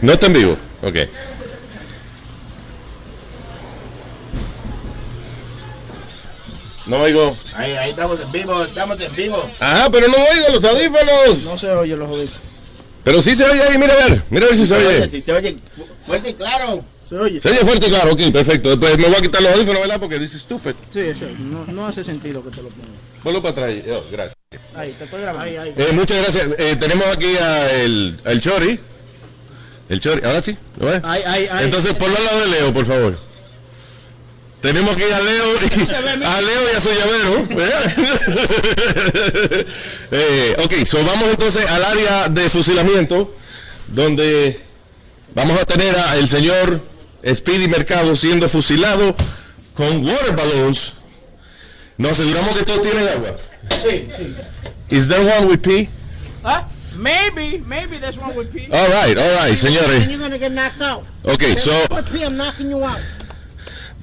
No 0.02 0.12
está 0.12 0.26
en 0.26 0.32
vivo. 0.34 0.56
Ok. 0.82 0.96
No 6.86 7.00
oigo. 7.00 7.36
Ahí, 7.56 7.72
ahí 7.72 7.90
estamos 7.90 8.18
en 8.20 8.32
vivo, 8.32 8.62
estamos 8.64 8.98
en 9.00 9.14
vivo. 9.14 9.42
Ajá, 9.60 9.90
pero 9.90 10.08
no 10.08 10.14
oigo 10.16 10.48
los 10.54 10.64
audífonos. 10.64 11.42
No 11.44 11.58
se 11.58 11.70
oye 11.70 11.96
los 11.96 12.08
jodidos. 12.08 12.34
Pero 13.04 13.20
sí 13.22 13.36
se 13.36 13.44
oye 13.44 13.62
ahí, 13.62 13.78
mira 13.78 13.92
a 13.92 14.08
ver. 14.08 14.22
Mira 14.30 14.46
a 14.46 14.48
ver 14.48 14.56
si 14.56 14.66
se 14.66 14.74
oye. 14.74 15.08
Si 15.08 15.20
se 15.20 15.32
oye 15.32 15.54
fu- 15.76 15.86
fuerte 16.06 16.30
y 16.30 16.34
claro. 16.34 16.84
Se 17.08 17.16
oye. 17.16 17.40
Se 17.40 17.48
oye 17.48 17.58
fuerte 17.60 17.86
y 17.86 17.90
claro, 17.90 18.12
ok, 18.12 18.20
perfecto. 18.32 18.72
Entonces 18.72 18.98
me 18.98 19.06
voy 19.06 19.16
a 19.16 19.20
quitar 19.20 19.42
los 19.42 19.52
audífonos, 19.52 19.80
¿verdad? 19.80 20.00
Porque 20.00 20.18
dice 20.18 20.38
stupid. 20.38 20.72
Sí, 20.90 21.00
eso. 21.00 21.26
No, 21.38 21.64
no 21.66 21.86
hace 21.86 22.04
sentido 22.04 22.44
que 22.44 22.50
te 22.50 22.62
lo 22.62 22.68
pongas. 22.68 22.90
Ponlo 23.22 23.42
para 23.42 23.52
atrás. 23.52 23.84
Oh, 23.90 24.04
gracias. 24.10 24.36
Ahí, 24.74 24.94
te 24.98 25.04
estoy 25.04 25.20
grabando. 25.22 25.44
Ahí, 25.44 25.56
ahí. 25.56 25.74
Eh, 25.76 25.92
muchas 25.92 26.18
gracias. 26.18 26.48
Eh, 26.58 26.76
tenemos 26.78 27.06
aquí 27.06 27.36
a 27.36 27.82
el, 27.82 28.16
el 28.24 28.40
Chori. 28.40 28.78
El 29.88 30.00
Chori, 30.00 30.22
ahora 30.22 30.42
sí, 30.42 30.56
¿lo 30.78 30.86
ves? 30.86 31.00
Ahí, 31.02 31.22
ahí, 31.24 31.48
ahí. 31.50 31.64
Entonces 31.64 31.94
ponlo 31.94 32.16
al 32.16 32.24
lado 32.24 32.40
de 32.40 32.46
Leo, 32.48 32.72
por 32.74 32.84
favor. 32.84 33.18
Tenemos 34.60 34.94
aquí 34.94 35.04
a 35.04 35.20
Leo 35.20 35.44
y, 35.54 35.92
a 36.24 36.40
Leo 36.40 36.72
y 36.72 36.76
a 36.76 36.80
su 36.80 36.88
llavero. 36.90 37.46
¿verdad? 37.56 37.94
eh, 40.10 40.56
ok, 40.62 40.84
so 40.84 41.02
vamos 41.04 41.28
entonces 41.30 41.64
al 41.66 41.84
área 41.84 42.28
de 42.28 42.50
fusilamiento, 42.50 43.34
donde 43.86 44.60
vamos 45.34 45.58
a 45.58 45.64
tener 45.64 45.96
al 45.96 46.28
señor 46.28 46.82
Speedy 47.24 47.68
Mercado 47.68 48.14
siendo 48.16 48.48
fusilado 48.48 49.14
con 49.74 50.04
water 50.04 50.34
balloons. 50.36 50.94
Nos 51.96 52.12
aseguramos 52.12 52.56
que 52.56 52.64
todos 52.64 52.82
tienen 52.82 53.08
agua. 53.08 53.36
Sí, 53.82 54.06
sí. 54.16 54.34
Is 54.90 55.08
there 55.08 55.20
one 55.24 55.46
with 55.48 55.60
pee? 55.60 55.88
Ah, 56.44 56.66
maybe, 56.96 57.58
maybe 57.66 57.98
there's 57.98 58.16
one 58.16 58.34
with 58.36 58.52
P. 58.52 58.68
All 58.72 58.86
right, 58.88 59.18
all 59.18 59.34
right, 59.36 59.50
And 59.50 59.56
señores. 59.58 60.06
you're 60.08 60.18
gonna 60.18 60.38
get 60.38 60.52
knocked 60.52 60.80
out. 60.80 61.04
Okay, 61.24 61.56
so 61.56 61.72
I'm 61.90 62.36
knocking 62.36 62.70
you 62.70 62.84
out. 62.84 63.00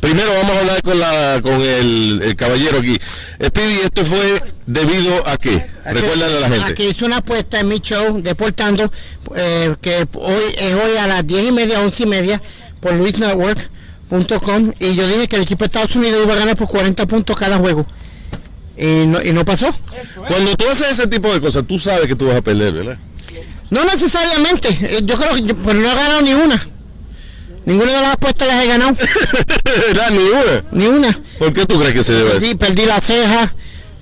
primero 0.01 0.31
vamos 0.33 0.51
a 0.55 0.59
hablar 0.59 0.81
con 0.83 0.99
la 0.99 1.39
con 1.41 1.61
el, 1.61 2.21
el 2.21 2.35
caballero 2.35 2.79
aquí. 2.79 2.99
Speedy, 3.43 3.79
esto 3.85 4.05
fue 4.05 4.41
debido 4.67 5.25
a 5.27 5.37
qué? 5.37 5.65
Recuérdale 5.85 6.37
a 6.37 6.39
la 6.41 6.49
gente. 6.49 6.71
Aquí 6.71 6.83
hice 6.89 7.05
una 7.05 7.17
apuesta 7.17 7.59
en 7.61 7.69
mi 7.69 7.79
show, 7.79 8.21
Deportando, 8.21 8.91
eh, 9.35 9.75
que 9.81 10.05
hoy 10.13 10.43
es 10.57 10.75
hoy 10.75 10.97
a 10.97 11.07
las 11.07 11.25
10 11.25 11.45
y 11.45 11.51
media, 11.51 11.81
11 11.81 12.03
y 12.03 12.05
media, 12.05 12.41
por 12.85 12.93
luisnetwork.com. 12.93 14.73
Y 14.79 14.93
yo 14.93 15.07
dije 15.07 15.27
que 15.27 15.37
el 15.37 15.41
equipo 15.41 15.59
de 15.61 15.65
Estados 15.65 15.95
Unidos 15.95 16.21
iba 16.23 16.33
a 16.33 16.37
ganar 16.37 16.55
por 16.55 16.67
40 16.67 17.03
puntos 17.07 17.35
cada 17.35 17.57
juego. 17.57 17.87
Y 18.77 19.07
no, 19.07 19.23
y 19.23 19.31
no 19.33 19.43
pasó. 19.43 19.73
Cuando 20.27 20.55
tú 20.55 20.65
haces 20.69 20.91
ese 20.91 21.07
tipo 21.07 21.33
de 21.33 21.41
cosas, 21.41 21.63
tú 21.67 21.79
sabes 21.79 22.05
que 22.07 22.15
tú 22.15 22.27
vas 22.27 22.35
a 22.37 22.41
perder, 22.43 22.73
¿verdad? 22.73 22.97
No 23.71 23.83
necesariamente. 23.85 24.67
Eh, 24.69 25.01
Yo 25.03 25.15
creo 25.17 25.33
que 25.33 25.41
yo, 25.41 25.55
pero 25.57 25.79
no 25.79 25.91
he 25.91 25.95
ganado 25.95 26.21
ni 26.21 26.33
una. 26.35 26.67
Ninguna 27.65 27.91
de 27.93 28.01
las 28.03 28.13
apuestas 28.13 28.47
las 28.49 28.63
he 28.63 28.67
ganado. 28.67 28.91
¿Verdad? 29.87 30.09
Ni 30.11 30.19
una. 30.19 30.63
Ni 30.71 30.85
una. 30.85 31.19
¿Por 31.39 31.51
qué 31.53 31.65
tú 31.65 31.79
crees 31.79 31.95
que 31.95 32.03
se 32.03 32.13
debe? 32.13 32.29
Perdí, 32.33 32.53
perdí 32.53 32.85
la 32.85 33.01
ceja, 33.01 33.51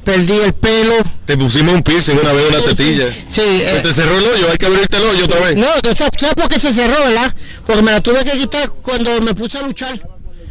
perdí 0.04 0.34
el 0.34 0.54
pelo. 0.54 0.94
Te 1.26 1.38
pusimos 1.38 1.76
un 1.76 1.84
piercing 1.84 2.18
una 2.20 2.34
vez 2.34 2.50
una 2.50 2.62
tetilla. 2.62 3.12
Sí, 3.12 3.42
Se 3.42 3.78
eh, 3.78 3.82
te 3.82 3.94
cerró 3.94 4.18
el 4.18 4.26
hoyo, 4.26 4.52
hay 4.52 4.58
que 4.58 4.66
abrirte 4.66 4.98
el 4.98 5.04
hoyo 5.04 5.26
otra 5.26 5.40
vez. 5.40 5.58
No, 5.58 5.68
¿sabes 5.96 6.34
por 6.36 6.50
qué 6.50 6.60
se 6.60 6.74
cerró, 6.74 6.98
verdad? 7.06 7.34
Porque 7.66 7.82
me 7.82 7.92
la 7.92 8.02
tuve 8.02 8.24
que 8.24 8.32
quitar 8.32 8.70
cuando 8.70 9.20
me 9.22 9.34
puse 9.34 9.58
a 9.58 9.64
luchar. 9.64 10.00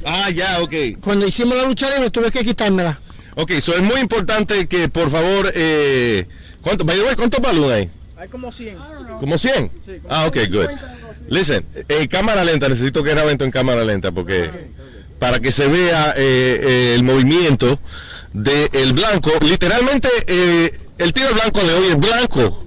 Ah, 0.05 0.31
ya, 0.31 0.61
ok. 0.61 0.75
Cuando 1.01 1.27
hicimos 1.27 1.57
la 1.57 1.65
lucha 1.65 1.89
libre 1.95 2.11
tuve 2.11 2.31
que 2.31 2.45
quitármela. 2.45 3.01
Ok, 3.35 3.53
eso 3.53 3.75
es 3.75 3.83
muy 3.83 4.01
importante 4.01 4.67
que 4.67 4.89
por 4.89 5.11
favor, 5.11 5.53
eh, 5.55 6.27
¿cuánto, 6.61 6.85
¿cuántos 7.17 7.41
balones 7.41 7.73
hay? 7.73 7.91
Hay 8.19 8.29
como 8.29 8.53
100. 8.53 8.77
¿Como 9.19 9.39
100? 9.39 9.71
Ah, 10.09 10.27
ok, 10.27 10.37
good. 10.51 10.67
Listen, 11.29 11.65
eh, 11.89 12.09
cámara 12.09 12.45
lenta, 12.45 12.69
necesito 12.69 13.03
que 13.03 13.11
graben 13.11 13.39
en 13.41 13.51
cámara 13.51 13.85
lenta 13.85 14.13
porque 14.13 14.51
para 15.23 15.39
que 15.39 15.53
se 15.53 15.69
vea 15.69 16.15
eh, 16.17 16.61
eh, 16.65 16.95
el 16.97 17.05
movimiento 17.05 17.79
del 18.33 18.93
blanco, 18.93 19.31
literalmente 19.43 20.09
eh, 20.27 20.77
el 20.99 21.13
tiro 21.13 21.33
blanco 21.33 21.61
de 21.61 21.73
hoy 21.73 21.87
es 21.91 21.97
blanco, 21.97 22.67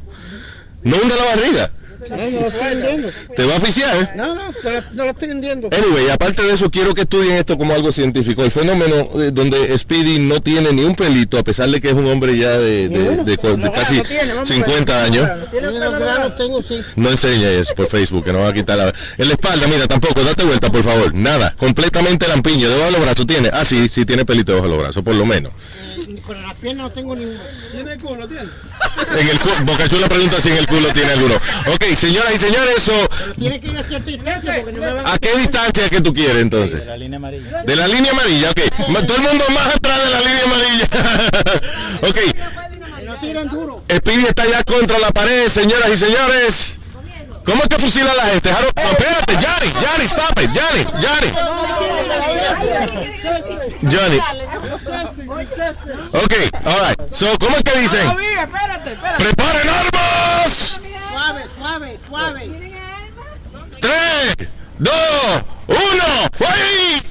no 0.84 0.96
hunde 0.96 1.16
la 1.18 1.36
barriga. 1.36 1.72
No, 2.10 2.18
no 2.18 2.40
lo 2.42 2.48
estoy 2.48 2.70
vendiendo. 2.70 3.10
Te 3.36 3.46
va 3.46 3.54
a 3.54 3.58
oficiar, 3.58 3.96
¿eh? 4.02 4.10
No, 4.16 4.36
no, 4.36 4.54
te- 4.54 4.82
no 4.94 5.04
lo 5.06 5.12
estoy 5.12 5.28
vendiendo. 5.30 5.70
Anyway, 5.72 6.10
aparte 6.10 6.44
de 6.44 6.54
eso, 6.54 6.70
quiero 6.70 6.94
que 6.94 7.02
estudien 7.02 7.36
esto 7.36 7.58
como 7.58 7.74
algo 7.74 7.92
científico. 7.92 8.44
El 8.44 8.52
fenómeno 8.52 9.10
eh, 9.22 9.32
donde 9.34 9.78
Speedy 9.78 10.20
no 10.20 10.40
tiene 10.42 10.72
ni 10.74 10.84
un 10.84 10.96
pelito, 10.96 11.38
a 11.38 11.44
pesar 11.44 11.70
de 11.70 11.82
que 11.82 11.90
es 11.90 11.94
un 11.96 12.08
hombre 12.08 12.38
ya 12.38 12.58
de, 12.58 12.90
de- 12.90 13.24
de 13.24 13.38
casi 13.72 14.02
50 14.44 15.04
años. 15.04 15.30
Tiene 15.52 15.72
los 15.72 16.00
granos 16.00 16.36
tengo, 16.36 16.62
sí. 16.64 16.80
No 16.96 17.10
enseña 17.10 17.50
eso 17.50 17.74
por 17.76 17.88
Facebook, 17.88 18.24
que 18.26 18.34
no 18.34 18.40
va 18.40 18.50
a 18.50 18.54
quitar 18.54 18.78
la... 18.78 18.94
En 19.18 19.28
la 19.28 19.34
espalda, 19.34 19.68
mira, 19.68 19.88
tampoco, 19.88 20.24
date 20.24 20.44
vuelta, 20.44 20.72
por 20.72 20.84
favor. 20.84 21.14
Nada, 21.14 21.54
completamente 21.58 22.28
lampiño. 22.28 22.70
Debajo 22.70 22.86
de 22.86 22.92
los 22.92 23.02
brazos 23.02 23.28
tiene. 23.28 23.50
Ah, 23.52 23.66
sí, 23.66 23.88
sí 23.88 24.06
tiene 24.06 24.26
pelito 24.26 24.52
debajo 24.52 24.68
de 24.70 24.74
los 24.76 24.84
brazos, 24.84 25.04
por 25.04 25.16
lo 25.16 25.26
menos. 25.26 25.52
En 26.28 26.42
las 26.42 26.54
piernas 26.56 26.84
no 26.86 26.92
tengo 26.92 27.16
ni 27.16 27.26
una. 27.26 27.40
¿Tiene 27.72 27.94
el 27.94 28.00
culo, 28.00 28.28
tiene? 28.28 28.50
En 29.20 29.28
el 29.30 29.40
culo, 29.40 29.56
Bocachula 29.64 30.08
pregunta 30.08 30.42
si 30.42 30.50
en 30.50 30.58
el 30.58 30.68
culo 30.68 30.94
tiene 30.94 31.12
alguno. 31.12 31.36
Ok, 31.36 31.84
señoras 31.96 32.34
y 32.36 32.38
señores, 32.38 32.78
eso... 32.78 33.10
Tiene 33.38 33.60
que 33.60 33.68
ir 33.68 33.78
a 33.78 33.84
cierta 33.84 34.10
distancia 34.10 34.56
porque 34.56 34.74
no 34.74 34.82
me 34.82 34.94
van 34.94 35.08
¿A 35.08 35.18
qué 35.18 35.38
distancia 35.38 35.90
que 35.90 36.02
tú 36.02 36.14
quieres 36.14 36.42
entonces? 36.42 36.86
la 36.86 36.98
línea 36.98 37.18
amarilla. 37.18 37.64
De 37.64 37.76
la 37.76 37.88
línea 37.88 38.12
amarilla, 38.12 38.50
ok. 38.52 38.60
Todo 39.06 39.18
el 39.18 39.24
mundo 39.24 39.46
más 39.54 39.76
atrás 39.76 40.00
de 40.04 40.12
la 40.12 40.20
línea 40.20 40.44
amarilla. 40.44 40.88
ok. 42.10 43.06
No 43.06 43.16
tiran 43.16 43.50
duro. 43.50 43.84
Speedy 43.94 44.26
está 44.26 44.46
ya 44.50 44.64
contra 44.64 45.00
la 45.00 45.12
pared, 45.12 45.48
señoras 45.50 45.90
y 45.94 45.98
señores. 45.98 46.80
¿Cómo 47.46 47.62
es 47.62 47.70
que 47.70 47.78
fusila 47.80 48.12
a 48.12 48.16
la 48.16 48.24
gente? 48.26 48.52
Harold, 48.52 48.74
no, 48.76 48.90
espérate, 48.90 49.34
Johnny, 49.36 49.72
Johnny, 49.74 50.06
stop 50.06 50.40
it, 50.42 50.50
Johnny, 50.52 50.84
Johnny. 51.02 51.32
Johnny. 53.84 54.20
Ok, 56.14 56.34
alright. 56.66 57.14
So, 57.14 57.38
¿cómo 57.40 57.56
es 57.58 57.64
que 57.64 57.80
dicen? 57.80 58.10
espérate. 58.10 58.98
¡Preparen 59.20 59.70
armas! 59.70 60.82
Suave, 61.12 61.46
suave, 61.58 62.00
suave. 62.10 62.74
¡Tres, 63.80 64.48
dos, 64.80 65.44
uno! 65.68 66.50
¡Ahí! 66.50 67.02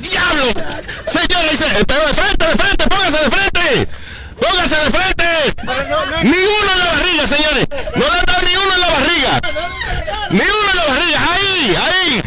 ¡Diablo! 0.00 0.44
Señores, 1.06 1.58
de 1.58 1.66
frente, 1.66 1.94
de 2.46 2.56
frente, 2.56 2.88
póngase 2.88 3.18
de 3.24 3.30
frente. 3.30 3.88
Póngase 4.40 4.76
de 4.76 4.90
frente. 4.90 5.54
Ni 6.22 6.30
uno 6.30 6.72
en 6.72 6.78
la 6.78 6.84
barriga, 6.92 7.26
señores. 7.26 7.66
No 7.94 8.04
le 8.08 8.18
han 8.18 8.24
dado 8.26 8.42
ni 8.46 8.56
uno 8.56 8.74
en 8.74 8.80
la 8.80 8.88
barriga. 8.88 9.40
Ni 10.30 10.40
uno 10.40 10.70
en 10.70 10.76
la 10.76 10.84
barriga. 10.84 11.20
Ahí, 11.32 11.76
ahí. 11.76 12.19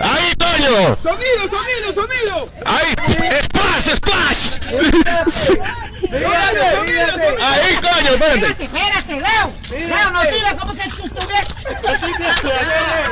Ahí, 0.00 0.34
Toño. 0.36 0.96
Sonido, 1.02 1.48
sonido, 1.48 1.92
sonido. 1.94 2.48
Ahí. 2.64 2.94
Splash, 3.42 3.94
splash. 3.96 4.56
Ahí, 7.42 7.76
coño, 7.76 8.10
espérate. 8.12 8.64
Espérate, 8.64 9.12
Leo. 9.12 9.52
Leo, 9.70 10.10
no 10.10 10.20
tires 10.22 10.54
como 10.58 10.74
que 10.74 10.88
tú 10.90 11.06
estuvieras. 11.06 11.48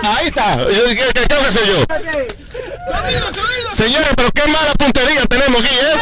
Ahí 0.02 0.28
está. 0.28 0.56
Yo 0.56 0.84
dije, 0.86 1.04
¿Qué 1.14 1.26
creo 1.26 1.42
que 1.44 1.52
soy 1.52 1.66
yo? 1.66 1.84
Sonido, 2.92 3.32
sonido. 3.32 3.74
Señores, 3.74 4.08
pero 4.16 4.30
qué 4.32 4.46
mala 4.46 4.72
puntería 4.78 5.24
tenemos 5.26 5.62
aquí, 5.64 5.74
¿eh? 5.74 5.94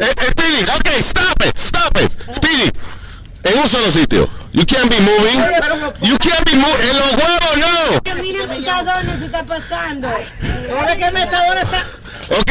Eh, 0.00 0.14
eh, 0.16 0.30
Speedy, 0.30 0.62
ok, 0.64 0.88
stop 0.98 1.44
it, 1.46 1.56
stop 1.56 1.96
it. 2.00 2.10
Speedy, 2.32 2.70
en 3.44 3.58
un 3.58 3.68
solo 3.68 3.90
sitio. 3.90 4.28
You 4.52 4.64
can't 4.64 4.88
be 4.88 4.98
moving. 5.00 5.38
You 6.00 6.16
can't 6.18 6.44
be 6.50 6.56
moving. 6.56 6.88
En 6.88 6.96
los 6.96 7.12
huevos, 7.12 7.56
no. 7.58 7.75
Está 9.36 9.54
pasando. 9.54 10.08
Ahora 10.08 10.96
que 10.96 11.10
Metadona 11.10 11.60
está. 11.60 11.84
Ok, 12.30 12.50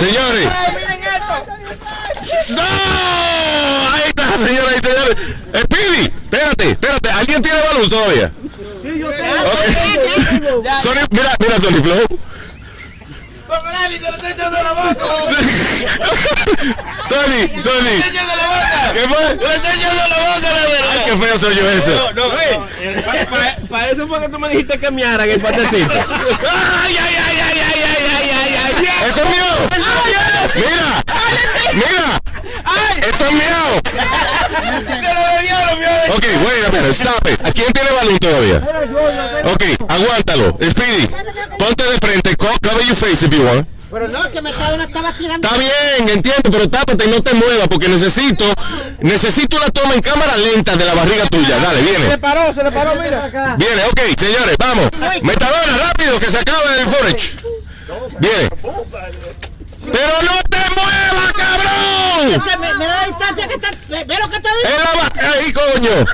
señores. 0.00 0.48
Miren 0.74 1.04
esto. 1.04 1.46
¡No! 2.48 2.62
Ahí 3.92 4.02
está, 4.08 4.36
señoras 4.38 4.74
y 4.76 4.80
señores. 4.80 5.16
Speedy, 5.54 6.04
espérate, 6.06 6.70
espérate. 6.70 7.10
¿Alguien 7.10 7.40
tiene 7.42 7.60
balón 7.60 7.88
todavía? 7.88 8.32
Sony, 10.82 11.06
mira, 11.10 11.36
mira, 11.38 11.60
Sony 11.60 11.80
Flow. 11.80 12.18
Sony, 17.08 17.48
Sony. 17.60 17.96
¿Qué 18.92 19.08
fue? 19.08 19.18
Ay, 19.26 19.36
qué 21.04 21.16
feo 21.16 21.36
soy 21.38 21.56
yo 21.56 21.68
eso. 21.70 22.10
Para 23.68 23.90
eso 23.90 24.06
fue 24.06 24.20
que 24.20 24.28
tú 24.28 24.38
me 24.38 24.48
dijiste 24.50 24.78
que 24.78 24.88
meara 24.90 25.24
en 25.24 25.30
el 25.30 25.40
patecito. 25.40 25.90
¡Ay, 25.92 26.96
ay, 26.96 26.98
ay, 26.98 27.16
ay, 27.16 27.40
ay, 27.40 27.60
ay, 27.60 27.82
ay, 28.16 28.30
ay, 28.42 28.54
ay! 28.56 28.72
¡Eso 29.08 29.20
es 29.22 29.26
mío! 29.26 29.50
¡Mira! 30.54 31.02
¡Mira! 31.74 32.19
¡Esto 33.00 33.24
es 33.26 33.32
mío! 33.32 33.80
Ok, 36.14 36.24
wait 36.46 36.64
a 36.66 36.70
minute, 36.70 36.90
stop 36.90 37.28
it. 37.28 37.40
¿A 37.46 37.52
quién 37.52 37.72
tiene 37.72 37.90
balón 37.92 38.18
todavía? 38.18 38.56
Ok, 39.52 39.62
aguántalo. 39.88 40.56
Speedy, 40.70 41.08
ponte 41.58 41.84
de 41.84 41.98
frente. 41.98 42.36
co- 42.36 42.46
Cover 42.62 42.84
your 42.86 42.96
face 42.96 43.24
if 43.26 43.32
you 43.32 43.42
want. 43.44 43.66
Pero 43.90 44.06
no, 44.06 44.30
que 44.30 44.40
Metadona 44.40 44.84
estaba 44.84 45.12
tirando. 45.12 45.46
Está 45.48 45.58
bien, 45.58 46.08
entiendo, 46.08 46.48
pero 46.50 46.68
tápate 46.68 47.04
y 47.06 47.08
no 47.08 47.20
te 47.22 47.34
muevas 47.34 47.66
porque 47.66 47.88
necesito, 47.88 48.44
necesito 49.00 49.56
una 49.56 49.68
toma 49.70 49.94
en 49.94 50.00
cámara 50.00 50.36
lenta 50.36 50.76
de 50.76 50.84
la 50.84 50.94
barriga 50.94 51.26
tuya. 51.26 51.58
Dale, 51.58 51.78
Se 51.80 51.84
le 51.92 51.98
viene. 51.98 52.18
paró, 52.18 52.54
se 52.54 52.62
le 52.62 52.70
paró, 52.70 52.94
mira. 53.02 53.28
Viene, 53.56 53.82
ok, 53.86 54.00
señores, 54.18 54.56
vamos. 54.58 54.90
Metadona, 55.22 55.76
rápido, 55.88 56.20
que 56.20 56.26
se 56.26 56.38
acaba 56.38 56.60
el 56.78 56.88
forage. 56.88 57.30
Viene. 58.20 58.48
Pero 59.92 60.22
no 60.22 60.42
te 60.48 60.58
muevas, 60.74 61.32
cabrón. 61.32 62.60
Me, 62.60 62.74
me 62.74 62.84
da 62.86 62.96
la 63.00 63.06
distancia 63.06 63.48
que 63.48 63.54
está. 63.54 63.70
Ve, 63.88 63.96
lo 63.98 64.06
que 64.30 64.38
la 64.38 64.92
ba- 64.94 65.12
ahí, 65.34 65.52
coño. 65.52 66.06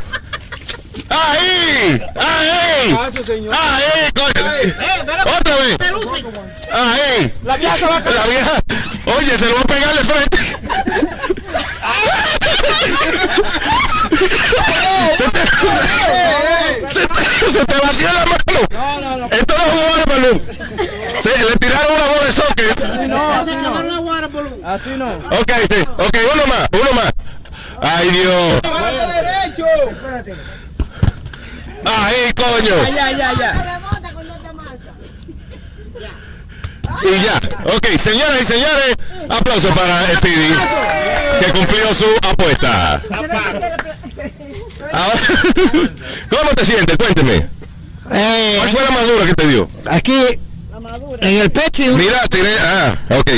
Ahí, 1.08 2.02
ahí. 2.16 2.98
Ahí, 3.52 4.12
coño. 4.14 4.50
Otra 5.38 5.56
vez. 5.56 5.76
Ahí. 6.72 7.34
La 7.44 7.56
vieja 7.56 7.76
se 7.76 7.86
va 7.86 7.96
a 7.96 8.02
caer. 8.02 8.16
La 8.16 8.26
vieja. 8.26 8.52
Oye, 9.16 9.38
se 9.38 9.46
lo 9.46 9.54
va 9.54 9.60
a 9.60 9.64
pegar 9.64 9.94
de 9.94 10.04
frente. 10.04 10.38
Se 15.16 15.28
te, 15.30 15.40
se 16.88 17.06
te, 17.06 17.52
se 17.52 17.64
te 17.64 17.76
vació 17.78 18.12
la 18.12 18.24
mano. 18.26 18.35
Esto 19.30 19.54
no 19.56 19.64
jugó 19.64 19.96
de 19.96 20.04
balón. 20.04 20.42
Se 21.20 21.30
le 21.30 21.56
tiraron 21.56 21.92
una 21.94 22.06
bola 22.06 22.24
de 22.24 22.32
soccer. 22.32 22.84
Así 22.84 23.08
no, 23.08 23.32
así 23.32 23.56
no. 23.56 24.68
Así 24.68 24.90
no. 24.90 25.08
Ok, 25.38 25.52
sí. 25.70 25.80
Ok, 25.98 26.18
uno 26.34 26.46
más, 26.46 26.68
uno 26.72 26.92
más. 26.92 27.12
Ay, 27.80 28.10
Dios. 28.10 28.62
derecho. 28.62 29.66
Ahí, 31.84 32.32
coño. 32.34 32.94
Ya, 32.94 33.12
ya, 33.12 33.32
ya. 33.34 33.80
Y 37.02 37.22
ya. 37.22 37.40
Ok, 37.74 37.86
señoras 38.00 38.40
y 38.40 38.44
señores, 38.44 38.96
aplauso 39.28 39.68
para 39.74 40.02
Speedy, 40.16 40.54
que 41.40 41.52
cumplió 41.52 41.94
su 41.94 42.06
apuesta. 42.28 43.02
Ahora, 44.92 45.20
¿Cómo 46.30 46.50
te 46.54 46.64
sientes? 46.64 46.96
Cuénteme. 46.96 47.55
¿Cuál 48.08 48.68
fue 48.70 48.82
la 48.84 48.90
más 48.90 49.06
dura 49.06 49.26
que 49.26 49.34
te 49.34 49.46
dio? 49.48 49.68
Aquí, 49.86 50.12
en 51.20 51.36
el 51.40 51.50
pecho. 51.50 51.96
Mira, 51.96 52.20
tiene. 52.30 52.50
Ah, 52.60 52.94
ok. 53.10 53.28
a 53.28 53.32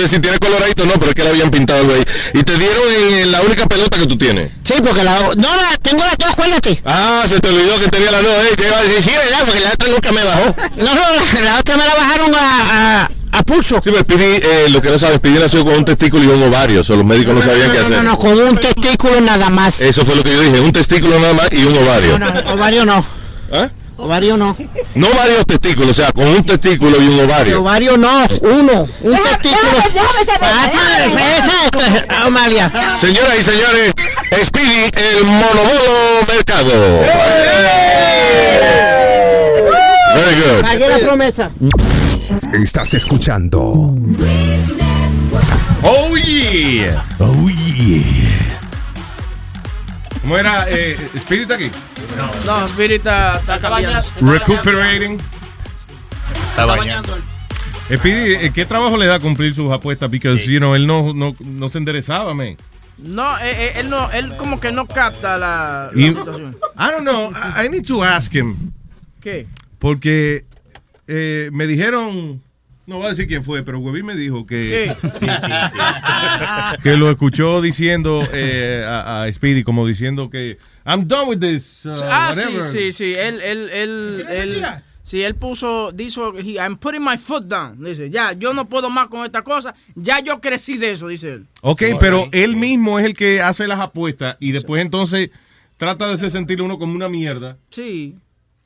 decir 0.00 0.20
tiene 0.20 0.38
coloradito, 0.38 0.84
no, 0.86 0.92
pero 0.94 1.08
es 1.08 1.14
que 1.14 1.24
le 1.24 1.30
habían 1.30 1.50
pintado 1.50 1.92
ahí. 1.94 2.04
Y 2.34 2.42
te 2.42 2.56
dieron 2.56 2.82
en 2.92 3.32
la 3.32 3.40
única 3.42 3.66
pelota 3.66 3.98
que 3.98 4.06
tú 4.06 4.16
tienes. 4.16 4.50
Sí, 4.64 4.74
porque 4.84 5.02
la. 5.02 5.18
No, 5.36 5.56
la, 5.56 5.76
tengo 5.80 6.04
las 6.04 6.16
dos, 6.18 6.28
acuérdate. 6.30 6.80
Ah, 6.84 7.24
se 7.28 7.40
te 7.40 7.48
olvidó 7.48 7.78
que 7.80 7.88
tenía 7.88 8.10
la 8.10 8.20
dos. 8.22 8.32
eh, 8.44 8.54
Te 8.56 8.66
iba 8.68 8.78
a 8.78 8.82
decir, 8.82 9.02
sí, 9.02 9.10
¿verdad? 9.10 9.44
Porque 9.46 9.60
la 9.60 9.70
otra 9.72 9.88
nunca 9.88 10.12
me 10.12 10.22
bajó. 10.24 10.54
No, 10.76 10.94
no, 10.94 11.00
la, 11.00 11.40
la 11.40 11.58
otra 11.60 11.76
me 11.76 11.84
la 11.86 11.94
bajaron 11.94 12.34
a, 12.34 12.38
a, 12.38 13.02
a 13.04 13.10
a 13.34 13.42
pulso. 13.42 13.76
Sí, 13.82 13.90
pero 13.90 14.00
Speedy, 14.00 14.36
eh, 14.42 14.66
lo 14.68 14.80
que 14.82 14.90
no 14.90 14.98
sabes, 14.98 15.16
Speedy 15.16 15.38
nació 15.38 15.64
con 15.64 15.74
un 15.74 15.84
testículo 15.86 16.22
y 16.22 16.26
un 16.26 16.42
ovario. 16.42 16.82
O 16.82 16.84
sea, 16.84 16.96
los 16.96 17.04
médicos 17.06 17.34
no 17.34 17.40
sabían 17.42 17.72
qué 17.72 17.78
No, 17.78 17.84
hacer. 17.86 17.96
no, 17.96 18.02
no, 18.02 18.18
con 18.18 18.38
un 18.38 18.58
testículo 18.58 19.20
nada 19.22 19.48
más. 19.48 19.80
Eso 19.80 20.04
fue 20.04 20.14
lo 20.14 20.22
que 20.22 20.30
yo 20.32 20.40
dije, 20.42 20.60
un 20.60 20.72
testículo 20.72 21.18
nada 21.18 21.32
más 21.32 21.48
y 21.50 21.64
un 21.64 21.76
ovario. 21.78 22.18
No, 22.18 22.30
no, 22.30 22.52
ovario 22.52 22.84
no. 22.84 23.04
¿Eh? 23.50 23.68
Ovario 24.02 24.36
no. 24.36 24.56
No 24.96 25.08
varios 25.16 25.46
testículos, 25.46 25.90
o 25.90 25.94
sea, 25.94 26.10
con 26.12 26.26
un 26.26 26.42
testículo 26.44 27.00
y 27.00 27.06
un 27.06 27.20
ovario. 27.20 27.60
Ovario 27.60 27.96
no, 27.96 28.26
uno. 28.40 28.88
Un 29.00 29.16
testículo. 29.16 29.78
Ah, 30.40 31.06
espérate, 31.06 32.06
Amalia. 32.12 32.96
Señoras 33.00 33.38
y 33.38 33.42
señores, 33.44 33.92
Speedy, 34.44 34.90
el 34.96 35.24
monobolo 35.24 36.26
mercado. 36.26 36.72
Very 40.14 40.34
good. 40.34 40.62
Pagué 40.62 40.88
la 40.88 40.98
promesa. 40.98 41.50
Estás 42.60 42.94
escuchando. 42.94 43.94
Oh 45.84 46.16
yeah. 46.16 47.04
Oh 47.20 47.48
yeah. 47.48 48.71
¿Cómo 50.22 50.38
era? 50.38 50.66
Eh, 50.70 50.96
está 51.14 51.54
aquí. 51.54 51.70
No, 52.46 52.64
Spirit 52.66 52.98
está, 52.98 53.38
está 53.38 53.60
cambiando. 53.60 54.08
Recuperating. 54.20 55.18
Está 56.50 56.64
bañando. 56.64 57.18
Speedy, 57.92 58.34
eh, 58.46 58.52
¿qué 58.54 58.64
trabajo 58.64 58.96
le 58.96 59.06
da 59.06 59.18
cumplir 59.18 59.54
sus 59.54 59.70
apuestas? 59.70 60.08
Porque, 60.08 60.36
you 60.46 60.58
know, 60.58 60.74
él 60.74 60.86
no, 60.86 61.12
no, 61.12 61.34
no 61.40 61.68
se 61.68 61.78
enderezaba, 61.78 62.32
man. 62.34 62.56
No, 62.98 63.36
eh, 63.38 63.50
eh, 63.50 63.72
él 63.76 63.90
no, 63.90 64.10
él 64.12 64.36
como 64.36 64.60
que 64.60 64.70
no 64.70 64.86
capta 64.86 65.36
la, 65.36 65.90
la 65.92 66.00
Y- 66.00 66.08
situación. 66.08 66.56
I 66.78 66.90
don't 66.92 67.00
know. 67.02 67.32
I, 67.32 67.66
I 67.66 67.68
need 67.68 67.84
to 67.88 68.02
ask 68.04 68.32
him. 68.32 68.70
¿Qué? 69.20 69.46
Porque 69.80 70.44
eh, 71.08 71.50
me 71.52 71.66
dijeron, 71.66 72.40
no 72.92 72.98
voy 72.98 73.06
a 73.06 73.10
decir 73.10 73.26
quién 73.26 73.42
fue, 73.42 73.62
pero 73.62 73.78
Webby 73.78 74.02
me 74.02 74.14
dijo 74.14 74.44
que, 74.46 74.94
que 76.82 76.96
lo 76.96 77.10
escuchó 77.10 77.60
diciendo 77.60 78.22
eh, 78.32 78.84
a, 78.86 79.22
a 79.24 79.32
Speedy, 79.32 79.64
como 79.64 79.86
diciendo 79.86 80.30
que 80.30 80.58
I'm 80.84 81.06
done 81.08 81.28
with 81.30 81.40
this. 81.40 81.86
uh, 81.86 81.96
ah, 82.04 82.32
sí, 82.34 82.40
whatever". 82.40 82.62
sí, 82.62 82.92
sí. 82.92 83.14
Él, 83.14 83.40
él, 83.40 83.70
él, 83.72 84.26
él, 84.28 84.64
sí, 85.02 85.22
él 85.22 85.34
puso, 85.36 85.90
dijo, 85.92 86.36
he- 86.38 86.56
I'm 86.58 86.76
putting 86.76 87.02
my 87.02 87.16
foot 87.18 87.44
down. 87.44 87.82
Dice, 87.82 88.10
ya, 88.10 88.32
yo 88.32 88.52
no 88.52 88.68
puedo 88.68 88.90
más 88.90 89.08
con 89.08 89.24
esta 89.24 89.42
cosa. 89.42 89.74
Ya 89.94 90.20
yo 90.20 90.40
crecí 90.40 90.76
de 90.76 90.92
eso, 90.92 91.08
dice 91.08 91.34
él. 91.34 91.46
Ok, 91.62 91.82
pero 91.98 92.28
él 92.32 92.56
mismo 92.56 92.98
es 92.98 93.06
el 93.06 93.14
que 93.14 93.40
hace 93.40 93.66
las 93.66 93.80
apuestas 93.80 94.36
y 94.40 94.52
después 94.52 94.82
entonces 94.82 95.30
trata 95.76 96.08
de 96.08 96.14
hacer 96.14 96.30
sentir 96.30 96.60
uno 96.60 96.78
como 96.78 96.94
una 96.94 97.08
mierda. 97.08 97.56
Sí. 97.70 98.16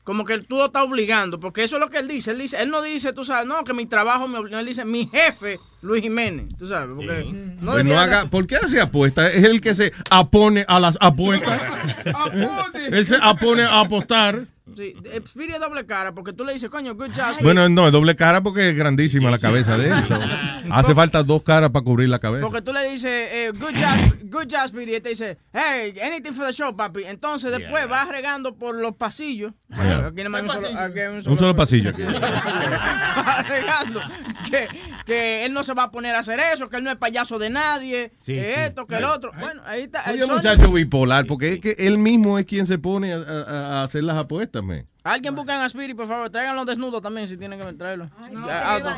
Como 0.07 0.23
que 0.23 0.39
tú 0.39 0.55
lo 0.55 0.67
estás 0.67 0.83
obligando, 0.83 1.37
porque 1.37 1.65
eso 1.65 1.75
es 1.75 1.81
lo 1.81 1.89
que 1.89 1.97
él 1.97 2.07
dice. 2.07 2.31
Él 2.31 2.37
dice, 2.37 2.61
él 2.61 2.69
no 2.69 2.81
dice, 2.81 3.11
tú 3.11 3.25
sabes, 3.25 3.45
no, 3.45 3.61
que 3.65 3.73
mi 3.73 3.85
trabajo 3.87 4.25
me 4.29 4.37
obliga. 4.37 4.61
Él 4.61 4.65
dice, 4.65 4.85
mi 4.85 5.05
jefe, 5.05 5.59
Luis 5.81 6.01
Jiménez, 6.01 6.47
tú 6.57 6.65
sabes, 6.65 6.95
porque 6.95 7.25
no 7.59 7.73
Pues 7.73 7.83
no 7.83 7.99
haga, 7.99 8.23
de- 8.23 8.29
¿Por 8.29 8.47
qué 8.47 8.55
hace 8.55 8.79
apuestas? 8.79 9.35
Es 9.35 9.43
el 9.43 9.59
que 9.59 9.75
se 9.75 9.91
apone 10.09 10.63
a 10.69 10.79
las 10.79 10.97
apuestas. 11.01 11.59
él 12.89 13.05
se 13.05 13.17
apone 13.21 13.63
a 13.63 13.81
apostar. 13.81 14.45
Sí, 14.75 14.93
eh, 15.05 15.21
Speedy 15.25 15.53
es 15.53 15.59
doble 15.59 15.85
cara, 15.85 16.13
porque 16.13 16.33
tú 16.33 16.43
le 16.43 16.53
dices, 16.53 16.69
coño, 16.69 16.95
good 16.95 17.11
job. 17.15 17.41
Bueno, 17.41 17.69
no, 17.69 17.87
es 17.87 17.91
doble 17.93 18.15
cara 18.15 18.41
porque 18.41 18.69
es 18.69 18.75
grandísima 18.75 19.31
la 19.31 19.39
cabeza 19.39 19.77
de 19.77 19.89
él. 19.89 20.03
so, 20.03 20.15
Hace 20.71 20.93
falta 20.93 21.23
dos 21.23 21.43
caras 21.43 21.71
para 21.71 21.83
cubrir 21.83 22.09
la 22.09 22.19
cabeza. 22.19 22.45
Porque 22.45 22.61
tú 22.61 22.73
le 22.73 22.89
dices, 22.89 23.29
eh, 23.31 23.51
good 23.53 23.73
job, 23.73 24.17
good 24.23 24.47
job, 24.49 24.79
y 24.81 24.99
te 24.99 25.09
dice, 25.09 25.37
hey, 25.53 25.95
anything 26.01 26.33
for 26.33 26.45
the 26.45 26.53
show, 26.53 26.75
papi. 26.75 27.03
Entonces 27.05 27.51
después 27.51 27.87
vas 27.87 28.09
regando 28.09 28.55
por 28.55 28.75
los 28.75 28.95
pasillos. 28.95 29.53
Yeah. 29.69 30.07
Aquí 30.07 30.21
un 30.21 30.49
solo, 30.49 30.79
aquí 30.79 30.99
Un 31.29 31.37
solo 31.37 31.55
pasillo 31.55 31.91
regando 33.47 34.01
que, 34.49 34.67
que 35.07 35.45
él 35.45 35.53
no 35.53 35.63
se 35.63 35.73
va 35.73 35.83
a 35.83 35.91
poner 35.91 36.13
a 36.15 36.19
hacer 36.19 36.39
eso, 36.53 36.69
que 36.69 36.77
él 36.77 36.83
no 36.83 36.91
es 36.91 36.97
payaso 36.97 37.39
de 37.39 37.49
nadie, 37.49 38.11
Sí, 38.21 38.33
que 38.35 38.43
sí. 38.53 38.59
esto, 38.61 38.85
que 38.85 38.97
el 38.97 39.05
otro. 39.05 39.31
Bueno, 39.39 39.61
ahí 39.65 39.83
está. 39.83 40.03
Oye, 40.11 40.25
muchacho 40.27 40.71
bipolar, 40.71 41.25
porque 41.25 41.53
es 41.53 41.59
que 41.59 41.75
él 41.79 41.97
mismo 41.97 42.37
es 42.37 42.45
quien 42.45 42.67
se 42.67 42.77
pone 42.77 43.13
a, 43.13 43.17
a- 43.17 43.79
a 43.79 43.83
hacer 43.83 44.03
las 44.03 44.17
apuestas, 44.17 44.61
man. 44.63 44.85
Alguien 45.03 45.33
buscan 45.35 45.61
a 45.61 45.69
Speedy, 45.69 45.93
por 45.93 46.05
favor, 46.05 46.29
tráiganlo 46.29 46.65
desnudo 46.65 47.01
también 47.01 47.27
si 47.27 47.37
tienen 47.37 47.57
que 47.57 47.73
traerlo. 47.73 48.09
Aldo. 48.19 48.89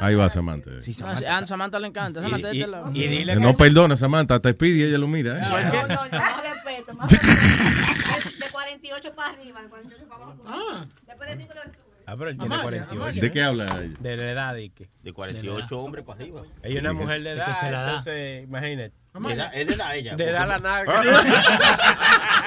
Ahí 0.00 0.14
va 0.14 0.30
Samantha. 0.30 0.70
Ah, 0.78 0.80
sí, 0.80 1.24
A 1.26 1.44
Samantha 1.44 1.78
le 1.78 1.88
encanta. 1.88 2.22
Samantha, 2.22 2.48
de 2.48 2.54
este 2.60 2.66
lado. 2.70 2.90
Eh, 2.94 3.36
no 3.38 3.52
perdona, 3.54 3.96
Samantha, 3.98 4.40
te 4.40 4.54
pide 4.54 4.78
y 4.78 4.82
ella 4.84 4.96
lo 4.96 5.06
mira. 5.06 5.36
¿eh? 5.38 5.42
No, 5.42 5.86
no, 5.86 5.94
más 6.18 6.42
respeto. 6.42 6.94
Más 6.94 7.12
respeto. 7.12 8.30
De 8.42 8.50
48 8.50 9.14
para 9.14 9.34
arriba, 9.34 9.60
de 9.62 9.68
48 9.68 10.08
para 10.08 10.24
abajo. 10.24 10.80
Después 11.06 11.30
de 11.30 11.36
5 11.36 11.52
de. 11.54 11.85
Ah, 12.08 12.14
pero 12.16 12.30
él 12.30 12.38
tiene 12.38 12.60
48. 12.62 13.20
¿De 13.20 13.30
qué 13.32 13.42
habla 13.42 13.64
ella? 13.82 13.96
De 13.98 14.16
la 14.16 14.30
edad, 14.30 14.56
¿y 14.56 14.70
qué? 14.70 14.88
De 15.02 15.12
48 15.12 15.78
hombres 15.80 16.04
para 16.04 16.20
arriba. 16.20 16.42
Ella 16.62 16.74
es 16.76 16.80
una 16.80 16.92
mujer 16.92 17.22
de 17.22 17.30
edad, 17.32 17.54
se 17.58 17.70
la 17.70 17.80
da. 17.82 17.88
entonces, 17.90 18.44
imagínate. 18.44 18.92
De 19.14 19.34
edad- 19.34 19.50
es 19.54 19.66
de 19.66 19.74
edad 19.74 19.96
ella. 19.96 20.16
De 20.16 20.24
edad 20.28 20.48
la 20.48 20.58
naga. 20.58 21.02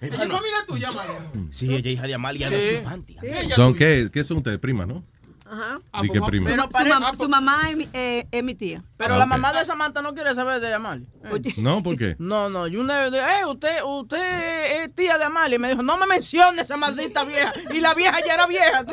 ¿Es 0.00 0.10
familia 0.16 0.64
tuya, 0.66 0.90
María? 0.90 1.18
Sí, 1.50 1.66
ella 1.74 1.78
es 1.78 1.86
hija 1.86 2.06
de 2.06 2.14
Amalia. 2.14 2.48
Sí. 2.48 2.54
no 2.54 2.60
es 2.60 2.72
infantil. 2.78 3.16
¿Son 3.54 3.74
qué? 3.74 4.08
¿Qué 4.12 4.24
son 4.24 4.38
ustedes, 4.38 4.58
primas, 4.58 4.86
no? 4.86 5.04
Ajá. 5.50 5.80
¿Y 6.02 6.10
qué 6.10 6.20
prima? 6.20 6.68
Su, 7.12 7.22
su 7.22 7.28
mamá 7.28 7.70
es 7.70 7.76
mi, 7.76 7.88
eh, 7.92 8.26
es 8.30 8.44
mi 8.44 8.54
tía. 8.54 8.82
Pero 8.96 9.14
Ah, 9.14 9.18
la 9.18 9.26
mamá 9.26 9.52
de 9.52 9.64
Samantha 9.64 10.02
no 10.02 10.12
quiere 10.14 10.34
saber 10.34 10.60
de 10.60 10.74
Amalia. 10.74 11.06
No, 11.56 11.82
¿por 11.82 11.96
qué? 11.96 12.16
No, 12.18 12.48
no, 12.48 12.66
yo 12.66 12.80
una 12.80 12.98
vez, 13.00 13.12
eh, 13.14 13.44
usted, 13.46 13.82
usted 13.84 14.82
es 14.84 14.94
tía 14.94 15.18
de 15.18 15.24
Amalia. 15.24 15.56
Y 15.56 15.58
me 15.58 15.70
dijo, 15.70 15.82
no 15.82 15.96
me 15.96 16.06
mencione 16.06 16.62
esa 16.62 16.76
maldita 16.76 17.24
vieja. 17.24 17.52
Y 17.72 17.80
la 17.80 17.94
vieja 17.94 18.18
ya 18.26 18.34
era 18.34 18.46
vieja. 18.46 18.80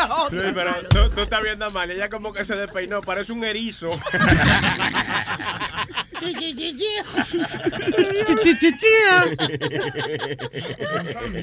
a. 0.00 0.28
Sí, 0.30 0.36
pero 0.54 0.74
tú, 0.88 1.10
tú 1.14 1.20
estás 1.22 1.42
viendo 1.42 1.68
mal, 1.70 1.90
ella 1.90 2.08
como 2.08 2.32
que 2.32 2.44
se 2.44 2.54
despeinó, 2.56 3.00
parece 3.02 3.32
un 3.32 3.42
erizo. 3.44 3.90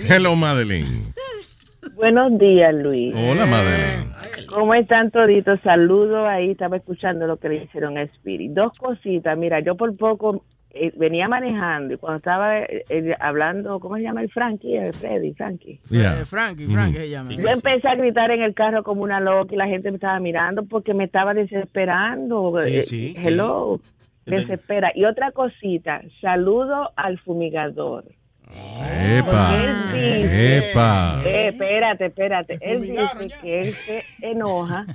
Hello, 0.07 0.35
Madeline. 0.35 1.13
Buenos 1.97 2.37
días, 2.37 2.75
Luis. 2.75 3.11
Hola, 3.15 3.47
Madeline. 3.47 4.13
¿Cómo 4.47 4.75
están 4.75 5.09
toditos? 5.09 5.59
Saludos 5.61 6.27
ahí, 6.27 6.51
estaba 6.51 6.77
escuchando 6.77 7.25
lo 7.25 7.37
que 7.37 7.49
le 7.49 7.63
hicieron 7.63 7.97
a 7.97 8.03
Spirit. 8.03 8.51
Dos 8.51 8.71
cositas, 8.77 9.35
mira, 9.35 9.61
yo 9.61 9.75
por 9.75 9.97
poco 9.97 10.43
eh, 10.69 10.91
venía 10.95 11.27
manejando 11.27 11.95
y 11.95 11.97
cuando 11.97 12.17
estaba 12.17 12.59
eh, 12.59 12.85
eh, 12.89 13.15
hablando, 13.19 13.79
¿cómo 13.79 13.95
se 13.95 14.03
llama 14.03 14.21
el 14.21 14.29
Frankie? 14.29 14.75
El 14.77 14.93
Freddy, 14.93 15.33
Frankie. 15.33 15.79
Eh, 15.91 16.23
Frankie, 16.25 16.67
Frankie 16.67 16.97
se 16.97 17.09
llama. 17.09 17.33
Yo 17.33 17.49
empecé 17.49 17.87
a 17.87 17.95
gritar 17.95 18.29
en 18.29 18.43
el 18.43 18.53
carro 18.53 18.83
como 18.83 19.01
una 19.01 19.19
loca 19.19 19.55
y 19.55 19.57
la 19.57 19.65
gente 19.65 19.89
me 19.89 19.95
estaba 19.95 20.19
mirando 20.19 20.65
porque 20.65 20.93
me 20.93 21.05
estaba 21.05 21.33
desesperando. 21.33 22.61
Sí, 22.61 22.75
Eh, 22.77 22.81
sí, 22.83 23.13
sí. 23.15 23.15
Hello, 23.17 23.81
desespera. 24.23 24.91
Y 24.93 25.05
otra 25.05 25.31
cosita, 25.31 26.03
saludo 26.21 26.91
al 26.95 27.17
fumigador. 27.17 28.03
Epa. 28.53 29.55
Él 29.55 30.29
Epa. 30.69 31.21
Eh, 31.25 31.47
espérate, 31.49 32.05
espérate. 32.05 32.57
Él 32.61 32.81
dice 32.81 33.35
que 33.41 33.61
él 33.61 33.73
se 33.73 34.03
enoja 34.21 34.85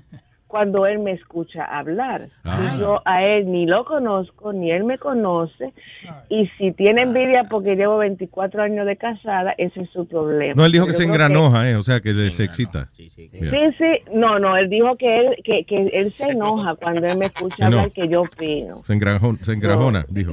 cuando 0.53 0.87
él 0.87 0.99
me 0.99 1.13
escucha 1.13 1.65
hablar. 1.65 2.29
Ah. 2.45 2.77
Yo 2.79 3.01
a 3.07 3.25
él 3.25 3.51
ni 3.51 3.65
lo 3.65 3.87
conozco, 3.87 4.53
ni 4.53 4.71
él 4.71 4.85
me 4.85 4.99
conoce. 4.99 5.73
Y 6.29 6.47
si 6.59 6.73
tiene 6.73 7.01
envidia 7.03 7.45
porque 7.45 7.75
llevo 7.75 7.97
24 7.97 8.63
años 8.63 8.85
de 8.85 8.99
casada, 8.99 9.55
ese 9.57 9.81
es 9.81 9.91
su 9.91 10.07
problema. 10.07 10.53
No, 10.55 10.67
él 10.67 10.73
dijo 10.73 10.87
que 10.87 10.93
se 10.93 11.05
engranoja, 11.05 11.71
eh, 11.71 11.77
o 11.77 11.83
sea, 11.83 12.03
que 12.03 12.13
se 12.31 12.45
excita. 12.45 12.91
Sí, 12.99 13.09
sí. 13.17 13.31
No, 14.13 14.39
no, 14.39 14.55
él 14.59 14.69
dijo 14.69 14.95
que 14.99 15.21
él, 15.21 15.37
que, 15.43 15.65
que 15.65 15.87
él 15.87 16.13
se 16.13 16.33
enoja 16.33 16.75
cuando 16.75 17.07
él 17.07 17.17
me 17.17 17.27
escucha 17.27 17.57
Que 17.57 17.63
no. 17.63 17.67
hablar 17.79 17.93
que 17.93 18.09
yo 18.09 18.21
opino. 18.21 18.83
Se, 18.85 18.93
engrajona, 18.93 19.39
se 19.41 19.53
engrajona, 19.55 20.05
dijo. 20.11 20.33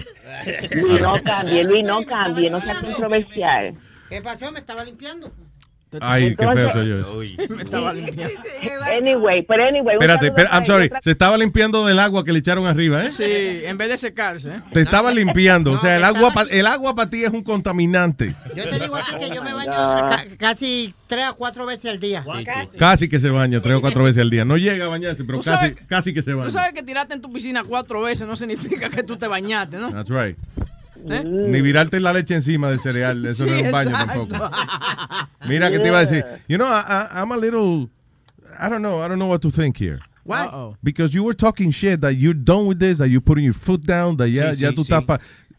Luis, 0.84 1.02
no 1.02 1.14
cambie, 1.24 1.64
Luis, 1.64 1.88
no 1.88 2.02
cambie, 2.04 2.50
no 2.50 2.60
sea 2.60 2.76
controversial. 2.82 3.74
¿Qué 4.10 4.22
pasó? 4.22 4.52
¿Me 4.52 4.60
estaba 4.60 4.84
limpiando? 4.84 5.32
Ay, 6.02 6.36
qué 6.36 6.48
feo 6.48 6.72
soy 6.74 6.88
yo. 6.90 7.00
eso. 7.00 7.20
Me 7.56 7.64
estaba 7.64 7.94
limpiando. 7.94 8.34
Anyway, 8.96 9.44
pero 9.48 9.66
anyway. 9.68 9.96
Espérate, 9.96 10.28
I'm 10.52 10.66
sorry. 10.66 10.90
Se 11.02 11.12
estaba 11.12 11.38
limpiando 11.38 11.86
del 11.86 11.98
agua 12.00 12.24
que 12.24 12.32
le 12.32 12.40
echaron 12.40 12.68
arriba, 12.68 13.06
¿eh? 13.06 13.12
Sí, 13.12 13.24
en 13.66 13.78
vez 13.78 13.90
de 13.90 13.98
secarse. 13.98 14.50
¿eh? 14.50 14.62
Te 14.72 14.82
estaba 14.82 15.12
limpiando. 15.12 15.72
O 15.72 15.78
sea, 15.80 15.98
el 15.98 16.04
agua, 16.04 16.32
pa- 16.32 16.46
el 16.50 16.68
agua 16.68 16.96
para 16.96 17.10
ti 17.10 17.24
es 17.24 17.32
un 17.32 17.44
contaminante. 17.44 18.34
Yo 18.56 18.68
te 18.70 18.80
digo 18.80 18.96
a 18.96 19.02
ti 19.04 19.16
que 19.20 19.36
yo 19.36 19.44
me 19.44 19.54
baño 19.54 19.72
ca- 19.72 20.26
casi 20.38 20.94
tres 21.08 21.26
a 21.26 21.34
cuatro 21.34 21.66
veces 21.66 21.90
al 21.92 22.00
día. 22.00 22.24
Casi 22.78 23.10
que 23.10 23.20
se 23.20 23.30
baña 23.30 23.62
tres 23.62 23.78
o 23.78 23.82
cuatro 23.82 24.04
veces 24.04 24.22
al 24.22 24.30
día. 24.30 24.46
No 24.46 24.58
llega 24.58 24.86
a 24.86 24.90
bañarse, 24.90 25.24
pero 25.24 25.40
Tú 25.40 25.46
casi, 25.46 25.58
sabes- 25.70 25.78
casi 25.88 26.14
que 26.14 26.22
se 26.22 26.32
Tú 26.32 26.38
baña. 26.38 26.50
sabes 26.52 26.74
que 26.74 26.84
tirarte 26.84 27.14
en 27.16 27.22
tu 27.22 27.32
piscina 27.32 27.64
cuatro 27.64 28.02
veces 28.02 28.28
no 28.28 28.36
significa 28.36 28.90
que 28.90 29.04
tú 29.04 29.18
te 29.18 29.28
bañaste, 29.28 29.78
¿no? 29.78 29.92
That's 29.92 30.10
right. 30.10 30.38
¿Eh? 31.08 31.24
Ni 31.24 31.62
virarte 31.62 32.00
la 32.00 32.14
leche 32.14 32.36
encima 32.36 32.70
del 32.70 32.80
cereal. 32.80 33.26
Eso 33.26 33.46
no 33.46 33.54
es 33.54 33.64
un 33.66 33.72
baño 33.72 33.92
exacto. 33.92 34.28
tampoco. 34.28 34.56
Mira 35.48 35.72
que 35.72 35.80
te 35.80 35.88
iba 35.88 35.98
a 36.00 36.02
decir. 36.06 36.26
You 36.48 36.58
know, 36.58 36.68
I, 36.68 36.82
I- 36.88 37.22
I'm 37.22 37.32
a 37.32 37.38
little. 37.38 37.90
I 38.60 38.70
don't 38.70 38.82
know. 38.82 39.04
I 39.04 39.08
don't 39.08 39.18
know 39.20 39.30
what 39.30 39.42
to 39.42 39.52
think 39.52 39.78
here. 39.78 40.00
Why? 40.24 40.76
Because 40.84 41.14
you 41.14 41.24
were 41.24 41.34
talking 41.36 41.72
shit 41.72 42.02
that 42.02 42.16
you're 42.18 42.34
done 42.38 42.68
with 42.68 42.80
this, 42.80 43.00
that 43.00 43.08
you're 43.10 43.22
putting 43.22 43.46
your 43.46 43.54
foot 43.56 43.82
down, 43.86 44.18
that 44.18 44.30
ya, 44.30 44.54
Sí, 44.54 44.62
ya 44.62 44.70
sí, 44.70 44.76
tú 44.76 44.82
estás 44.82 45.04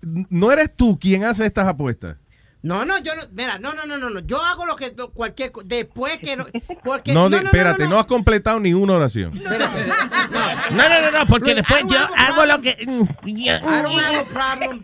No 0.02 0.51
eres 0.52 0.70
tú 0.77 0.99
quien 0.99 1.25
hace 1.25 1.44
estas 1.44 1.67
apuestas. 1.67 2.17
No, 2.62 2.84
no, 2.84 2.98
yo 2.98 3.14
no, 3.16 3.22
mira, 3.32 3.58
no, 3.58 3.72
no, 3.72 3.86
no, 3.86 3.97
no, 3.97 4.10
no, 4.10 4.20
yo 4.20 4.39
hago 4.42 4.66
lo 4.66 4.76
que 4.76 4.92
cualquier 5.14 5.50
después 5.64 6.18
que 6.18 6.36
no, 6.36 6.44
porque 6.84 7.14
No, 7.14 7.28
no, 7.30 7.39
no, 7.40 7.47
espérate, 7.47 7.84
no, 7.84 7.90
no, 7.90 7.98
has 7.98 8.05
completado 8.05 8.60
ni 8.60 8.74
una 8.74 8.94
oración. 8.94 9.32
no, 9.34 10.89
no, 10.89 11.00
no, 11.00 11.10
no, 11.10 11.26
porque 11.26 11.55
después 11.55 11.84
yo 11.89 11.98
hago 12.16 12.44
lo 12.44 12.60
que. 12.60 12.76
I 12.80 13.48
don't 13.82 13.94
have 13.98 14.18
a 14.20 14.24
problem 14.24 14.82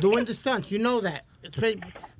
doing 0.00 0.24
the 0.26 0.34
stunts, 0.34 0.68
you 0.70 0.78
know 0.78 1.00
that. 1.00 1.24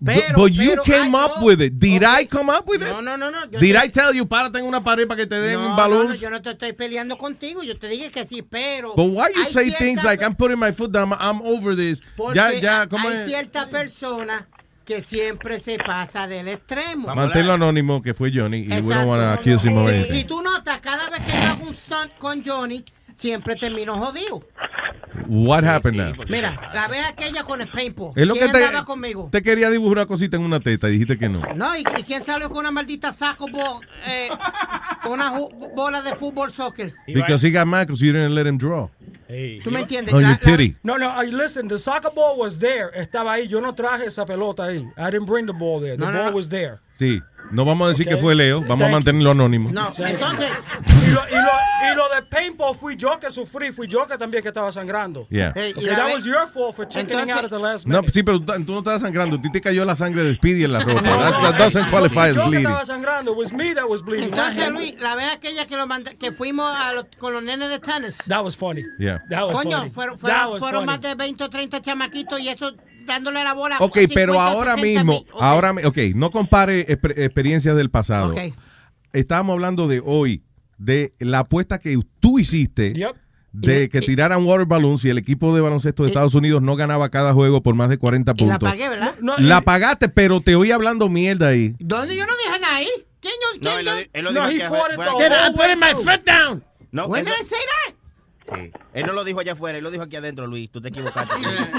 But, 0.00 0.14
Pero, 0.14 0.36
but 0.36 0.52
you 0.52 0.70
pero, 0.70 0.84
came 0.84 1.14
I 1.14 1.24
up 1.24 1.36
know- 1.38 1.44
with 1.46 1.60
it. 1.60 1.78
Did 1.78 2.04
I 2.04 2.24
come 2.24 2.48
up 2.50 2.66
with 2.68 2.80
it? 2.82 2.88
No, 2.88 3.00
no, 3.02 3.16
no, 3.16 3.30
no. 3.30 3.46
Did 3.46 3.58
te- 3.60 3.76
I 3.76 3.88
tell 3.88 4.14
you, 4.14 4.24
párate 4.26 4.58
en 4.60 4.64
una 4.64 4.82
pared 4.82 5.06
para 5.08 5.18
que 5.18 5.26
te 5.26 5.34
den 5.40 5.54
no, 5.54 5.64
un 5.66 5.70
no, 5.72 5.76
balón? 5.76 6.08
no, 6.08 6.14
yo 6.14 6.30
no 6.30 6.40
te 6.40 6.50
estoy 6.50 6.72
peleando 6.72 7.18
contigo, 7.18 7.62
yo 7.64 7.76
te 7.76 7.88
dije 7.88 8.10
que 8.12 8.24
sí, 8.26 8.42
pero 8.42 8.94
But 8.94 9.10
why 9.10 9.26
you 9.34 9.44
say 9.44 9.70
things 9.72 10.04
like 10.04 10.22
I'm 10.24 10.34
putting 10.36 10.58
my 10.58 10.70
foot 10.72 10.92
down, 10.92 11.12
I'm 11.18 11.42
over 11.42 11.74
this? 11.76 12.00
Porque 12.16 12.36
Ya, 12.36 12.52
ya, 12.54 12.86
¿cómo 12.86 13.08
hay 13.08 13.16
es? 13.18 13.26
cierta 13.26 13.66
persona 13.66 14.46
que 14.88 15.02
siempre 15.02 15.60
se 15.60 15.76
pasa 15.76 16.26
del 16.26 16.48
extremo. 16.48 17.14
Manténlo 17.14 17.52
anónimo, 17.52 18.00
que 18.00 18.14
fue 18.14 18.30
Johnny, 18.32 18.60
y 18.60 18.68
we 18.68 18.68
don't 18.68 18.86
Exacto. 18.86 19.08
want 19.10 19.22
to 19.22 19.28
accuse 19.34 19.68
him. 19.68 20.04
Si 20.10 20.24
tú 20.24 20.40
notas, 20.40 20.80
cada 20.80 21.10
vez 21.10 21.20
que 21.20 21.32
yo 21.32 21.46
hago 21.46 21.68
un 21.68 21.74
stunt 21.74 22.12
con 22.18 22.42
Johnny, 22.42 22.82
siempre 23.18 23.54
termino 23.56 23.98
jodido. 23.98 24.42
What 25.26 25.64
happened 25.64 25.96
now? 25.98 26.12
Mira, 26.28 26.70
la 26.74 26.88
vez 26.88 27.00
aquella 27.06 27.42
con 27.44 27.60
el 27.60 27.68
paintball. 27.68 28.12
Es 28.16 28.26
lo 28.26 28.34
¿Quién 28.34 28.46
que 28.52 28.58
te, 28.58 28.64
andaba 28.64 28.84
conmigo? 28.84 29.28
te 29.32 29.42
quería 29.42 29.70
dibujar 29.70 29.98
una 29.98 30.06
cosita 30.06 30.36
en 30.36 30.42
una 30.42 30.60
teta 30.60 30.88
y 30.88 30.92
dijiste 30.92 31.18
que 31.18 31.28
no. 31.28 31.40
No, 31.54 31.76
¿y, 31.76 31.80
y 31.80 32.02
quién 32.04 32.24
salió 32.24 32.48
con 32.48 32.58
una 32.58 32.70
maldita 32.70 33.12
saco 33.12 33.46
ball, 33.50 33.86
eh, 34.06 34.28
con 35.02 35.12
una 35.12 35.30
bola 35.74 36.02
de 36.02 36.14
fútbol 36.14 36.52
soccer? 36.52 36.94
Because 37.06 37.46
he 37.46 37.50
got 37.50 37.66
mad 37.66 37.86
because 37.86 38.00
you 38.04 38.12
didn't 38.12 38.34
let 38.34 38.46
him 38.46 38.58
draw. 38.58 38.88
¿Tú 39.62 39.70
me 39.70 39.80
entiendes? 39.80 40.14
On 40.14 40.22
La- 40.22 40.30
your 40.30 40.38
la- 40.40 40.56
titty. 40.56 40.76
No, 40.82 40.96
no, 40.96 41.10
uh, 41.10 41.22
listen, 41.22 41.68
the 41.68 41.78
soccer 41.78 42.10
ball 42.14 42.38
was 42.38 42.58
there. 42.58 42.90
Estaba 42.94 43.32
ahí. 43.34 43.46
Yo 43.46 43.60
no 43.60 43.74
traje 43.74 44.06
esa 44.06 44.24
pelota 44.24 44.64
ahí. 44.64 44.78
I 44.96 45.10
didn't 45.10 45.26
bring 45.26 45.44
the 45.46 45.52
ball 45.52 45.80
there. 45.80 45.96
The 45.98 46.04
No, 46.04 46.10
no, 46.12 46.18
ball 46.18 46.30
no. 46.30 46.36
was 46.36 46.48
there. 46.48 46.78
Sí, 46.98 47.20
no 47.50 47.64
vamos 47.64 47.86
a 47.86 47.88
decir 47.90 48.06
Ok. 48.08 48.14
que 48.14 48.20
fue 48.20 48.34
Leo, 48.34 48.60
vamos 48.60 48.76
a 48.82 48.84
Thank 48.84 48.92
mantenerlo 48.92 49.30
anónimo. 49.32 49.70
No, 49.72 49.92
entonces, 49.98 50.50
Y 51.06 51.10
lo, 51.10 51.20
y, 51.28 51.32
lo, 51.34 51.92
y 51.92 51.96
lo 51.96 52.08
de 52.14 52.22
paintball 52.28 52.74
fui 52.76 52.96
yo 52.96 53.18
que 53.18 53.30
sufrí. 53.30 53.72
Fui 53.72 53.86
yo 53.88 54.06
que 54.06 54.18
también 54.18 54.42
que 54.42 54.48
estaba 54.48 54.70
sangrando. 54.72 55.26
Yeah. 55.30 55.52
Hey, 55.54 55.72
y 55.74 55.78
Okay, 55.78 55.88
that 55.96 56.04
vez- 56.06 56.14
was 56.16 56.24
your 56.24 56.46
fault 56.48 56.76
for 56.76 56.86
chickening 56.86 57.20
Entonces- 57.28 57.36
out 57.36 57.44
at 57.44 57.50
the 57.50 57.58
last 57.58 57.86
No, 57.86 57.98
minute. 58.00 58.12
sí, 58.12 58.22
pero 58.22 58.40
tú 58.40 58.52
no 58.72 58.78
estabas 58.78 59.00
sangrando. 59.02 59.36
A 59.36 59.40
ti 59.42 59.50
te 59.50 59.60
cayó 59.60 59.84
la 59.84 59.94
sangre 59.94 60.22
de 60.24 60.34
Speedy 60.34 60.64
en 60.64 60.72
la 60.72 60.80
ropa. 60.80 61.02
That, 61.02 61.40
that 61.42 61.58
doesn't 61.58 61.90
qualify 61.90 62.28
as 62.30 62.34
yo 62.36 62.42
que 62.44 62.48
bleeding. 62.48 62.66
estaba 62.66 62.84
sangrando. 62.84 63.32
It 63.32 63.38
was 63.38 63.52
me 63.52 63.74
that 63.74 63.88
was 63.88 64.02
bleeding. 64.02 64.28
entonces. 64.30 64.68
Luis, 64.70 64.94
la 65.00 65.14
vez 65.16 65.26
aquella 65.32 65.66
que, 65.66 65.76
lo 65.76 65.86
mandé- 65.86 66.16
que 66.18 66.32
fuimos 66.32 66.70
a 66.74 66.92
los- 66.92 67.06
con 67.18 67.32
los 67.32 67.42
nenes 67.42 67.68
de 67.70 67.78
tenis. 67.78 68.16
That 68.28 68.42
was 68.44 68.56
funny. 68.56 68.82
Yeah. 68.98 69.22
That 69.30 69.44
was 69.46 69.56
Coño, 69.56 69.78
funny. 69.78 69.90
fueron, 69.90 70.14
That 70.16 70.20
fueron, 70.20 70.50
was 70.50 70.58
fueron 70.60 70.80
funny. 70.84 70.86
más 70.86 71.00
de 71.00 71.14
20 71.14 71.44
o 71.44 71.48
30 71.50 71.80
chamaquitos 71.80 72.40
y 72.40 72.48
eso 72.48 72.74
dándole 73.08 73.42
la 73.42 73.54
bola. 73.54 73.78
Ok, 73.80 73.96
50, 73.98 74.14
pero 74.14 74.40
ahora 74.40 74.74
60 74.76 74.86
mismo, 75.04 75.12
mil. 75.20 75.26
Ok. 75.32 75.42
ahora, 75.42 75.74
ok, 75.84 75.98
no 76.14 76.30
compare 76.30 76.86
exper- 76.86 77.14
experiencias 77.18 77.74
del 77.76 77.90
pasado. 77.90 78.32
Ok. 78.32 78.54
Estábamos 79.12 79.54
hablando 79.54 79.88
de 79.88 80.00
hoy, 80.04 80.42
de 80.76 81.12
la 81.18 81.40
apuesta 81.40 81.78
que 81.78 81.98
tú 82.20 82.38
hiciste 82.38 82.92
de 83.52 83.82
Y- 83.84 83.88
que 83.88 84.00
tiraran 84.00 84.44
water 84.44 84.66
balloons 84.66 85.04
y 85.06 85.08
el 85.08 85.18
equipo 85.18 85.54
de 85.54 85.60
baloncesto 85.62 86.02
de 86.02 86.08
Estados 86.10 86.34
Unidos 86.34 86.62
no 86.62 86.76
ganaba 86.76 87.08
cada 87.08 87.32
juego 87.32 87.62
por 87.62 87.74
más 87.74 87.88
de 87.88 87.96
40 87.98 88.32
Y 88.36 88.44
la 88.46 88.58
puntos. 88.58 88.70
pagué, 88.70 88.88
¿verdad? 88.88 89.14
la 89.38 89.60
pagaste, 89.62 90.08
pero 90.08 90.40
te 90.40 90.54
oí 90.54 90.70
hablando 90.70 91.08
mierda 91.08 91.48
ahí. 91.48 91.74
¿Dónde 91.80 92.14
yo 92.14 92.26
no 92.26 92.32
dije 92.44 92.60
nada 92.60 92.76
ahí? 92.76 92.88
¿Quién 93.20 93.34
yo? 93.42 93.60
No, 93.62 93.70
quién 93.70 93.78
él 93.80 93.84
lo, 93.84 93.92
él 94.12 94.24
lo 94.26 94.32
No, 94.32 94.48
dijo 94.48 94.50
he 94.50 94.58
que 94.62 94.68
fought 94.68 94.94
fue, 94.94 95.04
it 95.06 95.10
whole 95.10 95.34
I'm 95.34 95.54
putting 95.54 95.78
my 95.80 95.94
foot 95.94 96.24
down. 96.24 96.62
No, 96.92 97.06
When 97.06 97.22
eso- 97.26 97.34
did 97.34 97.42
I 97.46 97.48
say 97.48 97.58
that? 97.86 97.94
Sí. 98.54 98.72
Él 98.94 99.06
no 99.06 99.12
lo 99.12 99.24
dijo 99.24 99.40
allá 99.40 99.52
afuera, 99.52 99.78
él 99.78 99.84
lo 99.84 99.90
dijo 99.90 100.02
aquí 100.04 100.16
adentro, 100.16 100.46
Luis. 100.46 100.70
Tú 100.70 100.80
te 100.80 100.88
equivocaste. 100.88 101.34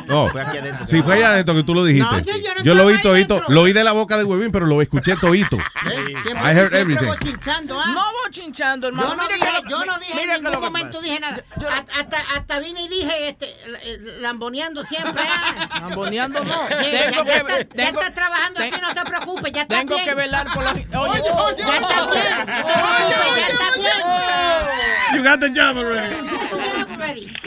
Oh. 0.09 0.29
Fue 0.29 0.41
aquí 0.41 0.57
adentro. 0.57 0.85
Sí, 0.85 1.01
fue 1.01 1.15
allá 1.15 1.31
adentro 1.33 1.55
que 1.55 1.63
tú 1.63 1.73
lo 1.75 1.83
dijiste. 1.83 2.09
No, 2.09 2.19
yo- 2.19 2.37
yo 2.37 2.53
no 2.55 2.63
yo 2.63 2.75
lo 2.75 2.87
ahí 2.87 3.01
todito, 3.01 3.35
dentro. 3.35 3.53
lo 3.53 3.61
oí 3.61 3.73
de 3.73 3.83
la 3.83 3.91
boca 3.91 4.17
de 4.17 4.23
Huevín, 4.23 4.51
pero 4.51 4.65
lo 4.65 4.81
escuché 4.81 5.15
todito. 5.15 5.57
Siempre, 5.83 6.31
I 6.33 6.35
heard 6.55 6.69
siempre 6.71 6.79
everything. 6.81 7.07
voy 7.07 7.17
chinchando, 7.17 7.79
¿ah? 7.79 7.85
No 7.93 8.01
voy 8.01 8.29
chinchando, 8.31 8.87
hermano. 8.87 9.09
Yo 9.09 9.15
no 9.15 9.23
Mira 9.23 9.35
dije, 9.35 9.47
que 9.47 9.63
lo- 9.63 9.69
yo 9.69 9.85
no 9.85 9.99
dije 9.99 10.13
mira 10.15 10.35
en 10.35 10.43
ningún 10.43 10.59
momento 10.61 11.01
dije 11.01 11.19
nada. 11.19 11.43
Yo- 11.59 11.69
Hasta- 11.69 11.93
hasta, 11.99 12.17
hasta 12.35 12.59
vine 12.59 12.83
y 12.83 12.87
dije, 12.89 13.29
este, 13.29 13.45
eh, 13.49 13.97
lamboneando 14.21 14.83
siempre. 14.85 15.23
¿ah? 15.25 15.79
Lamboneando 15.81 16.43
no. 16.43 16.67
Sí, 16.67 16.91
Tengo 16.91 17.25
ya, 17.25 17.35
ya 17.37 17.45
que- 17.45 17.69
ya 17.75 18.13
trabajando 18.13 18.61
aquí, 18.61 18.81
no 18.81 18.93
te 18.93 19.01
preocupes, 19.09 19.51
ya 19.53 19.61
está 19.63 19.79
Tengo 19.79 19.95
bien. 19.95 20.07
que 20.07 20.15
velar 20.15 20.47
por 20.53 20.63
los. 20.63 20.73
Oye, 20.73 20.83
Ya 20.93 21.77
está 21.77 22.05
bien, 22.11 22.45
no 22.47 23.37
ya 23.37 23.47
está 23.47 23.75
bien. 23.75 25.15
You 25.15 25.23
got 25.23 25.39
the 25.39 25.49
job 25.49 25.77
already. 25.77 26.15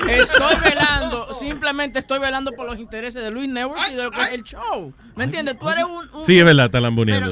Estoy 0.09 0.55
velando, 0.63 1.33
simplemente 1.35 2.01
estoy 2.01 2.19
velando 2.19 2.53
por 2.53 2.67
los 2.67 2.79
intereses 2.79 3.23
de 3.23 3.31
Luis 3.31 3.49
Network 3.49 3.81
y 3.91 3.95
de 3.95 4.03
lo 4.03 4.11
que 4.11 4.21
es 4.23 4.33
el 4.33 4.43
show. 4.43 4.93
¿Me 5.17 5.25
entiendes? 5.25 5.59
Tú 5.59 5.69
eres 5.71 5.85
un. 5.85 6.09
un- 6.15 6.27
Sí, 6.27 6.39
es 6.39 6.45
verdad, 6.45 6.67
está 6.67 6.81
lamboneando. 6.81 7.31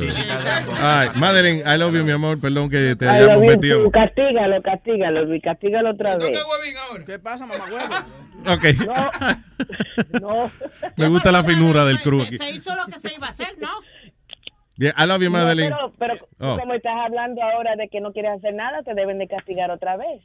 Ay, 0.80 1.08
Madeline, 1.16 1.60
I 1.60 1.78
love 1.78 1.94
you, 1.94 2.04
mi 2.04 2.12
amor. 2.12 2.40
Perdón 2.40 2.70
que 2.70 2.94
te 2.96 3.08
hayamos 3.08 3.40
you 3.40 3.46
metido. 3.46 3.90
Castígalo, 3.90 4.62
castígalo, 4.62 5.24
Luis, 5.24 5.42
castígalo 5.42 5.90
otra 5.90 6.16
vez. 6.16 6.38
¿Qué 7.06 7.18
pasa, 7.18 7.46
mamá 7.46 7.64
huevo? 7.70 8.54
Ok. 8.54 8.64
No. 10.20 10.50
Me 10.96 11.08
gusta 11.08 11.32
la 11.32 11.42
finura 11.44 11.84
del 11.84 11.98
crew 12.00 12.22
aquí. 12.22 12.38
Se 12.38 12.50
hizo 12.50 12.74
lo 12.76 12.86
que 12.86 13.06
se 13.08 13.14
iba 13.14 13.26
a 13.26 13.30
hacer, 13.30 13.54
¿no? 13.60 13.68
Bien, 14.76 14.94
I 14.96 15.04
love 15.06 15.18
you, 15.20 15.30
No, 15.30 15.38
Madeline. 15.38 15.70
pero, 15.70 15.92
pero 15.98 16.14
Oh. 16.54 16.58
como 16.58 16.72
estás 16.72 16.94
hablando 17.04 17.42
ahora 17.42 17.76
de 17.76 17.88
que 17.88 18.00
no 18.00 18.12
quieres 18.12 18.32
hacer 18.38 18.54
nada, 18.54 18.82
te 18.82 18.94
deben 18.94 19.18
de 19.18 19.28
castigar 19.28 19.70
otra 19.70 19.96
vez. 19.98 20.22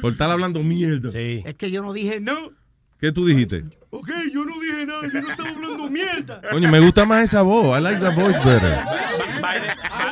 Por 0.00 0.12
estar 0.12 0.30
hablando 0.30 0.62
mierda. 0.62 1.10
Sí. 1.10 1.42
Es 1.46 1.54
que 1.54 1.70
yo 1.70 1.82
no 1.82 1.92
dije 1.92 2.20
no. 2.20 2.52
¿Qué 3.00 3.12
tú 3.12 3.26
dijiste? 3.26 3.62
Ok, 3.90 4.10
yo 4.34 4.44
no 4.44 4.60
dije 4.60 4.84
nada, 4.84 5.02
yo 5.12 5.22
no 5.22 5.30
estaba 5.30 5.48
hablando 5.50 5.88
mierda. 5.88 6.42
Coño, 6.50 6.68
me 6.68 6.80
gusta 6.80 7.04
más 7.06 7.24
esa 7.24 7.42
voz. 7.42 7.78
I 7.78 7.82
like 7.82 8.00
the 8.00 8.10
voice 8.10 8.38
better. 8.44 8.78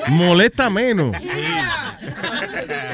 Molesta 0.09 0.71
menos. 0.71 1.13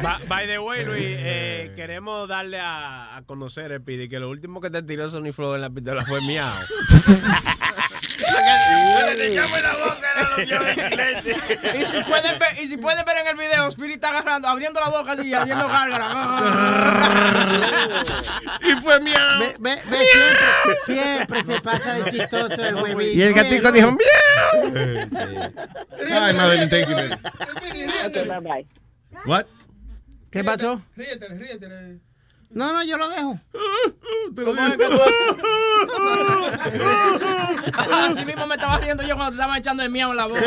By, 0.03 0.27
by 0.27 0.47
the 0.47 0.59
way, 0.59 0.85
Luis, 0.85 1.05
eh, 1.07 1.73
queremos 1.77 2.27
darle 2.27 2.59
a, 2.59 3.17
a 3.17 3.23
conocer, 3.23 3.79
Speedy, 3.81 4.09
que 4.09 4.19
lo 4.19 4.31
último 4.31 4.61
que 4.61 4.71
te 4.71 4.83
tiró 4.83 5.09
Sony 5.09 5.33
Flow 5.33 5.55
en 5.55 5.61
la 5.61 5.71
pistola 5.71 6.05
fue 6.05 6.21
miau. 6.23 6.51
Y 11.81 11.85
si 11.85 12.03
pueden 12.03 12.39
ver, 12.39 12.61
y 12.61 12.67
si 12.67 12.77
pueden 12.77 13.05
ver 13.05 13.17
en 13.19 13.27
el 13.29 13.37
video, 13.37 13.69
Spirit 13.69 13.97
está 13.97 14.09
agarrando, 14.11 14.49
abriendo 14.49 14.81
la 14.81 14.89
boca 14.89 15.13
así 15.13 15.29
y 15.29 15.35
haciendo 15.35 15.69
gárgara. 15.69 16.09
y 18.63 18.73
fue 18.81 19.01
miau. 19.01 19.41
Ve, 19.41 19.57
ve, 19.59 19.79
ve, 19.91 19.99
siempre, 20.13 20.77
siempre 20.87 21.45
se 21.45 21.61
pasa 21.61 21.95
de 21.95 22.11
chistoso 22.11 22.65
el 22.67 22.75
huevito. 22.77 23.19
Y 23.19 23.23
el 23.23 23.35
gatico 23.35 23.71
Ve, 23.71 23.73
dijo 23.73 23.93
miau. 23.93 25.11
Ay, 26.11 26.35
Madeline, 26.35 26.69
thank 26.69 26.89
you. 26.89 26.97
Okay, 28.07 28.29
bye 28.29 28.41
bye. 28.41 28.67
What? 29.25 29.47
¿Qué 30.31 30.43
pasó? 30.43 30.81
Ríetele, 30.97 31.35
ríetele. 31.37 32.01
No, 32.55 32.73
no, 32.73 32.85
yo 32.85 32.97
lo 32.99 33.09
dejo. 33.09 33.41
¿Cómo 34.45 34.67
es 34.67 34.77
que 34.77 34.87
tú 34.87 34.93
Así 37.91 38.25
mismo 38.25 38.47
me 38.47 38.55
estaba 38.55 38.79
riendo 38.79 39.03
yo 39.03 39.17
cuando 39.17 39.33
te 39.33 39.37
estaba 39.37 39.59
echando 39.59 39.83
el 39.83 39.91
miau 39.91 40.11
en 40.11 40.17
la 40.17 40.27
boca. 40.27 40.41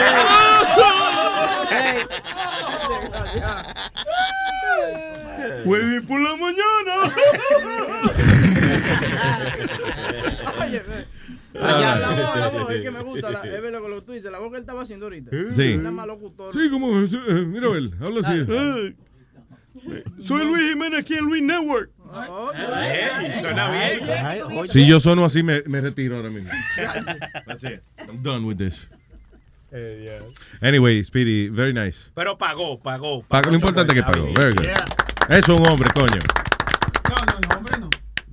Huevín 5.65 6.05
por 6.05 6.21
la 6.21 6.37
mañana. 6.37 7.11
Oye. 10.61 10.81
Ah. 11.57 11.97
La, 11.99 12.09
voz, 12.09 12.37
la 12.37 12.49
voz, 12.49 12.69
es 12.71 12.81
que 12.81 12.91
me 12.91 13.01
gusta, 13.01 13.31
la, 13.31 13.39
es 13.41 13.61
ver 13.61 13.71
lo 13.71 13.81
que 13.81 14.01
tú 14.01 14.11
dices, 14.11 14.29
la 14.31 14.39
voz 14.39 14.49
que 14.49 14.57
él 14.57 14.61
estaba 14.61 14.81
haciendo 14.81 15.05
ahorita. 15.05 15.31
Sí. 15.55 15.77
Más 15.77 16.07
locutor. 16.07 16.53
Sí, 16.53 16.69
como, 16.69 16.99
eh, 16.99 17.45
mira, 17.45 17.69
él, 17.69 17.93
habla 18.01 18.19
así. 18.19 18.45
Soy 20.23 20.45
Luis 20.45 20.69
Jiménez 20.69 20.99
aquí 21.01 21.15
en 21.15 21.25
Luis 21.25 21.43
Network. 21.43 21.91
Suena 23.41 23.69
bien. 23.71 24.69
Si 24.69 24.87
yo 24.87 24.99
sono 24.99 25.25
así, 25.25 25.43
me, 25.43 25.61
me 25.67 25.81
retiro 25.81 26.17
ahora 26.17 26.29
mismo. 26.29 26.49
That's 27.45 27.63
it. 27.63 27.81
I'm 28.07 28.21
done 28.23 28.45
with 28.45 28.57
this. 28.57 28.87
Anyway, 30.61 31.03
Speedy, 31.03 31.49
very 31.49 31.73
nice. 31.73 32.11
Pero 32.15 32.37
pagó, 32.37 32.79
pagó. 32.79 33.23
Pago, 33.23 33.49
lo 33.49 33.55
importante 33.55 33.93
es 33.93 33.99
que 33.99 34.03
pagó. 34.03 34.33
Very 34.33 34.53
good. 34.55 34.67
Eso 35.29 35.53
es 35.53 35.59
un 35.59 35.67
hombre, 35.67 35.89
coño. 35.93 36.19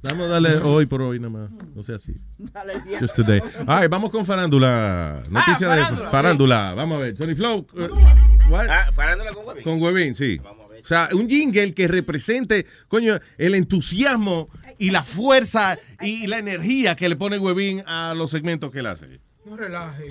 Vamos 0.03 0.27
a 0.27 0.29
darle 0.31 0.57
hoy 0.57 0.87
por 0.87 1.01
hoy 1.01 1.21
nada 1.21 1.31
más. 1.31 1.51
No 1.75 1.83
sea 1.85 1.95
así. 1.97 2.13
Dale, 2.37 2.81
bien. 2.81 3.01
Just 3.01 3.15
today. 3.15 3.41
Ay, 3.69 3.87
vamos 3.87 4.11
con 4.11 4.27
farándula. 4.27 5.23
Noticia 5.31 5.69
de 5.69 5.81
farándula, 5.81 6.11
farándula. 6.11 6.75
Vamos 6.75 6.99
a 6.99 7.01
ver. 7.03 7.17
Sony 7.17 7.37
Flow. 7.37 7.67
uh, 7.73 8.51
what? 8.51 8.67
Ah, 8.69 8.87
con 9.33 9.47
Huevín. 9.47 9.63
Con 9.63 9.81
Huevín, 9.81 10.15
sí. 10.15 10.41
O 10.83 10.87
sea, 10.87 11.09
un 11.13 11.29
jingle 11.29 11.75
que 11.75 11.87
represente, 11.87 12.67
coño, 12.89 13.19
el 13.39 13.55
entusiasmo 13.55 14.49
y 14.79 14.91
la 14.91 15.05
fuerza 15.05 15.79
y 16.01 16.27
la 16.27 16.39
energía 16.39 16.97
que 16.97 17.09
le 17.09 17.17
pone 17.17 17.39
Huevín 17.39 17.85
a 17.87 18.15
los 18.15 18.31
segmentos 18.33 18.73
que 18.73 18.81
él 18.81 18.87
hace. 18.87 19.21
No 19.45 19.57
relaje. 19.57 20.07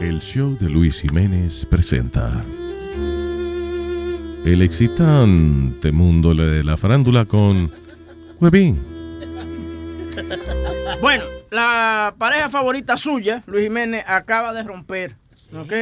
El 0.00 0.20
show 0.20 0.56
de 0.58 0.68
Luis 0.68 1.00
Jiménez 1.00 1.64
presenta 1.64 2.44
el 4.44 4.60
excitante 4.60 5.92
mundo 5.92 6.34
de 6.34 6.62
la 6.62 6.76
farándula 6.76 7.24
con 7.24 7.72
Huevín. 8.38 8.82
Bueno, 11.00 11.24
la 11.50 12.14
pareja 12.18 12.50
favorita 12.50 12.98
suya, 12.98 13.42
Luis 13.46 13.64
Jiménez, 13.64 14.04
acaba 14.06 14.52
de 14.52 14.62
romper. 14.62 15.16
¿Ok? 15.54 15.72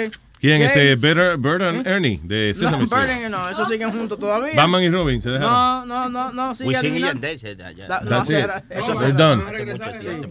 ¿Quién? 0.43 0.61
Este, 0.61 0.97
Bert, 0.97 1.41
Bert 1.41 1.63
and 1.63 1.87
Ernie 1.87 2.21
de 2.25 2.53
No, 2.53 2.61
Sesame 2.61 2.83
Street. 2.85 3.29
No, 3.31 3.49
esos 3.49 3.69
siguen 3.69 3.93
juntos 3.93 4.19
todavía. 4.19 4.55
Batman 4.57 4.83
y 4.83 4.91
Robin 4.91 5.23
se 5.23 5.31
dejaron. 5.31 5.87
No, 5.87 5.87
no, 5.87 6.09
no, 6.09 6.33
no, 6.33 6.55
sigue 6.55 6.69
Wisin 6.71 6.97
y. 6.97 7.01
Yandel, 7.01 7.41
No, 7.89 8.01
That's 8.09 8.29
it. 8.29 8.37
será- 8.37 8.65
eso 8.69 8.87
They're 8.95 9.13
será. 9.13 9.37
done. 9.37 9.43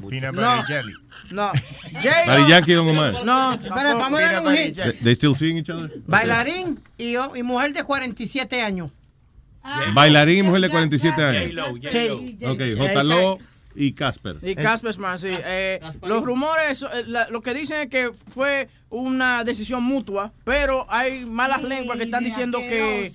Peanut 0.09 0.35
No. 0.35 0.64
No. 1.31 1.51
Jay, 2.01 2.27
Daddy 2.27 2.49
Yankee 2.49 2.72
y 2.73 2.75
Don 2.75 2.90
Omar. 2.90 3.23
No, 3.23 3.53
Espera, 3.53 3.93
vamos 3.93 4.19
a 4.19 4.23
dar 4.33 4.45
un 4.45 4.53
hit. 4.53 4.75
They, 4.75 4.91
they 5.01 5.15
still 5.15 5.33
seeing 5.33 5.57
each 5.57 5.69
other? 5.69 5.90
Bailarín 6.06 6.77
y, 6.98 7.15
y 7.15 7.43
mujer 7.43 7.72
de 7.72 7.83
47 7.85 8.61
años. 8.61 8.91
Bailarín 9.93 10.40
y 10.40 10.43
mujer 10.43 10.61
de 10.61 10.69
47 10.69 11.23
años. 11.23 11.65
Sí. 11.90 12.38
Ok, 12.45 12.59
J. 12.77 13.03
Lo 13.03 13.40
y 13.75 13.93
Casper. 13.93 14.38
Y 14.41 14.56
Casper 14.56 14.93
Smart, 14.93 15.19
sí. 15.19 15.30
Eh, 15.32 15.80
los 16.03 16.24
rumores, 16.24 16.82
eh, 16.83 17.03
la- 17.08 17.30
lo 17.30 17.41
que 17.41 17.53
dicen 17.53 17.82
es 17.83 17.90
que 17.90 18.11
fue 18.33 18.67
una 18.90 19.43
decisión 19.43 19.83
mutua, 19.83 20.32
pero 20.43 20.85
hay 20.90 21.25
malas 21.25 21.64
lenguas 21.64 21.98
que 21.98 22.03
están 22.06 22.24
diciendo 22.24 22.59
que... 22.59 23.11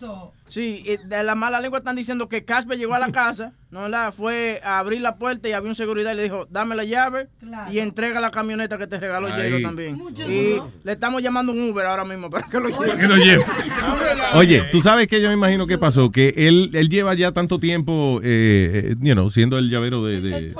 Sí, 0.49 0.85
de 1.05 1.25
las 1.25 1.37
malas 1.37 1.61
lenguas 1.61 1.81
están 1.81 1.97
diciendo 1.97 2.29
que 2.29 2.45
Casper 2.45 2.79
llegó 2.79 2.95
a 2.95 2.99
la 2.99 3.11
casa, 3.13 3.53
¿no? 3.71 3.89
La, 3.89 4.13
fue 4.13 4.61
a 4.65 4.79
abrir 4.79 5.01
la 5.01 5.17
puerta 5.17 5.49
y 5.49 5.53
había 5.53 5.69
un 5.69 5.75
seguridad 5.75 6.13
y 6.13 6.17
le 6.17 6.23
dijo, 6.23 6.47
dame 6.51 6.77
la 6.77 6.85
llave 6.85 7.29
y 7.71 7.79
entrega 7.79 8.21
la 8.21 8.31
camioneta 8.31 8.79
que 8.79 8.87
te 8.87 8.99
regaló. 8.99 9.29
Jero 9.29 9.61
también. 9.61 10.01
Y 10.29 10.61
le 10.85 10.93
estamos 10.93 11.23
llamando 11.23 11.53
un 11.53 11.71
Uber 11.71 11.87
ahora 11.87 12.05
mismo 12.05 12.31
para 12.31 12.47
que 12.49 12.61
lo 12.61 12.69
lleve. 12.69 12.97
Que 12.97 13.07
lo 13.07 13.17
lleve. 13.17 13.45
Oye, 14.35 14.63
tú 14.71 14.81
sabes 14.81 15.09
que 15.09 15.21
yo 15.21 15.29
me 15.29 15.35
imagino 15.35 15.67
que 15.67 15.79
pasó, 15.79 16.11
que 16.11 16.35
él, 16.37 16.71
él 16.75 16.89
lleva 16.89 17.15
ya 17.15 17.33
tanto 17.33 17.59
tiempo, 17.59 18.21
eh, 18.23 18.93
eh, 18.93 18.95
you 19.01 19.15
know, 19.15 19.31
siendo 19.31 19.59
el 19.59 19.69
llavero 19.71 20.05
de, 20.05 20.21
de, 20.21 20.55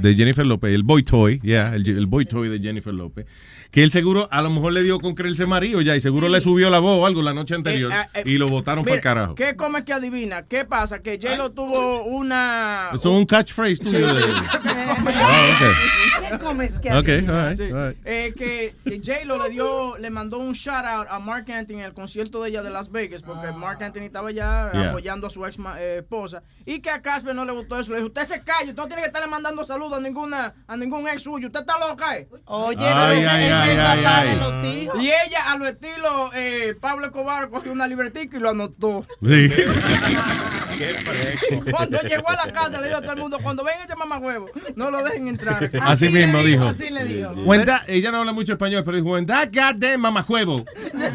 de 0.00 0.14
Jennifer 0.14 0.46
López, 0.46 0.74
el 0.74 0.82
boy 0.82 1.02
toy, 1.02 1.40
yeah, 1.40 1.74
el, 1.74 1.88
el 1.88 2.06
boy 2.06 2.26
toy 2.26 2.48
de 2.48 2.60
Jennifer 2.60 2.92
López, 2.92 3.26
que 3.70 3.82
él 3.84 3.90
seguro, 3.90 4.28
a 4.30 4.42
lo 4.42 4.50
mejor 4.50 4.72
le 4.72 4.82
dio 4.82 4.98
con 5.00 5.14
creerse 5.14 5.46
marido 5.46 5.80
ya 5.80 5.94
y 5.96 6.00
seguro 6.00 6.28
le 6.28 6.40
subió 6.40 6.70
la 6.70 6.78
voz 6.80 6.98
o 7.00 7.06
algo 7.06 7.22
la 7.22 7.32
noche 7.32 7.54
anterior 7.54 7.92
Eh, 7.92 8.08
eh, 8.14 8.22
y 8.26 8.36
lo 8.38 8.48
botaron 8.48 8.84
para 8.84 8.96
el 8.96 9.00
carajo. 9.02 9.34
¿Qué 9.34 9.54
come 9.56 9.84
que 9.84 9.92
adivina? 9.92 10.42
¿Qué 10.42 10.64
pasa? 10.64 11.00
Que 11.02 11.18
J-Lo 11.22 11.52
tuvo 11.52 12.02
una... 12.04 12.88
Eso 12.92 12.96
es 12.96 13.04
un 13.18 13.26
catchphrase 13.26 13.76
Sí, 13.76 13.82
tuyo. 13.84 14.14
de- 14.14 14.22
sí. 14.22 14.28
Ah, 15.14 15.46
ok. 15.54 16.30
¿Qué 16.30 16.38
comes 16.38 16.72
que 16.80 16.90
adivina? 16.90 17.32
all 17.44 17.48
right, 17.50 17.60
Sí. 17.60 17.72
all 17.72 17.88
right. 17.88 17.98
Eh, 18.04 18.34
que 18.36 18.74
J-Lo 19.04 19.42
le 19.44 19.50
dio, 19.50 19.98
le 19.98 20.10
mandó 20.10 20.38
un 20.38 20.52
shout 20.52 20.84
out 20.84 21.06
a 21.10 21.18
Mark 21.18 21.50
Anthony 21.50 21.74
en 21.78 21.80
el 21.84 21.92
concierto 21.94 22.42
de 22.42 22.50
ella 22.50 22.62
de 22.62 22.70
Las 22.70 22.90
Vegas, 22.90 23.22
porque 23.22 23.52
Mark 23.52 23.82
Anthony 23.82 24.02
estaba 24.04 24.30
ya 24.30 24.70
Yeah. 24.72 24.90
apoyando 24.90 25.26
a 25.26 25.30
su 25.30 25.44
ex 25.46 25.56
eh, 25.78 25.96
esposa, 26.00 26.42
y 26.66 26.80
que 26.80 26.90
a 26.90 27.00
Casper 27.02 27.34
no 27.34 27.44
le 27.44 27.52
gustó 27.52 27.78
eso. 27.78 27.90
Le 27.90 27.96
dijo, 27.98 28.08
usted 28.08 28.24
se 28.24 28.42
calle, 28.42 28.70
usted 28.70 28.82
no 28.82 28.86
tiene 28.86 29.02
que 29.02 29.08
estarle 29.08 29.28
mandando 29.28 29.64
saludos 29.64 29.98
a 29.98 30.00
ninguna, 30.00 30.54
a 30.66 30.76
ningún 30.76 31.08
ex 31.08 31.22
suyo, 31.22 31.46
usted 31.48 31.60
está 31.60 31.74
loca, 31.78 32.16
eh. 32.16 32.28
Oye, 32.46 32.76
Ay, 32.86 32.94
pero 32.94 33.12
ese- 33.12 33.28
ay, 33.28 33.44
ese 33.62 33.72
es 33.72 33.78
el 33.78 33.86
ay, 33.86 34.02
papá 34.02 34.20
ay. 34.20 34.28
de 34.28 34.36
los 34.36 34.64
hijos. 34.64 35.02
Y 35.02 35.06
ella, 35.06 35.52
a 35.52 35.56
lo 35.56 35.66
estilo 35.66 36.30
eh, 36.34 36.74
Pablo 36.80 37.06
Escobar, 37.06 37.50
cogió 37.50 37.72
una 37.72 37.86
libertica 37.86 38.36
y 38.36 38.40
lo 38.40 38.50
anotó. 38.50 39.06
Sí. 39.22 39.50
Cuando 41.70 42.00
llegó 42.00 42.30
a 42.30 42.46
la 42.46 42.52
casa 42.52 42.80
le 42.80 42.88
dijo 42.88 42.98
a 42.98 43.02
todo 43.02 43.12
el 43.12 43.18
mundo, 43.18 43.38
cuando 43.42 43.64
ven 43.64 43.74
ese 43.84 43.94
mamahuevo, 43.96 44.50
no 44.76 44.90
lo 44.90 45.02
dejen 45.02 45.28
entrar. 45.28 45.70
Así 45.82 46.08
mismo 46.08 46.42
dijo. 46.42 46.64
Así 46.64 46.90
le 46.90 47.04
dijo. 47.04 47.30
When 47.44 47.64
that- 47.66 47.82
ella 47.86 48.10
no 48.10 48.18
habla 48.18 48.32
mucho 48.32 48.52
español, 48.52 48.84
pero 48.84 48.96
dijo, 48.96 49.10
when 49.10 49.26
that 49.26 49.50
goddamn 49.52 50.00
mamajuevo, 50.00 50.64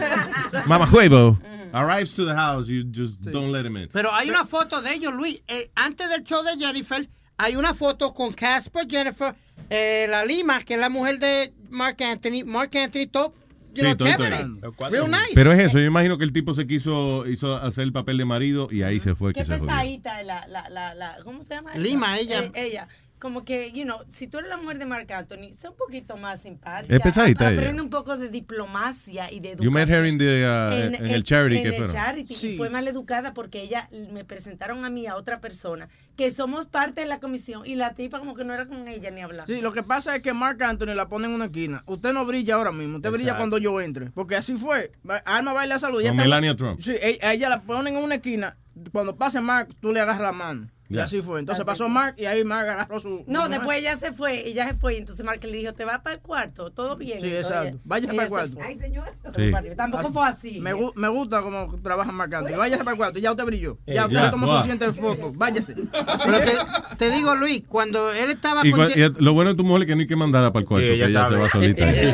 mamajuevo 0.68 1.40
arrives 1.74 2.14
to 2.14 2.26
the 2.26 2.36
house, 2.36 2.68
you 2.68 2.84
just 2.84 3.22
don't 3.32 3.52
let 3.52 3.66
him 3.66 3.78
in. 3.78 3.90
Pero 3.90 4.14
hay 4.14 4.30
una 4.30 4.46
foto 4.46 4.82
de 4.82 4.94
ellos, 4.94 5.14
Luis. 5.14 5.42
Eh, 5.48 5.72
antes 5.76 6.10
del 6.10 6.24
show 6.24 6.44
de 6.44 6.58
Jennifer, 6.58 7.08
hay 7.38 7.56
una 7.56 7.74
foto 7.74 8.14
con 8.14 8.34
Casper, 8.34 8.88
Jennifer, 8.90 9.36
eh, 9.70 10.08
la 10.10 10.26
Lima, 10.26 10.62
que 10.64 10.76
es 10.76 10.80
la 10.80 10.90
mujer 10.90 11.20
de 11.20 11.54
Mark 11.70 11.98
Anthony. 12.04 12.44
Mark 12.46 12.72
Anthony, 12.78 13.08
todo, 13.12 13.34
you 13.74 13.76
Sí, 13.76 13.82
know, 13.82 13.96
todo, 13.96 14.08
chévere. 14.08 14.38
todo. 14.62 14.90
Real 14.90 15.12
nice. 15.12 15.32
Pero 15.34 15.52
es 15.54 15.60
eso, 15.60 15.78
yo 15.80 15.86
imagino 15.86 16.18
que 16.18 16.24
el 16.24 16.34
tipo 16.34 16.54
se 16.54 16.66
quiso 16.68 17.28
hizo 17.28 17.54
hacer 17.56 17.84
el 17.84 17.92
papel 17.94 18.18
de 18.18 18.26
marido 18.26 18.68
y 18.72 18.84
ahí 18.84 19.00
se 19.00 19.16
fue 19.16 19.34
Qué 19.34 19.42
que 19.44 19.48
pesadita 19.50 20.22
es 20.22 20.28
la, 20.28 20.46
la, 20.48 20.70
la, 20.70 20.94
la, 20.94 21.18
¿cómo 21.24 21.44
se 21.44 21.56
llama? 21.56 21.76
Lima, 21.76 22.18
ella. 22.20 22.44
Eh, 22.44 22.52
ella. 22.56 22.88
Como 23.20 23.46
que, 23.46 23.72
you 23.72 23.84
know, 23.86 24.00
si 24.10 24.28
tú 24.28 24.38
eres 24.40 24.50
la 24.50 24.58
mujer 24.58 24.78
de 24.78 24.86
Marc 24.86 25.10
Anthony, 25.12 25.54
sé 25.58 25.70
un 25.70 25.76
poquito 25.76 26.18
más 26.18 26.42
simpática. 26.42 26.94
Es 26.94 27.02
pesadita 27.02 27.50
ella. 27.50 27.60
Aprende 27.62 27.82
un 27.82 27.90
poco 27.90 28.18
de 28.18 28.30
diplomacia 28.30 29.32
y 29.32 29.40
de 29.40 29.52
educación. 29.52 29.66
You 29.66 29.72
met 29.72 29.90
her 29.90 30.06
in 30.06 30.18
the, 30.18 30.44
uh, 30.46 30.96
en 30.96 31.08
el 31.08 31.24
charity 31.24 31.58
en 31.58 31.64
que 31.64 31.70
el 31.70 31.76
fueron. 31.76 31.96
charity. 31.96 32.36
Y 32.48 32.58
fue 32.58 32.70
mal 32.70 32.88
educada 32.88 33.34
porque 33.34 33.62
ella 33.62 33.90
me 34.12 34.26
presentaron 34.26 34.84
a 34.84 34.90
mí 34.90 35.08
a 35.08 35.16
otra 35.16 35.40
persona 35.40 35.88
que 36.18 36.32
somos 36.32 36.66
parte 36.66 37.02
de 37.02 37.08
la 37.08 37.20
comisión 37.20 37.66
y 37.66 37.76
la 37.76 37.94
tipa 37.94 38.20
como 38.20 38.36
que 38.36 38.44
no 38.44 38.54
era 38.54 38.68
con 38.68 38.88
ella 38.88 39.12
ni 39.12 39.22
hablar. 39.22 39.48
Sí, 39.48 39.62
lo 39.62 39.74
que 39.74 39.84
pasa 39.84 40.16
es 40.16 40.22
que 40.22 40.34
Mark 40.34 40.62
Anthony 40.62 40.94
la 40.94 41.08
pone 41.08 41.26
en 41.28 41.32
una 41.34 41.46
esquina. 41.46 41.84
Usted 41.88 42.14
no 42.14 42.26
brilla 42.26 42.56
ahora 42.56 42.72
mismo, 42.72 42.98
usted 42.98 43.12
brilla 43.12 43.38
cuando 43.38 43.58
yo 43.58 43.80
entre. 43.82 44.12
Porque 44.12 44.36
así 44.36 44.56
fue. 44.56 44.92
Alma 45.26 45.54
baila 45.54 45.80
salud. 45.80 46.04
Con 46.06 46.16
Melania 46.18 46.56
Trump. 46.56 46.82
Sí, 46.82 46.92
e- 46.92 47.20
a 47.22 47.34
ella 47.34 47.50
la 47.50 47.62
ponen 47.62 47.96
en 47.96 48.04
una 48.04 48.16
esquina. 48.16 48.58
Cuando 48.92 49.16
pase 49.16 49.40
Mark, 49.40 49.70
tú 49.80 49.94
le 49.94 50.02
agarras 50.02 50.22
la 50.22 50.32
mano. 50.34 50.68
Y 50.88 50.96
Ya. 50.96 51.06
así 51.06 51.22
fue. 51.22 51.40
Entonces 51.40 51.62
Así 51.62 51.66
pasó 51.68 51.86
fue. 51.86 51.94
Mark 51.94 52.16
y 52.18 52.26
ahí 52.26 52.44
Mark 52.44 52.70
agarró 52.70 53.00
su. 53.00 53.24
No, 53.28 53.46
su- 53.46 53.50
después 53.50 53.80
ella 53.80 53.96
se 53.96 54.12
fue, 54.12 54.48
ella 54.48 54.68
se 54.68 54.76
fue 54.76 54.94
y 54.94 54.98
entonces 54.98 55.26
Mark 55.26 55.40
le 55.44 55.52
dijo, 55.52 55.74
te 55.74 55.84
vas 55.84 56.00
para 56.02 56.16
el 56.16 56.22
cuarto, 56.22 56.70
todo 56.72 56.96
bien. 56.96 57.20
Sí, 57.22 57.28
Entonces, 57.28 57.52
exacto. 57.52 57.80
Váyase 57.84 58.14
ella 58.14 58.28
para 58.28 58.44
el 58.44 58.50
se 58.50 58.56
cuarto. 58.56 58.70
Ay, 58.70 58.80
señor. 58.80 59.06
Sí. 59.36 59.76
Tampoco 59.76 60.14
fue 60.14 60.28
así. 60.28 60.60
Me, 60.62 60.74
gu- 60.76 60.92
me 60.96 61.08
gusta 61.08 61.42
cómo 61.42 61.74
trabaja 61.82 62.12
Mark 62.12 62.36
Anthony. 62.36 62.58
Váyase 62.58 62.84
para 62.84 62.92
el 62.92 62.98
cuarto. 62.98 63.20
Ya 63.20 63.32
usted 63.32 63.46
brilló. 63.46 63.78
Eh, 63.88 63.96
Ya 63.96 64.04
usted 64.06 64.16
ya, 64.18 64.26
se 64.26 64.30
tomó 64.32 64.46
wow. 64.46 64.56
suficientes 64.58 64.96
fotos. 64.96 65.36
Váyase. 65.36 65.74
Pero 65.76 66.40
te, 66.40 66.96
te 66.98 67.12
digo, 67.12 67.36
Luis, 67.36 67.64
cuando 67.68 68.12
él 68.12 68.30
estaba 68.32 68.62
Y 68.66 68.72
con 68.72 68.88
y 68.88 69.24
lo 69.24 69.34
bueno 69.34 69.52
de 69.52 69.58
tu 69.58 69.64
mujer 69.64 69.84
es 69.84 69.88
que 69.88 69.96
no 69.96 70.02
hay 70.02 70.08
que 70.08 70.16
mandarla 70.16 70.54
para 70.54 70.62
el 70.62 70.68
cuarto, 70.68 70.88
Sí, 70.88 70.98
que 71.00 71.06
ella 71.06 71.30
se 71.30 71.36
va 71.36 71.50
solita. 71.50 71.92
te, 71.92 72.12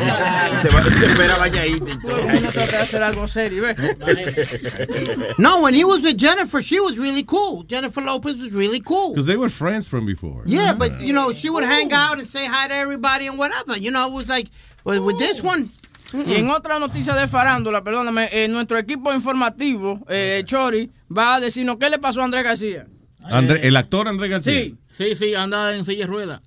va, 0.69 0.83
te 0.83 1.05
espera 1.07 1.37
bañadita 1.37 1.91
y 1.91 1.99
todo. 1.99 2.21
Uno 2.23 2.49
trata 2.51 2.71
de 2.71 2.77
hacer 2.77 3.03
algo 3.03 3.27
serio, 3.27 3.63
¿ves? 3.63 3.75
No, 5.37 5.61
when 5.61 5.73
he 5.73 5.83
was 5.83 6.01
with 6.01 6.17
Jennifer, 6.17 6.61
she 6.61 6.79
was 6.79 6.97
really 6.97 7.23
cool. 7.23 7.63
Jennifer 7.67 8.01
Lopez 8.01 8.37
was 8.39 8.51
really 8.53 8.60
cool. 8.83 9.09
Because 9.13 9.25
they 9.27 9.37
were 9.37 9.49
friends 9.49 9.87
from 9.89 10.05
before. 10.05 10.43
Yeah, 10.45 10.73
but 10.73 10.99
you 11.01 11.13
know, 11.13 11.33
she 11.33 11.49
would 11.49 11.63
hang 11.63 11.91
out 11.93 12.19
and 12.19 12.27
say 12.27 12.45
hi 12.45 12.67
to 12.67 12.73
everybody 12.73 13.27
and 13.27 13.37
whatever. 13.37 13.77
You 13.77 13.91
know, 13.91 14.07
it 14.07 14.13
was 14.13 14.27
like 14.29 14.49
with, 14.83 14.99
with 14.99 15.17
this 15.17 15.41
one. 15.43 15.69
Y 16.13 16.33
en 16.35 16.49
otra 16.49 16.77
noticia 16.77 17.13
de 17.13 17.25
farándula, 17.27 17.81
perdóname, 17.83 18.27
eh, 18.33 18.47
nuestro 18.49 18.77
equipo 18.77 19.13
informativo, 19.13 20.01
eh, 20.09 20.43
Chori, 20.45 20.89
va 21.09 21.35
a 21.35 21.39
decirnos 21.39 21.77
qué 21.79 21.89
le 21.89 21.99
pasó 21.99 22.21
a 22.21 22.25
Andrés 22.25 22.43
García. 22.43 22.85
André- 23.23 23.61
el 23.63 23.77
actor 23.77 24.07
Andrés 24.09 24.29
García. 24.29 24.53
Sí, 24.53 24.75
sí, 24.89 25.15
sí, 25.15 25.35
anda 25.35 25.73
en 25.73 25.85
silla 25.85 26.05
de 26.05 26.07
ruedas. 26.07 26.41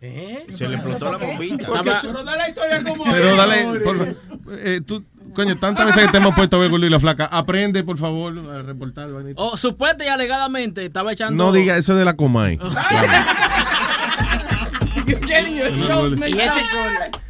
Se 0.00 0.66
le 0.68 0.76
explotó 0.76 1.12
la 1.12 1.18
bombita. 1.18 1.68
Pero 2.02 2.24
da 2.24 2.36
la 2.36 2.48
historia 2.48 2.82
como 2.82 3.04
Pero 3.04 3.36
dale, 3.36 3.80
por- 3.80 4.16
eh, 4.52 4.80
tú, 4.86 5.04
coño, 5.34 5.58
tantas 5.58 5.86
veces 5.86 6.06
que 6.06 6.12
te 6.12 6.16
hemos 6.16 6.34
puesto 6.34 6.56
a 6.56 6.60
ver 6.60 6.70
y 6.72 6.88
la 6.88 6.98
flaca, 6.98 7.26
aprende, 7.26 7.84
por 7.84 7.98
favor, 7.98 8.32
a 8.50 8.62
reportar. 8.62 9.12
vainita. 9.12 9.40
Oh, 9.40 9.56
supuesta 9.58 10.02
y 10.04 10.08
alegadamente 10.08 10.84
estaba 10.86 11.12
echando. 11.12 11.44
No 11.44 11.52
diga 11.52 11.76
eso 11.76 11.94
de 11.94 12.04
la 12.06 12.16
Comay. 12.16 12.58
Y 15.06 15.12
ese, 16.38 16.62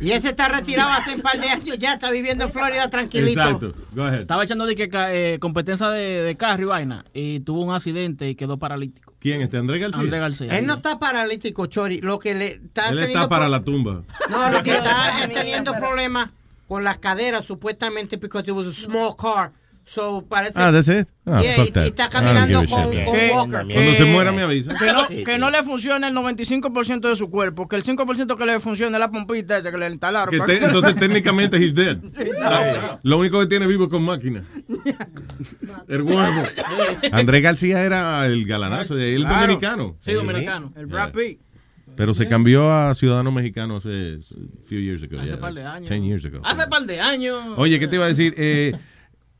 y 0.00 0.10
ese 0.12 0.28
está 0.28 0.48
retirado 0.48 0.90
hace 0.92 1.14
un 1.14 1.20
par 1.22 1.38
de 1.38 1.48
años, 1.48 1.78
ya 1.78 1.94
está 1.94 2.10
viviendo 2.10 2.44
en 2.44 2.50
Florida 2.52 2.88
tranquilito. 2.90 3.40
Exacto. 3.40 3.72
Go 3.94 4.04
ahead. 4.04 4.20
Estaba 4.22 4.44
echando 4.44 4.66
de 4.66 4.74
que 4.74 4.88
eh, 4.92 5.38
competencia 5.40 5.88
de, 5.90 6.22
de 6.22 6.36
carro 6.36 6.62
y 6.62 6.66
vaina. 6.66 7.04
Y 7.14 7.40
tuvo 7.40 7.62
un 7.64 7.74
accidente 7.74 8.28
y 8.28 8.34
quedó 8.34 8.58
paralítico. 8.58 9.09
¿Quién? 9.20 9.42
¿Este 9.42 9.58
Andrés 9.58 9.80
García? 9.82 10.00
Andrés 10.00 10.20
García. 10.20 10.58
Él 10.58 10.66
no 10.66 10.74
está 10.74 10.98
paralítico, 10.98 11.66
Chori. 11.66 12.00
Lo 12.00 12.18
que 12.18 12.34
le 12.34 12.46
está 12.54 12.88
Él 12.88 12.96
teniendo 12.96 13.18
está 13.18 13.28
para 13.28 13.48
la 13.48 13.62
tumba. 13.62 14.02
No, 14.30 14.50
lo 14.50 14.62
que 14.62 14.72
está 14.72 15.24
es 15.24 15.34
teniendo 15.34 15.72
problemas 15.74 16.30
con 16.66 16.84
las 16.84 16.98
caderas, 16.98 17.44
supuestamente, 17.44 18.16
because 18.16 18.48
it 18.48 18.56
was 18.56 18.66
a 18.66 18.72
small 18.72 19.14
car. 19.16 19.52
So, 19.84 20.24
parece... 20.28 20.52
Ah, 20.54 20.70
that's 20.70 20.86
it? 20.88 21.08
Ah, 21.26 21.40
Yeah, 21.42 21.54
fuck 21.56 21.66
y- 21.68 21.72
that. 21.72 21.84
y 21.84 21.86
está 21.88 22.08
caminando 22.08 22.58
con, 22.66 22.90
shit. 22.92 23.04
con 23.04 23.14
Que- 23.14 23.30
walker. 23.34 23.66
Cuando 23.72 23.94
se 23.94 24.04
muera 24.04 24.30
me 24.30 24.42
avisa. 24.42 24.74
Que 24.74 24.86
no, 24.92 25.08
que 25.24 25.38
no 25.38 25.50
le 25.50 25.62
funciona 25.64 26.06
el 26.08 26.14
95% 26.14 27.08
de 27.08 27.16
su 27.16 27.28
cuerpo, 27.28 27.66
que 27.66 27.74
el 27.76 27.82
5% 27.82 28.36
que 28.36 28.46
le 28.46 28.60
funciona 28.60 28.96
es 28.96 29.00
la 29.00 29.10
pompita 29.10 29.56
esa 29.58 29.70
que 29.72 29.78
le 29.78 29.88
instalaron. 29.90 30.30
Que 30.30 30.38
para 30.38 30.46
te- 30.46 30.54
que 30.54 30.60
se- 30.60 30.66
entonces 30.66 30.94
técnicamente 31.00 31.56
he's 31.56 31.74
dead. 31.74 31.98
está. 32.16 33.00
Lo 33.02 33.18
único 33.18 33.40
que 33.40 33.46
tiene 33.46 33.66
vivo 33.66 33.84
es 33.84 33.90
con 33.90 34.02
máquina. 34.04 34.44
El 35.88 36.02
huevo. 36.02 36.42
Andrés 37.12 37.42
García 37.42 37.82
era 37.82 38.26
el 38.26 38.44
galanazo 38.46 38.94
de 38.94 39.14
él, 39.14 39.22
Claro. 39.22 39.40
dominicano. 39.40 39.96
Sí, 40.00 40.12
dominicano. 40.12 40.72
El 40.76 40.86
Brad 40.86 41.12
Pitt. 41.12 41.40
Pero 41.96 42.14
se 42.14 42.28
cambió 42.28 42.72
a 42.72 42.94
ciudadano 42.94 43.32
mexicano 43.32 43.76
hace 43.76 44.18
few 44.66 44.78
years 44.80 45.02
ago. 45.02 45.16
Hace 45.16 45.26
yeah, 45.32 45.40
par 45.40 45.52
de 45.52 45.64
años. 45.64 45.88
10 45.90 46.02
years 46.02 46.24
ago. 46.24 46.40
Hace 46.44 46.66
par 46.68 46.82
de 46.86 47.00
años. 47.00 47.36
Oye, 47.56 47.78
¿qué 47.80 47.88
te 47.88 47.96
iba 47.96 48.04
a 48.04 48.08
decir? 48.08 48.34
Eh, 48.38 48.72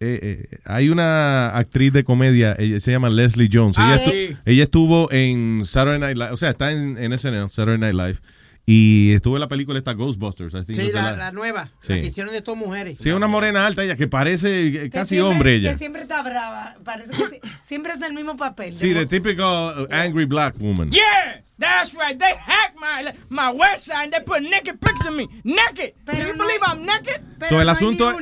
eh, 0.01 0.47
eh, 0.53 0.59
hay 0.65 0.89
una 0.89 1.51
actriz 1.57 1.93
de 1.93 2.05
comedia, 2.05 2.57
ella 2.59 2.81
se 2.81 2.91
llama 2.91 3.11
Leslie 3.11 3.49
Jones. 3.53 3.77
Ah, 3.79 3.97
ella, 4.01 4.11
sí. 4.11 4.37
ella 4.47 4.65
estuvo 4.65 5.11
en 5.13 5.63
Saturday 5.67 5.99
Night 6.01 6.17
Live, 6.17 6.31
o 6.33 6.37
sea, 6.37 6.51
está 6.51 6.73
en, 6.73 6.97
en 6.99 7.17
SNL, 7.19 7.49
Saturday 7.51 7.79
Night 7.79 7.95
Live, 7.95 8.19
y 8.67 9.13
estuvo 9.15 9.37
en 9.37 9.41
la 9.41 9.49
película 9.49 9.79
esta 9.79 9.93
Ghostbusters. 9.95 10.55
I 10.55 10.65
think 10.65 10.79
Sí, 10.79 10.91
la, 10.93 11.11
la- 11.13 11.17
la 11.17 11.33
nueva, 11.33 11.71
Sí. 11.81 11.95
la 11.95 12.01
que 12.03 12.07
hicieron 12.07 12.33
de 12.33 12.41
todas 12.41 12.59
mujeres. 12.61 12.97
Sí, 13.01 13.11
una 13.11 13.27
morena 13.27 13.67
alta 13.67 13.83
ella, 13.85 13.97
que 13.97 14.07
parece 14.07 14.71
Que 14.71 14.91
casi 14.91 15.17
siempre- 15.17 15.35
hombre 15.35 15.55
ella. 15.57 15.73
Que 15.73 15.79
siempre 15.79 16.03
está 16.03 16.23
brava. 16.23 16.77
Parece 16.85 17.11
que 17.11 17.41
siempre 17.63 17.93
es 17.93 18.01
el 18.03 18.13
mismo 18.15 18.37
papel. 18.37 18.77
Sí, 18.77 18.95
the 18.95 19.07
typical 19.07 19.83
uh, 19.83 19.87
angry 19.93 20.25
black 20.25 20.55
woman. 20.61 20.91
¡Yeah! 20.93 21.43
That's 21.59 21.93
right. 21.93 22.19
They 22.19 22.33
hacked 22.39 22.77
my 22.79 23.13
my 23.29 23.53
website 23.53 24.05
and 24.05 24.13
they 24.13 24.21
put 24.25 24.41
naked 24.41 24.79
pics 24.81 25.05
of 25.05 25.15
me. 25.15 25.27
Naked. 25.45 25.93
Can 26.07 26.27
you 26.29 26.33
believe 26.35 26.61
I'm 26.67 26.87
naked? 26.87 27.21
So, 27.51 27.61
el 27.61 27.69
asunto, 27.69 28.17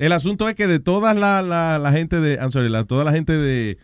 el 0.00 0.12
asunto 0.12 0.48
es 0.48 0.54
que 0.56 0.66
de 0.66 0.80
toda 0.80 1.14
la, 1.14 1.42
la, 1.42 1.78
la 1.78 1.92
gente 1.92 2.20
de, 2.20 2.34
I'm 2.34 2.50
sorry, 2.50 2.68
la, 2.68 2.84
toda 2.84 3.04
la 3.04 3.12
gente 3.12 3.32
de, 3.32 3.78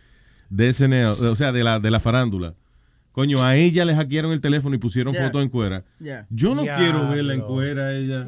de 0.49 0.73
SNL, 0.73 1.05
o 1.25 1.35
sea, 1.35 1.51
de 1.51 1.63
la, 1.63 1.79
de 1.79 1.89
la 1.91 1.99
farándula, 1.99 2.55
coño, 3.11 3.41
a 3.43 3.55
ella 3.55 3.85
le 3.85 3.95
hackearon 3.95 4.31
el 4.31 4.41
teléfono 4.41 4.75
y 4.75 4.77
pusieron 4.77 5.13
Yeah. 5.13 5.25
fotos 5.27 5.41
en 5.43 5.49
cuera. 5.49 5.83
Yeah. 5.99 6.25
Yo 6.29 6.53
no 6.53 6.61
quiero 6.63 7.09
verla 7.09 7.33
en 7.33 7.41
cuera 7.41 7.87
a 7.87 7.93
ella. 7.95 8.25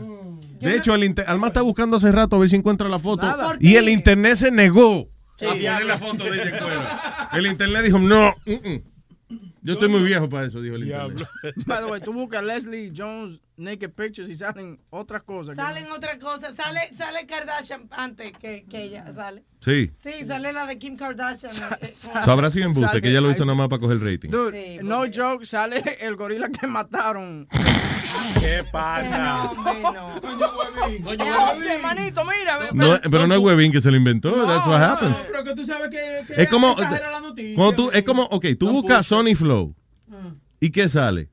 De 0.59 0.75
hecho, 0.75 0.95
el 0.95 1.03
inter- 1.03 1.25
Alma 1.27 1.47
está 1.47 1.61
buscando 1.61 1.97
hace 1.97 2.11
rato 2.11 2.35
a 2.35 2.39
ver 2.39 2.49
si 2.49 2.55
encuentra 2.55 2.87
la 2.89 2.97
foto. 2.99 3.23
Nada. 3.25 3.55
Y 3.59 3.75
el 3.75 3.89
internet 3.89 4.35
se 4.37 4.51
negó 4.51 5.07
Sí. 5.35 5.45
a 5.45 5.49
poner 5.49 5.85
la 5.85 5.97
foto 5.97 6.23
de 6.23 6.29
ella 6.41 6.49
en 6.49 6.57
cuera. 6.63 7.29
El 7.33 7.45
internet 7.47 7.83
dijo, 7.85 7.99
no, 7.99 8.33
mm, 8.45 8.51
mm. 8.51 8.81
Yo 9.61 9.73
estoy 9.73 9.89
muy 9.89 10.03
viejo 10.03 10.29
para 10.29 10.47
eso, 10.47 10.61
dijo 10.61 10.75
el 10.75 10.83
internet. 10.83 11.27
By 11.65 11.79
the 11.85 11.91
way, 11.91 12.01
tú 12.01 12.13
buscas 12.13 12.43
Leslie 12.43 12.91
Jones 12.95 13.41
naked 13.57 13.91
pictures 13.91 14.29
y 14.29 14.35
salen 14.35 14.79
otras 14.89 15.23
cosas. 15.23 15.55
que- 15.55 15.61
Salen 15.61 15.91
otras 15.91 16.17
cosas. 16.17 16.55
Sale, 16.55 16.79
sale 16.97 17.25
Kardashian 17.27 17.87
antes 17.91 18.31
que, 18.37 18.65
que 18.69 18.83
ella 18.83 19.11
sale. 19.11 19.43
Sí. 19.61 19.91
Sí, 19.97 20.23
sale 20.25 20.53
la 20.53 20.65
de 20.65 20.77
Kim 20.79 20.95
Kardashian. 20.95 21.51
eh, 21.55 21.77
eh, 21.81 21.93
habrá 22.25 22.49
sido 22.49 22.65
embuste, 22.65 23.01
que 23.01 23.09
ella 23.09 23.21
lo 23.21 23.31
hizo 23.31 23.45
nada 23.45 23.57
más 23.57 23.67
para 23.69 23.81
coger 23.81 23.99
rating. 23.99 24.29
Dude, 24.29 24.81
no 24.83 25.03
joke, 25.13 25.45
sale 25.45 25.83
el 25.99 26.15
gorila 26.15 26.49
que 26.49 26.65
mataron. 26.67 27.47
¿Qué 28.39 28.63
No, 28.63 28.71
pasa? 28.71 29.51
no. 29.63 30.21
Manito, 31.81 32.21
mira. 32.25 32.59
No, 32.73 32.99
pero 33.09 33.27
no 33.27 33.35
es 33.35 33.41
Webin 33.41 33.71
que 33.71 33.81
se 33.81 33.91
lo 33.91 33.97
inventó. 33.97 34.31
That's 34.45 34.67
what 34.67 34.81
happens. 34.81 35.17
Pero 35.31 35.43
que 35.43 35.55
tú 35.55 35.65
sabes 35.65 35.89
que, 35.89 36.25
que 36.33 36.41
Es 36.43 36.49
como, 36.49 36.75
la 36.77 37.19
noticia. 37.21 37.55
cuando 37.55 37.75
tú, 37.75 37.91
es 37.91 38.03
como, 38.03 38.23
ok, 38.23 38.45
tú 38.59 38.69
buscas 38.71 39.05
Sony 39.05 39.35
Flow. 39.35 39.75
¿Y 40.59 40.71
qué 40.71 40.89
sale? 40.89 41.29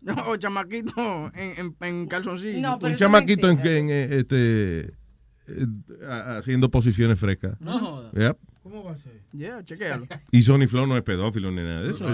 No, 0.00 0.36
chamaquito 0.40 1.30
en, 1.34 1.58
en, 1.58 1.76
en 1.80 2.06
calzoncillo. 2.08 2.60
No, 2.60 2.78
Un 2.82 2.96
chamaquito 2.96 3.48
en, 3.48 3.60
en, 3.66 3.90
eh, 3.90 4.08
este, 4.18 4.80
eh, 5.46 5.66
haciendo 6.38 6.70
posiciones 6.70 7.18
frescas. 7.20 7.54
No 7.60 7.78
joda. 7.78 8.10
Yep. 8.12 8.38
¿Cómo 8.62 8.84
va 8.84 8.92
a 8.92 8.96
ser? 8.96 9.20
Yeah, 9.32 9.62
chequéalo. 9.64 10.06
Y 10.30 10.42
Sony 10.42 10.66
Flow 10.68 10.86
no 10.86 10.96
es 10.96 11.02
pedófilo 11.02 11.50
ni 11.50 11.62
nada 11.62 11.82
de 11.82 11.90
eso. 11.90 12.06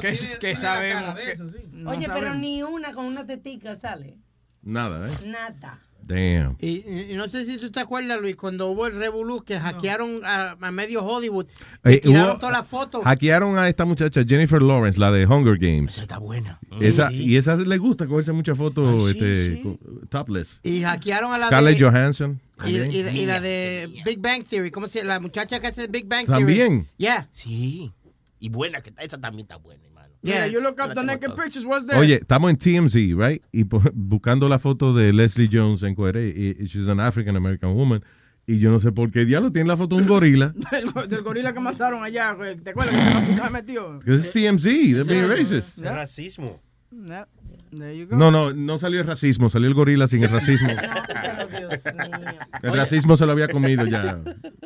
Que, 0.00 0.14
que 0.38 0.54
sabemos. 0.54 1.14
de 1.14 1.22
que- 1.22 1.32
eso, 1.32 1.48
sí. 1.48 1.58
no 1.72 1.90
Oye, 1.90 2.06
pero 2.06 2.18
sabemos. 2.18 2.38
ni 2.38 2.62
una 2.62 2.92
con 2.92 3.06
una 3.06 3.26
tetica 3.26 3.74
sale. 3.76 4.18
Nada, 4.62 5.08
¿eh? 5.10 5.14
Nada. 5.26 5.78
Damn. 6.06 6.56
Y, 6.60 6.84
no 7.14 7.28
sé 7.28 7.44
si 7.46 7.58
tú 7.58 7.70
te 7.72 7.80
acuerdas, 7.80 8.20
Luis, 8.20 8.36
cuando 8.36 8.68
hubo 8.68 8.86
el 8.86 8.94
revolú 8.96 9.42
que 9.42 9.58
hackearon 9.58 10.20
a, 10.24 10.52
a 10.60 10.70
medio 10.70 11.04
Hollywood, 11.04 11.46
y 11.84 11.94
Eh, 11.94 12.00
tiraron 12.00 12.30
hubo- 12.30 12.38
todas 12.38 12.52
las 12.52 12.66
fotos. 12.68 13.02
Hackearon 13.02 13.58
a 13.58 13.68
esta 13.68 13.84
muchacha 13.84 14.22
Jennifer 14.24 14.62
Lawrence, 14.62 15.00
la 15.00 15.10
de 15.10 15.26
Hunger 15.26 15.58
Games. 15.58 15.98
Está 15.98 16.18
buena. 16.18 16.60
Esa, 16.80 17.08
Sí. 17.08 17.24
Y 17.24 17.36
esa 17.36 17.56
le 17.56 17.76
gusta 17.78 18.06
cogerse 18.06 18.30
muchas 18.30 18.56
fotos 18.56 18.86
Ah, 18.86 19.00
sí, 19.12 19.18
este, 19.18 19.62
sí. 19.62 19.78
topless. 20.08 20.60
Y 20.62 20.82
hackearon 20.82 21.32
a 21.32 21.38
la 21.38 21.46
Scarlett 21.48 21.76
de... 21.78 21.84
Johansson. 21.84 22.40
Y, 22.64 22.78
también. 22.78 22.90
y- 22.92 23.20
y 23.22 23.26
la 23.26 23.40
de 23.40 24.02
Big 24.06 24.20
Bang 24.20 24.44
Theory, 24.44 24.70
¿cómo 24.70 24.86
se 24.86 25.02
La 25.04 25.18
muchacha 25.18 25.58
que 25.60 25.66
hace 25.66 25.88
Big 25.88 26.06
Bang 26.06 26.26
También. 26.26 26.56
Theory. 26.68 26.86
Yeah. 26.98 27.28
Sí. 27.32 27.92
Y 28.38 28.48
buena, 28.48 28.80
que 28.80 28.90
está- 28.90 29.02
esa 29.02 29.18
también 29.20 29.42
está 29.44 29.56
buena, 29.56 29.82
Yeah. 30.26 30.46
you 30.46 30.60
look 30.60 30.80
up 30.80 30.94
the 30.94 31.02
naked 31.02 31.34
pictures, 31.36 31.64
what's 31.64 31.86
there? 31.86 31.98
Oye, 31.98 32.16
estamos 32.20 32.50
en 32.50 32.56
TMZ, 32.56 32.94
right? 33.16 33.42
Y 33.52 33.62
buscando 33.94 34.48
la 34.48 34.58
foto 34.58 34.92
de 34.94 35.12
Leslie 35.12 35.48
Jones 35.52 35.82
en 35.82 35.94
cuera. 35.94 36.20
Y, 36.20 36.56
y 36.58 36.66
she's 36.66 36.88
an 36.88 37.00
African 37.00 37.36
American 37.36 37.74
woman. 37.74 38.02
Y 38.48 38.58
yo 38.60 38.70
no 38.70 38.78
sé 38.78 38.92
por 38.92 39.10
qué 39.10 39.24
diablo 39.24 39.50
tiene 39.50 39.66
la 39.68 39.76
foto 39.76 39.96
de 39.96 40.02
un 40.02 40.08
gorila. 40.08 40.52
del, 40.70 40.90
go- 40.92 41.06
del 41.06 41.22
gorila 41.22 41.52
que 41.52 41.60
mataron 41.60 42.04
allá, 42.04 42.32
güey. 42.32 42.56
¿te 42.56 42.70
acuerdas 42.70 42.94
que 43.24 43.30
estaba 43.32 43.50
metido? 43.50 43.98
Because 43.98 44.20
it's 44.24 44.32
TMZ, 44.32 44.62
they're 44.64 45.04
being 45.04 45.28
racist. 45.28 45.76
Es 45.78 45.84
racismo. 45.84 46.60
Go. 46.92 48.16
No, 48.16 48.30
no, 48.30 48.52
no 48.54 48.78
salió 48.78 49.00
el 49.00 49.06
racismo, 49.06 49.50
salió 49.50 49.66
el 49.68 49.74
gorila 49.74 50.06
sin 50.06 50.22
el 50.22 50.30
racismo. 50.30 50.68
Pero 51.08 51.46
Dios 51.48 51.84
mío. 51.84 52.38
El 52.62 52.72
racismo 52.76 53.16
se 53.16 53.26
lo 53.26 53.32
había 53.32 53.48
comido 53.48 53.84
ya. 53.86 54.20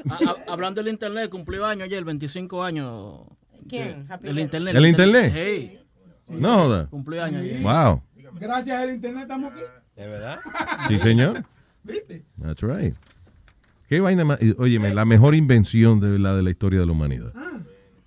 A- 0.08 0.14
a- 0.14 0.52
hablando 0.52 0.82
del 0.82 0.92
internet, 0.92 1.30
cumplió 1.30 1.64
años 1.64 1.84
ayer, 1.86 2.04
25 2.04 2.62
años. 2.62 3.20
¿Quién? 3.68 4.06
Happy 4.08 4.28
El 4.28 4.38
internet. 4.38 4.74
¿El 4.76 4.86
internet? 4.86 5.32
Hey, 5.34 5.80
No 6.28 6.64
joda. 6.64 6.86
cumplió 6.88 7.22
años 7.24 7.42
ayer. 7.42 7.60
Wow. 7.62 8.02
Gracias 8.38 8.80
al 8.80 8.90
internet 8.90 9.22
estamos 9.22 9.52
aquí. 9.52 9.60
¿De 9.96 10.06
verdad? 10.06 10.38
Sí, 10.88 10.98
señor. 10.98 11.44
¿Viste? 11.82 12.24
That's 12.40 12.62
right. 12.62 12.94
Qué 13.88 14.00
vaina 14.00 14.24
más. 14.24 14.38
Óyeme, 14.58 14.94
la 14.94 15.04
mejor 15.04 15.34
invención 15.34 15.98
de 16.00 16.18
la 16.18 16.34
de 16.36 16.42
la 16.42 16.50
historia 16.50 16.80
de 16.80 16.86
la 16.86 16.92
humanidad. 16.92 17.32
Sí, 17.34 17.59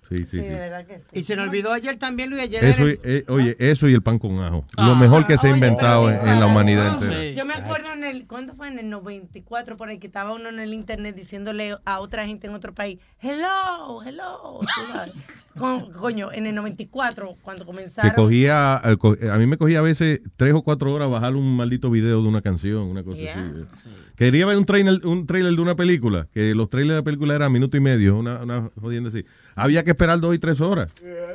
sí, 0.08 0.16
Sí, 0.18 0.26
sí. 0.26 0.36
de 0.38 0.50
verdad 0.50 0.86
que 0.86 1.00
sí. 1.00 1.06
Y 1.12 1.24
se 1.24 1.36
nos 1.36 1.46
olvidó 1.48 1.72
ayer 1.72 1.96
también, 1.96 2.30
Luis, 2.30 2.42
ayer 2.42 2.62
Eso, 2.64 2.82
era- 2.86 2.92
y- 2.92 2.98
eh, 3.04 3.24
oye, 3.28 3.56
eso 3.58 3.88
y 3.88 3.94
el 3.94 4.02
pan 4.02 4.18
con 4.18 4.38
ajo. 4.40 4.66
Lo 4.76 4.94
mejor 4.96 5.26
que 5.26 5.36
se 5.38 5.48
ha 5.48 5.50
inventado 5.50 6.10
en, 6.10 6.40
la 6.40 6.46
humanidad 6.46 6.88
Ah, 6.88 6.94
entera. 7.00 7.20
sí. 7.20 7.34
Yo 7.34 7.44
me 7.44 7.54
acuerdo 7.54 7.92
en 7.92 8.04
el, 8.04 8.26
¿cuándo 8.26 8.54
fue? 8.54 8.68
En 8.68 8.78
el 8.78 8.90
94, 8.90 9.76
por 9.76 9.88
ahí, 9.88 9.98
que 9.98 10.06
estaba 10.06 10.32
uno 10.34 10.48
en 10.48 10.58
el 10.58 10.74
internet 10.74 11.14
diciéndole 11.16 11.76
a 11.84 12.00
otra 12.00 12.26
gente 12.26 12.46
en 12.46 12.54
otro 12.54 12.74
país, 12.74 12.98
hello, 13.20 14.02
hello. 14.04 14.60
Con- 15.58 15.92
coño, 15.92 16.32
en 16.32 16.46
el 16.46 16.54
94, 16.54 17.36
cuando 17.42 17.62
Que 17.64 17.66
comenzaron. 17.66 18.14
cogía, 18.16 18.80
eh, 18.84 18.96
co- 18.96 19.16
a 19.30 19.38
mí 19.38 19.46
me 19.46 19.56
cogía 19.56 19.78
a 19.78 19.82
veces 19.82 20.20
tres 20.36 20.52
o 20.54 20.62
cuatro 20.62 20.92
horas 20.92 21.08
bajar 21.10 21.36
un 21.36 21.56
maldito 21.56 21.90
video 21.90 22.22
de 22.22 22.28
una 22.28 22.42
canción, 22.42 22.82
una 22.82 23.02
cosa 23.04 23.20
Yeah. 23.20 23.52
así. 23.54 23.64
Quería 24.16 24.46
ver 24.46 24.56
un 24.56 24.64
trailer, 24.64 25.04
un 25.06 25.26
trailer 25.26 25.54
de 25.54 25.60
una 25.60 25.74
película, 25.74 26.28
que 26.32 26.54
los 26.54 26.70
trailers 26.70 26.98
de 26.98 27.02
película 27.02 27.34
eran 27.34 27.52
minuto 27.52 27.76
y 27.76 27.80
medio, 27.80 28.16
una, 28.16 28.42
una 28.42 28.70
jodienda 28.80 29.08
así. 29.10 29.24
Había 29.54 29.84
que 29.84 29.90
esperar 29.90 30.20
dos 30.20 30.34
y 30.34 30.38
tres 30.38 30.60
horas 30.60 30.90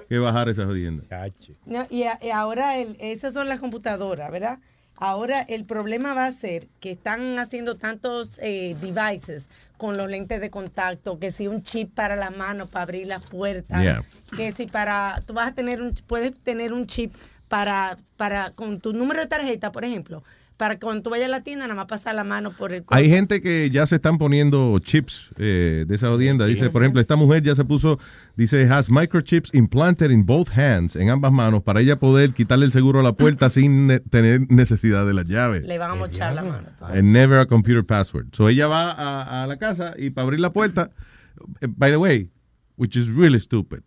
que 0.09 0.17
bajar 0.19 0.49
esa 0.49 0.65
jodienda. 0.65 1.03
Chachi. 1.09 1.55
No, 1.65 1.85
y, 1.89 2.03
a- 2.03 2.19
y 2.21 2.29
ahora 2.29 2.77
el- 2.77 2.97
esas 2.99 3.33
son 3.33 3.47
las 3.47 3.59
computadoras, 3.59 4.31
¿verdad? 4.31 4.59
Ahora 4.95 5.41
el 5.41 5.63
problema 5.65 6.13
va 6.13 6.25
a 6.25 6.31
ser 6.31 6.67
que 6.81 6.91
están 6.91 7.39
haciendo 7.39 7.75
tantos 7.77 8.37
eh, 8.41 8.75
devices 8.81 9.47
con 9.77 9.95
los 9.95 10.09
lentes 10.09 10.41
de 10.41 10.49
contacto, 10.49 11.19
que 11.19 11.31
si 11.31 11.47
un 11.47 11.61
chip 11.61 11.93
para 11.93 12.17
la 12.17 12.31
mano 12.31 12.65
para 12.67 12.83
abrir 12.83 13.07
las 13.07 13.23
puertas, 13.23 13.81
Yeah. 13.81 14.03
que 14.35 14.51
si 14.51 14.65
para, 14.67 15.23
tú 15.25 15.33
vas 15.33 15.47
a 15.51 15.53
tener 15.53 15.81
un, 15.81 15.93
puedes 16.05 16.35
tener 16.43 16.73
un 16.73 16.85
chip 16.85 17.13
para, 17.47 17.97
para, 18.17 18.51
con 18.51 18.81
tu 18.81 18.91
número 18.91 19.21
de 19.21 19.27
tarjeta, 19.27 19.71
por 19.71 19.85
ejemplo, 19.85 20.21
para 20.59 20.75
que 20.75 20.81
cuando 20.81 21.03
tú 21.03 21.09
vayas 21.09 21.27
a 21.27 21.31
la 21.31 21.41
tienda 21.41 21.65
nada 21.67 21.75
más 21.77 21.85
pasar 21.87 22.13
la 22.15 22.25
mano 22.25 22.51
por 22.51 22.73
el 22.73 22.83
Hay 22.89 23.03
coso. 23.05 23.15
gente 23.15 23.41
que 23.41 23.69
ya 23.71 23.85
se 23.85 23.95
están 23.95 24.17
poniendo 24.17 24.77
chips 24.79 25.29
eh, 25.37 25.85
de 25.87 25.95
esa 25.95 26.09
jodienda. 26.09 26.45
Dice, 26.47 26.69
por 26.69 26.81
ejemplo, 26.83 26.99
esta 26.99 27.15
mujer 27.15 27.43
ya 27.43 27.55
se 27.55 27.63
puso, 27.63 27.97
dice, 28.35 28.63
has 28.69 28.89
microchips 28.89 29.53
implanted 29.53 30.11
in 30.11 30.25
both 30.25 30.49
hands, 30.49 30.97
en 30.97 31.09
ambas 31.09 31.31
manos, 31.31 31.63
para 31.63 31.79
ella 31.79 31.97
poder 31.97 32.33
quitarle 32.33 32.65
el 32.65 32.73
seguro 32.73 32.99
a 32.99 33.03
la 33.03 33.13
puerta 33.13 33.49
sin 33.49 33.87
ne- 33.87 34.01
tener 34.01 34.41
necesidad 34.51 35.05
de 35.07 35.13
las 35.13 35.27
llaves. 35.27 35.63
Le 35.65 35.77
van 35.77 35.91
a 35.91 35.95
mochar 35.95 36.33
la 36.33 36.43
mano. 36.43 36.67
And 36.81 37.13
never 37.13 37.39
a 37.39 37.45
computer 37.45 37.85
password. 37.85 38.27
So 38.33 38.49
ella 38.49 38.67
va 38.67 38.91
a, 38.91 39.43
a 39.43 39.47
la 39.47 39.55
casa 39.55 39.93
y 39.97 40.09
para 40.09 40.23
abrir 40.25 40.41
la 40.41 40.51
puerta, 40.51 40.91
eh, 41.61 41.67
by 41.69 41.89
the 41.91 41.97
way, 41.97 42.29
which 42.75 42.97
is 42.97 43.07
really 43.07 43.39
stupid. 43.39 43.79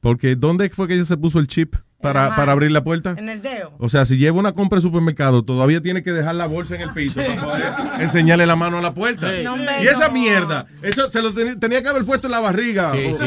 Porque 0.00 0.36
¿dónde 0.36 0.68
fue 0.70 0.86
que 0.86 0.94
ella 0.94 1.04
se 1.04 1.16
puso 1.16 1.40
el 1.40 1.48
chip 1.48 1.74
para, 2.00 2.36
para 2.36 2.52
abrir 2.52 2.70
la 2.70 2.82
puerta? 2.84 3.14
En 3.16 3.28
el 3.28 3.42
dedo. 3.42 3.72
O 3.78 3.88
sea, 3.88 4.06
si 4.06 4.16
lleva 4.18 4.38
una 4.38 4.52
compra 4.52 4.76
de 4.76 4.82
supermercado, 4.82 5.42
todavía 5.44 5.80
tiene 5.80 6.02
que 6.02 6.12
dejar 6.12 6.34
la 6.36 6.46
bolsa 6.46 6.76
en 6.76 6.82
el 6.82 6.90
piso 6.92 7.20
para 7.20 7.40
poder 7.42 7.72
enseñarle 8.00 8.46
la 8.46 8.56
mano 8.56 8.78
a 8.78 8.82
la 8.82 8.94
puerta. 8.94 9.30
No, 9.42 9.56
y 9.56 9.86
esa 9.86 10.08
mierda, 10.08 10.66
eso 10.82 11.10
se 11.10 11.20
lo 11.22 11.32
ten- 11.34 11.58
tenía 11.58 11.82
que 11.82 11.88
haber 11.88 12.04
puesto 12.04 12.28
en 12.28 12.32
la 12.32 12.40
barriga. 12.40 12.92
Sí, 12.92 13.06
o, 13.12 13.18
sí, 13.18 13.24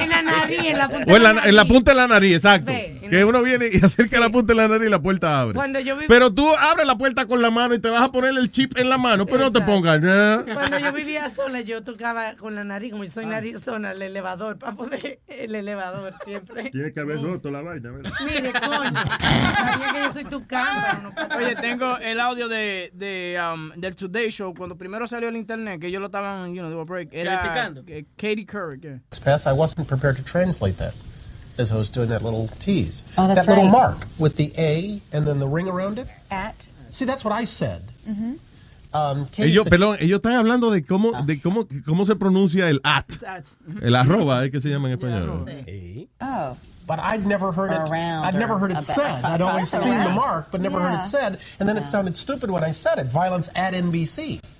en 0.00 0.08
la 0.10 0.22
nariz, 0.22 0.58
en 0.64 0.78
la 0.78 0.88
punta 0.88 1.12
o 1.12 1.16
en, 1.16 1.22
la, 1.22 1.32
nariz. 1.32 1.48
en 1.50 1.56
la 1.56 1.64
punta 1.64 1.90
de 1.90 1.96
la 1.96 2.06
nariz, 2.08 2.34
exacto. 2.36 2.70
Ve, 2.70 3.00
que 3.10 3.24
uno 3.24 3.42
viene 3.42 3.66
y 3.72 3.84
acerca 3.84 4.18
la 4.20 4.30
punta 4.30 4.52
de 4.54 4.56
la 4.56 4.68
nariz 4.68 4.86
y 4.86 4.90
la 4.90 5.02
puerta 5.02 5.40
abre. 5.40 5.54
Cuando 5.54 5.80
yo 5.80 5.96
Pero 6.08 6.32
tú 6.32 6.48
abres 6.54 6.86
la 6.86 6.96
puerta 6.96 7.26
con 7.26 7.42
la 7.42 7.50
mano 7.50 7.74
y 7.74 7.78
te 7.80 7.90
vas 7.90 8.00
a 8.02 8.12
poner 8.12 8.30
el 8.38 8.50
chip 8.50 8.78
en 8.78 8.88
la 8.88 8.98
mano, 8.98 9.26
pero 9.26 9.38
no 9.40 9.52
te 9.52 9.60
pongas 9.60 10.00
nada. 10.00 10.44
Cuando 10.54 10.78
yo 10.78 10.92
vivía 10.92 11.28
sola, 11.30 11.60
yo 11.60 11.82
tocaba 11.82 12.34
con 12.34 12.54
la 12.54 12.64
nariz, 12.64 12.92
como 12.92 13.04
yo 13.04 13.10
soy 13.10 13.26
narizona, 13.26 13.92
el 13.92 14.02
elevador, 14.02 14.58
para 14.58 14.74
poder, 14.74 15.18
el 15.28 15.54
elevador 15.54 16.14
siempre. 16.24 16.70
Tiene 16.70 16.92
que 16.92 17.00
haber 17.00 17.20
roto 17.20 17.50
la 17.50 17.60
vaina, 17.60 17.90
¿verdad? 17.90 18.03
Mire, 18.24 18.52
coño, 18.52 18.92
sabía 18.94 19.92
que 19.92 20.00
yo 20.00 20.12
soy 20.12 20.24
tu 20.24 20.46
cámara. 20.46 21.00
No 21.02 21.36
Oye, 21.36 21.54
tengo 21.56 21.96
el 21.98 22.20
audio 22.20 22.48
de, 22.48 22.90
de 22.94 23.40
um, 23.40 23.70
del 23.76 23.94
Today 23.96 24.30
Show 24.30 24.54
cuando 24.54 24.76
primero 24.76 25.06
salió 25.06 25.28
el 25.28 25.36
internet, 25.36 25.80
que 25.80 25.88
ellos 25.88 26.00
lo 26.00 26.06
estaban, 26.06 26.54
you 26.54 26.62
know, 26.62 26.84
break. 26.84 27.08
Era 27.12 27.40
Criticando. 27.40 27.82
Katie 28.16 28.46
Couric. 28.46 28.82
yeah. 28.84 28.98
Pass, 29.22 29.46
I 29.46 29.52
wasn't 29.52 29.88
prepared 29.88 30.16
to 30.16 30.22
translate 30.22 30.76
that 30.78 30.94
as 31.58 31.70
I 31.70 31.76
was 31.76 31.90
doing 31.90 32.08
that 32.08 32.22
little 32.22 32.48
tease. 32.58 33.04
Oh, 33.16 33.26
that's 33.26 33.46
that 33.46 33.48
little 33.48 33.64
right. 33.64 33.72
mark 33.72 34.06
with 34.18 34.36
the 34.36 34.52
A 34.58 35.00
and 35.12 35.26
then 35.26 35.38
the 35.38 35.46
ring 35.46 35.68
around 35.68 35.98
it. 35.98 36.08
At. 36.30 36.70
See, 36.90 37.04
that's 37.04 37.24
what 37.24 37.32
I 37.32 37.44
said. 37.44 37.82
Mm-hmm. 38.08 38.34
Um, 38.92 39.26
Ellos, 39.38 39.64
said- 39.64 39.70
perdón, 39.72 39.96
ellos 39.98 40.20
están 40.20 40.34
hablando 40.34 40.70
de 40.70 40.84
cómo, 40.84 41.10
de 41.26 41.40
cómo, 41.40 41.66
cómo 41.84 42.04
se 42.04 42.14
pronuncia 42.14 42.68
el 42.68 42.80
at. 42.84 43.22
At. 43.26 43.44
El 43.82 43.96
arroba, 43.96 44.44
es 44.44 44.52
que 44.52 44.60
se 44.60 44.68
llama 44.68 44.88
en 44.88 44.94
español. 44.94 45.44
Oh. 46.20 46.56
But 46.86 46.98
I'd 46.98 47.24
never 47.26 47.50
heard 47.50 47.72
it. 47.72 47.88
Around 47.90 48.24
I'd 48.24 48.34
never 48.34 48.58
heard 48.58 48.72
it 48.72 48.82
said. 48.82 49.24
I'd 49.24 49.40
always 49.40 49.70
That's 49.70 49.84
seen 49.84 49.98
the 49.98 50.10
mark, 50.10 50.50
but 50.50 50.60
never 50.60 50.80
heard 50.80 50.98
it 50.98 51.04
said. 51.04 51.40
And 51.58 51.68
then 51.68 51.76
it 51.76 51.86
sounded 51.86 52.16
stupid 52.16 52.50
when 52.50 52.62
I 52.62 52.72
said 52.72 52.98
it. 52.98 53.06
Violence 53.06 53.48
at 53.54 53.74
NBC. 53.74 54.40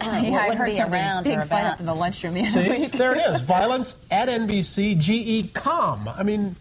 Yeah, 0.00 0.38
I 0.38 0.54
heard 0.54 0.70
be 0.70 0.80
around 0.80 1.24
big 1.24 1.38
or 1.38 1.42
about. 1.42 1.80
in 1.80 1.86
the 1.86 1.94
lunchroom 1.94 2.34
the 2.34 2.46
See, 2.46 2.86
there 2.86 3.16
it 3.16 3.34
is. 3.34 3.40
Violence 3.56 3.96
at 4.10 4.28
NBC. 4.28 4.96
GE 4.96 5.52
com. 5.52 6.08
I 6.08 6.22
mean, 6.22 6.54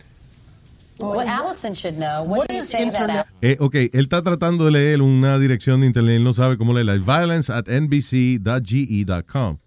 Well, 0.99 1.21
Allison 1.21 1.73
should 1.73 1.97
know. 1.97 2.23
What, 2.23 2.47
do 2.47 2.55
you 2.55 2.63
say 2.63 2.89
to? 2.89 3.25
Eh, 3.41 3.57
ok, 3.59 3.75
él 3.93 4.05
está 4.05 4.21
tratando 4.23 4.65
de 4.65 4.71
leer 4.71 5.01
una 5.01 5.37
dirección 5.39 5.81
de 5.81 5.87
internet, 5.87 6.17
él 6.17 6.23
no 6.23 6.33
sabe 6.33 6.57
cómo 6.57 6.73
leerla. 6.73 6.95
Es 6.95 7.05
violence 7.05 7.51
at 7.51 7.67
nbc.ge.com. 7.67 9.57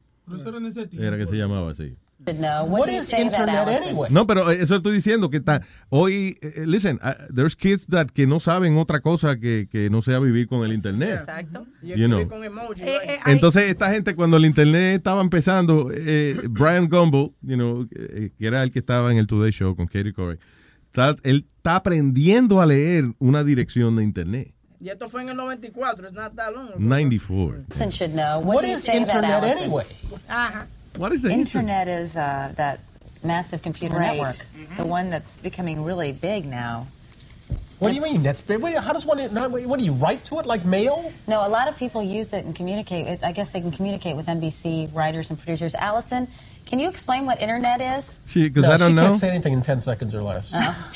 Era 0.98 1.16
que 1.16 1.26
se 1.26 1.36
llamaba 1.36 1.70
así. 1.70 1.96
What, 2.26 2.86
to 2.86 3.46
that, 3.46 3.68
Allison? 3.68 4.12
No, 4.12 4.26
pero 4.26 4.50
eh, 4.50 4.58
eso 4.60 4.76
estoy 4.76 4.92
diciendo 4.94 5.30
que 5.30 5.36
está 5.38 5.62
hoy, 5.88 6.38
eh, 6.40 6.52
eh, 6.56 6.66
listen, 6.66 6.98
uh, 7.02 7.32
there's 7.34 7.54
kids 7.56 7.86
that 7.86 8.08
que 8.08 8.26
no 8.26 8.40
saben 8.40 8.76
otra 8.78 9.00
cosa 9.00 9.36
que, 9.38 9.68
que 9.70 9.88
no 9.90 10.02
sea 10.02 10.18
vivir 10.18 10.48
con 10.48 10.64
el 10.64 10.72
internet. 10.72 11.20
Exacto. 11.20 11.66
You 11.82 12.08
know. 12.08 12.28
con 12.28 12.42
emoji. 12.44 12.82
Eh, 12.82 12.98
eh, 13.04 13.18
Entonces 13.26 13.64
esta 13.70 13.90
gente 13.92 14.14
cuando 14.14 14.36
el 14.36 14.44
internet 14.44 14.96
estaba 14.96 15.20
empezando, 15.20 15.90
eh, 15.92 16.36
Brian 16.48 16.88
Gumble, 16.88 17.32
you 17.42 17.56
know, 17.56 17.86
eh, 17.94 18.32
que 18.38 18.46
era 18.46 18.62
el 18.62 18.70
que 18.72 18.80
estaba 18.80 19.12
en 19.12 19.18
el 19.18 19.26
Today 19.26 19.52
Show 19.52 19.76
con 19.76 19.86
Katie 19.86 20.12
Corey, 20.12 20.38
está- 20.86 21.16
él 21.22 21.46
está 21.56 21.76
aprendiendo 21.76 22.60
a 22.60 22.66
leer 22.66 23.04
una 23.18 23.44
dirección 23.44 23.96
de 23.96 24.04
internet. 24.04 24.52
Y 24.78 24.90
esto 24.90 25.08
fue 25.08 25.22
en 25.22 25.30
el 25.30 25.36
94, 25.36 26.06
it's 26.06 26.12
not 26.14 26.34
that 26.36 26.52
long. 26.52 26.68
ago. 26.68 26.78
94. 26.78 27.64
Allison 27.70 27.88
should 27.90 28.12
know. 28.12 28.40
What, 28.40 28.56
What 28.56 28.64
is 28.64 28.86
internet 28.86 29.42
anyway? 29.44 29.86
Ajá. 30.28 30.66
What 30.96 31.12
is 31.12 31.22
the 31.22 31.30
Internet 31.30 31.88
is 31.88 32.16
uh, 32.16 32.52
that 32.56 32.80
massive 33.22 33.62
computer 33.62 33.96
Right. 33.96 34.16
network, 34.16 34.36
the 34.76 34.86
one 34.86 35.10
that's 35.10 35.36
becoming 35.38 35.84
really 35.84 36.12
big 36.12 36.46
now. 36.46 36.86
What 37.78 37.90
do 37.90 37.94
you 37.94 38.00
mean? 38.00 38.22
That's 38.22 38.40
big. 38.40 38.62
What, 38.62 38.72
how 38.72 38.94
does 38.94 39.04
one? 39.04 39.18
What 39.68 39.78
do 39.78 39.84
you 39.84 39.92
write 39.92 40.24
to 40.26 40.38
it 40.38 40.46
like 40.46 40.64
mail? 40.64 41.12
No, 41.26 41.46
a 41.46 41.48
lot 41.48 41.68
of 41.68 41.76
people 41.76 42.02
use 42.02 42.32
it 42.32 42.46
and 42.46 42.56
communicate. 42.56 43.06
It, 43.06 43.20
I 43.22 43.32
guess 43.32 43.52
they 43.52 43.60
can 43.60 43.70
communicate 43.70 44.16
with 44.16 44.26
NBC 44.26 44.94
writers 44.94 45.28
and 45.28 45.38
producers. 45.38 45.74
Allison, 45.74 46.26
can 46.64 46.78
you 46.78 46.88
explain 46.88 47.26
what 47.26 47.38
internet 47.42 47.82
is? 47.82 48.16
She, 48.26 48.48
because 48.48 48.64
no, 48.64 48.72
I 48.72 48.76
don't 48.78 48.90
she 48.92 48.94
know. 48.94 49.02
can't 49.10 49.20
say 49.20 49.28
anything 49.28 49.52
in 49.52 49.60
ten 49.60 49.82
seconds 49.82 50.14
or 50.14 50.22
less. 50.22 50.50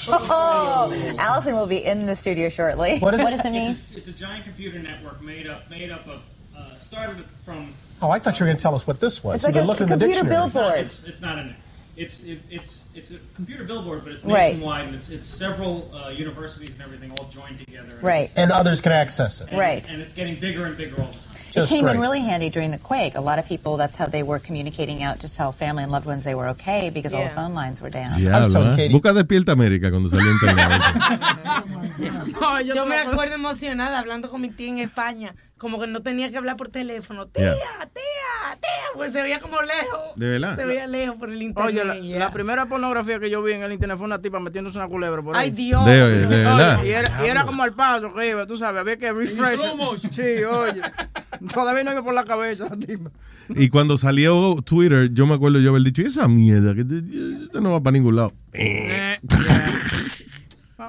Oh, 0.08 1.14
Allison 1.18 1.54
will 1.54 1.66
be 1.66 1.84
in 1.84 2.06
the 2.06 2.14
studio 2.14 2.48
shortly. 2.48 2.98
What 2.98 3.12
is 3.12 3.20
it? 3.20 3.28
does 3.30 3.44
it 3.44 3.50
mean? 3.50 3.78
It's 3.94 4.08
a 4.08 4.12
giant 4.12 4.44
computer 4.44 4.78
network 4.78 5.20
made 5.20 5.46
up 5.46 5.68
made 5.70 5.90
up 5.90 6.08
of 6.08 6.26
uh, 6.56 6.78
started 6.78 7.22
from. 7.44 7.74
Oh, 8.02 8.10
I 8.10 8.18
thought 8.18 8.38
you 8.38 8.44
were 8.44 8.48
going 8.48 8.56
to 8.56 8.62
tell 8.62 8.74
us 8.74 8.86
what 8.86 8.98
this 9.00 9.22
was. 9.22 9.36
It's 9.36 9.42
so 9.42 9.48
like 9.48 9.54
they're 9.54 9.62
a 9.62 9.66
looking 9.66 9.88
in 9.88 9.98
the 9.98 10.04
computer 10.06 10.22
dictionary. 10.22 10.50
billboard. 10.50 10.80
It's, 10.80 11.04
it's 11.04 11.20
not 11.20 11.38
an. 11.38 11.54
It's 11.96 12.22
it, 12.22 12.38
it's 12.48 12.88
it's 12.94 13.10
a 13.10 13.18
computer 13.34 13.64
billboard, 13.64 14.04
but 14.04 14.12
it's 14.12 14.24
Right. 14.24 14.54
nationwide, 14.54 14.86
and 14.86 14.94
it's 14.94 15.10
it's 15.10 15.26
several 15.26 15.90
uh, 15.92 16.08
universities 16.08 16.70
and 16.70 16.80
everything 16.80 17.10
all 17.18 17.26
joined 17.26 17.58
together. 17.58 17.92
And 17.96 18.02
Right. 18.02 18.32
And 18.36 18.50
others 18.52 18.80
can 18.80 18.92
access 18.92 19.40
it. 19.42 19.48
and- 19.50 19.58
Right. 19.58 19.86
And 19.92 20.00
it's 20.00 20.14
getting 20.14 20.36
bigger 20.40 20.64
and 20.64 20.76
bigger 20.78 20.96
all 20.98 21.08
the 21.08 21.12
time. 21.12 21.64
it 21.64 21.68
came 21.68 21.86
in 21.88 22.00
really 22.00 22.20
handy 22.20 22.48
during 22.48 22.70
the 22.70 22.78
quake. 22.78 23.16
A 23.16 23.20
lot 23.20 23.38
of 23.38 23.44
people, 23.44 23.76
that's 23.76 23.96
how 23.96 24.06
they 24.06 24.22
were 24.22 24.38
communicating 24.38 25.02
out 25.02 25.18
to 25.20 25.28
tell 25.28 25.52
family 25.52 25.82
and 25.82 25.92
loved 25.92 26.06
ones 26.06 26.22
they 26.24 26.34
were 26.34 26.48
okay 26.50 26.88
because 26.90 27.12
all 27.12 27.24
the 27.24 27.30
phone 27.30 27.54
lines 27.54 27.82
were 27.82 27.90
down. 27.90 28.16
Diablo, 28.18 28.70
¿eh? 28.72 28.88
Busca 28.88 29.12
Despierta 29.12 29.52
América 29.52 29.90
cuando 29.90 30.08
salió 30.08 30.30
internet. 30.30 30.80
yo, 32.74 32.86
me 32.86 32.96
acuerdo 32.98 33.34
emocionada 33.34 33.98
hablando 33.98 34.30
con 34.30 34.40
mi 34.40 34.48
tía 34.50 34.68
en 34.70 34.78
España, 34.78 35.34
como 35.60 35.78
que 35.78 35.86
no 35.86 36.00
tenía 36.00 36.30
que 36.30 36.38
hablar 36.38 36.56
por 36.56 36.70
teléfono. 36.70 37.26
Tía, 37.28 37.52
Yeah. 37.54 37.80
tía, 37.92 38.58
tía, 38.60 38.70
pues 38.94 39.12
se 39.12 39.20
veía 39.22 39.40
como 39.40 39.60
lejos. 39.60 40.16
¿De 40.16 40.26
verdad? 40.26 40.56
Se 40.56 40.64
veía 40.64 40.86
lejos 40.86 41.16
por 41.16 41.30
el 41.30 41.42
internet. 41.42 41.98
Oye, 42.00 42.18
la, 42.18 42.32
primera 42.32 42.64
pornografía 42.64 43.20
que 43.20 43.28
yo 43.28 43.42
vi 43.42 43.52
en 43.52 43.62
el 43.62 43.72
internet 43.72 43.98
fue 43.98 44.06
una 44.06 44.20
tipa 44.22 44.40
metiéndose 44.40 44.78
una 44.78 44.88
culebra 44.88 45.20
por 45.22 45.36
ahí. 45.36 45.44
Ay, 45.44 45.50
Dios. 45.50 45.84
De- 45.84 45.92
de 45.92 46.06
Oye, 46.26 46.26
verdad. 46.44 46.82
y, 46.82 46.88
era, 46.88 47.24
y 47.24 47.28
era 47.28 47.44
como 47.44 47.62
al 47.62 47.74
paso 47.74 48.12
que 48.14 48.30
iba, 48.30 48.46
tú 48.46 48.56
sabes, 48.56 48.80
había 48.80 48.96
que 48.96 49.12
refresh. 49.12 49.60
Sí, 50.10 50.44
oye. 50.44 50.80
Todavía 51.52 51.84
no 51.84 51.92
iba 51.92 52.02
por 52.02 52.14
la 52.14 52.24
cabeza 52.24 52.64
la 52.70 52.76
tipa. 52.78 53.10
Y 53.50 53.68
cuando 53.68 53.98
salió 53.98 54.56
Twitter, 54.64 55.10
yo 55.12 55.26
me 55.26 55.34
acuerdo 55.34 55.58
yo 55.60 55.70
haber 55.70 55.82
dicho, 55.82 56.00
"¿Y 56.02 56.06
esa 56.06 56.26
mierda, 56.26 56.74
que 56.74 56.80
esto 57.44 57.60
no 57.60 57.70
va 57.72 57.80
para 57.82 57.92
ningún 57.92 58.16
lado. 58.16 58.32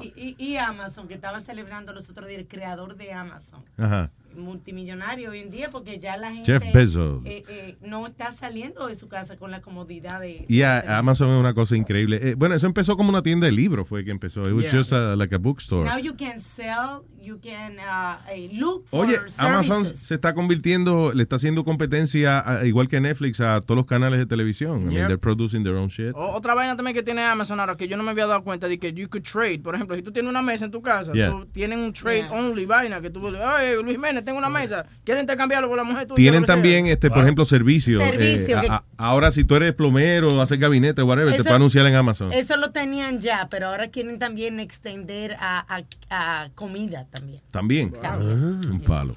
Y, 0.02 0.14
y- 0.16 0.36
y 0.40 0.58
Amazon, 0.58 1.08
que 1.08 1.14
estaba 1.14 1.42
celebrando 1.42 1.92
los 1.94 2.10
otros 2.10 2.28
días, 2.28 2.40
el 2.40 2.48
creador 2.48 2.96
de 2.96 3.12
Amazon. 3.14 3.62
Ajá. 3.78 4.10
Multimillonario 4.36 5.32
hoy 5.32 5.40
en 5.40 5.50
día, 5.52 5.70
porque 5.72 6.00
ya 6.00 6.18
la 6.18 6.32
gente 6.34 6.52
Jeff 6.52 6.74
Bezos. 6.74 7.22
eh, 7.26 7.44
eh, 7.50 7.76
no 7.82 8.06
está 8.08 8.32
saliendo 8.32 8.88
de 8.88 8.96
su 8.96 9.08
casa 9.08 9.38
con 9.38 9.52
la 9.52 9.62
comodidad 9.62 10.20
de. 10.22 10.46
Y 10.48 10.62
a- 10.62 10.98
Amazon 10.98 11.30
es 11.32 11.40
una 11.40 11.54
cosa 11.54 11.76
increíble. 11.76 12.20
Eh, 12.22 12.36
bueno, 12.36 12.56
eso 12.56 12.68
empezó 12.68 12.98
como 12.98 13.10
una 13.10 13.22
tienda 13.24 13.46
de 13.46 13.52
libros, 13.52 13.88
fue 13.88 14.04
que 14.04 14.12
empezó. 14.12 14.44
It 14.48 14.54
was 14.54 14.66
Yeah. 14.66 14.78
just 14.80 14.94
a- 14.94 15.16
like 15.16 15.34
a 15.34 15.38
bookstore. 15.38 15.88
Now 15.90 15.98
you 15.98 16.16
can 16.16 16.40
sell, 16.40 17.02
you 17.20 17.40
can 17.42 17.74
uh, 17.80 18.20
eh, 18.32 18.50
look 18.54 18.86
for 18.88 19.06
Oye, 19.06 19.18
Amazon 19.38 19.86
services. 19.86 20.08
se 20.08 20.16
está 20.16 20.34
convirtiendo, 20.34 21.14
le 21.14 21.24
está 21.24 21.36
haciendo 21.38 21.64
competencia, 21.64 22.40
a- 22.40 22.66
igual 22.66 22.88
que 22.88 23.00
Netflix, 23.02 23.40
a 23.40 23.62
todos 23.62 23.76
los 23.78 23.86
canales 23.86 24.20
de 24.20 24.26
televisión. 24.26 24.82
I 24.84 24.86
mean, 24.86 24.92
Yep. 24.92 25.08
they're 25.08 25.18
producing 25.18 25.64
their 25.64 25.76
own 25.76 25.90
shit. 25.90 26.14
O- 26.16 26.32
otra 26.34 26.54
vaina 26.54 26.76
también 26.76 26.96
que 26.96 27.04
tiene 27.04 27.24
Amazon 27.24 27.60
ahora 27.60 27.76
que 27.78 27.88
yo 27.88 27.98
no 27.98 28.04
me 28.04 28.12
había 28.12 28.26
dado 28.28 28.44
cuenta 28.44 28.68
de 28.68 28.80
que 28.80 28.94
you 28.94 29.10
could 29.10 29.24
trade. 29.24 29.60
Por 29.60 29.76
ejemplo, 29.76 29.96
si 29.96 30.02
tú 30.02 30.12
tienes 30.12 30.30
una 30.30 30.42
mesa 30.42 30.66
en 30.66 30.72
tu 30.72 30.82
casa, 30.82 31.12
Yeah. 31.14 31.32
tú 31.32 31.46
tienes 31.48 31.78
un 31.80 31.94
trade 31.94 32.28
only 32.32 32.66
vaina 32.66 33.02
que 33.02 33.10
tú, 33.10 33.28
ay, 33.28 33.76
Luis 33.82 33.96
Jiménez, 33.96 34.21
tengo 34.24 34.38
una 34.38 34.50
mesa, 34.50 34.86
¿quieres 35.04 35.22
intercambiarlo 35.24 35.68
con 35.68 35.78
la 35.78 35.84
mujer 35.84 36.06
tuya? 36.08 36.16
Tienen 36.16 36.46
también, 36.46 36.88
este, 36.88 37.10
por 37.10 37.20
ejemplo, 37.24 37.46
servicios. 37.46 38.02
Servicio, 38.04 38.58
eh, 38.60 38.62
que- 38.62 38.80
ahora, 38.98 39.32
si 39.32 39.44
tú 39.44 39.56
eres 39.56 39.74
plomero, 39.74 40.42
haces 40.42 40.60
gabinete, 40.60 41.04
whatever, 41.04 41.30
te 41.30 41.36
Eso- 41.36 41.44
puede 41.44 41.56
anunciar 41.56 41.86
en 41.88 41.96
Amazon. 41.96 42.32
Eso 42.34 42.58
lo 42.58 42.72
tenían 42.72 43.20
ya, 43.22 43.48
pero 43.50 43.68
ahora 43.68 43.88
quieren 43.90 44.20
también 44.20 44.60
extender 44.60 45.36
a, 45.40 45.66
a- 46.10 46.44
a 46.44 46.50
comida 46.56 47.06
también. 47.12 47.42
También. 47.52 47.92
También. 47.92 48.62
Un 48.72 48.82
palo. 48.82 49.16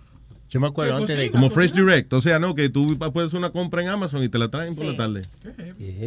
Yo 0.50 0.60
me 0.60 0.68
acuerdo 0.68 0.96
antes 0.96 1.16
de... 1.16 1.32
Como 1.32 1.50
Fresh 1.50 1.72
Direct. 1.72 2.12
O 2.12 2.20
sea, 2.20 2.38
no, 2.38 2.54
que 2.54 2.68
tú 2.68 2.86
puedes 3.12 3.28
hacer 3.30 3.38
una 3.38 3.50
compra 3.50 3.82
en 3.82 3.88
Amazon 3.88 4.22
y 4.22 4.28
te 4.28 4.38
la 4.38 4.50
traen 4.50 4.76
por 4.76 4.86
la 4.86 4.96
tarde. 4.96 5.22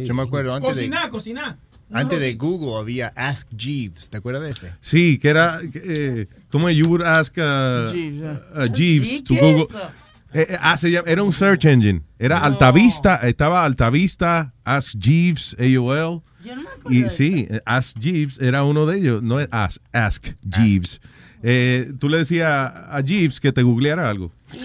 Yo 0.06 0.14
me 0.14 0.22
acuerdo 0.22 0.54
antes 0.54 0.74
de... 0.74 0.82
Cocinar, 0.88 1.10
cocinar. 1.10 1.56
Antes 1.92 2.20
de 2.20 2.34
Google 2.34 2.78
había 2.78 3.12
Ask 3.16 3.48
Jeeves, 3.56 4.10
¿te 4.10 4.18
acuerdas 4.18 4.42
de 4.42 4.50
ese? 4.50 4.72
Sí, 4.80 5.18
que 5.18 5.28
era, 5.30 5.58
eh, 5.74 6.26
¿cómo 6.50 6.68
es? 6.68 6.76
You 6.76 6.86
would 6.86 7.02
ask 7.02 7.36
uh, 7.38 7.90
Jeeves, 7.90 8.20
uh, 8.54 8.72
Jeeves 8.72 9.22
¿Qué 9.22 9.22
to 9.22 9.34
Google. 9.34 9.66
Eh, 10.34 10.46
eh, 10.50 10.58
ah, 10.60 10.76
se 10.76 10.90
llama- 10.90 11.08
era 11.08 11.22
un 11.22 11.32
search 11.32 11.64
engine. 11.64 12.02
Era 12.18 12.38
Altavista, 12.38 13.16
estaba 13.26 13.64
Altavista, 13.64 14.52
Ask 14.64 14.94
Jeeves, 14.98 15.56
AOL. 15.58 16.22
y 16.90 17.08
sí, 17.08 17.48
Ask 17.64 17.98
Jeeves 17.98 18.38
era 18.40 18.64
uno 18.64 18.84
de 18.84 18.98
ellos, 18.98 19.22
no 19.22 19.40
es 19.40 19.48
Ask, 19.50 19.82
Ask 19.92 20.26
Jeeves. 20.46 21.00
Eh, 21.42 21.92
tú 22.00 22.08
le 22.08 22.18
decías 22.18 22.48
a 22.50 23.00
Jeeves 23.04 23.38
que 23.40 23.52
te 23.52 23.62
googleara 23.62 24.08
algo. 24.10 24.32
¿Y 24.52 24.58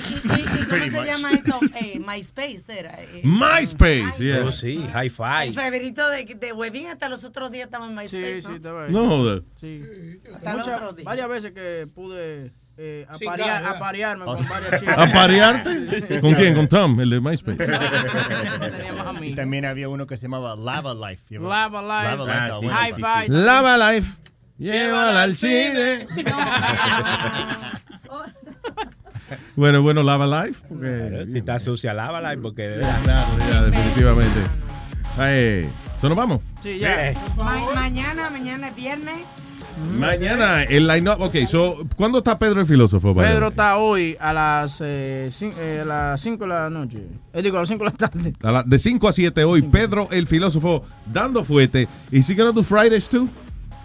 cómo 0.66 1.02
se 1.02 1.06
llama 1.06 1.32
esto? 1.34 1.60
Eh, 1.76 2.00
MySpace 2.00 2.64
era. 2.70 3.02
eh. 3.02 3.22
MySpace, 3.24 4.18
yeah. 4.18 4.44
Oh, 4.46 4.52
sí, 4.52 4.84
High 4.94 5.08
El 5.08 5.12
Five. 5.12 5.54
favorito 5.54 6.08
de, 6.10 6.26
de 6.26 6.54
Webin 6.54 6.88
hasta 6.88 7.10
los 7.10 7.24
otros 7.26 7.52
días 7.52 7.66
estaba 7.66 7.86
en 7.88 7.96
MySpace. 7.96 8.42
Sí, 8.42 8.48
¿no? 8.48 8.50
sí, 8.50 8.56
estaba 8.56 8.86
ahí. 8.86 8.92
No 8.92 9.08
joder. 9.08 9.44
Sí. 9.56 9.84
Hasta 10.34 10.52
el 10.52 10.58
Muchas- 10.58 10.82
otro 10.82 10.94
día. 10.94 11.06
varias 11.06 11.30
veces 11.30 11.52
que 11.52 11.86
pude 11.94 12.52
eh, 12.78 13.06
Sí, 13.20 13.26
aparearme 13.28 14.24
Oh, 14.26 14.34
con 14.36 14.40
sí. 14.44 14.50
varias 14.50 14.80
chicas. 14.80 14.98
¿Aparearte? 14.98 16.20
¿Con 16.22 16.34
quién? 16.34 16.56
¿Con 16.56 16.68
Tom, 16.68 17.00
el 17.02 17.10
de 17.12 17.20
MySpace? 17.22 17.58
Y 19.22 19.36
también 19.36 19.66
había 19.66 19.90
uno 19.90 20.08
que 20.08 20.18
se 20.18 20.24
llamaba 20.24 20.56
Lava 20.56 20.94
Life. 20.94 21.24
¿you 21.30 21.42
Lava 21.42 21.82
Life, 21.82 22.16
Lava 22.16 22.26
Life, 22.26 22.38
Ah, 22.40 22.48
sí. 22.60 22.66
bueno, 22.66 22.80
High 22.80 22.94
sí, 22.94 23.02
Five. 23.02 23.26
sí. 23.28 23.32
Lava 23.46 23.92
Life. 23.94 24.18
Llévala 24.58 25.24
al 25.24 25.36
cine. 25.36 26.08
Bueno, 29.56 29.82
bueno, 29.82 30.04
Lava 30.04 30.46
Life. 30.46 30.62
Porque, 30.68 31.26
Si 31.32 31.38
está 31.38 31.60
sucia, 31.60 31.94
lávala 31.94 32.36
porque... 32.42 32.82
Claro, 33.04 33.28
ya, 33.52 33.64
definitivamente. 33.64 34.40
Ay, 35.18 35.70
¿so 36.02 36.10
nos 36.10 36.18
vamos? 36.18 36.42
Sí, 36.62 36.78
ya. 36.80 37.14
Ma- 37.38 37.58
mañana, 37.74 38.30
mañana 38.30 38.70
es 38.70 38.76
viernes. 38.76 39.16
Mañana 39.98 40.64
el 40.64 40.88
line-up. 40.88 41.20
Ok, 41.20 41.36
so, 41.48 41.78
¿cuándo 41.96 42.20
está 42.20 42.38
Pedro 42.38 42.62
el 42.62 42.68
filósofo? 42.68 43.16
Pedro 43.16 43.48
está 43.48 43.78
hoy 43.78 44.16
a 44.20 44.34
las 44.34 44.84
5 45.30 45.56
a 45.82 45.86
las 45.86 46.22
cinco 46.22 46.44
de 46.44 46.50
la 46.50 46.70
noche. 46.70 47.00
Eh, 47.34 47.42
digo, 47.42 47.58
a 47.58 47.62
las 47.62 47.70
5 47.70 47.84
de 47.86 47.90
la 47.92 47.98
tarde. 47.98 48.34
A 48.44 48.52
la- 48.52 48.64
de 48.64 48.80
5 48.80 49.08
a 49.08 49.14
7 49.14 49.44
hoy, 49.44 49.62
Pedro 49.64 50.10
el 50.12 50.28
filósofo 50.28 50.86
dando 51.12 51.44
fuerte. 51.44 51.88
¿Y 52.12 52.22
si 52.22 52.36
gonna 52.36 52.52
do 52.52 52.62
Fridays 52.64 53.08
too? 53.10 53.28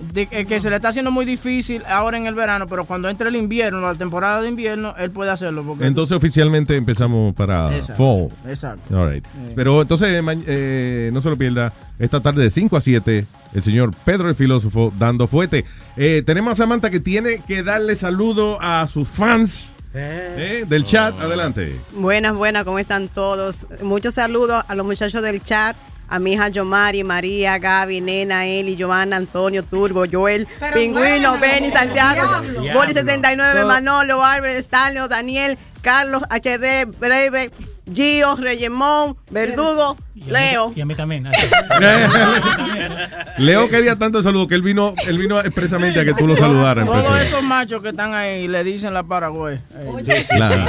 De- 0.01 0.29
eh, 0.31 0.47
que 0.47 0.61
se 0.61 0.71
le 0.71 0.77
está 0.77 0.89
haciendo 0.89 1.11
muy 1.11 1.25
difícil 1.25 1.83
ahora 1.87 2.17
en 2.17 2.27
el 2.27 2.35
verano, 2.35 2.67
pero 2.69 2.85
cuando 2.85 3.09
entre 3.09 3.29
el 3.31 3.37
invierno, 3.37 3.81
la 3.81 3.95
temporada 3.97 4.41
de 4.43 4.49
invierno, 4.49 4.95
él 4.97 5.11
puede 5.11 5.31
hacerlo. 5.31 5.65
Porque 5.65 5.87
Entonces 5.87 6.17
oficialmente 6.17 6.77
empezamos 6.77 7.35
para 7.35 7.75
Exacto, 7.77 8.29
fall. 8.31 8.51
exacto. 8.51 8.97
All 8.97 9.13
right. 9.13 9.25
Eh. 9.25 9.53
Pero 9.57 9.83
entonces 9.83 10.09
eh, 10.47 11.11
no 11.13 11.21
se 11.21 11.31
lo 11.31 11.37
pierda 11.37 11.73
esta 11.99 12.21
tarde 12.21 12.45
de 12.45 12.51
5 12.51 12.77
a 12.77 12.81
7 12.81 13.27
el 13.55 13.63
señor 13.63 13.93
Pedro 14.05 14.29
el 14.29 14.35
filósofo 14.37 14.93
dando 14.99 15.27
fuerte. 15.27 15.65
Eh, 15.97 16.23
tenemos 16.25 16.53
a 16.53 16.55
Samantha 16.63 16.91
que 16.91 17.01
tiene 17.01 17.39
que 17.47 17.63
darle 17.65 17.97
saludo 17.97 18.59
a 18.61 18.87
sus 18.87 19.09
fans 19.09 19.71
eh, 19.95 20.65
del 20.69 20.85
chat. 20.85 21.19
Adelante. 21.21 21.75
Buenas, 21.95 22.35
buenas, 22.37 22.63
¿cómo 22.65 22.79
están 22.79 23.09
todos? 23.09 23.67
Muchos 23.83 24.15
saludos 24.15 24.63
a 24.69 24.75
los 24.77 24.87
muchachos 24.87 25.23
del 25.23 25.43
chat, 25.43 25.77
a 26.09 26.19
mi 26.19 26.33
hija 26.33 26.49
Yomari, 26.49 27.05
María, 27.05 27.59
Gaby, 27.59 28.01
Nena, 28.01 28.47
Eli, 28.47 28.77
Joana, 28.77 29.17
Antonio, 29.17 29.63
Turbo, 29.63 30.05
Joel, 30.11 30.49
Pero 30.59 30.75
Pingüino, 30.75 31.31
bueno, 31.33 31.39
Benny, 31.39 31.71
Santiago. 31.71 32.43
Boris 32.73 32.95
69, 32.95 33.61
Todo. 33.61 33.67
Manolo, 33.69 34.25
Albert, 34.25 34.57
Stanley, 34.59 35.07
Daniel, 35.09 35.59
Carlos, 35.83 36.23
HD, 36.31 36.87
Breve, 36.87 37.51
Gio, 37.93 38.37
Reyemón, 38.37 39.17
Verdugo, 39.31 39.97
Leo. 40.27 40.73
Y 40.75 40.81
a 40.81 40.87
mí 40.87 40.95
también. 40.95 41.29
Leo 43.39 43.69
quería 43.69 43.97
tanto 43.97 44.23
saludo 44.23 44.49
que 44.49 44.55
él 44.55 44.63
vino, 44.63 44.95
él 45.07 45.19
vino 45.19 45.41
expresamente 45.41 46.01
a 46.01 46.05
que 46.05 46.15
tú 46.15 46.27
lo 46.27 46.37
saludaras. 46.37 46.87
Todos 46.87 47.21
esos 47.21 47.43
machos 47.43 47.83
que 47.83 47.91
están 47.91 48.15
ahí 48.15 48.49
le 48.49 48.65
dicen 48.65 48.95
la 48.95 49.03
Paraguay. 49.03 49.59
Eh, 49.75 50.25
Claro. 50.29 50.67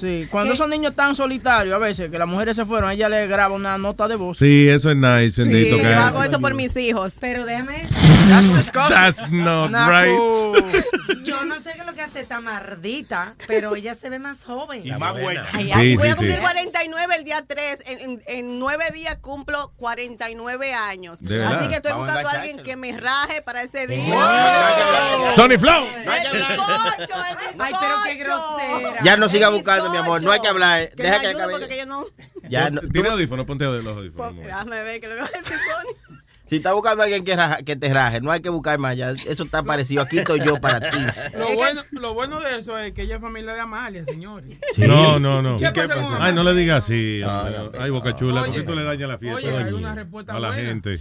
Sí, 0.00 0.26
cuando 0.30 0.54
esos 0.54 0.68
niños 0.68 0.90
están 0.90 1.14
solitarios, 1.16 1.74
a 1.74 1.78
veces 1.78 2.10
que 2.10 2.18
las 2.18 2.28
mujeres 2.28 2.56
se 2.56 2.64
fueron, 2.64 2.90
ella 2.90 3.08
le 3.08 3.26
graba 3.26 3.54
una 3.54 3.78
nota 3.78 4.08
de 4.08 4.16
voz. 4.16 4.38
Sí, 4.38 4.68
eso 4.68 4.90
es 4.90 4.96
nice. 4.96 5.44
Sí, 5.44 5.70
yo 5.82 5.98
hago 6.00 6.22
eso 6.22 6.40
por 6.40 6.54
mis 6.54 6.76
hijos. 6.76 7.14
Pero 7.20 7.44
déjame 7.44 7.86
That's 8.88 9.30
not 9.30 9.70
right. 9.72 10.16
Yo 11.24 11.44
no 11.44 11.56
sé 11.56 11.70
qué 11.74 11.80
es 11.80 11.86
lo 11.86 11.94
que 11.94 12.02
hace 12.02 12.24
Tamardita, 12.24 13.34
pero 13.46 13.74
ella 13.76 13.94
se 13.94 14.10
ve 14.10 14.18
más 14.18 14.44
joven. 14.44 14.86
Y 14.86 14.92
más 14.92 15.12
buena. 15.20 15.46
Ay, 15.52 15.64
Sí, 15.66 15.70
ay, 15.74 15.96
voy 15.96 16.06
sí, 16.06 16.12
a 16.12 16.16
cumplir 16.16 16.36
sí. 16.36 16.40
49 16.42 17.14
el 17.18 17.24
día 17.24 17.44
3. 17.46 17.78
En, 17.86 18.10
en- 18.10 18.22
en 18.26 18.58
días 18.92 19.16
cumplo 19.20 19.72
49 19.76 20.74
años. 20.74 21.20
¿De 21.22 21.38
verdad? 21.38 21.58
Así 21.58 21.68
que 21.68 21.76
estoy 21.76 21.92
Vamos 21.92 22.06
buscando 22.06 22.28
a 22.28 22.32
alguien 22.32 22.62
que 22.62 22.76
me 22.76 22.92
raje 22.98 23.42
para 23.42 23.62
ese 23.62 23.86
día. 23.86 25.32
Sony 25.36 25.58
Flow. 25.58 25.84
El 25.86 26.32
bizcocho, 26.32 27.24
el 27.30 27.60
Ay, 27.60 27.72
pero 27.80 27.94
qué 28.04 28.14
grosera. 28.16 29.02
Ya 29.02 29.16
no 29.16 29.28
siga 29.28 29.48
buscando, 29.48 29.90
mi 29.90 29.96
amor. 29.96 30.22
No 30.22 30.32
hay 30.32 30.40
que 30.40 30.48
hablar. 30.48 30.90
Que 30.90 31.02
Deja 31.02 31.16
me 31.16 31.20
que 31.20 31.26
ayude 31.28 31.42
acabe. 31.42 31.52
porque 31.52 31.68
que 31.68 31.78
yo 31.78 31.86
no. 31.86 32.04
Ya 32.48 32.70
no- 32.70 32.80
Tiene 32.80 33.08
audífono, 33.10 33.46
ponte 33.46 33.64
los 33.64 33.86
audífonos. 33.96 34.36
Déjame 34.36 34.82
ver 34.82 35.00
que 35.00 35.08
lo 35.08 35.14
que 35.16 35.20
va 35.22 35.26
a 35.28 35.38
decir 35.38 35.56
Sony. 35.58 36.09
Si 36.50 36.56
está 36.56 36.72
buscando 36.72 37.02
a 37.02 37.04
alguien 37.04 37.24
que, 37.24 37.36
raja- 37.36 37.58
que 37.62 37.76
te 37.76 37.94
raje, 37.94 38.20
no 38.20 38.32
hay 38.32 38.40
que 38.40 38.48
buscar 38.50 38.76
más. 38.78 38.96
Ya, 38.96 39.10
eso 39.12 39.44
está 39.44 39.62
parecido. 39.62 40.02
Aquí 40.02 40.18
estoy 40.18 40.40
yo 40.44 40.60
para 40.60 40.80
ti. 40.80 40.98
Lo 41.38 41.54
bueno, 41.54 41.82
lo 41.92 42.12
bueno 42.12 42.40
de 42.40 42.58
eso 42.58 42.76
es 42.76 42.92
que 42.92 43.02
ella 43.02 43.14
es 43.16 43.20
familia 43.20 43.54
de 43.54 43.60
Amalia, 43.60 44.04
señores. 44.04 44.58
No, 44.76 45.20
no, 45.20 45.42
no. 45.42 45.58
¿Qué 45.58 45.70
pasa 45.70 45.94
con 45.94 46.20
Ay, 46.20 46.34
no 46.34 46.42
le 46.42 46.52
digas 46.54 46.84
así. 46.84 47.20
No, 47.22 47.40
hombre. 47.42 47.78
Ay, 47.80 47.90
Boca 47.90 48.16
Chula, 48.16 48.40
¿por 48.40 48.50
qué 48.50 48.58
Oye, 48.58 48.66
tú 48.66 48.74
le 48.74 48.82
dañas 48.82 49.08
la 49.08 49.18
fiesta 49.18 49.36
oye, 49.38 49.56
hay 49.56 49.72
una 49.72 49.94
respuesta 49.94 50.32
a 50.34 50.40
la 50.40 50.48
buena. 50.48 50.62
gente? 50.64 50.98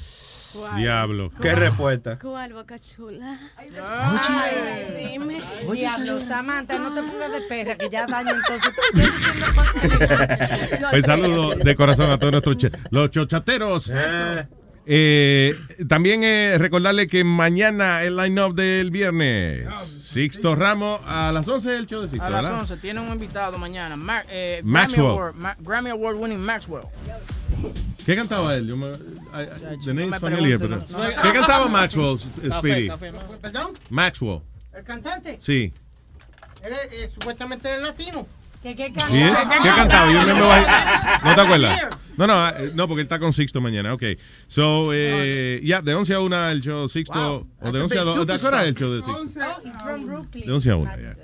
¿Cuál? 0.53 0.78
Diablo. 0.78 1.32
¿Qué 1.42 1.56
respuesta? 1.56 2.18
¿Cuál 2.19 2.53
boca 2.53 2.78
chula? 2.80 3.40
Ay, 3.58 5.14
dime. 5.14 5.42
Diablo, 5.74 6.19
Samantha, 6.19 6.78
no 6.80 6.94
te 6.94 7.02
pongas 7.02 7.32
de 7.32 7.42
perra, 7.42 7.76
que 7.76 7.90
ya 7.90 8.06
daña 8.08 8.32
entonces. 8.32 8.72
Tú 8.74 9.00
estás 9.02 9.52
cosas 9.56 9.84
elegantes. 9.84 10.88
Pues 10.92 11.06
saludo 11.06 11.50
de 11.56 11.76
corazón 11.76 12.11
a 12.11 12.18
todos 12.19 12.32
nuestros 12.34 12.72
los 12.92 13.10
chochateros. 13.11 13.92
Eh, 13.94 14.48
también 15.88 16.24
eh, 16.24 16.58
recordarle 16.58 17.08
que 17.08 17.24
mañana 17.24 18.03
el 18.03 18.16
line-up 18.18 18.56
del 18.56 18.90
viernes. 18.92 19.68
Sixto 20.01 20.56
Ramos 20.56 21.00
a 21.06 21.32
las 21.32 21.48
11 21.48 21.76
el 21.76 21.85
show 21.85 22.01
de 22.01 22.09
Sixto, 22.09 22.26
A 22.26 22.30
las 22.32 22.43
¿verdad? 22.45 22.59
11 22.61 22.77
tiene 22.77 23.00
un 23.00 23.11
invitado 23.11 23.58
mañana. 23.59 23.95
Ma- 23.95 24.24
eh, 24.30 24.61
Maxwell. 24.64 25.03
Grammy 25.06 25.11
Award, 25.19 25.35
Ma- 25.35 25.58
Grammy 25.59 25.90
Award 25.92 26.16
winning 26.18 26.40
Maxwell. 26.40 26.84
¿Qué 28.06 28.16
cantaba 28.16 28.56
él? 28.56 28.68
Yo 28.68 28.76
me, 28.77 28.88
I- 28.88 28.92
I- 28.92 29.85
the 29.85 29.93
name's 29.93 30.09
me 30.11 30.19
familiar, 30.19 30.58
pregunte, 30.58 30.85
pero- 30.90 31.03
no- 31.03 31.16
no. 31.16 31.22
¿Qué 31.22 31.34
cantaba 31.34 31.68
Maxwell, 31.69 32.18
Speedy? 32.19 32.90
¿Perdón? 33.42 33.74
Maxwell. 33.92 34.42
¿El 34.74 34.84
cantante? 34.84 35.38
Sí. 35.42 35.72
Él 36.64 36.74
es- 36.74 36.93
eh, 37.06 37.09
supuestamente 37.14 37.68
era 37.69 37.77
latino. 37.77 38.26
¿Qué, 38.64 38.76
qué 38.76 38.92
¿Sí 39.10 39.22
es? 39.22 39.36
¿Qué 39.38 39.70
cantaba? 39.70 40.12
Yo 40.12 40.20
me 40.22 40.34
me 40.34 40.42
bajé- 40.42 41.22
¿No 41.24 41.36
te 41.36 41.42
acuerdas? 41.42 41.88
No, 42.18 42.28
no, 42.28 42.50
eh, 42.50 42.72
no, 42.76 42.88
porque 42.88 43.02
él 43.02 43.06
está 43.06 43.18
con 43.20 43.32
Sixto 43.32 43.62
mañana. 43.62 43.94
Ok. 43.94 44.04
So, 44.48 44.92
eh, 44.94 45.62
ya, 45.64 45.82
de 45.82 45.94
11 45.96 46.14
a 46.16 46.20
1 46.20 46.50
el 46.50 46.60
show 46.62 46.90
Sixto. 46.90 47.48
O 47.62 47.72
de 47.72 47.82
11 47.82 47.98
a 48.00 48.02
2. 48.04 48.28
¿Te 48.28 48.34
acuerdas 48.34 48.66
del 48.66 48.76
show 48.76 48.92
de 48.92 49.02
Sixto? 49.04 49.40
Oh, 49.42 49.62
he's 49.66 49.82
from 49.82 50.06
Brooklyn. 50.06 50.46
De 50.46 50.52
11 50.52 50.72
a 50.72 50.76
1, 50.76 50.92
ya. 51.02 51.16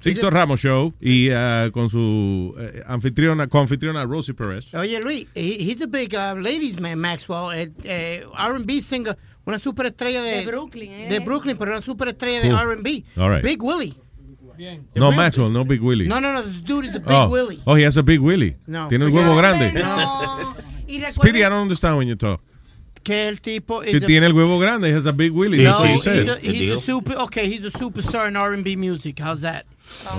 Sixto 0.00 0.28
Ramos 0.30 0.60
Show 0.60 0.92
y 1.00 1.30
ah, 1.30 1.70
con 1.72 1.88
su 1.88 2.54
eh, 2.58 2.82
anfitriona, 2.86 3.46
coanfitriona 3.48 4.04
Rosie 4.04 4.34
Perez. 4.34 4.74
Oye, 4.74 5.00
Luis, 5.00 5.26
he- 5.34 5.56
he's 5.64 5.80
a 5.80 5.86
big 5.86 6.14
uh, 6.14 6.38
ladies 6.38 6.78
man, 6.78 6.98
Maxwell. 6.98 7.50
Eh, 7.84 8.22
R&B 8.38 8.82
singer, 8.82 9.16
una 9.46 9.58
superestrella 9.58 10.20
de... 10.22 10.40
De 10.40 10.46
Brooklyn, 10.46 10.92
¿eh? 10.92 11.08
De 11.08 11.20
Brooklyn, 11.20 11.56
pero 11.56 11.72
una 11.72 11.80
superestrella 11.80 12.42
de 12.42 12.50
Cool. 12.50 12.60
R&B. 12.76 13.04
All 13.16 13.30
right. 13.34 13.42
Big 13.42 13.62
Willie. 13.62 13.94
No, 14.94 15.10
Maxwell, 15.12 15.50
no 15.50 15.64
Big 15.64 15.80
Willie. 15.80 16.06
No, 16.06 16.18
no, 16.20 16.32
no, 16.32 16.42
the 16.42 16.50
dude 16.60 16.86
is 16.86 16.92
the 16.92 17.00
Big 17.00 17.10
oh. 17.12 17.28
Willie. 17.28 17.60
oh, 17.66 17.74
he 17.74 17.82
has 17.84 17.96
a 17.96 18.02
Big 18.02 18.20
Willie. 18.20 18.56
No. 18.66 18.88
Tiene 18.88 19.02
el 19.04 19.10
Forget 19.10 19.24
huevo 19.24 19.38
it. 19.38 19.40
grande. 19.40 19.72
No. 19.74 20.56
Y 20.86 21.00
Speedy, 21.10 21.42
I 21.42 21.48
don't 21.48 21.62
understand 21.62 21.96
when 21.96 22.06
you 22.08 22.14
talk. 22.14 22.40
Que 23.02 23.28
el 23.28 23.40
tipo 23.40 23.80
Que 23.82 23.96
is 23.96 24.04
a- 24.04 24.06
tiene 24.06 24.26
el 24.26 24.32
huevo 24.32 24.58
grande, 24.60 24.88
he 24.88 24.92
has 24.94 25.06
a 25.06 25.12
Big 25.12 25.32
Willie. 25.32 25.64
No, 25.64 25.78
That's 25.78 25.80
what 25.80 25.88
you 25.88 25.94
he's, 25.94 26.04
said. 26.04 26.28
a, 26.28 26.40
he's 26.40 26.74
a 26.76 26.80
super. 26.80 27.14
Okay, 27.24 27.48
he's 27.48 27.64
a 27.64 27.70
superstar 27.70 28.28
in 28.28 28.36
R&B 28.36 28.76
music. 28.76 29.18
How's 29.18 29.40
that? 29.42 29.66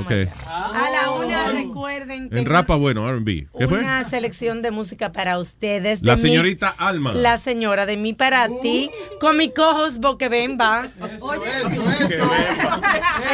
Okay. 0.04 0.28
A 0.48 0.90
la 0.92 1.12
una, 1.12 1.50
recuerden. 1.50 2.30
En 2.32 2.46
rapa, 2.46 2.76
bueno, 2.76 3.08
R&B. 3.08 3.48
¿Qué 3.60 3.68
fue? 3.68 3.80
Una 3.80 4.04
selección 4.04 4.62
de 4.64 4.72
música 4.72 5.12
para 5.12 5.38
ustedes. 5.38 6.02
de 6.02 6.08
La 6.08 6.16
mi- 6.16 6.22
señorita 6.22 6.70
Alma. 6.78 7.14
La 7.14 7.38
señora 7.38 7.86
de 7.86 7.96
mí 7.98 8.14
para 8.14 8.48
ti. 8.62 8.90
Con 9.20 9.38
mi 9.38 9.52
cojos 9.54 10.00
Boquebemba. 10.00 10.88
Oye, 11.20 11.42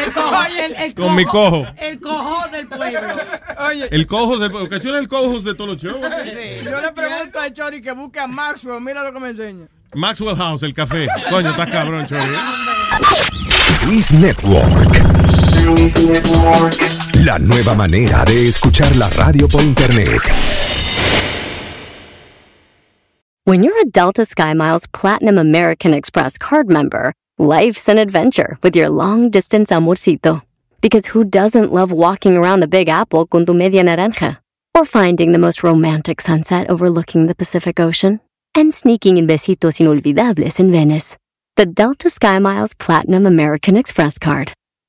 El 0.06 0.14
cojo, 0.14 0.44
el, 0.58 0.76
el 0.76 0.94
Con 0.96 1.16
mi 1.16 1.26
cojo. 1.26 1.66
El 1.78 2.00
cojo 2.02 2.48
del 2.50 2.68
pueblo. 2.68 3.00
Oye, 3.70 3.88
El 3.92 4.08
cojos, 4.08 4.40
del, 4.40 4.54
ocasiona 4.56 5.00
el 5.00 5.08
cojos 5.08 5.44
de 5.44 5.54
todos 5.56 5.70
los 5.72 5.78
shows. 5.82 6.02
yo 6.02 6.82
le 6.82 6.92
pregunto 6.92 7.40
a 7.40 7.52
Chori 7.54 7.82
que 7.82 7.92
busque 7.94 8.20
a 8.20 8.28
Maxwell. 8.28 8.82
Mira 8.82 9.04
lo 9.04 9.14
que 9.14 9.20
me 9.20 9.30
enseña. 9.30 9.68
Maxwell 9.94 10.36
House, 10.36 10.64
el 10.64 10.74
café. 10.74 11.08
Coño, 11.30 11.50
estás 11.52 11.70
cabrón, 11.70 12.06
Chori. 12.06 12.36
Luis 13.86 14.12
Network. 14.14 14.98
La 17.24 17.38
nueva 17.38 17.76
manera 17.76 18.26
de 18.26 18.48
escuchar 18.48 18.96
la 18.98 19.08
radio 19.10 19.48
por 19.48 19.62
internet. 19.62 20.22
When 23.44 23.64
you're 23.64 23.80
a 23.82 23.86
Delta 23.86 24.24
SkyMiles 24.24 24.92
Platinum 24.92 25.38
American 25.38 25.94
Express 25.94 26.38
card 26.38 26.68
member, 26.68 27.14
life's 27.38 27.88
an 27.90 28.00
adventure 28.00 28.58
with 28.64 28.76
your 28.76 28.90
long 28.90 29.30
distance 29.30 29.70
amorcito. 29.72 30.42
Because 30.82 31.08
who 31.08 31.24
doesn't 31.24 31.72
love 31.72 31.92
walking 31.92 32.36
around 32.36 32.62
the 32.62 32.68
Big 32.68 32.90
Apple 32.90 33.28
con 33.28 33.46
tu 33.46 33.54
media 33.54 33.84
naranja? 33.84 34.40
Or 34.74 34.84
finding 34.84 35.32
the 35.32 35.38
most 35.38 35.64
romantic 35.64 36.22
sunset 36.22 36.70
overlooking 36.70 37.28
the 37.28 37.36
Pacific 37.36 37.80
Ocean? 37.80 38.20
And 38.56 38.74
sneaking 38.74 39.18
in 39.18 39.28
besitos 39.28 39.80
inolvidables 39.80 40.60
in 40.60 40.72
Venice. 40.72 41.18
The 41.56 41.66
Delta 41.68 42.10
SkyMiles 42.10 42.78
Platinum 42.80 43.28
American 43.28 43.78
Express 43.78 44.18
card. 44.18 44.54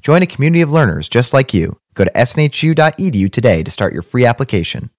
Join 0.00 0.22
a 0.22 0.26
community 0.26 0.62
of 0.62 0.72
learners 0.72 1.08
just 1.08 1.32
like 1.32 1.54
you. 1.54 1.78
Go 1.94 2.04
to 2.04 2.10
snhu.edu 2.12 3.32
today 3.32 3.62
to 3.62 3.70
start 3.70 3.92
your 3.92 4.02
free 4.02 4.24
application. 4.24 4.90